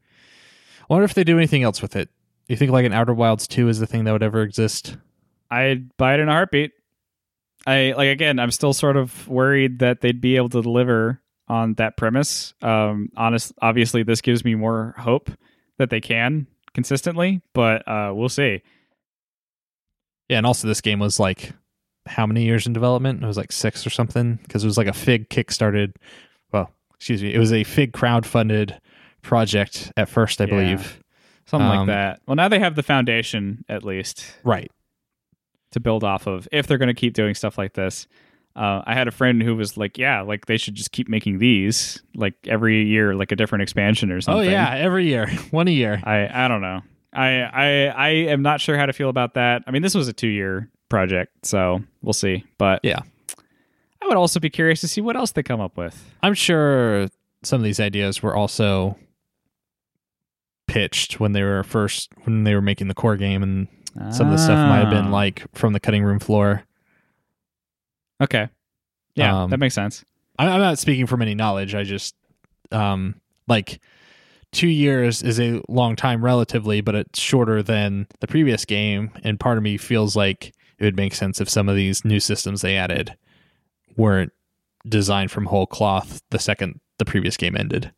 i 0.82 0.84
wonder 0.88 1.04
if 1.04 1.14
they 1.14 1.24
do 1.24 1.36
anything 1.36 1.64
else 1.64 1.82
with 1.82 1.96
it 1.96 2.08
you 2.46 2.56
think 2.56 2.70
like 2.70 2.86
an 2.86 2.92
outer 2.92 3.12
wilds 3.12 3.48
2 3.48 3.68
is 3.68 3.80
the 3.80 3.86
thing 3.86 4.04
that 4.04 4.12
would 4.12 4.22
ever 4.22 4.42
exist 4.42 4.96
I'd 5.50 5.96
buy 5.96 6.14
it 6.14 6.20
in 6.20 6.28
a 6.28 6.32
heartbeat. 6.32 6.72
I 7.68 7.94
like 7.96 8.08
again. 8.08 8.40
I'm 8.40 8.50
still 8.50 8.72
sort 8.72 8.96
of 8.96 9.28
worried 9.28 9.78
that 9.78 10.00
they'd 10.00 10.20
be 10.20 10.34
able 10.34 10.48
to 10.48 10.60
deliver 10.60 11.22
on 11.46 11.74
that 11.74 11.96
premise. 11.96 12.52
Um, 12.62 13.10
honest, 13.16 13.52
obviously, 13.62 14.02
this 14.02 14.20
gives 14.20 14.44
me 14.44 14.56
more 14.56 14.94
hope 14.98 15.30
that 15.78 15.88
they 15.90 16.00
can 16.00 16.48
consistently, 16.74 17.42
but 17.54 17.86
uh, 17.86 18.10
we'll 18.12 18.28
see. 18.28 18.60
Yeah, 20.28 20.38
and 20.38 20.46
also 20.46 20.66
this 20.66 20.80
game 20.80 20.98
was 20.98 21.20
like 21.20 21.52
how 22.06 22.26
many 22.26 22.44
years 22.44 22.66
in 22.66 22.72
development? 22.72 23.22
It 23.22 23.26
was 23.26 23.36
like 23.36 23.52
six 23.52 23.86
or 23.86 23.90
something 23.90 24.38
because 24.42 24.64
it 24.64 24.66
was 24.66 24.78
like 24.78 24.86
a 24.86 24.92
Fig 24.92 25.28
kickstarted. 25.28 25.92
Well, 26.52 26.70
excuse 26.94 27.22
me, 27.22 27.32
it 27.34 27.38
was 27.38 27.52
a 27.52 27.64
Fig 27.64 27.92
crowd-funded 27.92 28.80
project 29.22 29.92
at 29.96 30.08
first, 30.08 30.40
I 30.40 30.44
Yeah. 30.44 30.50
believe. 30.50 31.00
Something 31.46 31.68
Um, 31.68 31.76
like 31.78 31.86
that. 31.88 32.20
Well, 32.26 32.34
now 32.36 32.48
they 32.48 32.58
have 32.58 32.74
the 32.74 32.82
foundation 32.82 33.64
at 33.68 33.84
least 33.84 34.36
Right. 34.44 34.70
to 35.72 35.80
build 35.80 36.04
off 36.04 36.26
of 36.26 36.48
if 36.52 36.66
they're 36.66 36.78
going 36.78 36.88
to 36.88 36.94
keep 36.94 37.14
doing 37.14 37.34
stuff 37.34 37.58
like 37.58 37.74
this. 37.74 38.06
Uh, 38.54 38.80
I 38.86 38.94
had 38.94 39.06
a 39.06 39.10
friend 39.10 39.42
who 39.42 39.54
was 39.54 39.76
like, 39.76 39.98
"Yeah, 39.98 40.22
like 40.22 40.46
they 40.46 40.56
should 40.56 40.74
just 40.74 40.90
keep 40.90 41.08
making 41.10 41.38
these 41.38 42.02
like 42.14 42.34
every 42.46 42.84
year, 42.86 43.14
like 43.14 43.30
a 43.30 43.36
different 43.36 43.60
expansion 43.62 44.10
or 44.10 44.20
something." 44.22 44.48
Oh 44.48 44.50
yeah, 44.50 44.74
every 44.74 45.06
year, 45.06 45.26
one 45.50 45.68
a 45.68 45.72
year. 45.72 46.00
I 46.04 46.44
I 46.46 46.48
don't 46.48 46.62
know. 46.62 46.80
I 47.12 47.42
I 47.42 47.66
I 47.94 48.08
am 48.30 48.40
not 48.40 48.62
sure 48.62 48.78
how 48.78 48.86
to 48.86 48.94
feel 48.94 49.10
about 49.10 49.34
that. 49.34 49.62
I 49.66 49.70
mean, 49.72 49.82
this 49.82 49.94
was 49.94 50.08
a 50.08 50.14
two 50.14 50.28
year 50.28 50.70
project, 50.88 51.44
so 51.46 51.82
we'll 52.02 52.12
see. 52.12 52.44
But 52.58 52.80
Yeah. 52.82 53.00
I 54.02 54.06
would 54.08 54.16
also 54.16 54.38
be 54.38 54.50
curious 54.50 54.80
to 54.82 54.88
see 54.88 55.00
what 55.00 55.16
else 55.16 55.32
they 55.32 55.42
come 55.42 55.60
up 55.60 55.76
with. 55.76 56.14
I'm 56.22 56.34
sure 56.34 57.08
some 57.42 57.60
of 57.60 57.64
these 57.64 57.80
ideas 57.80 58.22
were 58.22 58.36
also 58.36 58.96
pitched 60.68 61.20
when 61.20 61.32
they 61.32 61.42
were 61.42 61.62
first 61.62 62.10
when 62.24 62.44
they 62.44 62.54
were 62.54 62.60
making 62.62 62.88
the 62.88 62.94
core 62.94 63.16
game, 63.16 63.42
and 63.42 63.68
some 64.14 64.26
of 64.26 64.32
the 64.32 64.38
stuff 64.38 64.68
might 64.68 64.80
have 64.80 64.90
been 64.90 65.06
Ah. 65.06 65.10
like 65.10 65.44
from 65.54 65.72
the 65.72 65.80
cutting 65.80 66.02
room 66.04 66.18
floor. 66.18 66.64
okay, 68.20 68.48
yeah, 69.14 69.42
Um, 69.42 69.50
that 69.50 69.58
makes 69.58 69.74
sense. 69.74 70.04
I- 70.38 70.48
I'm 70.48 70.60
not 70.60 70.78
speaking 70.78 71.06
from 71.06 71.20
any 71.22 71.34
knowledge. 71.34 71.74
I 71.74 71.82
just 71.82 72.14
um 72.72 73.20
like 73.48 73.80
two 74.52 74.68
years 74.68 75.22
is 75.22 75.38
a 75.40 75.60
long 75.68 75.96
time 75.96 76.24
relatively, 76.24 76.80
but 76.80 76.94
it's 76.94 77.18
shorter 77.20 77.62
than 77.62 78.06
the 78.20 78.26
previous 78.26 78.64
game, 78.64 79.10
and 79.22 79.38
part 79.40 79.56
of 79.58 79.64
me 79.64 79.76
feels 79.76 80.14
like 80.16 80.52
it 80.78 80.84
would 80.84 80.96
make 80.96 81.14
sense 81.14 81.40
if 81.40 81.48
some 81.48 81.68
of 81.68 81.76
these 81.76 82.04
new 82.04 82.20
systems 82.20 82.62
they 82.62 82.76
added 82.76 83.16
weren't 83.96 84.32
designed 84.88 85.30
from 85.30 85.46
whole 85.46 85.66
cloth 85.66 86.22
the 86.30 86.38
second 86.38 86.80
the 86.98 87.04
previous 87.04 87.36
game 87.36 87.56
ended. 87.56 87.92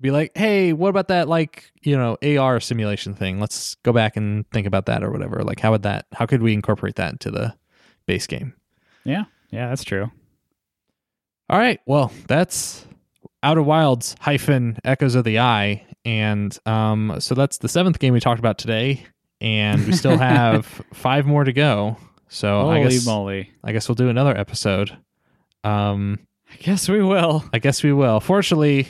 Be 0.00 0.10
like, 0.10 0.32
hey, 0.36 0.74
what 0.74 0.90
about 0.90 1.08
that 1.08 1.26
like, 1.26 1.72
you 1.82 1.96
know, 1.96 2.18
AR 2.22 2.60
simulation 2.60 3.14
thing? 3.14 3.40
Let's 3.40 3.76
go 3.76 3.92
back 3.92 4.16
and 4.16 4.48
think 4.50 4.66
about 4.66 4.86
that 4.86 5.02
or 5.02 5.10
whatever. 5.10 5.42
Like 5.42 5.60
how 5.60 5.70
would 5.70 5.82
that 5.82 6.06
how 6.12 6.26
could 6.26 6.42
we 6.42 6.52
incorporate 6.52 6.96
that 6.96 7.12
into 7.12 7.30
the 7.30 7.54
base 8.06 8.26
game? 8.26 8.52
Yeah, 9.04 9.24
yeah, 9.50 9.68
that's 9.68 9.84
true. 9.84 10.10
All 11.48 11.58
right. 11.58 11.80
Well, 11.86 12.12
that's 12.26 12.84
Outer 13.42 13.62
Wilds 13.62 14.16
hyphen 14.20 14.78
Echoes 14.84 15.14
of 15.14 15.24
the 15.24 15.38
Eye, 15.38 15.86
and 16.04 16.56
um, 16.66 17.16
so 17.20 17.34
that's 17.34 17.58
the 17.58 17.68
seventh 17.68 18.00
game 18.00 18.12
we 18.12 18.20
talked 18.20 18.40
about 18.40 18.58
today, 18.58 19.06
and 19.40 19.86
we 19.86 19.92
still 19.92 20.16
have 20.18 20.66
five 20.92 21.26
more 21.26 21.44
to 21.44 21.52
go. 21.52 21.96
So 22.28 22.60
Holy 22.62 22.80
I 22.80 22.82
guess 22.88 23.06
moly! 23.06 23.52
I 23.62 23.72
guess 23.72 23.88
we'll 23.88 23.94
do 23.94 24.08
another 24.08 24.36
episode. 24.36 24.96
Um, 25.64 26.18
I 26.52 26.56
guess 26.56 26.88
we 26.88 27.02
will. 27.02 27.44
I 27.52 27.58
guess 27.58 27.82
we 27.82 27.92
will. 27.92 28.20
Fortunately, 28.20 28.88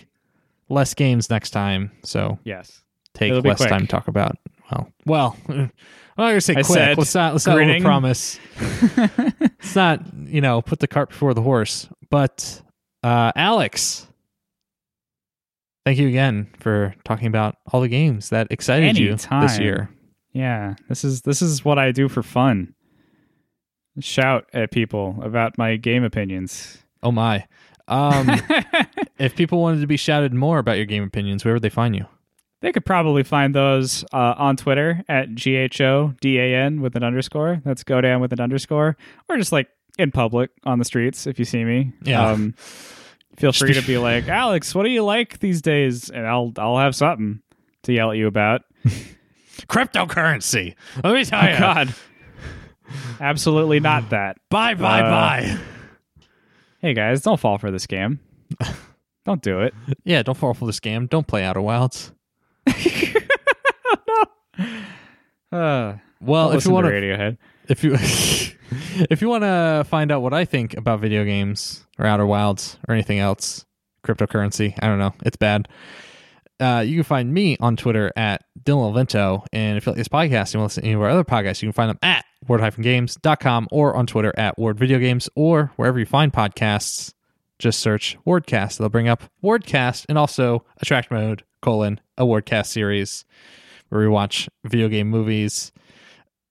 less 0.69 0.95
games 0.95 1.31
next 1.31 1.51
time, 1.51 1.91
so 2.03 2.39
Yes. 2.45 2.83
take 3.15 3.31
It'll 3.31 3.43
less 3.43 3.65
time 3.65 3.83
to 3.83 3.87
talk 3.87 4.09
about. 4.09 4.37
Well, 4.71 4.93
well, 5.07 5.37
I'm 5.49 5.71
not 6.19 6.29
gonna 6.29 6.41
say 6.41 6.55
I 6.55 6.63
quick. 6.63 6.67
said 6.67 6.99
let's 6.99 7.15
not 7.15 7.33
let's 7.35 7.47
not 7.47 7.83
promise. 7.83 8.39
Let's 8.99 9.75
not 9.77 10.01
you 10.25 10.41
know 10.41 10.63
put 10.63 10.79
the 10.81 10.89
cart 10.89 11.11
before 11.11 11.35
the 11.35 11.43
horse. 11.43 11.89
But 12.11 12.63
uh, 13.03 13.33
Alex, 13.37 14.07
thank 15.85 15.99
you 15.99 16.09
again 16.09 16.49
for 16.59 16.95
talking 17.05 17.27
about 17.27 17.57
all 17.73 17.81
the 17.81 17.89
games 17.89 18.31
that 18.31 18.49
excited 18.51 18.97
you 18.99 19.17
this 19.17 19.59
year. 19.59 19.91
Yeah, 20.37 20.75
this 20.87 21.03
is 21.03 21.23
this 21.23 21.41
is 21.41 21.65
what 21.65 21.79
I 21.79 21.93
do 21.93 22.11
for 22.11 22.23
fun. 22.23 22.75
Shout 24.01 24.45
at 24.53 24.71
people 24.71 25.19
about 25.23 25.57
my 25.57 25.77
game 25.77 26.05
opinions. 26.05 26.77
Oh 27.03 27.11
my! 27.11 27.47
Um, 27.89 28.31
if 29.19 29.35
people 29.35 29.63
wanted 29.63 29.81
to 29.81 29.87
be 29.87 29.97
shouted 29.97 30.35
more 30.35 30.59
about 30.59 30.77
your 30.77 30.85
game 30.85 31.03
opinions, 31.03 31.43
where 31.43 31.55
would 31.55 31.63
they 31.63 31.71
find 31.71 31.97
you? 31.97 32.05
They 32.61 32.71
could 32.71 32.85
probably 32.85 33.23
find 33.23 33.55
those 33.55 34.05
uh, 34.13 34.35
on 34.37 34.59
Twitter 34.59 35.03
at 35.09 35.35
G 35.35 35.55
H 35.55 35.81
O 35.81 36.13
D 36.21 36.39
A 36.39 36.55
N 36.55 36.83
with 36.83 36.97
an 36.97 37.03
underscore. 37.03 37.63
That's 37.65 37.83
go 37.83 38.03
down 38.03 38.21
with 38.21 38.35
an 38.35 38.41
underscore, 38.41 38.99
or 39.31 39.39
just 39.39 39.53
like 39.53 39.69
in 39.99 40.11
public 40.11 40.51
on 40.65 40.79
the 40.79 40.85
streets 40.85 41.27
if 41.27 41.39
you 41.39 41.47
see 41.47 41.65
me. 41.65 41.95
Yeah. 42.03 42.29
Um, 42.29 42.53
feel 43.39 43.53
free 43.53 43.73
to 43.73 43.81
be 43.87 43.97
like, 43.97 44.29
Alex, 44.29 44.75
what 44.75 44.83
do 44.83 44.91
you 44.91 45.03
like 45.03 45.39
these 45.39 45.63
days? 45.63 46.11
And 46.11 46.27
I'll 46.27 46.53
I'll 46.59 46.77
have 46.77 46.95
something 46.95 47.41
to 47.85 47.95
yell 47.95 48.11
at 48.11 48.19
you 48.19 48.27
about. 48.27 48.61
Cryptocurrency. 49.69 50.75
Let 51.03 51.15
me 51.15 51.25
tell 51.25 51.45
Oh 51.45 51.49
you. 51.49 51.59
God, 51.59 51.95
absolutely 53.21 53.81
not 53.81 54.11
that. 54.11 54.37
Bye 54.51 54.75
bye 54.75 55.01
Uh, 55.01 55.11
bye. 55.11 55.59
Hey 56.81 56.95
guys, 56.95 57.23
don't 57.23 57.41
fall 57.41 57.59
for 57.59 57.71
the 57.71 57.79
scam. 57.79 58.19
don't 59.25 59.43
do 59.43 59.61
it. 59.61 59.75
Yeah, 60.05 60.23
don't 60.23 60.37
fall 60.37 60.55
for 60.55 60.67
the 60.67 60.73
scam. 60.73 61.09
Don't 61.09 61.27
play 61.27 61.43
Outer 61.45 61.63
Wilds. 61.63 62.13
Uh, 65.53 65.95
Well, 66.21 66.53
if 66.53 66.65
you 66.65 66.71
want 66.73 66.87
to 66.87 66.91
to 66.93 66.97
Radiohead. 67.07 67.39
if 67.69 67.85
you 67.85 67.95
if 69.11 69.23
you 69.23 69.29
want 69.29 69.45
to 69.45 69.85
find 69.89 70.11
out 70.11 70.23
what 70.23 70.35
I 70.35 70.45
think 70.45 70.77
about 70.77 71.01
video 71.01 71.25
games 71.25 71.87
or 71.99 72.07
Outer 72.07 72.27
Wilds 72.27 72.79
or 72.89 72.95
anything 72.95 73.19
else, 73.21 73.65
cryptocurrency, 74.05 74.75
I 74.83 74.87
don't 74.89 74.99
know, 74.99 75.15
it's 75.25 75.37
bad. 75.37 75.69
Uh, 76.59 76.83
you 76.87 76.97
can 76.97 77.05
find 77.05 77.33
me 77.33 77.57
on 77.61 77.77
Twitter 77.77 78.13
at 78.17 78.45
Dylan 78.63 78.93
Levento, 78.93 79.45
and 79.53 79.77
if 79.77 79.85
you 79.85 79.93
like 79.93 79.99
this 79.99 80.09
podcast 80.09 80.47
and 80.47 80.55
you 80.55 80.61
want 80.61 80.73
to 80.73 80.81
listen 80.81 80.83
to 80.83 80.87
any 80.89 80.95
of 80.95 81.03
our 81.03 81.11
other 81.11 81.25
podcasts, 81.25 81.63
you 81.63 81.67
can 81.67 81.73
find 81.75 81.91
them 81.91 81.99
at 82.03 82.25
word-games.com 82.49 83.69
or 83.71 83.95
on 83.95 84.07
Twitter 84.07 84.33
at 84.39 84.59
Word 84.59 84.79
Video 84.79 84.99
Games 84.99 85.29
or 85.35 85.73
wherever 85.77 85.99
you 85.99 86.07
find 86.07 86.33
podcasts. 86.33 87.13
Just 87.59 87.81
search 87.81 88.17
Wordcast. 88.27 88.79
They'll 88.79 88.89
bring 88.89 89.09
up 89.09 89.25
Wordcast 89.43 90.07
and 90.09 90.19
also 90.19 90.65
Attract 90.81 91.11
Mode 91.11 91.43
colon 91.63 92.01
a 92.19 92.25
Wordcast 92.25 92.67
series 92.67 93.25
where 93.89 94.01
we 94.01 94.09
watch 94.09 94.49
video 94.65 94.89
game 94.89 95.09
movies 95.09 95.73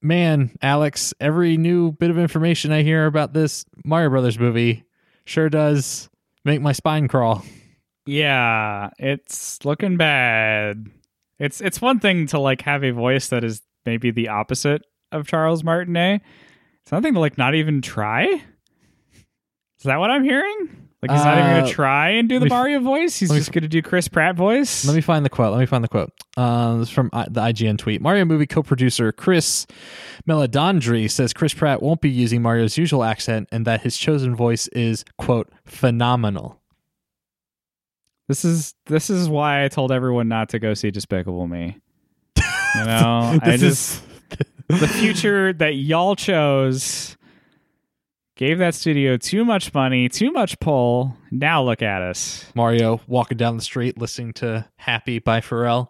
man, 0.06 0.52
Alex, 0.62 1.14
every 1.20 1.58
new 1.58 1.92
bit 1.92 2.12
of 2.12 2.18
information 2.18 2.72
I 2.72 2.84
hear 2.84 3.06
about 3.08 3.34
this 3.34 3.66
Mario 3.84 4.10
Brothers 4.10 4.40
movie 4.40 4.86
sure 5.26 5.50
does 5.50 6.10
make 6.46 6.62
my 6.62 6.72
spine 6.72 7.08
crawl. 7.08 7.44
Yeah, 8.06 8.90
it's 9.00 9.64
looking 9.66 9.98
bad. 9.98 10.88
It's 11.40 11.60
it's 11.62 11.82
one 11.82 12.00
thing 12.00 12.28
to 12.28 12.40
like 12.40 12.62
have 12.62 12.84
a 12.84 12.92
voice 12.92 13.30
that 13.30 13.44
is 13.44 13.62
maybe 13.86 14.12
the 14.12 14.30
opposite 14.30 14.84
of 15.12 15.28
Charles 15.28 15.64
Martinet. 15.64 16.22
It's 16.84 16.92
nothing 16.92 17.14
to 17.16 17.20
like 17.20 17.38
not 17.38 17.56
even 17.56 17.82
try. 17.82 18.26
Is 18.26 19.84
that 19.84 19.98
what 19.98 20.12
I'm 20.12 20.24
hearing? 20.24 20.82
Like 21.02 21.12
he's 21.12 21.24
not 21.26 21.38
even 21.38 21.52
Uh, 21.52 21.60
gonna 21.62 21.72
try 21.72 22.10
and 22.12 22.28
do 22.30 22.36
the 22.40 22.46
let 22.46 22.50
me- 22.52 22.56
Mario 22.56 22.80
voice. 22.80 23.20
He's 23.20 23.30
let 23.30 23.36
me- 23.36 23.40
just 23.42 23.52
gonna 23.52 23.68
do 23.68 23.82
Chris 23.82 24.08
Pratt 24.08 24.36
voice. 24.36 24.86
Let 24.86 24.96
me 24.96 25.02
find 25.02 25.24
the 25.26 25.30
quote. 25.30 25.52
Let 25.52 25.60
me 25.60 25.66
find 25.68 25.84
the 25.84 25.88
quote. 25.88 26.10
Uh, 26.38 26.78
this 26.78 26.88
is 26.88 26.94
from 26.94 27.10
I- 27.14 27.28
the 27.30 27.42
IGN 27.42 27.78
tweet. 27.78 28.02
Mario 28.02 28.26
movie 28.26 28.48
co-producer 28.48 29.12
Chris 29.12 29.68
Meledandri 30.28 31.10
says 31.12 31.34
Chris 31.34 31.54
Pratt 31.54 31.82
won't 31.84 32.02
be 32.02 32.10
using 32.10 32.42
Mario's 32.42 32.78
usual 32.78 33.04
accent 33.04 33.50
and 33.52 33.66
that 33.66 33.82
his 33.82 33.98
chosen 33.98 34.36
voice 34.36 34.68
is 34.70 35.04
quote 35.18 35.50
phenomenal. 35.66 36.62
This 38.28 38.44
is 38.44 38.74
this 38.88 39.10
is 39.10 39.30
why 39.30 39.64
I 39.64 39.68
told 39.68 39.92
everyone 39.92 40.28
not 40.28 40.50
to 40.50 40.60
go 40.60 40.74
see 40.74 40.92
Despicable 40.92 41.48
Me. 41.48 41.78
You 42.38 42.84
know, 42.86 43.40
I 43.42 43.58
This 43.58 43.62
just 43.62 44.04
is 44.70 44.80
the 44.80 44.88
future 44.88 45.54
that 45.54 45.76
y'all 45.76 46.16
chose 46.16 47.18
gave 48.36 48.58
that 48.58 48.74
studio 48.76 49.18
too 49.18 49.46
much 49.46 49.74
money, 49.74 50.10
too 50.10 50.32
much 50.32 50.60
pull. 50.60 51.16
Now 51.32 51.64
look 51.64 51.82
at 51.82 52.02
us. 52.02 52.46
Mario 52.56 53.00
walking 53.08 53.38
down 53.38 53.58
the 53.58 53.64
street 53.64 53.98
listening 53.98 54.34
to 54.34 54.68
"Happy" 54.78 55.20
by 55.20 55.42
Pharrell. 55.42 55.90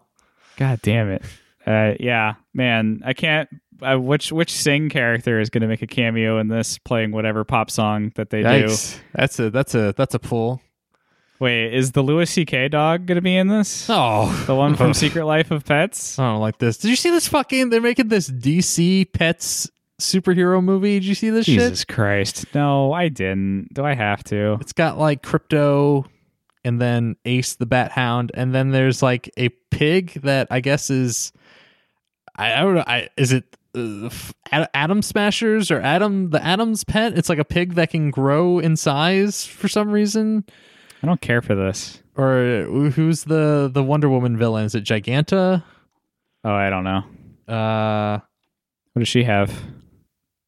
God 0.58 0.82
damn 0.82 1.10
it. 1.10 1.24
Uh, 1.66 1.94
yeah, 2.00 2.36
man, 2.54 3.02
I 3.06 3.14
can't. 3.14 3.50
Uh, 3.82 3.98
which 3.98 4.32
which 4.32 4.52
sing 4.52 4.90
character 4.90 5.40
is 5.42 5.50
going 5.50 5.62
to 5.62 5.68
make 5.68 5.82
a 5.82 5.88
cameo 5.88 6.40
in 6.40 6.48
this, 6.48 6.78
playing 6.78 7.12
whatever 7.12 7.44
pop 7.44 7.70
song 7.70 8.12
that 8.16 8.30
they 8.30 8.42
Yikes. 8.42 8.98
That's 9.14 9.40
a 9.40 9.50
that's 9.50 9.76
a 9.76 9.94
that's 9.98 10.14
a 10.16 10.20
pull. 10.20 10.62
Wait, 11.40 11.74
is 11.74 11.92
the 11.92 12.02
Louis 12.02 12.30
C.K. 12.30 12.70
dog 12.70 13.06
going 13.06 13.16
to 13.18 13.22
be 13.22 13.36
in 13.36 13.48
this? 13.48 13.88
Oh, 13.90 14.44
The 14.48 14.56
one 14.56 14.76
from 14.76 14.94
Secret 14.94 15.26
Life 15.26 15.52
of 15.52 15.66
Pets? 15.66 16.18
I 16.18 16.32
don't 16.32 16.40
like 16.40 16.58
this. 16.60 16.78
Did 16.78 16.90
you 16.90 16.96
see 16.96 17.10
this 17.10 17.28
fucking? 17.28 17.70
They're 17.70 17.82
making 17.82 18.08
this 18.08 18.30
DC 18.30 19.12
Pets 19.12 19.70
superhero 20.00 20.64
movie. 20.64 21.00
Did 21.00 21.06
you 21.06 21.16
see 21.16 21.30
this 21.30 21.46
shit? 21.46 21.60
Jesus 21.60 21.84
Christ! 21.86 22.46
No, 22.54 22.94
I 22.94 23.10
didn't. 23.10 23.74
Do 23.74 23.84
I 23.84 23.96
have 23.96 24.24
to? 24.26 24.58
It's 24.62 24.74
got 24.74 24.98
like 24.98 25.22
Krypto, 25.24 26.06
and 26.64 26.80
then 26.82 27.18
Ace 27.26 27.56
the 27.56 27.66
Bat 27.66 27.92
Hound, 27.92 28.32
and 28.34 28.56
then 28.56 28.72
there's 28.72 29.04
like 29.04 29.30
a 29.36 29.50
pig 29.72 30.14
that 30.24 30.48
I 30.52 30.62
guess 30.62 30.90
is, 30.90 31.34
I, 32.38 32.54
I 32.54 32.60
don't 32.62 32.76
know. 32.76 32.84
I 32.88 33.10
is 33.18 33.34
it 33.34 33.44
uh, 33.76 34.10
Atom 34.74 35.02
Smashers 35.02 35.70
or 35.70 35.82
Adam 35.82 36.30
the 36.30 36.46
Atom's 36.46 36.86
pet? 36.86 37.18
It's 37.18 37.28
like 37.28 37.40
a 37.40 37.46
pig 37.46 37.74
that 37.76 37.90
can 37.92 38.10
grow 38.10 38.60
in 38.60 38.78
size 38.78 39.46
for 39.46 39.68
some 39.68 39.92
reason. 39.92 40.46
I 41.06 41.08
don't 41.08 41.22
care 41.22 41.44
for 41.44 41.54
this. 41.54 42.02
Or 42.18 42.64
who's 42.96 43.26
the 43.26 43.70
the 43.72 43.84
Wonder 43.84 44.10
Woman 44.10 44.38
villain? 44.38 44.66
Is 44.66 44.74
it 44.74 44.84
Giganta? 44.86 45.64
Oh, 46.44 46.52
I 46.52 46.72
don't 46.72 46.84
know. 46.84 47.04
Uh, 47.54 48.20
What 48.94 49.02
does 49.02 49.08
she 49.08 49.24
have? 49.24 49.54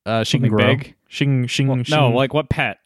uh, 0.08 0.24
she 0.24 0.40
can 0.40 0.50
grow. 0.50 0.66
big? 0.66 0.96
She 1.10 1.26
can. 1.26 1.46
She 1.46 1.64
can. 1.64 1.84
she 1.84 1.92
No, 1.94 2.08
can- 2.08 2.16
like 2.16 2.34
what 2.34 2.50
pet? 2.50 2.78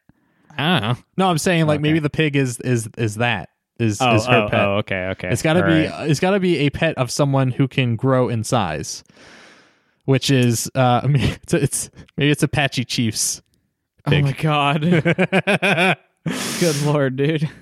I 0.58 0.80
don't 0.80 0.82
know. 0.82 0.96
No, 1.16 1.30
I'm 1.30 1.38
saying 1.38 1.66
like 1.66 1.76
Okay. 1.76 1.82
maybe 1.82 1.98
the 1.98 2.10
pig 2.10 2.36
is 2.36 2.60
is 2.60 2.90
is 2.98 3.14
that 3.14 3.48
is 3.78 4.02
Oh, 4.02 4.16
is 4.16 4.26
her 4.26 4.36
oh, 4.42 4.48
pet. 4.50 4.60
oh, 4.60 4.76
okay, 4.80 5.06
okay. 5.12 5.28
It's 5.30 5.40
got 5.40 5.54
to 5.54 5.62
All 5.62 5.66
be 5.70 5.86
right. 5.88 6.10
it's 6.10 6.20
got 6.20 6.32
to 6.32 6.40
be 6.40 6.58
a 6.58 6.70
pet 6.70 6.98
of 6.98 7.10
someone 7.10 7.52
who 7.52 7.66
can 7.68 7.96
grow 7.96 8.28
in 8.28 8.44
size, 8.44 9.02
which 10.04 10.30
is 10.30 10.70
uh 10.74 11.00
I 11.04 11.06
mean 11.06 11.22
it's, 11.22 11.54
it's 11.54 11.90
maybe 12.18 12.30
it's 12.32 12.42
Apache 12.42 12.84
Chiefs. 12.84 13.40
Oh 14.06 14.10
my 14.20 14.32
god. 14.32 14.82
uh, 16.26 16.60
Good 16.60 16.82
lord, 16.82 17.16
dude. 17.16 17.48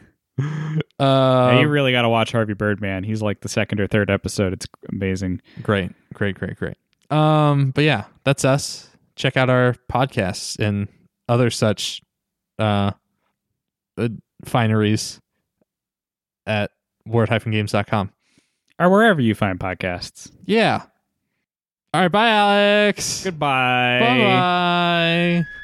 Yeah, 0.98 1.60
you 1.60 1.68
really 1.68 1.92
got 1.92 2.02
to 2.02 2.08
watch 2.08 2.32
Harvey 2.32 2.54
Birdman. 2.54 3.04
He's 3.04 3.20
like 3.20 3.40
the 3.40 3.48
second 3.48 3.80
or 3.80 3.86
third 3.86 4.10
episode. 4.10 4.52
It's 4.54 4.66
amazing. 4.90 5.42
great, 5.62 5.92
great, 6.14 6.38
great, 6.38 6.56
great. 6.56 6.76
Um, 7.10 7.72
but 7.72 7.84
yeah, 7.84 8.04
that's 8.24 8.44
us. 8.44 8.88
Check 9.16 9.36
out 9.36 9.50
our 9.50 9.74
podcasts 9.90 10.58
and 10.58 10.88
other 11.28 11.50
such 11.50 12.00
uh, 12.58 12.92
uh 13.98 14.08
fineries 14.46 15.20
at 16.46 16.70
word-games.com. 17.06 18.12
Or 18.78 18.88
wherever 18.88 19.20
you 19.20 19.34
find 19.34 19.58
podcasts. 19.58 20.30
Yeah. 20.46 20.84
All 21.92 22.02
right, 22.02 22.08
bye, 22.08 22.28
Alex. 22.28 23.24
Goodbye. 23.24 23.98
Bye 24.00 24.18
bye. 25.44 25.59